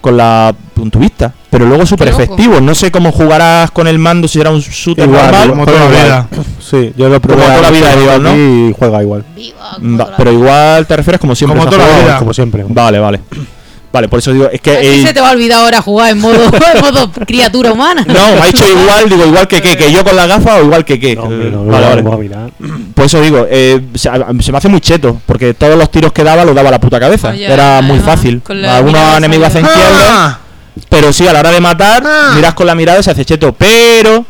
con 0.00 0.16
la 0.16 0.54
con 0.74 0.90
vista. 0.98 1.34
Pero 1.50 1.66
luego 1.66 1.84
súper 1.84 2.08
efectivo, 2.08 2.60
no 2.60 2.74
sé 2.74 2.92
cómo 2.92 3.10
jugarás 3.10 3.72
con 3.72 3.88
el 3.88 3.98
mando, 3.98 4.28
si 4.28 4.38
será 4.38 4.50
un 4.50 4.60
shooter 4.60 5.04
Igual, 5.04 5.24
normal, 5.26 5.50
como 5.50 5.66
toda 5.66 5.78
la 5.80 5.86
igual. 5.86 6.04
vida. 6.04 6.28
Sí, 6.60 6.92
yo 6.96 7.08
lo 7.08 7.20
probé. 7.20 7.42
Como 7.42 7.56
toda 7.56 7.62
la 7.62 7.70
vida 7.70 7.96
Dios, 7.96 8.20
¿no? 8.20 8.36
Y 8.36 8.74
juega 8.78 9.02
igual. 9.02 9.24
Viva, 9.34 9.76
Va, 10.00 10.16
pero 10.16 10.32
igual 10.32 10.86
te 10.86 10.96
refieres 10.96 11.20
como 11.20 11.34
siempre. 11.34 11.58
Como 11.58 11.70
toda 11.70 11.86
la 11.88 11.98
vida. 11.98 12.18
Como 12.18 12.32
siempre. 12.32 12.64
Vale, 12.68 13.00
vale. 13.00 13.20
Vale, 13.92 14.08
por 14.08 14.20
eso 14.20 14.32
digo, 14.32 14.48
es 14.48 14.60
que. 14.60 15.00
Eh, 15.00 15.04
se 15.04 15.12
te 15.12 15.20
va 15.20 15.30
a 15.30 15.32
olvidar 15.32 15.60
ahora 15.62 15.82
jugar 15.82 16.12
en 16.12 16.20
modo, 16.20 16.36
en 16.74 16.80
modo 16.80 17.10
criatura 17.26 17.72
humana. 17.72 18.04
no, 18.06 18.14
me 18.36 18.42
ha 18.42 18.46
dicho 18.46 18.64
igual, 18.80 19.08
digo, 19.08 19.26
igual 19.26 19.48
que 19.48 19.60
qué, 19.60 19.76
que 19.76 19.90
yo 19.92 20.04
con 20.04 20.14
la 20.14 20.28
gafa 20.28 20.56
o 20.56 20.64
igual 20.64 20.84
que 20.84 21.00
qué. 21.00 21.16
No, 21.16 21.24
hombre, 21.24 21.50
no, 21.50 21.64
vale, 21.64 22.02
vale. 22.02 22.52
Por 22.94 23.04
eso 23.06 23.20
digo, 23.20 23.46
eh, 23.50 23.80
se, 23.94 24.10
me 24.10 24.58
hace 24.58 24.68
muy 24.68 24.80
cheto, 24.80 25.20
porque 25.26 25.54
todos 25.54 25.76
los 25.76 25.90
tiros 25.90 26.12
que 26.12 26.22
daba 26.22 26.44
los 26.44 26.54
daba 26.54 26.68
a 26.68 26.72
la 26.72 26.80
puta 26.80 27.00
cabeza. 27.00 27.30
Oye, 27.30 27.52
Era 27.52 27.80
muy 27.82 27.98
fácil. 27.98 28.40
Algunos 28.68 29.16
enemigos 29.16 29.48
hacen 29.48 29.66
Ah, 29.68 30.38
pero 30.88 31.12
sí, 31.12 31.26
a 31.26 31.32
la 31.32 31.40
hora 31.40 31.50
de 31.50 31.60
matar, 31.60 32.02
Ah. 32.04 32.32
miras 32.34 32.54
con 32.54 32.66
la 32.66 32.74
mirada 32.74 33.00
y 33.00 33.02
se 33.02 33.10
hace 33.10 33.24
cheto. 33.24 33.52
Pero 33.52 34.24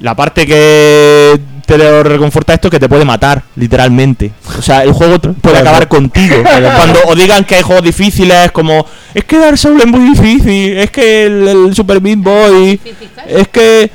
la 0.00 0.14
parte 0.14 0.46
que 0.46 1.40
te 1.66 1.78
lo 1.78 2.02
reconforta 2.02 2.54
esto 2.54 2.68
es 2.68 2.70
que 2.72 2.78
te 2.80 2.88
puede 2.88 3.04
matar, 3.04 3.42
literalmente. 3.56 4.30
O 4.58 4.62
sea, 4.62 4.84
el 4.84 4.92
juego 4.92 5.18
puede 5.18 5.58
acabar 5.58 5.88
contigo. 5.88 6.36
Cuando 6.76 7.00
os 7.06 7.16
digan 7.16 7.44
que 7.44 7.56
hay 7.56 7.62
juegos 7.62 7.84
difíciles, 7.84 8.52
como 8.52 8.86
es 9.14 9.24
que 9.24 9.38
Dark 9.38 9.58
Souls 9.58 9.80
es 9.82 9.86
muy 9.88 10.10
difícil, 10.10 10.76
es 10.76 10.90
que 10.90 11.26
el, 11.26 11.48
el 11.48 11.74
Super 11.74 12.00
Meat 12.00 12.18
Boy, 12.20 12.80
es 13.28 13.48
que. 13.48 13.90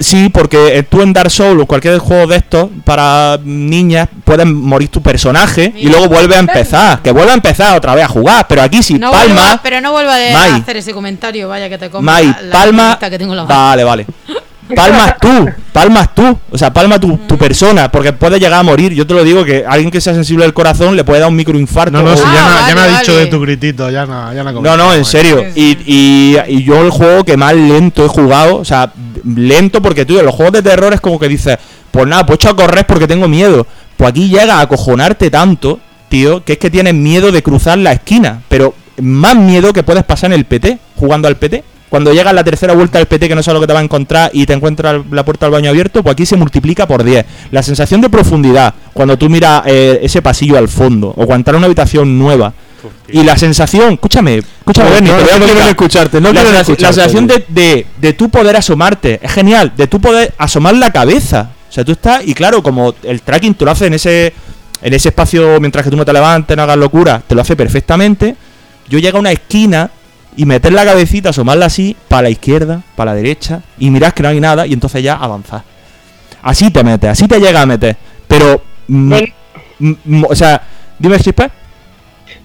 Sí, 0.00 0.28
porque 0.32 0.78
eh, 0.78 0.82
tú 0.84 1.02
en 1.02 1.12
Dark 1.12 1.30
Souls 1.30 1.62
o 1.62 1.66
cualquier 1.66 1.98
juego 1.98 2.26
de 2.26 2.36
estos 2.36 2.68
para 2.84 3.38
niñas 3.44 4.08
pueden 4.24 4.54
morir 4.54 4.88
tu 4.88 5.02
personaje 5.02 5.72
y 5.76 5.88
luego 5.88 6.08
vuelve 6.08 6.36
a 6.36 6.38
empezar. 6.40 7.00
Que 7.02 7.10
vuelva 7.12 7.32
a 7.32 7.34
empezar 7.34 7.76
otra 7.76 7.94
vez 7.94 8.04
a 8.04 8.08
jugar, 8.08 8.46
pero 8.48 8.62
aquí 8.62 8.82
si 8.82 8.94
No 8.94 9.10
palma. 9.10 9.34
vuelva- 9.34 9.60
pero 9.62 9.80
no 9.80 9.92
vuelva 9.92 10.14
a 10.14 10.54
hacer 10.56 10.76
ese 10.78 10.92
comentario, 10.92 11.48
vaya 11.48 11.68
que 11.68 11.78
te 11.78 11.90
comas 11.90 12.04
Mai, 12.14 12.26
la- 12.26 12.42
la 12.42 12.52
palma. 12.52 12.98
que 12.98 13.18
tengo 13.18 13.34
la. 13.34 13.44
Vale, 13.44 13.84
vale. 13.84 14.06
Palmas 14.74 15.16
tú, 15.20 15.50
palmas 15.72 16.14
tú. 16.14 16.38
O 16.50 16.56
sea, 16.56 16.72
palma 16.72 16.98
tu, 16.98 17.18
tu 17.28 17.36
persona, 17.36 17.90
porque 17.92 18.14
puede 18.14 18.38
llegar 18.38 18.60
a 18.60 18.62
morir. 18.62 18.94
Yo 18.94 19.06
te 19.06 19.12
lo 19.12 19.22
digo 19.22 19.44
que 19.44 19.64
alguien 19.68 19.90
que 19.90 20.00
sea 20.00 20.14
sensible 20.14 20.44
del 20.44 20.54
corazón 20.54 20.96
le 20.96 21.04
puede 21.04 21.20
dar 21.20 21.28
un 21.28 21.36
microinfarto. 21.36 21.90
No, 21.90 22.02
no, 22.02 22.12
o- 22.14 22.16
si 22.16 22.22
ya, 22.22 22.28
Ah, 22.46 22.60
me- 22.62 22.68
ya 22.70 22.74
me 22.74 22.80
vale, 22.80 22.94
ha 22.94 22.98
dicho 23.00 23.12
vale. 23.12 23.24
de 23.26 23.30
tu 23.30 23.40
gritito, 23.40 23.90
ya 23.90 24.06
no, 24.06 24.32
ya 24.32 24.42
no 24.42 24.52
No, 24.62 24.76
no, 24.78 24.94
en 24.94 25.04
serio. 25.04 25.44
Y, 25.54 25.76
y, 25.84 26.36
y 26.48 26.62
yo 26.64 26.80
el 26.80 26.90
juego 26.90 27.22
que 27.24 27.36
más 27.36 27.54
lento 27.54 28.04
he 28.06 28.08
jugado, 28.08 28.56
o 28.56 28.64
sea, 28.64 28.90
lento 29.24 29.82
porque 29.82 30.04
tú, 30.04 30.18
en 30.18 30.26
los 30.26 30.34
juegos 30.34 30.52
de 30.52 30.62
terror 30.62 30.92
es 30.92 31.00
como 31.00 31.18
que 31.18 31.28
dices, 31.28 31.58
pues 31.90 32.06
nada, 32.06 32.26
pues 32.26 32.36
echo 32.36 32.50
a 32.50 32.56
correr 32.56 32.86
porque 32.86 33.06
tengo 33.06 33.28
miedo. 33.28 33.66
Pues 33.96 34.10
aquí 34.10 34.28
llega 34.28 34.58
a 34.58 34.62
acojonarte 34.62 35.30
tanto, 35.30 35.80
tío, 36.08 36.44
que 36.44 36.54
es 36.54 36.58
que 36.58 36.70
tienes 36.70 36.94
miedo 36.94 37.30
de 37.30 37.42
cruzar 37.42 37.78
la 37.78 37.92
esquina. 37.92 38.42
Pero 38.48 38.74
más 39.00 39.36
miedo 39.36 39.72
que 39.72 39.82
puedes 39.82 40.04
pasar 40.04 40.32
en 40.32 40.38
el 40.38 40.44
PT, 40.44 40.78
jugando 40.96 41.28
al 41.28 41.36
PT. 41.36 41.64
Cuando 41.88 42.14
llega 42.14 42.32
la 42.32 42.42
tercera 42.42 42.72
vuelta 42.72 42.96
del 42.96 43.06
PT 43.06 43.28
que 43.28 43.34
no 43.34 43.42
sabes 43.42 43.56
lo 43.56 43.60
que 43.60 43.66
te 43.66 43.74
va 43.74 43.80
a 43.80 43.82
encontrar 43.82 44.30
y 44.32 44.46
te 44.46 44.54
encuentras 44.54 45.02
la 45.10 45.26
puerta 45.26 45.44
del 45.44 45.52
baño 45.52 45.68
abierto, 45.68 46.02
pues 46.02 46.14
aquí 46.14 46.24
se 46.24 46.36
multiplica 46.36 46.86
por 46.86 47.04
10. 47.04 47.26
La 47.50 47.62
sensación 47.62 48.00
de 48.00 48.08
profundidad, 48.08 48.72
cuando 48.94 49.18
tú 49.18 49.28
miras 49.28 49.64
eh, 49.66 50.00
ese 50.02 50.22
pasillo 50.22 50.56
al 50.56 50.68
fondo, 50.68 51.12
o 51.14 51.26
cuando 51.26 51.54
una 51.54 51.66
habitación 51.66 52.18
nueva, 52.18 52.54
y 53.08 53.22
la 53.22 53.36
sensación, 53.36 53.94
escúchame, 53.94 54.38
escúchame, 54.38 54.88
No, 54.88 54.94
Bernie, 54.94 55.10
no, 55.12 55.16
te 55.18 55.22
voy 55.24 55.32
a 55.32 55.38
no 55.38 55.44
quieren 55.44 55.66
explicar. 55.66 55.68
escucharte, 55.70 56.20
no 56.20 56.32
la, 56.32 56.40
escucharte, 56.60 56.82
la 56.82 56.92
sensación 56.92 57.26
de, 57.26 57.44
de, 57.48 57.86
de 57.98 58.12
tú 58.12 58.28
poder 58.28 58.56
asomarte, 58.56 59.20
es 59.22 59.32
genial, 59.32 59.72
de 59.76 59.86
tú 59.86 60.00
poder 60.00 60.34
asomar 60.38 60.74
la 60.74 60.90
cabeza. 60.90 61.50
O 61.68 61.72
sea, 61.72 61.84
tú 61.84 61.92
estás, 61.92 62.22
y 62.26 62.34
claro, 62.34 62.62
como 62.62 62.94
el 63.02 63.22
tracking 63.22 63.54
te 63.54 63.64
lo 63.64 63.70
hace 63.70 63.86
en 63.86 63.94
ese, 63.94 64.32
en 64.82 64.92
ese 64.94 65.08
espacio 65.08 65.58
mientras 65.60 65.84
que 65.84 65.90
tú 65.90 65.96
no 65.96 66.04
te 66.04 66.12
levantes, 66.12 66.56
no 66.56 66.62
hagas 66.62 66.76
locura, 66.76 67.22
te 67.26 67.34
lo 67.34 67.40
hace 67.40 67.56
perfectamente. 67.56 68.36
Yo 68.88 68.98
llego 68.98 69.16
a 69.16 69.20
una 69.20 69.32
esquina 69.32 69.90
y 70.36 70.44
meter 70.44 70.72
la 70.72 70.84
cabecita, 70.84 71.30
asomarla 71.30 71.66
así, 71.66 71.96
para 72.08 72.22
la 72.22 72.30
izquierda, 72.30 72.82
para 72.96 73.12
la 73.12 73.16
derecha, 73.16 73.62
y 73.78 73.90
miras 73.90 74.12
que 74.12 74.22
no 74.22 74.28
hay 74.30 74.40
nada, 74.40 74.66
y 74.66 74.72
entonces 74.72 75.02
ya 75.02 75.14
avanzar. 75.14 75.62
Así 76.42 76.70
te 76.70 76.82
metes, 76.82 77.10
así 77.10 77.28
te 77.28 77.38
llega 77.38 77.62
a 77.62 77.66
meter. 77.66 77.96
Pero, 78.26 78.62
mm, 78.88 79.14
mm, 79.78 79.92
mm, 80.04 80.24
o 80.28 80.34
sea, 80.34 80.60
dime, 80.98 81.18
Chispa. 81.20 81.50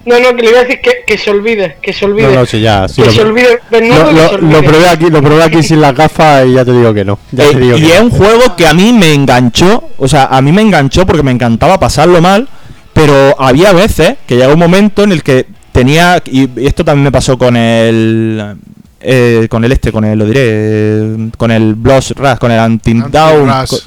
No, 0.07 0.17
no, 0.19 0.35
que 0.35 0.41
le 0.43 0.49
iba 0.51 0.59
a 0.59 0.63
decir 0.63 0.79
que, 0.81 0.91
que 1.05 1.17
se 1.17 1.29
olvide, 1.31 1.75
que 1.81 1.91
se 1.91 2.05
olvide. 2.05 2.27
No, 2.29 2.35
no, 2.35 2.45
sí, 2.45 2.61
ya. 2.61 2.87
Sí, 2.87 3.01
que 3.01 3.07
lo, 3.07 3.13
se 3.13 3.21
olvide. 3.23 3.59
Lo, 3.69 3.77
que 3.79 3.87
lo- 3.89 3.95
se 3.95 4.37
lo 4.37 4.47
olvide. 4.57 4.63
probé 4.63 4.87
aquí, 4.89 5.09
lo 5.09 5.21
probé 5.21 5.43
aquí 5.43 5.61
sin 5.63 5.81
las 5.81 5.93
gafas 5.93 6.45
y 6.47 6.53
ya 6.53 6.63
te 6.63 6.71
digo 6.71 6.93
que 6.93 7.03
no. 7.03 7.19
Ya 7.31 7.43
Eh, 7.45 7.49
te 7.53 7.59
digo 7.59 7.77
y 7.77 7.81
que 7.81 7.93
es 7.93 7.99
no. 7.99 8.05
un 8.05 8.11
juego 8.11 8.55
que 8.55 8.65
a 8.67 8.73
mí 8.73 8.93
me 8.93 9.13
enganchó, 9.13 9.83
o 9.97 10.07
sea, 10.07 10.25
a 10.25 10.41
mí 10.41 10.51
me 10.53 10.61
enganchó 10.61 11.05
porque 11.05 11.23
me 11.23 11.31
encantaba 11.31 11.77
pasarlo 11.79 12.21
mal, 12.21 12.47
pero 12.93 13.35
había 13.39 13.73
veces 13.73 14.15
que 14.25 14.35
llegaba 14.35 14.53
un 14.53 14.59
momento 14.59 15.03
en 15.03 15.11
el 15.11 15.21
que 15.23 15.45
tenía, 15.73 16.23
y 16.25 16.49
esto 16.65 16.85
también 16.85 17.03
me 17.03 17.11
pasó 17.11 17.37
con 17.37 17.55
el, 17.57 18.55
eh, 19.01 19.47
con 19.49 19.63
el 19.65 19.71
este, 19.73 19.91
con 19.91 20.05
el, 20.05 20.17
lo 20.17 20.25
diré, 20.25 20.41
eh, 20.43 21.29
con 21.37 21.51
el 21.51 21.75
Blood 21.75 22.03
Rush, 22.15 22.37
con 22.39 22.51
el 22.51 22.59
Until 22.59 23.03
Down, 23.11 23.47
con, 23.67 23.79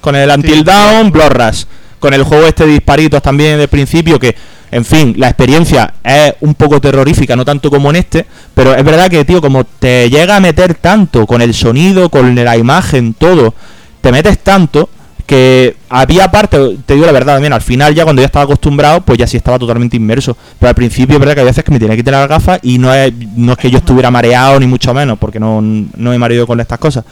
con 0.00 0.16
el 0.16 0.28
Until 0.28 0.64
Down, 0.64 1.10
Blood 1.12 1.30
Rush, 1.30 1.64
con 2.00 2.12
el 2.14 2.24
juego 2.24 2.46
este 2.46 2.66
de 2.66 2.72
disparitos 2.72 3.22
también 3.22 3.58
del 3.58 3.68
principio 3.68 4.18
que 4.18 4.34
en 4.70 4.84
fin, 4.84 5.14
la 5.16 5.28
experiencia 5.28 5.94
es 6.04 6.34
un 6.40 6.54
poco 6.54 6.80
terrorífica, 6.80 7.36
no 7.36 7.44
tanto 7.44 7.70
como 7.70 7.90
en 7.90 7.96
este, 7.96 8.26
pero 8.54 8.74
es 8.74 8.84
verdad 8.84 9.08
que, 9.08 9.24
tío, 9.24 9.40
como 9.40 9.64
te 9.64 10.10
llega 10.10 10.36
a 10.36 10.40
meter 10.40 10.74
tanto 10.74 11.26
con 11.26 11.40
el 11.40 11.54
sonido, 11.54 12.10
con 12.10 12.34
la 12.34 12.56
imagen, 12.56 13.14
todo, 13.14 13.54
te 14.00 14.12
metes 14.12 14.38
tanto 14.40 14.90
que 15.28 15.76
había 15.90 16.30
parte, 16.30 16.78
te 16.86 16.94
digo 16.94 17.04
la 17.04 17.12
verdad 17.12 17.34
también, 17.34 17.52
al 17.52 17.60
final 17.60 17.94
ya 17.94 18.04
cuando 18.04 18.22
ya 18.22 18.26
estaba 18.26 18.44
acostumbrado, 18.44 19.02
pues 19.02 19.18
ya 19.18 19.26
sí 19.26 19.36
estaba 19.36 19.58
totalmente 19.58 19.94
inmerso. 19.94 20.34
Pero 20.58 20.70
al 20.70 20.74
principio 20.74 21.16
es 21.16 21.20
verdad 21.20 21.34
que 21.34 21.40
hay 21.40 21.46
veces 21.46 21.62
que 21.62 21.70
me 21.70 21.78
tenía 21.78 21.94
que 21.94 22.00
quitar 22.02 22.14
las 22.14 22.28
gafas 22.30 22.60
y 22.62 22.78
no 22.78 22.94
es, 22.94 23.12
no 23.36 23.52
es 23.52 23.58
que 23.58 23.70
yo 23.70 23.76
estuviera 23.76 24.10
mareado 24.10 24.58
ni 24.58 24.66
mucho 24.66 24.94
menos, 24.94 25.18
porque 25.18 25.38
no, 25.38 25.60
no 25.60 26.10
me 26.10 26.18
mareo 26.18 26.46
con 26.46 26.60
estas 26.60 26.78
cosas. 26.78 27.04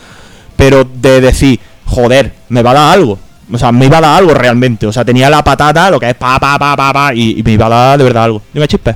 Pero 0.56 0.84
de 0.84 1.20
decir, 1.20 1.60
joder, 1.84 2.32
me 2.48 2.62
va 2.62 2.70
a 2.70 2.74
dar 2.74 2.92
algo. 2.94 3.18
O 3.52 3.58
sea, 3.58 3.70
me 3.72 3.86
iba 3.86 3.98
a 3.98 4.00
dar 4.00 4.16
algo 4.18 4.34
realmente. 4.34 4.86
O 4.86 4.92
sea, 4.92 5.04
tenía 5.04 5.30
la 5.30 5.42
patata, 5.44 5.90
lo 5.90 6.00
que 6.00 6.10
es 6.10 6.14
pa, 6.14 6.38
pa, 6.40 6.58
pa, 6.58 6.76
pa, 6.76 6.92
pa, 6.92 7.14
y, 7.14 7.38
y 7.38 7.42
me 7.42 7.52
iba 7.52 7.66
a 7.66 7.68
dar 7.68 7.98
de 7.98 8.04
verdad 8.04 8.24
algo. 8.24 8.42
Dime, 8.52 8.66
chispe. 8.66 8.94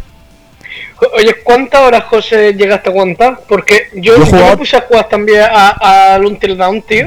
Oye, 1.16 1.34
¿cuántas 1.42 1.80
horas, 1.80 2.04
José, 2.04 2.52
llegaste 2.54 2.88
a 2.90 2.92
aguantar? 2.92 3.40
Porque 3.48 3.88
yo, 3.94 4.16
Yo 4.18 4.22
he 4.24 4.30
yo 4.30 4.46
me 4.50 4.56
puse 4.58 4.76
a 4.76 4.82
jugar 4.82 5.08
también 5.08 5.42
a, 5.50 6.14
a 6.14 6.18
Until 6.18 6.56
Dawn, 6.58 6.82
tío. 6.82 7.06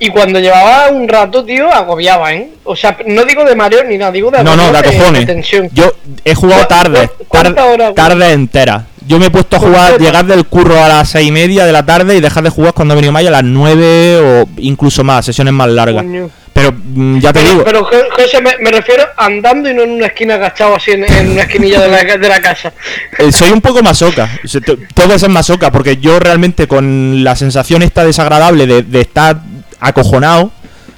Y 0.00 0.08
cuando 0.10 0.38
llevaba 0.40 0.88
un 0.90 1.08
rato, 1.08 1.44
tío, 1.44 1.72
agobiaba, 1.72 2.32
¿eh? 2.32 2.50
O 2.64 2.74
sea, 2.76 2.96
no 3.06 3.24
digo 3.24 3.44
de 3.44 3.54
mareo 3.56 3.82
ni 3.84 3.96
nada, 3.98 4.12
digo 4.12 4.30
de 4.30 4.42
No, 4.44 4.56
no, 4.56 4.70
de 4.70 4.78
agobio, 4.78 4.90
acojones. 4.98 5.26
tensión. 5.26 5.68
Yo 5.72 5.92
he 6.24 6.34
jugado 6.34 6.62
¿Cu- 6.62 6.68
tarde, 6.68 7.10
tarde, 7.30 7.60
horas, 7.60 7.94
tarde 7.94 8.32
entera. 8.32 8.86
Yo 9.06 9.18
me 9.18 9.26
he 9.26 9.30
puesto 9.30 9.56
a 9.56 9.60
jugar, 9.60 9.98
llegar 10.00 10.24
del 10.26 10.44
curro 10.46 10.82
a 10.82 10.86
las 10.88 11.08
seis 11.08 11.28
y 11.28 11.32
media 11.32 11.64
de 11.64 11.72
la 11.72 11.84
tarde 11.84 12.16
y 12.16 12.20
dejar 12.20 12.44
de 12.44 12.50
jugar 12.50 12.74
cuando 12.74 12.92
ha 12.92 12.96
venido 12.96 13.12
Maya 13.12 13.28
a 13.28 13.32
las 13.32 13.44
nueve 13.44 14.18
o 14.20 14.48
incluso 14.58 15.02
más, 15.02 15.24
sesiones 15.24 15.52
más 15.54 15.68
largas. 15.68 16.02
Coño. 16.04 16.28
Pero 16.58 16.72
mm, 16.72 17.18
ya 17.20 17.32
te 17.32 17.38
Pero, 17.40 17.50
digo, 17.52 17.64
pero 17.64 17.84
Jo- 17.84 18.10
José, 18.16 18.40
me, 18.42 18.50
me 18.60 18.70
refiero 18.72 19.04
andando 19.16 19.70
y 19.70 19.74
no 19.74 19.82
en 19.82 19.90
una 19.90 20.06
esquina 20.06 20.34
agachado 20.34 20.74
así 20.74 20.90
en, 20.90 21.04
en 21.12 21.30
una 21.30 21.42
esquinilla 21.42 21.80
de 21.82 21.88
la, 21.88 22.16
de 22.16 22.28
la 22.28 22.40
casa. 22.40 22.72
eh, 23.18 23.30
soy 23.30 23.50
un 23.52 23.60
poco 23.60 23.80
masoca. 23.82 24.28
O 24.44 24.48
sea, 24.48 24.60
te- 24.60 24.76
Tengo 24.94 25.10
que 25.12 25.18
ser 25.20 25.28
masoca 25.30 25.70
porque 25.70 25.98
yo 25.98 26.18
realmente 26.18 26.66
con 26.66 27.22
la 27.22 27.36
sensación 27.36 27.82
esta 27.82 28.04
desagradable 28.04 28.66
de, 28.66 28.82
de 28.82 29.00
estar 29.00 29.40
acojonado, 29.78 30.50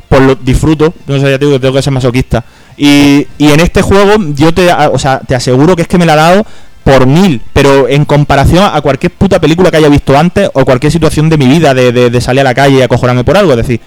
pues 0.08 0.22
lo 0.22 0.34
disfruto. 0.34 0.94
No 1.06 1.16
sé, 1.20 1.30
ya 1.30 1.38
te 1.38 1.44
digo 1.44 1.52
que 1.52 1.60
tengo 1.60 1.74
que 1.74 1.82
ser 1.82 1.92
masoquista. 1.92 2.42
Y, 2.76 3.26
y 3.36 3.50
en 3.50 3.60
este 3.60 3.82
juego 3.82 4.14
yo 4.34 4.54
te, 4.54 4.72
o 4.72 4.98
sea, 4.98 5.20
te 5.20 5.34
aseguro 5.34 5.76
que 5.76 5.82
es 5.82 5.88
que 5.88 5.98
me 5.98 6.06
la 6.06 6.14
ha 6.14 6.16
dado 6.16 6.46
por 6.82 7.06
mil, 7.06 7.42
pero 7.52 7.86
en 7.88 8.06
comparación 8.06 8.64
a 8.72 8.80
cualquier 8.80 9.12
puta 9.12 9.38
película 9.38 9.70
que 9.70 9.76
haya 9.76 9.90
visto 9.90 10.16
antes 10.16 10.48
o 10.54 10.64
cualquier 10.64 10.90
situación 10.90 11.28
de 11.28 11.36
mi 11.36 11.46
vida 11.46 11.74
de, 11.74 11.92
de- 11.92 12.08
de 12.08 12.20
salir 12.22 12.40
a 12.40 12.44
la 12.44 12.54
calle 12.54 12.78
y 12.78 12.82
acojonarme 12.82 13.22
por 13.22 13.36
algo. 13.36 13.50
Es 13.52 13.58
decir, 13.58 13.80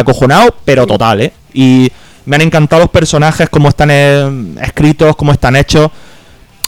acojonado, 0.00 0.54
pero 0.64 0.86
total, 0.86 1.20
¿eh? 1.22 1.32
Y 1.52 1.90
me 2.24 2.36
han 2.36 2.42
encantado 2.42 2.82
los 2.82 2.90
personajes, 2.90 3.48
cómo 3.48 3.68
están 3.68 3.88
eh, 3.90 4.54
escritos, 4.62 5.16
cómo 5.16 5.32
están 5.32 5.56
hechos. 5.56 5.90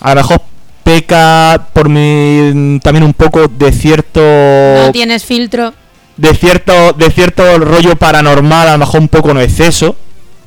A 0.01 0.11
lo 0.11 0.17
mejor 0.17 0.41
peca 0.85 1.69
por 1.73 1.89
mi 1.89 2.79
también 2.83 3.05
un 3.05 3.13
poco 3.15 3.49
de 3.49 3.73
cierto 3.73 4.21
No 4.21 4.91
tienes 4.93 5.25
filtro. 5.25 5.75
de 6.17 6.35
cierto 6.35 6.93
de 6.93 7.11
cierto 7.11 7.59
rollo 7.59 7.97
paranormal, 7.97 8.69
a 8.69 8.73
lo 8.73 8.79
mejor 8.79 9.01
un 9.01 9.09
poco 9.09 9.31
en 9.33 9.39
exceso. 9.39 9.97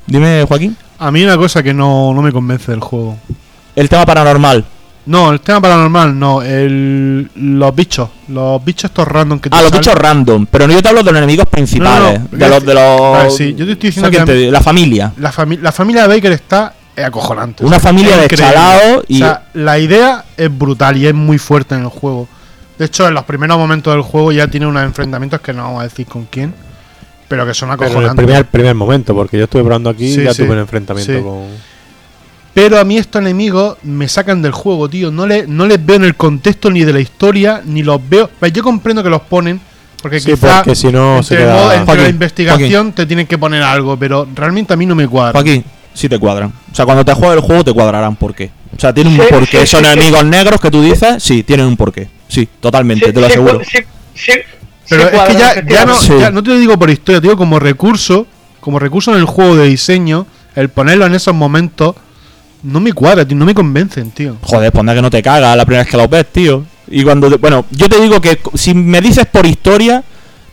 Dime, 0.08 0.46
Joaquín. 0.48 0.76
A 1.00 1.12
mí 1.12 1.24
una 1.24 1.38
cosa 1.38 1.62
que 1.62 1.74
no, 1.74 2.14
no 2.14 2.22
me 2.22 2.32
convence 2.32 2.72
del 2.72 2.80
juego. 2.80 3.18
El 3.76 3.90
tema 3.90 4.06
paranormal. 4.06 4.66
No, 5.06 5.32
el 5.32 5.40
tema 5.42 5.60
paranormal 5.62 6.18
no. 6.18 6.42
El, 6.44 7.30
los 7.36 7.76
bichos. 7.76 8.08
Los 8.28 8.64
bichos 8.64 8.86
estos 8.92 9.08
random 9.08 9.40
que 9.40 9.50
te 9.50 9.56
Ah, 9.56 9.62
los 9.64 9.72
bichos 9.72 9.96
random, 9.96 10.46
pero 10.50 10.68
no 10.68 10.74
yo 10.74 10.82
te 10.82 10.90
hablo 10.90 11.02
de 11.04 11.12
los 11.12 11.18
enemigos 11.18 11.48
principales, 11.50 12.20
No, 12.22 12.28
no, 12.32 12.38
de 12.38 12.50
los 12.50 12.66
de 12.66 12.74
los 12.76 13.00
Vale, 13.12 13.32
sí, 13.32 13.56
yo 13.56 13.66
te 13.66 13.72
estoy 13.74 13.90
diciendo 13.92 14.52
la 14.52 14.62
familia. 14.62 15.12
La, 15.18 15.32
fami- 15.34 15.60
la 15.60 15.72
familia 15.72 16.04
de 16.04 16.08
Baker 16.16 16.32
está 16.34 16.74
eh, 16.96 17.04
acojonante. 17.04 17.66
Una 17.66 17.80
familia 17.80 18.16
de 18.18 18.28
chalaos 18.30 19.04
y- 19.08 19.16
O 19.22 19.26
sea, 19.26 19.46
la 19.54 19.80
idea 19.80 20.24
es 20.38 20.56
brutal 20.56 20.96
y 20.98 21.08
es 21.08 21.14
muy 21.16 21.38
fuerte 21.40 21.74
en 21.76 21.82
el 21.82 21.88
juego. 21.88 22.28
De 22.78 22.86
hecho, 22.86 23.08
en 23.08 23.14
los 23.16 23.24
primeros 23.26 23.58
momentos 23.58 23.94
del 23.94 24.02
juego 24.04 24.32
ya 24.32 24.48
tiene 24.48 24.68
unos 24.68 24.84
enfrentamientos 24.84 25.42
que 25.42 25.52
no 25.54 25.64
vamos 25.64 25.82
a 25.82 25.84
decir 25.84 26.06
con 26.06 26.26
quién, 26.26 26.54
pero 27.28 27.46
que 27.46 27.54
son 27.54 27.70
Pero 27.70 27.76
en 27.78 27.82
el 27.84 27.88
acojonantes. 27.94 28.26
primer, 28.26 28.46
primer 28.46 28.76
momento, 28.76 29.16
porque 29.16 29.38
yo 29.38 29.46
estuve 29.46 29.64
probando 29.64 29.90
aquí 29.90 30.14
Sí, 30.14 30.22
y 30.22 30.24
ya 30.26 30.34
sí, 30.34 30.44
tuve 30.44 30.52
un 30.54 30.60
enfrentamiento 30.60 31.12
sí. 31.14 31.22
con. 31.22 31.72
Pero 32.54 32.78
a 32.80 32.84
mí 32.84 32.98
estos 32.98 33.22
enemigos 33.22 33.78
me 33.84 34.08
sacan 34.10 34.42
del 34.42 34.52
juego, 34.52 34.90
tío. 34.90 35.10
No, 35.12 35.26
le, 35.26 35.48
no 35.48 35.66
les 35.68 35.84
veo 35.86 35.96
en 35.96 36.04
el 36.04 36.16
contexto 36.16 36.70
ni 36.70 36.84
de 36.84 36.92
la 36.94 37.00
historia, 37.00 37.62
ni 37.66 37.82
los 37.82 38.02
veo. 38.10 38.30
Yo 38.54 38.62
comprendo 38.64 39.02
que 39.04 39.10
los 39.10 39.22
ponen, 39.22 39.62
porque 40.02 40.20
Sí, 40.20 40.32
quizá 40.32 40.58
porque 40.64 40.76
si 40.76 40.92
no 40.92 41.24
se 41.24 41.36
entre, 41.36 41.46
el 41.48 41.52
queda- 41.54 41.54
modo- 41.62 41.72
entre 41.72 41.86
Joaquín, 41.86 42.04
la 42.04 42.10
investigación 42.10 42.92
te 42.94 43.06
tienen 43.06 43.26
que 43.28 43.38
poner 43.38 43.64
algo, 43.64 43.98
pero 43.98 44.28
realmente 44.36 44.74
a 44.74 44.76
mí 44.76 44.86
no 44.86 44.96
me 44.96 45.08
cuadra. 45.08 45.32
Joaquín, 45.32 45.64
sí 45.94 46.10
te 46.10 46.20
cuadran. 46.20 46.52
O 46.72 46.76
sea, 46.76 46.84
cuando 46.86 47.06
te 47.06 47.14
juegues 47.14 47.38
el 47.38 47.42
juego 47.42 47.64
te 47.64 47.72
cuadrarán 47.74 48.16
por 48.18 48.36
qué. 48.36 48.52
O 48.76 48.80
sea, 48.80 48.94
tienen 48.94 49.14
un 49.14 49.20
Sí, 49.26 49.34
porqué. 49.34 49.60
sí, 49.62 49.68
Son 49.68 49.82
sí, 49.82 49.86
sí. 49.86 49.92
enemigos 49.94 50.26
negros 50.26 50.60
que 50.60 50.72
tú 50.72 50.82
dices, 50.82 51.24
sí, 51.24 51.44
tienen 51.44 51.68
un 51.68 51.78
porqué. 51.78 52.10
Sí, 52.28 52.48
totalmente, 52.60 53.06
Sí, 53.08 53.14
te 53.14 53.22
lo 53.22 53.28
aseguro. 53.28 53.60
cu- 53.60 53.66
sí, 53.66 53.78
sí, 54.14 54.32
Pero 54.90 55.04
sí 55.10 55.16
es 55.16 55.22
que 55.24 55.34
ya, 55.34 55.40
ya 55.40 55.86
no, 55.86 55.94
efectivamente. 55.94 56.06
Sí. 56.08 56.14
ya 56.20 56.32
no 56.32 56.44
te 56.44 56.50
lo 56.50 56.58
digo 56.58 56.78
por 56.80 56.90
historia, 56.90 57.22
te 57.22 57.28
digo 57.28 57.38
como 57.38 57.60
recurso, 57.60 58.28
como 58.60 58.78
recurso 58.80 59.12
en 59.14 59.20
el 59.20 59.26
juego 59.26 59.56
de 59.56 59.68
diseño, 59.68 60.26
el 60.56 60.68
ponerlo 60.70 61.06
en 61.06 61.16
esos 61.16 61.34
momentos 61.34 61.96
no 62.64 62.80
me 62.80 62.94
cuadra, 62.94 63.26
tío, 63.26 63.38
no 63.38 63.46
me 63.46 63.54
convencen, 63.54 64.12
tío. 64.12 64.38
Joder, 64.42 64.72
pondrá 64.72 64.96
que 64.96 65.02
no 65.02 65.10
te 65.10 65.22
cagas 65.22 65.56
la 65.58 65.66
primera 65.66 65.84
vez 65.84 65.92
que 65.92 65.98
los 65.98 66.10
ves, 66.10 66.26
tío. 66.32 66.64
Y 66.90 67.04
cuando. 67.04 67.30
te- 67.30 67.38
bueno, 67.38 67.66
yo 67.72 67.88
te 67.90 68.00
digo 68.02 68.20
que 68.22 68.40
si 68.54 68.74
me 68.74 69.00
dices 69.02 69.26
por 69.32 69.46
historia, 69.46 70.04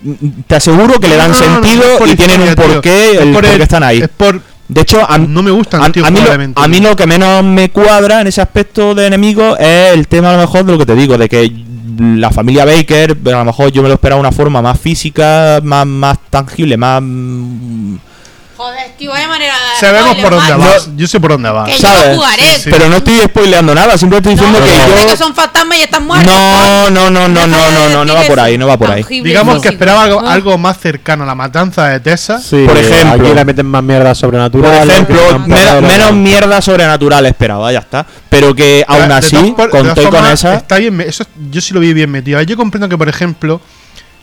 mm, 0.03 0.13
te 0.47 0.55
aseguro 0.57 0.99
que 1.01 1.09
le 1.09 1.17
dan 1.17 1.31
No, 1.33 1.39
no, 1.41 1.47
no, 1.47 1.61
no 1.61 1.67
sentido 1.67 2.07
y 2.07 2.17
tienen 2.17 2.41
un 2.43 2.49
historia, 2.49 2.55
tío. 2.73 2.75
porqué, 2.75 3.13
Es 3.15 3.21
el 3.21 3.33
por 3.33 3.43
qué 3.45 3.55
el- 3.55 3.61
están 3.63 3.83
ahí. 3.83 3.99
Es 3.99 4.09
por 4.09 4.41
De 4.69 4.83
hecho, 4.83 5.01
a, 5.11 5.17
no 5.19 5.43
me 5.43 5.51
gustan, 5.51 5.83
a, 5.83 5.91
tío, 5.91 6.05
a 6.05 6.11
mí 6.11 6.21
lo, 6.21 6.63
a 6.63 6.69
mí 6.69 6.81
lo 6.81 6.95
que 6.95 7.07
menos 7.07 7.43
me 7.43 7.71
cuadra 7.71 8.21
en 8.21 8.27
ese 8.27 8.43
aspecto 8.43 8.95
de 8.95 9.07
enemigos 9.07 9.59
es 9.59 9.95
el 9.95 10.07
tema 10.09 10.29
a 10.29 10.33
lo 10.35 10.41
mejor 10.41 10.65
de 10.67 10.73
lo 10.73 10.79
que 10.79 10.85
te 10.87 10.95
digo, 10.95 11.17
de 11.17 11.27
que 11.29 11.51
la 11.99 12.31
familia 12.31 12.65
Baker, 12.67 13.17
a 13.27 13.31
lo 13.31 13.45
mejor 13.47 13.73
yo 13.73 13.81
me 13.83 13.89
lo 13.89 13.95
esperaba 13.95 14.19
de 14.21 14.29
una 14.29 14.33
forma 14.37 14.61
más 14.61 14.79
física, 14.79 15.61
más, 15.65 15.87
más 15.87 16.19
tangible, 16.31 16.77
más... 16.77 17.03
Joder, 18.59 18.91
tío, 18.99 19.13
vaya 19.13 19.29
manera 19.29 19.55
de. 19.55 19.79
Sabemos 19.81 20.17
por 20.17 20.31
dónde 20.35 20.55
vas. 20.57 20.89
Yo 20.97 21.07
sé 21.07 21.21
por 21.21 21.31
dónde 21.31 21.49
vas. 21.49 21.67
Que 21.71 21.79
yo 21.79 21.89
¿Sabes? 21.89 22.17
jugaré. 22.17 22.43
Sí, 22.43 22.61
sí. 22.65 22.71
Pero 22.73 22.89
no 22.89 22.97
estoy 22.97 23.19
spoileando 23.21 23.73
nada, 23.73 23.97
simplemente 23.97 24.33
estoy 24.33 24.51
No, 24.51 24.59
diciendo 24.61 24.85
que, 24.95 24.95
que 25.01 25.05
que 25.07 25.11
yo... 25.13 25.17
son 25.17 25.33
fantasmas 25.35 25.79
y 25.79 25.83
están 25.83 26.05
muertos. 26.07 26.35
No, 26.35 26.91
no, 26.91 27.09
no, 27.09 27.29
no, 27.29 27.47
no, 27.47 27.71
no, 27.71 27.89
no, 27.89 28.05
no 28.05 28.15
va 28.17 28.23
por 28.23 28.41
ahí, 28.41 28.59
no 28.59 28.67
va 28.67 28.77
por 28.77 28.91
ahí. 28.91 29.05
Digamos 29.09 29.63
que 29.63 29.69
esperaba 29.69 30.03
algo, 30.03 30.23
Ah. 30.27 30.33
algo 30.33 30.59
más 30.59 30.77
cercano 30.79 31.23
a 31.23 31.27
la 31.29 31.37
matanza 31.37 31.87
de 31.89 32.01
Tessa. 32.01 32.41
Sí, 32.41 32.65
Por 32.67 32.77
ejemplo. 32.77 33.27
Aquí 33.27 33.35
le 33.35 33.45
meten 33.45 33.67
más 33.67 33.83
mierda 33.85 34.07
Por 34.11 34.17
sobrenatural. 34.17 34.91
ejemplo, 34.91 35.17
que 35.47 35.69
han 35.69 35.83
menos, 35.87 36.13
mierda 36.15 36.61
sobrenatural 36.61 37.25
esperaba, 37.27 37.73
ya 37.73 37.79
está. 37.79 38.05
Pero 38.29 38.55
que 38.57 38.85
aún 38.89 39.13
así, 39.13 39.55
por- 39.57 39.71
conté 39.71 40.03
con 40.11 40.27
esa... 40.27 40.55
Está 40.55 40.79
bien, 40.79 40.97
me- 40.97 41.05
eso 41.07 41.23
es- 41.23 41.29
yo 41.53 41.61
sí 41.61 41.73
lo 41.75 41.79
vi 41.81 41.95
bien 41.95 42.11
metido. 42.11 42.43
Yo 42.43 42.57
comprendo 42.57 42.89
que, 42.89 42.99
por 42.99 43.09
ejemplo, 43.09 43.61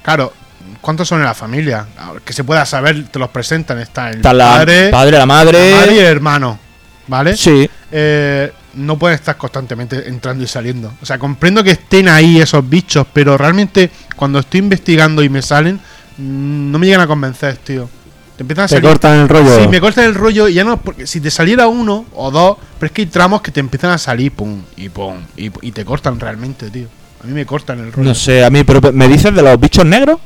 claro, 0.03 0.33
¿cuántos 0.81 1.07
son 1.07 1.19
en 1.19 1.25
la 1.25 1.33
familia? 1.33 1.85
Que 2.23 2.33
se 2.33 2.43
pueda 2.43 2.65
saber, 2.65 3.07
te 3.09 3.19
los 3.19 3.29
presentan. 3.29 3.79
Está 3.79 4.09
el 4.09 4.17
Está 4.17 4.33
la 4.33 4.45
padre, 4.51 4.89
padre, 4.89 5.17
la 5.17 5.25
madre... 5.25 5.69
la 5.71 5.77
madre 5.77 5.95
y 5.95 5.99
el 5.99 6.05
hermano. 6.05 6.59
¿Vale? 7.07 7.37
Sí, 7.37 7.69
Eh, 7.91 8.51
no 8.73 8.97
pueden 8.97 9.15
estar 9.15 9.37
constantemente 9.37 10.07
entrando 10.09 10.43
y 10.43 10.47
saliendo. 10.47 10.91
O 11.01 11.05
sea, 11.05 11.17
comprendo 11.17 11.63
que 11.63 11.71
estén 11.71 12.09
ahí 12.09 12.39
esos 12.41 12.67
bichos, 12.67 13.05
pero 13.13 13.37
realmente 13.37 13.89
cuando 14.15 14.39
estoy 14.39 14.59
investigando 14.59 15.23
y 15.23 15.29
me 15.29 15.41
salen, 15.41 15.75
mm, 16.17 16.71
no 16.71 16.79
me 16.79 16.85
llegan 16.87 17.01
a 17.01 17.07
convencer, 17.07 17.55
tío. 17.57 17.87
Te 18.35 18.43
empiezan 18.43 18.65
a 18.65 18.67
Te 18.67 18.75
salir. 18.75 18.89
cortan 18.89 19.19
el 19.19 19.29
rollo. 19.29 19.61
Sí, 19.61 19.67
me 19.69 19.79
cortan 19.79 20.05
el 20.05 20.15
rollo 20.15 20.49
y 20.49 20.55
ya 20.55 20.65
no, 20.65 20.75
porque 20.81 21.07
si 21.07 21.21
te 21.21 21.31
saliera 21.31 21.67
uno 21.67 22.05
o 22.15 22.31
dos, 22.31 22.57
pero 22.77 22.87
es 22.87 22.91
que 22.91 23.03
hay 23.03 23.07
tramos 23.07 23.41
que 23.41 23.51
te 23.51 23.61
empiezan 23.61 23.91
a 23.91 23.97
salir, 23.97 24.33
pum, 24.33 24.61
y 24.75 24.89
pum, 24.89 25.19
y, 25.37 25.51
y 25.65 25.71
te 25.71 25.85
cortan 25.85 26.19
realmente, 26.19 26.69
tío. 26.69 26.87
A 27.23 27.27
mí 27.27 27.33
me 27.33 27.45
cortan 27.45 27.79
el 27.79 27.93
rollo. 27.93 28.09
no 28.09 28.13
sé, 28.15 28.43
a 28.43 28.49
mí, 28.49 28.63
pero 28.65 28.91
¿me 28.91 29.07
dices 29.07 29.33
de 29.33 29.41
los 29.41 29.57
bichos 29.57 29.85
negros? 29.85 30.19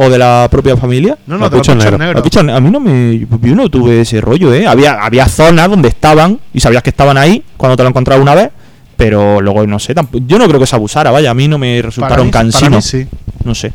¿O 0.00 0.08
de 0.08 0.16
la 0.16 0.46
propia 0.48 0.76
familia? 0.76 1.18
No, 1.26 1.38
no, 1.38 1.48
de 1.48 1.56
los 1.56 1.60
bichos 1.60 1.74
bichos 1.74 1.84
negros. 1.84 1.98
negros. 1.98 2.14
Los 2.16 2.24
bichos 2.24 2.44
ne- 2.44 2.52
a 2.52 2.60
mí 2.60 2.70
no 2.70 2.78
me. 2.78 3.18
Yo 3.42 3.56
no 3.56 3.68
tuve 3.68 4.02
ese 4.02 4.20
rollo, 4.20 4.54
¿eh? 4.54 4.64
Había, 4.66 4.92
había 5.04 5.26
zonas 5.26 5.68
donde 5.68 5.88
estaban 5.88 6.38
y 6.54 6.60
sabías 6.60 6.84
que 6.84 6.90
estaban 6.90 7.18
ahí 7.18 7.42
cuando 7.56 7.76
te 7.76 7.82
lo 7.82 7.88
encontrabas 7.88 8.22
una 8.22 8.36
vez, 8.36 8.50
pero 8.96 9.40
luego 9.40 9.66
no 9.66 9.78
sé. 9.80 9.94
yo 10.26 10.38
no 10.38 10.46
creo 10.46 10.60
que 10.60 10.66
se 10.66 10.76
abusara, 10.76 11.10
vaya, 11.10 11.30
a 11.30 11.34
mí 11.34 11.48
no 11.48 11.58
me 11.58 11.78
Para 11.78 11.88
resultaron 11.88 12.26
mí- 12.26 12.30
para 12.32 12.44
mí 12.44 12.50
cansinos. 12.52 12.84
sí. 12.84 13.06
No 13.44 13.54
sé. 13.56 13.72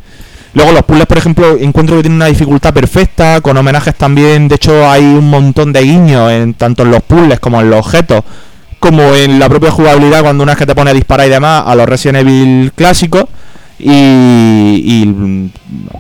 Luego 0.54 0.72
los 0.72 0.84
puzzles, 0.84 1.08
por 1.08 1.18
ejemplo, 1.18 1.58
encuentro 1.60 1.96
que 1.98 2.04
tienen 2.04 2.16
una 2.18 2.28
dificultad 2.28 2.74
perfecta, 2.74 3.42
con 3.42 3.58
homenajes 3.58 3.96
también. 3.96 4.48
De 4.48 4.56
hecho, 4.56 4.88
hay 4.90 5.04
un 5.04 5.30
montón 5.30 5.74
de 5.74 5.82
guiños 5.82 6.32
en 6.32 6.54
tanto 6.54 6.84
en 6.84 6.92
los 6.92 7.02
puzzles 7.04 7.40
como 7.42 7.60
en 7.60 7.70
los 7.70 7.80
objetos, 7.80 8.24
como 8.80 9.14
en 9.16 9.40
la 9.40 9.50
propia 9.50 9.72
jugabilidad 9.72 10.22
cuando 10.22 10.44
una 10.44 10.52
vez 10.54 10.60
que 10.60 10.66
te 10.68 10.76
pone 10.76 10.92
a 10.92 10.94
disparar 10.94 11.28
y 11.28 11.32
demás 11.32 11.64
a 11.66 11.76
los 11.76 11.86
Resident 11.90 12.20
Evil 12.20 12.72
clásicos. 12.76 13.26
Y, 13.80 14.84
y 14.86 15.06
mm, 15.06 15.50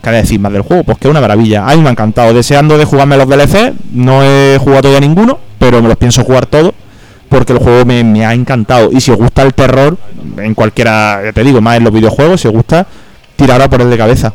¿qué 0.01 0.11
decir 0.11 0.39
más 0.39 0.53
del 0.53 0.61
juego? 0.61 0.83
Pues 0.83 0.97
que 0.97 1.07
es 1.07 1.11
una 1.11 1.21
maravilla. 1.21 1.67
A 1.67 1.75
mí 1.75 1.81
me 1.81 1.89
ha 1.89 1.91
encantado. 1.91 2.33
Deseando 2.33 2.77
de 2.77 2.85
jugarme 2.85 3.17
los 3.17 3.27
DLC. 3.27 3.73
No 3.91 4.23
he 4.23 4.57
jugado 4.59 4.83
todavía 4.83 5.07
ninguno, 5.07 5.39
pero 5.59 5.81
me 5.81 5.87
los 5.87 5.97
pienso 5.97 6.23
jugar 6.23 6.45
todos. 6.45 6.73
Porque 7.29 7.53
el 7.53 7.59
juego 7.59 7.85
me, 7.85 8.03
me 8.03 8.25
ha 8.25 8.33
encantado. 8.33 8.89
Y 8.91 9.01
si 9.01 9.11
os 9.11 9.17
gusta 9.17 9.41
el 9.41 9.53
terror, 9.53 9.97
en 10.37 10.53
cualquiera, 10.53 11.21
ya 11.23 11.33
te 11.33 11.43
digo, 11.43 11.61
más 11.61 11.77
en 11.77 11.83
los 11.83 11.93
videojuegos, 11.93 12.41
si 12.41 12.47
os 12.47 12.53
gusta, 12.53 12.85
tirará 13.35 13.69
por 13.69 13.81
el 13.81 13.89
de 13.89 13.97
cabeza. 13.97 14.33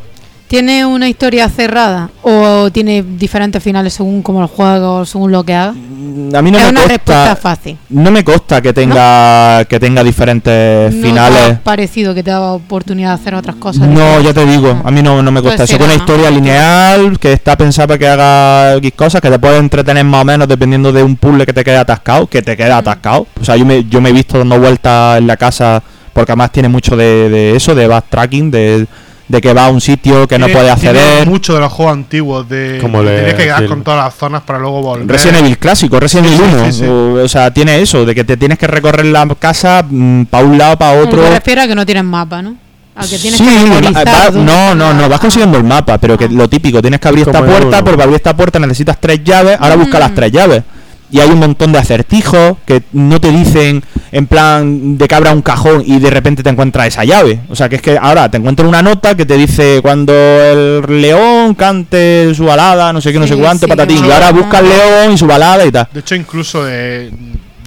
¿Tiene 0.49 0.87
una 0.87 1.09
historia 1.11 1.47
cerrada 1.51 2.09
o 2.23 2.71
tiene 2.71 3.03
diferentes 3.03 3.63
finales 3.63 3.93
según 3.93 4.23
como 4.23 4.41
el 4.41 4.49
juego, 4.49 5.05
según 5.05 5.31
lo 5.31 5.45
que 5.45 5.55
haga? 5.55 5.71
A 5.73 6.43
mí 6.43 6.51
no 6.51 6.59
es 6.59 6.65
me 6.65 6.71
una 6.71 6.85
respuesta 6.85 7.37
fácil. 7.37 7.77
no 7.91 8.11
me 8.11 8.25
consta 8.25 8.61
que 8.63 8.73
tenga 8.73 9.65
que 9.67 9.79
tenga 9.79 10.03
diferentes 10.03 10.95
¿No 10.95 11.03
finales. 11.03 11.53
ha 11.57 11.61
parecido 11.61 12.15
que 12.15 12.23
te 12.23 12.31
daba 12.31 12.53
oportunidad 12.55 13.11
de 13.11 13.15
hacer 13.21 13.35
otras 13.35 13.57
cosas? 13.57 13.87
No, 13.89 14.21
ya 14.23 14.33
te 14.33 14.47
digo, 14.47 14.81
a 14.85 14.91
mí 14.91 15.03
no, 15.03 15.23
no 15.23 15.31
me 15.31 15.43
Pues 15.43 15.55
consta. 15.57 15.65
Eso 15.65 15.73
que 15.79 15.85
será, 15.85 15.85
una 15.85 15.95
¿no? 15.95 16.01
historia 16.01 16.31
lineal, 16.31 17.19
que 17.19 17.33
está 17.35 17.55
pensada 17.57 17.87
para 17.89 17.99
que 17.99 18.09
haga 18.09 18.75
X 18.77 18.93
cosas, 18.97 19.21
que 19.21 19.31
te 19.31 19.39
puede 19.39 19.59
entretener 19.59 20.05
más 20.07 20.23
o 20.23 20.25
menos 20.25 20.49
dependiendo 20.49 20.93
de 20.93 21.03
un 21.03 21.17
puzzle 21.17 21.45
que 21.45 21.53
te 21.53 21.63
quede 21.63 21.77
atascado, 21.77 22.27
que 22.27 22.41
te 22.41 22.57
queda 22.57 22.79
atascado. 22.79 23.27
O 23.39 23.45
sea, 23.45 23.55
yo 23.57 23.67
me, 23.67 23.85
yo 23.85 24.01
me 24.01 24.09
he 24.09 24.13
visto 24.13 24.39
dando 24.39 24.59
vueltas 24.59 25.19
en 25.19 25.27
la 25.27 25.37
casa, 25.37 25.83
porque 26.15 26.33
además 26.33 26.53
tiene 26.53 26.71
mucho 26.71 26.97
de, 26.97 27.29
de 27.29 27.55
eso, 27.57 27.75
de 27.75 27.87
backtracking, 27.87 28.51
de, 28.51 28.87
de 29.29 29.41
que 29.43 29.53
va 29.53 29.67
a 29.67 29.69
un 29.71 29.81
sitio 29.81 30.27
que 30.27 30.39
no 30.39 30.47
puede 30.49 30.75
tiene 30.77 30.99
acceder. 30.99 31.27
mucho 31.29 31.55
de 31.55 31.61
los 31.61 31.71
juegos 31.73 31.93
antiguos 31.95 32.49
de 32.49 32.79
Como 32.81 33.03
le- 33.03 33.15
tienes 33.17 33.35
que 33.35 33.43
quedar 33.45 33.67
con 33.67 33.83
todas 33.85 34.05
las 34.05 34.15
zonas 34.15 34.43
para 34.43 34.59
luego 34.59 34.81
volver. 34.83 35.07
Resident 35.09 35.41
Evil 35.41 35.59
clásico, 35.59 36.01
Resident 36.01 36.29
Evil 36.29 36.39
sí, 36.39 36.45
1. 36.57 36.65
sí, 36.65 36.73
sí. 36.81 36.85
O, 36.87 37.13
o 37.25 37.29
sea, 37.29 37.53
tiene 37.53 37.81
eso, 37.81 38.05
de 38.07 38.15
que 38.15 38.25
te 38.25 38.37
tienes 38.39 38.59
que 38.59 38.67
recorrer 38.67 39.05
la 39.07 39.27
casa 39.39 39.85
para 40.31 40.45
un 40.45 40.57
lado, 40.59 40.79
para 40.79 40.99
otro. 41.01 41.23
Me 41.23 41.31
refiero 41.31 41.61
a 41.63 41.67
que 41.67 41.75
no 41.75 41.85
tienes 41.85 42.05
mapa, 42.05 42.41
¿no? 42.43 42.57
A 42.97 43.03
que 43.03 43.19
tienes 43.19 43.39
Sí, 43.39 43.45
que 43.45 43.91
va- 43.93 44.31
no, 44.33 44.75
no, 44.75 44.93
no, 44.95 45.09
vas 45.09 45.21
consiguiendo 45.21 45.57
el 45.59 45.65
mapa, 45.65 45.99
pero 45.99 46.17
que 46.19 46.25
Ah. 46.25 46.29
lo 46.31 46.49
típico, 46.49 46.81
tienes 46.81 46.99
que 46.99 47.09
abrir 47.09 47.25
Como 47.27 47.37
esta 47.39 47.47
puerta, 47.47 47.85
pero 47.85 47.97
para 47.97 48.05
abrir 48.05 48.17
esta 48.17 48.35
puerta 48.37 48.59
necesitas 48.59 48.97
tres 49.01 49.23
llaves, 49.23 49.57
ahora 49.61 49.77
busca 49.77 49.99
Mm. 49.99 50.01
las 50.01 50.15
tres 50.15 50.33
llaves. 50.33 50.63
Y 51.11 51.21
hay 51.21 51.31
un 51.31 51.39
montón 51.39 51.73
de 51.73 51.79
acertijos 51.79 52.57
que 52.67 52.83
no 52.93 53.21
te 53.21 53.31
dicen 53.31 53.83
en 54.13 54.27
plan 54.27 54.99
de 54.99 55.09
que 55.09 55.15
abra 55.15 55.33
un 55.33 55.43
cajón 55.43 55.83
y 55.87 55.99
de 55.99 56.11
repente 56.11 56.43
te 56.43 56.51
encuentras 56.51 56.89
esa 56.89 57.05
llave. 57.05 57.41
O 57.49 57.57
sea, 57.57 57.69
que 57.69 57.77
es 57.77 57.83
que 57.83 57.97
ahora 58.01 58.31
te 58.31 58.37
encuentras 58.39 58.69
una 58.69 58.83
nota 58.83 59.15
que 59.17 59.25
te 59.27 59.37
dice 59.37 59.81
cuando 59.83 60.13
el 60.13 61.01
león 61.01 61.55
cante 61.55 62.33
su 62.35 62.45
balada, 62.45 62.93
no 62.93 63.01
sé 63.01 63.13
qué, 63.13 63.19
no 63.19 63.27
sé 63.27 63.37
cuánto, 63.37 63.67
sí, 63.67 63.71
patatín. 63.71 64.03
que 64.03 64.09
Y 64.09 64.13
ahora 64.13 64.33
no. 64.33 64.39
busca 64.41 64.59
el 64.59 64.69
león 64.69 65.13
y 65.13 65.19
su 65.19 65.27
balada 65.27 65.65
y 65.65 65.73
tal. 65.73 65.89
De 65.93 66.01
hecho, 66.01 66.15
incluso 66.15 66.65
eh, 66.69 67.11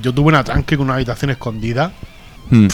yo 0.01 0.13
tuve 0.13 0.27
una 0.29 0.43
tranque 0.43 0.77
con 0.77 0.85
una 0.85 0.95
habitación 0.95 1.31
escondida. 1.31 1.91
Hmm. 2.49 2.67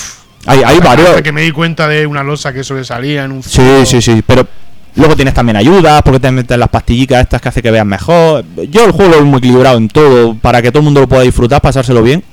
Hay, 0.46 0.60
hay 0.60 0.78
Hasta 0.78 0.88
varios. 0.88 1.22
que 1.22 1.32
me 1.32 1.42
di 1.42 1.52
cuenta 1.52 1.88
de 1.88 2.08
una 2.08 2.24
losa 2.24 2.54
que 2.54 2.64
sobresalía 2.64 3.26
en 3.26 3.32
un 3.34 3.44
Sí, 3.44 3.62
sí, 3.86 4.02
sí, 4.02 4.24
pero 4.26 4.48
luego 4.98 5.16
tienes 5.16 5.34
también 5.34 5.56
ayudas, 5.56 6.02
porque 6.04 6.20
te 6.20 6.32
meten 6.32 6.60
las 6.60 6.70
pastillitas 6.70 7.22
estas 7.22 7.42
que 7.42 7.50
hace 7.50 7.62
que 7.62 7.72
veas 7.72 7.86
mejor. 7.86 8.44
Yo 8.70 8.86
el 8.86 8.92
juego 8.92 9.12
lo 9.12 9.18
veo 9.18 9.26
muy 9.26 9.38
equilibrado 9.40 9.78
en 9.78 9.88
todo, 9.88 10.36
para 10.36 10.62
que 10.62 10.70
todo 10.72 10.80
el 10.80 10.86
mundo 10.86 11.00
lo 11.02 11.08
pueda 11.08 11.24
disfrutar, 11.24 11.62
pasárselo 11.62 12.04
bien. 12.04 12.24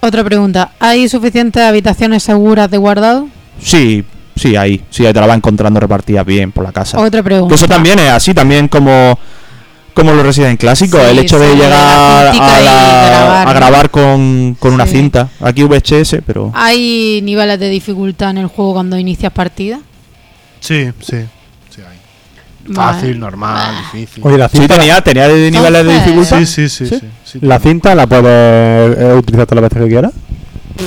Otra 0.00 0.22
pregunta. 0.22 0.72
¿Hay 0.78 1.08
suficientes 1.08 1.62
habitaciones 1.62 2.22
seguras 2.22 2.70
de 2.70 2.76
guardado? 2.78 3.28
Sí, 3.60 4.04
sí, 4.36 4.54
ahí, 4.56 4.80
sí, 4.90 5.04
ahí 5.06 5.12
te 5.12 5.20
la 5.20 5.26
va 5.26 5.34
encontrando 5.34 5.80
repartidas 5.80 6.24
bien 6.24 6.52
por 6.52 6.62
la 6.64 6.70
casa. 6.72 7.00
Otra 7.00 7.22
pregunta. 7.22 7.48
Que 7.48 7.54
eso 7.56 7.66
también 7.66 7.98
es 7.98 8.10
así, 8.10 8.32
también 8.34 8.68
como 8.68 9.18
como 9.94 10.12
los 10.12 10.24
Resident 10.24 10.60
clásicos, 10.60 11.00
Sí, 11.02 11.10
el 11.10 11.18
hecho 11.18 11.38
sí, 11.40 11.44
de 11.44 11.54
llegar 11.56 11.72
a, 11.72 12.22
la- 12.32 13.10
grabar, 13.10 13.48
a 13.48 13.52
¿no? 13.52 13.52
grabar 13.58 13.90
con, 13.90 14.56
con 14.60 14.72
una 14.72 14.86
cinta. 14.86 15.28
Aquí 15.40 15.64
VHS, 15.64 16.18
pero... 16.24 16.52
¿Hay 16.54 17.20
niveles 17.24 17.58
de 17.58 17.68
dificultad 17.68 18.30
en 18.30 18.38
el 18.38 18.46
juego 18.46 18.74
cuando 18.74 18.96
inicias 18.96 19.32
partida? 19.32 19.80
Sí, 20.60 20.90
sí. 21.00 21.16
Sí. 22.68 22.74
Fácil, 22.74 23.18
normal, 23.18 23.74
difícil. 23.92 24.22
Oye, 24.26 24.38
la 24.38 24.48
Sí, 24.48 24.58
cinta, 24.58 24.76
tenía, 24.76 25.00
tenía 25.00 25.28
niveles 25.28 25.84
de 25.86 25.94
dificultad. 25.94 26.38
sí, 26.38 26.46
sí, 26.46 26.68
sí, 26.68 26.86
sí, 26.86 27.00
sí. 27.24 27.38
la 27.42 27.58
cinta 27.58 27.94
la 27.94 28.06
puedes 28.06 28.98
eh, 28.98 29.14
utilizar 29.16 29.46
todas 29.46 29.62
las 29.62 29.70
veces 29.70 29.84
que 29.84 29.90
quieras. 29.90 30.12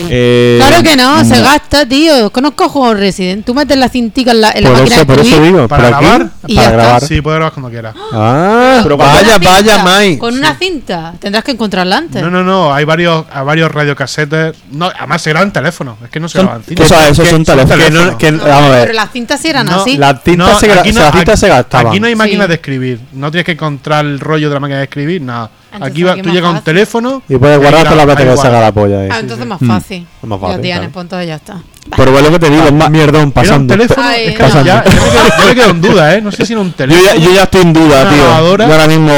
Eh, 0.09 0.57
Claro 0.59 0.83
que 0.83 0.95
no, 0.95 1.23
se 1.25 1.41
gasta, 1.41 1.85
tío. 1.85 2.31
Conozco 2.31 2.69
juegos 2.69 2.97
Resident. 2.99 3.45
Tú 3.45 3.53
metes 3.53 3.77
la 3.77 3.89
cintica 3.89 4.31
en 4.31 4.41
la, 4.41 4.51
en 4.51 4.63
la 4.63 4.69
máquina 4.71 4.87
eso, 4.95 4.99
de 4.99 5.05
por 5.05 5.19
eso 5.19 5.41
digo. 5.41 5.67
¿Para 5.67 5.87
grabar? 5.89 6.29
Y 6.47 6.55
para 6.55 6.71
grabar. 6.71 7.01
Sí, 7.01 7.21
puedes 7.21 7.37
grabar 7.37 7.53
cuando 7.53 7.69
quieras. 7.69 7.95
Ah, 8.13 8.79
Pero 8.83 8.97
¿Con 8.97 9.05
una 9.05 9.15
vaya, 9.15 9.33
cinta? 9.33 9.49
vaya, 9.49 9.83
Mai. 9.83 10.17
Con 10.17 10.33
una 10.35 10.55
cinta. 10.55 11.13
Tendrás 11.19 11.43
que 11.43 11.51
encontrarla 11.51 11.97
antes. 11.97 12.21
No, 12.21 12.29
no, 12.29 12.43
no, 12.43 12.73
hay 12.73 12.85
varios, 12.85 13.25
hay 13.31 13.43
varios 13.45 13.71
radiocasetes. 13.71 14.55
No, 14.71 14.85
además 14.97 15.21
se 15.21 15.29
graban 15.31 15.51
teléfonos, 15.51 15.97
es 16.03 16.09
que 16.09 16.19
no 16.19 16.29
se 16.29 16.39
graban 16.41 16.61
¿qué 16.61 16.67
cintas. 16.69 16.87
son 16.87 17.01
esos? 17.03 17.27
Son 17.29 17.43
teléfonos. 17.45 17.77
Que 17.85 17.91
no- 17.91 18.17
que- 18.17 18.31
No, 18.31 18.43
vamos 18.45 18.63
a 18.63 18.69
ver. 18.69 18.81
Pero 18.83 18.93
las 18.93 19.11
cintas 19.11 19.41
sí 19.41 19.49
eran 19.49 19.65
No, 19.67 19.81
así. 19.81 19.97
La 19.97 20.17
tinta 20.21 20.55
se, 20.59 20.67
gra- 20.69 20.79
aquí 20.79 20.91
la 20.93 21.11
cinta 21.11 21.37
se 21.37 21.47
gastaba. 21.47 21.89
Aquí 21.89 21.99
no 21.99 22.07
hay 22.07 22.15
máquina 22.15 22.43
Sí. 22.45 22.47
de 22.49 22.53
escribir. 22.55 22.99
No 23.13 23.29
tienes 23.31 23.45
que 23.45 23.51
encontrar 23.53 24.05
el 24.05 24.19
rollo 24.19 24.47
de 24.49 24.53
la 24.53 24.59
máquina 24.59 24.77
de 24.77 24.83
escribir, 24.85 25.21
nada. 25.21 25.49
Entonces 25.73 25.91
aquí 25.91 26.03
va- 26.03 26.11
aquí 26.13 26.21
tú 26.21 26.29
llegas 26.29 26.53
a 26.53 26.57
un 26.57 26.63
teléfono 26.63 27.21
Y 27.29 27.37
puedes 27.37 27.59
guardar 27.59 27.85
ahí 27.87 27.93
todas 27.93 27.97
las 27.97 28.05
gra- 28.05 28.09
veces 28.19 28.29
ahí 28.29 28.35
que 28.35 28.41
guardas. 28.49 28.61
la 28.61 28.71
polla. 28.71 28.99
ahí. 29.01 29.09
Ah, 29.11 29.19
entonces 29.19 29.45
más 29.45 29.61
Mm. 29.61 29.67
fácil. 29.67 30.07
Es 30.21 30.27
más 30.29 30.39
Ya 30.41 30.47
fácil, 30.47 30.61
tienes, 30.61 30.79
claro. 30.79 30.93
pues 30.93 31.03
entonces 31.03 31.27
ya 31.27 31.35
está. 31.35 31.61
Pero 31.97 32.17
es 32.17 32.23
lo 32.23 32.31
que 32.31 32.39
te 32.39 32.49
digo, 32.49 32.63
es 32.65 32.73
más- 32.73 32.89
Mierdón 32.91 33.15
Era 33.15 33.23
un 33.25 33.31
pasando. 33.31 33.73
teléfono. 33.73 34.07
Ay, 34.07 34.27
es 34.27 34.35
que 34.37 34.43
no. 34.43 34.63
ya, 34.63 34.83
yo, 34.85 34.91
me 34.91 35.09
quedo, 35.09 35.23
yo 35.39 35.45
me 35.47 35.55
quedo 35.55 35.69
en 35.71 35.81
duda, 35.81 36.15
¿eh? 36.15 36.21
No 36.21 36.31
sé 36.31 36.45
si 36.45 36.53
era 36.53 36.61
un 36.61 36.69
yo, 36.69 36.75
teléfono. 36.75 37.05
ya, 37.05 37.15
yo 37.15 37.33
ya 37.33 37.43
estoy 37.43 37.61
en 37.61 37.73
duda, 37.73 38.01
Una 38.01 38.09
tío. 38.11 38.23
grabadora. 38.23 38.67
Yo 38.67 38.71
ahora 38.73 38.87
mismo... 38.87 39.11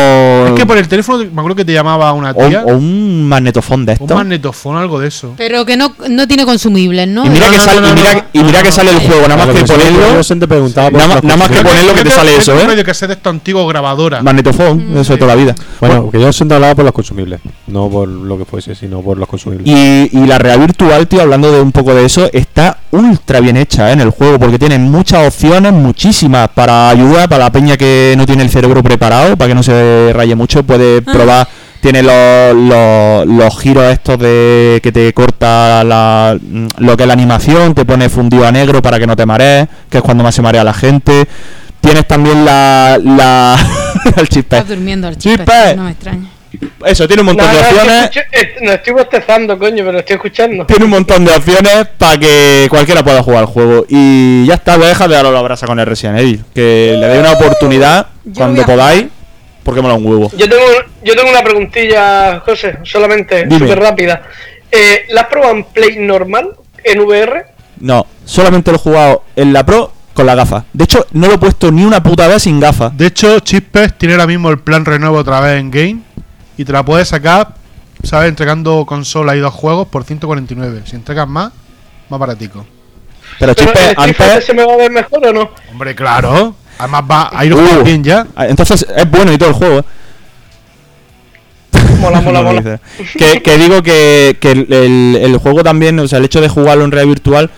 Es 0.47 0.53
que 0.53 0.65
por 0.65 0.77
el 0.77 0.87
teléfono 0.87 1.17
me 1.19 1.25
acuerdo 1.41 1.55
que 1.55 1.65
te 1.65 1.73
llamaba 1.73 2.11
una 2.13 2.33
tía. 2.33 2.63
o 2.65 2.73
un 2.77 3.27
magnetofón 3.27 3.85
de 3.85 3.91
un 3.93 4.01
esto. 4.01 4.15
magnetofón, 4.15 4.77
algo 4.77 4.99
de 4.99 5.07
eso. 5.09 5.33
Pero 5.37 5.65
que 5.65 5.75
no, 5.77 5.93
no 6.09 6.27
tiene 6.27 6.45
consumibles, 6.45 7.07
¿no? 7.07 7.25
Y 7.25 7.29
mira 7.29 7.45
No, 7.47 7.51
que 7.51 7.57
no, 7.57 7.63
sale, 7.63 7.81
no, 7.81 7.87
y 7.87 7.89
no, 7.91 7.95
mira, 7.95 8.13
no. 8.13 8.23
y 8.33 8.43
mira 8.43 8.63
que 8.63 8.71
sale 8.71 8.91
el 8.91 8.99
juego, 8.99 9.27
nada 9.27 9.45
más 9.45 9.55
que 9.55 9.63
ponerlo. 9.65 10.13
Yo 10.15 10.23
siempre 10.23 10.47
preguntaba 10.47 10.89
por 10.89 10.99
Nada 10.99 11.37
más- 11.37 11.49
que 11.49 11.61
ponerlo 11.63 11.93
que 11.93 12.03
te 12.03 12.11
sale 12.11 12.31
es 12.35 12.39
eso, 12.39 12.53
un 12.53 12.59
¿eh? 12.59 12.65
radiocasete 12.67 13.13
esto 13.13 13.29
antiguo 13.29 13.67
grabadora. 13.67 14.23
Magnetofón, 14.23 14.97
eso 14.97 15.13
de 15.13 15.19
toda 15.19 15.35
la 15.35 15.41
vida. 15.41 15.55
Bueno, 15.79 16.09
que 16.09 16.19
yo 16.19 16.31
siempre 16.33 16.55
hablaba 16.55 16.75
por 16.75 16.85
los 16.85 16.93
consumibles. 16.93 17.41
No 17.67 17.89
por 17.89 18.07
lo 18.07 18.37
que 18.37 18.45
fuese, 18.45 18.73
sino 18.75 19.01
por 19.01 19.17
los 19.17 19.27
consumibles. 19.27 19.67
Y, 19.67 20.09
y 20.17 20.25
la 20.25 20.37
realidad 20.37 20.65
virtual, 20.67 21.07
tío, 21.07 21.21
hablando 21.21 21.51
de 21.51 21.61
un 21.61 21.71
poco 21.71 21.93
de 21.93 22.05
eso, 22.05 22.29
está 22.53 22.77
ultra 22.91 23.39
bien 23.39 23.57
hecha 23.57 23.89
¿eh? 23.89 23.93
en 23.93 24.01
el 24.01 24.11
juego, 24.11 24.37
porque 24.37 24.59
tiene 24.59 24.77
muchas 24.77 25.27
opciones, 25.27 25.73
muchísimas, 25.73 26.49
para 26.49 26.89
ayuda, 26.89 27.27
para 27.27 27.45
la 27.45 27.51
peña 27.51 27.77
que 27.77 28.13
no 28.15 28.27
tiene 28.27 28.43
el 28.43 28.51
cerebro 28.51 28.83
preparado, 28.83 29.35
para 29.35 29.47
que 29.47 29.55
no 29.55 29.63
se 29.63 30.11
raye 30.13 30.35
mucho, 30.35 30.61
puede 30.61 31.01
probar, 31.01 31.47
tiene 31.81 32.03
los, 32.03 32.55
los, 32.55 33.25
los 33.25 33.59
giros 33.59 33.91
estos 33.91 34.19
de 34.19 34.79
que 34.83 34.91
te 34.91 35.11
corta 35.13 35.83
la, 35.83 36.37
lo 36.77 36.95
que 36.95 37.03
es 37.03 37.07
la 37.07 37.13
animación, 37.13 37.73
te 37.73 37.85
pone 37.85 38.07
fundido 38.07 38.45
a 38.45 38.51
negro 38.51 38.83
para 38.83 38.99
que 38.99 39.07
no 39.07 39.15
te 39.15 39.25
marees, 39.25 39.67
que 39.89 39.97
es 39.97 40.03
cuando 40.03 40.23
más 40.23 40.35
se 40.35 40.43
marea 40.43 40.63
la 40.63 40.75
gente. 40.75 41.27
Tienes 41.81 42.07
también 42.07 42.45
la... 42.45 42.99
la 43.03 43.57
el 44.15 44.29
chispe. 44.29 44.57
Estás 44.57 44.69
durmiendo 44.69 45.11
chispe, 45.15 45.43
Chispe. 45.43 45.75
no 45.75 45.83
me 45.85 45.91
extraña. 45.91 46.29
Eso, 46.85 47.07
tiene 47.07 47.21
un 47.21 47.27
montón 47.27 47.47
No, 47.47 47.53
de 47.53 47.61
no, 47.61 47.67
opciones. 47.67 48.09
no 48.61 48.71
estoy 48.71 48.93
bostezando, 48.93 49.57
coño, 49.57 49.83
pero 49.85 49.99
estoy 49.99 50.15
escuchando. 50.15 50.65
Tiene 50.65 50.85
un 50.85 50.91
montón 50.91 51.25
de 51.25 51.33
opciones 51.33 51.87
para 51.97 52.17
que 52.17 52.67
cualquiera 52.69 53.03
pueda 53.03 53.23
jugar 53.23 53.39
al 53.39 53.45
juego. 53.45 53.85
Y 53.89 54.45
ya 54.45 54.55
está, 54.55 54.77
deja 54.77 55.07
de 55.07 55.15
daros 55.15 55.33
la 55.33 55.41
brasa 55.41 55.65
con 55.65 55.79
el 55.79 55.85
Resident 55.85 56.19
Evil. 56.19 56.43
Que 56.53 56.95
le 56.99 57.07
dé 57.07 57.19
una 57.19 57.31
oportunidad 57.31 58.07
Yo 58.25 58.33
cuando 58.35 58.55
voy 58.55 58.63
a 58.63 58.75
podáis, 58.75 59.05
porque 59.63 59.81
mola 59.81 59.93
un 59.95 60.05
huevo. 60.05 60.29
Yo 60.35 60.47
tengo, 60.49 60.63
yo 61.03 61.15
tengo 61.15 61.29
una 61.29 61.43
preguntilla, 61.43 62.39
José, 62.45 62.77
solamente 62.83 63.49
súper 63.49 63.79
rápida. 63.79 64.23
Eh, 64.71 65.05
¿La 65.09 65.21
has 65.21 65.27
probado 65.27 65.53
en 65.55 65.63
Play 65.65 65.97
normal, 65.99 66.49
en 66.83 66.99
VR? 66.99 67.45
No, 67.79 68.05
solamente 68.25 68.71
lo 68.71 68.77
he 68.77 68.79
jugado 68.79 69.23
en 69.35 69.53
la 69.53 69.65
Pro 69.65 69.91
con 70.13 70.25
la 70.25 70.35
gafa. 70.35 70.65
De 70.73 70.83
hecho, 70.83 71.05
no 71.13 71.27
lo 71.27 71.33
he 71.33 71.37
puesto 71.37 71.71
ni 71.71 71.83
una 71.85 72.01
puta 72.03 72.27
vez 72.27 72.43
sin 72.43 72.59
gafas. 72.59 72.95
De 72.97 73.07
hecho, 73.07 73.39
Chispes 73.39 73.97
tiene 73.97 74.13
ahora 74.15 74.27
mismo 74.27 74.49
el 74.49 74.59
plan 74.59 74.85
renuevo 74.85 75.17
otra 75.17 75.39
vez 75.41 75.59
en 75.59 75.71
game. 75.71 75.97
Y 76.57 76.65
te 76.65 76.71
la 76.71 76.83
puedes 76.83 77.07
sacar, 77.07 77.55
¿sabes? 78.03 78.29
Entregando 78.29 78.85
consola 78.85 79.35
y 79.35 79.39
dos 79.39 79.53
juegos 79.53 79.87
por 79.87 80.03
149. 80.03 80.81
Si 80.85 80.95
entregas 80.95 81.27
más, 81.27 81.51
más 82.09 82.19
baratico. 82.19 82.65
Pero 83.39 83.55
¿Pero 83.55 83.69
Street 83.71 83.95
Fighter 83.95 84.25
antes. 84.29 84.45
se 84.45 84.53
me 84.53 84.63
va 84.65 84.73
a 84.73 84.77
ver 84.77 84.91
mejor 84.91 85.25
o 85.25 85.33
no? 85.33 85.49
Hombre, 85.71 85.95
claro. 85.95 86.55
Además, 86.77 87.03
va 87.09 87.29
a 87.33 87.45
ir 87.45 87.53
Uh. 87.53 87.83
bien 87.83 88.03
ya. 88.03 88.27
Ah, 88.35 88.45
Entonces 88.47 88.85
es 88.95 89.09
bueno 89.09 89.31
y 89.33 89.37
todo 89.37 89.49
el 89.49 89.55
juego. 89.55 89.79
¿eh? 89.79 89.83
Mola, 91.99 92.21
mola, 92.21 92.41
mola. 92.43 92.79
que 93.17 93.57
digo 93.57 93.81
que, 93.81 94.37
que 94.39 94.51
el, 94.51 94.71
el- 94.73 95.17
el 95.21 95.37
juego 95.37 95.63
también, 95.63 95.97
o 95.99 96.07
sea, 96.07 96.19
el 96.19 96.25
hecho 96.25 96.41
de 96.41 96.49
jugarlo 96.49 96.83
en 96.85 96.91
realidad 96.91 97.09
virtual, 97.13 97.49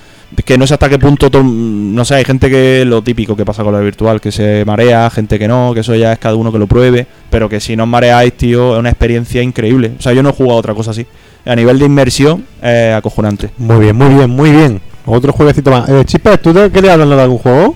que 0.43 0.57
no 0.57 0.65
sé 0.67 0.73
hasta 0.73 0.89
qué 0.89 0.97
punto, 0.99 1.29
to- 1.29 1.43
no 1.43 2.03
sé, 2.05 2.15
hay 2.15 2.25
gente 2.25 2.49
que 2.49 2.83
lo 2.85 3.01
típico 3.01 3.35
que 3.35 3.45
pasa 3.45 3.63
con 3.63 3.73
la 3.73 3.79
virtual, 3.79 4.19
que 4.19 4.31
se 4.31 4.65
marea, 4.65 5.09
gente 5.09 5.37
que 5.39 5.47
no, 5.47 5.71
que 5.73 5.79
eso 5.81 5.95
ya 5.95 6.13
es 6.13 6.19
cada 6.19 6.35
uno 6.35 6.51
que 6.51 6.57
lo 6.59 6.67
pruebe, 6.67 7.05
pero 7.29 7.47
que 7.47 7.59
si 7.59 7.75
no 7.75 7.83
os 7.83 7.89
mareáis, 7.89 8.33
tío, 8.33 8.73
es 8.73 8.79
una 8.79 8.89
experiencia 8.89 9.41
increíble. 9.41 9.93
O 9.97 10.01
sea, 10.01 10.13
yo 10.13 10.21
no 10.23 10.29
he 10.29 10.33
jugado 10.33 10.57
otra 10.57 10.73
cosa 10.73 10.91
así. 10.91 11.05
A 11.45 11.55
nivel 11.55 11.77
de 11.79 11.85
inmersión, 11.85 12.45
es 12.61 12.93
acojonante. 12.95 13.51
Muy 13.57 13.79
bien, 13.79 13.95
muy 13.95 14.09
bien, 14.15 14.29
muy 14.29 14.51
bien. 14.51 14.81
Otro 15.05 15.31
jueguecito 15.31 15.69
más. 15.69 15.87
Eh, 15.87 16.03
Chispe, 16.05 16.37
¿tú 16.39 16.51
te 16.53 16.71
querías 16.71 16.93
hablar 16.93 17.07
de 17.09 17.21
algún 17.21 17.37
juego? 17.37 17.75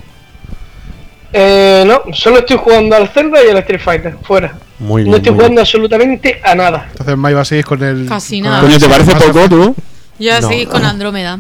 Eh, 1.31 1.83
no, 1.85 2.01
solo 2.13 2.39
estoy 2.39 2.57
jugando 2.57 2.95
al 2.95 3.07
Zelda 3.09 3.37
y 3.45 3.49
al 3.51 3.57
Street 3.57 3.79
Fighter, 3.81 4.15
fuera. 4.23 4.53
Muy 4.79 5.03
bien. 5.03 5.11
No 5.11 5.17
estoy 5.17 5.31
muy 5.33 5.39
jugando 5.41 5.61
absolutamente 5.61 6.39
a 6.43 6.55
nada. 6.55 6.87
Entonces, 6.91 7.15
Mai 7.17 7.33
va 7.33 7.41
a 7.41 7.45
seguir 7.45 7.65
con 7.65 7.83
el. 7.83 8.07
Casi 8.07 8.41
nada. 8.41 8.61
Coño, 8.61 8.79
¿te 8.79 8.87
parece 8.89 9.11
poco, 9.13 9.47
tú? 9.49 9.75
Ya 10.17 10.41
No. 10.41 10.47
seguís 10.49 10.67
con 10.67 10.83
Andrómeda. 10.83 11.37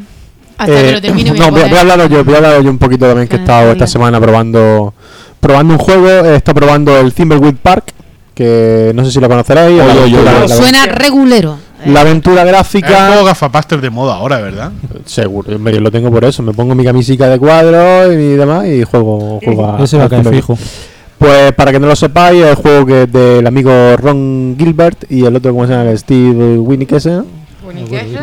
Hasta 0.59 0.73
que 0.73 0.89
Eh, 0.89 0.91
lo 0.91 1.01
termine 1.01 1.29
voy 1.31 1.39
no, 1.39 1.45
a 1.45 1.49
voy, 1.51 1.61
voy 1.61 1.77
a 1.77 1.81
hablaros 1.81 2.09
yo, 2.09 2.23
voy 2.23 2.33
a 2.33 2.37
hablaros 2.37 2.63
yo 2.63 2.69
un 2.69 2.77
poquito 2.77 3.07
también 3.07 3.27
que 3.27 3.35
he 3.37 3.39
Ah, 3.39 3.41
estado 3.41 3.71
esta 3.71 3.87
semana 3.87 4.19
probando 4.21 4.93
probando 5.39 5.73
un 5.73 5.79
juego. 5.79 6.07
He 6.07 6.35
estado 6.35 6.55
probando 6.55 6.97
el 6.99 7.13
Thimbleweed 7.13 7.55
Park, 7.63 7.93
que 8.35 8.91
no 8.93 9.03
sé 9.05 9.11
si 9.11 9.19
lo 9.19 9.27
conoceréis. 9.29 9.81
Oye, 9.81 9.93
la, 9.95 10.01
oye, 10.03 10.23
la- 10.23 10.47
Suena 10.49 10.85
regulero. 10.85 11.57
Eh, 11.83 11.89
la 11.91 12.01
aventura 12.01 12.41
Es 12.41 12.45
un 12.45 12.51
gráfica. 12.51 13.07
juego 13.07 13.23
gafapaster 13.23 13.79
de 13.79 13.89
moda 13.89 14.15
ahora, 14.15 14.39
¿verdad? 14.41 14.71
Seguro, 15.05 15.57
yo 15.57 15.79
lo 15.79 15.89
tengo 15.91 16.11
por 16.11 16.25
eso. 16.25 16.43
Me 16.43 16.51
pongo 16.51 16.75
mi 16.75 16.83
camisica 16.83 17.29
de 17.29 17.39
cuadros 17.39 18.11
y 18.13 18.35
demás 18.35 18.67
y 18.67 18.83
juego, 18.83 19.39
juego 19.41 19.65
a- 19.65 19.81
Ese 19.83 19.97
va 19.97 20.03
a 20.05 20.09
caer 20.09 20.27
fijo. 20.27 20.57
Pues 21.17 21.53
para 21.53 21.71
que 21.71 21.79
no 21.79 21.87
lo 21.87 21.95
sepáis, 21.95 22.43
el 22.43 22.55
juego 22.55 22.85
que 22.85 23.03
es 23.03 23.11
del 23.11 23.47
amigo 23.47 23.71
Ron 23.97 24.55
Gilbert 24.57 25.05
y 25.09 25.23
el 25.25 25.35
otro, 25.37 25.51
¿cómo 25.53 25.67
se 25.67 25.73
llama? 25.73 25.95
Steve 25.97 26.57
Winnick 26.59 26.91
ese. 26.93 27.21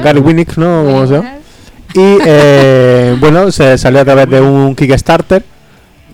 Gary 0.02 0.20
Winnick, 0.20 0.56
¿no? 0.56 0.84
¿Cómo 0.84 1.06
se 1.06 1.14
llama? 1.14 1.32
Y 1.96 2.18
eh, 2.26 3.16
bueno, 3.20 3.50
se 3.50 3.76
salió 3.78 4.00
a 4.00 4.04
través 4.04 4.28
de 4.28 4.40
un 4.40 4.74
Kickstarter 4.74 5.44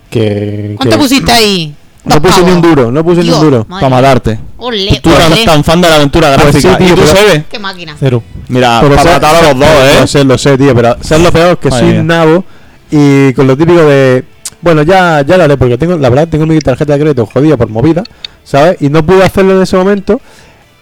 que... 0.09 0.73
¿Cuánto 0.77 0.95
que 0.97 1.01
pusiste 1.03 1.31
ahí? 1.31 1.75
No 2.05 2.21
puse 2.21 2.43
ni 2.43 2.51
un 2.51 2.61
duro, 2.61 2.91
no 2.91 3.03
puse 3.03 3.23
ni 3.23 3.29
un 3.29 3.39
duro. 3.39 3.65
madre 3.69 3.81
Para 3.81 3.89
matarte. 3.89 4.39
Ole, 4.57 4.99
Tú 5.01 5.09
ole. 5.09 5.45
tan 5.45 5.63
fan 5.63 5.81
de 5.81 5.89
la 5.89 5.95
aventura 5.95 6.35
Pues 6.35 6.51
gráfica. 6.51 6.71
sí, 6.71 6.77
tío, 6.83 6.87
¿Y 6.87 6.89
tú 6.97 7.01
pero- 7.05 7.07
sabes? 7.07 7.43
Qué 7.49 7.59
máquina. 7.59 7.95
Cero. 7.99 8.23
Mira, 8.49 8.79
Pero 8.81 8.95
para 8.95 9.03
sé- 9.03 9.09
matar 9.13 9.35
a 9.35 9.41
los 9.41 9.59
dos, 9.59 9.69
Lo 9.69 10.03
¿eh? 10.03 10.07
sé, 10.07 10.23
lo 10.25 10.37
sé, 10.37 10.57
tío, 10.57 10.75
pero 10.75 10.97
¿sabes 11.01 11.23
lo 11.23 11.31
peor? 11.31 11.57
Que 11.57 11.69
Madre 11.69 11.89
soy 11.89 11.97
un 11.99 12.07
nabo 12.07 12.43
y 12.91 13.33
con 13.33 13.47
lo 13.47 13.55
típico 13.57 13.79
de... 13.85 14.23
Bueno, 14.61 14.83
ya, 14.83 15.21
ya 15.25 15.37
lo 15.37 15.43
haré 15.45 15.57
porque 15.57 15.77
tengo, 15.77 15.95
la 15.97 16.09
verdad 16.09 16.27
tengo 16.27 16.45
mi 16.45 16.59
tarjeta 16.59 16.93
de 16.93 16.99
crédito 16.99 17.25
jodida 17.25 17.55
por 17.57 17.69
movida, 17.69 18.03
¿sabes? 18.43 18.77
Y 18.81 18.89
no 18.89 19.05
pude 19.05 19.23
hacerlo 19.23 19.55
en 19.55 19.63
ese 19.63 19.75
momento 19.77 20.19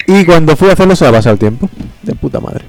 y 0.07 0.25
cuando 0.25 0.55
fui 0.55 0.69
a 0.69 0.73
hacerlo 0.73 0.95
se 0.95 1.03
me 1.05 1.09
ha 1.09 1.13
pasado 1.13 1.33
el 1.33 1.39
tiempo. 1.39 1.69
De 2.01 2.13
puta 2.15 2.39
madre. 2.39 2.65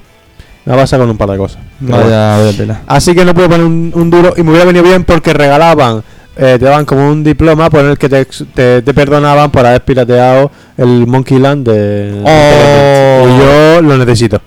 Me 0.65 0.75
ha 0.75 0.77
pasado 0.77 1.03
con 1.03 1.11
un 1.11 1.17
par 1.17 1.31
de 1.31 1.39
cosas. 1.39 1.61
Vaya, 1.81 2.39
vaya 2.39 2.57
tela. 2.57 2.83
Así 2.87 3.15
que 3.15 3.25
no 3.25 3.35
puedo 3.35 3.49
poner 3.49 3.67
un, 3.67 3.93
un 3.95 4.11
duro 4.11 4.35
y 4.37 4.43
me 4.43 4.51
hubiera 4.51 4.65
venido 4.65 4.85
bien 4.85 5.05
porque 5.05 5.33
regalaban 5.33 6.03
eh, 6.37 6.57
te 6.59 6.65
daban 6.65 6.87
como 6.87 7.11
un 7.11 7.23
diploma 7.23 7.69
por 7.69 7.85
el 7.85 7.99
que 7.99 8.09
te, 8.09 8.25
te, 8.25 8.81
te 8.81 8.95
perdonaban 8.95 9.51
por 9.51 9.67
haber 9.67 9.83
pirateado 9.85 10.51
el 10.79 11.07
Monkey 11.07 11.39
Land 11.39 11.69
de, 11.69 12.23
Oh. 12.25 13.29
y 13.29 13.39
yo 13.39 13.83
lo 13.83 13.99
necesito. 13.99 14.41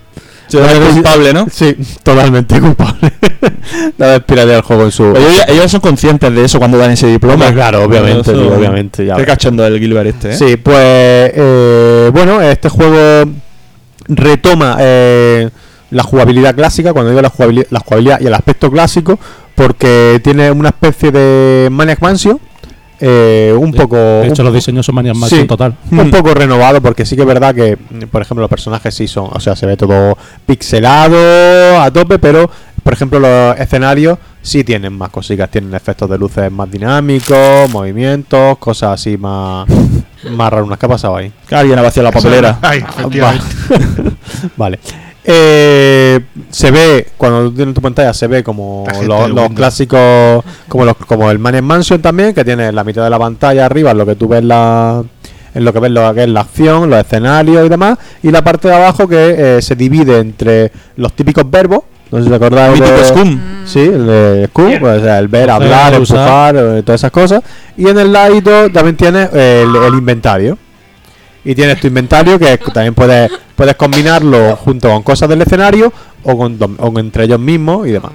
Se 0.48 0.58
ve 0.60 0.66
culpable, 0.92 1.32
¿no? 1.32 1.46
Sí, 1.50 1.76
totalmente 2.02 2.60
culpable 2.60 3.12
de 3.96 4.04
haber 4.04 4.24
pirateado 4.24 4.58
el 4.58 4.62
juego 4.62 4.84
en 4.84 4.92
su... 4.92 5.14
Ellos, 5.48 5.70
son 5.70 5.80
conscientes 5.80 6.32
de 6.32 6.44
eso 6.44 6.58
cuando 6.58 6.78
dan 6.78 6.92
ese 6.92 7.06
diploma. 7.08 7.52
Claro, 7.52 7.84
obviamente, 7.84 8.32
tío, 8.32 8.56
obviamente, 8.56 9.06
ya 9.06 9.16
Qué 9.16 9.24
cachondo 9.24 9.64
el 9.66 9.78
Gilbert 9.78 10.08
este, 10.08 10.30
¿eh? 10.30 10.36
Sí, 10.36 10.56
pues 10.56 10.76
eh, 11.34 12.10
bueno, 12.12 12.40
este 12.42 12.68
juego 12.68 13.30
retoma 14.08 14.76
eh, 14.80 15.50
la 15.90 16.02
jugabilidad 16.02 16.54
clásica, 16.54 16.92
cuando 16.92 17.10
digo 17.10 17.22
la 17.22 17.30
jugabilidad, 17.30 17.66
la 17.70 17.80
jugabilidad 17.80 18.20
y 18.20 18.26
el 18.26 18.34
aspecto 18.34 18.70
clásico, 18.70 19.18
porque 19.54 20.20
tiene 20.24 20.50
una 20.50 20.68
especie 20.70 21.10
de 21.12 21.68
Maniac 21.70 22.00
Mansion, 22.00 22.38
eh, 22.98 23.54
un 23.58 23.70
De- 23.72 23.78
poco... 23.78 23.96
De 23.96 24.28
hecho, 24.28 24.42
un- 24.42 24.46
los 24.46 24.54
diseños 24.54 24.86
son 24.86 24.94
Maniac 24.94 25.16
Mansion 25.16 25.42
Sí. 25.42 25.46
total. 25.46 25.76
un 25.90 26.10
poco 26.10 26.32
renovado 26.34 26.80
porque 26.80 27.04
sí 27.04 27.14
que 27.14 27.22
es 27.22 27.28
verdad 27.28 27.54
que 27.54 27.76
por 28.10 28.22
ejemplo 28.22 28.40
los 28.42 28.48
personajes 28.50 28.94
sí 28.94 29.06
son 29.06 29.28
o 29.32 29.38
sea 29.38 29.54
se 29.54 29.66
ve 29.66 29.76
todo 29.76 30.16
pixelado 30.46 31.78
a 31.80 31.90
tope 31.90 32.18
pero 32.18 32.50
por 32.82 32.92
ejemplo 32.94 33.18
los 33.20 33.58
escenarios 33.58 34.18
sí 34.40 34.64
tienen 34.64 34.94
más 34.94 35.10
cositas 35.10 35.50
tienen 35.50 35.74
efectos 35.74 36.08
de 36.08 36.16
luces 36.16 36.50
más 36.50 36.70
dinámicos 36.70 37.68
movimientos 37.70 38.56
cosas 38.58 38.92
así 38.92 39.18
más 39.18 39.68
más 40.30 40.50
raras 40.50 40.78
¿qué 40.78 40.86
ha 40.86 40.88
pasado 40.88 41.16
ahí? 41.16 41.30
Alguien 41.50 41.78
ha 41.78 41.82
vaciado 41.82 42.04
la 42.08 42.12
papelera. 42.12 42.58
Ay, 42.62 42.82
vale 44.56 44.78
Eh, 45.28 46.20
se 46.50 46.70
ve 46.70 47.08
cuando 47.16 47.52
tienes 47.52 47.74
tu 47.74 47.80
pantalla 47.82 48.14
se 48.14 48.28
ve 48.28 48.44
como 48.44 48.84
los, 49.04 49.52
clásicos 49.54 50.44
como 50.68 50.84
los 50.84 50.94
como 50.96 51.30
el 51.32 51.40
Maniac 51.40 51.64
Mansion 51.64 52.00
también 52.00 52.32
que 52.32 52.44
tiene 52.44 52.70
la 52.70 52.84
mitad 52.84 53.02
de 53.02 53.10
la 53.10 53.18
pantalla 53.18 53.66
arriba 53.66 53.90
en 53.90 53.98
lo 53.98 54.06
que 54.06 54.14
tú 54.14 54.28
ves 54.28 54.44
la 54.44 55.02
en 55.52 55.64
lo 55.64 55.72
que 55.72 55.80
ves 55.80 55.90
lo 55.90 56.14
que 56.14 56.22
es 56.22 56.28
la 56.28 56.42
acción 56.42 56.88
los 56.90 57.00
escenarios 57.00 57.66
y 57.66 57.68
demás 57.68 57.98
y 58.22 58.30
la 58.30 58.44
parte 58.44 58.68
de 58.68 58.74
abajo 58.74 59.08
que 59.08 59.56
eh, 59.56 59.62
se 59.62 59.74
divide 59.74 60.20
entre 60.20 60.70
los 60.96 61.12
típicos 61.12 61.50
verbos 61.50 61.80
no 62.12 62.22
sé 62.22 62.28
si 62.28 62.34
acordáis 62.34 62.80
Mítico 62.80 62.96
de- 62.96 63.04
Scum. 63.04 63.40
Sí, 63.64 63.80
el 63.80 64.06
de 64.06 64.46
Scum, 64.46 64.78
pues, 64.78 65.00
o 65.00 65.04
sea, 65.04 65.18
el 65.18 65.26
ver, 65.26 65.50
hablar, 65.50 66.00
usar. 66.00 66.54
empujar, 66.54 66.78
eh, 66.78 66.82
todas 66.84 67.00
esas 67.00 67.10
cosas. 67.10 67.42
Y 67.76 67.88
en 67.88 67.98
el 67.98 68.12
ladito 68.12 68.70
también 68.70 68.96
tienes 68.96 69.28
el, 69.32 69.74
el 69.74 69.92
inventario. 69.92 70.56
Y 71.46 71.54
tienes 71.54 71.80
tu 71.80 71.86
inventario 71.86 72.40
que 72.40 72.58
también 72.74 72.92
puedes, 72.92 73.30
puedes 73.54 73.76
combinarlo 73.76 74.56
junto 74.56 74.90
con 74.90 75.04
cosas 75.04 75.28
del 75.28 75.42
escenario 75.42 75.92
o, 76.24 76.36
con, 76.36 76.58
o 76.78 76.98
entre 76.98 77.24
ellos 77.24 77.38
mismos 77.38 77.86
y 77.86 77.92
demás. 77.92 78.10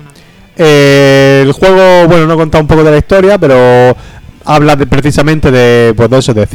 Eh, 0.58 1.44
el 1.45 1.53
juego, 1.53 2.10
bueno, 2.10 2.28
no 2.28 2.34
he 2.34 2.36
contado 2.36 2.62
un 2.62 2.68
poco 2.68 2.84
de 2.84 2.91
la 2.91 2.98
historia, 2.98 3.38
pero 3.38 3.95
habla 4.44 4.76
de, 4.76 4.86
precisamente 4.86 5.49
de, 5.49 5.94
pues, 5.95 6.10
de 6.10 6.18
eso, 6.18 6.34
de 6.34 6.45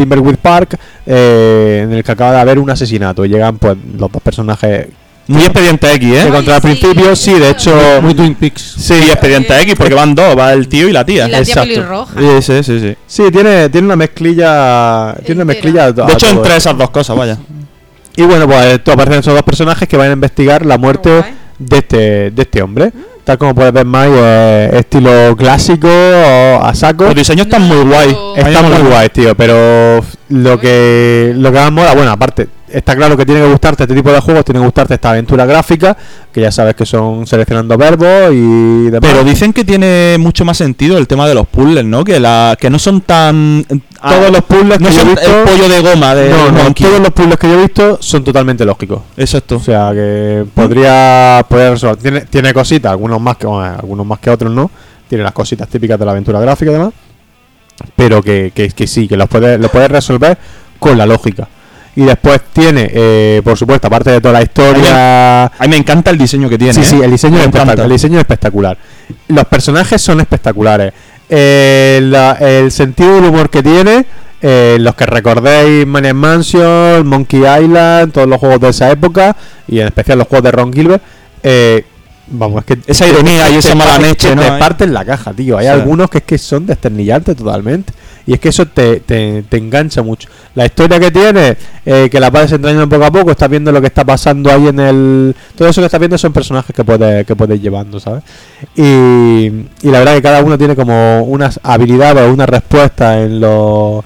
Park, 0.40 0.78
eh, 1.06 1.80
en 1.84 1.92
el 1.94 2.04
que 2.04 2.12
acaba 2.12 2.32
de 2.32 2.40
haber 2.40 2.58
un 2.58 2.68
asesinato. 2.68 3.24
Y 3.24 3.30
llegan 3.30 3.56
pues 3.56 3.74
los 3.98 4.12
dos 4.12 4.20
personajes 4.20 4.88
Muy 5.28 5.42
expediente 5.42 5.92
X, 5.92 6.08
que 6.08 6.22
¿eh? 6.22 6.30
contra 6.30 6.56
al 6.56 6.62
sí, 6.62 6.76
sí, 6.76 7.16
sí, 7.16 7.34
de 7.34 7.50
hecho... 7.50 7.76
Muy 8.00 8.14
Twin 8.14 8.34
Peaks. 8.36 8.76
Sí, 8.78 8.94
expediente 8.94 9.60
X, 9.62 9.74
porque 9.76 9.94
van 9.94 10.14
dos, 10.14 10.38
va 10.38 10.52
el 10.52 10.68
tío 10.68 10.88
y 10.88 10.92
la 10.92 11.04
tía. 11.04 11.26
Y 11.26 11.30
la 11.32 11.42
tía 11.42 11.54
Exacto. 11.62 12.06
Sí, 12.16 12.42
sí, 12.42 12.62
sí, 12.62 12.80
sí. 12.80 12.96
Sí, 13.06 13.30
tiene, 13.32 13.68
tiene 13.68 13.86
una 13.86 13.96
mezclilla. 13.96 15.14
Tiene 15.24 15.42
una 15.42 15.52
mezclilla. 15.52 15.90
De 15.90 16.12
hecho, 16.12 16.28
entre 16.28 16.56
esas 16.56 16.78
dos 16.78 16.90
cosas, 16.90 17.16
vaya. 17.16 17.38
Y 18.16 18.22
bueno, 18.22 18.46
pues 18.46 18.82
tú 18.82 18.92
aparecen 18.92 19.20
esos 19.20 19.34
dos 19.34 19.42
personajes 19.42 19.88
que 19.88 19.96
van 19.96 20.10
a 20.10 20.12
investigar 20.12 20.64
la 20.64 20.78
muerte 20.78 21.10
Guay. 21.10 21.34
de 21.58 21.78
este, 21.78 22.30
de 22.30 22.42
este 22.42 22.62
hombre. 22.62 22.92
Tal 23.24 23.38
como 23.38 23.54
puedes 23.56 23.72
ver 23.72 23.84
más, 23.84 24.08
eh, 24.08 24.70
estilo 24.74 25.36
clásico 25.36 25.88
o 25.88 26.64
a 26.64 26.72
saco. 26.74 27.04
Los 27.04 27.14
diseños 27.16 27.46
están 27.46 27.62
muy 27.62 27.82
guay. 27.84 28.16
Está 28.36 28.48
Están 28.48 28.70
muy 28.70 28.88
guays, 28.88 29.10
tío, 29.10 29.34
pero 29.34 30.00
lo 30.28 30.60
que 30.60 31.32
lo 31.34 31.50
que 31.52 31.58
más 31.58 31.72
mola, 31.72 31.94
bueno, 31.94 32.12
aparte, 32.12 32.46
está 32.68 32.96
claro 32.96 33.16
que 33.16 33.24
tiene 33.24 33.40
que 33.40 33.48
gustarte 33.48 33.84
este 33.84 33.94
tipo 33.94 34.12
de 34.12 34.20
juegos, 34.20 34.44
tiene 34.44 34.60
que 34.60 34.66
gustarte 34.66 34.94
esta 34.94 35.10
aventura 35.10 35.46
gráfica, 35.46 35.96
que 36.32 36.40
ya 36.40 36.50
sabes 36.50 36.74
que 36.74 36.84
son 36.84 37.26
seleccionando 37.26 37.76
verbos 37.76 38.32
y 38.32 38.90
demás. 38.90 39.00
Pero 39.00 39.24
dicen 39.24 39.52
que 39.52 39.64
tiene 39.64 40.16
mucho 40.18 40.44
más 40.44 40.56
sentido 40.56 40.98
el 40.98 41.06
tema 41.06 41.26
de 41.28 41.34
los 41.34 41.46
puzzles, 41.46 41.84
¿no? 41.84 42.04
Que 42.04 42.20
la 42.20 42.56
que 42.58 42.70
no 42.70 42.78
son 42.78 43.00
tan 43.02 43.64
ah, 44.00 44.10
todos 44.10 44.30
los 44.30 44.42
puzzles 44.42 44.80
no 44.80 44.88
que 44.88 44.94
yo 44.94 45.02
he 45.02 45.04
visto, 45.04 45.38
el 45.38 45.44
pollo 45.44 45.68
de 45.68 45.80
goma 45.80 46.14
de 46.14 46.30
no, 46.30 46.50
no, 46.50 46.74
todos 46.74 47.00
los 47.00 47.10
puzzles 47.10 47.38
que 47.38 47.48
yo 47.48 47.54
he 47.54 47.62
visto 47.62 47.98
son 48.00 48.24
totalmente 48.24 48.64
lógicos. 48.64 49.02
Exacto. 49.16 49.56
O 49.56 49.60
sea 49.60 49.90
que 49.92 50.44
podría, 50.54 51.44
podría 51.48 51.70
resolver. 51.70 51.96
Tiene, 51.96 52.20
tiene 52.22 52.52
cositas, 52.52 52.90
algunos 52.90 53.20
más 53.20 53.36
que 53.36 53.46
bueno, 53.46 53.76
algunos 53.78 54.06
más 54.06 54.18
que 54.18 54.30
otros 54.30 54.52
no. 54.52 54.70
Tiene 55.08 55.22
las 55.22 55.32
cositas 55.32 55.68
típicas 55.68 55.98
de 55.98 56.04
la 56.04 56.10
aventura 56.10 56.40
gráfica 56.40 56.70
y 56.70 56.74
demás. 56.74 56.92
Pero 57.94 58.22
que, 58.22 58.52
que, 58.54 58.68
que 58.70 58.86
sí, 58.86 59.06
que 59.06 59.16
los 59.16 59.28
puedes, 59.28 59.60
los 59.60 59.70
puedes 59.70 59.90
resolver 59.90 60.36
con 60.78 60.98
la 60.98 61.06
lógica. 61.06 61.48
Y 61.96 62.02
después 62.04 62.40
tiene, 62.52 62.90
eh, 62.92 63.40
por 63.42 63.56
supuesto, 63.56 63.86
aparte 63.86 64.10
de 64.10 64.20
toda 64.20 64.34
la 64.34 64.42
historia. 64.42 65.46
A 65.46 65.50
mí 65.62 65.68
me 65.68 65.76
encanta 65.78 66.10
el 66.10 66.18
diseño 66.18 66.48
que 66.48 66.58
tiene. 66.58 66.74
Sí, 66.74 66.84
sí, 66.84 66.96
¿eh? 67.00 67.04
el 67.04 67.10
diseño, 67.10 67.38
es 67.38 67.44
espectacular, 67.46 67.80
el 67.86 67.90
diseño 67.92 68.14
es 68.16 68.20
espectacular. 68.20 68.78
Los 69.28 69.44
personajes 69.46 70.02
son 70.02 70.20
espectaculares. 70.20 70.92
Eh, 71.28 72.00
la- 72.02 72.32
el 72.32 72.70
sentido 72.70 73.14
del 73.16 73.24
humor 73.24 73.48
que 73.48 73.62
tiene, 73.62 74.04
eh, 74.42 74.76
los 74.78 74.94
que 74.94 75.06
recordéis 75.06 75.86
Maniac 75.86 76.14
Mansion, 76.14 77.06
Monkey 77.06 77.40
Island, 77.40 78.12
todos 78.12 78.28
los 78.28 78.38
juegos 78.38 78.60
de 78.60 78.68
esa 78.68 78.90
época, 78.90 79.34
y 79.66 79.80
en 79.80 79.86
especial 79.86 80.18
los 80.18 80.28
juegos 80.28 80.44
de 80.44 80.52
Ron 80.52 80.72
Gilbert, 80.72 81.02
eh, 81.42 81.84
vamos, 82.28 82.60
es 82.60 82.64
que 82.64 82.90
Esa 82.90 83.06
ironía 83.06 83.50
y 83.50 83.56
esa 83.56 83.74
mala 83.74 83.98
leche. 83.98 84.34
Te 84.34 84.48
parten 84.58 84.92
la 84.92 85.04
caja, 85.04 85.32
tío. 85.32 85.58
Hay 85.58 85.66
algunos 85.66 86.10
que 86.10 86.18
es 86.18 86.24
que 86.24 86.38
son 86.38 86.66
desternillantes 86.66 87.36
totalmente. 87.36 87.92
Y 88.26 88.32
es 88.32 88.40
que 88.40 88.48
eso 88.48 88.66
te, 88.66 89.00
te, 89.00 89.44
te 89.44 89.56
engancha 89.56 90.02
mucho. 90.02 90.28
La 90.56 90.66
historia 90.66 90.98
que 90.98 91.12
tiene, 91.12 91.56
eh, 91.84 92.08
que 92.10 92.18
la 92.18 92.28
vas 92.30 92.42
desentrañando 92.42 92.88
poco 92.88 93.04
a 93.04 93.10
poco, 93.12 93.30
estás 93.30 93.48
viendo 93.48 93.70
lo 93.70 93.80
que 93.80 93.86
está 93.86 94.04
pasando 94.04 94.50
ahí 94.50 94.66
en 94.66 94.80
el. 94.80 95.36
Todo 95.54 95.68
eso 95.68 95.80
que 95.80 95.86
estás 95.86 96.00
viendo 96.00 96.18
son 96.18 96.32
personajes 96.32 96.74
que 96.74 96.82
puedes, 96.82 97.24
que 97.24 97.36
puedes 97.36 97.56
ir 97.56 97.62
llevando, 97.62 98.00
¿sabes? 98.00 98.24
Y, 98.74 98.82
y 98.82 99.90
la 99.90 100.00
verdad 100.00 100.14
que 100.14 100.22
cada 100.22 100.42
uno 100.42 100.58
tiene 100.58 100.74
como 100.74 101.22
unas 101.22 101.60
habilidades 101.62 102.28
o 102.28 102.32
una 102.32 102.46
respuesta 102.46 103.22
en 103.22 103.40
los. 103.40 104.04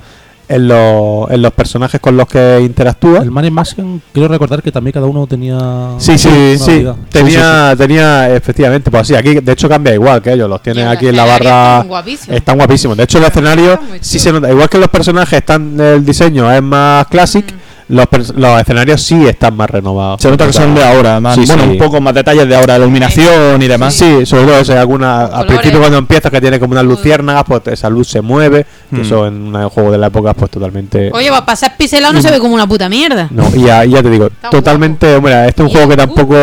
En 0.52 0.66
los, 0.66 1.30
en 1.30 1.42
los 1.42 1.52
personajes 1.52 2.00
con 2.00 2.16
los 2.16 2.26
que 2.26 2.58
interactúa. 2.60 3.20
El 3.20 3.30
Maniac 3.30 3.52
Mansion, 3.52 4.02
quiero 4.12 4.26
recordar 4.26 4.60
que 4.62 4.72
también 4.72 4.92
cada 4.92 5.06
uno 5.06 5.24
tenía. 5.28 5.90
Sí, 5.98 6.18
sí, 6.18 6.28
una 6.28 6.58
sí. 6.58 6.86
Tenía, 7.08 7.74
tenía, 7.78 8.34
efectivamente, 8.34 8.90
pues 8.90 9.06
sí, 9.06 9.14
aquí 9.14 9.34
de 9.36 9.52
hecho 9.52 9.68
cambia 9.68 9.94
igual 9.94 10.20
que 10.20 10.32
ellos, 10.32 10.50
los 10.50 10.60
tienen 10.60 10.88
aquí 10.88 11.06
en 11.06 11.16
la 11.16 11.24
barra. 11.24 11.70
están 11.76 11.88
guapísimos. 11.88 12.36
Están 12.36 12.56
guapísimos. 12.56 12.96
De 12.96 13.04
hecho, 13.04 13.18
el 13.18 13.24
escenario 13.24 13.78
sí 14.00 14.18
se 14.18 14.32
nota. 14.32 14.50
Igual 14.50 14.68
que 14.68 14.78
los 14.78 14.88
personajes 14.88 15.38
están, 15.38 15.78
el 15.78 16.04
diseño 16.04 16.50
es 16.50 16.62
más 16.62 17.06
classic, 17.06 17.46
Mm. 17.52 17.69
Los, 17.90 18.06
los 18.36 18.60
escenarios 18.60 19.02
sí 19.02 19.26
están 19.26 19.56
más 19.56 19.68
renovados. 19.68 20.20
Se 20.22 20.30
nota 20.30 20.46
que 20.46 20.52
son 20.52 20.74
de 20.74 20.82
ahora, 20.84 21.20
más, 21.20 21.34
Sí, 21.34 21.44
bueno, 21.46 21.64
sí. 21.64 21.68
un 21.70 21.78
poco 21.78 22.00
más 22.00 22.14
detalles 22.14 22.48
de 22.48 22.54
ahora, 22.56 22.76
iluminación 22.76 23.60
y 23.60 23.66
demás. 23.68 23.94
Sí, 23.94 24.24
sobre 24.24 24.44
todo 24.44 24.74
o 24.74 24.78
alguna, 24.78 25.24
al 25.26 25.46
principio 25.46 25.80
cuando 25.80 25.98
empiezas 25.98 26.30
que 26.30 26.40
tiene 26.40 26.58
como 26.60 26.72
unas 26.72 26.84
luciérnagas, 26.84 27.44
pues 27.46 27.62
esa 27.66 27.90
luz 27.90 28.08
se 28.08 28.20
mueve, 28.20 28.64
que 28.90 28.96
Mm. 28.96 29.00
eso 29.02 29.26
en 29.26 29.54
un 29.54 29.68
juego 29.68 29.90
de 29.90 29.98
la 29.98 30.06
época 30.08 30.34
pues 30.34 30.50
totalmente 30.50 31.10
Oye, 31.12 31.28
para 31.30 31.44
pasar 31.46 31.76
piselado 31.76 32.12
no 32.12 32.22
se 32.22 32.30
ve 32.30 32.38
como 32.38 32.54
una 32.54 32.66
puta 32.66 32.88
mierda. 32.88 33.28
no, 33.30 33.44
y 33.54 33.62
ya, 33.64 33.84
ya 33.84 34.02
te 34.02 34.10
digo, 34.10 34.28
totalmente, 34.50 35.16
hombre, 35.16 35.48
este 35.48 35.62
es 35.62 35.66
un 35.66 35.72
juego 35.72 35.88
que 35.88 35.96
tampoco 35.96 36.36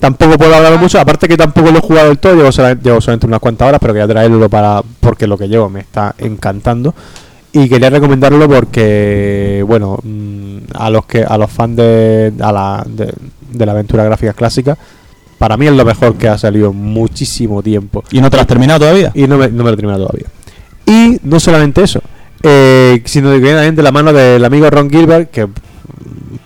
tampoco 0.00 0.36
puedo 0.36 0.54
hablar 0.54 0.78
mucho, 0.78 1.00
aparte 1.00 1.26
que 1.28 1.36
tampoco 1.36 1.70
lo 1.70 1.78
he 1.78 1.80
jugado 1.80 2.08
del 2.08 2.18
todo, 2.18 2.34
llevo 2.34 2.52
solamente, 2.52 2.84
llevo 2.88 3.00
solamente 3.00 3.26
unas 3.26 3.40
cuantas 3.40 3.68
horas, 3.68 3.80
pero 3.80 3.94
quería 3.94 4.06
traerlo 4.08 4.48
para 4.50 4.82
porque 5.00 5.26
lo 5.26 5.38
que 5.38 5.48
llevo 5.48 5.70
me 5.70 5.80
está 5.80 6.14
encantando 6.18 6.94
y 7.54 7.68
quería 7.68 7.88
recomendarlo 7.88 8.48
porque 8.48 9.64
bueno, 9.66 9.98
mm, 10.02 10.58
a 10.74 10.90
los 10.90 11.06
que 11.06 11.22
a 11.22 11.38
los 11.38 11.50
fans 11.50 11.76
de 11.76 12.32
a 12.40 12.52
la 12.52 12.84
de, 12.86 13.14
de 13.52 13.66
la 13.66 13.72
aventura 13.72 14.04
gráfica 14.04 14.32
clásica 14.32 14.76
para 15.38 15.56
mí 15.56 15.66
es 15.66 15.72
lo 15.72 15.84
mejor 15.84 16.16
que 16.16 16.28
ha 16.28 16.36
salido 16.36 16.70
en 16.70 16.76
muchísimo 16.76 17.62
tiempo 17.62 18.02
¿Y 18.10 18.20
no 18.20 18.28
te 18.28 18.36
lo 18.36 18.42
has 18.42 18.48
terminado 18.48 18.80
todavía? 18.80 19.12
y 19.14 19.26
no 19.26 19.38
me, 19.38 19.48
no 19.48 19.62
me 19.62 19.70
lo 19.70 19.74
he 19.74 19.76
terminado 19.76 20.06
todavía. 20.06 20.26
Y 20.86 21.18
no 21.22 21.40
solamente 21.40 21.82
eso, 21.82 22.00
eh, 22.42 23.00
sino 23.04 23.30
que 23.30 23.38
viene 23.38 23.54
también 23.54 23.76
de 23.76 23.82
la 23.82 23.92
mano 23.92 24.12
del 24.12 24.44
amigo 24.44 24.68
Ron 24.68 24.90
Gilbert, 24.90 25.30
que 25.30 25.48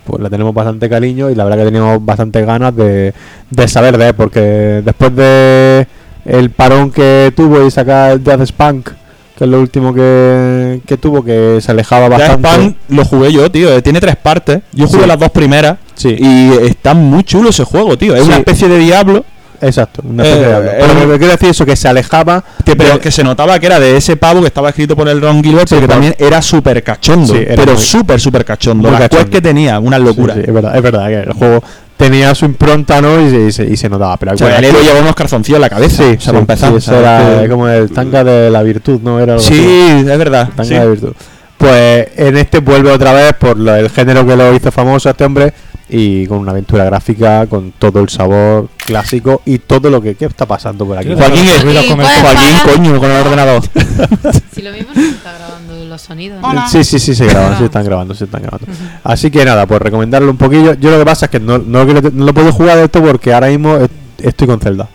pues 0.05 0.23
le 0.23 0.31
tenemos 0.31 0.55
bastante 0.55 0.89
cariño 0.89 1.31
y 1.31 1.35
la 1.35 1.45
verdad 1.45 1.59
que 1.59 1.65
teníamos 1.67 2.05
bastantes 2.05 2.47
ganas 2.47 2.75
de, 2.77 3.13
de 3.51 3.69
saber 3.69 3.99
de 3.99 4.09
él, 4.09 4.15
porque 4.15 4.83
después 4.85 5.15
de 5.15 5.87
el 6.25 6.51
parón 6.51 6.91
que 6.91 7.33
tuvo 7.35 7.67
y 7.67 7.71
sacar 7.71 8.21
Death 8.21 8.47
Spunk, 8.47 8.91
que 9.39 9.45
es 9.45 9.51
lo 9.51 9.61
último 9.61 9.95
que, 9.95 10.81
que 10.85 10.97
tuvo, 10.97 11.23
que 11.25 11.61
se 11.61 11.71
alejaba 11.71 12.09
Death 12.09 12.19
bastante. 12.19 12.49
Spunk 12.51 12.77
lo 12.89 13.05
jugué 13.05 13.33
yo, 13.33 13.49
tío. 13.51 13.73
eh, 13.73 13.81
Tiene 13.83 14.01
tres 14.01 14.17
partes. 14.17 14.63
Yo 14.73 14.89
jugué 14.89 15.03
Sí. 15.03 15.09
las 15.09 15.19
dos 15.19 15.31
primeras. 15.31 15.79
Sí. 15.95 16.17
Y 16.19 16.51
está 16.67 16.93
muy 16.95 17.23
chulo 17.23 17.51
ese 17.51 17.63
juego, 17.63 17.97
tío. 17.97 18.17
Es 18.17 18.23
Sí. 18.23 18.29
una 18.29 18.39
especie 18.39 18.67
de 18.69 18.79
diablo. 18.81 19.25
Exacto, 19.61 20.03
una 20.09 20.23
especie 20.23 20.45
Eh, 20.45 20.49
de 20.49 20.55
habla. 20.55 20.71
eh, 20.73 20.77
Pero 20.81 21.07
me 21.09 21.19
quiero 21.19 21.33
decir 21.33 21.49
eso, 21.49 21.67
que 21.67 21.75
se 21.75 21.89
alejaba 21.89 22.45
Que, 22.65 22.77
pero 22.77 22.95
de- 22.95 23.01
que 23.01 23.11
se 23.11 23.25
notaba 23.25 23.59
que 23.59 23.67
era 23.67 23.81
de 23.81 23.97
ese 23.97 24.17
pavo 24.17 24.41
que 24.41 24.47
estaba 24.47 24.69
escrito 24.69 24.95
por 24.95 25.09
el 25.09 25.21
Ron 25.21 25.43
Gilbert, 25.43 25.69
Sí, 25.69 25.75
pero 25.75 25.81
que 25.81 25.87
por- 25.87 25.95
también 25.95 26.15
era 26.19 26.41
súper 26.43 26.83
cachondo. 26.85 27.33
Sí, 27.35 27.41
era 27.45 27.57
pero 27.57 27.73
muy- 27.75 27.83
súper, 27.83 28.21
súper 28.21 28.45
cachondo. 28.45 28.89
Las 28.91 29.09
que 29.09 29.41
tenía, 29.41 29.81
una 29.81 29.99
locura. 29.99 30.35
Es 30.35 30.53
verdad, 30.53 30.77
es 30.77 30.83
verdad 30.83 31.09
que 31.09 31.15
el 31.21 31.33
juego 31.33 31.63
tenía 31.99 32.35
su 32.35 32.47
impronta, 32.47 33.03
¿no? 33.03 33.21
Y, 33.21 33.31
se- 33.31 33.47
y 33.49 33.53
se, 33.53 33.65
y 33.73 33.77
se 33.77 33.89
notaba. 33.91 34.17
Pero 34.17 34.33
O 34.33 34.37
sea, 34.39 34.47
bueno, 34.47 34.59
el 34.61 34.65
héroe 34.65 34.83
lleva 34.83 35.01
unos 35.01 35.15
calzoncillos 35.15 35.57
en 35.59 35.63
la 35.63 35.69
cabeza. 35.71 35.97
Sí, 36.05 36.17
o 36.17 36.21
sea, 36.21 36.33
para 36.33 36.39
empezar. 36.41 36.69
sí, 36.71 36.75
o 36.75 36.79
eso 36.79 36.99
era 36.99 37.41
que- 37.43 37.49
como 37.51 37.69
el 37.69 37.91
tanga 37.91 38.25
de 38.25 38.49
la 38.51 38.63
virtud, 38.63 39.01
¿no? 39.03 39.21
Era 39.21 39.35
algo 39.35 39.45
Sí, 39.45 39.55
así. 39.55 40.11
es 40.11 40.19
verdad. 40.19 40.49
Tanga 40.57 40.65
sí. 40.65 40.75
de 40.75 40.89
virtud. 40.89 41.13
Pues 41.59 42.07
en 42.17 42.37
este 42.37 42.61
vuelve 42.61 42.91
otra 42.93 43.13
vez 43.13 43.33
por 43.35 43.59
lo- 43.59 43.75
el 43.75 43.91
género 43.91 44.25
que 44.25 44.37
lo 44.37 44.55
hizo 44.55 44.71
famoso 44.71 45.09
a 45.09 45.13
este 45.13 45.25
hombre 45.25 45.53
y 45.91 46.27
con 46.27 46.39
una 46.39 46.53
aventura 46.53 46.85
gráfica, 46.85 47.47
con 47.47 47.73
todo 47.73 47.99
el 48.01 48.09
sabor 48.11 48.69
clásico 48.87 49.43
y 49.45 49.59
todo 49.59 49.91
lo 49.91 50.01
que 50.01 50.15
¿qué 50.15 50.27
está 50.27 50.47
pasando 50.47 50.87
por 50.87 50.97
aquí. 50.99 51.09
¿Qué 51.09 51.17
Joaquín, 51.17 51.47
Joaquín, 51.47 52.55
coño, 52.65 53.01
con 53.01 53.11
el 53.11 53.17
ordenador. 53.27 53.63
Si 54.55 54.63
lo 54.63 54.71
mismo 54.73 54.89
no 54.95 55.01
se 55.03 55.09
está 55.11 55.33
grabando 55.39 55.68
los 55.99 56.03
sonidos. 56.07 56.41
¿no? 56.41 56.69
Sí, 56.69 56.85
sí, 56.85 56.99
sí, 56.99 57.15
se 57.15 57.27
graban, 57.27 57.59
se 57.59 57.65
están 57.67 57.85
grabando, 57.85 58.15
se 58.15 58.25
están 58.25 58.43
grabando. 58.43 58.67
Así 59.05 59.31
que 59.31 59.45
nada, 59.45 59.67
pues 59.67 59.81
recomendarlo 59.83 60.31
un 60.31 60.37
poquillo. 60.37 60.75
Yo 60.75 60.91
lo 60.91 60.99
que 60.99 61.05
pasa 61.05 61.27
es 61.27 61.31
que 61.31 61.41
no, 61.41 61.59
no, 61.59 61.85
quiero- 61.85 62.11
no 62.13 62.25
lo 62.25 62.33
puedo 62.35 62.53
jugar 62.53 62.77
de 62.79 62.85
esto 62.85 63.03
porque 63.03 63.33
ahora 63.33 63.49
mismo 63.49 63.77
est- 63.77 63.93
estoy 64.23 64.47
con 64.47 64.61
Zelda. 64.61 64.89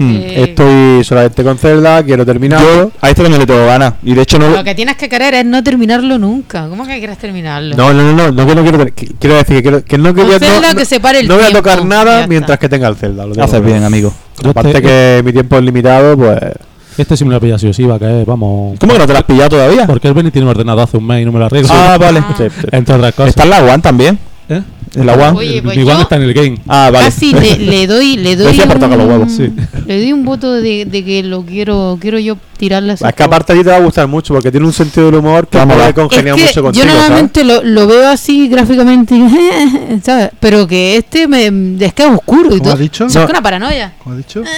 Mm. 0.00 0.10
Eh, 0.14 0.42
Estoy 0.44 1.02
solamente 1.02 1.42
con 1.42 1.58
Zelda, 1.58 2.04
quiero 2.04 2.24
terminarlo. 2.24 2.84
Yo 2.84 2.90
a 3.00 3.08
este 3.10 3.22
también 3.22 3.40
le 3.40 3.46
tengo 3.46 3.66
ganas. 3.66 3.94
Y 4.04 4.14
de 4.14 4.22
hecho 4.22 4.38
no. 4.38 4.48
Lo 4.48 4.62
que 4.62 4.74
tienes 4.76 4.96
que 4.96 5.08
querer 5.08 5.34
es 5.34 5.44
no 5.44 5.60
terminarlo 5.64 6.18
nunca. 6.18 6.68
¿Cómo 6.68 6.86
que 6.86 6.98
quieres 6.98 7.18
terminarlo? 7.18 7.74
No, 7.76 7.92
no, 7.92 8.02
no, 8.04 8.12
no, 8.12 8.30
no, 8.30 8.46
que 8.46 8.54
no 8.54 8.62
quiero, 8.62 8.84
que- 8.94 9.08
quiero 9.18 9.34
decir 9.36 9.56
que, 9.56 9.62
quiero, 9.62 9.84
que 9.84 9.98
no 9.98 10.12
Zelda 10.38 10.72
no, 10.72 10.78
que 10.78 10.84
se 10.84 11.00
pare 11.00 11.18
el 11.20 11.26
no 11.28 11.34
voy 11.36 11.46
a 11.46 11.52
tocar 11.52 11.84
nada 11.84 12.26
mientras 12.28 12.58
que 12.60 12.68
tenga 12.68 12.86
el 12.86 12.94
Zelda. 12.94 13.26
lo 13.26 13.42
Haces 13.42 13.64
bien, 13.64 13.82
amigo. 13.82 14.12
Aparte 14.44 14.80
que 14.80 15.20
mi 15.24 15.32
tiempo 15.32 15.56
es 15.58 15.64
limitado, 15.64 16.16
pues 16.16 16.38
este 17.02 17.16
sí 17.16 17.24
me 17.24 17.30
lo 17.30 17.36
he 17.36 17.40
pillado 17.40 17.58
sí 17.58 17.72
sí, 17.72 17.84
va 17.84 17.96
a 17.96 17.98
caer, 17.98 18.26
vamos. 18.26 18.78
¿Cómo 18.78 18.92
que 18.92 18.98
no 18.98 19.06
te 19.06 19.12
lo 19.12 19.18
has 19.18 19.24
pillado 19.24 19.48
todavía? 19.50 19.86
Porque 19.86 20.08
el 20.08 20.14
Benny 20.14 20.30
tiene 20.30 20.46
un 20.46 20.50
ordenador 20.50 20.84
hace 20.84 20.96
un 20.96 21.06
mes 21.06 21.22
y 21.22 21.24
no 21.24 21.32
me 21.32 21.38
lo 21.38 21.46
arreglo. 21.46 21.68
Ah, 21.72 21.96
vale. 21.98 22.20
Ah. 22.20 22.34
sí, 22.36 22.44
sí. 22.48 22.66
Entre 22.72 22.94
otras 22.94 23.14
cosas. 23.14 23.30
Está 23.30 23.44
en 23.44 23.50
la 23.50 23.62
One 23.62 23.78
también. 23.78 24.18
En 25.00 25.06
la 25.06 25.14
One. 25.14 25.38
Oye, 25.38 25.62
pues 25.62 25.76
Mi 25.76 25.82
One 25.84 25.92
yo- 25.94 26.00
está 26.02 26.16
en 26.16 26.22
el 26.22 26.34
game. 26.34 26.58
Ah, 26.66 26.90
vale. 26.92 27.06
Casi 27.06 27.32
le, 27.32 27.58
le 27.58 27.86
doy, 27.86 28.16
le 28.16 28.36
doy 28.36 28.46
Decía 28.48 28.66
por 28.66 28.78
tocar 28.78 28.96
los 28.98 29.06
un, 29.06 29.12
huevos. 29.12 29.32
Sí. 29.32 29.50
le 29.86 29.98
doy 30.00 30.12
un 30.12 30.24
voto 30.24 30.52
de, 30.52 30.84
de 30.84 31.04
que 31.04 31.22
lo 31.22 31.42
quiero, 31.44 31.98
quiero 32.00 32.18
yo 32.18 32.36
tirarle 32.58 32.90
a 32.90 32.94
ese 32.94 33.06
Es 33.06 33.14
que 33.14 33.22
aparte 33.22 33.52
a 33.52 33.56
ti 33.56 33.62
te 33.62 33.70
va 33.70 33.76
a 33.76 33.80
gustar 33.80 34.08
mucho 34.08 34.34
porque 34.34 34.50
tiene 34.50 34.66
un 34.66 34.72
sentido 34.72 35.06
del 35.06 35.14
humor 35.20 35.46
que 35.46 35.58
Vamos, 35.58 35.78
va. 35.78 35.92
congeniar 35.92 36.36
es 36.36 36.42
que 36.42 36.48
mucho 36.48 36.62
contigo. 36.62 36.84
yo 36.86 36.92
normalmente 36.92 37.44
lo, 37.44 37.62
lo 37.62 37.86
veo 37.86 38.08
así 38.08 38.48
gráficamente, 38.48 39.14
¿sabes? 40.02 40.30
Pero 40.40 40.66
que 40.66 40.96
este 40.96 41.28
me, 41.28 41.46
es 41.84 41.92
que 41.94 42.02
es 42.04 42.10
oscuro 42.10 42.46
y 42.46 42.58
¿Cómo 42.58 42.62
todo. 42.62 42.72
has 42.72 42.78
dicho? 42.80 43.06
Es 43.06 43.14
No. 43.14 43.26
que 43.26 43.30
una 43.32 43.42
paranoia. 43.42 43.92
¿Cómo 44.02 44.12
has 44.16 44.18
dicho? 44.18 44.42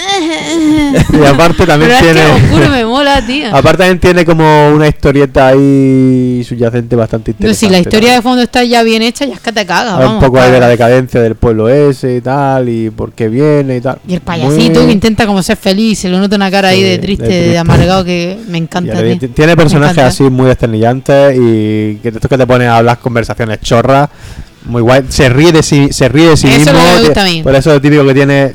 Y 1.11 1.25
aparte 1.25 1.65
también 1.65 1.91
Pero 1.91 2.09
es 2.09 2.13
tiene. 2.15 2.19
que 2.31 2.37
es 2.37 2.43
oscuro 2.43 2.69
me 2.69 2.85
mola, 2.85 3.25
tío. 3.25 3.47
Aparte 3.55 3.77
también 3.79 3.99
tiene 3.99 4.25
como 4.25 4.69
una 4.69 4.87
historieta 4.87 5.47
ahí 5.49 6.43
subyacente 6.47 6.95
bastante 6.95 7.31
No, 7.31 7.35
interesante. 7.35 7.65
si 7.67 7.71
la 7.71 7.79
historia 7.79 8.09
de 8.09 8.15
también. 8.15 8.23
fondo 8.23 8.41
está 8.43 8.63
ya 8.63 8.83
bien 8.83 9.01
hecha, 9.01 9.25
ya 9.25 9.33
es 9.35 9.39
que 9.39 9.51
te 9.51 9.65
cagas. 9.65 9.97
Vamos, 9.99 10.23
poco 10.31 10.43
ahí 10.43 10.51
de 10.51 10.59
la 10.59 10.67
decadencia 10.67 11.21
del 11.21 11.35
pueblo 11.35 11.69
ese 11.69 12.15
y 12.15 12.21
tal, 12.21 12.67
y 12.69 12.89
por 12.89 13.11
qué 13.13 13.27
viene 13.29 13.77
y 13.77 13.81
tal. 13.81 13.99
Y 14.07 14.13
el 14.15 14.21
payasito 14.21 14.79
Muy- 14.79 14.87
que 14.87 14.91
intenta 14.93 15.25
como 15.27 15.41
ser 15.43 15.57
feliz, 15.57 15.99
se 15.99 16.09
lo 16.09 16.19
nota 16.19 16.35
una 16.35 16.49
cara 16.49 16.69
ahí 16.69 16.81
de 16.81 16.89
de 16.91 16.97
triste, 16.99 17.27
de 17.27 17.57
amargado 17.57 18.03
que 18.03 18.37
me 18.49 18.57
encanta. 18.57 18.93
ahora 18.95 19.07
tío. 19.09 19.19
ti- 19.19 19.27
tiene 19.29 19.55
personajes 19.55 20.03
así 20.03 20.23
muy 20.23 20.47
desternillantes 20.47 21.35
y 21.37 21.95
que 22.01 22.09
esto 22.09 22.27
que 22.29 22.37
te 22.37 22.47
pone 22.47 22.65
a 22.67 22.77
hablar 22.77 22.99
conversaciones 22.99 23.59
chorras, 23.61 24.09
muy 24.65 24.81
guay. 24.81 25.03
Se 25.09 25.27
ríe 25.29 25.51
de 25.51 25.63
sí, 25.63 25.89
se 25.91 26.07
ríe 26.09 26.29
de 26.29 26.37
sí 26.37 26.47
Eso 26.47 26.55
es 26.57 26.65
mismo. 26.65 26.73
lo 26.73 26.79
que 26.79 26.85
me 26.95 26.99
que- 27.01 27.05
gusta 27.07 27.21
a 27.21 27.25
mí. 27.25 27.43
Por 27.43 27.55
eso 27.55 27.73
es 27.75 27.81
típico 27.81 28.05
que 28.05 28.13
tiene 28.13 28.53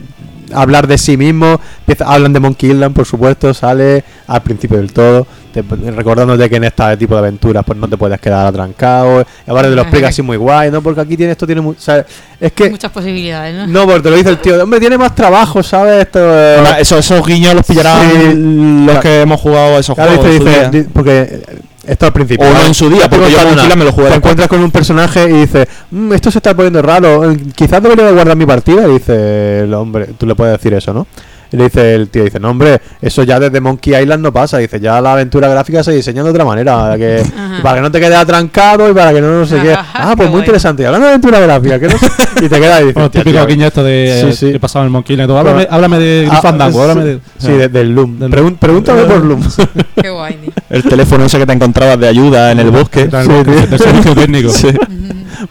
hablar 0.52 0.86
de 0.86 0.98
sí 0.98 1.16
mismo. 1.16 1.60
Empieza, 1.80 2.04
hablan 2.12 2.32
de 2.32 2.40
Monkey 2.40 2.70
Island, 2.70 2.94
por 2.94 3.04
supuesto, 3.06 3.52
sale 3.52 4.04
al 4.28 4.42
principio 4.42 4.76
del 4.78 4.92
todo. 4.92 5.26
Te- 5.62 5.90
recordándote 5.90 6.48
que 6.48 6.56
en 6.56 6.64
este 6.64 6.96
tipo 6.96 7.14
de 7.14 7.20
aventuras 7.20 7.64
pues 7.64 7.78
no 7.78 7.88
te 7.88 7.96
puedes 7.96 8.20
quedar 8.20 8.46
atrancado. 8.46 9.22
Y 9.46 9.50
ahora 9.50 9.62
te 9.68 9.70
lo 9.74 9.82
explica 9.82 10.08
así 10.08 10.22
muy 10.22 10.36
guay, 10.36 10.70
¿no? 10.70 10.82
Porque 10.82 11.00
aquí 11.00 11.16
tiene 11.16 11.32
esto, 11.32 11.46
tiene 11.46 11.60
mu- 11.60 11.70
o 11.70 11.74
sea, 11.78 12.04
Es 12.40 12.52
que. 12.52 12.68
Muchas 12.70 12.90
posibilidades, 12.92 13.54
¿no? 13.56 13.66
No, 13.66 13.84
porque 13.86 14.00
te 14.02 14.10
lo 14.10 14.16
dice 14.16 14.28
el 14.30 14.38
tío. 14.38 14.62
Hombre, 14.62 14.78
tiene 14.80 14.98
más 14.98 15.14
trabajo, 15.14 15.62
¿sabes? 15.62 16.04
Esto. 16.06 16.18
eh, 16.22 16.56
Ahora, 16.58 16.80
Esos, 16.80 16.98
esos 16.98 17.26
guiños 17.26 17.54
los 17.54 17.64
pillarán 17.66 18.10
Sí. 18.10 18.86
los 18.86 18.98
que 18.98 19.20
hemos 19.22 19.40
jugado 19.40 19.76
a 19.76 19.78
esos 19.80 19.94
Claro, 19.94 20.16
juegos. 20.16 20.44
dice, 20.44 20.68
dice, 20.70 20.88
porque 20.92 21.40
esto 21.86 22.06
al 22.06 22.12
principio. 22.12 22.46
O 22.46 22.66
en 22.66 22.74
su 22.74 22.90
día, 22.90 23.08
Te 23.08 23.16
porque 23.16 23.30
yo 23.32 23.38
una. 23.52 23.74
Me 23.76 23.84
lo 23.84 23.92
jugué 23.92 24.08
Te 24.08 24.14
encuentras 24.16 24.48
con 24.48 24.60
un 24.62 24.70
personaje 24.70 25.24
y 25.30 25.32
dices, 25.32 25.66
"Mm, 25.90 26.12
esto 26.12 26.30
se 26.30 26.38
está 26.38 26.54
poniendo 26.54 26.82
raro. 26.82 27.30
eh, 27.30 27.36
Quizás 27.54 27.82
debería 27.82 28.10
guardar 28.10 28.36
mi 28.36 28.44
partida. 28.44 28.86
Y 28.88 28.92
dice 28.94 29.60
el 29.60 29.72
hombre, 29.72 30.08
tú 30.18 30.26
le 30.26 30.34
puedes 30.34 30.52
decir 30.58 30.74
eso, 30.74 30.92
¿no? 30.92 31.06
Y 31.52 31.56
le 31.56 31.64
dice 31.64 31.94
el 31.94 32.08
tío, 32.08 32.24
dice, 32.24 32.40
no 32.40 32.50
hombre, 32.50 32.80
eso 33.00 33.22
ya 33.22 33.38
desde 33.38 33.60
Monkey 33.60 33.94
Island 33.94 34.22
no 34.22 34.32
pasa. 34.32 34.58
Dice, 34.58 34.80
ya 34.80 35.00
la 35.00 35.12
aventura 35.12 35.48
gráfica 35.48 35.82
se 35.84 35.92
diseña 35.92 36.22
de 36.24 36.30
otra 36.30 36.44
manera. 36.44 36.94
Que, 36.96 37.22
Ajá. 37.36 37.62
para 37.62 37.76
que 37.76 37.80
no 37.82 37.90
te 37.90 38.00
quedes 38.00 38.16
atrancado 38.16 38.90
y 38.90 38.94
para 38.94 39.12
que 39.12 39.20
no, 39.20 39.30
no 39.40 39.46
sé 39.46 39.58
qué. 39.60 39.72
Ah, 39.74 40.08
qué 40.10 40.16
pues 40.16 40.28
muy 40.28 40.36
guay. 40.38 40.40
interesante. 40.42 40.82
Y 40.82 40.86
hablando 40.86 41.06
de 41.06 41.12
aventura 41.12 41.40
gráfica, 41.40 41.78
que 41.78 41.86
no 41.88 41.98
sé. 41.98 42.06
Y 42.36 42.50
te 42.50 42.60
quedas 42.60 42.80
y 42.80 42.82
dices, 42.82 42.94
Bueno, 42.94 43.06
"Hostia, 43.06 43.22
típico 43.22 43.38
tío, 43.38 43.46
guiño 43.46 43.66
esto 43.66 43.82
de 43.82 44.18
Sí, 44.20 44.26
eh, 44.26 44.32
sí. 44.34 44.52
que 44.52 44.60
pasaba 44.60 44.82
en 44.82 44.88
el 44.88 44.92
Monkey 44.92 45.14
Island 45.14 45.28
todo. 45.28 45.38
Háblame, 45.38 45.62
Pero- 45.62 45.72
háblame 45.74 45.98
de 45.98 46.28
Ah, 46.30 46.42
Fandango, 46.42 46.82
háblame 46.82 47.04
de. 47.04 47.18
Sí, 47.38 47.52
de- 47.52 47.68
del 47.70 47.94
Loom. 47.94 48.18
Del- 48.18 48.30
Pregun- 48.30 48.58
pregúntame 48.58 49.04
por 49.04 49.24
Loom. 49.24 49.40
Qué 50.02 50.10
guay, 50.10 50.34
tío. 50.34 50.50
El 50.68 50.82
teléfono 50.82 51.24
ese 51.24 51.38
que 51.38 51.46
te 51.46 51.52
encontrabas 51.54 51.98
de 51.98 52.08
ayuda 52.08 52.52
en 52.52 52.58
el 52.60 52.70
bosque. 52.70 53.02
El 53.10 53.10
Sí, 53.10 53.28
del 53.70 53.78
servicio 53.78 54.14
técnico. 54.14 54.50
Sí. 54.50 54.68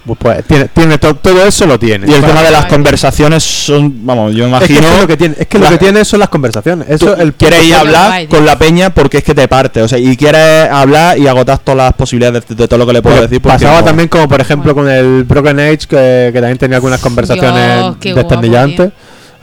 Pues, 0.05 0.17
pues, 0.19 0.45
tiene, 0.45 0.67
tiene 0.69 0.97
to- 0.97 1.15
todo 1.15 1.45
eso 1.45 1.65
lo 1.65 1.77
tiene. 1.77 2.09
Y 2.09 2.13
el 2.13 2.21
tema 2.23 2.41
de 2.43 2.51
las 2.51 2.65
conversaciones 2.65 3.43
son, 3.43 4.05
vamos, 4.05 4.33
yo 4.33 4.47
me 4.49 4.57
Es 4.57 4.63
que 4.63 4.73
imagino. 4.73 4.93
es 4.95 5.01
lo 5.01 5.07
que 5.07 5.17
tiene, 5.17 5.35
es 5.39 5.47
que 5.47 5.59
lo 5.59 5.69
que 5.69 5.77
tiene 5.77 6.05
son 6.05 6.19
las 6.19 6.29
conversaciones. 6.29 6.87
Eso 6.89 7.15
el 7.15 7.33
quieres 7.33 7.63
ir 7.65 7.75
a 7.75 7.79
hablar 7.81 8.07
guay, 8.07 8.27
con 8.27 8.45
la 8.45 8.57
peña 8.57 8.89
porque 8.91 9.17
es 9.19 9.23
que 9.23 9.33
te 9.35 9.47
parte, 9.47 9.81
o 9.81 9.87
sea, 9.87 9.97
y 9.99 10.15
quieres 10.17 10.69
hablar 10.71 11.17
y 11.17 11.27
agotar 11.27 11.59
todas 11.59 11.77
las 11.77 11.93
posibilidades 11.93 12.47
de, 12.47 12.55
de 12.55 12.67
todo 12.67 12.77
lo 12.79 12.85
que 12.87 12.93
le 12.93 13.01
puedes 13.01 13.19
Porque 13.19 13.29
decir. 13.35 13.41
pasaba 13.41 13.79
no- 13.79 13.85
también 13.85 14.09
como 14.09 14.27
por 14.27 14.41
ejemplo 14.41 14.73
con 14.73 14.89
el 14.89 15.23
Broken 15.23 15.59
Age 15.59 15.79
que, 15.89 16.29
que 16.33 16.39
también 16.39 16.57
tenía 16.57 16.77
algunas 16.77 16.99
conversaciones 17.01 17.77
Dios, 17.79 17.97
qué 17.99 18.13
desternillantes. 18.13 18.91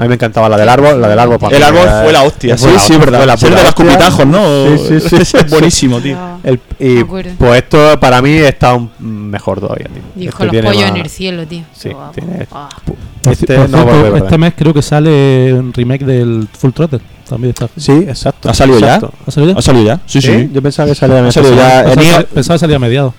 A 0.02 0.04
mí 0.04 0.08
me 0.08 0.14
encantaba 0.14 0.48
la 0.48 0.56
del 0.56 0.68
árbol, 0.68 1.00
la 1.00 1.06
del 1.08 1.18
árbol 1.20 1.38
para 1.38 1.56
El 1.56 1.62
árbol 1.62 1.88
fue 2.02 2.12
la 2.12 2.22
hostia, 2.24 2.58
fue 2.58 2.70
sí, 2.70 2.74
la 2.74 2.80
sí, 2.80 2.92
verdad. 2.96 3.38
fue 3.38 3.50
la 3.50 3.56
de 3.56 3.62
los 3.62 3.70
hostia. 3.70 3.86
cupitajos, 3.86 4.26
¿no? 4.26 4.76
Sí, 4.76 5.00
sí, 5.00 5.08
sí, 5.08 5.16
Ese 5.22 5.38
es 5.38 5.50
buenísimo, 5.50 6.00
tío. 6.00 6.18
Y 6.80 7.04
pues 7.04 7.26
esto 7.62 8.00
para 8.00 8.20
mí 8.20 8.32
está 8.32 8.74
un- 8.74 8.90
mejor 9.30 9.60
todavía, 9.60 9.86
tío. 9.86 10.02
Y 10.16 10.26
Este 10.26 10.36
con 10.36 10.46
los 10.48 10.56
pollos 10.56 10.82
más- 10.82 10.90
en 10.90 10.96
el 10.96 11.08
cielo, 11.08 11.46
tío. 11.46 11.62
Sí, 11.72 11.90
Este 13.30 13.56
no 13.56 13.66
cierto, 13.68 13.84
vuelve, 13.84 14.08
este 14.08 14.20
¿verdad? 14.22 14.38
mes 14.38 14.54
creo 14.56 14.74
que 14.74 14.82
sale 14.82 15.54
un 15.54 15.72
remake 15.72 16.04
del 16.04 16.48
Full 16.58 16.72
Throttle. 16.72 17.00
También 17.28 17.50
está. 17.50 17.68
Sí, 17.76 17.92
exacto. 18.08 18.50
¿Ha 18.50 18.54
salido 18.54 18.80
ya? 18.80 19.00
¿Ha 19.26 19.30
salido 19.30 19.52
ya? 19.52 19.58
¿Ha 19.58 19.62
salido 19.62 19.84
ya? 19.86 20.00
Sí, 20.06 20.20
sí. 20.20 20.50
Yo 20.52 20.60
pensaba 20.60 20.88
que 20.88 20.94
salía 20.96 21.18
Eh, 21.20 21.22
Nier- 21.96 22.26
pensaba 22.26 22.56
que 22.56 22.58
salía 22.58 22.76
a 22.76 22.80
mediados. 22.80 23.14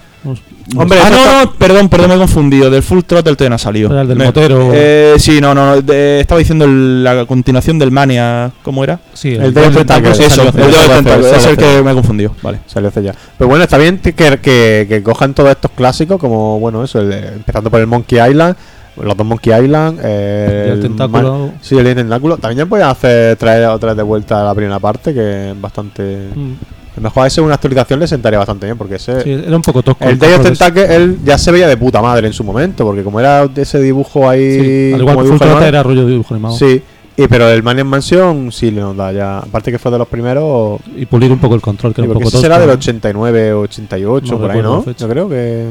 Hombre, 0.77 0.98
ah, 1.03 1.10
no, 1.10 1.44
no, 1.45 1.52
perdón, 1.53 1.90
perdón, 1.90 2.10
me 2.10 2.15
he 2.15 2.18
confundido. 2.18 2.69
Del 2.69 2.81
Full 2.84 3.02
Throttle 3.02 3.35
todavía 3.35 3.49
no 3.49 3.56
ha 3.56 3.60
salido. 3.60 3.99
El 4.02 4.07
del 4.07 4.18
Me- 4.18 4.26
motero. 4.26 4.69
Eh, 4.73 5.15
sí, 5.18 5.41
no, 5.41 5.53
no, 5.53 5.76
no. 5.76 5.81
de- 5.81 6.22
estaba 6.22 6.40
diciendo 6.40 6.65
el- 6.65 7.03
la 7.03 7.26
continuación 7.26 7.77
del 7.77 7.91
Mania. 7.91 8.52
¿Cómo 8.64 8.84
era? 8.84 8.99
Sí, 9.14 9.34
el 9.35 9.53
de 9.53 9.61
los 9.61 9.73
tentáculos. 9.76 10.19
Eso, 10.19 10.41
el 10.44 10.52
de 10.53 10.68
los 10.68 10.88
tentáculos, 10.88 11.31
es 11.34 11.45
el 11.45 11.57
que 11.57 11.81
me 11.84 11.91
he 11.91 11.94
confundido. 11.94 12.35
Vale. 12.41 12.60
Salió 12.65 12.90
hace 12.90 13.03
ya. 13.03 13.14
Pero 13.38 13.49
bueno, 13.49 13.64
está 13.64 13.77
bien 13.77 13.98
que, 13.99 14.14
que, 14.14 14.85
que 14.88 15.03
cojan 15.03 15.34
todos 15.34 15.49
estos 15.52 15.72
clásicos, 15.72 16.18
como 16.19 16.60
bueno, 16.60 16.84
eso, 16.84 16.99
el 17.02 17.11
empezando 17.11 17.69
por 17.69 17.81
el 17.81 17.88
Monkey 17.88 18.19
Island, 18.30 18.56
los 18.95 19.18
dos 19.18 19.26
Monkey 19.27 19.53
Island, 19.65 19.99
eh, 20.03 20.69
el 20.73 20.80
tentáculo. 20.81 21.38
Man- 21.40 21.53
sí, 21.61 21.77
el 21.77 21.94
tentáculo. 21.95 22.38
También 22.38 22.69
ya 22.69 22.90
hacer 22.90 23.35
traer 23.38 23.65
otra 23.65 23.90
vez 23.90 23.98
de 23.98 24.03
vuelta 24.03 24.44
la 24.44 24.53
primera 24.56 24.80
parte, 24.80 25.14
que 25.14 25.52
es 25.52 25.60
bastante. 25.61 26.30
Mm, 26.35 26.53
A 26.94 26.98
lo 26.98 27.03
mejor 27.03 27.24
a 27.24 27.28
ese 27.28 27.41
una 27.41 27.56
actualización 27.56 27.99
le 27.99 28.07
sentaría 28.07 28.38
bastante 28.38 28.68
bien, 28.68 28.78
porque 28.78 28.95
ese. 28.95 29.22
sí, 29.22 29.32
era 29.32 29.56
un 29.56 29.61
poco 29.61 29.82
tosco. 29.82 30.03
el 30.03 30.20
Day 30.20 30.34
of 30.34 30.41
ese. 30.41 30.49
Tentacle, 30.49 30.95
él 30.95 31.18
ya 31.24 31.38
se 31.38 31.52
veía 31.52 31.68
de 31.68 31.76
puta 31.76 32.02
madre 32.02 32.28
en 32.28 32.34
su 32.34 32.44
momento, 32.44 32.86
porque 32.86 33.03
como 33.03 33.20
era 33.20 33.49
ese 33.56 33.80
dibujo 33.80 34.30
ahí. 34.30 34.60
Sí, 34.60 34.91
al 34.94 35.02
igual 35.02 35.15
como 35.15 35.38
que 35.38 35.44
animado, 35.44 35.65
era 35.65 35.84
rollo 35.84 36.06
de 36.06 36.11
dibujo 36.11 36.34
animado. 36.36 36.56
Sí, 36.56 36.84
y, 37.15 37.28
pero 37.28 37.49
el 37.49 37.64
Man 37.64 37.80
in 37.80 37.88
Mansion 37.88 38.52
sí 38.52 38.72
le 38.72 38.82
nos 38.82 38.95
da 38.95 39.11
ya. 39.11 39.40
Aparte 39.40 39.72
que 39.72 39.80
fue 39.80 39.91
de 39.91 39.98
los 39.98 40.07
primeros. 40.07 40.80
Y 40.95 41.06
pulir 41.06 41.32
un 41.32 41.40
poco 41.40 41.56
el 41.56 41.61
control, 41.61 41.94
que 41.94 42.02
Sí, 42.02 42.06
era 42.06 42.10
un 42.10 42.14
poco 42.14 42.28
ese 42.28 42.38
tosco. 42.38 42.41
será 42.44 42.60
del 42.60 42.70
89 42.70 43.53
o 43.53 43.60
88, 43.61 44.32
No 44.32 44.40
por 44.40 44.52
ahí, 44.52 44.61
¿no? 44.61 44.86
Yo 44.86 45.10
creo 45.10 45.30
que 45.30 45.70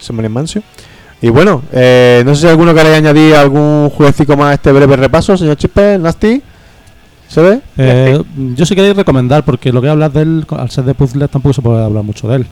es 0.00 0.10
Man 0.12 0.24
in 0.24 0.32
Mansion. 0.32 0.64
Y 1.22 1.30
bueno, 1.30 1.62
eh, 1.70 2.22
no 2.26 2.34
sé 2.34 2.42
si 2.42 2.46
alguno 2.48 2.74
queréis 2.74 2.96
añadir 2.96 3.36
algún 3.36 3.90
jueguecito 3.90 4.36
más 4.36 4.50
a 4.50 4.54
este 4.54 4.72
breve 4.72 4.96
repaso, 4.96 5.36
señor 5.36 5.56
Chispe, 5.56 5.96
Nasty. 5.98 6.42
¿Se 7.32 7.40
ve? 7.40 7.60
Eh, 7.78 8.22
yo 8.54 8.66
sí 8.66 8.74
quería 8.74 8.92
recomendar, 8.92 9.44
porque 9.44 9.72
lo 9.72 9.80
que 9.80 9.88
hablas 9.88 10.12
de 10.12 10.22
él, 10.22 10.46
al 10.50 10.70
ser 10.70 10.84
de 10.84 10.94
puzzles, 10.94 11.30
tampoco 11.30 11.52
se 11.54 11.62
puede 11.62 11.82
hablar 11.82 12.02
mucho 12.04 12.28
de 12.28 12.36
él. 12.36 12.46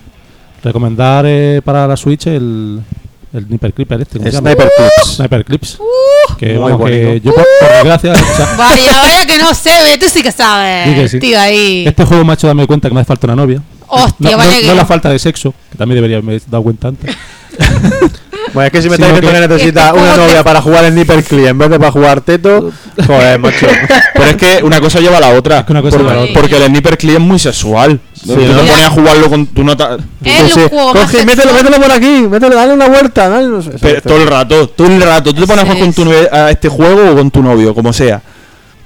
Recomendar 0.63 1.25
eh, 1.27 1.61
para 1.65 1.87
la 1.87 1.97
Switch 1.97 2.27
el, 2.27 2.81
el 3.33 3.47
Sniper 3.47 3.73
Clipper 3.73 4.01
este. 4.01 4.19
Sniper 4.31 4.57
Clips. 4.77 5.17
Sniper 5.17 5.45
Clips. 5.45 5.79
que, 6.39 6.55
Muy 6.55 6.73
vamos, 6.73 6.89
que 6.91 7.05
bonito. 7.07 7.25
yo 7.29 7.35
por, 7.35 7.45
por 7.61 7.69
desgracia, 7.75 8.13
o 8.13 8.37
sea, 8.37 8.55
Vaya, 8.59 8.93
vaya 9.03 9.27
que 9.27 9.39
no 9.39 9.53
sé, 9.55 9.71
ve, 9.85 9.99
tú 9.99 10.07
sí 10.11 10.23
que 10.23 10.33
sabes. 10.33 10.95
Que 10.95 11.09
sí. 11.09 11.19
Tío, 11.19 11.39
ahí. 11.39 11.85
este 11.87 12.05
juego 12.05 12.25
me 12.25 12.33
ha 12.33 12.35
hecho 12.35 12.47
darme 12.47 12.67
cuenta 12.67 12.89
que 12.89 12.95
me 12.95 13.01
hace 13.01 13.09
falta 13.09 13.27
una 13.27 13.37
novia. 13.37 13.63
Hostia, 13.89 14.31
no, 14.33 14.37
vaya 14.39 14.53
no- 14.55 14.61
que. 14.61 14.67
no 14.67 14.75
la 14.75 14.87
falta 14.87 15.11
de 15.11 15.19
sexo, 15.19 15.53
que 15.71 15.77
también 15.77 15.97
debería 15.97 16.17
haberme 16.19 16.41
dado 16.51 16.63
cuenta 16.63 16.89
antes. 16.89 17.15
Bueno, 18.53 18.67
es 18.67 18.73
que 18.73 18.83
si 18.83 18.89
me 18.89 18.95
estáis 18.97 19.15
diciendo 19.15 19.41
que 19.41 19.49
necesitas 19.49 19.93
una 19.93 20.17
novia 20.17 20.39
te- 20.39 20.45
para 20.45 20.61
jugar 20.61 20.85
en 20.85 20.93
Sniper 20.95 21.23
Clip 21.23 21.47
en 21.47 21.59
vez 21.59 21.71
de 21.71 21.79
para 21.79 21.93
jugar 21.93 22.21
Teto, 22.21 22.73
joder, 23.07 23.39
macho. 23.39 23.67
Pero 24.15 24.25
es 24.27 24.37
que 24.37 24.61
una 24.65 24.81
cosa 24.81 24.99
lleva 24.99 25.19
a 25.19 25.21
la 25.21 25.29
otra. 25.31 25.61
Es 25.61 25.65
que 25.67 25.73
una 25.73 25.83
cosa 25.83 25.97
Por- 25.99 26.01
lleva 26.07 26.13
a 26.13 26.17
la 26.17 26.23
otra. 26.23 26.41
Porque 26.41 26.57
el 26.57 26.65
Sniper 26.67 26.99
Clip 26.99 27.15
es 27.15 27.21
muy 27.21 27.39
sexual. 27.39 28.01
tú 28.25 28.35
Sí, 28.35 28.41
te 28.41 28.47
¿no? 28.49 28.57
pones 28.61 28.85
a 28.87 28.91
jugarlo 28.91 29.29
con 29.31 29.47
tu 29.47 29.63
nota. 29.63 29.97
Es 30.25 30.53
Sí, 30.53 30.61
un 30.63 30.69
juego 30.69 30.95
más 30.95 31.03
Coge, 31.05 31.25
mételo, 31.25 31.53
mételo 31.53 31.77
por 31.81 31.93
aquí, 31.93 32.27
mételo, 32.29 32.57
dale 32.57 32.73
una 32.75 32.89
vuelta. 32.89 33.29
Dale, 33.29 33.47
no 33.47 33.63
sé, 33.63 33.71
Pero 33.81 34.03
todo 34.03 34.19
el 34.21 34.27
rato, 34.27 34.69
todo 34.71 34.87
el 34.89 35.01
rato. 35.01 35.33
Tú 35.33 35.41
te 35.43 35.47
pones 35.47 35.65
a 35.65 35.67
jugar 35.69 35.79
con 35.81 35.93
tu 35.93 36.13
a 36.33 36.51
este 36.51 36.69
juego 36.69 37.13
o 37.13 37.15
con 37.17 37.31
tu 37.31 37.43
novio, 37.43 37.73
como 37.75 37.93
sea. 37.93 38.21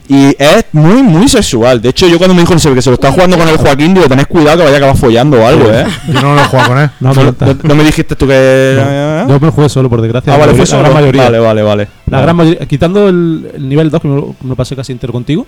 Y 0.06 0.36
es 0.38 0.66
muy, 0.72 1.02
muy 1.02 1.28
sexual. 1.28 1.80
De 1.80 1.88
hecho, 1.88 2.06
yo 2.06 2.18
cuando 2.18 2.34
me 2.34 2.42
dijo 2.42 2.52
no 2.54 2.74
que 2.74 2.82
se 2.82 2.90
lo 2.90 2.94
está 2.94 3.10
jugando 3.10 3.38
con 3.38 3.48
el 3.48 3.56
Joaquín, 3.56 3.94
digo, 3.94 4.06
tenés 4.06 4.26
cuidado 4.26 4.58
que 4.58 4.64
vaya 4.64 4.74
a 4.74 4.78
acabar 4.78 4.96
follando 4.98 5.40
o 5.40 5.46
algo, 5.46 5.70
¿eh? 5.70 5.86
Yo 6.08 6.20
no 6.20 6.34
lo 6.34 6.42
he 6.42 6.44
jugado 6.44 6.68
con 6.68 6.78
él. 6.78 6.90
No, 7.00 7.14
No, 7.14 7.22
me 7.24 7.32
no- 7.32 7.58
no 7.62 7.74
me 7.74 7.84
dijiste 7.84 8.14
tú 8.14 8.26
que. 8.26 9.24
No, 9.26 9.28
yo 9.34 9.40
me 9.40 9.46
lo 9.46 9.52
jugué 9.52 9.68
solo, 9.70 9.88
por 9.88 10.02
desgracia. 10.02 10.34
ah, 10.34 10.36
vale, 10.36 10.52
fue 10.52 10.60
mayoría- 10.60 10.64
la 10.64 10.66
solo. 10.66 10.82
gran 10.82 10.94
mayoría. 10.94 11.22
Vale, 11.24 11.38
vale, 11.38 11.62
vale. 11.62 11.88
La 12.10 12.20
gran 12.20 12.36
mayoría. 12.36 12.66
Quitando 12.66 13.08
el, 13.08 13.50
el 13.54 13.66
nivel 13.68 13.90
2, 13.90 14.02
que 14.02 14.08
me 14.08 14.16
lo, 14.16 14.34
me 14.42 14.48
lo 14.50 14.56
pasé 14.56 14.76
casi 14.76 14.92
entero 14.92 15.12
contigo. 15.12 15.46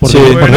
Porque- 0.00 0.18
Sí. 0.18 0.36
porque-. 0.38 0.56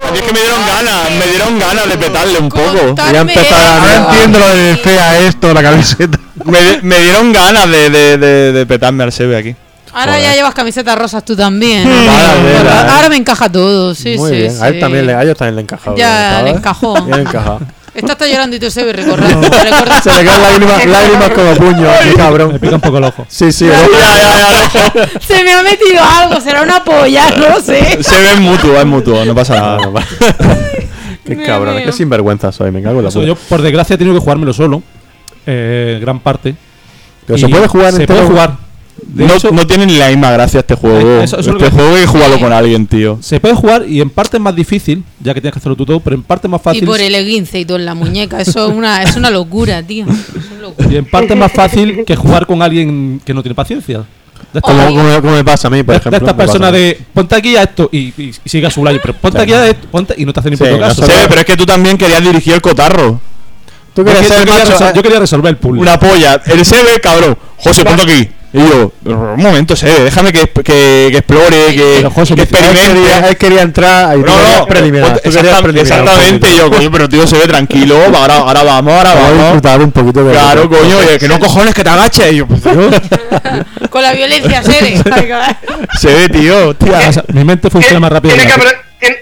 A 0.00 0.10
mí 0.10 0.18
es 0.18 0.22
que 0.22 0.32
me 0.32 0.40
dieron 0.40 0.60
ganas, 0.66 1.10
me 1.12 1.26
dieron 1.28 1.58
ganas 1.58 1.88
de 1.88 1.96
petarle 1.96 2.38
un 2.38 2.48
poco. 2.48 2.94
Ya 2.96 3.04
a-. 3.04 3.06
Ahora 3.06 3.20
entiendo 3.20 4.38
lo 4.38 4.48
de 4.48 4.76
fea 4.76 5.18
esto, 5.28 5.52
la 5.54 5.62
camiseta. 5.62 6.18
Me, 6.44 6.80
me 6.82 6.98
dieron 7.00 7.32
ganas 7.32 7.70
de, 7.70 7.88
de, 7.90 8.18
de, 8.18 8.52
de 8.52 8.66
petarme 8.66 9.04
al 9.04 9.12
Sebe 9.12 9.36
aquí. 9.36 9.54
Ahora 9.94 10.12
Joder. 10.12 10.22
ya 10.30 10.34
llevas 10.34 10.54
camisetas 10.54 10.96
rosas 10.98 11.24
tú 11.24 11.36
también. 11.36 11.84
¿no? 11.88 11.94
Vale, 11.94 12.68
Ahora- 12.90 13.08
me 13.10 13.16
encaja 13.16 13.50
todo, 13.50 13.94
sí, 13.94 14.16
Muy 14.16 14.30
sí. 14.30 14.36
bien, 14.36 14.62
a 14.62 14.68
él 14.68 14.80
también, 14.80 15.06
le, 15.06 15.14
a 15.14 15.22
ellos 15.22 15.36
también 15.36 15.56
le 15.56 15.62
encajó. 15.62 15.94
Ya 15.96 16.30
¿sabes? 16.38 16.44
le 16.52 16.58
encajó. 16.58 17.02
Bien 17.02 17.20
encajado. 17.20 17.60
Esta 17.94 18.12
está 18.12 18.26
llorando 18.26 18.56
y 18.56 18.58
tú 18.58 18.70
se 18.70 18.84
ve 18.84 18.92
recorriendo. 18.94 19.48
recuerdas- 19.50 20.02
Se 20.02 20.10
le 20.14 20.24
caen 20.24 20.40
lágrimas, 20.42 20.86
lágrimas 20.86 21.28
como 21.30 21.54
puño, 21.56 21.86
qué 22.02 22.08
Me 22.10 22.14
cabrón. 22.14 22.58
pica 22.58 22.74
un 22.76 22.80
poco 22.80 22.96
el 22.98 23.04
ojo. 23.04 23.26
Sí, 23.28 23.52
sí, 23.52 23.66
Ya, 23.66 23.82
¿no? 23.82 23.88
ya, 23.92 25.00
ya, 25.04 25.20
Se 25.20 25.44
me 25.44 25.52
ha 25.52 25.62
metido 25.62 26.02
algo, 26.02 26.40
será 26.40 26.62
una 26.62 26.82
polla, 26.82 27.26
no 27.36 27.60
sé. 27.60 28.02
Se 28.02 28.18
ve 28.22 28.36
mutuo, 28.40 28.78
es 28.78 28.86
mutuo, 28.86 29.24
no 29.26 29.34
pasa 29.34 29.56
nada. 29.56 29.76
No, 29.76 29.90
no. 29.90 30.00
Qué 31.26 31.36
Me 31.36 31.44
cabrón, 31.44 31.76
veo. 31.76 31.84
qué 31.84 31.92
sinvergüenza 31.92 32.50
soy, 32.50 32.70
me 32.72 32.82
cago 32.82 32.96
en 32.98 33.02
la 33.04 33.08
Eso, 33.10 33.18
puta. 33.20 33.28
yo, 33.28 33.36
por 33.36 33.60
desgracia, 33.60 33.94
he 33.94 33.98
tenido 33.98 34.14
que 34.16 34.20
jugármelo 34.20 34.52
solo. 34.54 34.82
eh, 35.46 35.98
gran 36.00 36.18
parte. 36.20 36.54
Pero 37.26 37.36
Y 37.36 37.40
se 37.42 37.48
puede 37.48 37.68
jugar 37.68 37.92
Se 37.92 38.00
entero. 38.00 38.20
puede 38.20 38.28
jugar. 38.30 38.56
De 39.04 39.26
No, 39.26 39.34
hecho, 39.34 39.50
no 39.50 39.66
tiene 39.66 39.84
ni 39.86 39.96
la 39.98 40.08
misma 40.08 40.30
gracia 40.30 40.60
este 40.60 40.74
juego. 40.74 40.98
Eh, 41.20 41.24
eso- 41.24 41.38
eso 41.38 41.50
es 41.50 41.56
este 41.56 41.64
que- 41.64 41.70
juego 41.72 41.94
hay 41.96 42.00
que 42.02 42.06
jugarlo 42.06 42.38
con 42.40 42.52
alguien, 42.52 42.86
tío. 42.86 43.18
se 43.20 43.40
puede 43.40 43.54
jugar 43.54 43.84
y 43.88 44.00
en 44.00 44.10
parte 44.10 44.36
es 44.36 44.42
más 44.42 44.54
difícil, 44.54 45.02
ya 45.20 45.34
que 45.34 45.40
tienes 45.40 45.52
que 45.54 45.58
hacerlo 45.58 45.76
tú 45.76 45.84
todo, 45.84 46.00
pero 46.00 46.16
en 46.16 46.22
parte 46.22 46.46
es 46.46 46.50
más 46.50 46.60
Y 46.60 46.64
fácil. 46.64 46.84
por 46.84 47.00
el 47.00 47.14
esguince 47.14 47.58
y 47.60 47.64
todo 47.64 47.78
en 47.78 47.84
la 47.84 47.94
muñeca, 47.94 48.40
eso 48.40 48.68
es 48.68 48.74
una, 48.74 49.02
es 49.02 49.16
una 49.16 49.30
locura, 49.30 49.82
tío. 49.82 50.06
Es 50.06 50.50
una 50.52 50.60
locura. 50.62 50.88
Y 50.90 50.96
en 50.96 51.04
parte 51.04 51.32
es 51.34 51.38
más 51.38 51.52
fácil 51.52 52.04
que 52.06 52.16
jugar 52.16 52.46
con 52.46 52.62
alguien 52.62 53.20
que 53.24 53.34
no 53.34 53.42
tiene 53.42 53.54
paciencia. 53.54 53.98
De 54.52 54.58
estas, 54.58 54.62
Como, 54.62 54.86
como- 54.86 55.20
como 55.20 55.32
me 55.34 55.44
pasa 55.44 55.68
a 55.68 55.70
mí, 55.70 55.82
por 55.82 55.94
de- 55.94 55.98
ejemplo. 56.00 56.10
de 56.10 56.16
estas 56.24 56.36
me 56.36 56.38
pasa 56.38 56.52
personas 56.52 56.68
a 56.68 56.72
mí. 56.72 56.78
de 56.78 57.00
ponte 57.14 57.34
aquí 57.34 57.56
a 57.56 57.62
esto 57.62 57.88
y, 57.90 57.98
y, 57.98 58.32
y 58.44 58.48
sigue 58.48 58.66
a 58.66 58.70
su 58.70 58.84
lado, 58.84 58.98
pero 59.00 59.14
ponte 59.14 59.40
aquí 59.40 59.52
a 59.52 59.66
esto, 59.68 59.86
ponte 59.90 60.14
y 60.18 60.24
no 60.26 60.32
te 60.32 60.40
hace 60.40 60.50
ni 60.50 60.56
Sí, 60.56 60.64
puto 60.64 60.78
caso. 60.78 61.06
Sí, 61.06 61.12
pero 61.28 61.40
es 61.40 61.46
que 61.46 61.56
tú 61.56 61.64
también 61.66 61.96
querías 61.96 62.22
dirigir 62.22 62.52
el 62.54 62.60
cotarro. 62.60 63.20
Tú 63.94 64.00
Yo 64.02 64.04
quieres 64.04 64.22
quería, 64.22 64.36
ser 64.38 64.46
yo 64.46 64.52
quería 64.52 64.64
macho, 64.70 64.78
resol- 64.84 64.88
eh. 64.90 64.92
yo 64.96 65.02
quería 65.02 65.20
resolver 65.20 65.50
el 65.50 65.56
puzzle. 65.56 65.80
Una 65.80 65.98
polla. 65.98 66.40
El 66.46 66.64
Sebe, 66.64 67.00
cabrón. 67.00 67.36
José, 67.58 67.84
ponte 67.84 68.02
aquí. 68.02 68.28
Y 68.54 68.58
yo, 68.58 68.92
un 69.06 69.40
momento, 69.42 69.74
Sebe, 69.74 70.00
déjame 70.04 70.30
que, 70.30 70.46
que, 70.46 71.08
que 71.10 71.16
explore, 71.16 71.74
que, 71.74 72.06
José, 72.14 72.34
que 72.34 72.42
me- 72.42 72.42
Él 72.42 72.48
quería, 72.50 72.70
experimente. 72.70 73.28
él 73.30 73.36
quería 73.38 73.62
entrar 73.62 74.18
y 74.18 74.20
No, 74.20 74.26
no, 74.58 74.66
preliminar. 74.66 75.20
un 75.24 75.30
exactamente. 75.78 76.54
Yo, 76.56 76.70
coño, 76.70 76.90
pero 76.90 77.08
tío, 77.08 77.26
se 77.26 77.38
ve 77.38 77.46
tranquilo. 77.46 77.96
Ahora, 78.14 78.36
ahora 78.38 78.62
vamos, 78.62 78.92
ahora 78.92 79.14
Vamos 79.14 79.30
a 79.38 79.42
disfrutar 79.44 79.80
un 79.80 79.90
poquito 79.92 80.22
de 80.24 80.32
Claro, 80.32 80.68
coño, 80.68 80.98
oye, 80.98 81.18
que 81.18 81.28
no 81.28 81.38
cojones 81.40 81.74
que 81.74 81.82
te 81.82 81.88
agaches. 81.88 82.32
Y 82.32 82.36
yo, 82.36 82.46
pues, 82.46 82.60
tío, 82.62 82.72
Con 83.90 84.02
la 84.02 84.12
violencia, 84.12 84.62
Sede. 84.62 85.02
se 85.98 86.14
ve, 86.14 86.28
tío, 86.28 86.68
O 86.68 86.74
tía. 86.74 87.10
sea, 87.10 87.24
mi 87.32 87.44
mente 87.44 87.70
funciona 87.70 88.00
más 88.00 88.12
rápido. 88.12 88.34
Tiene 88.34 88.50
que 88.52 88.58
que, 88.58 88.64
la- 88.66 88.70
apre- 88.70 88.78
tiene, 89.00 89.16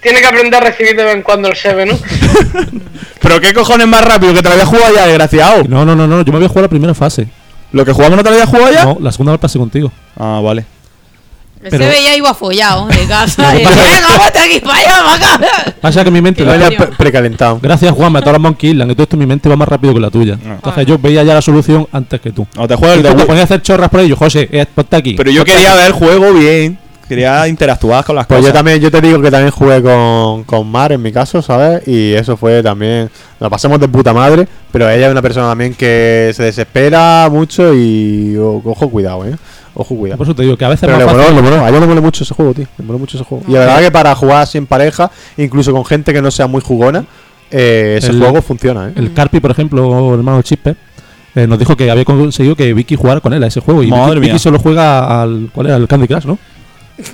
tiene 0.00 0.20
que 0.20 0.26
aprender 0.26 0.60
a 0.60 0.66
recibir 0.66 0.96
de 0.96 1.04
vez 1.04 1.14
en 1.14 1.22
cuando 1.22 1.46
el 1.48 1.54
Sebe, 1.56 1.86
¿no? 1.86 1.96
Pero 3.20 3.40
qué 3.40 3.52
cojones 3.54 3.86
más 3.86 4.04
rápido 4.04 4.34
que 4.34 4.42
te 4.42 4.48
lo 4.48 4.54
habías 4.54 4.66
jugado 4.68 4.92
ya, 4.92 5.06
desgraciado. 5.06 5.62
No, 5.68 5.84
no, 5.84 5.94
no, 5.94 6.08
no, 6.08 6.22
yo 6.22 6.32
me 6.32 6.38
voy 6.38 6.46
a 6.46 6.48
jugar 6.48 6.62
la 6.64 6.68
primera 6.68 6.94
fase. 6.94 7.28
¿Lo 7.72 7.84
que 7.84 7.92
jugamos 7.92 8.16
no 8.16 8.22
te 8.22 8.30
lo 8.30 8.34
habías 8.36 8.48
jugado 8.48 8.72
ya? 8.72 8.84
No, 8.84 8.98
la 9.00 9.12
segunda 9.12 9.32
la 9.32 9.38
pasé 9.38 9.58
contigo. 9.58 9.90
Ah, 10.18 10.40
vale. 10.42 10.64
Pero- 11.70 11.78
Sede 11.84 12.02
ya 12.02 12.16
iba 12.16 12.34
follado 12.34 12.88
de 12.88 13.06
casa. 13.06 13.52
Lo 13.54 13.60
y, 13.60 13.62
vete 13.62 14.38
aquí 14.40 14.60
para 14.60 14.78
allá, 14.78 14.96
para 15.04 15.34
acá. 15.46 15.74
Pasa 15.80 16.02
que 16.02 16.10
mi 16.10 16.20
mente, 16.20 16.44
Coño. 16.44 16.66
pre- 16.76 16.86
precalentado. 16.88 17.60
gracias 17.62 17.92
Juan, 17.94 18.16
a 18.16 18.18
todas 18.20 18.32
las 18.32 18.40
Monkey 18.42 18.70
Island, 18.70 18.90
que 18.90 18.94
todo 18.96 19.04
esto 19.04 19.16
mi 19.16 19.26
mente 19.26 19.48
va 19.48 19.54
más 19.54 19.68
rápido 19.68 19.94
que 19.94 20.00
la 20.00 20.10
tuya. 20.10 20.38
Ah. 20.44 20.54
Entonces 20.56 20.86
yo 20.86 20.98
veía 20.98 21.22
ya 21.22 21.34
la 21.34 21.40
solución 21.42 21.86
antes 21.92 22.20
que 22.20 22.32
tú. 22.32 22.46
No 22.56 22.66
te 22.66 22.74
juegas 22.74 22.96
el 22.96 23.04
de 23.04 23.10
te 23.10 23.16
Wii. 23.16 23.26
ponías 23.26 23.42
a 23.42 23.44
hacer 23.44 23.62
chorras 23.62 23.90
por 23.90 24.00
ello, 24.00 24.16
José, 24.16 24.48
eh, 24.50 24.66
ponte 24.74 24.96
aquí. 24.96 25.14
Pero 25.14 25.30
yo 25.30 25.44
quería 25.44 25.72
ver 25.76 25.86
el 25.86 25.92
juego 25.92 26.32
bien. 26.32 26.78
Quería 27.14 27.46
interactuar 27.48 28.04
con 28.04 28.16
las 28.16 28.26
Pues 28.26 28.40
cosas. 28.40 28.52
yo 28.52 28.58
también, 28.58 28.80
yo 28.80 28.90
te 28.90 29.00
digo 29.00 29.20
que 29.20 29.30
también 29.30 29.50
jugué 29.50 29.82
con, 29.82 30.44
con 30.44 30.66
Mar 30.70 30.92
en 30.92 31.02
mi 31.02 31.12
caso, 31.12 31.42
¿sabes? 31.42 31.86
Y 31.86 32.12
eso 32.14 32.36
fue 32.36 32.62
también. 32.62 33.10
Lo 33.38 33.50
pasamos 33.50 33.78
de 33.80 33.88
puta 33.88 34.12
madre, 34.12 34.48
pero 34.70 34.88
ella 34.88 35.06
es 35.06 35.12
una 35.12 35.20
persona 35.22 35.48
también 35.48 35.74
que 35.74 36.32
se 36.34 36.42
desespera 36.44 37.28
mucho 37.30 37.74
y 37.74 38.36
o- 38.36 38.62
ojo 38.64 38.88
cuidado, 38.88 39.26
¿eh? 39.26 39.36
Ojo 39.74 39.94
cuidado. 39.96 40.18
Por 40.18 40.26
eso 40.26 40.34
te 40.34 40.42
digo 40.42 40.56
que 40.56 40.64
a 40.64 40.68
veces 40.68 40.86
Pero 40.86 40.98
le 40.98 41.04
moló, 41.06 41.30
le 41.30 41.42
moló. 41.42 41.64
A 41.64 41.68
ella 41.70 41.80
le 41.80 41.86
moló 41.86 42.02
mucho 42.02 42.24
ese 42.24 42.34
juego, 42.34 42.52
tío. 42.54 42.66
Le 42.78 42.84
moló 42.84 42.98
mucho 42.98 43.16
ese 43.16 43.24
juego. 43.24 43.44
Y 43.48 43.52
la 43.52 43.60
verdad 43.60 43.80
que 43.80 43.90
para 43.90 44.14
jugar 44.14 44.42
así 44.42 44.58
en 44.58 44.66
pareja, 44.66 45.10
incluso 45.36 45.72
con 45.72 45.84
gente 45.84 46.12
que 46.12 46.20
no 46.22 46.30
sea 46.30 46.46
muy 46.46 46.60
jugona, 46.60 47.04
eh, 47.50 47.96
ese 47.98 48.10
El- 48.12 48.18
juego 48.20 48.40
funciona, 48.42 48.88
¿eh? 48.88 48.92
El 48.96 49.12
Carpi, 49.12 49.40
por 49.40 49.50
ejemplo, 49.50 50.12
el 50.14 50.18
hermano 50.20 50.40
Chispe, 50.42 50.76
eh, 51.34 51.46
nos 51.46 51.58
dijo 51.58 51.74
que 51.76 51.90
había 51.90 52.04
conseguido 52.04 52.54
que 52.54 52.74
Vicky 52.74 52.96
jugara 52.96 53.20
con 53.20 53.32
él 53.32 53.42
a 53.42 53.46
ese 53.46 53.60
juego. 53.60 53.82
Y 53.82 53.88
Madre 53.88 54.16
Vicky, 54.16 54.20
mía. 54.20 54.32
Vicky 54.34 54.38
solo 54.42 54.58
juega 54.58 55.22
al. 55.22 55.48
¿Cuál 55.54 55.68
era? 55.68 55.76
Al 55.76 55.88
Candy 55.88 56.06
Crush, 56.06 56.26
¿no? 56.26 56.38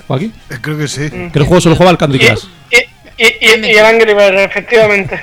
¿O 0.07 0.13
aquí? 0.13 0.31
Creo 0.61 0.77
que 0.77 0.87
sí. 0.87 1.09
Que 1.09 1.39
el 1.39 1.45
juego 1.45 1.61
solo 1.61 1.75
juega 1.75 1.89
al 1.91 1.97
Candy 1.97 2.17
Y, 2.17 2.25
Crush. 2.25 2.43
y, 2.71 3.23
y, 3.23 3.27
y, 3.27 3.65
y 3.67 3.77
el 3.77 3.85
Angry 3.85 4.13
Birds, 4.13 4.39
efectivamente. 4.41 5.19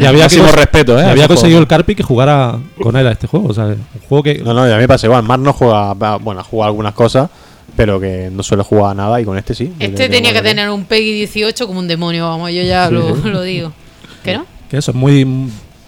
Y 0.00 0.04
había, 0.04 0.24
Máximo 0.24 0.44
cons- 0.46 0.52
respeto, 0.54 0.98
eh. 1.00 1.04
había 1.04 1.26
conseguido 1.26 1.58
el. 1.58 1.66
Carpi 1.66 1.94
que 1.96 2.04
jugara 2.04 2.56
con 2.80 2.96
él 2.96 3.06
a 3.06 3.12
este 3.12 3.26
juego. 3.26 3.48
O 3.48 3.54
sea, 3.54 3.64
un 3.64 3.84
juego 4.08 4.22
que. 4.22 4.34
No, 4.38 4.54
no, 4.54 4.68
y 4.68 4.70
a 4.70 4.74
mí 4.76 4.82
me 4.82 4.88
pasa 4.88 5.06
igual. 5.08 5.24
Mar 5.24 5.40
no 5.40 5.52
juega, 5.52 5.92
bueno, 6.18 6.44
juega 6.44 6.66
algunas 6.66 6.94
cosas, 6.94 7.28
pero 7.76 7.98
que 7.98 8.28
no 8.30 8.44
suele 8.44 8.62
jugar 8.62 8.92
a 8.92 8.94
nada 8.94 9.20
y 9.20 9.24
con 9.24 9.36
este 9.36 9.54
sí. 9.56 9.72
Este 9.80 10.08
tenía 10.08 10.32
que 10.32 10.40
tener 10.42 10.70
un 10.70 10.84
Peggy 10.84 11.12
18 11.14 11.66
como 11.66 11.80
un 11.80 11.88
demonio, 11.88 12.28
vamos, 12.28 12.52
yo 12.52 12.62
ya 12.62 12.86
Sí, 12.88 12.94
lo, 12.94 13.16
sí. 13.16 13.22
lo 13.24 13.42
digo. 13.42 13.72
¿Qué 14.22 14.34
no? 14.34 14.46
Que 14.70 14.76
eso 14.76 14.92
es 14.92 14.96
muy, 14.96 15.24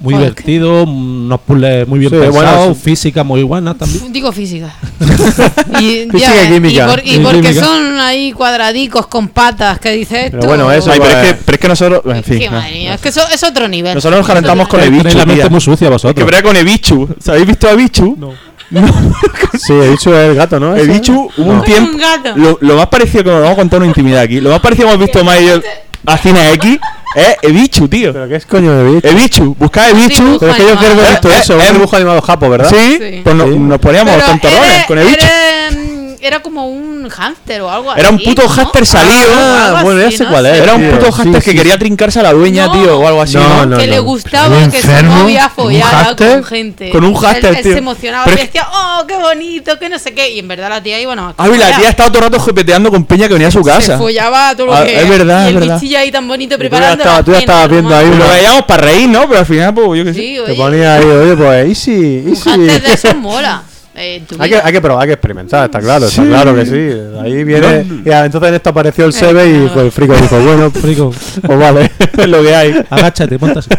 muy 0.00 0.14
Joder. 0.14 0.30
divertido, 0.34 0.82
unos 0.84 1.40
puzzles 1.40 1.88
muy 1.88 1.98
bien 2.00 2.10
Sí, 2.10 2.16
pensados, 2.18 2.44
bueno, 2.58 2.74
física 2.74 3.24
muy 3.24 3.42
buena 3.42 3.74
también. 3.74 4.12
Digo 4.12 4.30
física. 4.32 4.74
y, 5.80 6.08
Física 6.10 6.44
y 6.44 6.52
química. 6.52 6.84
Y, 6.84 6.88
por- 6.90 7.06
y 7.06 7.14
Y 7.14 7.18
porque 7.20 7.40
química. 7.40 7.64
son 7.64 7.98
ahí 8.00 8.32
cuadradicos 8.32 9.06
con 9.06 9.28
patas 9.28 9.78
que 9.78 9.92
dice 9.92 10.26
esto. 10.26 10.38
Pero 10.40 10.48
bueno, 10.48 10.70
eso 10.72 10.90
Ay, 10.90 11.00
pero 11.00 11.20
es, 11.20 11.26
que, 11.28 11.34
pero 11.44 11.54
es 11.56 11.60
que 11.60 11.68
nosotros. 11.68 12.02
En 12.06 12.16
Es 12.16 12.24
fin. 12.26 12.38
que, 12.38 12.46
no. 12.46 12.52
madre 12.56 12.72
mía, 12.72 12.94
es 12.94 13.00
que 13.00 13.08
eso 13.08 13.22
es 13.32 13.42
otro 13.44 13.68
nivel. 13.68 13.94
Nosotros 13.94 14.18
nos 14.18 14.26
calentamos 14.26 14.68
con 14.68 14.80
Tenéis 14.80 15.02
Ebichu. 15.04 15.18
la 15.18 15.26
mente 15.26 15.48
muy 15.50 15.60
sucia 15.60 15.86
Que 15.86 15.92
vosotros. 15.92 16.26
verá 16.26 16.42
con 16.42 16.56
Ebichu. 16.56 17.08
¿Sabéis 17.20 17.46
visto 17.46 17.68
a 17.68 17.72
Ebichu? 17.72 18.16
No. 18.70 18.82
Sí, 19.58 19.72
he 19.74 19.90
dicho 19.90 20.18
el 20.18 20.34
gato, 20.34 20.58
¿no? 20.58 20.74
Ebichu 20.74 21.30
hubo 21.36 21.50
un 21.50 21.58
No. 21.58 21.62
tiempo. 21.62 21.92
Un 21.92 21.98
gato. 21.98 22.32
Lo, 22.34 22.58
lo 22.60 22.76
más 22.76 22.86
parecido 22.88 23.22
que 23.22 23.30
nos 23.30 23.40
vamos 23.40 23.52
a 23.52 23.56
contar 23.56 23.78
una 23.78 23.86
intimidad 23.86 24.20
aquí. 24.22 24.40
Lo 24.40 24.50
más 24.50 24.60
parecido 24.60 24.88
que 24.88 24.94
hemos 24.94 25.04
visto 25.06 25.22
más 25.22 25.40
y 25.40 25.46
yo 25.46 25.60
a 26.06 26.18
Cine 26.18 26.52
X 26.54 26.78
es 27.14 27.36
Ebichu, 27.42 27.88
tío. 27.88 28.12
¿Pero 28.12 28.28
qué 28.28 28.36
es 28.36 28.46
coño 28.46 28.72
de 28.72 28.94
bicho? 28.94 29.08
Ebichu, 29.08 29.56
buscad 29.58 29.90
Ebichu. 29.90 30.36
Pero 30.40 30.52
es 30.52 30.56
que 30.58 30.68
yo 30.68 30.76
quiero 30.76 30.96
ver 30.96 31.06
animado. 31.06 31.14
esto, 31.14 31.30
Eh, 31.30 31.38
eso, 31.40 31.60
eh, 31.60 31.66
un 31.68 31.74
dibujo 31.74 31.96
animado 31.96 32.20
japo, 32.22 32.50
¿verdad? 32.50 32.68
Sí, 32.68 33.20
pues 33.22 33.36
nos 33.36 33.78
poníamos 33.78 34.24
tontorrones 34.24 34.84
con 34.86 34.98
Ebichu. 34.98 35.26
Era, 36.26 36.40
como 36.40 36.66
un 36.68 37.08
hámster 37.10 37.60
o 37.60 37.70
algo 37.70 37.94
Era 37.94 38.08
un 38.08 38.18
puto 38.18 38.42
¿no? 38.42 38.48
hámster 38.48 38.86
salido. 38.86 39.30
Ah, 39.36 39.68
Algo 39.68 39.82
bueno, 39.82 40.00
ya 40.00 40.06
así, 40.08 40.16
sé 40.16 40.24
no 40.24 40.30
cuál 40.30 40.44
sé. 40.46 40.52
es. 40.56 40.62
Era 40.62 40.74
un 40.74 40.90
puto 40.90 41.06
sí, 41.06 41.12
hámster 41.12 41.42
sí, 41.42 41.50
que 41.50 41.56
quería 41.58 41.78
trincarse 41.78 42.20
a 42.20 42.22
la 42.22 42.32
dueña, 42.32 42.66
No. 42.66 42.72
tío, 42.72 42.98
o 42.98 43.06
algo 43.06 43.20
así, 43.20 43.36
No, 43.36 43.48
¿no? 43.48 43.66
no. 43.66 43.76
que 43.76 43.86
le 43.86 43.98
gustaba 43.98 44.56
que 44.70 44.70
su 44.80 44.88
enfermo, 44.88 45.16
novia 45.18 45.52
con 45.54 45.66
un 45.66 45.72
follara 45.72 45.98
hámster. 46.04 46.32
con 46.32 46.44
gente. 46.44 46.90
Con 46.90 47.04
un 47.04 47.14
hámster, 47.14 47.50
él, 47.50 47.56
él 47.56 47.62
tío. 47.62 47.72
se 47.72 47.78
emocionaba 47.78 48.24
Pero 48.24 48.36
y 48.38 48.40
es- 48.40 48.46
decía, 48.46 48.68
oh, 48.72 49.04
qué 49.06 49.16
bonito, 49.16 49.78
que 49.78 49.88
no 49.90 49.98
sé 49.98 50.14
qué. 50.14 50.30
Y 50.30 50.38
en 50.38 50.48
verdad 50.48 50.70
la 50.70 50.82
tía 50.82 50.98
iba 50.98 51.14
no. 51.14 51.34
Ah, 51.36 51.46
y 51.46 51.58
la 51.58 51.76
tía 51.76 51.90
estaba 51.90 52.08
todo 52.10 52.24
el 52.24 52.32
rato 52.32 52.40
jepeteando 52.42 52.90
con 52.90 53.04
Peña 53.04 53.26
que 53.28 53.34
venía 53.34 53.48
a 53.48 53.50
su 53.50 53.62
Se 53.62 53.70
casa. 53.70 53.98
follaba 53.98 54.56
todo 54.56 54.66
lo 54.68 54.74
Ah, 54.74 54.84
que. 54.84 54.98
es 55.02 55.08
verdad, 55.08 55.42
Y 55.44 55.48
es 55.48 55.54
el 55.54 55.60
verdad. 55.60 55.74
bichillo 55.80 55.98
ahí 55.98 56.10
tan 56.10 56.26
bonito 56.26 56.56
tú 56.56 56.62
ya 56.62 56.68
preparando. 56.70 57.04
estabas- 57.04 57.24
tú 57.24 57.32
ya 57.32 57.40
cena, 57.40 57.52
estabas 57.52 57.70
viendo 57.70 57.94
ahí. 57.94 58.10
Lo 58.16 58.28
veíamos 58.28 58.62
para 58.64 58.82
reír, 58.82 59.08
¿no? 59.10 59.28
Pero 59.28 59.40
al 59.40 59.46
final, 59.46 59.74
pues 59.74 59.98
yo 59.98 60.04
qué 60.04 60.14
sé. 60.14 60.20
Sí, 60.20 60.34
Te 60.36 60.52
oye, 60.52 60.54
ponía 60.54 60.94
ahí, 60.94 61.04
oye, 61.04 61.36
pues 61.36 61.68
easy, 61.68 62.22
un 62.24 62.30
easy. 62.30 62.48
hámster 62.50 62.82
de 62.82 62.92
esos 62.94 63.16
mola. 63.16 63.62
Eh, 63.96 64.24
Hay 64.40 64.50
que, 64.50 64.56
hay 64.56 64.72
que 64.72 64.80
probar, 64.80 65.02
hay 65.02 65.08
que 65.08 65.12
experimentar, 65.14 65.66
está 65.66 65.78
claro, 65.78 66.06
está 66.06 66.24
claro 66.24 66.54
que 66.54 66.66
sí. 66.66 67.18
Ahí 67.20 67.44
viene. 67.44 67.86
Y 68.04 68.10
ah, 68.10 68.24
entonces 68.24 68.48
en 68.48 68.54
esto 68.56 68.70
apareció 68.70 69.04
el 69.04 69.12
Sebe 69.12 69.46
y 69.48 69.68
pues 69.68 69.84
el 69.84 69.92
frico 69.92 70.14
dijo, 70.16 70.40
bueno, 70.40 70.70
Frico, 70.72 71.14
pues 71.46 71.58
vale, 71.58 71.92
es 72.18 72.28
lo 72.28 72.42
que 72.42 72.54
hay. 72.54 72.84
agáchate, 72.90 73.38
ponte 73.38 73.60
así. 73.60 73.70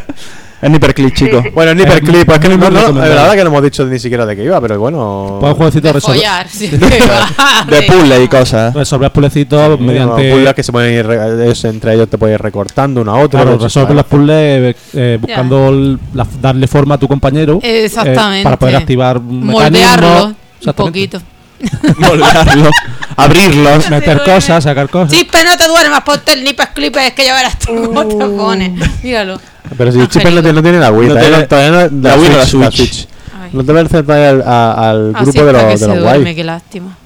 Es 0.61 0.69
Nipperclick, 0.72 1.14
chico. 1.14 1.43
Bueno, 1.53 1.72
el 1.72 1.77
Nipper 1.77 1.98
Eh, 1.98 2.01
Clip, 2.01 2.30
es 2.30 2.40
que 2.40 2.50
no, 2.50 2.58
no, 2.58 2.69
no, 2.69 2.92
la 2.93 3.08
verdad 3.08 3.34
que 3.34 3.43
no 3.43 3.50
hemos 3.50 3.61
dicho 3.64 3.85
ni 3.85 4.00
siquiera 4.00 4.25
de 4.25 4.35
qué 4.35 4.43
iba, 4.45 4.59
pero 4.61 4.80
bueno. 4.80 5.38
Pues 5.40 5.51
un 5.51 5.58
jueguecito 5.58 5.88
de 5.88 5.93
resolver, 5.93 6.17
follar, 6.22 6.48
sí. 6.50 6.67
De 7.69 7.82
puzzle 7.84 8.24
y 8.24 8.27
cosas. 8.27 8.74
resolver 8.74 9.11
puzzlecitos 9.11 9.77
Sí, 9.77 9.84
mediante. 9.84 10.32
puzzles 10.32 10.53
que 10.53 10.64
se 10.64 10.72
pueden 10.72 10.93
ir, 10.93 11.06
re- 11.06 11.51
es- 11.51 11.66
entre 11.66 11.93
ellos 11.93 12.09
te 12.09 12.17
puedes 12.17 12.35
ir 12.35 12.42
recortando 12.42 13.01
una 13.01 13.11
a 13.11 13.16
otra. 13.16 13.42
Claro, 13.42 13.56
hecho, 13.58 13.64
resolver 13.66 13.95
los 13.95 14.06
puzzles 14.06 14.75
eh, 14.93 15.17
buscando 15.22 15.69
el- 15.69 16.00
la- 16.14 16.27
darle 16.42 16.67
forma 16.67 16.95
a 16.95 16.98
tu 16.98 17.08
compañero. 17.08 17.59
eh, 17.61 17.85
Exactamente. 17.85 18.43
para 18.43 18.58
poder 18.58 18.77
activar 18.77 19.19
Moldearlo 19.19 20.34
un 20.66 20.74
poquito. 20.74 21.22
moldearlo, 21.98 22.69
abrirlo. 23.17 23.69
Meter 23.90 24.24
cosas, 24.24 24.64
sacar 24.64 24.90
cosas. 24.90 25.11
Chispe, 25.17 25.38
no 25.43 25.56
te 25.58 25.67
duermas, 25.67 26.01
ponte 26.01 26.34
el 26.34 26.43
nipas 26.43 26.69
clipes 26.69 27.14
que 27.14 27.25
ya 27.25 27.35
verás 27.35 27.58
tú 27.59 27.74
cómo 27.93 28.06
te 28.08 28.25
pones. 28.25 28.72
Míralo. 29.03 29.40
Pero 29.77 29.92
si 29.92 30.00
Ah, 30.02 30.08
Chipper 30.08 30.34
no 30.34 30.42
tiene, 30.42 30.53
no 30.53 30.61
tiene 30.64 30.80
la 30.80 30.92
Wii, 30.92 31.08
No 31.10 31.16
tiene- 31.18 31.44
todavía 31.44 31.72
no- 31.90 32.02
la 32.10 32.16
Wii 32.18 32.30
no 32.30 32.38
la 32.38 32.38
la 32.40 32.45
Switch. 32.72 33.08
Ay. 33.42 33.50
No 33.53 33.64
te 33.64 33.74
parece 33.74 34.03
todavía 34.03 34.30
al, 34.30 34.42
a- 34.42 34.90
al 34.90 35.16
Así 35.16 35.26
grupo 35.26 35.45
de 35.45 35.53
los, 35.53 35.61
que 35.64 35.68
de 35.69 35.77
se 35.77 35.88
los 35.88 35.98
duerme, 36.00 36.22
guay. 36.24 36.35
qué 36.35 36.44
lástima. 36.44 36.98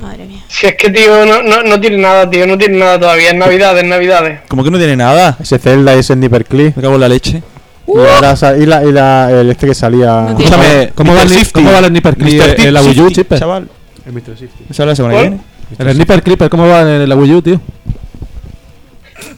Madre 0.00 0.24
mía. 0.26 0.42
Si 0.48 0.66
es 0.66 0.74
que, 0.76 0.90
tío, 0.90 1.26
no, 1.26 1.42
no, 1.42 1.62
no 1.62 1.80
tiene 1.80 1.98
nada, 1.98 2.28
tío, 2.30 2.46
no 2.46 2.56
tiene 2.56 2.78
nada 2.78 2.98
todavía. 2.98 3.28
Es 3.30 3.34
Navidades, 3.36 3.84
Navidades. 3.84 4.40
Como 4.48 4.64
que 4.64 4.70
no 4.70 4.78
tiene 4.78 4.96
nada. 4.96 5.36
Ese 5.40 5.58
Zelda 5.58 5.94
y 5.94 5.98
ese 5.98 6.16
Nipper 6.16 6.44
Clip. 6.46 6.74
Me 6.76 6.82
cago 6.82 6.94
en 6.94 7.00
la 7.00 7.08
leche. 7.08 7.42
Y, 7.86 7.98
ahora 7.98 8.34
y, 8.56 8.66
la, 8.66 8.84
y 8.84 8.92
la, 8.92 9.30
el 9.30 9.50
este 9.50 9.66
que 9.66 9.74
salía. 9.74 10.06
No 10.22 10.28
Escúchame, 10.38 10.92
¿Cómo 10.94 11.14
va 11.14 11.22
el 11.22 11.52
cómo 11.52 11.70
va 11.72 11.78
el 11.80 11.86
Sniper 11.86 12.16
Clip 12.16 12.40
Mr. 12.42 12.60
en 12.60 12.74
la 12.74 12.82
Wii 12.82 13.00
U, 13.00 13.10
Chipper? 13.10 13.38
chaval. 13.38 13.68
El 14.06 14.12
Mr. 14.12 14.38
Sifty. 14.38 14.64
Esa 14.70 14.82
es 14.84 14.86
la 14.88 14.94
semana 14.96 15.14
que 15.16 15.20
viene. 15.22 15.40
El 15.78 15.92
Sniper 15.94 16.22
Clipper, 16.22 16.48
¿cómo 16.48 16.66
va 16.68 16.80
en 16.82 17.08
la 17.08 17.16
Wii 17.16 17.34
U, 17.34 17.42
tío? 17.42 17.60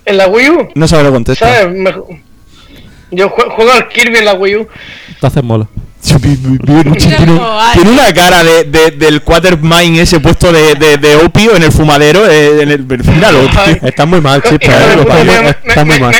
En 0.05 0.17
la 0.17 0.29
Wii 0.29 0.51
U, 0.51 0.69
No 0.75 0.87
sabe 0.87 1.05
lo 1.05 1.13
contesta. 1.13 1.47
¿sabes? 1.49 1.77
Mejor- 1.77 2.07
Yo 3.13 3.29
jue- 3.31 3.49
juego 3.55 3.71
al 3.73 3.89
Kirby 3.89 4.19
en 4.19 4.25
la 4.25 4.35
Wii 4.35 4.57
U. 4.57 4.69
Entonces 5.09 5.43
mola. 5.45 5.67
Tiene, 6.03 7.41
tiene 7.75 7.91
una 7.91 8.13
cara 8.13 8.43
de, 8.43 8.65
de- 8.65 8.91
del 8.91 9.23
Quatermine 9.23 10.01
ese 10.03 10.19
puesto 10.19 10.53
de, 10.53 10.75
de, 10.75 10.97
de 10.99 11.17
opio 11.17 11.55
en 11.55 11.63
el 11.63 11.71
fumadero. 11.73 12.29
eh, 12.29 12.63
en 12.63 12.71
el, 12.73 12.85
míralo. 12.85 13.39
Está 13.83 14.05
muy 14.05 14.21
mal, 14.21 14.43
eh, 14.51 14.59
está, 15.65 15.85
muy, 15.85 16.01
mal. 16.01 16.15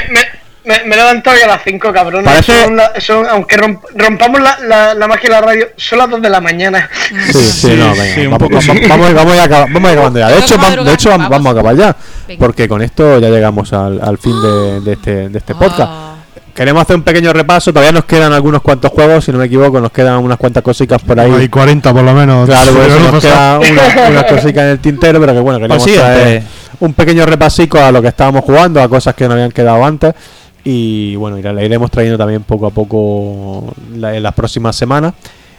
me- 0.65 0.85
me- 0.85 0.95
he 0.95 0.97
levantado 0.97 1.37
ya 1.37 1.47
a 1.47 1.49
las 1.49 1.63
5, 1.65 1.93
cabrón. 1.93 2.25
Parece- 2.25 2.63
Son 2.65 2.77
la- 2.77 2.93
son- 3.01 3.27
aunque 3.29 3.57
romp- 3.57 3.81
rompamos 3.97 4.41
la, 4.41 4.59
la, 4.61 4.95
la 4.95 5.09
magia 5.09 5.25
de 5.25 5.31
la 5.31 5.41
radio, 5.41 5.69
son 5.77 5.99
las 5.99 6.11
2 6.11 6.23
de 6.23 6.31
la 6.31 6.41
mañana. 6.41 6.89
Sí, 7.33 7.33
sí, 7.43 7.67
no, 7.77 7.91
venga. 7.91 8.05
sí, 8.15 8.27
vamos, 8.29 8.49
vamos, 8.51 8.89
vamos, 8.89 9.15
vamos 9.15 9.33
a 9.33 9.37
ir 9.37 9.51
acab- 9.51 9.73
vamos 9.73 9.91
a 9.91 10.19
ya. 10.21 10.29
De 10.29 10.39
hecho, 10.39 10.55
que 10.57 10.63
vam- 10.63 10.83
de 10.85 10.93
hecho 10.95 11.09
vam- 11.11 11.13
vamos. 11.19 11.31
vamos 11.31 11.47
a 11.47 11.51
acabar 11.51 11.77
ya. 11.77 11.97
Porque 12.39 12.69
con 12.69 12.83
esto 12.83 13.19
ya 13.19 13.29
llegamos 13.31 13.73
al, 13.73 14.01
al 14.01 14.17
fin 14.19 14.41
de, 14.41 14.81
de 14.81 14.93
este, 14.93 15.29
de 15.29 15.39
este 15.39 15.55
podcast. 15.57 16.12
Queremos 16.55 16.83
hacer 16.83 16.97
un 16.97 17.03
pequeño 17.03 17.33
repaso. 17.33 17.73
Todavía 17.73 17.93
nos 17.93 18.05
quedan 18.05 18.33
algunos 18.33 18.61
cuantos 18.61 18.91
juegos, 18.91 19.25
si 19.25 19.33
no 19.33 19.39
me 19.39 19.47
equivoco. 19.47 19.81
Nos 19.81 19.91
quedan 19.91 20.23
unas 20.23 20.37
cuantas 20.37 20.63
cositas 20.63 21.01
por 21.03 21.19
ahí. 21.19 21.31
Hay 21.33 21.49
40 21.49 21.93
por 21.95 22.03
lo 22.03 22.13
menos. 22.13 22.47
Claro, 22.49 22.73
por 22.73 22.83
eso 22.87 22.99
nos 23.13 23.23
quedan 23.23 23.61
unas, 23.73 23.97
unas 24.11 24.25
cositas 24.25 24.63
en 24.65 24.69
el 24.71 24.79
tintero, 24.79 25.19
pero 25.21 25.33
que 25.33 25.41
bueno, 25.41 25.59
queremos 25.59 25.83
Pues 25.83 25.93
sí, 25.95 25.99
traer 25.99 26.29
eh. 26.29 26.43
un 26.81 26.93
pequeño 26.93 27.25
repasico 27.25 27.79
a 27.79 27.91
lo 27.91 28.03
que 28.03 28.09
estábamos 28.09 28.45
jugando, 28.45 28.83
a 28.83 28.89
cosas 28.89 29.15
que 29.15 29.25
nos 29.25 29.33
habían 29.35 29.51
quedado 29.53 29.83
antes. 29.85 30.15
Y 30.65 31.17
bueno, 31.17 31.39
la 31.53 31.65
iremos 31.65 31.91
trayendo 31.91 32.19
también 32.19 32.43
poco 32.43 32.67
a 32.67 32.71
poco 32.71 33.73
la- 33.97 34.15
en 34.15 34.23
las 34.23 34.35
próximas 34.35 34.77
semanas. 34.77 35.15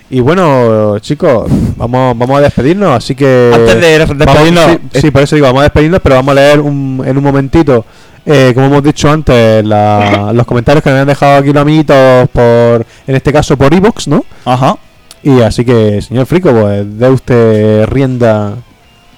Y 0.09 0.19
bueno, 0.19 0.99
chicos, 0.99 1.49
vamos, 1.75 2.15
vamos 2.17 2.37
a 2.37 2.41
despedirnos, 2.41 2.91
así 2.95 3.15
que... 3.15 3.51
Antes 3.53 3.81
de 3.81 3.97
Vamos- 3.99 4.17
despedirnos, 4.17 4.65
sí, 4.93 5.01
sí, 5.01 5.11
por 5.11 5.23
eso 5.23 5.35
digo, 5.35 5.47
vamos 5.47 5.61
a 5.61 5.63
despedirnos, 5.63 6.01
pero 6.03 6.15
vamos 6.15 6.31
a 6.33 6.35
leer 6.35 6.59
un- 6.59 7.01
en 7.03 7.17
un 7.17 7.23
momentito, 7.23 7.83
eh, 8.25 8.51
como 8.53 8.67
hemos 8.67 8.83
dicho 8.83 9.09
antes, 9.09 9.65
la- 9.65 10.31
los 10.35 10.45
comentarios 10.45 10.83
que 10.83 10.91
nos 10.91 10.99
han 10.99 11.07
dejado 11.07 11.37
aquí 11.39 11.51
los 11.51 11.61
amiguitos, 11.61 12.29
por, 12.31 12.85
en 13.07 13.15
este 13.15 13.33
caso 13.33 13.57
por 13.57 13.73
Evox, 13.73 14.07
¿no? 14.07 14.23
Ajá. 14.45 14.77
Y 15.23 15.41
así 15.41 15.65
que, 15.65 15.99
señor 16.01 16.27
Frico, 16.27 16.51
pues 16.51 16.85
dé 16.99 17.09
usted 17.09 17.85
rienda. 17.87 18.53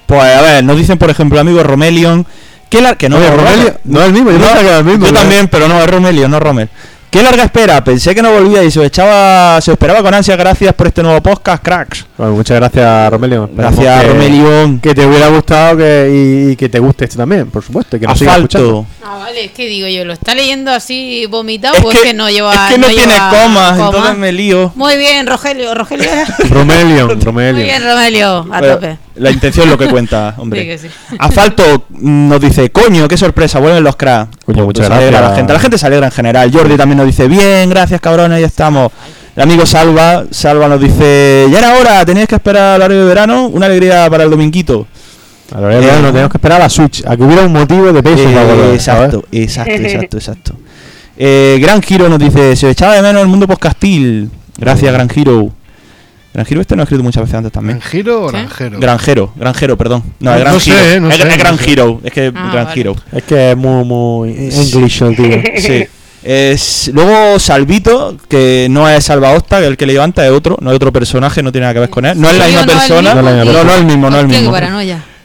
Pues 0.06 0.22
a 0.22 0.40
ver, 0.40 0.64
nos 0.64 0.78
dicen 0.78 0.96
por 0.98 1.10
ejemplo 1.10 1.38
amigo 1.40 1.62
Romelion. 1.62 2.24
Que, 2.70 2.80
lar- 2.80 2.96
que 2.96 3.08
no, 3.08 3.16
Oye, 3.16 3.26
es 3.28 3.34
Romelio, 3.36 3.74
no 3.84 4.00
es 4.00 4.06
el 4.06 4.12
mismo, 4.12 4.30
yo 4.32 4.38
pensaba 4.38 4.60
que 4.60 4.66
era 4.66 4.78
el 4.78 4.84
mismo, 4.84 5.06
Yo 5.06 5.12
¿no? 5.12 5.18
también, 5.20 5.46
pero 5.48 5.68
no, 5.68 5.78
es 5.80 5.88
Romelio, 5.88 6.28
no 6.28 6.40
Romel. 6.40 6.68
Qué 7.10 7.22
larga 7.22 7.44
espera, 7.44 7.82
pensé 7.82 8.14
que 8.14 8.20
no 8.20 8.30
volvía 8.30 8.62
y 8.62 8.70
se 8.70 8.78
os 8.80 8.84
echaba, 8.86 9.58
se 9.62 9.70
os 9.70 9.74
esperaba 9.74 10.02
con 10.02 10.12
ansia. 10.12 10.36
Gracias 10.36 10.74
por 10.74 10.88
este 10.88 11.02
nuevo 11.02 11.22
podcast, 11.22 11.62
cracks. 11.62 12.04
Bueno, 12.18 12.34
muchas 12.34 12.58
gracias, 12.58 13.10
Romelio. 13.10 13.48
Gracias, 13.54 14.02
que, 14.02 14.08
Romelion. 14.08 14.80
Que 14.80 14.94
te 14.94 15.06
hubiera 15.06 15.28
gustado 15.28 15.78
que, 15.78 16.10
y, 16.48 16.50
y 16.52 16.56
que 16.56 16.68
te 16.68 16.78
guste 16.78 17.04
este 17.04 17.16
también, 17.16 17.50
por 17.50 17.62
supuesto. 17.62 17.98
Que 17.98 18.06
nos 18.06 18.18
sigas 18.18 18.36
escuchando. 18.36 18.80
Asfalto. 18.80 19.06
Ah, 19.06 19.18
vale, 19.18 19.44
es 19.46 19.52
que 19.52 19.66
digo 19.66 19.88
yo, 19.88 20.04
¿lo 20.04 20.12
está 20.12 20.34
leyendo 20.34 20.70
así 20.72 21.24
vomitado 21.26 21.76
Es 21.76 21.84
o 21.84 22.02
que, 22.02 22.12
no 22.12 22.28
lleva 22.28 22.52
es 22.52 22.74
que 22.74 22.78
no, 22.78 22.88
tiene 22.88 23.14
comas, 23.14 23.78
coma? 23.78 23.86
entonces 23.86 24.18
me 24.18 24.32
lío. 24.32 24.72
Muy 24.74 24.96
bien, 24.98 25.26
Rogelio, 25.26 25.74
Rogelio. 25.74 26.10
Romelio, 26.50 27.06
Muy 27.14 27.20
Romelio. 27.20 27.64
bien, 27.64 27.82
Romelio, 27.82 28.46
a 28.52 28.60
tope. 28.60 28.98
La 29.18 29.30
intención 29.30 29.66
es 29.66 29.70
lo 29.72 29.78
que 29.78 29.88
cuenta, 29.88 30.34
hombre. 30.38 30.60
Sí, 30.62 30.66
que 30.66 30.78
sí. 30.78 30.88
Asfalto 31.18 31.86
nos 31.90 32.40
dice, 32.40 32.70
coño, 32.70 33.08
qué 33.08 33.16
sorpresa, 33.16 33.58
vuelven 33.58 33.82
los 33.82 33.96
cracks. 33.96 34.36
Coño, 34.44 34.56
Pues 34.56 34.66
muchas 34.66 34.86
se 34.86 34.92
alegra 34.92 35.10
gracias. 35.10 35.30
La 35.30 35.36
gente, 35.36 35.52
la 35.52 35.58
gente 35.60 35.78
se 35.78 35.86
alegra 35.86 36.06
en 36.06 36.12
general. 36.12 36.50
Jordi 36.52 36.76
también 36.76 36.98
nos 36.98 37.06
dice, 37.06 37.28
bien, 37.28 37.70
gracias 37.70 38.00
cabrones, 38.00 38.40
ya 38.40 38.46
estamos. 38.46 38.92
El 39.34 39.42
amigo 39.42 39.66
Salva, 39.66 40.24
Salva 40.30 40.66
nos 40.68 40.80
dice, 40.80 41.46
ya 41.50 41.58
era 41.58 41.74
hora, 41.78 42.04
teníais 42.06 42.28
que 42.28 42.36
esperar 42.36 42.76
al 42.76 42.82
horario 42.82 43.00
de 43.00 43.04
verano, 43.06 43.46
una 43.48 43.66
alegría 43.66 44.08
para 44.08 44.24
el 44.24 44.30
dominguito. 44.30 44.86
A 45.54 45.60
la 45.60 45.68
verdad, 45.68 46.00
no 46.00 46.08
tenemos 46.08 46.30
que 46.30 46.38
esperar 46.38 46.60
a 46.60 46.64
la 46.64 46.70
Switch, 46.70 47.04
a 47.06 47.16
que 47.16 47.22
hubiera 47.22 47.42
un 47.44 47.52
motivo 47.52 47.92
de 47.92 48.02
peso 48.02 48.28
Eh, 48.28 48.32
para 48.32 48.44
volver, 48.46 48.74
exacto, 48.74 49.24
exacto, 49.30 49.72
exacto, 49.74 50.16
exacto. 50.16 50.52
Eh, 51.18 51.58
Gran 51.60 51.82
Giro 51.82 52.08
nos 52.08 52.18
dice, 52.18 52.56
se 52.56 52.70
echaba 52.70 52.94
de 52.94 53.02
menos 53.02 53.22
el 53.22 53.28
mundo 53.28 53.46
podcastil. 53.46 54.30
Gracias, 54.58 54.92
Gran 54.92 55.08
Giro. 55.08 55.50
Gran 56.36 56.46
Giro 56.46 56.60
este 56.60 56.76
no 56.76 56.82
he 56.82 56.84
escrito 56.84 57.02
muchas 57.02 57.22
veces 57.22 57.34
antes 57.34 57.50
también. 57.52 57.78
¿Granjero 57.78 58.22
o 58.24 58.28
¿Sí? 58.28 58.36
granjero? 58.36 58.78
Granjero, 58.78 59.32
granjero, 59.36 59.76
perdón. 59.78 60.02
No, 60.20 60.30
No- 60.30 60.36
es 60.36 60.40
Gran 60.42 60.54
no 60.54 60.60
Giro. 60.60 60.76
sé, 60.76 61.00
no 61.00 61.08
es, 61.08 61.16
sé, 61.16 61.22
es 61.22 61.28
no 61.28 61.36
Gran 61.38 61.58
sé. 61.58 61.64
Giro, 61.64 62.00
es 62.04 62.12
que 62.12 62.26
Ah, 62.26 62.50
Gran 62.52 62.64
vale. 62.66 62.74
Giro. 62.74 62.94
¿sabes? 62.94 63.14
Es 63.14 63.22
que 63.24 63.50
es 63.52 63.56
muy, 63.56 63.84
muy 63.84 64.30
English 64.30 65.02
el 65.02 65.16
tío. 65.16 65.42
Sí. 65.58 65.84
Es, 66.22 66.90
luego 66.92 67.38
Salvito, 67.38 68.16
que 68.28 68.66
no 68.68 68.88
es 68.88 69.04
Salvaosta, 69.04 69.60
que 69.60 69.66
el 69.66 69.76
que 69.76 69.86
le 69.86 69.92
levanta 69.92 70.26
es 70.26 70.32
otro, 70.32 70.56
no 70.60 70.70
es 70.70 70.76
otro 70.76 70.92
personaje, 70.92 71.40
no 71.42 71.52
tiene 71.52 71.66
nada 71.66 71.74
que 71.74 71.80
ver 71.80 71.90
con 71.90 72.04
él. 72.04 72.20
No 72.20 72.28
es 72.28 72.36
la 72.36 72.46
misma 72.46 72.66
persona. 72.66 73.14
No 73.14 73.20
es 73.20 73.24
la 73.24 73.32
misma 73.44 73.52
No, 73.52 73.64
no 73.64 73.70
es 73.72 73.78
el 73.78 73.84
mismo, 73.86 74.10
no 74.10 74.16
es 74.16 74.22
el 74.22 74.28
mismo. 74.28 74.52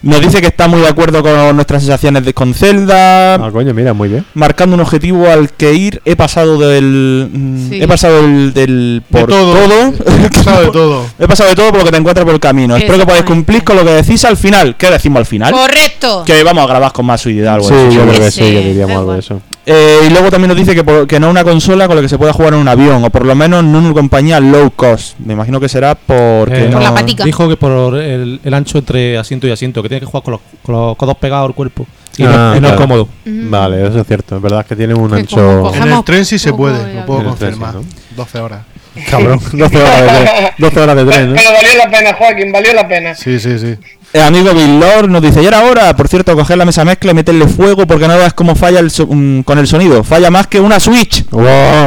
Nos 0.04 0.20
dice 0.20 0.42
que 0.42 0.48
está 0.48 0.68
muy 0.68 0.82
de 0.82 0.88
acuerdo 0.88 1.22
con 1.22 1.56
nuestras 1.56 1.84
sensaciones 1.84 2.26
de, 2.26 2.34
con 2.34 2.54
Zelda. 2.56 3.36
Ah, 3.36 3.50
coño, 3.52 3.72
mira, 3.74 3.94
muy 3.94 4.10
bien. 4.10 4.26
marcando 4.34 4.74
un 4.76 4.82
objetivo 4.82 5.30
al 5.30 5.50
que 5.52 5.74
ir. 5.74 6.02
He 6.06 6.16
pasado 6.16 6.58
del. 6.58 7.30
mm, 7.32 7.70
Sí. 7.70 7.82
He 7.84 7.88
pasado 7.88 8.22
del. 8.24 8.54
del 8.54 9.04
De 9.10 9.20
por 9.20 9.30
todo. 9.30 9.54
todo. 9.54 9.94
He 10.26 10.30
pasado 10.34 10.62
de 10.64 10.72
todo. 10.72 11.06
He 11.20 11.28
pasado 11.28 11.50
de 11.50 11.56
todo 11.56 11.70
por 11.70 11.80
lo 11.80 11.86
que 11.86 11.92
te 11.92 11.98
encuentras 11.98 12.26
por 12.26 12.34
el 12.34 12.40
camino. 12.40 12.76
Espero 12.76 12.98
que 12.98 13.06
podáis 13.06 13.26
cumplir 13.26 13.64
con 13.64 13.76
lo 13.76 13.86
que 13.86 13.92
decís 13.92 14.26
al 14.26 14.38
final. 14.38 14.76
¿Qué 14.76 14.90
decimos 14.90 15.20
al 15.20 15.26
final? 15.28 15.54
Correcto. 15.54 16.24
Que 16.26 16.44
vamos 16.44 16.64
a 16.64 16.68
grabar 16.68 16.92
con 16.94 17.06
más 17.06 17.22
suididad 17.22 17.56
algo 17.56 17.68
Sí, 17.68 17.76
yo 17.92 18.02
creo 18.08 18.20
que 18.20 18.32
Sí, 18.32 18.42
que 18.42 18.62
diríamos 18.62 18.98
algo 18.98 19.14
de 19.14 19.20
eso. 19.20 19.42
Eh, 19.74 20.00
y 20.08 20.10
luego 20.10 20.30
también 20.30 20.50
nos 20.50 20.58
dice 20.58 20.76
que, 20.76 20.84
por- 20.84 21.08
que 21.08 21.20
no 21.20 21.30
una 21.30 21.44
consola 21.44 21.88
con 21.88 21.96
la 21.96 22.02
que 22.02 22.10
se 22.10 22.18
pueda 22.18 22.34
jugar 22.34 22.54
en 22.54 22.60
un 22.60 22.68
avión. 22.68 23.04
O 23.04 23.10
por 23.10 23.26
lo 23.26 23.36
menos 23.36 23.62
en 23.62 23.68
una 23.74 23.94
compañía 23.94 24.40
low 24.40 24.72
cost. 24.76 25.18
Me 25.20 25.34
imagino 25.34 25.60
que 25.60 25.70
será 25.70 25.96
porque. 25.96 26.66
Eh, 26.66 26.68
no- 26.68 26.74
Por 26.74 26.82
la 26.84 26.94
patica. 26.94 27.24
Dijo 27.24 27.48
que 27.48 27.56
por 27.58 27.96
el, 27.98 28.40
el 28.44 28.54
ancho 28.54 28.80
entre 28.80 29.18
asiento 29.18 29.48
y 29.48 29.52
asiento, 29.52 29.82
que 29.82 29.90
tiene 29.90 30.00
que 30.02 30.06
jugar 30.06 30.24
con 30.24 30.32
los, 30.34 30.42
con 30.64 30.76
los 30.76 30.98
codos 30.98 31.16
pegados 31.18 31.48
al 31.48 31.56
cuerpo. 31.56 31.86
Y, 32.18 32.24
Ah, 32.24 32.54
no, 32.56 32.62
no 32.62 32.68
es 32.68 32.74
cómodo. 32.74 33.08
Mm. 33.26 33.50
Vale, 33.50 33.88
eso 33.88 34.00
es 34.02 34.08
cierto. 34.08 34.36
Es 34.36 34.42
verdad 34.42 34.66
que 34.66 34.76
tiene 34.76 34.94
un 34.94 35.10
Que 35.10 35.16
ancho. 35.20 35.74
En 35.74 35.84
el 35.92 36.04
tren 36.04 36.26
sí 36.26 36.38
se 36.38 36.52
puede, 36.52 36.84
de 36.86 36.94
lo 36.96 37.06
puedo 37.06 37.20
tren 37.36 37.52
confirmar. 37.52 37.76
¿no? 37.76 37.84
12 38.18 38.40
horas. 38.40 38.62
Cabrón, 39.10 39.40
12 39.54 39.78
horas 39.78 40.02
de 40.02 40.08
tren. 40.08 40.52
12 40.58 40.80
horas 40.82 40.96
de 40.98 41.06
tren, 41.06 41.30
¿no? 41.30 41.36
Pero 41.36 41.52
valió 41.54 41.78
la 41.78 41.90
pena, 41.90 42.14
Joaquín, 42.14 42.52
valió 42.52 42.74
la 42.74 42.88
pena. 42.90 43.16
Sí, 43.16 43.40
sí, 43.40 43.58
sí. 43.58 43.76
El 44.14 44.22
amigo 44.24 44.54
Bill 44.54 44.78
Lord 44.78 45.10
nos 45.10 45.22
dice, 45.22 45.42
ya 45.42 45.48
era 45.48 45.64
hora, 45.64 45.96
por 45.96 46.10
cierto, 46.10 46.36
coger 46.36 46.58
la 46.58 46.66
mesa 46.66 46.84
mezcla 46.84 47.12
y 47.12 47.14
meterle 47.14 47.48
fuego 47.48 47.88
porque 47.88 48.10
no 48.10 48.18
veas 48.18 48.34
cómo 48.34 48.56
falla 48.58 48.80
el 48.82 48.92
so- 48.92 49.08
mm, 49.10 49.44
con 49.44 49.58
el 49.58 49.68
sonido. 49.68 50.04
Falla 50.04 50.30
más 50.30 50.48
que 50.48 50.60
una 50.60 50.82
Switch. 50.82 51.24
Wow, 51.30 51.42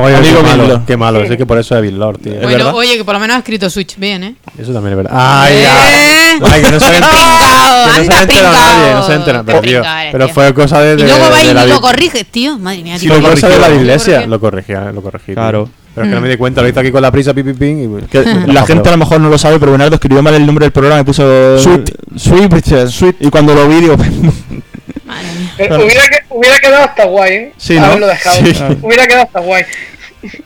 oye, 0.04 0.16
Amigo 0.16 0.38
qué 0.38 0.42
Bill 0.42 0.42
malo, 0.56 0.66
Lord. 0.68 0.84
qué 0.86 0.96
malo. 0.96 1.22
Es 1.22 1.36
que 1.36 1.44
por 1.44 1.58
eso 1.58 1.76
es 1.76 1.82
Bill 1.82 1.98
Lord, 1.98 2.20
tío. 2.20 2.32
Bueno, 2.36 2.48
verdad? 2.48 2.74
oye, 2.74 2.96
que 2.96 3.04
por 3.04 3.12
lo 3.12 3.20
menos 3.20 3.36
ha 3.36 3.38
escrito 3.40 3.68
Switch 3.68 3.98
bien, 3.98 4.24
¿eh? 4.24 4.34
Eso 4.58 4.72
también 4.72 4.92
es 4.92 5.04
verdad. 5.04 5.12
Ay, 5.14 5.62
ya. 5.64 6.32
¿Eh? 6.34 6.38
Ay, 6.50 6.62
que 6.62 6.70
no 6.70 6.80
se 6.80 6.86
ha 6.86 6.94
enterado. 6.96 7.94
Pringao, 7.94 7.94
Que 7.94 8.00
no 8.06 8.14
se 8.16 8.22
enterado 8.22 8.54
nadie, 8.54 8.94
no 8.94 9.06
se 9.06 9.12
ha 9.12 9.16
enterado. 9.16 9.44
Pero, 9.44 9.60
tío, 9.60 9.78
eres, 9.80 10.12
pero 10.12 10.24
tío. 10.24 10.34
fue 10.34 10.54
cosa 10.54 10.80
de. 10.80 10.94
Y 10.94 11.06
luego 11.06 11.24
de- 11.26 11.30
va 11.30 11.44
y 11.44 11.46
de 11.48 11.66
lo 11.66 11.80
corriges, 11.82 12.24
tío. 12.30 12.58
Madre 12.58 12.82
mía, 12.82 12.98
Sí, 12.98 13.06
tío. 13.06 13.20
cosa 13.22 13.48
de 13.50 13.58
la 13.58 13.68
Lo 13.68 13.74
iglesia. 13.76 14.26
Lo 14.26 14.40
corregía, 14.40 14.90
lo 14.92 15.02
corregí. 15.02 15.34
Claro. 15.34 15.68
Pero 15.94 16.06
es 16.06 16.10
que 16.10 16.14
no 16.14 16.20
Mm. 16.20 16.24
me 16.24 16.28
di 16.30 16.36
cuenta, 16.36 16.60
lo 16.62 16.68
hice 16.68 16.80
aquí 16.80 16.90
con 16.90 17.02
la 17.02 17.10
prisa, 17.12 17.32
pi, 17.32 17.42
pi, 17.44 17.52
pin, 17.52 17.84
y 17.84 17.86
pues, 17.88 18.04
Que 18.10 18.24
me 18.46 18.52
la 18.52 18.66
gente 18.66 18.88
a 18.88 18.92
lo 18.92 18.98
mejor 18.98 19.20
no 19.20 19.28
lo 19.28 19.38
sabe, 19.38 19.58
pero 19.60 19.70
Bernardo 19.72 19.94
escribió 19.94 20.22
mal 20.22 20.34
el 20.34 20.44
nombre 20.44 20.64
del 20.64 20.72
programa 20.72 21.00
y 21.00 21.04
puso 21.04 21.58
Sweet. 21.58 21.90
Sweet, 22.16 22.88
Sweet. 22.88 23.16
Y 23.20 23.30
cuando 23.30 23.54
lo 23.54 23.68
vi, 23.68 23.80
digo. 23.80 23.96
Pero 25.56 25.76
hubiera, 25.76 26.02
que- 26.08 26.24
hubiera 26.30 26.58
quedado 26.58 26.84
hasta 26.84 27.04
guay, 27.04 27.32
¿eh? 27.32 27.52
Sí, 27.56 27.74
¿no? 27.78 27.84
Haberlo 27.86 28.06
dejado. 28.08 28.36
Sí. 28.44 28.52
Hubiera 28.82 29.06
quedado 29.06 29.22
hasta 29.24 29.40
guay. 29.40 29.62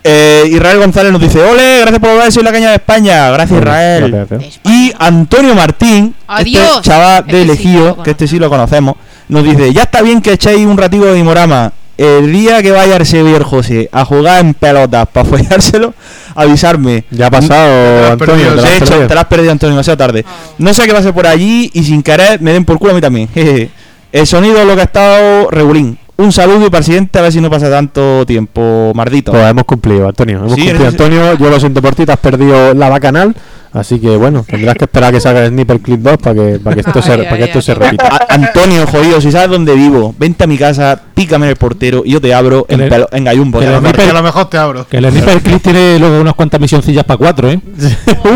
eh, 0.04 0.44
Israel 0.50 0.78
González 0.78 1.12
nos 1.12 1.20
dice, 1.20 1.40
ole, 1.40 1.78
gracias 1.80 2.00
por 2.00 2.10
volver, 2.10 2.32
soy 2.32 2.42
la 2.42 2.52
caña 2.52 2.68
de 2.70 2.74
España. 2.76 3.30
Gracias, 3.30 3.58
Israel. 3.60 4.10
Gracias, 4.10 4.28
gracias. 4.28 4.60
Y 4.64 4.92
Antonio 4.98 5.54
Martín, 5.54 6.14
Adiós. 6.26 6.64
este 6.78 6.90
chaval 6.90 7.26
de 7.26 7.40
Este 7.42 7.56
sí 7.56 7.62
que 7.62 7.68
Elegío, 7.78 7.96
este 8.04 8.28
sí 8.28 8.38
lo 8.38 8.50
conocemos, 8.50 8.96
nos 9.28 9.44
dice, 9.44 9.72
ya 9.72 9.82
está 9.84 10.02
bien 10.02 10.20
que 10.20 10.32
echéis 10.32 10.66
un 10.66 10.76
ratico 10.76 11.06
de 11.06 11.14
Dimorama. 11.14 11.72
El 11.98 12.32
día 12.32 12.62
que 12.62 12.70
vaya 12.70 12.96
viejo 12.98 13.44
José 13.44 13.88
a 13.92 14.04
jugar 14.04 14.44
en 14.44 14.54
pelotas 14.54 15.08
para 15.08 15.28
follárselo, 15.28 15.92
avisarme. 16.34 17.04
Ya 17.10 17.26
ha 17.26 17.30
pasado, 17.30 18.04
has 18.04 18.10
Antonio. 18.12 18.34
perdido, 18.34 18.50
te 18.50 18.56
lo 18.56 18.62
De 18.62 18.68
has 18.68 18.76
hecho, 18.76 18.84
perdido. 18.86 19.08
te 19.08 19.14
la 19.16 19.20
has 19.22 19.26
perdido, 19.26 19.52
Antonio, 19.52 19.72
demasiado 19.74 19.96
tarde. 19.96 20.24
No 20.58 20.72
sé 20.72 20.86
qué 20.86 20.92
va 20.92 21.00
a 21.00 21.02
ser 21.02 21.12
por 21.12 21.26
allí 21.26 21.70
y 21.74 21.82
sin 21.82 22.02
querer 22.02 22.40
me 22.40 22.52
den 22.52 22.64
por 22.64 22.78
culo 22.78 22.92
a 22.92 22.94
mí 22.94 23.00
también. 23.00 23.28
El 24.12 24.26
sonido 24.26 24.58
es 24.60 24.66
lo 24.66 24.74
que 24.76 24.80
ha 24.80 24.84
estado 24.84 25.50
regulín. 25.50 25.98
Un 26.16 26.32
saludo 26.32 26.66
y 26.66 26.70
para 26.70 26.78
el 26.78 26.84
siguiente 26.84 27.16
a 27.18 27.22
ver 27.22 27.32
si 27.32 27.40
no 27.40 27.48
pasa 27.50 27.70
tanto 27.70 28.24
tiempo, 28.26 28.90
mardito. 28.94 29.30
Pues 29.32 29.44
hemos 29.50 29.64
cumplido, 29.64 30.08
Antonio. 30.08 30.38
Hemos 30.38 30.54
Sí, 30.54 30.62
cumplido, 30.62 30.88
Antonio. 30.88 31.34
Yo 31.38 31.50
lo 31.50 31.60
siento 31.60 31.80
por 31.82 31.94
ti, 31.94 32.06
te 32.06 32.12
has 32.12 32.18
perdido 32.18 32.74
la 32.74 32.88
bacanal. 32.88 33.34
Así 33.72 33.98
que 34.00 34.16
bueno, 34.16 34.44
tendrás 34.48 34.76
que 34.76 34.84
esperar 34.84 35.10
a 35.10 35.12
que 35.12 35.20
salga 35.20 35.44
el 35.44 35.50
Sniper 35.50 35.80
Clip 35.80 36.00
2 36.00 36.16
para 36.18 36.34
que, 36.34 36.58
para 36.58 36.74
que 36.74 36.80
esto, 36.80 37.02
se, 37.02 37.12
Ay, 37.12 37.18
para 37.24 37.36
que 37.36 37.42
ay, 37.42 37.42
esto 37.44 37.58
ay. 37.58 37.62
se 37.62 37.74
repita. 37.74 38.06
A- 38.08 38.34
Antonio, 38.34 38.86
jodido, 38.86 39.20
si 39.20 39.30
sabes 39.30 39.50
dónde 39.50 39.74
vivo, 39.74 40.14
vente 40.18 40.44
a 40.44 40.46
mi 40.46 40.56
casa, 40.56 40.98
pícame 41.14 41.46
en 41.46 41.50
el 41.50 41.56
portero 41.56 42.02
y 42.04 42.12
yo 42.12 42.20
te 42.20 42.32
abro 42.32 42.64
en, 42.68 42.80
el- 42.80 42.90
pelo- 42.90 43.08
en 43.12 43.24
gallumbo. 43.24 43.58
que 43.58 43.66
el 43.66 43.80
marqué. 43.80 44.02
a 44.02 44.12
lo 44.12 44.22
mejor 44.22 44.48
te 44.48 44.56
abro. 44.58 44.86
Que 44.88 44.96
el 44.98 45.10
Sniper 45.10 45.40
Clip 45.42 45.62
tiene 45.62 45.98
luego 45.98 46.20
unas 46.20 46.34
cuantas 46.34 46.60
misioncillas 46.60 47.04
para 47.04 47.18
cuatro, 47.18 47.50
¿eh? 47.50 47.60
uh, 48.24 48.28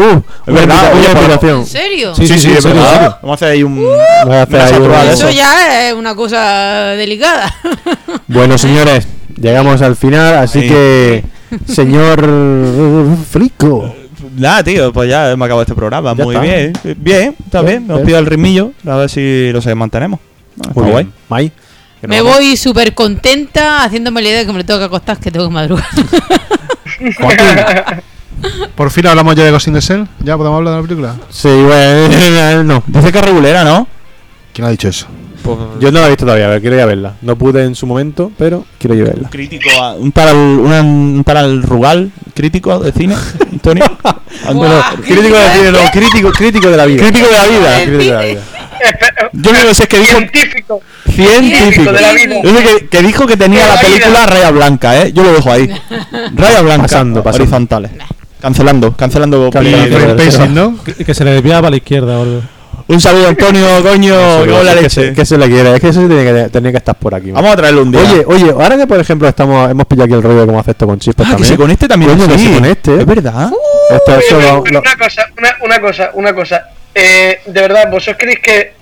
uh, 0.00 0.22
Es 0.46 0.54
verdad, 0.54 0.92
una 0.92 1.38
oye. 1.40 1.50
¿En 1.50 1.66
serio? 1.66 2.14
Sí, 2.14 2.26
sí, 2.26 2.38
sí, 2.38 2.50
es 2.52 2.64
verdad. 2.64 2.92
serio. 2.92 3.16
Vamos 3.22 3.30
a 3.30 3.34
hacer 3.34 3.48
ahí 3.48 3.62
un. 3.62 3.78
Eso 3.78 5.12
eso. 5.12 5.30
ya 5.30 5.88
es 5.88 5.94
una 5.94 6.14
cosa 6.14 6.38
delicada. 6.96 7.52
Bueno, 8.28 8.58
señores, 8.58 9.06
llegamos 9.40 9.80
al 9.82 9.94
final, 9.96 10.38
así 10.38 10.62
Sí. 10.62 10.68
que, 10.68 11.24
señor 11.72 12.28
Frico. 13.30 13.94
Nada, 14.36 14.62
tío, 14.62 14.92
pues 14.92 15.08
ya 15.10 15.34
me 15.36 15.44
acabo 15.44 15.62
este 15.62 15.74
programa. 15.74 16.14
Ya 16.14 16.24
Muy 16.24 16.34
está. 16.34 16.44
bien, 16.46 16.72
bien, 16.98 17.36
está 17.44 17.62
Bien, 17.62 17.86
bien. 17.86 17.96
Nos 17.96 18.06
pido 18.06 18.18
el 18.18 18.26
ritmillo, 18.26 18.72
a 18.86 18.96
ver 18.96 19.08
si 19.08 19.50
lo 19.52 19.76
mantenemos. 19.76 20.20
Está 20.56 20.80
Muy 20.80 20.90
guay. 20.90 21.52
Me 22.02 22.20
vamos. 22.20 22.36
voy 22.36 22.56
súper 22.56 22.94
contenta 22.94 23.82
haciéndome 23.82 24.22
la 24.22 24.28
idea 24.28 24.38
de 24.40 24.46
que 24.46 24.52
me 24.52 24.58
lo 24.58 24.64
tengo 24.64 24.78
que 24.78 24.84
acostar, 24.84 25.18
que 25.18 25.30
tengo 25.30 25.48
que 25.48 25.54
madrugar. 25.54 25.86
Por 28.74 28.90
fin 28.90 29.06
hablamos 29.06 29.34
ya 29.34 29.44
de 29.44 29.50
Ghost 29.50 29.68
in 29.68 29.74
the 29.74 29.80
Shell. 29.80 30.06
¿Ya 30.20 30.36
podemos 30.36 30.58
hablar 30.58 30.74
de 30.74 30.80
la 30.82 30.86
película? 30.86 31.16
Sí, 31.30 31.48
bueno, 31.48 32.64
no. 32.64 32.82
Dice 32.86 33.10
que 33.10 33.18
es 33.18 33.24
regulera, 33.24 33.64
¿no? 33.64 33.88
¿Quién 34.52 34.66
ha 34.66 34.70
dicho 34.70 34.88
eso? 34.88 35.06
Pues, 35.46 35.58
Yo 35.80 35.92
no 35.92 36.00
la 36.00 36.06
he 36.06 36.10
visto 36.10 36.24
todavía, 36.24 36.48
pero 36.48 36.60
quiero 36.60 36.76
ir 36.76 36.82
a 36.82 36.86
verla. 36.86 37.12
No 37.22 37.36
pude 37.36 37.64
en 37.64 37.74
su 37.74 37.86
momento, 37.86 38.30
pero 38.36 38.64
quiero 38.78 38.94
ir 38.96 39.02
a 39.02 39.04
verla. 39.06 39.28
crítico, 39.30 39.70
a- 39.80 39.94
un 39.94 40.12
tal, 40.12 40.34
una- 40.36 40.82
un 40.82 41.22
tal 41.24 41.62
Rugal, 41.62 42.10
crítico 42.34 42.78
de 42.80 42.92
cine, 42.92 43.14
Antonio. 43.52 43.84
Antonio, 44.46 44.82
Crítico 45.06 45.36
de 45.36 45.50
cine, 45.54 45.72
no, 45.72 45.90
crítico, 45.92 46.32
crítico 46.32 46.68
de 46.70 46.76
la 46.76 46.86
vida. 46.86 47.02
Crítico 47.02 47.26
de 47.28 47.34
la 47.34 47.46
vida. 47.46 47.76
Crítico 47.84 47.98
de 48.04 48.10
la 48.18 48.22
vida. 48.22 48.40
Yo 49.32 49.50
creo 49.50 49.66
que 49.68 49.74
sé 49.74 49.86
que 49.88 49.98
dijo 50.00 50.18
Científico. 50.18 50.80
científico. 51.10 51.92
de 51.92 52.00
la 52.00 52.12
vida. 52.12 52.36
Yo 52.42 52.50
sé 52.56 52.62
que, 52.64 52.88
que 52.88 53.02
dijo 53.02 53.26
que 53.26 53.36
tenía 53.36 53.66
la 53.66 53.74
la 53.76 53.80
película 53.80 54.08
vida. 54.08 54.26
raya 54.26 54.50
blanca, 54.50 55.00
¿eh? 55.02 55.12
Yo 55.12 55.22
lo 55.22 55.32
dejo 55.32 55.50
ahí. 55.50 55.68
Raya 56.34 56.60
blanca. 56.62 56.82
Pasando, 56.82 57.22
pasando. 57.22 57.42
Horizontales. 57.44 57.90
Cancelando, 58.40 58.92
cancelando. 58.94 59.50
Cancelando. 59.50 59.88
Pero- 59.96 60.14
Frame 60.14 60.24
pacing, 60.30 60.54
¿no? 60.54 60.78
Que, 60.84 60.92
que 61.04 61.14
se 61.14 61.24
le 61.24 61.30
desviaba 61.32 61.62
para 61.62 61.70
la 61.70 61.76
izquierda 61.78 62.18
o 62.18 62.22
algo. 62.22 62.42
Un 62.88 63.00
saludo, 63.00 63.28
Antonio, 63.28 63.66
coño. 63.82 64.14
Eso, 64.14 64.44
que 64.44 64.50
la 64.64 64.70
es 64.72 64.76
que 64.76 64.82
leche. 64.82 64.88
se- 65.08 65.12
que 65.14 65.26
se 65.26 65.38
le 65.38 65.46
quiere, 65.48 65.74
es 65.74 65.80
que 65.80 65.88
eso 65.88 66.06
tiene 66.06 66.24
que, 66.24 66.48
tenía 66.50 66.70
que 66.70 66.78
estar 66.78 66.94
por 66.94 67.14
aquí. 67.14 67.30
Vamos 67.32 67.52
a 67.52 67.56
traerlo 67.56 67.82
un 67.82 67.90
día. 67.92 68.00
Oye, 68.00 68.24
oye, 68.26 68.50
ahora 68.50 68.76
que 68.76 68.86
por 68.86 69.00
ejemplo 69.00 69.28
estamos, 69.28 69.70
hemos 69.70 69.86
pillado 69.86 70.04
aquí 70.04 70.14
el 70.14 70.22
rollo 70.22 70.40
de 70.40 70.46
cómo 70.46 70.60
hacer 70.60 70.72
esto 70.72 70.86
con 70.86 70.98
chispas 70.98 71.26
ah, 71.26 71.30
que 71.30 71.34
también. 71.36 71.52
se 71.52 71.56
conecte 71.56 71.88
también. 71.88 72.10
Coño, 72.12 72.28
que 72.28 72.38
sí. 72.38 72.46
se 72.46 72.54
conecte, 72.54 72.90
¿eh? 72.92 72.96
Es 73.00 73.06
verdad. 73.06 73.50
Esto 73.90 74.10
es 74.12 74.18
Oye, 74.18 74.26
solo- 74.28 74.62
pero 74.62 74.74
lo- 74.74 74.80
una 74.80 74.96
cosa, 74.96 75.22
una, 75.38 75.48
una 75.64 75.80
cosa, 75.80 76.10
una 76.14 76.34
cosa. 76.34 76.64
Eh, 76.94 77.40
de 77.46 77.60
verdad, 77.60 77.90
¿vosotros 77.90 78.16
creéis 78.18 78.38
que, 78.40 78.72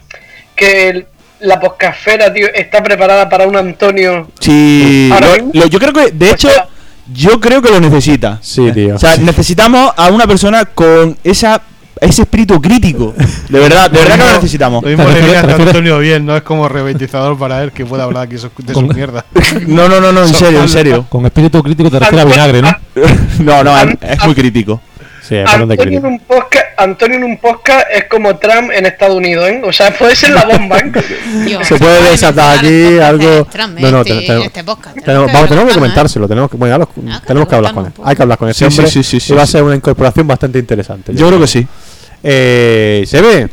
que 0.54 0.88
el- 0.90 1.06
la 1.40 1.58
poscafera, 1.58 2.32
tío, 2.32 2.46
está 2.54 2.82
preparada 2.82 3.28
para 3.28 3.46
un 3.46 3.56
Antonio? 3.56 4.28
Sí. 4.38 5.10
Ahora 5.12 5.36
lo- 5.38 5.50
lo- 5.60 5.66
yo 5.66 5.78
creo 5.78 5.92
que, 5.92 6.10
de 6.12 6.30
hecho, 6.30 6.48
yo 7.12 7.40
creo 7.40 7.60
que 7.62 7.70
lo 7.70 7.80
necesita. 7.80 8.38
Sí, 8.42 8.70
tío. 8.72 8.94
O 8.96 8.98
sea, 8.98 9.16
necesitamos 9.16 9.92
a 9.96 10.08
una 10.10 10.26
persona 10.26 10.64
con 10.66 11.16
esa 11.24 11.60
ese 12.04 12.22
espíritu 12.22 12.60
crítico. 12.60 13.14
De 13.48 13.58
verdad, 13.58 13.90
de 13.90 13.98
verdad 13.98 14.16
que 14.16 14.24
lo 14.24 14.34
necesitamos. 14.34 14.82
Lo 14.82 14.88
mismo 14.88 15.04
¿Te 15.04 15.12
le 15.14 15.20
viene 15.20 15.36
a 15.36 15.40
Antonio 15.42 15.98
bien, 15.98 16.24
no 16.26 16.36
es 16.36 16.42
como 16.42 16.68
reventizador 16.68 17.38
para 17.38 17.62
él 17.62 17.72
que 17.72 17.84
pueda 17.86 18.04
hablar 18.04 18.24
aquí 18.24 18.34
de 18.36 18.74
su 18.74 18.82
mierda. 18.82 19.24
No, 19.66 19.88
no, 19.88 20.00
no, 20.00 20.12
no, 20.12 20.22
en 20.22 20.34
serio, 20.34 20.60
en 20.62 20.68
serio. 20.68 21.06
Con 21.08 21.24
espíritu 21.26 21.62
crítico 21.62 21.90
te 21.90 21.98
refieres 21.98 22.26
a 22.26 22.28
vinagre, 22.28 22.62
¿no? 22.62 22.70
No, 23.40 23.64
no, 23.64 23.78
es, 23.78 24.24
muy 24.24 24.34
crítico. 24.34 24.80
Sí, 25.26 25.36
Antonio 25.38 25.98
en, 26.00 26.04
un 26.04 26.18
podcast, 26.18 26.66
Antonio 26.76 27.16
en 27.16 27.24
un 27.24 27.38
podcast 27.38 27.86
es 27.90 28.04
como 28.10 28.36
Trump 28.36 28.70
en 28.74 28.84
Estados 28.84 29.16
Unidos, 29.16 29.48
¿eh? 29.48 29.62
O 29.64 29.72
sea, 29.72 29.90
puede 29.98 30.14
ser 30.14 30.30
la 30.32 30.44
bomba, 30.44 30.78
¿eh? 30.80 30.92
Dios, 31.46 31.66
Se 31.66 31.76
puede 31.78 32.10
desatar 32.10 32.58
aquí 32.58 32.66
este 32.66 33.02
algo. 33.02 33.44
Trump, 33.46 33.78
No, 33.78 33.90
no, 33.90 34.00
este- 34.02 34.20
te- 34.20 34.26
te- 34.26 34.44
este 34.44 34.64
podcast. 34.64 34.96
Tenemos, 35.02 35.32
vamos, 35.32 35.48
tenemos 35.48 35.68
que 35.68 35.72
¿eh? 35.72 35.80
comentárselo, 35.80 36.28
tenemos 36.28 36.50
que, 36.50 36.56
bueno, 36.58 36.74
ya 36.74 36.78
lo- 36.78 36.90
Ah, 37.10 37.22
tenemos 37.26 37.48
que 37.48 37.54
hablar 37.54 37.72
con 37.72 37.86
él. 37.86 37.92
Hay 38.04 38.16
que 38.16 38.22
hablar 38.22 38.36
con 38.38 38.48
ese 38.50 38.66
Sí, 38.66 38.70
sí, 38.70 38.78
hombre. 38.80 38.90
sí, 38.92 39.02
sí, 39.02 39.20
sí, 39.20 39.32
y 39.32 39.36
va 39.36 39.44
a 39.44 39.46
ser 39.46 39.62
una 39.62 39.74
incorporación 39.76 40.26
bastante 40.26 40.58
interesante. 40.58 41.14
Yo 41.14 41.26
creo 41.28 41.40
que 41.40 41.46
sí. 41.46 41.66
Eh, 42.26 43.04
¿Se 43.06 43.20
ve? 43.20 43.48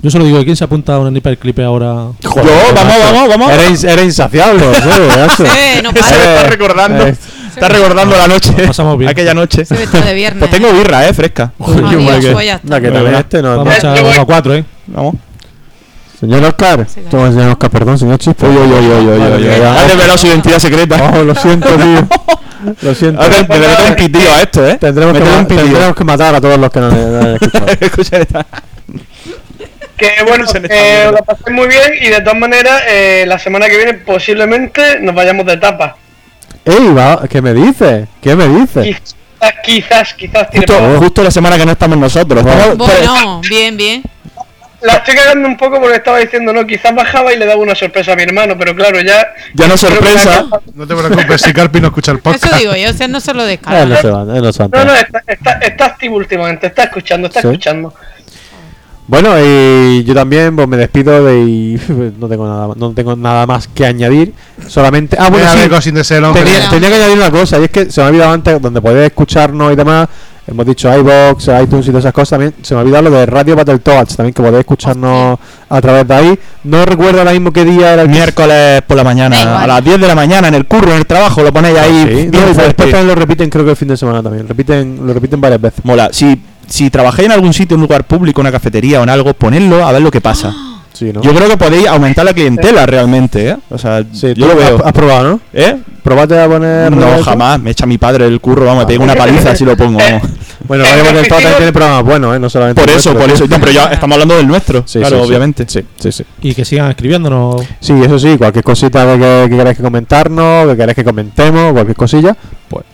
Yo 0.00 0.10
solo 0.10 0.24
digo, 0.24 0.42
¿quién 0.44 0.56
se 0.56 0.64
apunta 0.64 0.94
a 0.94 0.98
un 0.98 1.14
clip 1.38 1.58
ahora? 1.60 2.06
Yo, 2.20 2.30
vamos, 2.34 2.98
vamos, 3.12 3.28
vamos. 3.28 3.52
Era, 3.52 3.68
ins- 3.68 3.88
era 3.88 4.02
insaciable, 4.02 4.74
¿se 4.74 4.86
ve? 4.86 5.06
macho? 5.26 5.44
Eh, 5.44 5.80
no 5.82 5.90
Eh. 5.90 5.92
Está 6.00 6.42
recordando. 6.48 7.06
eh, 7.06 7.14
Está 7.54 7.68
recordando 7.68 8.16
la 8.16 8.26
noche. 8.28 8.52
Pasamos 8.66 8.96
bien. 8.98 9.10
Aquella 9.10 9.34
noche. 9.34 9.64
Se 9.64 9.76
ve 9.76 9.86
todo 9.86 10.02
de 10.02 10.14
viernes. 10.14 10.38
Pues 10.40 10.50
tengo 10.50 10.72
birra, 10.72 11.06
eh, 11.06 11.12
fresca. 11.14 11.52
Madre, 11.58 12.32
pues 12.32 12.46
ya 12.46 12.54
está. 12.54 12.64
anda, 12.64 12.80
que 12.80 12.86
Venga, 12.86 12.94
también 12.94 13.04
venga. 13.04 13.18
este 13.20 13.42
no. 13.42 13.56
Vamos 13.58 13.74
a 13.74 13.76
¿eh? 14.56 14.64
Vamos. 14.86 15.14
Señor 16.18 16.44
Oscar. 16.44 16.86
Sí, 16.88 17.00
Toma, 17.10 17.28
señor 17.30 17.48
Oscar, 17.50 17.70
perdón, 17.70 17.98
señor 17.98 18.18
Chispa. 18.18 18.46
Uy, 18.46 18.56
uy, 18.56 18.62
uy, 18.62 18.86
uy, 18.86 19.06
uy, 19.08 19.20
uy, 19.20 19.32
uy. 19.44 19.44
identidad 20.28 20.58
secreta. 20.60 21.12
Oh, 21.14 21.22
lo 21.24 21.34
siento, 21.34 21.68
tío. 21.68 22.08
Lo 22.82 22.94
siento. 22.94 23.20
A 23.22 23.28
ver, 23.28 23.48
me 23.48 23.58
le 23.58 23.68
meto 23.68 23.82
un 23.88 23.94
pitillo 23.96 24.32
a 24.32 24.42
esto, 24.42 24.66
eh. 24.68 24.78
Tendremos 24.78 25.16
que, 25.16 25.22
un 25.24 25.46
pitillo. 25.46 25.62
tendremos 25.64 25.96
que 25.96 26.04
matar 26.04 26.34
a 26.34 26.40
todos 26.40 26.58
los 26.58 26.70
que 26.70 26.80
no 26.80 26.86
han 26.88 27.38
escuchado. 27.80 28.24
Que 29.96 30.10
bueno, 30.26 30.44
le 30.54 30.58
está 30.60 30.68
eh, 30.74 31.10
lo 31.12 31.18
pasé 31.24 31.50
muy 31.50 31.68
bien 31.68 31.92
y 32.00 32.08
de 32.08 32.20
todas 32.20 32.38
maneras, 32.38 32.82
eh, 32.88 33.24
la 33.26 33.38
semana 33.38 33.66
que 33.68 33.76
viene 33.76 33.94
posiblemente 33.94 35.00
nos 35.00 35.14
vayamos 35.14 35.46
de 35.46 35.54
etapa. 35.54 35.96
Ey, 36.64 36.88
va, 36.96 37.22
¿qué 37.28 37.42
me 37.42 37.52
dices? 37.54 38.08
¿Qué 38.20 38.34
me 38.36 38.48
dices? 38.48 38.84
Quizás, 38.84 39.54
quizás, 39.64 40.14
quizás 40.14 40.48
Justo, 40.52 40.78
para- 40.78 40.98
justo 40.98 41.22
la 41.24 41.30
semana 41.30 41.58
que 41.58 41.66
no 41.66 41.72
estamos 41.72 41.98
nosotros. 41.98 42.42
Bueno, 42.42 43.40
bien, 43.48 43.76
bien. 43.76 44.02
La 44.82 44.94
estoy 44.94 45.14
cagando 45.14 45.48
un 45.48 45.56
poco 45.56 45.80
porque 45.80 45.96
estaba 45.96 46.18
diciendo, 46.18 46.52
no, 46.52 46.66
quizás 46.66 46.94
bajaba 46.94 47.32
y 47.32 47.38
le 47.38 47.46
daba 47.46 47.60
una 47.60 47.74
sorpresa 47.74 48.12
a 48.12 48.16
mi 48.16 48.22
hermano, 48.24 48.56
pero 48.58 48.74
claro, 48.74 49.00
ya. 49.00 49.28
Ya 49.54 49.68
no 49.68 49.76
sorpresa. 49.76 50.46
No 50.74 50.86
te 50.86 50.94
preocupes 50.96 51.40
si 51.42 51.52
Carpi 51.52 51.80
no 51.80 51.88
escucha 51.88 52.12
el 52.12 52.18
podcast. 52.18 52.44
Eso 52.46 52.56
digo 52.56 52.74
yo, 52.74 52.90
o 52.90 52.92
sea, 52.92 53.06
no 53.08 53.20
se 53.20 53.32
lo 53.32 53.42
Eh, 53.46 53.58
no 53.64 53.86
descarga. 53.88 53.96
se 54.00 54.08
eh, 54.08 54.40
no 54.42 54.52
se. 54.52 54.62
No, 54.68 54.84
no, 54.84 54.94
está, 54.94 55.22
está, 55.26 55.52
está 55.58 55.84
activo 55.86 56.16
últimamente, 56.16 56.66
está 56.66 56.84
escuchando, 56.84 57.28
está 57.28 57.40
Sí. 57.42 57.46
escuchando. 57.48 57.94
Bueno, 59.12 59.34
y 59.38 60.04
yo 60.04 60.14
también 60.14 60.56
pues, 60.56 60.66
me 60.66 60.78
despido 60.78 61.22
de 61.22 61.40
y 61.40 61.78
no 62.18 62.28
tengo 62.28 62.48
nada, 62.48 62.72
no 62.74 62.92
tengo 62.92 63.14
nada 63.14 63.46
más 63.46 63.68
que 63.68 63.84
añadir. 63.84 64.32
Solamente. 64.66 65.18
Ah, 65.20 65.28
bueno, 65.28 65.50
sí, 65.82 65.92
tenía, 65.92 66.70
tenía 66.70 66.88
que 66.88 66.94
añadir 66.94 67.18
una 67.18 67.30
cosa, 67.30 67.60
y 67.60 67.64
es 67.64 67.70
que 67.70 67.90
se 67.90 68.00
me 68.00 68.06
ha 68.06 68.08
olvidado 68.08 68.32
antes, 68.32 68.62
donde 68.62 68.80
podéis 68.80 69.08
escucharnos 69.08 69.70
y 69.70 69.76
demás. 69.76 70.08
Hemos 70.46 70.64
dicho 70.64 70.90
iBox, 70.90 71.46
iTunes 71.62 71.86
y 71.86 71.90
todas 71.90 72.04
esas 72.04 72.14
cosas 72.14 72.30
también. 72.30 72.54
Se 72.62 72.72
me 72.72 72.80
ha 72.80 72.84
olvidado 72.84 73.10
lo 73.10 73.10
de 73.10 73.26
Radio 73.26 73.54
Battletoads 73.54 74.16
también, 74.16 74.32
que 74.32 74.42
podéis 74.42 74.60
escucharnos 74.60 75.38
a 75.68 75.80
través 75.82 76.08
de 76.08 76.14
ahí. 76.14 76.38
No 76.64 76.82
recuerdo 76.86 77.18
ahora 77.18 77.32
mismo 77.32 77.52
qué 77.52 77.66
día 77.66 77.92
era 77.92 78.02
el 78.02 78.08
Miércoles 78.08 78.80
por 78.86 78.96
la 78.96 79.04
mañana, 79.04 79.62
a 79.62 79.66
las 79.66 79.84
10 79.84 80.00
de 80.00 80.08
la 80.08 80.14
mañana, 80.14 80.48
en 80.48 80.54
el 80.54 80.64
curro, 80.64 80.90
en 80.90 80.96
el 80.96 81.06
trabajo, 81.06 81.42
lo 81.42 81.52
ponéis 81.52 81.76
ahí. 81.76 82.02
Sí, 82.08 82.30
no, 82.32 82.38
y 82.40 82.54
después 82.54 82.76
también 82.76 83.08
lo 83.08 83.14
repiten, 83.14 83.50
creo 83.50 83.66
que 83.66 83.72
el 83.72 83.76
fin 83.76 83.88
de 83.88 83.96
semana 83.98 84.22
también. 84.22 84.48
Repiten, 84.48 85.06
lo 85.06 85.12
repiten 85.12 85.38
varias 85.38 85.60
veces. 85.60 85.84
Mola. 85.84 86.08
Si, 86.12 86.40
si 86.72 86.88
trabajáis 86.88 87.26
en 87.26 87.32
algún 87.32 87.52
sitio, 87.52 87.74
en 87.74 87.80
un 87.80 87.86
lugar 87.86 88.04
público, 88.04 88.40
una 88.40 88.50
cafetería 88.50 89.00
o 89.00 89.02
en 89.02 89.10
algo, 89.10 89.34
ponedlo 89.34 89.86
a 89.86 89.92
ver 89.92 90.00
lo 90.00 90.10
que 90.10 90.20
pasa. 90.20 90.54
Sí, 90.94 91.10
¿no? 91.10 91.22
Yo 91.22 91.34
creo 91.34 91.48
que 91.48 91.56
podéis 91.56 91.86
aumentar 91.86 92.22
la 92.22 92.34
clientela 92.34 92.84
realmente, 92.84 93.48
¿eh? 93.48 93.56
O 93.70 93.78
sea, 93.78 94.04
Sí, 94.12 94.34
yo 94.34 94.46
tú 94.46 94.46
lo 94.48 94.56
veo. 94.56 94.76
Has, 94.76 94.88
has 94.88 94.92
probado, 94.92 95.24
¿no? 95.26 95.40
¿Eh? 95.54 95.78
¿Probaste 96.02 96.38
a 96.38 96.46
poner. 96.46 96.92
No, 96.92 97.14
eso? 97.14 97.24
jamás. 97.24 97.58
Me 97.58 97.70
echa 97.70 97.86
mi 97.86 97.96
padre 97.96 98.26
el 98.26 98.38
curro, 98.42 98.66
vamos, 98.66 98.84
me 98.84 98.86
pega 98.88 99.02
una 99.02 99.14
paliza 99.14 99.56
si 99.56 99.64
lo 99.64 99.74
pongo, 99.74 99.98
vamos. 99.98 100.22
Bueno, 100.68 100.84
Radio 100.84 101.04
Battletoads 101.04 101.28
también 101.28 101.56
tiene 101.56 101.72
programas 101.72 102.04
buenos, 102.04 102.36
¿eh? 102.36 102.38
No 102.38 102.50
solamente. 102.50 102.82
Por 102.82 102.90
eso, 102.90 103.14
nuestro, 103.14 103.14
por 103.14 103.38
sí. 103.38 103.44
eso. 103.44 103.46
No, 103.46 103.58
pero 103.58 103.72
ya 103.72 103.84
estamos 103.86 104.14
hablando 104.16 104.36
del 104.36 104.46
nuestro. 104.46 104.82
Sí, 104.86 104.98
claro, 104.98 105.22
sí, 105.22 105.28
obviamente. 105.28 105.64
Sí, 105.66 105.80
sí, 105.98 106.12
sí. 106.12 106.24
Y 106.42 106.54
que 106.54 106.64
sigan 106.66 106.90
escribiéndonos. 106.90 107.62
Sí, 107.80 107.94
eso 108.04 108.18
sí, 108.18 108.36
cualquier 108.36 108.62
cosita 108.62 109.14
que, 109.14 109.18
que, 109.18 109.46
que 109.48 109.56
queráis 109.56 109.76
que 109.78 109.82
comentarnos, 109.82 110.68
que 110.68 110.76
queráis 110.76 110.94
que 110.94 111.04
comentemos, 111.04 111.72
cualquier 111.72 111.96
cosilla, 111.96 112.36
pues 112.68 112.84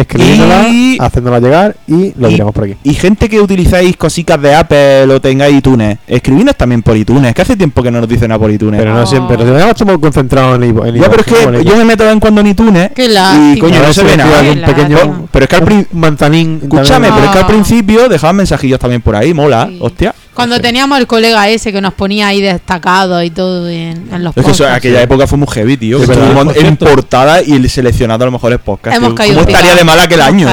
escribidnosla, 0.00 0.68
Y- 0.68 0.98
haciéndola 1.00 1.40
llegar 1.40 1.76
y 1.86 2.12
lo 2.18 2.28
diremos 2.28 2.54
por 2.54 2.64
aquí. 2.64 2.74
Y 2.84 2.94
gente 2.94 3.28
que 3.28 3.40
utilizáis 3.40 3.96
cositas 3.96 4.40
de 4.40 4.54
Apple 4.54 5.04
o 5.12 5.20
tengáis 5.20 5.56
iTunes, 5.56 5.98
escribidnos 6.06 6.56
también 6.56 6.82
por 6.82 6.96
iTunes, 6.96 7.34
que 7.34 7.42
hace 7.42 7.56
tiempo 7.56 7.82
que 7.82 7.90
no 7.90 8.00
nos 8.00 8.08
dicen 8.08 8.28
nada 8.28 8.38
por 8.38 8.50
iTunes. 8.50 8.78
Pero 8.78 8.94
no 8.94 9.02
Oh. 9.02 9.06
siempre, 9.06 9.36
pero 9.38 9.58
ya 9.58 9.70
estamos 9.70 9.98
concentrados 9.98 10.56
en, 10.56 10.62
en 10.64 10.94
ya, 10.96 11.08
pero 11.10 11.20
es 11.20 11.26
que 11.26 11.64
yo 11.64 11.76
me 11.76 11.84
meto 11.84 12.02
de 12.02 12.08
vez 12.08 12.12
en 12.14 12.20
cuando 12.20 12.40
en 12.40 12.46
iTunes 12.48 12.90
Qué 12.94 13.06
y 13.06 13.58
coño, 13.58 13.76
A 13.82 13.86
no 13.86 13.92
se 13.92 14.02
ve 14.04 14.16
nada. 14.16 14.42
pequeño. 14.66 15.28
Pero 15.30 15.44
es 15.44 15.48
que 15.48 15.56
al 15.56 15.62
principio. 15.64 15.98
manzanín. 15.98 16.60
Escúchame, 16.62 17.08
también. 17.08 17.14
pero 17.14 17.24
es 17.26 17.30
que 17.32 17.38
al 17.38 17.46
principio 17.46 18.08
dejaban 18.08 18.36
mensajillos 18.36 18.78
también 18.78 19.02
por 19.02 19.16
ahí, 19.16 19.32
mola, 19.34 19.66
Sí. 19.68 19.78
hostia. 19.80 20.14
Cuando 20.36 20.60
teníamos 20.60 20.98
el 21.00 21.06
colega 21.06 21.48
ese 21.48 21.72
que 21.72 21.80
nos 21.80 21.94
ponía 21.94 22.28
ahí 22.28 22.40
destacado 22.40 23.22
y 23.22 23.30
todo 23.30 23.68
en, 23.68 24.08
en 24.12 24.22
los 24.22 24.36
Es 24.36 24.44
que 24.44 24.50
eso, 24.52 24.68
aquella 24.68 25.02
época 25.02 25.26
fue 25.26 25.38
muy 25.38 25.48
heavy, 25.48 25.76
tío. 25.76 25.98
Sí, 26.00 26.06
que 26.06 26.12
en 26.12 26.52
cierto- 26.52 26.86
portada 26.86 27.42
y 27.42 27.52
el 27.52 27.68
seleccionado 27.68 28.22
a 28.22 28.26
los 28.26 28.32
mejores 28.34 28.58
podcasts. 28.60 28.96
Hemos 28.96 29.10
tío. 29.10 29.16
caído 29.16 29.38
¿Cómo 29.40 29.48
estaría 29.48 29.74
de 29.74 29.84
mal 29.84 29.98
aquel 29.98 30.20
año? 30.20 30.48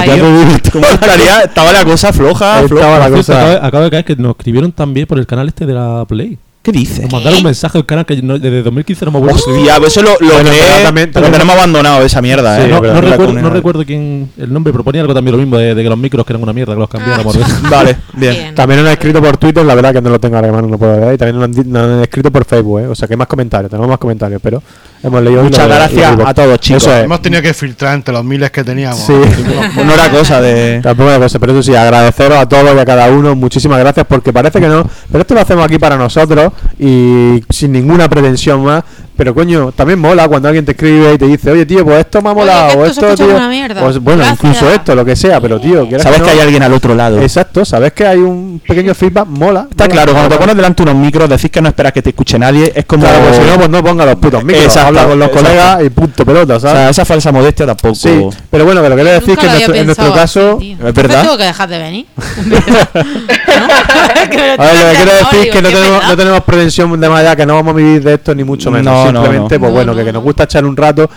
¿Cómo 0.72 0.86
estaría? 0.86 1.40
Estaba 1.42 1.72
la 1.72 1.84
cosa 1.84 2.12
floja, 2.12 2.62
floja. 2.66 2.74
estaba 2.74 2.98
la 2.98 3.08
Por 3.08 3.22
cierto, 3.24 3.32
cosa. 3.32 3.52
acabo, 3.52 3.66
acabo 3.66 3.84
de 3.84 3.90
caer 3.90 4.04
que 4.04 4.16
nos 4.16 4.30
escribieron 4.30 4.72
también 4.72 5.06
por 5.06 5.18
el 5.18 5.26
canal 5.26 5.48
este 5.48 5.66
de 5.66 5.74
la 5.74 6.04
Play. 6.08 6.38
¿Qué 6.64 6.72
dices? 6.72 7.02
Nos 7.02 7.12
mandaron 7.12 7.38
un 7.40 7.44
mensaje 7.44 7.76
al 7.76 7.84
canal 7.84 8.06
que 8.06 8.22
no- 8.22 8.38
desde 8.38 8.62
2015 8.62 9.04
no 9.04 9.10
me 9.12 9.18
vuelvo 9.18 9.34
a 9.34 9.38
escribir. 9.38 9.60
Hostia, 9.60 9.76
pues 9.78 9.92
eso 9.96 10.02
lo, 10.02 10.12
lo, 10.18 10.32
Bueno, 10.34 10.48
creé, 10.48 10.60
pero 10.72 10.82
también- 10.86 11.06
lo 11.08 11.12
también- 11.12 11.32
tenemos 11.32 11.54
abandonado 11.56 12.02
esa 12.02 12.22
mierda, 12.22 12.56
Sí, 12.56 12.62
eh. 12.62 12.68
no, 12.68 12.80
recuerdo, 12.80 13.32
no 13.34 13.50
recuerdo 13.50 13.84
quién 13.84 14.30
el 14.38 14.50
nombre 14.52 14.72
proponía 14.72 15.02
algo 15.02 15.12
también 15.12 15.32
lo 15.32 15.38
mismo 15.42 15.58
de, 15.58 15.74
de 15.74 15.82
que 15.82 15.88
los 15.90 15.98
micros 15.98 16.24
que 16.24 16.32
eran 16.32 16.42
una 16.42 16.54
mierda 16.54 16.72
que 16.72 16.80
los 16.80 16.88
cambiáramos 16.88 17.36
Vale, 17.70 17.96
bien. 18.14 18.32
Bien. 18.34 18.54
También 18.54 18.80
nos 18.80 18.86
han 18.88 18.94
escrito 18.94 19.20
por 19.20 19.36
Twitter, 19.36 19.62
la 19.64 19.74
verdad 19.74 19.92
que 19.92 20.00
no 20.00 20.08
lo 20.08 20.18
tengo 20.18 20.36
ahora 20.36 20.50
mano, 20.50 20.66
no 20.66 20.78
puedo 20.78 20.98
ver. 20.98 21.14
Y 21.14 21.18
también 21.18 21.36
nos 21.36 21.44
han, 21.44 21.52
di- 21.52 21.70
nos 21.70 21.82
han 21.82 22.00
escrito 22.02 22.30
por 22.32 22.46
Facebook, 22.46 22.80
¿eh? 22.80 22.86
O 22.86 22.94
sea 22.94 23.06
que 23.06 23.12
hay 23.14 23.18
más 23.18 23.28
comentarios, 23.28 23.70
tenemos 23.70 23.88
más 23.88 23.98
comentarios, 23.98 24.40
pero 24.42 24.62
hemos 25.04 25.22
leído. 25.22 25.42
Muchas 25.42 25.68
gracias 25.68 26.18
a 26.24 26.34
todos, 26.34 26.58
chicos. 26.58 26.82
Eso 26.82 26.96
es. 26.96 27.04
Hemos 27.04 27.22
tenido 27.22 27.42
que 27.42 27.54
filtrar 27.54 27.94
entre 27.94 28.12
los 28.12 28.24
miles 28.24 28.50
que 28.50 28.64
teníamos. 28.64 28.98
Sí. 28.98 29.12
Pues 29.12 29.76
no 29.86 29.92
era 29.92 30.10
cosa 30.10 30.40
de. 30.40 30.80
Tampoco 30.82 31.10
era 31.10 31.18
cosa, 31.18 31.38
pero 31.38 31.52
eso 31.52 31.62
sí, 31.62 31.74
agradeceros 31.74 32.38
a 32.38 32.48
todos 32.48 32.74
y 32.74 32.78
a 32.78 32.84
cada 32.84 33.08
uno, 33.10 33.34
muchísimas 33.36 33.78
gracias, 33.78 34.06
porque 34.08 34.32
parece 34.32 34.60
que 34.60 34.68
no, 34.68 34.88
pero 35.10 35.22
esto 35.22 35.34
lo 35.34 35.40
hacemos 35.40 35.64
aquí 35.64 35.78
para 35.78 35.96
nosotros 35.96 36.52
y 36.78 37.42
sin 37.50 37.72
ninguna 37.72 38.08
pretensión 38.08 38.64
más. 38.64 38.82
Pero 39.16 39.32
coño, 39.34 39.70
también 39.70 40.00
mola 40.00 40.26
cuando 40.26 40.48
alguien 40.48 40.64
te 40.64 40.72
escribe 40.72 41.14
y 41.14 41.18
te 41.18 41.26
dice, 41.26 41.52
oye 41.52 41.64
tío, 41.64 41.84
pues 41.84 42.00
esto 42.00 42.20
me 42.20 42.30
ha 42.30 42.32
Oye, 42.32 42.40
molado, 42.40 42.70
que 42.72 42.76
o 42.78 42.86
esto 42.86 43.08
esto, 43.08 43.24
tío. 43.26 43.36
una 43.36 43.48
mierda. 43.48 43.80
Pues, 43.80 43.98
bueno, 44.00 44.24
Gracias. 44.24 44.38
incluso 44.42 44.70
esto, 44.74 44.94
lo 44.94 45.04
que 45.04 45.14
sea, 45.14 45.40
pero 45.40 45.60
tío, 45.60 45.86
Sabes 46.00 46.18
que 46.18 46.24
que 46.24 46.30
hay 46.30 46.40
alguien 46.40 46.62
al 46.64 46.72
otro 46.72 46.94
lado. 46.94 47.20
Exacto, 47.22 47.64
sabes 47.64 47.92
que 47.92 48.06
hay 48.06 48.18
un 48.18 48.60
pequeño 48.66 48.92
feedback, 48.94 49.26
mola. 49.26 49.68
Está 49.70 49.84
mola, 49.84 49.94
claro, 49.94 50.12
cuando 50.12 50.30
te 50.30 50.36
pones 50.40 50.56
delante 50.56 50.82
unos 50.82 50.94
micros, 50.96 51.28
decís 51.28 51.50
que 51.50 51.62
no 51.62 51.68
esperas 51.68 51.92
que 51.92 52.02
te 52.02 52.10
escuche 52.10 52.38
nadie. 52.38 52.72
Es 52.74 52.84
como. 52.86 53.04
Claro, 53.04 53.20
pues 53.24 53.36
si 53.36 53.42
no, 53.42 53.56
pues 53.56 53.68
no 53.70 53.84
ponga 53.84 54.04
los 54.04 54.16
putos 54.16 54.44
micros. 54.44 54.64
Exacto, 54.64 54.88
habla 54.88 55.06
con 55.06 55.18
los 55.18 55.28
exacto. 55.28 55.48
colegas 55.48 55.84
y 55.84 55.90
punto 55.90 56.26
pelota, 56.26 56.56
O 56.56 56.60
sea, 56.60 56.90
esa 56.90 57.04
falsa 57.04 57.30
modestia 57.30 57.66
tampoco. 57.66 57.94
sí, 57.94 58.26
pero 58.50 58.64
bueno, 58.64 58.82
que 58.82 58.88
lo 58.88 58.96
que 58.96 59.02
quiero 59.02 59.20
decir 59.20 59.38
es 59.38 59.42
Nunca 59.42 59.42
que 59.42 59.46
en 59.46 59.52
nuestro, 59.52 59.74
en 59.76 59.86
nuestro 59.86 60.04
pensado 60.06 60.22
caso. 60.22 60.56
así, 60.58 60.72
es 60.72 60.94
verdad. 60.94 61.22
tengo 61.22 61.36
que 61.36 61.44
dejar 61.44 61.68
de 61.68 61.78
venir. 61.78 62.06
A 64.58 64.64
ver, 64.64 64.76
lo 64.76 64.90
que 64.90 64.96
quiero 64.96 65.12
decir 65.12 65.38
es 65.40 65.50
que 65.50 65.62
no 65.62 65.68
¿qué 65.68 65.74
tenemos, 65.74 66.04
no 66.08 66.16
tenemos 66.16 66.40
pretensión 66.42 67.00
de 67.00 67.08
más 67.08 67.20
allá, 67.20 67.36
que 67.36 67.46
no 67.46 67.54
vamos 67.54 67.74
a 67.74 67.76
vivir 67.76 68.02
de 68.02 68.14
esto 68.14 68.34
ni 68.34 68.44
mucho 68.44 68.70
menos. 68.70 69.03
No, 69.06 69.12
no, 69.12 69.20
Simplemente, 69.22 69.54
no. 69.56 69.60
pues 69.60 69.70
No, 69.70 69.74
bueno, 69.76 69.92
no, 69.92 69.98
que, 69.98 70.04
que 70.04 70.12
nos 70.12 70.22
no. 70.22 70.24
gusta 70.24 70.44
echar 70.44 70.64
un 70.64 70.76
rato. 70.76 71.10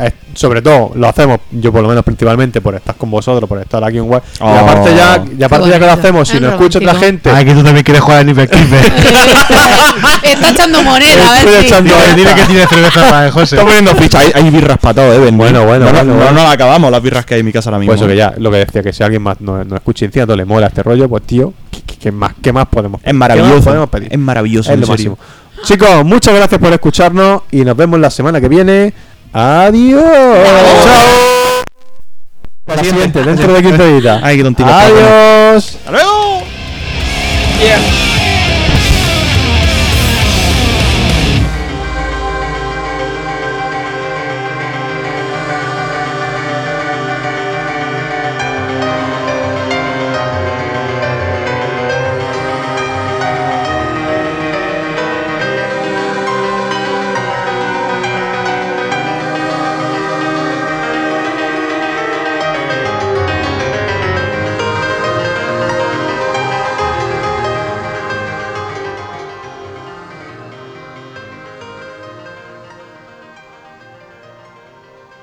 eh, 0.00 0.12
sobre 0.34 0.62
todo 0.62 0.90
lo 0.96 1.08
hacemos, 1.08 1.38
yo 1.52 1.70
por 1.70 1.80
lo 1.82 1.88
menos 1.88 2.02
principalmente 2.04 2.60
por 2.60 2.74
estar 2.74 2.96
con 2.96 3.08
vosotros, 3.10 3.48
por 3.48 3.60
estar 3.60 3.82
aquí 3.84 3.98
en 3.98 4.04
web. 4.08 4.20
Y 4.34 4.42
Oh. 4.42 4.48
aparte 4.48 4.94
ya, 4.96 5.22
y 5.38 5.42
aparte 5.42 5.68
ya 5.68 5.78
que 5.78 5.86
lo 5.86 5.92
hacemos, 5.92 6.28
si 6.28 6.36
Es 6.36 6.42
nos 6.42 6.52
escucha 6.54 6.78
otra 6.80 6.94
gente, 6.96 7.30
Ah, 7.30 7.44
que 7.44 7.54
tú 7.54 7.62
también 7.62 7.84
quieres 7.84 8.02
jugar 8.02 8.18
a 8.20 8.24
Nivel 8.24 8.48
15. 8.50 8.80
Está 10.22 10.50
echando 10.50 10.82
moneda, 10.82 11.30
a 11.40 11.44
ver 11.44 11.64
echando- 11.64 11.94
dile, 11.94 12.14
dile 12.14 12.34
que 12.34 12.42
tiene 12.46 12.66
cerveza 12.66 13.00
para 13.08 13.26
el 13.26 13.32
José. 13.32 13.56
Está 13.56 13.64
poniendo 13.66 13.94
ficha. 13.94 14.18
Hay, 14.20 14.30
hay 14.34 14.50
birras 14.50 14.78
para 14.78 14.94
todo, 14.94 15.12
eh. 15.14 15.18
Ben. 15.18 15.36
Bueno, 15.36 15.64
bueno, 15.64 15.86
no, 15.86 15.92
no- 15.92 16.14
bueno, 16.14 16.30
no, 16.32 16.42
nos 16.42 16.52
acabamos 16.52 16.90
las 16.90 17.02
birras 17.02 17.24
que 17.24 17.34
hay 17.34 17.40
en 17.40 17.46
mi 17.46 17.52
casa 17.52 17.70
ahora 17.70 17.78
mismo. 17.78 17.92
pues 17.92 18.00
eso 18.00 18.08
que 18.08 18.16
ya, 18.16 18.34
lo 18.38 18.50
que 18.50 18.58
decía, 18.58 18.82
que 18.82 18.92
si 18.92 19.02
alguien 19.02 19.22
más 19.22 19.40
nos, 19.40 19.66
nos 19.66 19.76
escucha 19.78 20.04
encima, 20.04 20.26
todo 20.26 20.36
le 20.36 20.44
mola 20.44 20.66
este 20.68 20.82
rollo, 20.82 21.08
pues 21.08 21.22
tío, 21.24 21.52
¿qué, 21.70 21.80
qué- 21.86 21.96
qué 21.96 22.12
más, 22.12 22.32
qué 22.42 22.52
más 22.52 22.66
podemos 22.66 23.00
Es 23.00 23.06
¿Qué 23.06 23.12
más 23.12 23.28
maravilloso. 23.28 23.64
podemos 23.64 23.88
pedir? 23.88 24.08
Es 24.12 24.18
maravilloso, 24.18 24.70
Es 24.70 24.74
en 24.74 24.80
lo 24.80 24.86
serio. 24.86 25.10
máximo. 25.12 25.18
Chicos, 25.64 26.04
muchas 26.04 26.34
gracias 26.34 26.60
por 26.60 26.72
escucharnos 26.72 27.42
y 27.50 27.64
nos 27.64 27.76
vemos 27.76 28.00
la 28.00 28.10
semana 28.10 28.40
que 28.40 28.48
viene. 28.48 28.92
Adiós. 29.32 30.02
Chao. 30.84 31.64
Para 32.64 32.82
la 32.82 32.88
siguiente, 32.88 33.22
dentro 33.22 33.52
de 33.52 33.62
15 33.62 34.00
días. 34.00 34.20
Ay, 34.22 34.36
qué 34.38 34.44
tontito. 34.44 34.68
Adiós. 34.68 35.76
¡Hasta 35.76 35.90
luego! 35.90 36.42
Yeah. 37.60 38.19